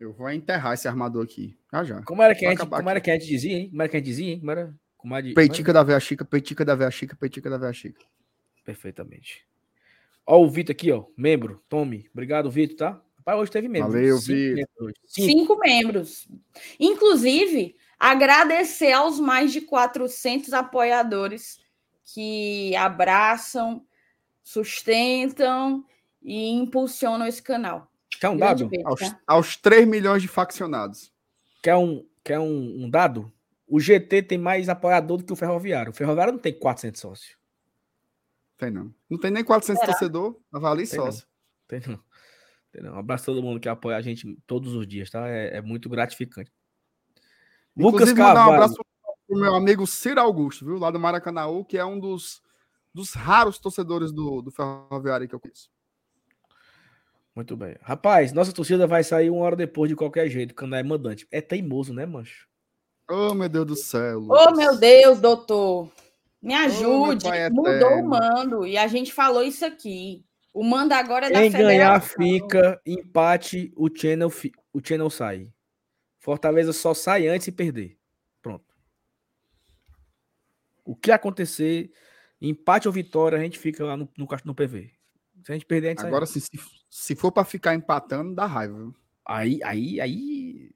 Eu 0.00 0.12
vou 0.12 0.28
enterrar 0.30 0.74
esse 0.74 0.88
armador 0.88 1.24
aqui. 1.24 1.58
Já 1.72 1.84
já. 1.84 2.02
Como 2.02 2.20
era 2.22 2.34
que 2.34 2.44
a 2.44 2.50
gente, 2.50 2.66
como 2.66 2.90
era 2.90 3.00
que 3.00 3.10
a 3.10 3.14
gente 3.18 3.28
dizia, 3.28 3.56
hein? 3.58 3.70
Como 3.70 3.82
era 3.82 3.88
que 3.88 3.96
a 3.96 4.00
gente 4.00 4.06
dizia, 4.06 4.32
hein? 4.32 4.38
Como 4.40 4.50
era? 4.50 4.74
De- 5.22 5.34
Peitica 5.34 5.72
da 5.72 5.82
véia 5.82 6.00
Chica, 6.00 6.24
peitica 6.24 6.64
da 6.64 6.74
véia 6.74 6.90
Chica, 6.90 7.14
peitica 7.16 7.48
da 7.48 7.56
véia 7.58 7.72
Chica. 7.72 8.04
Perfeitamente. 8.64 9.46
Ó, 10.26 10.42
o 10.42 10.50
Vitor 10.50 10.72
aqui, 10.72 10.90
ó. 10.90 11.04
Membro. 11.16 11.62
Tome. 11.68 12.08
Obrigado, 12.12 12.50
Vitor, 12.50 12.76
tá? 12.76 13.02
Rapaz, 13.18 13.38
hoje 13.40 13.50
teve 13.52 13.68
membro. 13.68 13.92
Valeu, 13.92 14.18
Vitor. 14.18 14.56
membros. 14.56 14.98
Cinco. 15.06 15.26
Cinco 15.32 15.58
membros. 15.58 16.28
Inclusive, 16.80 17.76
agradecer 17.98 18.92
aos 18.92 19.20
mais 19.20 19.52
de 19.52 19.60
400 19.60 20.52
apoiadores 20.52 21.60
que 22.12 22.74
abraçam, 22.76 23.84
sustentam 24.42 25.84
e 26.22 26.50
impulsionam 26.50 27.26
esse 27.26 27.42
canal. 27.42 27.90
Quer 28.20 28.28
um 28.30 28.36
Grande 28.36 28.64
dado? 28.64 28.68
beijo, 28.70 28.88
Aos, 28.88 29.00
tá? 29.00 29.20
aos 29.26 29.56
3 29.56 29.86
milhões 29.86 30.22
de 30.22 30.28
faccionados. 30.28 31.12
Quer 31.62 31.76
um, 31.76 32.04
quer 32.24 32.38
um, 32.38 32.84
um 32.84 32.90
dado? 32.90 33.32
O 33.66 33.80
GT 33.80 34.22
tem 34.22 34.38
mais 34.38 34.68
apoiador 34.68 35.18
do 35.18 35.24
que 35.24 35.32
o 35.32 35.36
Ferroviário. 35.36 35.90
O 35.90 35.94
Ferroviário 35.94 36.32
não 36.32 36.40
tem 36.40 36.56
400 36.56 37.00
sócios. 37.00 37.36
Tem 38.56 38.70
não. 38.70 38.94
Não 39.10 39.18
tem 39.18 39.30
nem 39.30 39.44
400 39.44 39.80
Será? 39.80 39.92
torcedor, 39.92 40.40
avalie 40.52 40.86
Tem 40.86 40.98
sócio. 40.98 41.26
Tem 41.66 41.80
não. 41.86 42.00
Tem 42.72 42.82
não. 42.82 42.94
Um 42.94 42.98
abraço 42.98 43.24
a 43.24 43.34
todo 43.34 43.42
mundo 43.42 43.60
que 43.60 43.68
apoia 43.68 43.96
a 43.96 44.00
gente 44.00 44.38
todos 44.46 44.74
os 44.74 44.86
dias, 44.86 45.10
tá? 45.10 45.28
É, 45.28 45.58
é 45.58 45.60
muito 45.60 45.88
gratificante. 45.88 46.50
Lucas 47.76 48.02
Inclusive, 48.02 48.20
mandar 48.20 48.48
um 48.48 48.52
abraço 48.52 48.76
pro 49.26 49.38
meu 49.38 49.54
amigo 49.54 49.86
Ciro 49.86 50.20
Augusto, 50.20 50.64
viu? 50.64 50.78
Lá 50.78 50.90
do 50.90 50.98
Maracanãú, 50.98 51.64
que 51.64 51.76
é 51.76 51.84
um 51.84 51.98
dos, 51.98 52.40
dos 52.94 53.12
raros 53.12 53.58
torcedores 53.58 54.12
do, 54.12 54.40
do 54.40 54.50
Ferroviário 54.50 55.28
que 55.28 55.34
eu 55.34 55.40
conheço. 55.40 55.70
Muito 57.34 57.54
bem. 57.54 57.76
Rapaz, 57.82 58.32
nossa 58.32 58.50
torcida 58.50 58.86
vai 58.86 59.04
sair 59.04 59.28
uma 59.28 59.44
hora 59.44 59.56
depois 59.56 59.90
de 59.90 59.96
qualquer 59.96 60.26
jeito, 60.30 60.54
quando 60.54 60.74
é 60.74 60.82
mandante. 60.82 61.28
É 61.30 61.42
teimoso, 61.42 61.92
né, 61.92 62.06
mancho? 62.06 62.48
Oh, 63.08 63.34
meu 63.34 63.48
Deus 63.48 63.66
do 63.66 63.76
céu. 63.76 64.18
Oh, 64.28 64.34
Lucas. 64.50 64.56
meu 64.58 64.76
Deus, 64.78 65.20
doutor. 65.20 65.90
Me 66.42 66.54
ajude. 66.54 67.24
meu 67.24 67.32
pai 67.32 67.50
Mudou 67.50 67.72
eterno. 67.72 68.02
o 68.04 68.08
mando 68.08 68.66
e 68.66 68.76
a 68.76 68.86
gente 68.86 69.12
falou 69.12 69.42
isso 69.42 69.64
aqui. 69.64 70.24
O 70.52 70.64
mando 70.64 70.94
agora 70.94 71.26
é 71.26 71.30
da 71.30 71.40
Quem 71.40 71.50
ganhar 71.50 72.00
fica, 72.00 72.80
empate, 72.86 73.72
o 73.76 73.88
channel, 73.94 74.30
fi- 74.30 74.52
o 74.72 74.80
channel 74.82 75.10
sai. 75.10 75.50
Fortaleza 76.18 76.72
só 76.72 76.94
sai 76.94 77.28
antes 77.28 77.44
de 77.44 77.52
perder. 77.52 77.98
Pronto. 78.42 78.64
O 80.84 80.96
que 80.96 81.12
acontecer, 81.12 81.92
empate 82.40 82.88
ou 82.88 82.92
vitória, 82.94 83.38
a 83.38 83.40
gente 83.40 83.58
fica 83.58 83.84
lá 83.84 83.96
no, 83.96 84.08
no, 84.16 84.26
no 84.44 84.54
PV. 84.54 84.92
Se 85.44 85.52
a 85.52 85.54
gente 85.54 85.66
perder, 85.66 85.88
a 85.88 85.90
gente 85.90 86.00
sai 86.00 86.08
Agora, 86.08 86.24
antes. 86.24 86.44
se, 86.44 86.58
se, 86.88 87.14
for 87.14 87.30
pra 87.30 87.44
ficar 87.44 87.74
empatando, 87.74 88.34
dá 88.34 88.46
raiva. 88.46 88.92
Aí, 89.24 89.60
aí, 89.62 90.00
aí. 90.00 90.70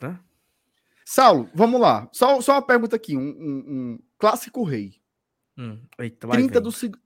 Né? 0.00 0.18
Saulo, 1.14 1.48
vamos 1.54 1.80
lá. 1.80 2.08
Só, 2.12 2.40
só 2.40 2.54
uma 2.54 2.62
pergunta 2.62 2.96
aqui. 2.96 3.16
Um, 3.16 3.20
um- 3.20 3.64
um 3.68 3.98
clássico 4.18 4.64
rei. 4.64 5.00
Hum, 5.56 5.80
eita, 5.96 6.26
vai 6.26 6.38
30 6.38 6.54
vendo. 6.54 6.62
do, 6.64 6.72
seg- 6.72 6.98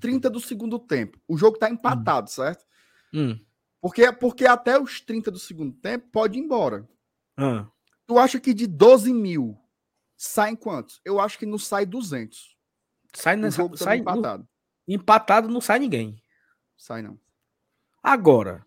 30 0.00 0.30
do 0.30 0.40
segundo 0.40 0.78
tempo. 0.78 1.20
O 1.28 1.36
jogo 1.36 1.58
tá 1.58 1.68
empatado, 1.68 2.30
certo? 2.30 2.64
Hum, 3.12 3.38
Porque, 3.82 4.10
porque 4.12 4.46
até 4.46 4.80
os 4.80 4.98
30 5.02 5.30
do 5.30 5.38
segundo 5.38 5.74
tempo 5.74 6.08
pode 6.10 6.38
ir 6.38 6.42
embora. 6.42 6.88
ah. 7.36 7.66
Tu 8.06 8.18
acha 8.18 8.40
que 8.40 8.54
de 8.54 8.66
12 8.66 9.12
mil 9.12 9.58
saem 10.16 10.56
quantos? 10.56 11.00
Eu 11.04 11.20
acho 11.20 11.38
que 11.38 11.44
não 11.46 11.58
sai 11.58 11.84
200. 11.84 12.56
Sai, 13.14 13.34
O 13.36 13.38
nessa, 13.40 13.56
jogo 13.58 13.76
tá 13.76 13.84
sai 13.84 13.96
no- 13.96 14.02
empatado. 14.02 14.48
empatado, 14.88 15.48
não 15.48 15.60
sai 15.60 15.78
ninguém. 15.80 16.18
Sai 16.78 17.02
não. 17.02 17.18
Agora, 18.02 18.64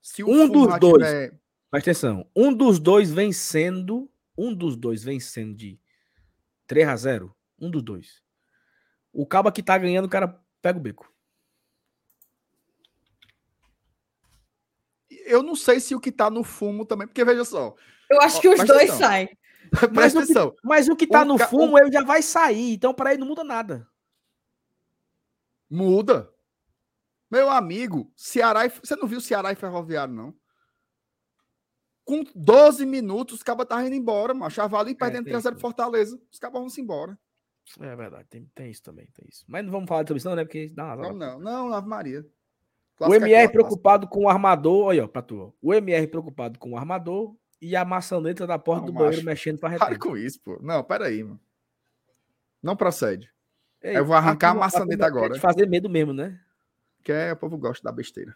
Se 0.00 0.22
o 0.22 0.28
Um 0.30 0.48
dos 0.48 0.78
dois. 0.78 1.04
tiver- 1.04 1.38
presta 1.70 1.90
atenção. 1.90 2.30
Um 2.34 2.52
dos 2.52 2.78
dois 2.78 3.10
vencendo. 3.10 4.10
Um 4.36 4.54
dos 4.54 4.76
dois 4.76 5.02
vencendo 5.02 5.54
de 5.56 5.80
3 6.66 6.88
a 6.88 6.96
0 6.96 7.36
Um 7.58 7.70
dos 7.70 7.82
dois. 7.82 8.22
O 9.12 9.26
cabo 9.26 9.50
que 9.50 9.62
tá 9.62 9.76
ganhando, 9.76 10.04
o 10.04 10.08
cara 10.10 10.40
pega 10.62 10.78
o 10.78 10.82
beco. 10.82 11.12
Eu 15.10 15.42
não 15.42 15.54
sei 15.56 15.80
se 15.80 15.94
o 15.94 16.00
que 16.00 16.12
tá 16.12 16.30
no 16.30 16.42
fumo 16.44 16.84
também, 16.86 17.06
porque 17.06 17.24
veja 17.24 17.44
só. 17.44 17.74
Eu 18.10 18.20
acho 18.22 18.38
Ó, 18.38 18.40
que 18.40 18.48
os 18.48 18.54
presta 18.56 18.74
dois 18.74 18.90
atenção. 18.90 19.08
saem. 19.08 19.38
Mas 19.70 19.90
Presta 19.92 20.18
o, 20.18 20.22
que, 20.22 20.32
atenção. 20.32 20.56
mas 20.64 20.88
o 20.88 20.96
que 20.96 21.06
tá 21.06 21.22
O 21.22 21.24
no 21.26 21.36
ca- 21.36 21.46
fumo, 21.48 21.78
ele 21.78 21.92
já 21.92 22.02
vai 22.02 22.22
sair. 22.22 22.72
Então, 22.72 22.94
para 22.94 23.10
ele 23.12 23.20
não 23.20 23.26
muda 23.26 23.44
nada. 23.44 23.86
Muda. 25.68 26.32
Meu 27.30 27.50
amigo, 27.50 28.10
Ceará 28.16 28.64
e... 28.64 28.70
Você 28.70 28.96
não 28.96 29.06
viu 29.06 29.20
Ceará 29.20 29.52
e 29.52 29.56
Ferroviário, 29.56 30.14
não? 30.14 30.34
Com 32.08 32.24
12 32.34 32.86
minutos, 32.86 33.34
os 33.36 33.42
cabas 33.42 33.64
estavam 33.64 33.86
indo 33.86 33.94
embora, 33.94 34.32
macho. 34.32 34.56
Javali 34.56 34.94
perdendo 34.94 35.24
tem 35.24 35.32
3 35.34 35.44
isso. 35.44 35.54
de 35.54 35.60
Fortaleza. 35.60 36.18
Os 36.32 36.38
cabas 36.38 36.58
vão 36.58 36.70
se 36.70 36.80
embora. 36.80 37.18
É 37.78 37.94
verdade, 37.94 38.24
tem, 38.30 38.50
tem 38.54 38.70
isso 38.70 38.82
também, 38.82 39.06
tem 39.12 39.26
isso. 39.30 39.44
Mas 39.46 39.62
não 39.62 39.70
vamos 39.70 39.86
falar 39.86 40.00
sobre 40.00 40.16
isso, 40.16 40.26
não, 40.26 40.34
né? 40.34 40.42
Porque 40.42 40.70
dá 40.74 40.94
uma 40.94 40.96
Não, 40.96 41.12
não, 41.12 41.38
não, 41.38 41.74
Ave 41.74 41.86
Maria. 41.86 42.20
O 42.20 42.96
Clássico 42.96 43.12
é 43.12 43.28
MR 43.28 43.52
preocupado 43.52 44.08
com 44.08 44.24
o 44.24 44.28
armador, 44.30 44.86
olha, 44.86 45.04
ó, 45.04 45.06
pra 45.06 45.20
tu. 45.20 45.54
O 45.60 45.74
MR 45.74 46.06
preocupado 46.06 46.58
com 46.58 46.70
o 46.72 46.76
armador 46.78 47.36
e 47.60 47.76
a 47.76 47.84
maçaneta 47.84 48.46
da 48.46 48.58
porta 48.58 48.86
Não, 48.86 48.86
do 48.86 48.92
banheiro 48.94 49.16
macho. 49.16 49.26
mexendo 49.26 49.58
pra 49.58 49.68
Para 49.76 49.88
reter. 49.88 49.98
com 49.98 50.16
isso, 50.16 50.40
pô. 50.40 50.58
Não, 50.62 50.82
peraí, 50.82 51.22
mano. 51.22 51.38
Não 52.62 52.74
procede. 52.74 53.30
Ei, 53.82 53.98
eu 53.98 54.06
vou 54.06 54.16
arrancar 54.16 54.52
a 54.52 54.54
maçaneta 54.54 55.04
agora. 55.04 55.38
fazer 55.38 55.68
medo 55.68 55.90
mesmo, 55.90 56.14
né? 56.14 56.40
Que 57.04 57.12
é, 57.12 57.32
o 57.34 57.36
povo 57.36 57.58
gosta 57.58 57.84
da 57.84 57.92
besteira. 57.92 58.34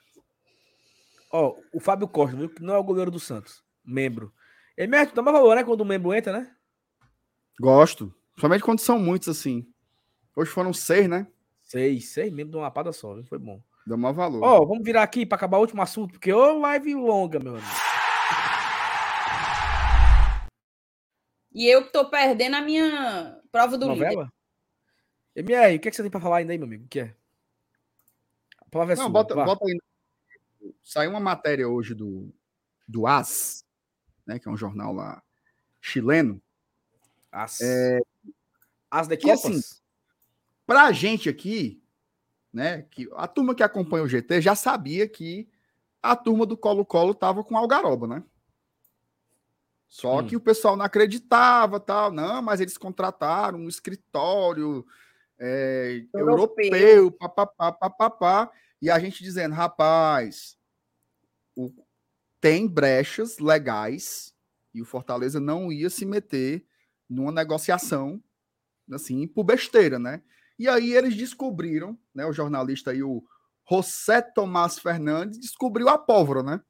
Ó, 1.33 1.57
o 1.73 1.81
Fábio 1.81 2.07
Costa, 2.07 2.37
viu? 2.37 2.51
Que 2.51 2.63
não 2.63 2.75
é 2.75 2.79
o 2.79 2.85
goleiro 2.85 3.11
do 3.11 3.19
Santos. 3.19 3.65
Membro. 3.83 4.33
MR, 4.77 5.07
tu 5.07 5.15
dá 5.15 5.23
mais 5.23 5.37
valor, 5.37 5.57
né? 5.57 5.65
Quando 5.65 5.81
o 5.81 5.85
membro 5.85 6.13
entra, 6.13 6.33
né? 6.33 6.55
Gosto. 7.59 8.15
Somente 8.39 8.63
quando 8.63 8.81
são 8.81 8.99
muitos, 8.99 9.29
assim. 9.29 9.67
Hoje 10.37 10.51
foram 10.51 10.73
seis, 10.73 11.09
né? 11.09 11.27
Seis, 11.63 12.11
seis 12.11 12.31
membros 12.31 12.51
de 12.51 12.57
uma 12.57 12.65
lapada 12.65 12.93
só, 12.93 13.15
viu? 13.15 13.25
Foi 13.25 13.39
bom. 13.39 13.63
Deu 13.87 13.97
maior 13.97 14.13
valor. 14.13 14.43
Ó, 14.43 14.67
vamos 14.67 14.85
virar 14.85 15.03
aqui 15.03 15.25
pra 15.25 15.37
acabar 15.37 15.57
o 15.57 15.63
último 15.63 15.81
assunto, 15.81 16.13
porque 16.13 16.33
ô 16.33 16.59
live 16.59 16.95
longa, 16.95 17.39
meu 17.39 17.53
amigo. 17.57 17.67
E 21.55 21.67
eu 21.67 21.85
que 21.85 21.93
tô 21.93 22.09
perdendo 22.09 22.57
a 22.57 22.63
minha 22.63 23.39
prova 23.51 23.77
do 23.77 23.89
líder. 23.93 24.05
Novela? 24.05 24.33
MR, 25.35 25.77
o 25.77 25.81
que, 25.81 25.89
é 25.89 25.91
que 25.91 25.97
você 25.97 26.03
tem 26.03 26.11
pra 26.11 26.21
falar 26.21 26.39
ainda 26.39 26.53
aí, 26.53 26.59
meu 26.59 26.67
amigo? 26.67 26.85
O 26.85 26.89
que 26.89 27.01
é? 27.01 27.15
palavra 28.71 28.95
é 28.95 28.97
Não, 28.97 29.05
sua, 29.05 29.13
bota, 29.13 29.35
bota 29.35 29.65
aí. 29.67 29.79
Saiu 30.83 31.11
uma 31.11 31.21
matéria 31.21 31.69
hoje 31.69 31.95
do, 31.95 32.33
do 32.87 33.07
AS, 33.07 33.65
né, 34.27 34.39
que 34.39 34.49
é 34.49 34.51
um 34.51 34.57
jornal 34.57 34.93
lá 34.93 35.23
chileno. 35.81 36.41
As, 37.31 37.61
É, 37.61 38.01
as 38.91 39.09
de 39.09 39.17
que 39.17 39.25
Copas? 39.27 39.45
assim, 39.45 39.61
Pra 40.67 40.93
gente 40.93 41.29
aqui, 41.29 41.83
né, 42.53 42.83
que 42.83 43.09
a 43.17 43.27
turma 43.27 43.55
que 43.55 43.63
acompanha 43.63 44.05
o 44.05 44.09
GT 44.09 44.41
já 44.41 44.55
sabia 44.55 45.09
que 45.09 45.49
a 46.03 46.15
turma 46.17 46.47
do 46.47 46.57
Colo-Colo 46.57 47.15
tava 47.15 47.43
com 47.45 47.57
Algaroba, 47.57 48.07
né? 48.07 48.25
Só 49.89 50.21
Hum. 50.21 50.27
que 50.27 50.37
o 50.37 50.41
pessoal 50.41 50.77
não 50.77 50.85
acreditava, 50.85 51.79
tal, 51.79 52.11
não, 52.11 52.41
mas 52.41 52.61
eles 52.61 52.79
contrataram 52.79 53.59
um 53.59 53.69
escritório 53.69 54.87
é, 55.39 56.05
Europeu. 56.15 56.67
europeu, 56.67 57.11
papapá, 57.13 57.73
papapá, 57.73 58.51
e 58.83 58.91
a 58.91 58.99
gente 58.99 59.23
dizendo, 59.23 59.55
rapaz, 59.55 60.59
o- 61.57 61.73
tem 62.41 62.67
brechas 62.67 63.39
legais 63.39 64.35
e 64.75 64.83
o 64.83 64.85
Fortaleza 64.85 65.39
não 65.41 65.71
ia 65.73 65.89
se 65.89 66.05
meter 66.05 66.67
numa 67.09 67.31
negociação 67.33 68.23
assim 68.93 69.27
por 69.29 69.45
besteira, 69.45 69.99
né? 69.99 70.23
E 70.59 70.69
aí 70.69 70.93
eles 70.95 71.17
descobriram, 71.17 71.99
né? 72.15 72.27
O 72.27 72.33
jornalista 72.33 72.91
aí, 72.91 73.03
o 73.03 73.23
José 73.71 74.21
Tomás 74.21 74.79
Fernandes, 74.79 75.39
descobriu 75.39 75.89
a 75.89 75.97
pólvora, 75.97 76.43
né? 76.43 76.61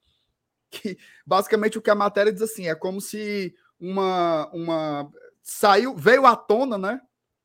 Que 0.71 0.99
basicamente 1.27 1.79
o 1.79 1.83
que 1.83 1.91
a 1.91 1.95
matéria 1.95 2.33
diz 2.33 2.43
assim, 2.43 2.67
é 2.69 2.75
como 2.75 3.01
se 3.01 3.55
uma 3.81 4.49
uma 4.53 5.13
saiu, 5.43 5.97
veio 5.97 6.27
à 6.27 6.37
tona, 6.37 6.79
né? 6.79 7.01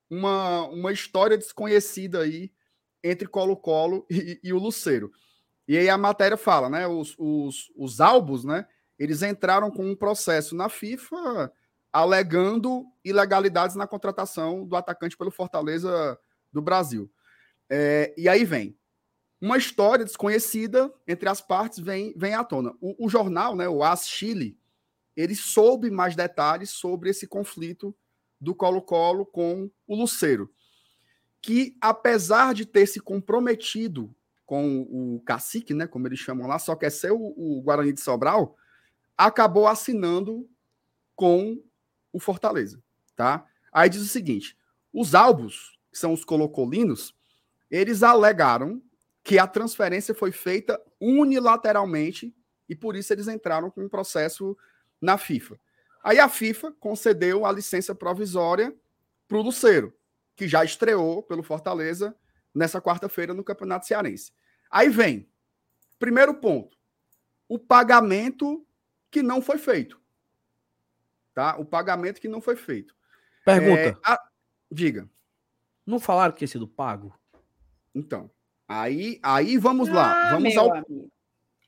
Uma, 0.09 0.65
uma 0.67 0.91
história 0.91 1.37
desconhecida 1.37 2.21
aí 2.21 2.51
entre 3.03 3.27
Colo-Colo 3.27 4.05
e, 4.11 4.39
e 4.43 4.53
o 4.53 4.59
Luceiro. 4.59 5.11
E 5.67 5.77
aí 5.77 5.89
a 5.89 5.97
matéria 5.97 6.37
fala, 6.37 6.69
né? 6.69 6.87
Os, 6.87 7.15
os, 7.17 7.71
os 7.75 7.99
albos, 7.99 8.43
né? 8.43 8.65
Eles 8.97 9.21
entraram 9.21 9.69
com 9.69 9.85
um 9.85 9.95
processo 9.95 10.55
na 10.55 10.69
FIFA 10.69 11.51
alegando 11.91 12.85
ilegalidades 13.03 13.75
na 13.75 13.87
contratação 13.87 14.65
do 14.65 14.75
atacante 14.75 15.17
pelo 15.17 15.31
Fortaleza 15.31 16.17
do 16.51 16.61
Brasil. 16.61 17.11
É, 17.69 18.13
e 18.17 18.29
aí 18.29 18.45
vem 18.45 18.77
uma 19.39 19.57
história 19.57 20.03
desconhecida 20.03 20.91
entre 21.07 21.29
as 21.29 21.41
partes 21.41 21.79
vem, 21.79 22.13
vem 22.17 22.33
à 22.33 22.43
tona. 22.43 22.73
O, 22.81 23.05
o 23.05 23.09
jornal, 23.09 23.55
né, 23.55 23.67
o 23.69 23.83
AS 23.83 24.07
Chile, 24.07 24.57
ele 25.15 25.35
soube 25.35 25.89
mais 25.89 26.15
detalhes 26.15 26.71
sobre 26.71 27.09
esse 27.09 27.27
conflito 27.27 27.95
do 28.39 28.53
Colo-Colo 28.53 29.25
com 29.25 29.69
o 29.87 29.95
Luceiro, 29.95 30.51
que 31.47 31.77
apesar 31.79 32.53
de 32.53 32.65
ter 32.65 32.85
se 32.85 32.99
comprometido 32.99 34.13
com 34.45 34.81
o 34.81 35.21
cacique, 35.21 35.73
né, 35.73 35.87
como 35.87 36.05
eles 36.05 36.19
chamam 36.19 36.45
lá, 36.45 36.59
só 36.59 36.75
quer 36.75 36.89
ser 36.89 37.13
o, 37.13 37.33
o 37.37 37.61
Guarani 37.61 37.93
de 37.93 38.01
Sobral, 38.01 38.57
acabou 39.17 39.65
assinando 39.65 40.45
com 41.15 41.57
o 42.11 42.19
Fortaleza, 42.19 42.83
tá? 43.15 43.45
Aí 43.71 43.89
diz 43.89 44.01
o 44.01 44.09
seguinte: 44.09 44.57
os 44.91 45.15
albos, 45.15 45.79
que 45.89 45.97
são 45.97 46.11
os 46.11 46.25
colocolinos, 46.25 47.15
eles 47.71 48.03
alegaram 48.03 48.81
que 49.23 49.39
a 49.39 49.47
transferência 49.47 50.13
foi 50.13 50.33
feita 50.33 50.77
unilateralmente 50.99 52.35
e 52.67 52.75
por 52.75 52.93
isso 52.93 53.13
eles 53.13 53.29
entraram 53.29 53.71
com 53.71 53.85
um 53.85 53.89
processo 53.89 54.57
na 54.99 55.17
FIFA. 55.17 55.57
Aí 56.03 56.19
a 56.19 56.27
FIFA 56.27 56.73
concedeu 56.73 57.45
a 57.45 57.53
licença 57.53 57.95
provisória 57.95 58.75
para 59.29 59.37
o 59.37 59.41
Luceiro, 59.41 59.93
que 60.37 60.47
já 60.47 60.63
estreou 60.63 61.21
pelo 61.23 61.43
Fortaleza 61.43 62.15
nessa 62.55 62.79
quarta-feira 62.79 63.33
no 63.33 63.43
Campeonato 63.43 63.85
Cearense. 63.87 64.31
Aí 64.71 64.87
vem, 64.87 65.27
primeiro 65.99 66.35
ponto, 66.35 66.77
o 67.49 67.57
pagamento 67.59 68.65
que 69.11 69.21
não 69.23 69.41
foi 69.41 69.57
feito. 69.57 69.99
Tá? 71.33 71.57
O 71.57 71.65
pagamento 71.65 72.21
que 72.21 72.27
não 72.29 72.39
foi 72.39 72.55
feito. 72.55 72.95
Pergunta. 73.43 73.81
É, 73.81 73.95
a- 74.05 74.23
Diga. 74.71 75.09
Não 75.85 75.99
falaram 75.99 76.33
que 76.33 76.39
tinha 76.39 76.47
sido 76.47 76.67
pago? 76.67 77.17
Então, 77.95 78.29
aí, 78.67 79.19
aí 79.23 79.57
vamos 79.57 79.87
lá. 79.89 80.27
Ah, 80.27 80.31
Vamos 80.33 80.53
meu 80.53 80.61
ao. 80.61 80.73
amigo. 80.73 81.11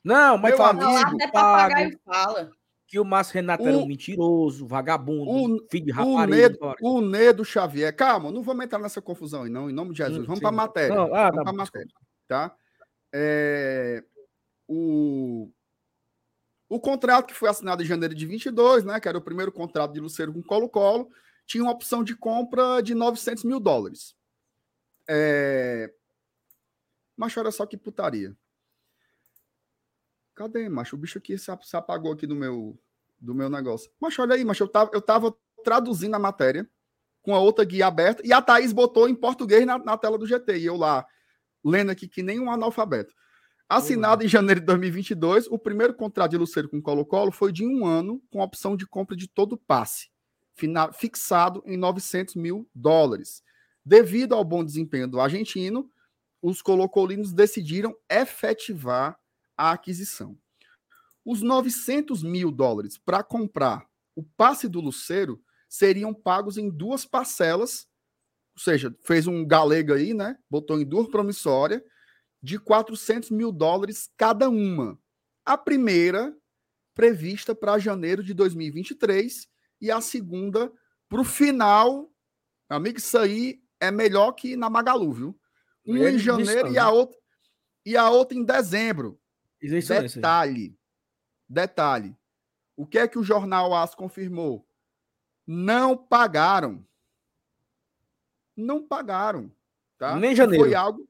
Não, 0.03 0.37
mas 0.37 0.49
Meu 0.51 0.57
falaram 0.57 0.97
amigo, 0.97 1.31
pago, 1.31 1.99
fala. 2.05 2.51
Que 2.89 2.99
o 2.99 3.05
Márcio 3.05 3.35
Renato 3.35 3.67
era 3.67 3.77
um 3.77 3.83
O- 3.83 3.87
mentiroso, 3.87 4.65
vagabundo, 4.65 5.29
o- 5.63 5.67
filho 5.69 5.85
de 5.85 5.91
O 5.91 5.95
rapariga. 5.95 6.37
Nedo, 6.37 6.57
falaram. 6.57 6.77
o 6.81 7.01
Nedo 7.01 7.45
Xavier. 7.45 7.95
Calma, 7.95 8.31
não 8.31 8.41
vamos 8.41 8.65
entrar 8.65 8.79
nessa 8.79 8.99
confusão 8.99 9.43
aí, 9.43 9.49
não, 9.51 9.69
em 9.69 9.73
nome 9.73 9.91
de 9.91 9.97
Jesus. 9.99 10.17
Hum, 10.21 10.23
Vamos 10.23 10.39
sim. 10.39 10.41
para 10.41 10.49
a 10.49 10.51
matéria. 10.51 10.95
Não, 10.95 11.13
ah, 11.15 11.29
vamos 11.29 11.43
para 11.43 11.49
a 11.51 11.53
matéria. 11.53 11.93
Tá? 12.27 12.55
É, 13.13 14.03
o, 14.67 15.51
o 16.67 16.79
contrato 16.79 17.27
que 17.27 17.35
foi 17.35 17.47
assinado 17.49 17.83
em 17.83 17.85
janeiro 17.85 18.15
de 18.15 18.25
22, 18.25 18.83
né, 18.83 18.99
que 18.99 19.07
era 19.07 19.17
o 19.19 19.21
primeiro 19.21 19.51
contrato 19.51 19.93
de 19.93 19.99
Luceiro 19.99 20.33
com 20.33 20.41
Colo-Colo, 20.41 21.09
tinha 21.45 21.63
uma 21.63 21.71
opção 21.71 22.03
de 22.03 22.15
compra 22.15 22.81
de 22.81 22.95
900 22.95 23.43
mil 23.43 23.59
dólares. 23.59 24.15
É... 25.07 25.93
Mas 27.15 27.37
olha 27.37 27.51
só 27.51 27.67
que 27.67 27.77
putaria. 27.77 28.35
Cadê, 30.39 30.69
macho? 30.69 30.95
O 30.95 30.99
bicho 30.99 31.17
aqui 31.17 31.37
se 31.37 31.51
ap- 31.51 31.65
se 31.65 31.75
apagou 31.75 32.13
aqui 32.13 32.25
do 32.25 32.33
meu, 32.33 32.79
do 33.19 33.35
meu 33.35 33.49
negócio. 33.49 33.91
Mas 33.99 34.17
olha 34.17 34.35
aí, 34.35 34.45
macho, 34.45 34.63
eu 34.63 34.69
tava, 34.69 34.89
eu 34.93 35.01
tava 35.01 35.35
traduzindo 35.65 36.15
a 36.15 36.19
matéria 36.19 36.65
com 37.21 37.35
a 37.35 37.39
outra 37.41 37.65
guia 37.65 37.87
aberta 37.87 38.25
e 38.25 38.31
a 38.31 38.41
Thaís 38.41 38.71
botou 38.71 39.09
em 39.09 39.13
português 39.15 39.65
na, 39.65 39.77
na 39.77 39.97
tela 39.97 40.17
do 40.17 40.25
GT. 40.25 40.57
E 40.59 40.65
eu 40.65 40.77
lá, 40.77 41.05
lendo 41.61 41.89
aqui 41.91 42.07
que 42.07 42.23
nem 42.23 42.39
um 42.39 42.49
analfabeto. 42.49 43.13
Assinado 43.67 44.23
em 44.23 44.29
janeiro 44.29 44.61
de 44.61 44.65
2022, 44.67 45.47
o 45.47 45.59
primeiro 45.59 45.93
contrato 45.93 46.31
de 46.31 46.37
Luceiro 46.37 46.69
com 46.69 46.81
Colo-Colo 46.81 47.33
foi 47.33 47.51
de 47.51 47.67
um 47.67 47.85
ano, 47.85 48.23
com 48.31 48.39
opção 48.39 48.77
de 48.77 48.87
compra 48.87 49.17
de 49.17 49.27
todo 49.27 49.53
o 49.53 49.57
passe, 49.57 50.09
fina- 50.55 50.93
fixado 50.93 51.61
em 51.65 51.75
900 51.75 52.35
mil 52.35 52.65
dólares. 52.73 53.43
Devido 53.83 54.35
ao 54.35 54.43
bom 54.45 54.63
desempenho 54.63 55.05
do 55.09 55.19
argentino, 55.19 55.91
os 56.41 56.61
colocolinos 56.61 57.33
decidiram 57.33 57.93
efetivar 58.09 59.19
a 59.59 59.71
aquisição. 59.71 60.37
Os 61.25 61.41
900 61.41 62.23
mil 62.23 62.49
dólares 62.49 62.97
para 62.97 63.21
comprar 63.21 63.85
o 64.15 64.23
passe 64.23 64.69
do 64.69 64.79
Luceiro 64.79 65.43
seriam 65.67 66.13
pagos 66.13 66.57
em 66.57 66.69
duas 66.69 67.05
parcelas, 67.05 67.85
ou 68.55 68.61
seja, 68.63 68.95
fez 69.01 69.27
um 69.27 69.45
galega 69.45 69.95
aí, 69.95 70.13
né? 70.13 70.39
Botou 70.49 70.79
em 70.79 70.85
duas 70.85 71.09
promissórias, 71.09 71.81
de 72.41 72.57
400 72.57 73.31
mil 73.31 73.51
dólares 73.51 74.09
cada 74.15 74.49
uma. 74.49 74.97
A 75.45 75.57
primeira 75.57 76.33
prevista 76.93 77.53
para 77.53 77.77
janeiro 77.77 78.23
de 78.23 78.33
2023 78.33 79.45
e 79.81 79.91
a 79.91 79.99
segunda 79.99 80.71
para 81.09 81.19
o 81.19 81.25
final. 81.25 82.09
Amigo, 82.69 82.97
isso 82.97 83.17
aí 83.17 83.61
é 83.77 83.91
melhor 83.91 84.31
que 84.31 84.55
na 84.55 84.69
Magalu, 84.69 85.11
viu? 85.11 85.39
Uma 85.85 86.07
É 86.07 86.11
em 86.11 86.17
janeiro 86.17 86.71
e 86.71 86.77
a 86.77 86.89
outra 86.89 87.19
e 87.85 87.97
a 87.97 88.09
outra 88.09 88.37
em 88.37 88.43
dezembro. 88.43 89.18
Isso, 89.61 89.75
isso. 89.75 90.15
Detalhe. 90.15 90.77
Detalhe. 91.47 92.15
O 92.75 92.85
que 92.85 92.97
é 92.97 93.07
que 93.07 93.19
o 93.19 93.23
jornal 93.23 93.73
AS 93.73 93.93
confirmou? 93.93 94.65
Não 95.45 95.97
pagaram. 95.97 96.85
Não 98.55 98.85
pagaram. 98.85 99.51
Tá? 99.97 100.15
Nem 100.15 100.35
janeiro. 100.35 100.63
Foi 100.63 100.75
algo, 100.75 101.09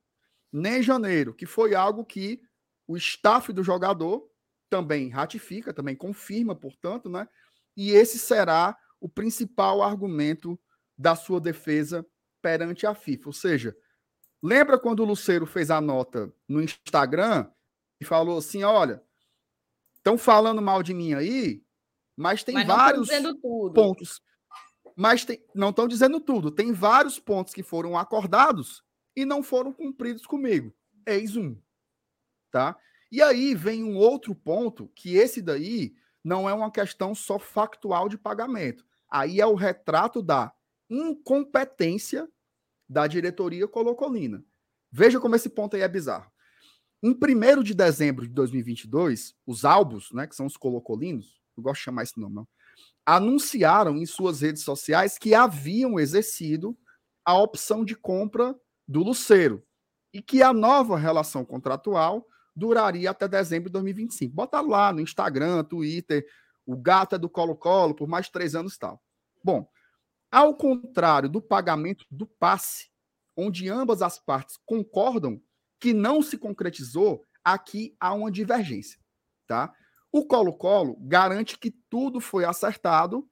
nem 0.52 0.82
janeiro, 0.82 1.34
que 1.34 1.46
foi 1.46 1.76
algo 1.76 2.04
que 2.04 2.42
o 2.88 2.98
staff 2.98 3.54
do 3.54 3.64
jogador 3.64 4.28
também 4.70 5.10
ratifica, 5.10 5.74
também 5.74 5.96
confirma, 5.96 6.56
portanto, 6.56 7.10
né? 7.10 7.28
E 7.76 7.92
esse 7.92 8.18
será 8.18 8.78
o 9.00 9.08
principal 9.08 9.82
argumento 9.82 10.60
da 10.98 11.16
sua 11.16 11.40
defesa 11.40 12.06
perante 12.42 12.86
a 12.86 12.94
FIFA. 12.94 13.30
Ou 13.30 13.34
seja, 13.34 13.78
lembra 14.42 14.80
quando 14.80 15.02
o 15.02 15.06
Luceiro 15.06 15.46
fez 15.46 15.70
a 15.70 15.80
nota 15.80 16.34
no 16.48 16.62
Instagram 16.62 17.50
e 18.00 18.06
falou 18.06 18.38
assim: 18.38 18.64
olha, 18.64 19.04
estão 19.98 20.18
falando 20.18 20.62
mal 20.62 20.82
de 20.82 20.94
mim 20.94 21.14
aí, 21.14 21.64
mas 22.16 22.44
tem 22.44 22.56
Mas 22.56 22.68
vários 22.68 23.10
pontos. 23.74 24.22
Mas 24.96 25.24
tem, 25.24 25.42
não 25.56 25.70
estão 25.70 25.88
dizendo 25.88 26.20
tudo. 26.20 26.52
Tem 26.52 26.74
vários 26.74 27.20
pontos 27.20 27.54
que 27.54 27.64
foram 27.64 27.98
acordados 27.98 28.84
e 29.16 29.24
não 29.24 29.42
foram 29.42 29.72
cumpridos 29.72 30.26
comigo. 30.26 30.74
Eis 31.06 31.38
um. 31.38 31.56
Tá? 32.52 32.76
E 33.12 33.22
aí 33.22 33.56
vem 33.56 33.84
um 33.84 33.98
outro 33.98 34.36
ponto, 34.36 34.92
que 34.94 35.16
esse 35.16 35.42
daí 35.42 35.96
não 36.24 36.50
é 36.50 36.54
uma 36.54 36.72
questão 36.72 37.16
só 37.16 37.40
factual 37.40 38.10
de 38.10 38.18
pagamento. 38.18 38.86
Aí 39.10 39.40
é 39.40 39.46
o 39.46 39.56
retrato 39.56 40.22
da 40.22 40.54
incompetência 40.90 42.30
da 42.88 43.08
diretoria 43.08 43.68
colocolina. 43.68 44.44
Veja 44.92 45.20
como 45.20 45.36
esse 45.36 45.50
ponto 45.50 45.76
aí 45.76 45.82
é 45.82 45.88
bizarro. 45.88 46.29
Em 47.02 47.12
1 47.12 47.64
de 47.64 47.74
dezembro 47.74 48.28
de 48.28 48.34
2022, 48.34 49.34
os 49.46 49.64
albos, 49.64 50.12
né, 50.12 50.28
que 50.28 50.36
são 50.36 50.46
os 50.46 50.58
colocolinos, 50.58 51.40
eu 51.56 51.64
gosto 51.64 51.80
de 51.80 51.86
chamar 51.86 52.04
esse 52.04 52.20
nome, 52.20 52.36
não, 52.36 52.48
anunciaram 53.06 53.98
em 53.98 54.06
suas 54.06 54.42
redes 54.42 54.64
sociais 54.64 55.18
que 55.18 55.34
haviam 55.34 56.00
exercido 56.00 56.78
a 57.24 57.38
opção 57.38 57.86
de 57.86 57.96
compra 57.96 58.56
do 58.88 59.02
Luceiro. 59.04 59.64
e 60.12 60.24
que 60.24 60.42
a 60.42 60.52
nova 60.52 60.98
relação 60.98 61.46
contratual 61.46 62.26
duraria 62.56 63.12
até 63.12 63.28
dezembro 63.28 63.70
de 63.70 63.74
2025. 63.74 64.34
Botaram 64.34 64.68
lá 64.68 64.92
no 64.92 65.02
Instagram, 65.02 65.64
Twitter, 65.64 66.26
o 66.66 66.76
gato 66.76 67.14
é 67.14 67.18
do 67.20 67.30
Colo-Colo 67.30 67.94
por 67.94 68.08
mais 68.08 68.28
três 68.28 68.56
anos 68.56 68.74
e 68.74 68.80
tal. 68.80 69.00
Bom, 69.44 69.70
ao 70.32 70.56
contrário 70.56 71.30
do 71.30 71.40
pagamento 71.42 72.06
do 72.10 72.26
passe, 72.26 72.90
onde 73.38 73.70
ambas 73.70 74.02
as 74.02 74.18
partes 74.18 74.58
concordam 74.66 75.40
que 75.80 75.94
não 75.94 76.22
se 76.22 76.38
concretizou, 76.38 77.26
aqui 77.44 77.96
há 78.00 78.14
uma 78.14 78.32
divergência, 78.32 79.00
tá? 79.48 79.74
O 80.12 80.26
Colo-Colo 80.26 80.98
garante 81.02 81.58
que 81.58 81.72
tudo 81.90 82.20
foi 82.20 82.44
acertado 82.44 83.28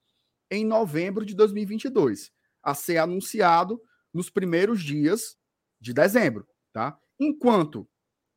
em 0.50 0.66
novembro 0.66 1.26
de 1.26 1.36
2022, 1.36 2.32
a 2.64 2.74
ser 2.74 2.98
anunciado 2.98 3.82
nos 4.14 4.30
primeiros 4.30 4.82
dias 4.82 5.36
de 5.80 5.94
dezembro, 5.94 6.48
tá? 6.72 6.98
Enquanto 7.20 7.88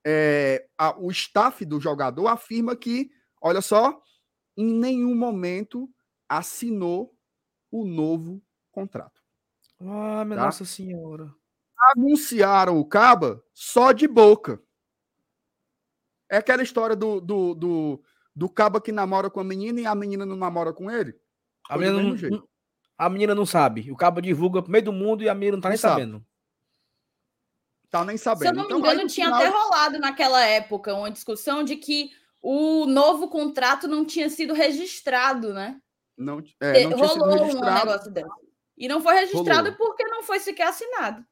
é, 0.06 0.66
a, 0.78 0.98
o 0.98 1.10
staff 1.10 1.64
do 1.64 1.78
jogador 1.78 2.26
afirma 2.26 2.74
que, 2.74 3.10
olha 3.40 3.60
só, 3.60 4.00
em 4.56 4.72
nenhum 4.72 5.14
momento 5.14 5.88
assinou 6.28 7.14
o 7.70 7.84
novo 7.84 8.42
contrato. 8.72 9.20
Ah, 9.80 10.24
minha 10.24 10.38
Tá? 10.38 10.44
Nossa 10.46 10.64
Senhora. 10.64 11.34
Anunciaram 11.82 12.78
o 12.78 12.84
Caba 12.84 13.42
só 13.54 13.92
de 13.92 14.06
boca. 14.06 14.60
É 16.30 16.36
aquela 16.36 16.62
história 16.62 16.94
do, 16.94 17.20
do, 17.20 17.54
do, 17.54 18.02
do 18.36 18.48
Caba 18.48 18.80
que 18.80 18.92
namora 18.92 19.30
com 19.30 19.40
a 19.40 19.44
menina 19.44 19.80
e 19.80 19.86
a 19.86 19.94
menina 19.94 20.24
não 20.26 20.36
namora 20.36 20.72
com 20.72 20.90
ele. 20.90 21.14
A 21.68 21.74
Foi 21.76 21.86
menina, 21.88 22.30
não, 22.30 22.48
a 22.98 23.08
menina 23.08 23.34
não 23.34 23.46
sabe. 23.46 23.90
O 23.90 23.96
cabo 23.96 24.20
divulga 24.20 24.62
pro 24.62 24.70
meio 24.70 24.84
do 24.84 24.92
mundo 24.92 25.22
e 25.22 25.28
a 25.28 25.34
menina 25.34 25.56
não 25.56 25.60
tá 25.62 25.68
Não 25.68 25.70
nem 25.72 25.78
sabe. 25.78 25.94
sabendo. 26.02 26.26
Tá 27.90 28.04
nem 28.04 28.16
sabendo. 28.16 28.42
Se 28.42 28.48
eu 28.48 28.52
não 28.54 28.62
me 28.62 28.66
Então, 28.68 28.78
engano, 28.78 28.98
aí, 29.00 29.04
no 29.04 29.10
tinha 29.10 29.26
final- 29.26 29.40
até 29.40 29.48
rolado 29.48 29.98
naquela 29.98 30.44
época 30.44 30.94
uma 30.94 31.10
discussão 31.10 31.64
de 31.64 31.76
que 31.76 32.10
o 32.42 32.86
novo 32.86 33.28
contrato 33.28 33.88
não 33.88 34.04
tinha 34.04 34.28
sido 34.30 34.52
registrado, 34.54 35.52
né? 35.52 35.80
Não, 36.16 36.42
é, 36.60 36.84
não 36.84 36.96
tinha 36.96 37.08
sido 37.08 37.20
Rolou 37.24 37.44
um 37.44 37.60
negócio 37.60 38.10
desse. 38.10 38.28
E 38.76 38.88
não 38.88 39.00
foi 39.00 39.14
registrado 39.14 39.70
Rolou. 39.70 39.76
porque 39.76 40.04
não 40.04 40.22
foi 40.22 40.38
sequer 40.38 40.68
assinado. 40.68 41.24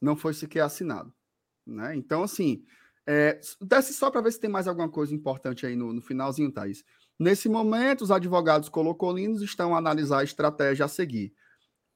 Não 0.00 0.16
foi 0.16 0.34
sequer 0.34 0.60
assinado. 0.60 1.12
Né? 1.66 1.96
Então, 1.96 2.22
assim, 2.22 2.64
é, 3.06 3.40
desce 3.60 3.94
só 3.94 4.10
para 4.10 4.20
ver 4.20 4.32
se 4.32 4.40
tem 4.40 4.50
mais 4.50 4.66
alguma 4.66 4.88
coisa 4.88 5.14
importante 5.14 5.66
aí 5.66 5.76
no, 5.76 5.92
no 5.92 6.02
finalzinho, 6.02 6.52
Thaís. 6.52 6.84
Nesse 7.18 7.48
momento, 7.48 8.02
os 8.02 8.10
advogados 8.10 8.68
colocolinos 8.68 9.42
estão 9.42 9.74
a 9.74 9.78
analisar 9.78 10.18
a 10.18 10.24
estratégia 10.24 10.84
a 10.84 10.88
seguir. 10.88 11.32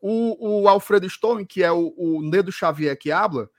O, 0.01 0.63
o 0.63 0.69
Alfredo 0.69 1.09
Stone, 1.09 1.45
que 1.45 1.63
é 1.63 1.71
o, 1.71 1.93
o 1.97 2.23
Nedo 2.23 2.51
Xavier 2.51 2.97
que 2.99 3.13
habla, 3.13 3.51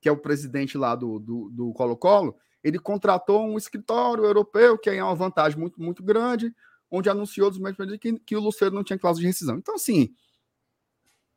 que 0.00 0.08
é 0.08 0.12
o 0.12 0.18
presidente 0.18 0.76
lá 0.76 0.94
do, 0.94 1.18
do, 1.18 1.50
do 1.50 1.72
Colo-Colo, 1.72 2.36
ele 2.62 2.78
contratou 2.78 3.46
um 3.46 3.56
escritório 3.56 4.24
europeu, 4.24 4.76
que 4.76 4.90
aí 4.90 4.98
é 4.98 5.04
uma 5.04 5.14
vantagem 5.14 5.58
muito, 5.58 5.80
muito 5.80 6.02
grande, 6.02 6.54
onde 6.90 7.08
anunciou 7.08 7.50
dos 7.50 7.58
mesmos 7.58 7.96
que, 7.98 8.18
que 8.18 8.36
o 8.36 8.40
Luceiro 8.40 8.74
não 8.74 8.84
tinha 8.84 8.98
cláusula 8.98 9.22
de 9.22 9.26
rescisão. 9.28 9.56
Então, 9.56 9.74
assim, 9.74 10.14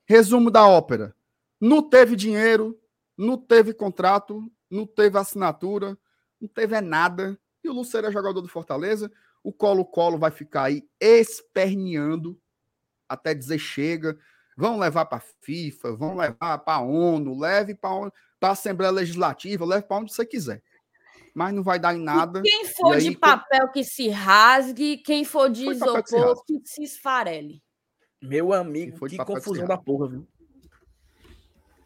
resumo 0.06 0.52
da 0.52 0.68
ópera. 0.68 1.16
Não 1.62 1.88
teve 1.88 2.16
dinheiro, 2.16 2.76
não 3.16 3.38
teve 3.38 3.72
contrato, 3.72 4.44
não 4.68 4.88
teve 4.88 5.20
assinatura, 5.20 5.96
não 6.40 6.48
teve 6.48 6.76
é 6.76 6.82
nada. 6.82 7.40
E 7.64 7.70
o 7.70 7.74
Luceiro 7.74 8.08
é 8.08 8.12
jogador 8.12 8.42
do 8.42 8.48
Fortaleza. 8.48 9.12
O 9.44 9.54
Colo-Colo 9.54 10.18
vai 10.18 10.32
ficar 10.32 10.64
aí 10.64 10.84
esperneando 11.00 12.40
até 13.08 13.36
dizer 13.36 13.60
chega. 13.60 14.18
Vão 14.58 14.80
levar 14.80 15.06
para 15.06 15.20
a 15.20 15.24
FIFA, 15.42 15.96
vão 15.96 16.16
levar 16.16 16.58
para 16.58 16.80
a 16.80 16.82
ONU, 16.82 17.40
leve 17.40 17.76
para 17.76 18.12
a 18.42 18.50
Assembleia 18.50 18.92
Legislativa, 18.92 19.64
leve 19.64 19.84
para 19.84 19.98
onde 19.98 20.14
você 20.14 20.26
quiser. 20.26 20.64
Mas 21.34 21.54
não 21.54 21.64
vai 21.64 21.80
dar 21.80 21.96
em 21.96 22.02
nada. 22.02 22.42
Quem 22.42 22.66
for 22.66 22.94
aí, 22.94 23.10
de 23.10 23.18
papel 23.18 23.70
que 23.70 23.84
se 23.84 24.10
rasgue, 24.10 24.98
quem 24.98 25.24
for 25.24 25.50
de 25.50 25.66
papel 25.78 26.04
que 26.04 26.10
se 26.10 26.16
isopor 26.16 26.46
que 26.46 26.62
se 26.66 26.84
esfarele. 26.84 27.64
Meu 28.22 28.52
amigo, 28.52 29.00
que 29.00 29.10
de 29.10 29.18
confusão 29.18 29.66
da 29.66 29.78
porra, 29.78 30.10
viu? 30.10 30.28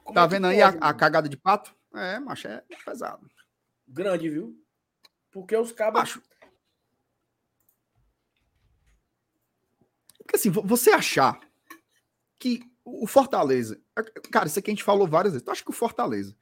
Como 0.05 0.13
Tá 0.13 0.23
é 0.23 0.27
vendo 0.27 0.45
aí 0.47 0.61
a, 0.61 0.71
pode, 0.71 0.83
a 0.85 0.93
cagada 0.93 1.27
de 1.27 1.35
pato? 1.35 1.75
É, 1.93 2.19
macho, 2.19 2.47
é 2.47 2.63
pesado. 2.85 3.27
Grande, 3.87 4.29
viu? 4.29 4.55
Porque 5.31 5.57
os 5.57 5.71
cabos. 5.71 5.99
Macho. 5.99 6.21
Porque 10.19 10.35
assim, 10.35 10.49
vo- 10.49 10.61
você 10.63 10.91
achar 10.91 11.39
que 12.39 12.61
o 12.83 13.07
Fortaleza. 13.07 13.81
Cara, 14.31 14.45
isso 14.47 14.59
aqui 14.59 14.69
a 14.69 14.73
gente 14.73 14.83
falou 14.83 15.07
várias 15.07 15.33
vezes. 15.33 15.43
Tu 15.45 15.51
acha 15.51 15.63
que 15.63 15.69
o 15.71 15.73
Fortaleza. 15.73 16.35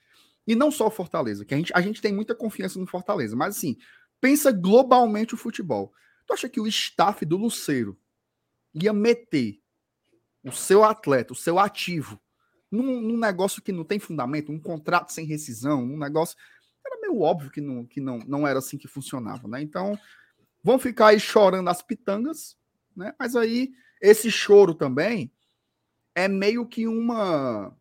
E 0.45 0.55
não 0.55 0.69
só 0.71 0.87
o 0.87 0.91
Fortaleza, 0.91 1.45
que 1.45 1.53
a 1.53 1.57
gente, 1.57 1.71
a 1.73 1.81
gente 1.81 2.01
tem 2.01 2.13
muita 2.13 2.35
confiança 2.35 2.77
no 2.77 2.85
Fortaleza, 2.85 3.33
mas 3.33 3.55
assim, 3.55 3.77
pensa 4.19 4.51
globalmente 4.51 5.33
o 5.33 5.37
futebol. 5.37 5.93
Tu 6.27 6.33
acha 6.33 6.49
que 6.49 6.59
o 6.59 6.67
staff 6.67 7.25
do 7.25 7.37
Luceiro 7.37 7.97
ia 8.73 8.91
meter 8.91 9.61
o 10.43 10.51
seu 10.51 10.83
atleta, 10.83 11.31
o 11.31 11.35
seu 11.35 11.57
ativo, 11.57 12.19
num, 12.73 12.99
num 13.01 13.17
negócio 13.17 13.61
que 13.61 13.71
não 13.71 13.83
tem 13.83 13.99
fundamento, 13.99 14.51
um 14.51 14.59
contrato 14.59 15.11
sem 15.11 15.25
rescisão, 15.25 15.83
um 15.83 15.97
negócio. 15.97 16.35
Era 16.85 16.99
meio 16.99 17.21
óbvio 17.21 17.51
que 17.51 17.61
não, 17.61 17.85
que 17.85 18.01
não, 18.01 18.19
não 18.27 18.47
era 18.47 18.59
assim 18.59 18.77
que 18.77 18.87
funcionava, 18.87 19.47
né? 19.47 19.61
Então, 19.61 19.97
vão 20.63 20.79
ficar 20.79 21.07
aí 21.07 21.19
chorando 21.19 21.69
as 21.69 21.81
pitangas, 21.81 22.57
né? 22.95 23.13
Mas 23.19 23.35
aí, 23.35 23.71
esse 24.01 24.31
choro 24.31 24.73
também 24.73 25.31
é 26.15 26.27
meio 26.27 26.65
que 26.65 26.87
uma. 26.87 27.75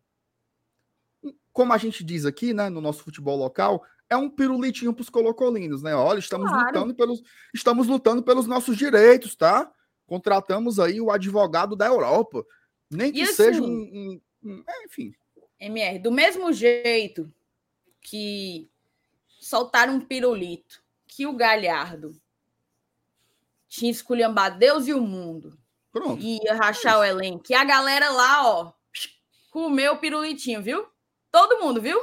Como 1.51 1.73
a 1.73 1.77
gente 1.77 2.03
diz 2.03 2.25
aqui, 2.25 2.53
né, 2.53 2.69
no 2.69 2.81
nosso 2.81 3.03
futebol 3.03 3.37
local, 3.37 3.83
é 4.09 4.17
um 4.17 4.29
pirulitinho 4.29 4.93
para 4.93 5.01
os 5.01 5.09
colocolinos, 5.09 5.81
né? 5.83 5.95
Olha, 5.95 6.19
estamos 6.19 6.49
Claro. 6.49 6.67
lutando 6.67 6.95
pelos 6.95 7.21
estamos 7.53 7.87
lutando 7.87 8.23
pelos 8.23 8.47
nossos 8.47 8.77
direitos, 8.77 9.35
tá? 9.35 9.71
Contratamos 10.05 10.79
aí 10.79 10.99
o 10.99 11.11
advogado 11.11 11.75
da 11.75 11.87
Europa, 11.87 12.45
nem 12.89 13.11
que 13.11 13.25
seja 13.27 13.61
um, 13.61 13.65
assim- 13.65 13.91
um- 14.15 14.21
enfim, 14.85 15.13
MR, 15.59 15.99
do 15.99 16.11
mesmo 16.11 16.51
jeito 16.51 17.31
que 18.01 18.69
soltaram 19.39 19.95
um 19.95 20.01
pirulito, 20.01 20.83
que 21.07 21.25
o 21.25 21.33
Galhardo 21.33 22.19
tinha 23.67 23.91
esculhambado 23.91 24.57
Deus 24.59 24.87
e 24.87 24.93
o 24.93 25.01
mundo, 25.01 25.57
pronto. 25.91 26.21
ia 26.21 26.53
rachar 26.55 26.99
o 26.99 27.03
elenco, 27.03 27.45
e 27.49 27.55
a 27.55 27.63
galera 27.63 28.09
lá, 28.09 28.47
ó, 28.47 28.73
comeu 29.49 29.93
o 29.93 29.97
pirulitinho, 29.97 30.61
viu? 30.61 30.85
Todo 31.31 31.59
mundo, 31.59 31.81
viu? 31.81 31.99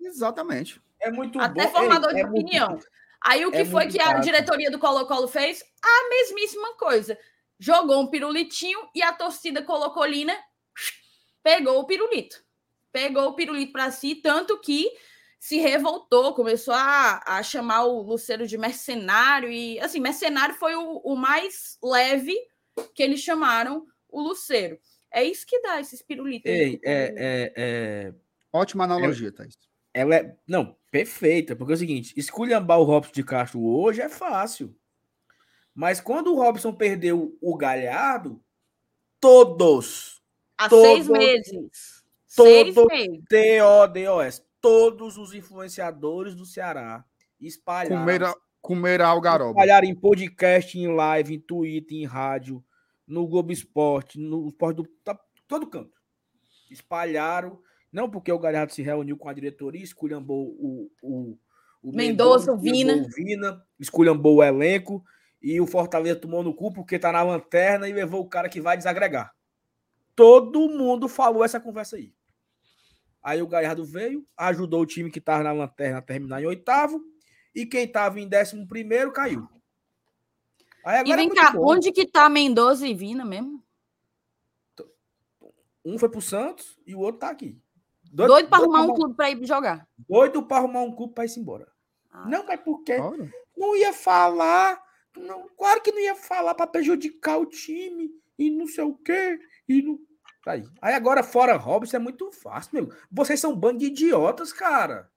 Exatamente. 0.00 0.80
É 1.00 1.10
muito 1.10 1.38
Até 1.40 1.66
bom. 1.66 1.72
formador 1.72 2.10
Ei, 2.10 2.14
de 2.16 2.20
é 2.22 2.26
muito- 2.26 2.40
opinião. 2.46 2.78
Aí 3.20 3.46
o 3.46 3.50
que 3.50 3.58
é 3.58 3.64
foi 3.64 3.84
muito 3.84 3.92
que 3.96 4.00
a 4.00 4.04
prático. 4.06 4.24
diretoria 4.24 4.70
do 4.70 4.78
Colo-Colo 4.78 5.28
fez? 5.28 5.64
A 5.82 6.08
mesmíssima 6.10 6.74
coisa. 6.76 7.18
Jogou 7.58 8.00
um 8.02 8.06
pirulitinho 8.08 8.78
e 8.94 9.02
a 9.02 9.12
torcida 9.12 9.62
colocolina 9.62 10.36
pegou 11.44 11.78
o 11.78 11.86
pirulito. 11.86 12.42
Pegou 12.90 13.28
o 13.28 13.34
pirulito 13.34 13.72
para 13.72 13.90
si, 13.90 14.16
tanto 14.16 14.58
que 14.60 14.90
se 15.38 15.58
revoltou, 15.58 16.32
começou 16.32 16.72
a, 16.72 17.22
a 17.26 17.42
chamar 17.42 17.84
o 17.84 18.00
Luceiro 18.00 18.46
de 18.46 18.56
mercenário. 18.56 19.50
E, 19.50 19.78
assim, 19.78 20.00
mercenário 20.00 20.54
foi 20.54 20.74
o, 20.74 21.02
o 21.04 21.14
mais 21.14 21.78
leve 21.82 22.34
que 22.94 23.02
eles 23.02 23.20
chamaram 23.20 23.86
o 24.08 24.22
Luceiro. 24.22 24.78
É 25.12 25.22
isso 25.22 25.46
que 25.46 25.60
dá 25.60 25.78
esses 25.78 26.02
pirulitos. 26.02 26.50
aí. 26.50 26.58
Ei, 26.58 26.80
é, 26.82 27.14
é, 27.16 27.52
é, 27.56 28.14
Ótima 28.52 28.84
analogia, 28.84 29.30
Thaís. 29.30 29.58
ela 29.92 30.16
é. 30.16 30.36
Não, 30.46 30.76
perfeita. 30.90 31.54
Porque 31.54 31.72
é 31.72 31.76
o 31.76 31.78
seguinte: 31.78 32.14
esculhambar 32.16 32.80
o 32.80 32.84
Robson 32.84 33.12
de 33.12 33.22
Castro 33.22 33.62
hoje 33.62 34.00
é 34.00 34.08
fácil. 34.08 34.74
Mas 35.74 36.00
quando 36.00 36.32
o 36.32 36.36
Robson 36.36 36.72
perdeu 36.72 37.36
o 37.40 37.56
Galhardo, 37.56 38.42
todos, 39.20 40.13
Há 40.56 40.68
todo- 40.68 40.82
seis 40.82 41.08
meses. 41.08 42.04
Seis 42.26 42.74
todo- 42.74 42.88
meses. 42.88 43.20
T-O-D-O-S, 43.28 44.42
todos 44.60 45.16
os 45.18 45.34
influenciadores 45.34 46.34
do 46.34 46.44
Ceará 46.44 47.04
espalharam. 47.40 47.98
Comer, 48.00 48.34
comer 48.60 49.00
algaroba. 49.02 49.50
Espalharam 49.50 49.86
em 49.86 49.94
podcast, 49.94 50.78
em 50.78 50.88
live, 50.94 51.34
em 51.34 51.40
Twitter, 51.40 51.98
em 51.98 52.04
rádio, 52.06 52.64
no 53.06 53.26
Globo 53.26 53.52
Esporte, 53.52 54.18
no 54.18 54.48
Esporte 54.48 54.76
do. 54.76 54.84
tá- 55.04 55.18
todo 55.46 55.66
canto. 55.66 55.92
Espalharam. 56.70 57.58
Não 57.92 58.10
porque 58.10 58.32
o 58.32 58.38
Galhardo 58.38 58.72
se 58.72 58.82
reuniu 58.82 59.16
com 59.16 59.28
a 59.28 59.32
diretoria, 59.32 59.82
esculhambou 59.82 60.48
o, 60.58 60.90
o, 61.00 61.38
o 61.82 61.92
Mendonça, 61.94 62.52
o 62.52 62.56
esculhambou 62.56 63.06
o 63.06 63.10
Vina, 63.10 63.62
esculhambou 63.78 64.36
o 64.36 64.42
elenco, 64.42 65.04
e 65.40 65.60
o 65.60 65.66
Fortaleza 65.66 66.16
tomou 66.18 66.42
no 66.42 66.52
cu 66.54 66.72
porque 66.72 66.98
tá 66.98 67.12
na 67.12 67.22
lanterna 67.22 67.88
e 67.88 67.92
levou 67.92 68.22
o 68.22 68.28
cara 68.28 68.48
que 68.48 68.60
vai 68.60 68.76
desagregar. 68.76 69.32
Todo 70.14 70.68
mundo 70.68 71.08
falou 71.08 71.44
essa 71.44 71.60
conversa 71.60 71.96
aí. 71.96 72.14
Aí 73.22 73.40
o 73.40 73.46
Galhardo 73.48 73.84
veio, 73.84 74.26
ajudou 74.36 74.82
o 74.82 74.86
time 74.86 75.10
que 75.10 75.18
estava 75.18 75.42
na 75.42 75.52
lanterna 75.52 75.98
a 75.98 76.02
terminar 76.02 76.42
em 76.42 76.46
oitavo, 76.46 77.02
e 77.54 77.64
quem 77.64 77.84
estava 77.84 78.20
em 78.20 78.28
décimo 78.28 78.66
primeiro 78.68 79.12
caiu. 79.12 79.48
Aí 80.84 80.96
E 80.96 80.98
agora 80.98 81.14
é 81.14 81.16
vem 81.16 81.26
muito 81.28 81.40
cá, 81.40 81.52
bom. 81.52 81.72
onde 81.72 81.90
que 81.90 82.06
tá 82.06 82.28
Mendoza 82.28 82.86
e 82.86 82.94
Vina 82.94 83.24
mesmo? 83.24 83.64
Um 85.84 85.98
foi 85.98 86.08
pro 86.08 86.20
Santos 86.20 86.78
e 86.86 86.94
o 86.94 87.00
outro 87.00 87.20
tá 87.20 87.30
aqui. 87.30 87.58
Doido 88.12 88.48
pra 88.48 88.58
arrumar 88.58 88.82
um 88.82 88.94
clube 88.94 89.14
pra 89.14 89.30
ir 89.30 89.44
jogar. 89.46 89.88
Doido 89.98 90.42
pra 90.42 90.58
arrumar 90.58 90.82
um 90.82 90.94
clube 90.94 91.14
pra 91.14 91.24
ir 91.24 91.38
embora. 91.38 91.70
Ah. 92.10 92.28
Não, 92.28 92.44
mas 92.46 92.60
por 92.60 92.82
quê? 92.84 92.96
Não 93.56 93.76
ia 93.76 93.92
falar. 93.92 94.80
Não, 95.16 95.48
claro 95.56 95.80
que 95.82 95.92
não 95.92 96.00
ia 96.00 96.14
falar 96.14 96.54
pra 96.54 96.66
prejudicar 96.66 97.38
o 97.38 97.46
time 97.46 98.10
e 98.38 98.50
não 98.50 98.66
sei 98.66 98.84
o 98.84 98.94
quê. 98.94 99.38
E 99.68 99.82
não... 99.82 99.98
Tá 100.44 100.52
aí. 100.52 100.64
aí 100.82 100.94
agora, 100.94 101.22
fora 101.22 101.56
Robson, 101.56 101.96
é 101.96 102.00
muito 102.00 102.30
fácil, 102.30 102.70
meu. 102.74 102.92
Vocês 103.10 103.40
são 103.40 103.52
um 103.52 103.56
bando 103.56 103.78
de 103.78 103.86
idiotas, 103.86 104.52
cara. 104.52 105.10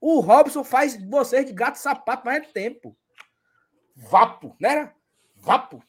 O 0.00 0.20
Robson 0.20 0.64
faz 0.64 0.96
vocês 1.08 1.44
de 1.44 1.52
gato 1.52 1.76
e 1.76 1.80
sapato 1.80 2.24
mais 2.24 2.46
tempo. 2.52 2.96
Vapo, 3.94 4.56
né? 4.60 4.92
Vapo. 5.36 5.82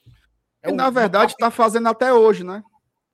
É 0.61 0.69
E, 0.69 0.73
um- 0.73 0.75
na 0.75 0.89
verdade, 0.89 1.35
tá 1.37 1.49
fazendo 1.51 1.87
até 1.87 2.11
hoje, 2.13 2.43
né? 2.43 2.63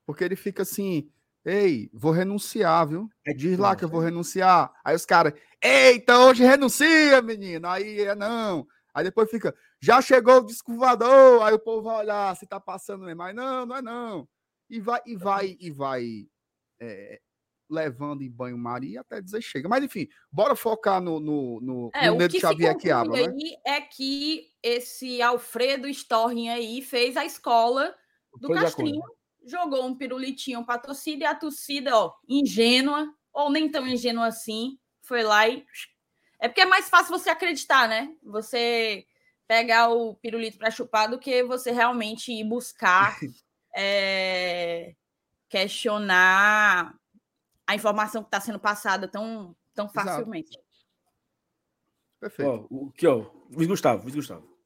Porque 0.04 0.24
ele 0.24 0.36
fica 0.36 0.62
assim, 0.62 1.08
ei, 1.44 1.90
vou 1.92 2.12
renunciar, 2.12 2.88
viu? 2.88 3.08
É 3.24 3.32
Diz 3.32 3.58
lá 3.58 3.76
que 3.76 3.84
eu 3.84 3.88
vou 3.88 4.00
né? 4.00 4.06
renunciar. 4.08 4.72
Aí 4.84 4.96
os 4.96 5.04
caras, 5.06 5.32
eita, 5.62 6.18
hoje 6.18 6.42
renuncia, 6.44 7.20
menino. 7.22 7.68
Aí 7.68 8.00
é 8.00 8.14
não. 8.14 8.66
Aí 8.94 9.04
depois 9.04 9.30
fica, 9.30 9.54
já 9.80 10.00
chegou 10.00 10.38
o 10.38 10.46
disco 10.46 10.74
voador. 10.74 11.42
Aí 11.42 11.54
o 11.54 11.58
povo 11.58 11.82
vai 11.82 11.98
olhar 11.98 12.36
se 12.36 12.46
tá 12.46 12.60
passando 12.60 13.04
mesmo. 13.04 13.18
Mas 13.18 13.34
não, 13.34 13.66
não 13.66 13.76
é 13.76 13.82
não. 13.82 14.28
E 14.68 14.80
vai, 14.80 15.00
e 15.06 15.16
vai, 15.16 15.56
e 15.60 15.70
vai 15.70 16.26
é, 16.80 17.20
levando 17.68 18.22
em 18.22 18.30
banho-maria 18.30 19.00
até 19.00 19.20
dizer 19.20 19.42
chega. 19.42 19.68
Mas 19.68 19.84
enfim, 19.84 20.08
bora 20.30 20.56
focar 20.56 21.00
no, 21.00 21.20
no, 21.20 21.60
no, 21.60 21.90
É, 21.94 22.10
no 22.10 22.16
Nedo 22.16 22.38
Xavier 22.38 22.76
que 22.76 22.90
conclui 22.90 23.26
né? 23.26 23.32
aí 23.32 23.56
é 23.64 23.80
que 23.80 24.50
esse 24.62 25.20
Alfredo 25.22 25.88
Storring 25.88 26.48
aí 26.48 26.82
fez 26.82 27.16
a 27.16 27.24
escola 27.24 27.94
do 28.40 28.48
Coisa 28.48 28.64
Castrinho, 28.64 29.02
jogou 29.44 29.84
um 29.84 29.96
pirulitinho 29.96 30.64
pra 30.64 30.78
torcida 30.78 31.24
e 31.24 31.26
a 31.26 31.34
torcida, 31.34 31.96
ó, 31.96 32.12
ingênua, 32.28 33.08
ou 33.32 33.50
nem 33.50 33.70
tão 33.70 33.86
ingênua 33.86 34.26
assim, 34.26 34.78
foi 35.02 35.22
lá 35.22 35.48
e. 35.48 35.64
É 36.38 36.48
porque 36.48 36.60
é 36.60 36.66
mais 36.66 36.88
fácil 36.90 37.18
você 37.18 37.30
acreditar, 37.30 37.88
né? 37.88 38.14
Você 38.22 39.06
pegar 39.46 39.88
o 39.90 40.14
pirulito 40.14 40.58
para 40.58 40.70
chupar 40.70 41.08
do 41.10 41.18
que 41.18 41.42
você 41.44 41.70
realmente 41.70 42.32
ir 42.32 42.44
buscar, 42.44 43.16
é, 43.74 44.94
questionar 45.48 46.94
a 47.66 47.74
informação 47.74 48.22
que 48.22 48.28
está 48.28 48.40
sendo 48.40 48.58
passada 48.60 49.08
tão, 49.08 49.56
tão 49.74 49.86
Exato. 49.86 50.06
facilmente. 50.08 50.58
Perfeito. 52.20 52.48
Ó, 52.48 52.66
o 52.70 52.90
que, 52.92 53.06
ó, 53.06 53.30
Luiz 53.50 53.68
Gustavo, 53.68 54.02
Luiz 54.02 54.14
Gustavo. 54.14 54.56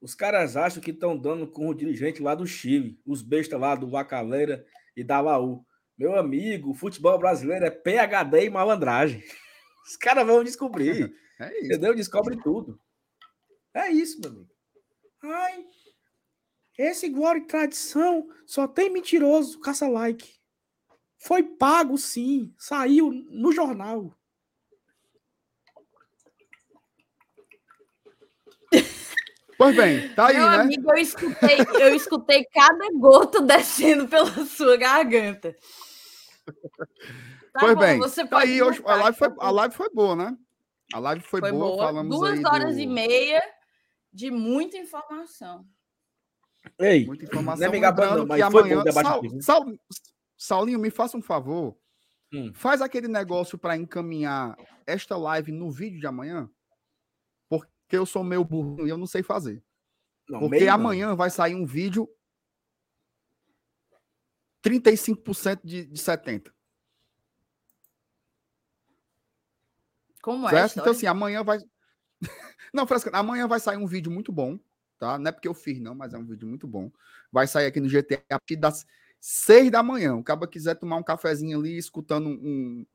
Os 0.00 0.14
caras 0.14 0.56
acham 0.56 0.80
que 0.80 0.92
estão 0.92 1.16
dando 1.18 1.46
com 1.46 1.68
o 1.68 1.74
dirigente 1.74 2.22
lá 2.22 2.34
do 2.34 2.46
Chile, 2.46 3.00
os 3.04 3.20
bestas 3.20 3.60
lá 3.60 3.74
do 3.74 3.90
Vacaleira 3.90 4.64
e 4.96 5.02
da 5.02 5.20
Laú. 5.20 5.64
Meu 5.98 6.16
amigo, 6.16 6.70
o 6.70 6.74
futebol 6.74 7.18
brasileiro 7.18 7.64
é 7.64 7.70
PHD 7.70 8.44
e 8.44 8.50
malandragem. 8.50 9.22
Os 9.84 9.96
caras 9.96 10.24
vão 10.26 10.44
descobrir, 10.44 11.12
É 11.40 11.52
isso. 11.56 11.66
entendeu? 11.66 11.94
Descobre 11.94 12.36
tudo. 12.36 12.78
É 13.74 13.90
isso, 13.90 14.20
meu 14.20 14.30
amigo. 14.30 14.50
Ai, 15.22 15.66
esse 16.78 17.08
Glória 17.08 17.40
e 17.40 17.46
Tradição 17.46 18.28
só 18.46 18.68
tem 18.68 18.88
mentiroso, 18.90 19.60
caça 19.60 19.88
like. 19.88 20.38
Foi 21.18 21.42
pago, 21.42 21.98
sim. 21.98 22.54
Saiu 22.56 23.10
no 23.10 23.50
jornal. 23.52 24.16
Pois 29.56 29.74
bem, 29.74 30.08
tá 30.14 30.28
aí, 30.28 30.36
Meu 30.36 30.50
né? 30.50 30.56
amigo, 30.58 30.90
eu 30.92 30.96
escutei, 30.98 31.58
eu 31.80 31.92
escutei 31.94 32.44
cada 32.44 32.88
gota 32.92 33.40
descendo 33.42 34.06
pela 34.06 34.30
sua 34.46 34.76
garganta. 34.76 35.56
Tá 37.52 37.60
pois 37.60 37.74
bom, 37.74 37.80
bem, 37.80 37.98
você 37.98 38.24
tá 38.24 38.38
aí, 38.38 38.62
hoje, 38.62 38.80
a, 38.86 38.94
live 38.94 39.18
foi, 39.18 39.34
a 39.40 39.50
live 39.50 39.74
foi 39.74 39.90
boa, 39.90 40.14
né? 40.14 40.36
A 40.94 41.00
live 41.00 41.22
foi, 41.22 41.40
foi 41.40 41.50
boa, 41.50 41.66
boa. 41.72 41.78
falamos 41.78 42.16
Duas 42.16 42.38
aí 42.38 42.44
horas 42.46 42.76
do- 42.76 42.80
e 42.82 42.86
meia 42.86 43.42
de 44.12 44.30
muita 44.30 44.76
informação. 44.78 45.66
Ei, 46.78 47.06
Muita 47.06 47.24
informação. 47.24 47.60
Não 47.60 47.68
é 47.68 47.70
me 47.70 47.80
gabando, 47.80 48.20
Lembrando 48.22 48.28
não, 48.28 48.36
que 48.36 48.42
mas 48.42 48.52
foi 48.52 48.62
bom 48.68 48.80
amanhã. 48.80 48.92
Sal-? 49.40 49.62
Sal- 49.64 49.78
Saulinho, 50.36 50.78
me 50.78 50.90
faça 50.90 51.16
um 51.16 51.22
favor. 51.22 51.78
Hum. 52.32 52.52
Faz 52.54 52.82
aquele 52.82 53.08
negócio 53.08 53.56
para 53.56 53.76
encaminhar 53.76 54.56
esta 54.86 55.16
live 55.16 55.50
no 55.52 55.70
vídeo 55.70 55.98
de 56.00 56.06
amanhã. 56.06 56.50
Porque 57.48 57.68
eu 57.90 58.04
sou 58.04 58.22
meio 58.22 58.44
burro 58.44 58.86
e 58.86 58.90
eu 58.90 58.98
não 58.98 59.06
sei 59.06 59.22
fazer. 59.22 59.62
não, 60.28 60.40
Porque 60.40 60.64
não. 60.66 60.74
amanhã 60.74 61.14
vai 61.14 61.30
sair 61.30 61.54
um 61.54 61.64
vídeo 61.64 62.08
35% 64.62 65.60
de, 65.64 65.86
de 65.86 66.00
70%. 66.00 66.52
Como 70.20 70.48
é? 70.48 70.66
Então, 70.66 70.90
assim, 70.90 71.06
amanhã 71.06 71.42
vai. 71.42 71.58
não, 72.72 72.86
fresca, 72.86 73.10
amanhã 73.12 73.46
vai 73.46 73.60
sair 73.60 73.76
um 73.76 73.86
vídeo 73.86 74.10
muito 74.10 74.32
bom, 74.32 74.58
tá? 74.98 75.18
Não 75.18 75.28
é 75.28 75.32
porque 75.32 75.48
eu 75.48 75.54
fiz, 75.54 75.80
não, 75.80 75.94
mas 75.94 76.14
é 76.14 76.18
um 76.18 76.24
vídeo 76.24 76.46
muito 76.46 76.66
bom. 76.66 76.90
Vai 77.30 77.46
sair 77.46 77.66
aqui 77.66 77.80
no 77.80 77.88
GT 77.88 78.22
a 78.30 78.38
partir 78.38 78.56
das 78.56 78.86
6 79.20 79.70
da 79.70 79.82
manhã. 79.82 80.14
O 80.16 80.22
cara 80.24 80.46
quiser 80.46 80.74
tomar 80.76 80.96
um 80.96 81.02
cafezinho 81.02 81.58
ali, 81.58 81.76
escutando 81.76 82.28
um, 82.28 82.86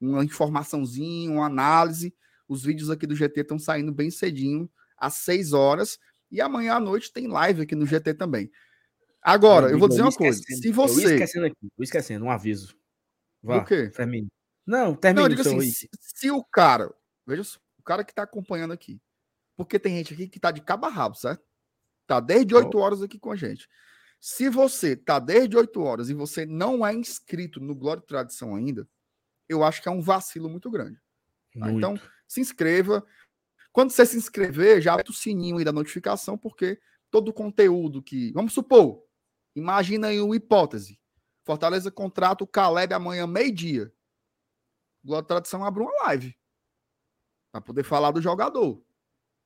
uma 0.00 0.24
informaçãozinha, 0.24 1.30
uma 1.30 1.46
análise. 1.46 2.14
Os 2.48 2.62
vídeos 2.64 2.90
aqui 2.90 3.06
do 3.06 3.14
GT 3.14 3.40
estão 3.40 3.58
saindo 3.58 3.92
bem 3.92 4.10
cedinho, 4.10 4.70
às 4.96 5.14
6 5.14 5.52
horas. 5.52 5.98
E 6.30 6.40
amanhã 6.40 6.74
à 6.74 6.80
noite 6.80 7.12
tem 7.12 7.26
live 7.26 7.62
aqui 7.62 7.74
no 7.74 7.86
GT 7.86 8.14
também. 8.14 8.50
Agora, 9.22 9.70
eu 9.70 9.78
vou 9.78 9.88
dizer 9.88 10.02
uma 10.02 10.12
coisa. 10.12 10.42
Se 10.42 10.66
Eu 10.66 10.70
ia 10.70 10.72
você. 10.72 11.14
esquecendo 11.14 11.46
aqui, 11.46 11.56
eu 11.78 11.84
esquecendo, 11.84 12.24
um 12.24 12.30
aviso. 12.30 12.74
Vá, 13.42 13.58
O 13.58 13.64
quê? 13.64 13.88
termine. 13.90 14.28
Não, 14.66 14.86
Não, 14.86 14.94
termine 14.96 15.24
eu 15.24 15.28
digo 15.28 15.40
assim, 15.42 15.60
se, 15.60 15.88
se 16.00 16.30
o 16.30 16.42
cara, 16.44 16.92
veja 17.26 17.44
só, 17.44 17.60
o 17.82 17.84
cara 17.84 18.04
que 18.04 18.14
tá 18.14 18.22
acompanhando 18.22 18.72
aqui, 18.72 19.00
porque 19.56 19.78
tem 19.78 19.96
gente 19.96 20.14
aqui 20.14 20.28
que 20.28 20.40
tá 20.40 20.50
de 20.50 20.62
cabo 20.62 20.86
a 20.86 20.88
rabo, 20.88 21.16
certo? 21.16 21.44
Tá 22.06 22.20
desde 22.20 22.54
8 22.54 22.78
horas 22.78 23.02
aqui 23.02 23.18
com 23.18 23.30
a 23.30 23.36
gente. 23.36 23.68
Se 24.20 24.48
você 24.48 24.96
tá 24.96 25.18
desde 25.18 25.56
8 25.56 25.80
horas 25.82 26.08
e 26.08 26.14
você 26.14 26.46
não 26.46 26.86
é 26.86 26.94
inscrito 26.94 27.60
no 27.60 27.74
Glória 27.74 28.00
e 28.00 28.06
Tradição 28.06 28.54
ainda, 28.54 28.88
eu 29.48 29.64
acho 29.64 29.82
que 29.82 29.88
é 29.88 29.92
um 29.92 30.00
vacilo 30.00 30.48
muito 30.48 30.70
grande. 30.70 31.00
tá? 31.58 31.66
Muito. 31.66 31.78
Então, 31.78 32.00
se 32.26 32.40
inscreva. 32.40 33.04
Quando 33.72 33.90
você 33.90 34.06
se 34.06 34.16
inscrever, 34.16 34.80
já 34.80 34.94
aperta 34.94 35.10
o 35.10 35.14
sininho 35.14 35.58
aí 35.58 35.64
da 35.64 35.72
notificação, 35.72 36.38
porque 36.38 36.80
todo 37.10 37.28
o 37.28 37.32
conteúdo 37.32 38.02
que. 38.02 38.32
Vamos 38.32 38.52
supor, 38.52 39.04
imagina 39.56 40.08
aí 40.08 40.20
uma 40.20 40.36
hipótese. 40.36 41.00
Fortaleza 41.44 41.90
contrata 41.90 42.44
o 42.44 42.46
Caleb 42.46 42.94
amanhã, 42.94 43.26
meio-dia. 43.26 43.92
Glória 45.04 45.24
e 45.24 45.28
Tradição 45.28 45.64
abre 45.64 45.82
uma 45.82 46.04
live. 46.04 46.36
Para 47.52 47.60
poder 47.60 47.84
falar 47.84 48.10
do 48.10 48.20
jogador. 48.20 48.82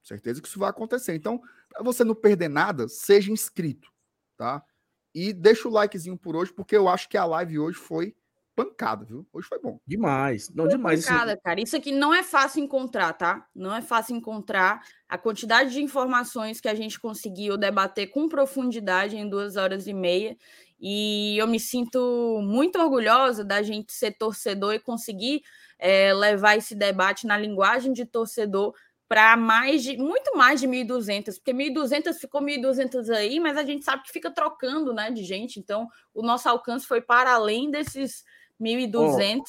Certeza 0.02 0.40
que 0.40 0.48
isso 0.48 0.58
vai 0.58 0.70
acontecer. 0.70 1.14
Então, 1.14 1.42
para 1.68 1.82
você 1.82 2.04
não 2.04 2.14
perder 2.14 2.48
nada, 2.48 2.88
seja 2.88 3.32
inscrito, 3.32 3.92
tá? 4.36 4.64
E 5.12 5.32
deixa 5.32 5.68
o 5.68 5.70
likezinho 5.70 6.16
por 6.16 6.36
hoje, 6.36 6.52
porque 6.52 6.76
eu 6.76 6.88
acho 6.88 7.08
que 7.08 7.18
a 7.18 7.24
live 7.24 7.58
hoje 7.58 7.76
foi 7.76 8.14
pancada, 8.56 9.04
viu? 9.04 9.26
Hoje 9.32 9.46
foi 9.46 9.60
bom. 9.60 9.78
Demais. 9.86 10.48
Não, 10.48 10.64
Foi 10.64 10.72
demais. 10.72 11.00
Isso, 11.00 11.08
pancada, 11.08 11.36
cara. 11.36 11.60
Isso 11.60 11.76
aqui 11.76 11.92
não 11.92 12.14
é 12.14 12.22
fácil 12.22 12.64
encontrar, 12.64 13.12
tá? 13.12 13.46
Não 13.54 13.74
é 13.74 13.82
fácil 13.82 14.16
encontrar 14.16 14.82
a 15.06 15.18
quantidade 15.18 15.72
de 15.72 15.82
informações 15.82 16.60
que 16.60 16.68
a 16.68 16.74
gente 16.74 16.98
conseguiu 16.98 17.58
debater 17.58 18.08
com 18.08 18.28
profundidade 18.28 19.16
em 19.16 19.28
duas 19.28 19.56
horas 19.56 19.86
e 19.86 19.92
meia. 19.92 20.36
E 20.80 21.36
eu 21.38 21.46
me 21.46 21.60
sinto 21.60 22.40
muito 22.42 22.78
orgulhosa 22.78 23.44
da 23.44 23.62
gente 23.62 23.92
ser 23.92 24.12
torcedor 24.12 24.74
e 24.74 24.80
conseguir 24.80 25.42
eh, 25.78 26.12
levar 26.14 26.56
esse 26.56 26.74
debate 26.74 27.26
na 27.26 27.36
linguagem 27.36 27.92
de 27.92 28.04
torcedor 28.04 28.74
para 29.08 29.36
mais 29.36 29.82
de 29.82 29.96
muito 29.96 30.36
mais 30.36 30.60
de 30.60 30.66
1.200, 30.66 31.36
porque 31.36 31.52
1.200 31.52 32.14
ficou 32.14 32.40
1.200 32.40 33.08
aí, 33.10 33.38
mas 33.38 33.56
a 33.56 33.64
gente 33.64 33.84
sabe 33.84 34.02
que 34.02 34.10
fica 34.10 34.30
trocando, 34.30 34.92
né, 34.92 35.10
de 35.10 35.22
gente. 35.22 35.60
Então, 35.60 35.88
o 36.12 36.22
nosso 36.22 36.48
alcance 36.48 36.86
foi 36.86 37.00
para 37.00 37.32
além 37.32 37.70
desses 37.70 38.24
1.200. 38.60 39.42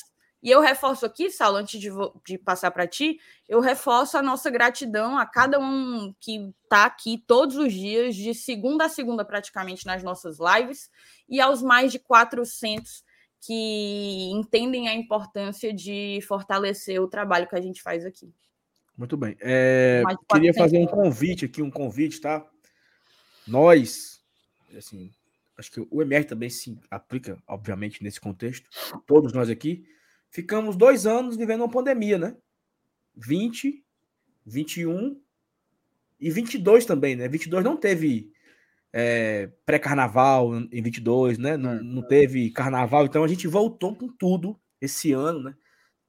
E 0.44 0.52
eu 0.52 0.62
reforço 0.62 1.06
aqui, 1.06 1.32
Saulo, 1.32 1.58
antes 1.58 1.80
de, 1.80 1.90
de 2.24 2.38
passar 2.38 2.70
para 2.70 2.88
ti, 2.88 3.20
eu 3.50 3.60
reforço 3.60 4.18
a 4.18 4.22
nossa 4.22 4.52
gratidão 4.52 5.18
a 5.18 5.26
cada 5.26 5.60
um 5.60 6.14
que 6.20 6.54
está 6.64 6.86
aqui 6.86 7.24
todos 7.26 7.58
os 7.58 7.74
dias, 7.74 8.16
de 8.16 8.36
segunda 8.36 8.86
a 8.86 8.90
segunda, 8.90 9.26
praticamente, 9.26 9.86
nas 9.88 10.04
nossas 10.04 10.38
lives, 10.40 10.92
e 11.28 11.42
aos 11.42 11.64
mais 11.64 11.92
de 11.92 11.98
400 11.98 13.04
que 13.40 14.30
entendem 14.32 14.88
a 14.88 14.96
importância 14.96 15.74
de 15.74 16.20
fortalecer 16.28 17.02
o 17.02 17.08
trabalho 17.08 17.48
que 17.48 17.56
a 17.56 17.62
gente 17.62 17.82
faz 17.82 18.06
aqui. 18.06 18.34
Muito 18.98 19.16
bem. 19.16 19.38
É, 19.40 20.02
queria 20.32 20.54
400 20.54 20.58
fazer 20.58 20.78
um 20.80 20.88
convite 20.88 21.46
aqui, 21.46 21.62
um 21.62 21.70
convite, 21.70 22.20
tá? 22.20 22.46
Nós, 23.48 24.22
assim, 24.76 25.12
acho 25.58 25.72
que 25.72 25.88
o 25.90 26.02
MR 26.02 26.26
também 26.26 26.50
se 26.50 26.78
aplica, 26.90 27.42
obviamente, 27.48 28.04
nesse 28.04 28.20
contexto. 28.20 28.68
Todos 29.06 29.34
nós 29.34 29.50
aqui 29.50 29.86
ficamos 30.30 30.76
dois 30.76 31.06
anos 31.06 31.38
vivendo 31.38 31.62
uma 31.62 31.72
pandemia, 31.72 32.18
né? 32.18 32.36
20, 33.16 33.84
21 34.46 35.22
e 36.20 36.32
22 36.32 36.86
também, 36.86 37.16
né? 37.16 37.28
22 37.28 37.64
não 37.64 37.78
teve 37.78 38.32
é, 38.94 39.52
pré-carnaval 39.66 40.56
em 40.56 40.82
22, 40.82 41.38
né? 41.38 41.58
Não, 41.58 41.72
É. 41.72 41.82
não 41.82 42.02
teve 42.02 42.50
carnaval, 42.52 43.06
então 43.06 43.24
a 43.24 43.28
gente 43.28 43.48
voltou 43.48 43.96
com 43.96 44.08
tudo 44.08 44.60
esse 44.82 45.12
ano, 45.14 45.42
né? 45.44 45.56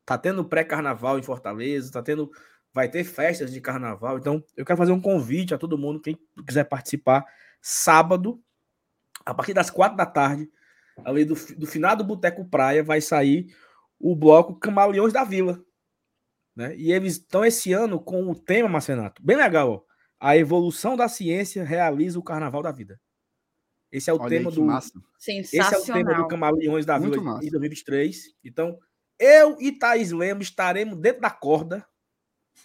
Tá 0.07 0.17
tendo 0.17 0.45
pré-carnaval 0.45 1.19
em 1.19 1.23
Fortaleza, 1.23 1.93
tá 1.93 2.03
tendo. 2.03 2.31
Vai 2.73 2.89
ter 2.89 3.05
festas 3.05 3.53
de 3.53 3.61
carnaval. 3.61 4.19
Então, 4.19 4.43
eu 4.57 4.65
quero 4.65 4.77
fazer 4.77 4.93
um 4.93 5.01
convite 5.01 5.55
a 5.55 5.59
todo 5.59 5.79
mundo, 5.79 6.01
quem 6.01 6.19
quiser 6.47 6.65
participar, 6.65 7.25
sábado, 7.61 8.41
a 9.25 9.35
partir 9.35 9.53
das 9.55 9.71
quatro 9.71 9.97
da 9.97 10.07
tarde, 10.07 10.49
ali 11.05 11.25
do, 11.25 11.35
do 11.57 11.67
final 11.67 11.97
do 11.97 12.05
Boteco 12.05 12.45
Praia, 12.45 12.83
vai 12.85 13.01
sair 13.01 13.47
o 13.99 14.15
bloco 14.15 14.55
Camaleões 14.55 15.13
da 15.13 15.25
Vila. 15.25 15.61
Né? 16.55 16.77
E 16.77 16.93
eles 16.93 17.15
estão 17.15 17.45
esse 17.45 17.73
ano 17.73 18.01
com 18.01 18.31
o 18.31 18.35
tema, 18.35 18.69
Marcenato, 18.69 19.23
bem 19.23 19.37
legal. 19.37 19.71
Ó. 19.71 19.88
A 20.21 20.37
evolução 20.37 20.97
da 20.97 21.09
ciência 21.09 21.63
realiza 21.65 22.19
o 22.19 22.23
carnaval 22.23 22.63
da 22.63 22.73
vida. 22.73 23.01
Esse 23.91 24.11
é 24.11 24.13
o 24.13 24.21
Olha 24.21 24.29
tema 24.29 24.51
aí, 24.51 24.55
do. 24.57 24.65
massa. 24.65 24.93
Esse 25.21 25.31
é 25.31 25.41
o 25.41 25.43
tema 25.43 25.43
do 25.43 25.47
Sensacional. 25.81 26.29
Camaleões 26.29 26.85
da 26.85 26.99
Muito 26.99 27.13
Vila 27.21 27.25
massa. 27.35 27.47
em 27.47 27.51
2023. 27.51 28.35
Então, 28.45 28.79
eu 29.19 29.57
e 29.61 29.73
Thaís 29.73 30.13
Lemos 30.13 30.49
estaremos 30.49 30.97
dentro 30.99 31.23
da 31.23 31.31
corda 31.31 31.87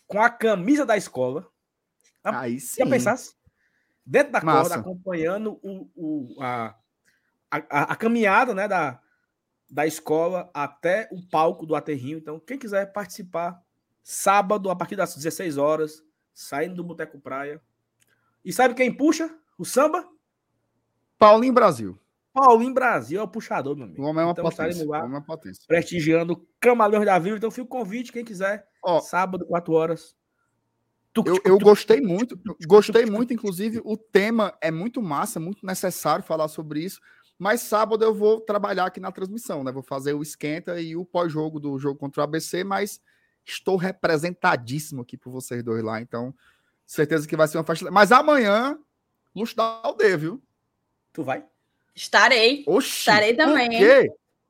com 0.08 0.22
a 0.22 0.30
camisa 0.30 0.86
da 0.86 0.98
escola. 0.98 1.48
Ah, 2.24 2.42
Aí 2.42 2.60
sim. 2.60 2.84
Já 2.84 2.90
pensasse? 2.90 3.36
Dentro 4.06 4.34
da 4.34 4.42
Massa. 4.42 4.62
corda, 4.62 4.76
acompanhando 4.82 5.60
o, 5.64 5.90
o- 5.96 6.42
a, 6.42 6.76
a, 7.50 7.58
a- 7.70 7.84
a 7.94 7.96
caminhada 7.96 8.54
né, 8.54 8.68
da, 8.68 9.00
da 9.70 9.88
escola 9.88 10.50
até 10.54 11.08
o 11.12 11.22
palco 11.30 11.66
do 11.66 11.76
aterrinho. 11.76 12.18
Então, 12.18 12.40
quem 12.40 12.58
quiser 12.60 12.92
participar, 12.92 13.62
sábado, 14.04 14.70
a 14.70 14.76
partir 14.76 14.96
das 14.98 15.16
16 15.16 15.58
horas, 15.58 16.04
saindo 16.34 16.76
do 16.76 16.84
Boteco 16.84 17.20
Praia. 17.20 17.62
E 18.44 18.52
sabe 18.52 18.74
quem 18.74 18.96
puxa 18.96 19.34
o 19.58 19.66
samba? 19.66 20.08
Paulinho 21.18 21.54
Brasil. 21.54 22.00
Paulinho 22.34 22.74
Brasil 22.74 23.20
é 23.20 23.24
o 23.24 23.28
puxador, 23.28 23.76
meu 23.76 23.86
amigo. 23.86 24.02
O 24.02 24.06
homem 24.06 24.24
é 24.24 24.26
uma 24.26 24.32
então, 24.32 24.44
potência. 24.44 24.86
lá 24.88 25.04
homem 25.04 25.18
é 25.18 25.22
potência. 25.22 25.64
prestigiando 25.68 26.48
Camaleões 26.60 27.06
da 27.06 27.20
Vila. 27.20 27.38
Então, 27.38 27.52
fica 27.52 27.64
o 27.64 27.68
convite, 27.68 28.12
quem 28.12 28.26
quiser, 28.26 28.68
Ó, 28.84 29.00
sábado, 29.00 29.46
4 29.46 29.72
horas. 29.72 30.16
Eu, 31.16 31.40
eu 31.46 31.60
gostei 31.60 32.02
muito, 32.02 32.40
gostei 32.66 33.06
muito, 33.06 33.32
inclusive, 33.32 33.80
o 33.86 33.96
tema 33.96 34.58
é 34.60 34.72
muito 34.72 35.00
massa, 35.00 35.40
muito 35.40 35.64
necessário 35.64 36.26
falar 36.26 36.48
sobre 36.48 36.80
isso. 36.80 37.00
Mas 37.38 37.62
sábado 37.62 38.04
eu 38.04 38.16
vou 38.16 38.42
trabalhar 38.42 38.86
aqui 38.86 39.00
na 39.00 39.12
transmissão, 39.12 39.64
né? 39.64 39.72
Vou 39.72 39.84
fazer 39.84 40.14
o 40.14 40.24
esquenta 40.24 40.82
e 40.82 40.96
o 40.96 41.06
pós-jogo 41.06 41.60
do 41.60 41.78
jogo 41.78 42.00
contra 42.00 42.22
o 42.22 42.24
ABC, 42.24 42.64
mas 42.64 43.00
estou 43.46 43.76
representadíssimo 43.76 45.02
aqui 45.02 45.18
por 45.18 45.32
vocês 45.32 45.64
dois 45.64 45.84
lá, 45.84 46.02
então 46.02 46.34
certeza 46.86 47.28
que 47.28 47.36
vai 47.36 47.48
ser 47.48 47.58
uma 47.58 47.64
festa. 47.64 47.90
Mas 47.92 48.12
amanhã, 48.12 48.78
luxo 49.36 49.56
da 49.56 49.82
aldeia, 49.84 50.18
viu? 50.18 50.42
Tu 51.12 51.24
vai? 51.24 51.44
Estarei. 51.96 52.64
Oxi, 52.66 53.00
Estarei 53.00 53.36
também? 53.36 53.70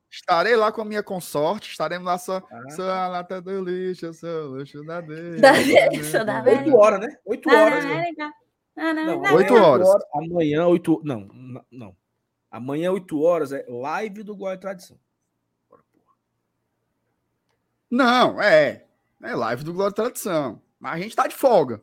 Estarei 0.09 0.55
lá 0.55 0.71
com 0.71 0.81
a 0.81 0.85
minha 0.85 1.01
consorte, 1.01 1.71
estaremos 1.71 2.05
lá 2.05 2.17
só. 2.17 2.37
Ah. 2.51 2.69
Sou 2.69 2.89
a 2.89 3.07
lata 3.07 3.41
do 3.41 3.63
lixo, 3.63 4.13
sou 4.13 4.29
o 4.29 4.47
luxo 4.57 4.83
da 4.83 4.97
aldeia. 5.01 5.39
Da-. 5.39 5.53
8 5.53 6.75
horas, 6.75 6.99
né? 6.99 7.17
8 7.25 7.49
horas. 7.49 7.83
né? 7.83 8.13
Não, 8.75 8.93
Não, 8.93 9.21
não, 9.21 9.35
Oito 9.35 9.53
horas. 9.55 9.87
Amanhã, 10.13 10.65
8 10.67 11.01
Não, 11.03 11.27
não. 11.71 11.95
Amanhã, 12.49 12.91
8 12.91 13.19
horas, 13.21 13.51
é 13.51 13.65
live 13.67 14.23
do 14.23 14.37
e 14.51 14.57
Tradição. 14.57 14.97
Não, 17.93 18.41
é. 18.41 18.85
É 19.21 19.35
live 19.35 19.63
do 19.63 19.71
Glória 19.73 19.91
e 19.91 19.95
Tradição. 19.95 20.61
Mas 20.79 20.93
a 20.93 20.97
gente 20.99 21.15
tá 21.15 21.27
de 21.27 21.35
folga. 21.35 21.81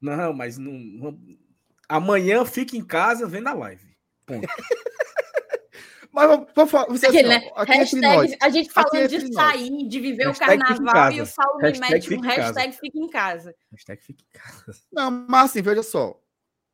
Não, 0.00 0.32
mas 0.32 0.58
não. 0.58 0.72
não- 0.72 1.18
Amanhã 1.88 2.44
fica 2.44 2.76
em 2.76 2.84
casa 2.84 3.26
vendo 3.28 3.46
a 3.48 3.52
live. 3.54 3.96
Ponto. 4.26 4.46
Mas 6.12 6.28
vamos, 6.28 6.46
vamos 6.54 6.70
falar. 6.70 6.86
Você, 6.86 7.06
Aquele, 7.08 7.30
assim, 7.30 7.44
né? 7.44 7.50
ó, 7.54 7.60
aqui 7.60 7.96
nós. 8.00 8.30
Hashtag, 8.30 8.36
a 8.40 8.48
gente 8.48 8.70
falando 8.72 8.88
Aqui 8.88 8.96
entre 9.04 9.18
de 9.18 9.30
nós. 9.32 9.34
sair, 9.34 9.86
de 9.88 10.00
viver 10.00 10.24
Hashtag 10.28 10.54
o 10.56 10.58
carnaval 10.64 11.12
e 11.12 11.16
casa. 11.18 11.22
o 11.22 11.26
Saulo 11.26 11.56
me 11.60 11.78
mete 11.78 12.08
fica 12.08 12.14
um 12.14 12.24
em 12.24 12.28
casa. 12.28 12.40
hashtag 12.42 12.72
fica 12.80 12.98
em 12.98 13.08
casa. 13.10 13.54
Hashtag 13.70 14.02
fica 14.02 14.24
em 14.24 14.38
casa. 14.38 14.80
Não, 14.90 15.10
mas 15.28 15.50
assim, 15.50 15.60
veja 15.60 15.82
só. 15.82 16.18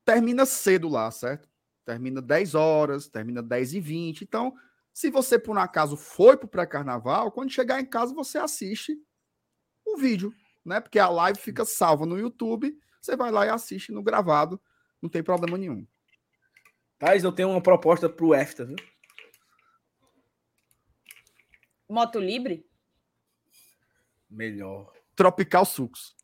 Termina 0.04 0.46
cedo 0.46 0.88
lá, 0.88 1.10
certo? 1.10 1.48
Termina 1.84 2.22
10 2.22 2.54
horas, 2.54 3.08
termina 3.08 3.42
10 3.42 3.74
e 3.74 3.80
20. 3.80 4.22
Então, 4.22 4.54
se 4.92 5.10
você, 5.10 5.38
por 5.38 5.56
um 5.56 5.60
acaso, 5.60 5.96
foi 5.96 6.36
pro 6.36 6.48
pré-carnaval, 6.48 7.32
quando 7.32 7.50
chegar 7.50 7.80
em 7.80 7.86
casa, 7.86 8.14
você 8.14 8.38
assiste 8.38 8.96
o 9.84 9.96
vídeo, 9.96 10.34
né? 10.64 10.80
Porque 10.80 10.98
a 10.98 11.08
live 11.08 11.38
fica 11.38 11.64
salva 11.64 12.04
no 12.04 12.18
YouTube. 12.18 12.76
Você 13.00 13.16
vai 13.16 13.30
lá 13.30 13.46
e 13.46 13.48
assiste 13.48 13.90
no 13.90 14.02
gravado. 14.02 14.60
Não 15.00 15.08
tem 15.08 15.22
problema 15.22 15.58
nenhum. 15.58 15.86
Thais, 16.98 17.24
eu 17.24 17.32
tenho 17.32 17.50
uma 17.50 17.62
proposta 17.62 18.08
pro 18.08 18.34
EFTA, 18.34 18.64
viu? 18.64 18.76
Moto 21.88 22.20
Libre? 22.20 22.64
Melhor. 24.30 24.92
Tropical 25.16 25.64
Sucos. 25.64 26.14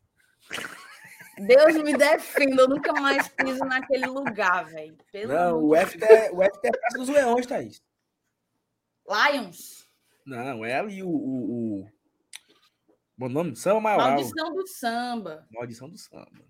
Deus 1.37 1.75
me 1.83 1.95
defenda, 1.95 2.63
eu 2.63 2.67
nunca 2.67 2.93
mais 2.93 3.27
piso 3.29 3.63
naquele 3.65 4.05
lugar, 4.07 4.65
velho. 4.65 4.97
Pelo 5.11 5.33
Não, 5.33 5.57
amor 5.57 5.63
o 5.63 5.75
de 5.75 5.81
EFTA 5.81 6.05
é, 6.05 6.31
o 6.31 6.43
EFTA 6.43 6.67
é 6.67 6.71
Praça 6.71 6.97
dos 6.97 7.09
Leões, 7.09 7.45
Thaís. 7.45 7.88
Lions, 9.09 9.87
Não, 10.25 10.63
é 10.63 10.75
ali 10.79 11.01
o. 11.01 11.09
o, 11.09 11.81
o... 11.81 11.87
Bom 13.17 13.27
nome? 13.27 13.55
Samba 13.55 13.81
Maioral. 13.81 14.07
maldição 14.11 14.53
do 14.53 14.67
samba. 14.67 15.47
Maldição 15.51 15.89
do 15.89 15.97
samba. 15.97 16.45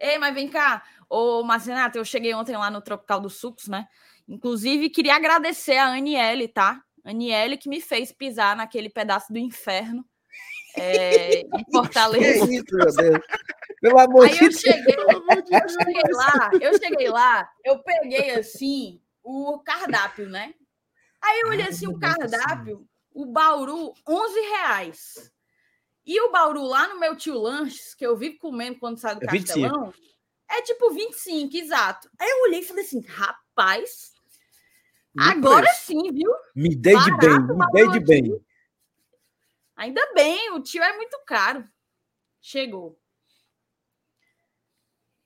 Ei, 0.00 0.18
mas 0.18 0.34
vem 0.34 0.48
cá, 0.48 0.82
ô 1.08 1.44
Marcenato, 1.44 1.96
eu 1.96 2.04
cheguei 2.04 2.34
ontem 2.34 2.56
lá 2.56 2.70
no 2.70 2.82
Tropical 2.82 3.20
dos 3.20 3.36
Sucos, 3.36 3.68
né? 3.68 3.86
Inclusive, 4.28 4.90
queria 4.90 5.14
agradecer 5.14 5.76
a 5.76 5.92
Aniele, 5.94 6.48
tá? 6.48 6.82
Aniele 7.04 7.56
que 7.56 7.68
me 7.68 7.80
fez 7.80 8.10
pisar 8.12 8.56
naquele 8.56 8.90
pedaço 8.90 9.32
do 9.32 9.38
inferno 9.38 10.04
é, 10.76 11.40
em 11.56 11.64
Fortaleza. 11.72 12.46
Que 12.46 12.54
isso, 12.56 12.66
meu 12.76 12.86
Deus. 12.96 13.24
Pelo 13.80 13.98
amor 13.98 14.24
Aí 14.26 14.30
de 14.30 14.44
eu 14.44 14.48
Deus. 14.48 14.60
cheguei, 14.60 14.94
eu 14.96 15.68
cheguei 15.68 16.12
lá, 16.12 16.50
eu 16.60 16.78
cheguei 16.78 17.08
lá, 17.08 17.50
eu 17.64 17.78
peguei 17.80 18.30
assim 18.32 19.00
o 19.22 19.58
cardápio, 19.60 20.28
né? 20.28 20.54
Aí 21.22 21.40
eu 21.40 21.48
olhei 21.48 21.66
assim 21.66 21.86
o 21.86 21.98
cardápio, 21.98 22.86
o 23.12 23.26
Bauru, 23.26 23.94
11 24.08 24.40
reais. 24.40 25.32
E 26.04 26.20
o 26.20 26.32
Bauru 26.32 26.62
lá 26.64 26.88
no 26.88 26.98
meu 26.98 27.16
tio 27.16 27.38
Lanches, 27.38 27.94
que 27.94 28.04
eu 28.04 28.16
vivo 28.16 28.38
comendo 28.38 28.78
quando 28.78 28.98
sai 28.98 29.14
do 29.14 29.24
É 29.24 29.30
25. 29.30 29.60
Castelão, 29.60 29.94
é 30.50 30.62
tipo 30.62 30.90
25, 30.90 31.56
exato. 31.56 32.10
Aí 32.18 32.28
eu 32.28 32.42
olhei 32.42 32.60
e 32.60 32.64
falei 32.64 32.84
assim, 32.84 33.00
rapaz, 33.02 34.12
agora 35.16 35.66
preço. 35.66 35.86
sim, 35.86 36.12
viu? 36.12 36.30
Me 36.54 36.74
dei 36.74 36.96
de 36.96 37.16
bem, 37.16 37.38
me 37.38 37.72
dei 37.72 37.88
de 37.88 38.00
bem. 38.00 38.44
Ainda 39.76 40.12
bem, 40.14 40.50
o 40.52 40.60
tio 40.60 40.82
é 40.82 40.96
muito 40.96 41.18
caro. 41.24 41.66
Chegou. 42.40 42.98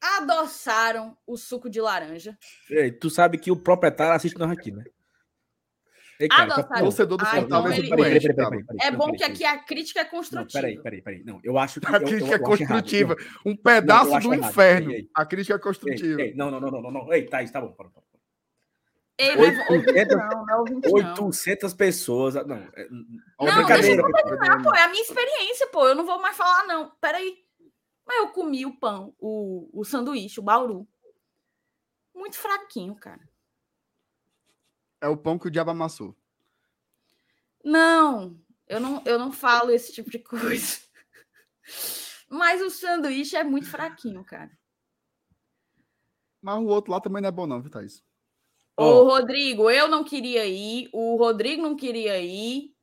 Adoçaram 0.01 1.17
o 1.27 1.37
suco 1.37 1.71
de 1.71 1.81
laranja. 1.81 2.39
Ei, 2.71 2.93
tu 2.93 3.09
sabe 3.09 3.39
que 3.39 3.51
o 3.51 3.57
proprietário 3.57 4.15
assiste 4.15 4.39
nós 4.39 4.51
aqui, 4.51 4.71
né? 4.71 4.85
Ei, 6.19 6.29
Ah, 6.31 6.37
cara, 6.37 6.49
não, 6.49 6.57
tá- 6.57 6.63
sabe. 6.69 6.81
Torcedor 6.81 7.19
do 7.19 7.25
Ah, 7.25 7.27
Fortaleza 7.27 7.81
então 7.85 8.05
ele- 8.05 8.27
É 8.81 8.91
não, 8.91 8.99
bom 8.99 9.13
que 9.13 9.23
aqui 9.25 9.45
a 9.45 9.59
crítica 9.59 10.01
é 10.01 10.05
Não, 10.05 10.11
construtiva. 10.11 10.49
peraí, 10.53 10.79
peraí, 10.83 11.03
peraí. 11.03 11.25
Não, 11.25 11.41
eu 11.45 11.59
acho 11.59 11.81
que. 11.81 11.87
A 11.87 11.91
eu- 11.91 11.95
eu- 12.01 12.07
crítica 12.07 12.31
é 12.31 12.39
eu 12.39 12.43
construtiva. 12.43 13.17
Não, 13.45 13.53
Um 13.53 13.57
pedaço 13.57 14.19
do 14.21 14.35
inferno. 14.35 14.91
Ei, 14.93 14.97
ei. 15.01 15.11
A 15.15 15.27
crítica 15.27 15.55
é 15.55 15.59
construtiva. 15.59 16.21
ei, 16.23 16.35
não, 16.35 16.51
não, 16.51 16.59
não, 16.61 16.71
não, 16.71 16.83
não, 16.83 16.91
não. 16.91 17.13
Ei, 17.13 17.27
Thaís, 17.27 17.51
tá 17.51 17.61
bom. 17.61 17.73
Para, 17.73 17.91
para. 17.91 18.03
Ei, 19.19 19.35
mas 19.37 19.59
ouvinte 19.71 19.89
800 19.91 20.17
não, 20.17 20.29
não 20.47 20.51
é 20.51 20.57
ouvinte 20.59 20.89
não. 20.89 20.95
800 20.95 21.75
pessoas. 21.75 22.35
Não, 22.35 22.57
é, 22.57 22.87
Olha 23.39 23.53
a 23.53 23.57
Não, 23.57 23.65
brincadeira. 23.67 24.03
Ah, 24.51 24.63
pô, 24.63 24.75
é 24.75 24.83
a 24.83 24.89
minha 24.89 25.03
experiência, 25.03 25.67
pô. 25.69 25.87
Eu 25.89 25.95
não 25.95 26.05
vou 26.05 26.21
mais 26.21 26.37
falar, 26.37 26.67
não. 26.67 26.91
Peraí. 27.01 27.35
Mas 28.07 28.19
eu 28.19 28.29
comi 28.29 28.65
o 28.67 28.79
pão, 28.79 29.15
o, 29.19 29.69
o 29.73 29.85
sanduíche, 29.85 30.39
o 30.39 30.43
bauru. 30.43 30.87
Muito 32.15 32.37
fraquinho, 32.39 32.95
cara. 32.95 33.21
É 35.01 35.09
o 35.09 35.17
pão 35.17 35.39
que 35.39 35.47
o 35.49 35.51
diabo 35.51 35.71
amassou. 35.71 36.17
Não, 37.65 38.39
eu 38.69 38.81
não, 38.81 39.03
eu 39.05 39.19
não 39.19 39.33
falo 39.33 39.71
esse 39.71 39.93
tipo 39.93 40.11
de 40.11 40.19
coisa. 40.19 40.79
Mas 42.29 42.61
o 42.63 42.71
sanduíche 42.71 43.37
é 43.37 43.45
muito 43.45 43.69
fraquinho, 43.69 44.25
cara. 44.25 44.51
Mas 46.41 46.59
o 46.59 46.67
outro 46.67 46.93
lá 46.93 47.01
também 47.01 47.21
não 47.23 47.29
é 47.29 47.33
bom, 47.33 47.47
não, 47.47 47.61
viu, 47.61 47.71
Thaís? 47.71 48.05
Ô, 48.77 48.83
Ó. 48.85 49.03
Rodrigo, 49.05 49.71
eu 49.71 49.89
não 49.89 50.05
queria 50.05 50.45
ir, 50.47 50.89
o 50.93 51.17
Rodrigo 51.17 51.63
não 51.63 51.77
queria 51.77 52.21
ir. 52.21 52.75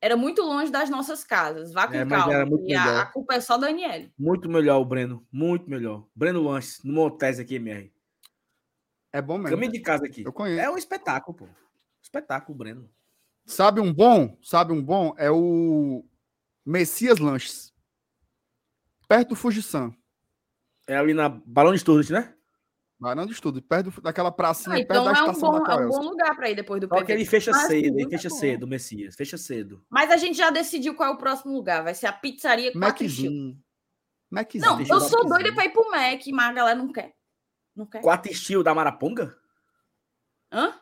Era 0.00 0.16
muito 0.18 0.42
longe 0.42 0.70
das 0.70 0.90
nossas 0.90 1.24
casas. 1.24 1.72
Vá 1.72 1.88
com 1.88 1.94
É, 1.94 2.04
calma. 2.04 2.34
era 2.34 2.44
muito 2.46 2.68
E 2.68 2.74
a, 2.74 2.84
melhor. 2.84 3.00
a 3.00 3.06
culpa 3.06 3.34
é 3.34 3.40
só 3.40 3.56
da 3.56 3.68
Daniele. 3.68 4.12
Muito 4.18 4.50
melhor 4.50 4.78
o 4.78 4.84
Breno. 4.84 5.26
Muito 5.32 5.68
melhor. 5.68 6.06
Breno 6.14 6.42
Lanches, 6.42 6.82
no 6.84 6.92
Montes 6.92 7.38
aqui, 7.38 7.54
MR. 7.54 7.90
É 9.14 9.22
bom 9.22 9.38
mesmo. 9.38 9.50
Caminho 9.56 9.70
de 9.72 9.78
casa 9.80 10.06
aqui. 10.06 10.22
Eu 10.24 10.32
conheço. 10.32 10.60
É 10.60 10.68
um 10.68 10.76
espetáculo, 10.76 11.36
pô. 11.36 11.48
Espetáculo, 12.02 12.58
Breno. 12.58 12.90
Sabe 13.46 13.80
um 13.80 13.92
bom? 13.92 14.36
Sabe 14.42 14.72
um 14.72 14.82
bom? 14.82 15.14
É 15.16 15.30
o 15.30 16.04
Messias 16.66 17.18
Lanches. 17.20 17.72
Perto 19.08 19.28
do 19.30 19.36
Fujisan. 19.36 19.94
É 20.88 20.96
ali 20.96 21.14
na 21.14 21.28
Balão 21.28 21.72
de 21.72 21.78
Stuart, 21.78 22.10
né? 22.10 22.34
Varanda 22.98 23.26
de 23.28 23.34
estudo, 23.34 23.60
perto 23.62 23.90
do- 23.90 24.00
daquela 24.00 24.32
pracinha, 24.32 24.76
Ah, 24.76 24.78
perto 24.78 24.90
então 24.90 25.04
da 25.04 25.10
é 25.10 25.12
um 25.22 25.26
estação 25.30 25.50
bom, 25.52 25.62
da 25.62 25.72
é 25.72 25.74
um 25.74 25.78
Coelce. 25.78 25.98
bom 25.98 26.04
lugar 26.08 26.36
para 26.36 26.50
ir 26.50 26.54
depois 26.56 26.80
do 26.80 26.88
Só 26.88 26.94
PV. 26.96 27.06
que 27.06 27.12
ele 27.12 27.24
fecha 27.26 27.50
Mas, 27.50 27.66
cedo, 27.66 27.98
ele 27.98 28.02
é 28.06 28.08
fecha 28.08 28.28
bom. 28.28 28.34
cedo, 28.36 28.66
Messias. 28.66 29.14
Fecha 29.14 29.36
cedo. 29.38 29.84
Mas 29.90 30.10
a 30.10 30.16
gente 30.16 30.36
já 30.38 30.50
decidiu 30.50 30.94
qual 30.94 31.10
é 31.10 31.12
o 31.14 31.18
próximo 31.18 31.52
lugar. 31.52 31.82
Vai 31.84 31.94
ser 31.94 32.06
a 32.06 32.12
pizzaria 32.12 32.70
Steel. 32.70 32.80
Maczinho. 32.80 33.58
Maczinho. 34.30 34.64
Não, 34.64 34.80
eu 34.80 35.00
sou 35.00 35.26
doida 35.28 35.52
pra 35.54 35.64
ir 35.66 35.70
pro 35.72 35.88
Mac, 35.90 36.20
mas 36.32 36.48
a 36.48 36.52
galera 36.52 36.78
não 36.78 36.90
quer. 36.92 37.14
Não 37.74 37.86
quer? 37.86 38.00
Quatro 38.02 38.30
estilo 38.30 38.62
da 38.62 38.74
Maraponga? 38.74 39.36
Hã? 40.52 40.80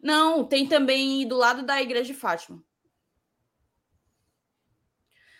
Não, 0.00 0.44
tem 0.44 0.66
também 0.66 1.26
do 1.26 1.36
lado 1.36 1.62
da 1.64 1.80
igreja 1.82 2.12
de 2.12 2.14
Fátima. 2.14 2.62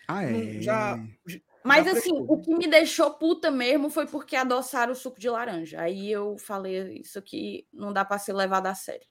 Ah, 0.07 0.23
é. 0.23 0.61
Já. 0.61 0.99
Mas 1.63 1.85
Já 1.85 1.91
assim, 1.93 2.11
o 2.13 2.41
que 2.41 2.53
me 2.55 2.67
deixou 2.67 3.11
puta 3.13 3.49
mesmo 3.49 3.89
foi 3.89 4.05
porque 4.07 4.35
adoçaram 4.35 4.91
o 4.93 4.95
suco 4.95 5.19
de 5.19 5.29
laranja. 5.29 5.79
Aí 5.79 6.11
eu 6.11 6.37
falei, 6.37 6.99
isso 6.99 7.17
aqui 7.17 7.67
não 7.71 7.93
dá 7.93 8.03
pra 8.03 8.17
ser 8.17 8.33
levado 8.33 8.67
a 8.67 8.75
sério. 8.75 9.07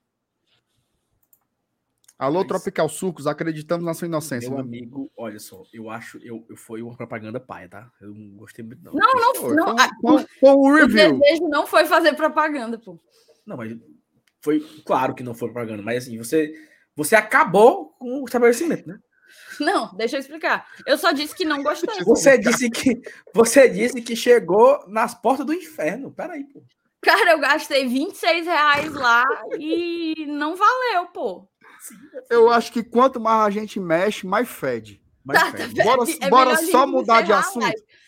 Alô, 2.20 2.40
Mas- 2.40 2.48
Tropical 2.48 2.86
Sucos, 2.88 3.26
acreditamos 3.26 3.86
na 3.86 3.94
sua 3.94 4.06
inocência. 4.06 4.50
Meu 4.50 4.58
viu? 4.58 4.66
amigo, 4.66 5.10
olha 5.16 5.38
só, 5.38 5.62
eu 5.72 5.88
acho, 5.88 6.18
eu, 6.18 6.44
eu 6.50 6.56
foi 6.56 6.82
uma 6.82 6.94
propaganda 6.94 7.40
paia, 7.40 7.66
tá? 7.66 7.90
Eu 7.98 8.12
não 8.12 8.36
gostei 8.36 8.62
muito, 8.62 8.82
não. 8.84 8.92
Não, 8.92 9.14
não, 9.14 9.34
Foi, 9.36 9.54
não. 9.56 9.76
foi 9.76 9.86
foi 10.02 10.26
foi 10.38 10.50
um 10.50 10.58
o 10.58 10.74
review. 10.74 11.18
desejo 11.18 11.48
não 11.48 11.66
foi 11.66 11.86
fazer 11.86 12.12
propaganda, 12.12 12.78
pô. 12.78 13.00
Não, 13.46 13.56
mas 13.56 13.74
foi 14.42 14.60
claro 14.84 15.14
que 15.14 15.22
não 15.22 15.32
foi 15.32 15.48
propaganda, 15.50 15.82
mas 15.82 16.04
assim, 16.04 16.18
você, 16.18 16.52
você 16.94 17.16
acabou 17.16 17.94
com 17.98 18.20
o 18.20 18.24
estabelecimento, 18.26 18.86
né? 18.86 18.98
Não, 19.58 19.94
deixa 19.96 20.16
eu 20.16 20.20
explicar. 20.20 20.66
Eu 20.86 20.98
só 20.98 21.12
disse 21.12 21.34
que 21.34 21.46
não 21.46 21.62
gostei. 21.62 22.04
Você 22.04 22.36
disse 22.36 22.68
que 22.68 23.00
você 23.34 23.66
disse 23.66 24.02
que 24.02 24.14
chegou 24.14 24.84
nas 24.88 25.14
portas 25.14 25.46
do 25.46 25.54
inferno. 25.54 26.10
Peraí, 26.10 26.44
pô. 26.44 26.62
Cara, 27.02 27.32
eu 27.32 27.38
gastei 27.38 27.86
26 27.88 28.44
reais 28.46 28.92
lá 28.92 29.24
e 29.58 30.26
não 30.26 30.54
valeu, 30.56 31.06
pô. 31.14 31.48
Eu 32.28 32.50
acho 32.50 32.72
que 32.72 32.82
quanto 32.82 33.20
mais 33.20 33.46
a 33.46 33.50
gente 33.50 33.78
mexe, 33.80 34.26
mais 34.26 34.48
fede. 34.48 35.02
Mas 35.24 35.38
Tá, 35.38 35.52
fede. 35.52 35.74
tá 35.74 35.84
Bora, 35.84 36.10
É 36.20 36.30
bora 36.30 36.56
só 36.56 36.86
mudar 36.86 37.22
de 37.22 37.32
assunto. 37.32 37.66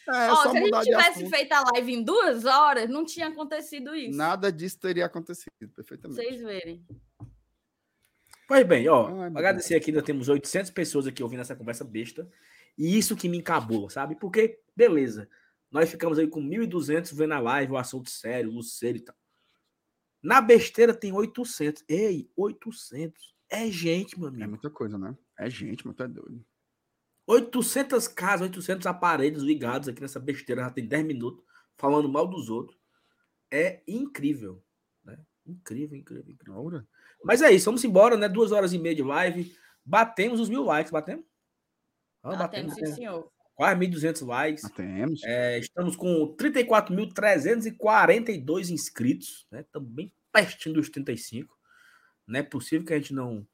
É, 0.09 0.31
Ó, 0.31 0.36
só 0.36 0.51
se 0.51 0.59
a 0.59 0.60
gente 0.60 0.81
tivesse 0.83 1.31
feito 1.31 1.52
a 1.52 1.65
live 1.73 1.92
em 1.92 2.02
duas 2.02 2.44
horas, 2.44 2.89
não 2.91 3.05
tinha 3.05 3.28
acontecido 3.28 3.94
isso. 3.94 4.17
Nada 4.17 4.51
disso 4.51 4.78
teria 4.81 5.07
acontecido, 5.07 5.68
perfeitamente. 5.75 6.20
Vocês 6.20 6.41
verem. 6.41 6.84
Pois 8.49 8.67
bem, 8.67 8.89
ó, 8.89 9.23
Ai, 9.23 9.28
agradecer 9.28 9.76
aqui, 9.76 9.91
ainda 9.91 10.02
temos 10.02 10.28
800 10.28 10.70
pessoas 10.73 11.07
aqui 11.07 11.23
ouvindo 11.23 11.41
essa 11.41 11.55
conversa 11.55 11.84
besta. 11.84 12.28
E 12.76 12.99
isso 12.99 13.17
que 13.17 13.28
me 13.28 13.39
encabou, 13.39 13.89
sabe? 13.89 14.17
Porque, 14.17 14.59
beleza, 14.75 15.28
nós 15.70 15.89
ficamos 15.91 16.18
aí 16.18 16.26
com 16.26 16.42
1.200 16.42 17.15
vendo 17.15 17.34
a 17.34 17.41
live, 17.41 17.73
o 17.73 17.76
assunto 17.76 18.10
sério, 18.10 18.51
o 18.51 18.55
Luceiro 18.55 18.99
e 18.99 19.01
tal. 19.01 19.15
Na 20.23 20.41
besteira 20.41 20.94
tem 20.94 21.12
800. 21.12 21.84
Ei, 21.89 22.31
800. 22.36 23.32
É 23.52 23.70
gente, 23.70 24.18
meu 24.18 24.28
É 24.28 24.32
amigo. 24.32 24.48
muita 24.50 24.70
coisa, 24.70 24.97
né? 24.98 25.16
É 25.39 25.48
gente, 25.50 25.86
mas 25.86 25.94
tu 25.97 26.02
é 26.02 26.08
doido. 26.08 26.44
800 27.26 28.08
casas, 28.08 28.48
800 28.48 28.86
aparelhos 28.86 29.42
ligados 29.42 29.89
aqui 29.89 30.00
nessa 30.00 30.18
besteira, 30.18 30.62
já 30.62 30.70
tem 30.70 30.86
10 30.86 31.05
minutos, 31.05 31.44
falando 31.76 32.08
mal 32.08 32.26
dos 32.26 32.48
outros. 32.50 32.78
É 33.50 33.82
incrível. 33.86 34.64
Né? 35.05 35.18
Incrível, 35.47 35.98
incrível, 35.98 36.32
incrível. 36.32 36.82
Mas 37.24 37.42
é 37.42 37.52
isso, 37.52 37.66
vamos 37.66 37.84
embora, 37.84 38.16
né? 38.16 38.26
Duas 38.28 38.50
horas 38.52 38.72
e 38.72 38.78
meia 38.78 38.94
de 38.94 39.02
live. 39.02 39.55
Batemos 39.84 40.40
os 40.40 40.48
mil 40.48 40.62
likes, 40.64 40.90
batemos? 40.90 41.24
Ah, 42.22 42.44
Ah, 42.44 42.48
temos, 42.48 42.74
sim, 42.74 42.81
né? 42.82 42.86
senhor. 42.94 43.31
Quase 43.55 43.78
1.200 43.78 44.26
likes. 44.26 44.64
Ah, 44.64 44.70
temos. 44.70 45.22
É, 45.24 45.58
estamos 45.58 45.94
com 45.94 46.34
34.342 46.36 48.70
inscritos, 48.70 49.47
né? 49.50 49.62
Também 49.72 50.10
pertinho 50.32 50.74
dos 50.76 50.89
35. 50.89 51.55
Não 52.26 52.41
é 52.41 52.42
possível 52.42 52.86
que 52.86 52.92
a 52.94 52.99
gente 52.99 53.12
não, 53.15 53.47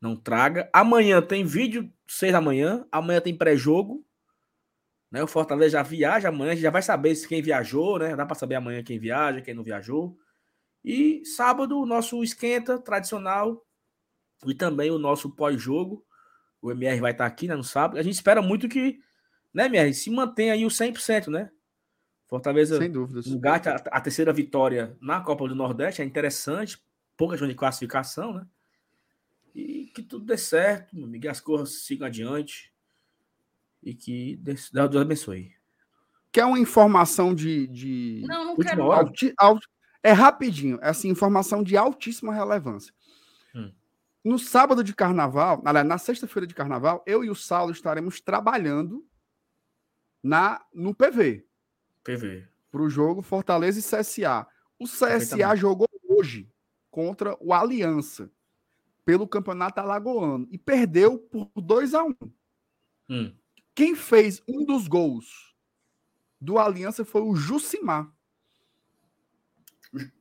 não 0.00 0.16
traga. 0.16 0.68
Amanhã 0.72 1.20
tem 1.22 1.44
vídeo, 1.44 1.92
6 2.06 2.32
da 2.32 2.40
manhã. 2.40 2.86
Amanhã 2.90 3.20
tem 3.20 3.36
pré-jogo. 3.36 4.04
Né? 5.10 5.22
O 5.22 5.26
Fortaleza 5.26 5.72
já 5.72 5.82
viaja 5.82 6.28
amanhã, 6.28 6.52
a 6.52 6.54
gente 6.54 6.62
já 6.62 6.70
vai 6.70 6.82
saber 6.82 7.14
se 7.14 7.28
quem 7.28 7.40
viajou, 7.40 7.98
né? 7.98 8.16
Dá 8.16 8.26
para 8.26 8.34
saber 8.34 8.56
amanhã 8.56 8.82
quem 8.82 8.98
viaja, 8.98 9.40
quem 9.40 9.54
não 9.54 9.62
viajou. 9.62 10.18
E 10.84 11.24
sábado, 11.24 11.80
o 11.80 11.86
nosso 11.86 12.22
esquenta 12.22 12.78
tradicional. 12.78 13.64
E 14.44 14.54
também 14.54 14.90
o 14.90 14.98
nosso 14.98 15.30
pós-jogo. 15.30 16.04
O 16.60 16.70
MR 16.70 17.00
vai 17.00 17.12
estar 17.12 17.26
aqui 17.26 17.48
né, 17.48 17.54
no 17.54 17.64
sábado. 17.64 17.98
A 17.98 18.02
gente 18.02 18.14
espera 18.14 18.42
muito 18.42 18.68
que, 18.68 18.98
né, 19.54 19.66
MR, 19.66 19.92
se 19.94 20.10
mantenha 20.10 20.52
aí 20.52 20.64
o 20.64 20.68
100%, 20.68 21.28
né? 21.28 21.50
Fortaleza 22.28 22.78
Sem 22.78 22.90
dúvidas. 22.90 23.26
engate 23.26 23.68
a, 23.68 23.76
a 23.76 24.00
terceira 24.00 24.32
vitória 24.32 24.96
na 25.00 25.20
Copa 25.20 25.46
do 25.46 25.54
Nordeste, 25.54 26.02
é 26.02 26.04
interessante, 26.04 26.78
pouca 27.16 27.36
chance 27.36 27.50
de 27.50 27.56
classificação, 27.58 28.32
né? 28.34 28.46
E 29.54 29.86
que 29.94 30.02
tudo 30.02 30.24
dê 30.26 30.36
certo, 30.36 30.94
meu 30.94 31.04
amigo, 31.06 31.24
e 31.24 31.28
as 31.28 31.40
coisas 31.40 31.82
sigam 31.84 32.06
adiante 32.06 32.72
e 33.82 33.94
que 33.94 34.36
Deus 34.36 34.70
Deus 34.70 34.96
abençoe. 34.96 35.54
Quer 36.30 36.44
uma 36.44 36.58
informação 36.58 37.34
de. 37.34 37.66
de... 37.68 38.22
Não, 38.26 38.44
não 38.44 38.50
Última 38.52 38.68
quero. 38.70 38.92
alti- 38.92 39.34
alti- 39.38 39.68
É 40.02 40.12
rapidinho, 40.12 40.78
essa 40.82 41.08
informação 41.08 41.62
de 41.62 41.76
altíssima 41.76 42.34
relevância. 42.34 42.92
Hum. 43.54 43.72
No 44.22 44.38
sábado 44.38 44.84
de 44.84 44.94
carnaval, 44.94 45.62
aliás, 45.64 45.86
na 45.86 45.96
sexta-feira 45.98 46.46
de 46.46 46.54
carnaval, 46.54 47.02
eu 47.06 47.24
e 47.24 47.30
o 47.30 47.34
Saulo 47.34 47.72
estaremos 47.72 48.20
trabalhando 48.20 49.06
na 50.22 50.60
no 50.74 50.94
PV 50.94 51.46
PV. 52.04 52.46
para 52.70 52.82
o 52.82 52.90
jogo 52.90 53.22
Fortaleza 53.22 53.78
e 53.78 53.82
CSA. 53.82 54.46
O 54.78 54.84
CSA 54.84 55.56
jogou 55.56 55.88
hoje 56.08 56.50
contra 56.96 57.36
o 57.40 57.52
Aliança 57.52 58.30
pelo 59.04 59.28
Campeonato 59.28 59.78
Alagoano 59.78 60.48
e 60.50 60.56
perdeu 60.56 61.18
por 61.18 61.50
2 61.54 61.92
a 61.92 62.02
1 62.02 62.14
Hum. 63.10 63.36
Quem 63.74 63.94
fez 63.94 64.42
um 64.48 64.64
dos 64.64 64.88
gols 64.88 65.54
do 66.40 66.58
Aliança 66.58 67.04
foi 67.04 67.20
o 67.20 67.36
Jucimar. 67.36 68.10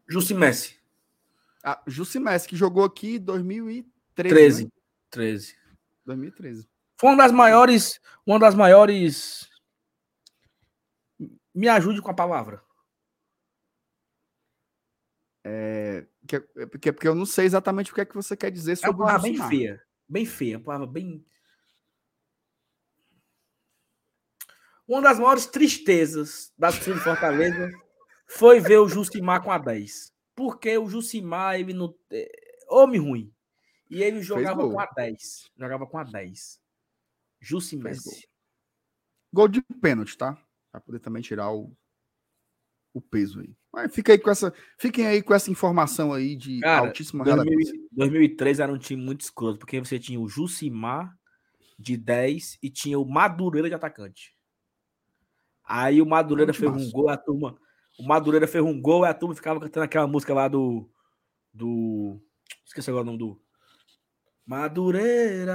Justi 0.08 0.34
Messi, 0.34 0.78
Ah, 1.64 1.82
Jucimessi, 1.88 2.46
que 2.48 2.58
jogou 2.58 2.84
aqui 2.84 3.16
em 3.16 3.20
2013. 3.22 4.36
13. 4.36 4.64
né? 4.66 4.70
13. 5.10 5.58
2013. 6.06 6.70
Foi 7.00 7.10
uma 7.10 7.24
das 7.24 7.32
maiores, 7.32 8.02
uma 8.26 8.38
das 8.38 8.54
maiores 8.54 9.50
me 11.54 11.70
ajude 11.70 12.02
com 12.02 12.12
a 12.12 12.14
palavra. 12.14 12.62
Que, 16.28 16.38
é- 16.38 16.66
porque, 16.66 16.92
porque 16.92 17.08
eu 17.08 17.16
não 17.16 17.26
sei 17.26 17.46
exatamente 17.46 17.92
o 17.92 17.96
que 17.96 18.02
é 18.02 18.06
que 18.06 18.16
você 18.16 18.36
quer 18.36 18.52
dizer 18.52 18.72
É 18.72 18.76
uma 18.76 18.88
sobre 18.88 19.02
o 19.02 19.06
palavra 19.06 19.22
bem 19.22 19.48
feia. 19.48 19.84
Bem 20.08 20.26
feia, 20.26 20.58
uma 20.58 20.64
palavra 20.64 20.88
bem. 20.88 21.26
Uma 24.88 25.02
das 25.02 25.18
maiores 25.18 25.46
tristezas 25.48 26.54
da 26.58 26.72
torcida 26.72 27.00
Fortaleza 27.00 27.72
foi 28.28 28.60
ver 28.60 28.78
o 28.78 28.88
Jucimar 28.88 29.44
com 29.44 29.52
a 29.52 29.58
10. 29.58 30.14
Porque 30.36 30.78
o 30.78 30.88
Jucimar, 30.88 31.60
ele 31.60 31.74
não. 31.74 31.96
é, 32.12 32.30
Homem 32.70 33.00
ruim. 33.00 33.34
E 33.90 34.02
ele 34.02 34.22
jogava 34.22 34.68
com 34.68 34.80
a 34.80 34.86
10. 34.86 35.52
Jogava 35.58 35.88
com 35.88 35.98
a 35.98 36.04
10. 36.04 36.60
Jussi 37.40 37.80
Fez 37.80 38.00
gol. 38.04 38.14
Gol 39.32 39.48
de 39.48 39.62
pênalti, 39.82 40.18
tá? 40.18 40.36
Pra 40.72 40.82
poder 40.82 41.00
também 41.00 41.22
tirar 41.22 41.52
o, 41.52 41.76
o 42.94 43.02
peso 43.02 43.42
aí. 43.42 43.56
Mas 43.76 43.94
fica 43.94 44.14
aí 44.14 44.18
com 44.18 44.32
essa, 44.32 44.54
fiquem 44.78 45.06
aí 45.06 45.22
com 45.22 45.34
essa 45.34 45.52
informação 45.52 46.14
aí 46.14 46.34
de 46.34 46.62
Cara, 46.62 46.88
altíssima 46.88 47.26
2000 47.26 47.44
relevância. 47.44 47.80
2003 47.92 48.60
era 48.62 48.72
um 48.72 48.78
time 48.78 49.04
muito 49.04 49.20
escroto, 49.20 49.60
porque 49.60 49.82
você 49.82 50.00
tinha 50.00 50.18
o 50.18 50.30
Jucimar 50.30 51.14
de 51.78 51.98
10 51.98 52.58
e 52.64 52.70
tinha 52.70 52.98
o 52.98 53.06
Madureira 53.06 53.68
de 53.68 53.76
atacante. 53.76 54.34
Aí 55.68 56.02
o 56.02 56.06
Madureira 56.06 56.54
Muito 56.54 56.60
fez 56.62 56.72
um 56.72 56.76
massa. 56.76 56.92
gol, 56.94 57.10
a 57.10 57.18
turma. 57.18 57.58
O 58.00 58.04
Madureira 58.04 58.48
fez 58.48 58.64
um 58.64 58.80
gol 58.80 59.04
e 59.04 59.10
a 59.10 59.14
turma 59.14 59.36
ficava 59.36 59.60
cantando 59.60 59.84
aquela 59.84 60.08
música 60.08 60.34
lá 60.34 60.48
do. 60.48 60.90
Do. 61.54 62.18
Esqueci 62.66 62.90
agora 62.90 63.04
o 63.04 63.06
nome 63.08 63.18
do. 63.18 63.42
Madureira. 64.46 65.54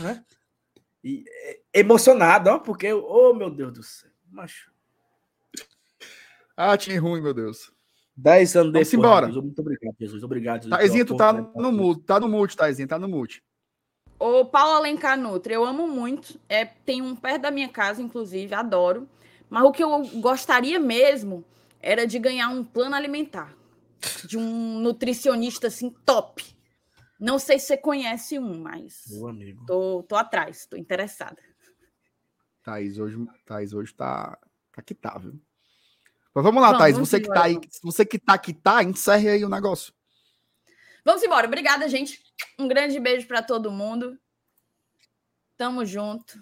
né? 0.00 0.24
E, 1.02 1.24
é, 1.28 1.60
emocionado, 1.80 2.50
ó, 2.50 2.60
porque. 2.60 2.92
Oh, 2.92 3.34
meu 3.34 3.50
Deus 3.50 3.72
do 3.72 3.82
céu. 3.82 4.10
Macho. 4.30 4.70
Ah, 6.60 6.76
time 6.76 6.96
ruim, 6.98 7.20
meu 7.20 7.32
Deus. 7.32 7.70
10 8.16 8.56
anos 8.56 8.72
Vamos 8.72 8.90
depois. 8.90 8.94
embora. 8.94 9.26
Jesus, 9.26 9.44
muito 9.44 9.60
obrigado, 9.60 9.94
Jesus. 9.96 10.22
Obrigado. 10.24 10.62
Jesus, 10.64 10.76
Taizinho, 10.76 11.06
tu 11.06 11.16
tá 11.16 11.32
no 11.32 11.70
mute, 11.70 12.02
tá 12.02 12.18
no 12.18 12.28
mute, 12.28 12.56
Taizinho, 12.56 12.88
tá 12.88 12.98
no 12.98 13.06
mute. 13.08 13.40
O 14.18 14.44
Paulo 14.44 14.72
Alencar 14.72 15.16
Nutra, 15.16 15.54
eu 15.54 15.64
amo 15.64 15.86
muito. 15.86 16.40
É, 16.48 16.64
tem 16.64 17.00
um 17.00 17.14
perto 17.14 17.42
da 17.42 17.52
minha 17.52 17.68
casa, 17.68 18.02
inclusive, 18.02 18.52
adoro. 18.56 19.08
Mas 19.48 19.62
o 19.62 19.70
que 19.70 19.84
eu 19.84 20.04
gostaria 20.20 20.80
mesmo 20.80 21.44
era 21.80 22.04
de 22.04 22.18
ganhar 22.18 22.48
um 22.48 22.64
plano 22.64 22.96
alimentar. 22.96 23.54
De 24.24 24.36
um 24.36 24.80
nutricionista 24.80 25.68
assim 25.68 25.90
top. 26.04 26.44
Não 27.20 27.38
sei 27.38 27.60
se 27.60 27.66
você 27.66 27.76
conhece 27.76 28.36
um, 28.36 28.60
mas 28.60 29.04
Meu 29.08 29.28
amigo. 29.28 29.64
tô, 29.64 30.02
tô 30.02 30.16
atrás, 30.16 30.66
tô 30.66 30.76
interessada. 30.76 31.40
Thaís 32.64 32.98
hoje, 32.98 33.16
Thaís 33.46 33.72
hoje 33.72 33.94
tá, 33.94 34.36
tá 34.72 34.82
que 34.82 34.92
tá, 34.92 35.18
viu? 35.18 35.40
Mas 36.38 36.44
vamos 36.44 36.62
lá, 36.62 36.68
Vamos, 36.68 36.78
Thaís. 36.78 36.94
vamos 36.94 37.08
Você 37.08 37.20
que 37.20 37.28
tá 37.28 37.42
aí, 37.42 37.60
você 37.82 38.06
que 38.06 38.16
tá 38.16 38.38
que 38.38 38.54
tá, 38.54 38.84
encerre 38.84 39.28
aí 39.28 39.44
o 39.44 39.48
negócio. 39.48 39.92
Vamos 41.04 41.20
embora. 41.24 41.48
Obrigada, 41.48 41.88
gente. 41.88 42.22
Um 42.56 42.68
grande 42.68 43.00
beijo 43.00 43.26
para 43.26 43.42
todo 43.42 43.72
mundo. 43.72 44.16
Tamo 45.56 45.84
junto. 45.84 46.40